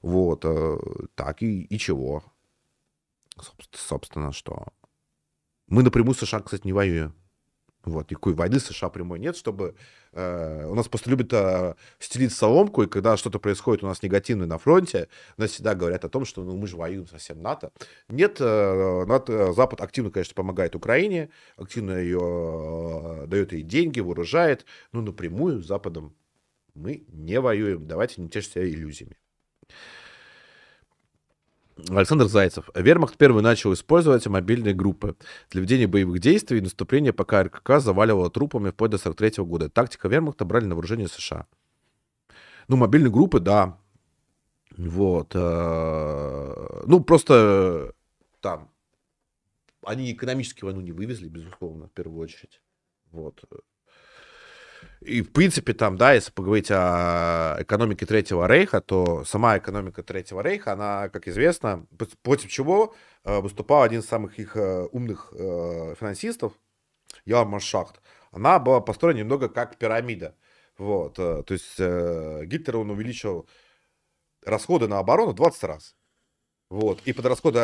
Вот. 0.04 0.46
Э, 0.46 0.78
так, 1.16 1.42
и, 1.42 1.64
и 1.64 1.80
чего? 1.80 2.24
Собственно, 3.72 4.34
что? 4.34 4.68
Мы 5.68 5.82
напрямую 5.82 6.14
с 6.14 6.20
США, 6.20 6.42
кстати, 6.42 6.62
не 6.66 6.74
воюем. 6.74 7.16
Вот, 7.84 8.12
никакой 8.12 8.34
войны 8.34 8.60
США 8.60 8.90
прямой 8.90 9.20
нет, 9.20 9.36
чтобы... 9.36 9.76
Э, 10.14 10.68
у 10.68 10.76
нас 10.76 10.88
просто 10.88 11.10
любят 11.10 11.34
э, 11.34 11.74
стелить 11.98 12.32
соломку, 12.32 12.84
и 12.84 12.88
когда 12.88 13.18
что-то 13.18 13.40
происходит 13.40 13.84
у 13.84 13.88
нас 13.88 14.04
негативное 14.04 14.46
на 14.46 14.60
фронте, 14.60 15.08
нас 15.38 15.52
всегда 15.52 15.74
говорят 15.74 16.06
о 16.06 16.10
том, 16.10 16.24
что 16.26 16.44
ну, 16.44 16.56
мы 16.58 16.68
же 16.68 16.78
воюем 16.78 17.08
со 17.08 17.18
всем 17.18 17.42
НАТО. 17.42 17.72
Нет, 18.08 18.38
э, 18.40 19.06
НАТО, 19.06 19.52
Запад 19.54 19.82
активно, 19.82 20.12
конечно, 20.12 20.36
помогает 20.36 20.76
Украине, 20.76 21.30
активно 21.58 21.98
ее 21.98 22.20
э, 23.24 23.28
дает 23.28 23.52
ей 23.52 23.64
деньги, 23.64 24.00
вооружает, 24.00 24.66
но 24.92 25.02
напрямую 25.02 25.64
с 25.64 25.66
Западом 25.66 26.14
мы 26.76 27.04
не 27.08 27.40
воюем. 27.40 27.88
Давайте 27.88 28.22
не 28.22 28.30
тешить 28.30 28.54
себя 28.54 28.68
иллюзиями. 28.68 29.18
Александр 31.90 32.28
Зайцев. 32.28 32.70
Вермахт 32.76 33.18
первый 33.18 33.44
начал 33.44 33.74
использовать 33.74 34.26
мобильные 34.28 34.74
группы 34.74 35.16
для 35.50 35.62
ведения 35.62 35.88
боевых 35.88 36.20
действий 36.20 36.60
и 36.60 36.62
наступления, 36.62 37.14
пока 37.14 37.44
РКК 37.44 37.80
заваливало 37.80 38.30
трупами 38.30 38.72
вплоть 38.72 38.92
до 38.92 38.98
43 38.98 39.44
года. 39.44 39.70
Тактика 39.70 40.08
Вермахта 40.08 40.46
брали 40.46 40.66
на 40.66 40.76
вооружение 40.76 41.08
США. 41.08 41.48
Ну, 42.68 42.78
мобильные 42.78 43.12
группы, 43.12 43.40
да. 43.40 43.78
Вот. 44.78 45.32
Э, 45.36 46.84
ну, 46.86 47.02
просто 47.02 47.94
там 48.40 48.72
они 49.84 50.12
экономически 50.12 50.64
войну 50.64 50.82
не 50.82 50.92
вывезли, 50.92 51.28
безусловно, 51.28 51.88
в 51.88 51.92
первую 51.92 52.20
очередь. 52.20 52.62
Вот. 53.12 53.44
И, 55.02 55.24
в 55.24 55.32
принципе, 55.32 55.74
там, 55.74 55.98
да, 55.98 56.14
если 56.14 56.32
поговорить 56.32 56.70
о 56.70 57.58
экономике 57.60 58.06
Третьего 58.06 58.48
Рейха, 58.48 58.82
то 58.82 59.26
сама 59.26 59.58
экономика 59.58 60.04
Третьего 60.04 60.42
Рейха, 60.42 60.74
она, 60.74 61.10
как 61.10 61.28
известно, 61.28 61.88
против 62.22 62.52
чего 62.52 62.94
э, 63.24 63.40
выступал 63.40 63.82
один 63.82 64.02
из 64.02 64.06
самых 64.06 64.38
их 64.38 64.56
э, 64.56 64.88
умных 64.92 65.34
э, 65.34 65.96
финансистов, 66.00 66.54
Ян 67.26 67.48
Маршахт. 67.48 68.00
Она 68.32 68.60
была 68.60 68.80
построена 68.80 69.20
немного 69.20 69.50
как 69.50 69.78
пирамида. 69.78 70.36
Вот, 70.78 71.16
то 71.16 71.46
есть 71.50 71.78
Гитлер, 71.78 72.78
он 72.78 72.92
увеличил 72.92 73.48
расходы 74.46 74.88
на 74.88 75.00
оборону 75.00 75.34
20 75.34 75.64
раз. 75.64 75.96
Вот. 76.70 77.02
И 77.06 77.14
под 77.14 77.26
расходы 77.26 77.60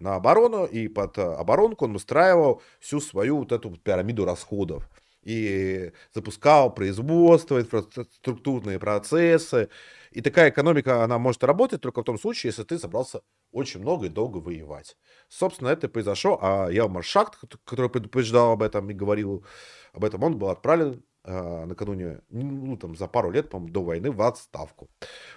на 0.00 0.16
оборону, 0.16 0.66
и 0.66 0.88
под 0.88 1.18
оборонку 1.18 1.84
он 1.84 1.94
устраивал 1.94 2.60
всю 2.80 3.00
свою 3.00 3.38
вот 3.38 3.52
эту 3.52 3.70
пирамиду 3.70 4.24
расходов 4.24 4.90
и 5.22 5.92
запускал 6.12 6.74
производство, 6.74 7.60
инфраструктурные 7.60 8.78
процессы. 8.78 9.68
И 10.10 10.20
такая 10.20 10.50
экономика, 10.50 11.04
она 11.04 11.18
может 11.18 11.44
работать 11.44 11.80
только 11.80 12.02
в 12.02 12.04
том 12.04 12.18
случае, 12.18 12.50
если 12.50 12.64
ты 12.64 12.78
собрался 12.78 13.20
очень 13.52 13.80
много 13.80 14.06
и 14.06 14.10
долго 14.10 14.38
воевать. 14.38 14.96
Собственно, 15.28 15.68
это 15.68 15.86
и 15.86 15.90
произошло. 15.90 16.38
А 16.42 16.68
Ялмар 16.70 17.04
Шахт, 17.04 17.38
который 17.64 17.90
предупреждал 17.90 18.52
об 18.52 18.62
этом 18.62 18.90
и 18.90 18.94
говорил 18.94 19.44
об 19.92 20.04
этом, 20.04 20.22
он 20.22 20.38
был 20.38 20.48
отправлен 20.48 21.02
э, 21.24 21.64
накануне, 21.64 22.20
ну, 22.30 22.76
там, 22.76 22.96
за 22.96 23.06
пару 23.06 23.30
лет, 23.30 23.48
по 23.48 23.58
до 23.58 23.82
войны 23.82 24.10
в 24.10 24.20
отставку. 24.22 24.90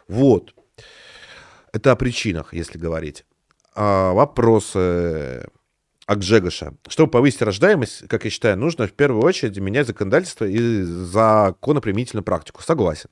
Вот. 0.08 0.54
Это 1.72 1.92
о 1.92 1.96
причинах, 1.96 2.54
если 2.54 2.78
говорить. 2.78 3.26
А, 3.76 4.14
вопросы 4.14 5.46
Акжегаша. 6.06 6.74
Чтобы 6.88 7.10
повысить 7.10 7.42
рождаемость, 7.42 8.08
как 8.08 8.26
я 8.26 8.30
считаю, 8.30 8.58
нужно 8.58 8.88
в 8.88 8.94
первую 8.94 9.24
очередь 9.24 9.58
менять 9.58 9.88
законодательство 9.88 10.46
и 10.46 10.84
законоприменительную 10.84 12.24
практику. 12.24 12.62
Согласен. 12.62 13.10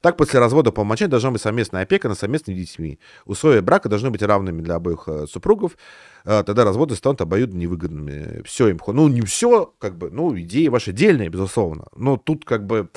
Так, 0.00 0.16
после 0.16 0.40
развода 0.40 0.72
по 0.72 0.80
умолчанию 0.80 1.10
должна 1.10 1.30
быть 1.32 1.42
совместная 1.42 1.82
опека 1.82 2.08
над 2.08 2.18
совместными 2.18 2.56
детьми. 2.56 2.98
Условия 3.26 3.60
брака 3.60 3.90
должны 3.90 4.10
быть 4.10 4.22
равными 4.22 4.62
для 4.62 4.76
обоих 4.76 5.04
э, 5.06 5.26
супругов. 5.26 5.76
Э, 6.24 6.42
тогда 6.42 6.64
разводы 6.64 6.96
станут 6.96 7.20
обоюдно 7.20 7.58
невыгодными. 7.58 8.42
Все 8.44 8.68
им... 8.68 8.80
Ну, 8.86 9.08
не 9.08 9.20
все, 9.20 9.74
как 9.78 9.98
бы, 9.98 10.10
ну, 10.10 10.38
идеи 10.40 10.68
ваши 10.68 10.92
дельные, 10.92 11.28
безусловно. 11.28 11.88
Но 11.94 12.16
тут, 12.16 12.46
как 12.46 12.66
бы, 12.66 12.88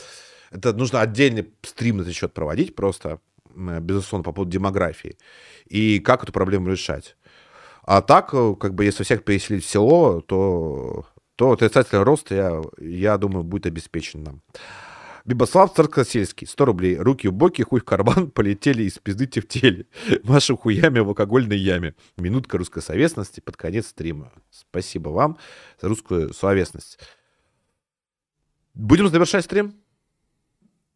это 0.51 0.72
нужно 0.72 1.01
отдельный 1.01 1.51
стрим 1.63 1.97
на 1.97 2.01
этот 2.03 2.13
счет 2.13 2.33
проводить 2.33 2.75
просто, 2.75 3.19
безусловно, 3.53 4.23
по 4.23 4.31
поводу 4.31 4.51
демографии. 4.51 5.17
И 5.67 5.99
как 5.99 6.23
эту 6.23 6.31
проблему 6.31 6.69
решать. 6.69 7.17
А 7.84 8.02
так, 8.02 8.34
э, 8.34 8.56
как 8.60 8.74
бы, 8.74 8.86
если 8.86 9.03
всех 9.03 9.24
переселить 9.24 9.66
в 9.66 9.70
село, 9.70 10.22
то, 10.22 11.06
то 11.36 11.52
отрицательный 11.52 12.03
рост, 12.03 12.32
я, 12.32 12.62
я 12.80 13.18
думаю, 13.18 13.44
будет 13.44 13.66
обеспечен 13.66 14.24
нам. 14.24 14.42
Бибослав 15.26 15.74
Царкосельский, 15.74 16.45
100 16.45 16.66
рублей. 16.66 16.98
Руки 16.98 17.28
в 17.28 17.34
боки, 17.34 17.62
хуй 17.62 17.80
в 17.80 17.86
карман, 17.86 18.30
полетели 18.36 18.84
из 18.84 19.00
пизды 19.00 19.26
в 19.26 19.48
теле. 19.48 19.86
Машу 20.24 20.58
хуями 20.58 21.00
в 21.00 21.10
алкогольной 21.10 21.58
яме. 21.58 21.95
Минутка 22.18 22.58
русской 22.58 22.82
словесности 22.82 23.40
под 23.40 23.56
конец 23.56 23.88
стрима. 23.88 24.32
Спасибо 24.50 25.10
вам 25.10 25.38
за 25.82 25.88
русскую 25.88 26.34
словесность. 26.34 27.00
Будем 28.74 29.08
завершать 29.08 29.45
стрим? 29.45 29.76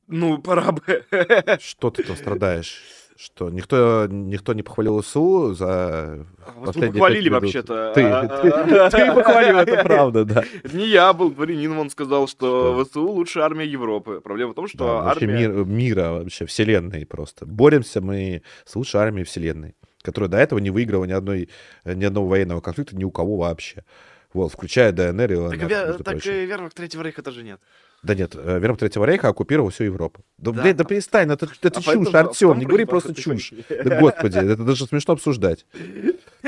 Ну, 0.08 0.40
пора 0.40 0.72
бы. 0.72 1.06
Что 1.60 1.90
ты 1.90 2.04
там 2.04 2.16
страдаешь? 2.18 2.82
Что 3.18 3.50
никто, 3.50 4.06
никто 4.10 4.54
не 4.54 4.62
похвалил 4.62 5.02
СУ 5.02 5.56
за 5.56 6.28
Вас 6.58 6.76
похвалили 6.76 7.30
вообще-то. 7.30 7.92
Ты, 7.96 8.04
а, 8.04 8.28
ты, 8.28 8.50
а, 8.50 8.90
ты 8.92 9.12
похвалил, 9.12 9.58
это 9.58 9.84
правда, 9.84 10.24
да. 10.24 10.44
Не 10.72 10.88
я 10.88 11.12
был, 11.14 11.32
дворянин, 11.32 11.76
он 11.80 11.90
сказал, 11.90 12.28
что 12.28 12.86
ВСУ 12.86 13.08
лучшая 13.08 13.46
армия 13.46 13.66
Европы. 13.66 14.22
Проблема 14.24 14.52
в 14.52 14.56
том, 14.56 14.68
что 14.68 15.00
армия... 15.00 15.48
Мир, 15.48 15.66
мира 15.66 16.12
вообще, 16.12 16.46
вселенной 16.46 17.08
просто. 17.08 17.48
Боремся 17.48 18.02
мы 18.02 18.44
с 18.66 18.76
лучшей 18.76 19.02
армией 19.02 19.26
вселенной, 19.26 19.76
которая 20.04 20.30
до 20.30 20.38
этого 20.38 20.60
не 20.60 20.70
выиграла 20.70 21.06
ни, 21.06 21.14
одной, 21.14 21.50
ни 21.86 22.06
одного 22.06 22.28
военного 22.28 22.62
конфликта 22.62 22.96
ни 22.96 23.04
у 23.04 23.10
кого 23.10 23.38
вообще. 23.38 23.84
Вот, 24.32 24.52
включая 24.52 24.92
ДНР 24.92 25.32
и 25.32 25.36
ЛНР, 25.36 25.58
Так, 25.58 26.04
так 26.04 26.26
и 26.28 26.46
вермахт 26.46 26.76
Третьего 26.76 27.02
Рейха 27.02 27.24
тоже 27.24 27.42
нет. 27.42 27.60
Да 28.04 28.14
нет, 28.16 28.36
э, 28.36 28.60
вермахт 28.60 28.80
Третьего 28.80 29.06
Рейха 29.06 29.30
оккупировал 29.30 29.70
всю 29.70 29.86
Европу. 29.86 30.22
Да, 30.38 30.52
Да. 30.52 30.62
блядь, 30.62 30.76
да 30.78 30.84
перестань, 30.84 31.32
это, 31.32 31.48
это 31.62 31.80
А 31.80 31.82
чушь, 31.82 32.14
Артем, 32.14 32.60
не 32.60 32.66
говори 32.66 32.86
просто 32.86 33.14
чушь. 33.16 33.54
Да 33.70 34.00
господи, 34.00 34.38
это 34.38 34.64
даже 34.64 34.86
смешно 34.86 35.16
обсуждать. 35.16 35.66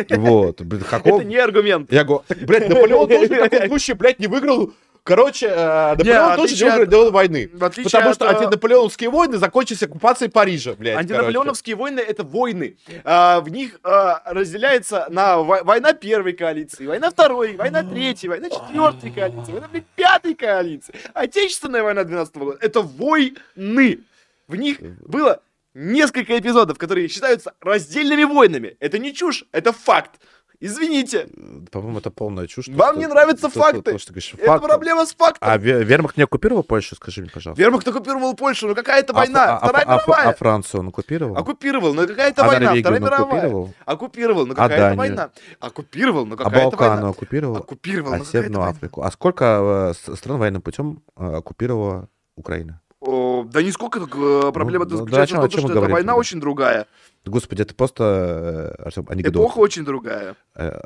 Вот, 0.10 0.62
какого... 0.90 1.16
Это 1.20 1.26
не 1.26 1.38
аргумент. 1.38 1.92
Я 1.92 2.04
говорю, 2.04 2.24
так, 2.28 2.38
блядь, 2.40 2.70
Наполеон 2.70 3.08
тоже 3.10 3.68
случае, 3.68 3.96
блядь, 4.00 4.20
не 4.20 4.28
выиграл... 4.28 4.72
Короче, 5.04 5.48
э, 5.48 5.90
Наполеон 5.96 6.34
в 6.34 6.36
тоже 6.36 6.56
не 6.56 6.64
выиграл 6.64 6.84
от- 6.84 6.90
дело 6.90 7.12
войны. 7.12 7.48
Потому 7.48 8.10
от, 8.10 8.16
что 8.16 8.26
э, 8.26 8.30
антинаполеоновские 8.30 9.10
войны 9.10 9.38
закончились 9.38 9.82
оккупацией 9.84 10.30
Парижа, 10.30 10.74
блядь. 10.74 10.94
короче. 10.96 11.14
Антинаполеоновские 11.14 11.76
войны 11.76 12.00
это 12.00 12.24
войны. 12.24 12.78
А, 13.04 13.40
в 13.42 13.50
них 13.50 13.80
а, 13.84 14.22
разделяется 14.26 15.08
на 15.10 15.38
во- 15.38 15.64
война 15.64 15.94
первой 15.94 16.34
коалиции, 16.34 16.86
война 16.86 17.10
второй, 17.10 17.56
война 17.56 17.84
третьей, 17.84 18.30
война 18.30 18.50
четвертой 18.50 19.12
коалиции, 19.12 19.52
война 19.52 19.68
блядь, 19.72 19.86
пятой 19.96 20.36
коалиции. 20.36 20.94
Отечественная 21.14 21.82
война 21.84 22.04
12 22.04 22.36
года 22.38 22.58
это 22.62 22.82
войны. 22.82 24.00
В 24.48 24.56
них 24.56 24.80
было 24.82 25.42
несколько 25.74 26.38
эпизодов, 26.38 26.78
которые 26.78 27.08
считаются 27.08 27.54
раздельными 27.62 28.24
войнами. 28.24 28.76
Это 28.80 28.98
не 29.00 29.14
чушь, 29.14 29.46
это 29.52 29.72
факт. 29.72 30.20
Извините, 30.62 31.30
По-моему, 31.72 32.00
это 32.00 32.12
полная 32.12 32.46
чушь. 32.48 32.68
вам 32.68 32.92
что- 32.92 33.00
не 33.00 33.08
нравятся 33.08 33.48
то- 33.48 33.54
то- 33.54 33.60
факты. 33.62 33.92
то, 33.94 33.98
что 33.98 34.12
говоришь, 34.12 34.34
это 34.38 34.60
проблема 34.60 35.06
с 35.06 35.14
фактом. 35.16 35.48
А 35.50 35.58
Ве- 35.58 35.84
Вермахт 35.86 36.18
не 36.18 36.24
оккупировал 36.24 36.64
Польшу, 36.64 36.96
скажи 36.98 37.22
мне, 37.22 37.30
пожалуйста. 37.30 37.62
Вермахт 37.64 37.88
оккупировал 37.88 38.34
Польшу, 38.36 38.68
но 38.68 38.76
какая 38.76 39.00
это 39.00 39.14
А 39.14 39.16
война? 39.16 39.46
Фра- 39.46 39.54
а- 39.56 39.60
Вторая 39.60 39.86
а- 39.86 39.88
а- 39.94 39.96
мировая. 39.96 40.30
а 40.30 40.34
Францию 40.34 40.82
он 40.82 40.88
оккупировал? 40.90 41.38
Оккупировал, 41.38 41.94
но 41.94 42.06
какая 42.06 42.32
это 42.32 42.44
А 42.44 42.48
война? 42.48 42.76
Вторая 42.76 43.00
мировая. 43.00 43.22
оккупировал? 43.22 43.74
Оккупировал, 43.86 44.46
но 44.48 44.52
А 44.52 44.56
какая 44.56 44.70
это 44.70 44.78
Данию? 44.80 44.98
война? 44.98 45.30
Оккупировал, 45.62 46.26
но 46.26 46.34
А 46.36 46.38
какая 46.38 46.52
это 46.60 46.62
Балканы 46.64 46.90
война? 46.96 47.10
оккупировал? 47.10 47.56
Оккупировал, 47.58 48.08
А 48.14 48.18
но 48.18 48.24
какая 48.26 48.42
это 48.42 48.48
Северную? 48.50 48.70
Африку? 48.70 49.02
А 49.04 49.12
сколько 49.12 49.94
э, 49.98 50.16
стран 50.16 50.40
военным 50.40 50.62
путем 50.62 51.02
э, 51.16 51.36
оккупировала 51.38 52.10
Украина? 52.36 52.82
Да 53.02 53.64
нисколько, 53.64 54.00
э, 54.00 54.52
проблема 54.52 54.84
Ну, 54.84 54.92
да, 54.92 54.98
заключается 54.98 55.38
о 55.38 55.48
в 55.48 55.50
том, 55.50 55.62
что 55.62 55.72
эта 55.72 55.90
война 55.90 56.16
очень 56.16 56.42
другая. 56.42 56.86
Господи, 57.26 57.62
это 57.62 57.76
просто 57.76 58.76
э, 58.80 58.84
Артём, 58.84 59.06
анекдот. 59.10 59.44
Эпоха 59.44 59.60
очень 59.60 59.84
другая. 59.86 60.36
Э, 60.56 60.80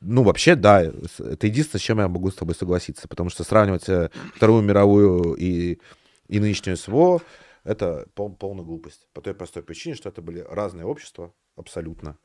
Ну, 0.00 0.22
вообще, 0.22 0.54
да, 0.54 0.82
это 0.82 1.46
единственное, 1.46 1.80
с 1.80 1.84
чем 1.84 1.98
я 1.98 2.08
могу 2.08 2.30
с 2.30 2.34
тобой 2.34 2.54
согласиться, 2.54 3.08
потому 3.08 3.30
что 3.30 3.44
сравнивать 3.44 3.88
э, 3.88 4.10
Вторую 4.36 4.62
мировую 4.62 5.34
и, 5.34 5.78
и 6.28 6.40
нынешнюю 6.40 6.76
СВО, 6.76 7.20
это 7.64 8.06
пол- 8.14 8.34
полная 8.34 8.64
глупость. 8.64 9.08
По 9.12 9.20
той 9.20 9.34
простой 9.34 9.62
причине, 9.62 9.94
что 9.96 10.08
это 10.08 10.20
были 10.22 10.44
разные 10.48 10.84
общества, 10.84 11.32
абсолютно. 11.56 12.16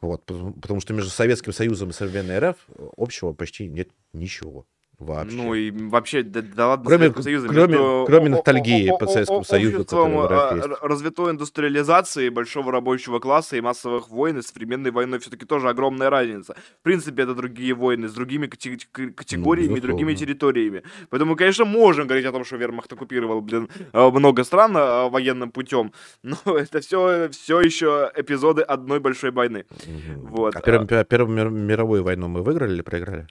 Вот, 0.00 0.24
потому, 0.24 0.52
потому 0.54 0.80
что 0.80 0.94
между 0.94 1.10
Советским 1.10 1.52
Союзом 1.52 1.90
и 1.90 1.92
современной 1.92 2.38
РФ 2.38 2.56
общего 2.96 3.32
почти 3.32 3.68
нет 3.68 3.88
ничего 4.12 4.66
вообще. 5.02 5.36
Ну 5.36 5.54
и 5.54 5.70
вообще, 5.70 6.22
да, 6.22 6.42
да 6.42 6.68
ладно, 6.68 6.84
Кроме- 6.86 6.98
Советского 7.04 7.22
Союза, 7.22 7.48
кроме- 7.48 7.66
между 7.68 8.04
кроме 8.06 8.24
о- 8.24 8.26
о- 8.26 8.30
ностальгии 8.30 8.88
о- 8.88 8.98
по 8.98 9.06
Советскому 9.06 9.44
Союзу, 9.44 9.86
а, 9.92 10.56
р- 10.56 10.78
развитой 10.82 11.30
индустриализации, 11.30 12.28
большого 12.28 12.72
рабочего 12.72 13.18
класса 13.18 13.56
и 13.56 13.60
массовых 13.60 14.08
войн, 14.10 14.38
и 14.38 14.42
современной 14.42 14.90
войной 14.90 15.18
все-таки 15.18 15.44
тоже 15.46 15.68
огромная 15.68 16.10
разница. 16.10 16.54
В 16.80 16.82
принципе, 16.82 17.22
это 17.22 17.34
другие 17.34 17.74
войны 17.74 18.08
с 18.08 18.12
другими 18.12 18.46
категориями, 18.46 19.74
Ну, 19.74 19.80
другими 19.80 20.10
безусловно. 20.12 20.16
территориями. 20.16 20.82
Поэтому, 21.10 21.36
конечно, 21.36 21.64
можем 21.64 22.06
говорить 22.06 22.26
о 22.26 22.32
том, 22.32 22.44
что 22.44 22.56
Вермахт 22.56 22.92
оккупировал, 22.92 23.40
блин, 23.40 23.68
э, 23.92 24.10
много 24.10 24.44
стран 24.44 24.76
э, 24.76 25.08
военным 25.10 25.50
путем, 25.50 25.92
но 26.22 26.36
это 26.56 26.80
все, 26.80 27.28
все 27.30 27.60
еще 27.60 28.10
эпизоды 28.14 28.62
одной 28.62 29.00
большой 29.00 29.30
войны. 29.30 29.64
Мгм. 29.86 30.26
Вот, 30.28 30.56
А 30.56 30.60
Первую, 30.60 30.86
пе- 30.88 31.04
Первую 31.04 31.36
мир- 31.36 31.50
мировую 31.50 32.02
войну 32.04 32.28
мы 32.28 32.42
выиграли 32.42 32.72
или 32.74 32.82
проиграли? 32.82 33.26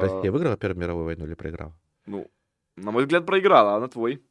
Россия 0.00 0.30
выиграла 0.30 0.56
Первую 0.56 0.80
мировую 0.80 1.04
войну 1.06 1.26
или 1.26 1.34
проиграла? 1.34 1.72
Ну, 2.06 2.30
на 2.76 2.90
мой 2.90 3.04
взгляд, 3.04 3.26
проиграла, 3.26 3.76
а 3.76 3.80
на 3.80 3.88
твой? 3.88 4.22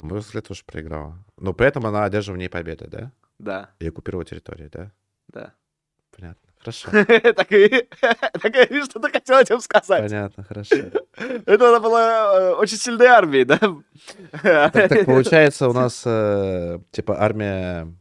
На 0.00 0.08
мой 0.08 0.18
взгляд, 0.18 0.46
тоже 0.46 0.62
проиграла. 0.64 1.24
Но 1.36 1.52
при 1.52 1.66
этом 1.66 1.86
она 1.86 2.04
одержала 2.04 2.36
в 2.36 2.38
ней 2.38 2.48
победы, 2.48 2.86
да? 2.88 3.12
Да, 3.38 3.70
И 3.78 3.88
оккупировала 3.88 4.24
территорию, 4.24 4.68
да? 4.70 4.92
да. 5.28 5.54
Понятно. 6.14 6.48
Хорошо. 6.58 6.90
Так 7.34 7.52
и 7.52 7.68
так 8.00 8.70
и 8.70 8.82
что 8.82 9.00
ты 9.00 9.10
хотел 9.10 9.38
этим 9.38 9.60
сказать. 9.60 10.02
Понятно, 10.02 10.42
хорошо. 10.42 10.74
Это 11.16 11.68
она 11.68 11.80
была 11.80 12.34
э, 12.34 12.54
очень 12.54 12.76
сильной 12.76 13.06
армией, 13.06 13.44
да? 13.44 13.58
Так, 14.42 14.72
так 14.72 15.04
получается, 15.04 15.68
у 15.68 15.72
нас 15.72 16.02
э, 16.04 16.80
типа 16.90 17.20
армия 17.20 17.92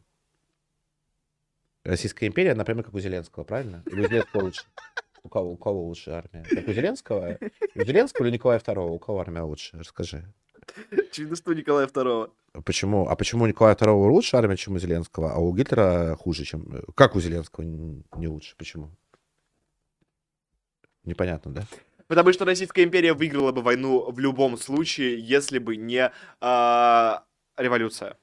Российской 1.83 2.27
империи, 2.27 2.49
она 2.49 2.65
прямо 2.65 2.83
как 2.83 2.93
у 2.93 2.99
Зеленского, 2.99 3.43
правильно? 3.43 3.83
Или 3.85 4.05
у 4.05 4.07
Зеленского 4.07 4.41
лучше? 4.41 4.63
У 5.27 5.29
кого, 5.29 5.51
у 5.51 5.57
кого 5.57 5.83
лучше 5.83 6.11
армия? 6.11 6.45
Как 6.49 6.69
у 6.69 6.71
Зеленского? 6.71 7.37
У 7.75 7.83
Зеленского 7.83 8.25
или 8.25 8.35
Николая 8.35 8.59
II? 8.59 8.89
У 8.91 8.97
кого 8.97 9.19
армия 9.19 9.41
лучше? 9.41 9.77
Расскажи. 9.77 10.23
Очевидно, 10.89 11.35
что 11.35 11.51
у 11.51 11.53
Николая 11.53 11.85
II. 11.87 12.31
Почему? 12.63 13.09
А 13.09 13.15
почему 13.17 13.43
у 13.43 13.47
Николая 13.47 13.75
II 13.75 13.91
лучше 14.09 14.37
армия, 14.37 14.55
чем 14.55 14.75
у 14.75 14.79
Зеленского, 14.79 15.33
а 15.33 15.39
у 15.39 15.53
Гитлера 15.53 16.15
хуже, 16.15 16.45
чем... 16.45 16.81
Как 16.95 17.17
у 17.17 17.19
Зеленского 17.19 17.65
не 17.65 18.27
лучше? 18.27 18.55
Почему? 18.57 18.89
Непонятно, 21.03 21.51
да? 21.51 21.63
Потому 22.07 22.31
что 22.31 22.45
Российская 22.45 22.85
империя 22.85 23.13
выиграла 23.13 23.51
бы 23.51 23.61
войну 23.61 24.09
в 24.09 24.19
любом 24.19 24.57
случае, 24.57 25.19
если 25.19 25.59
бы 25.59 25.75
не 25.75 26.09
а, 26.39 27.25
революция. 27.57 28.17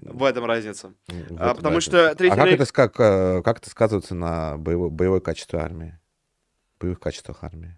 В 0.00 0.24
этом 0.24 0.46
разница. 0.46 0.94
А, 1.38 1.54
потому 1.54 1.76
разница. 1.76 1.80
что 1.80 2.14
Третий 2.14 2.32
А 2.32 2.36
как 2.36 2.46
рейх- 2.46 2.54
это, 2.62 2.72
как, 2.72 3.00
э, 3.00 3.42
как 3.42 3.58
это 3.58 3.70
сказывается 3.70 4.14
на 4.14 4.56
боевой, 4.56 4.90
боевой 4.90 5.20
качестве 5.20 5.58
армии? 5.58 5.98
Боевых 6.78 7.00
качествах 7.00 7.42
армии? 7.42 7.76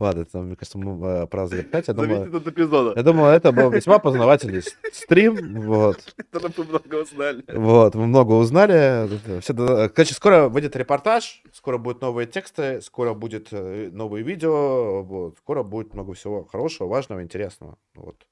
Ладно, 0.00 0.22
это, 0.22 0.38
мне 0.40 0.56
кажется, 0.56 0.76
мы 0.76 1.06
э, 1.06 1.26
пора 1.28 1.46
завершать. 1.46 1.86
Я 1.86 1.94
думаю, 1.94 2.18
Зависит 2.18 2.34
от 2.34 2.52
эпизода. 2.52 2.92
я 2.96 3.02
думаю, 3.04 3.32
это 3.32 3.52
был 3.52 3.70
весьма 3.70 4.00
познавательный 4.00 4.62
стрим. 4.92 5.60
Вот. 5.62 6.14
Это 6.18 6.52
мы 6.56 6.64
много 6.64 6.94
узнали. 6.96 7.44
Вот, 7.48 7.94
мы 7.94 8.06
много 8.06 8.32
узнали. 8.32 9.40
Все, 9.40 9.54
Короче, 9.54 10.14
скоро 10.14 10.48
выйдет 10.48 10.74
репортаж, 10.74 11.42
скоро 11.52 11.78
будут 11.78 12.02
новые 12.02 12.26
тексты, 12.26 12.80
скоро 12.82 13.14
будет 13.14 13.48
э, 13.52 13.88
новые 13.92 14.24
видео, 14.24 15.02
вот, 15.04 15.38
скоро 15.38 15.62
будет 15.62 15.94
много 15.94 16.12
всего 16.14 16.44
хорошего, 16.44 16.88
важного, 16.88 17.22
интересного. 17.22 17.78
Вот. 17.94 18.26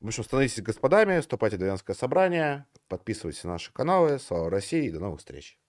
В 0.00 0.06
общем, 0.06 0.24
становитесь 0.24 0.62
господами, 0.62 1.20
вступайте 1.20 1.56
в 1.56 1.58
дворянское 1.58 1.94
собрание, 1.94 2.64
подписывайтесь 2.88 3.44
на 3.44 3.50
наши 3.50 3.70
каналы. 3.70 4.18
Слава 4.18 4.48
России 4.48 4.86
и 4.86 4.90
до 4.90 4.98
новых 4.98 5.18
встреч. 5.18 5.59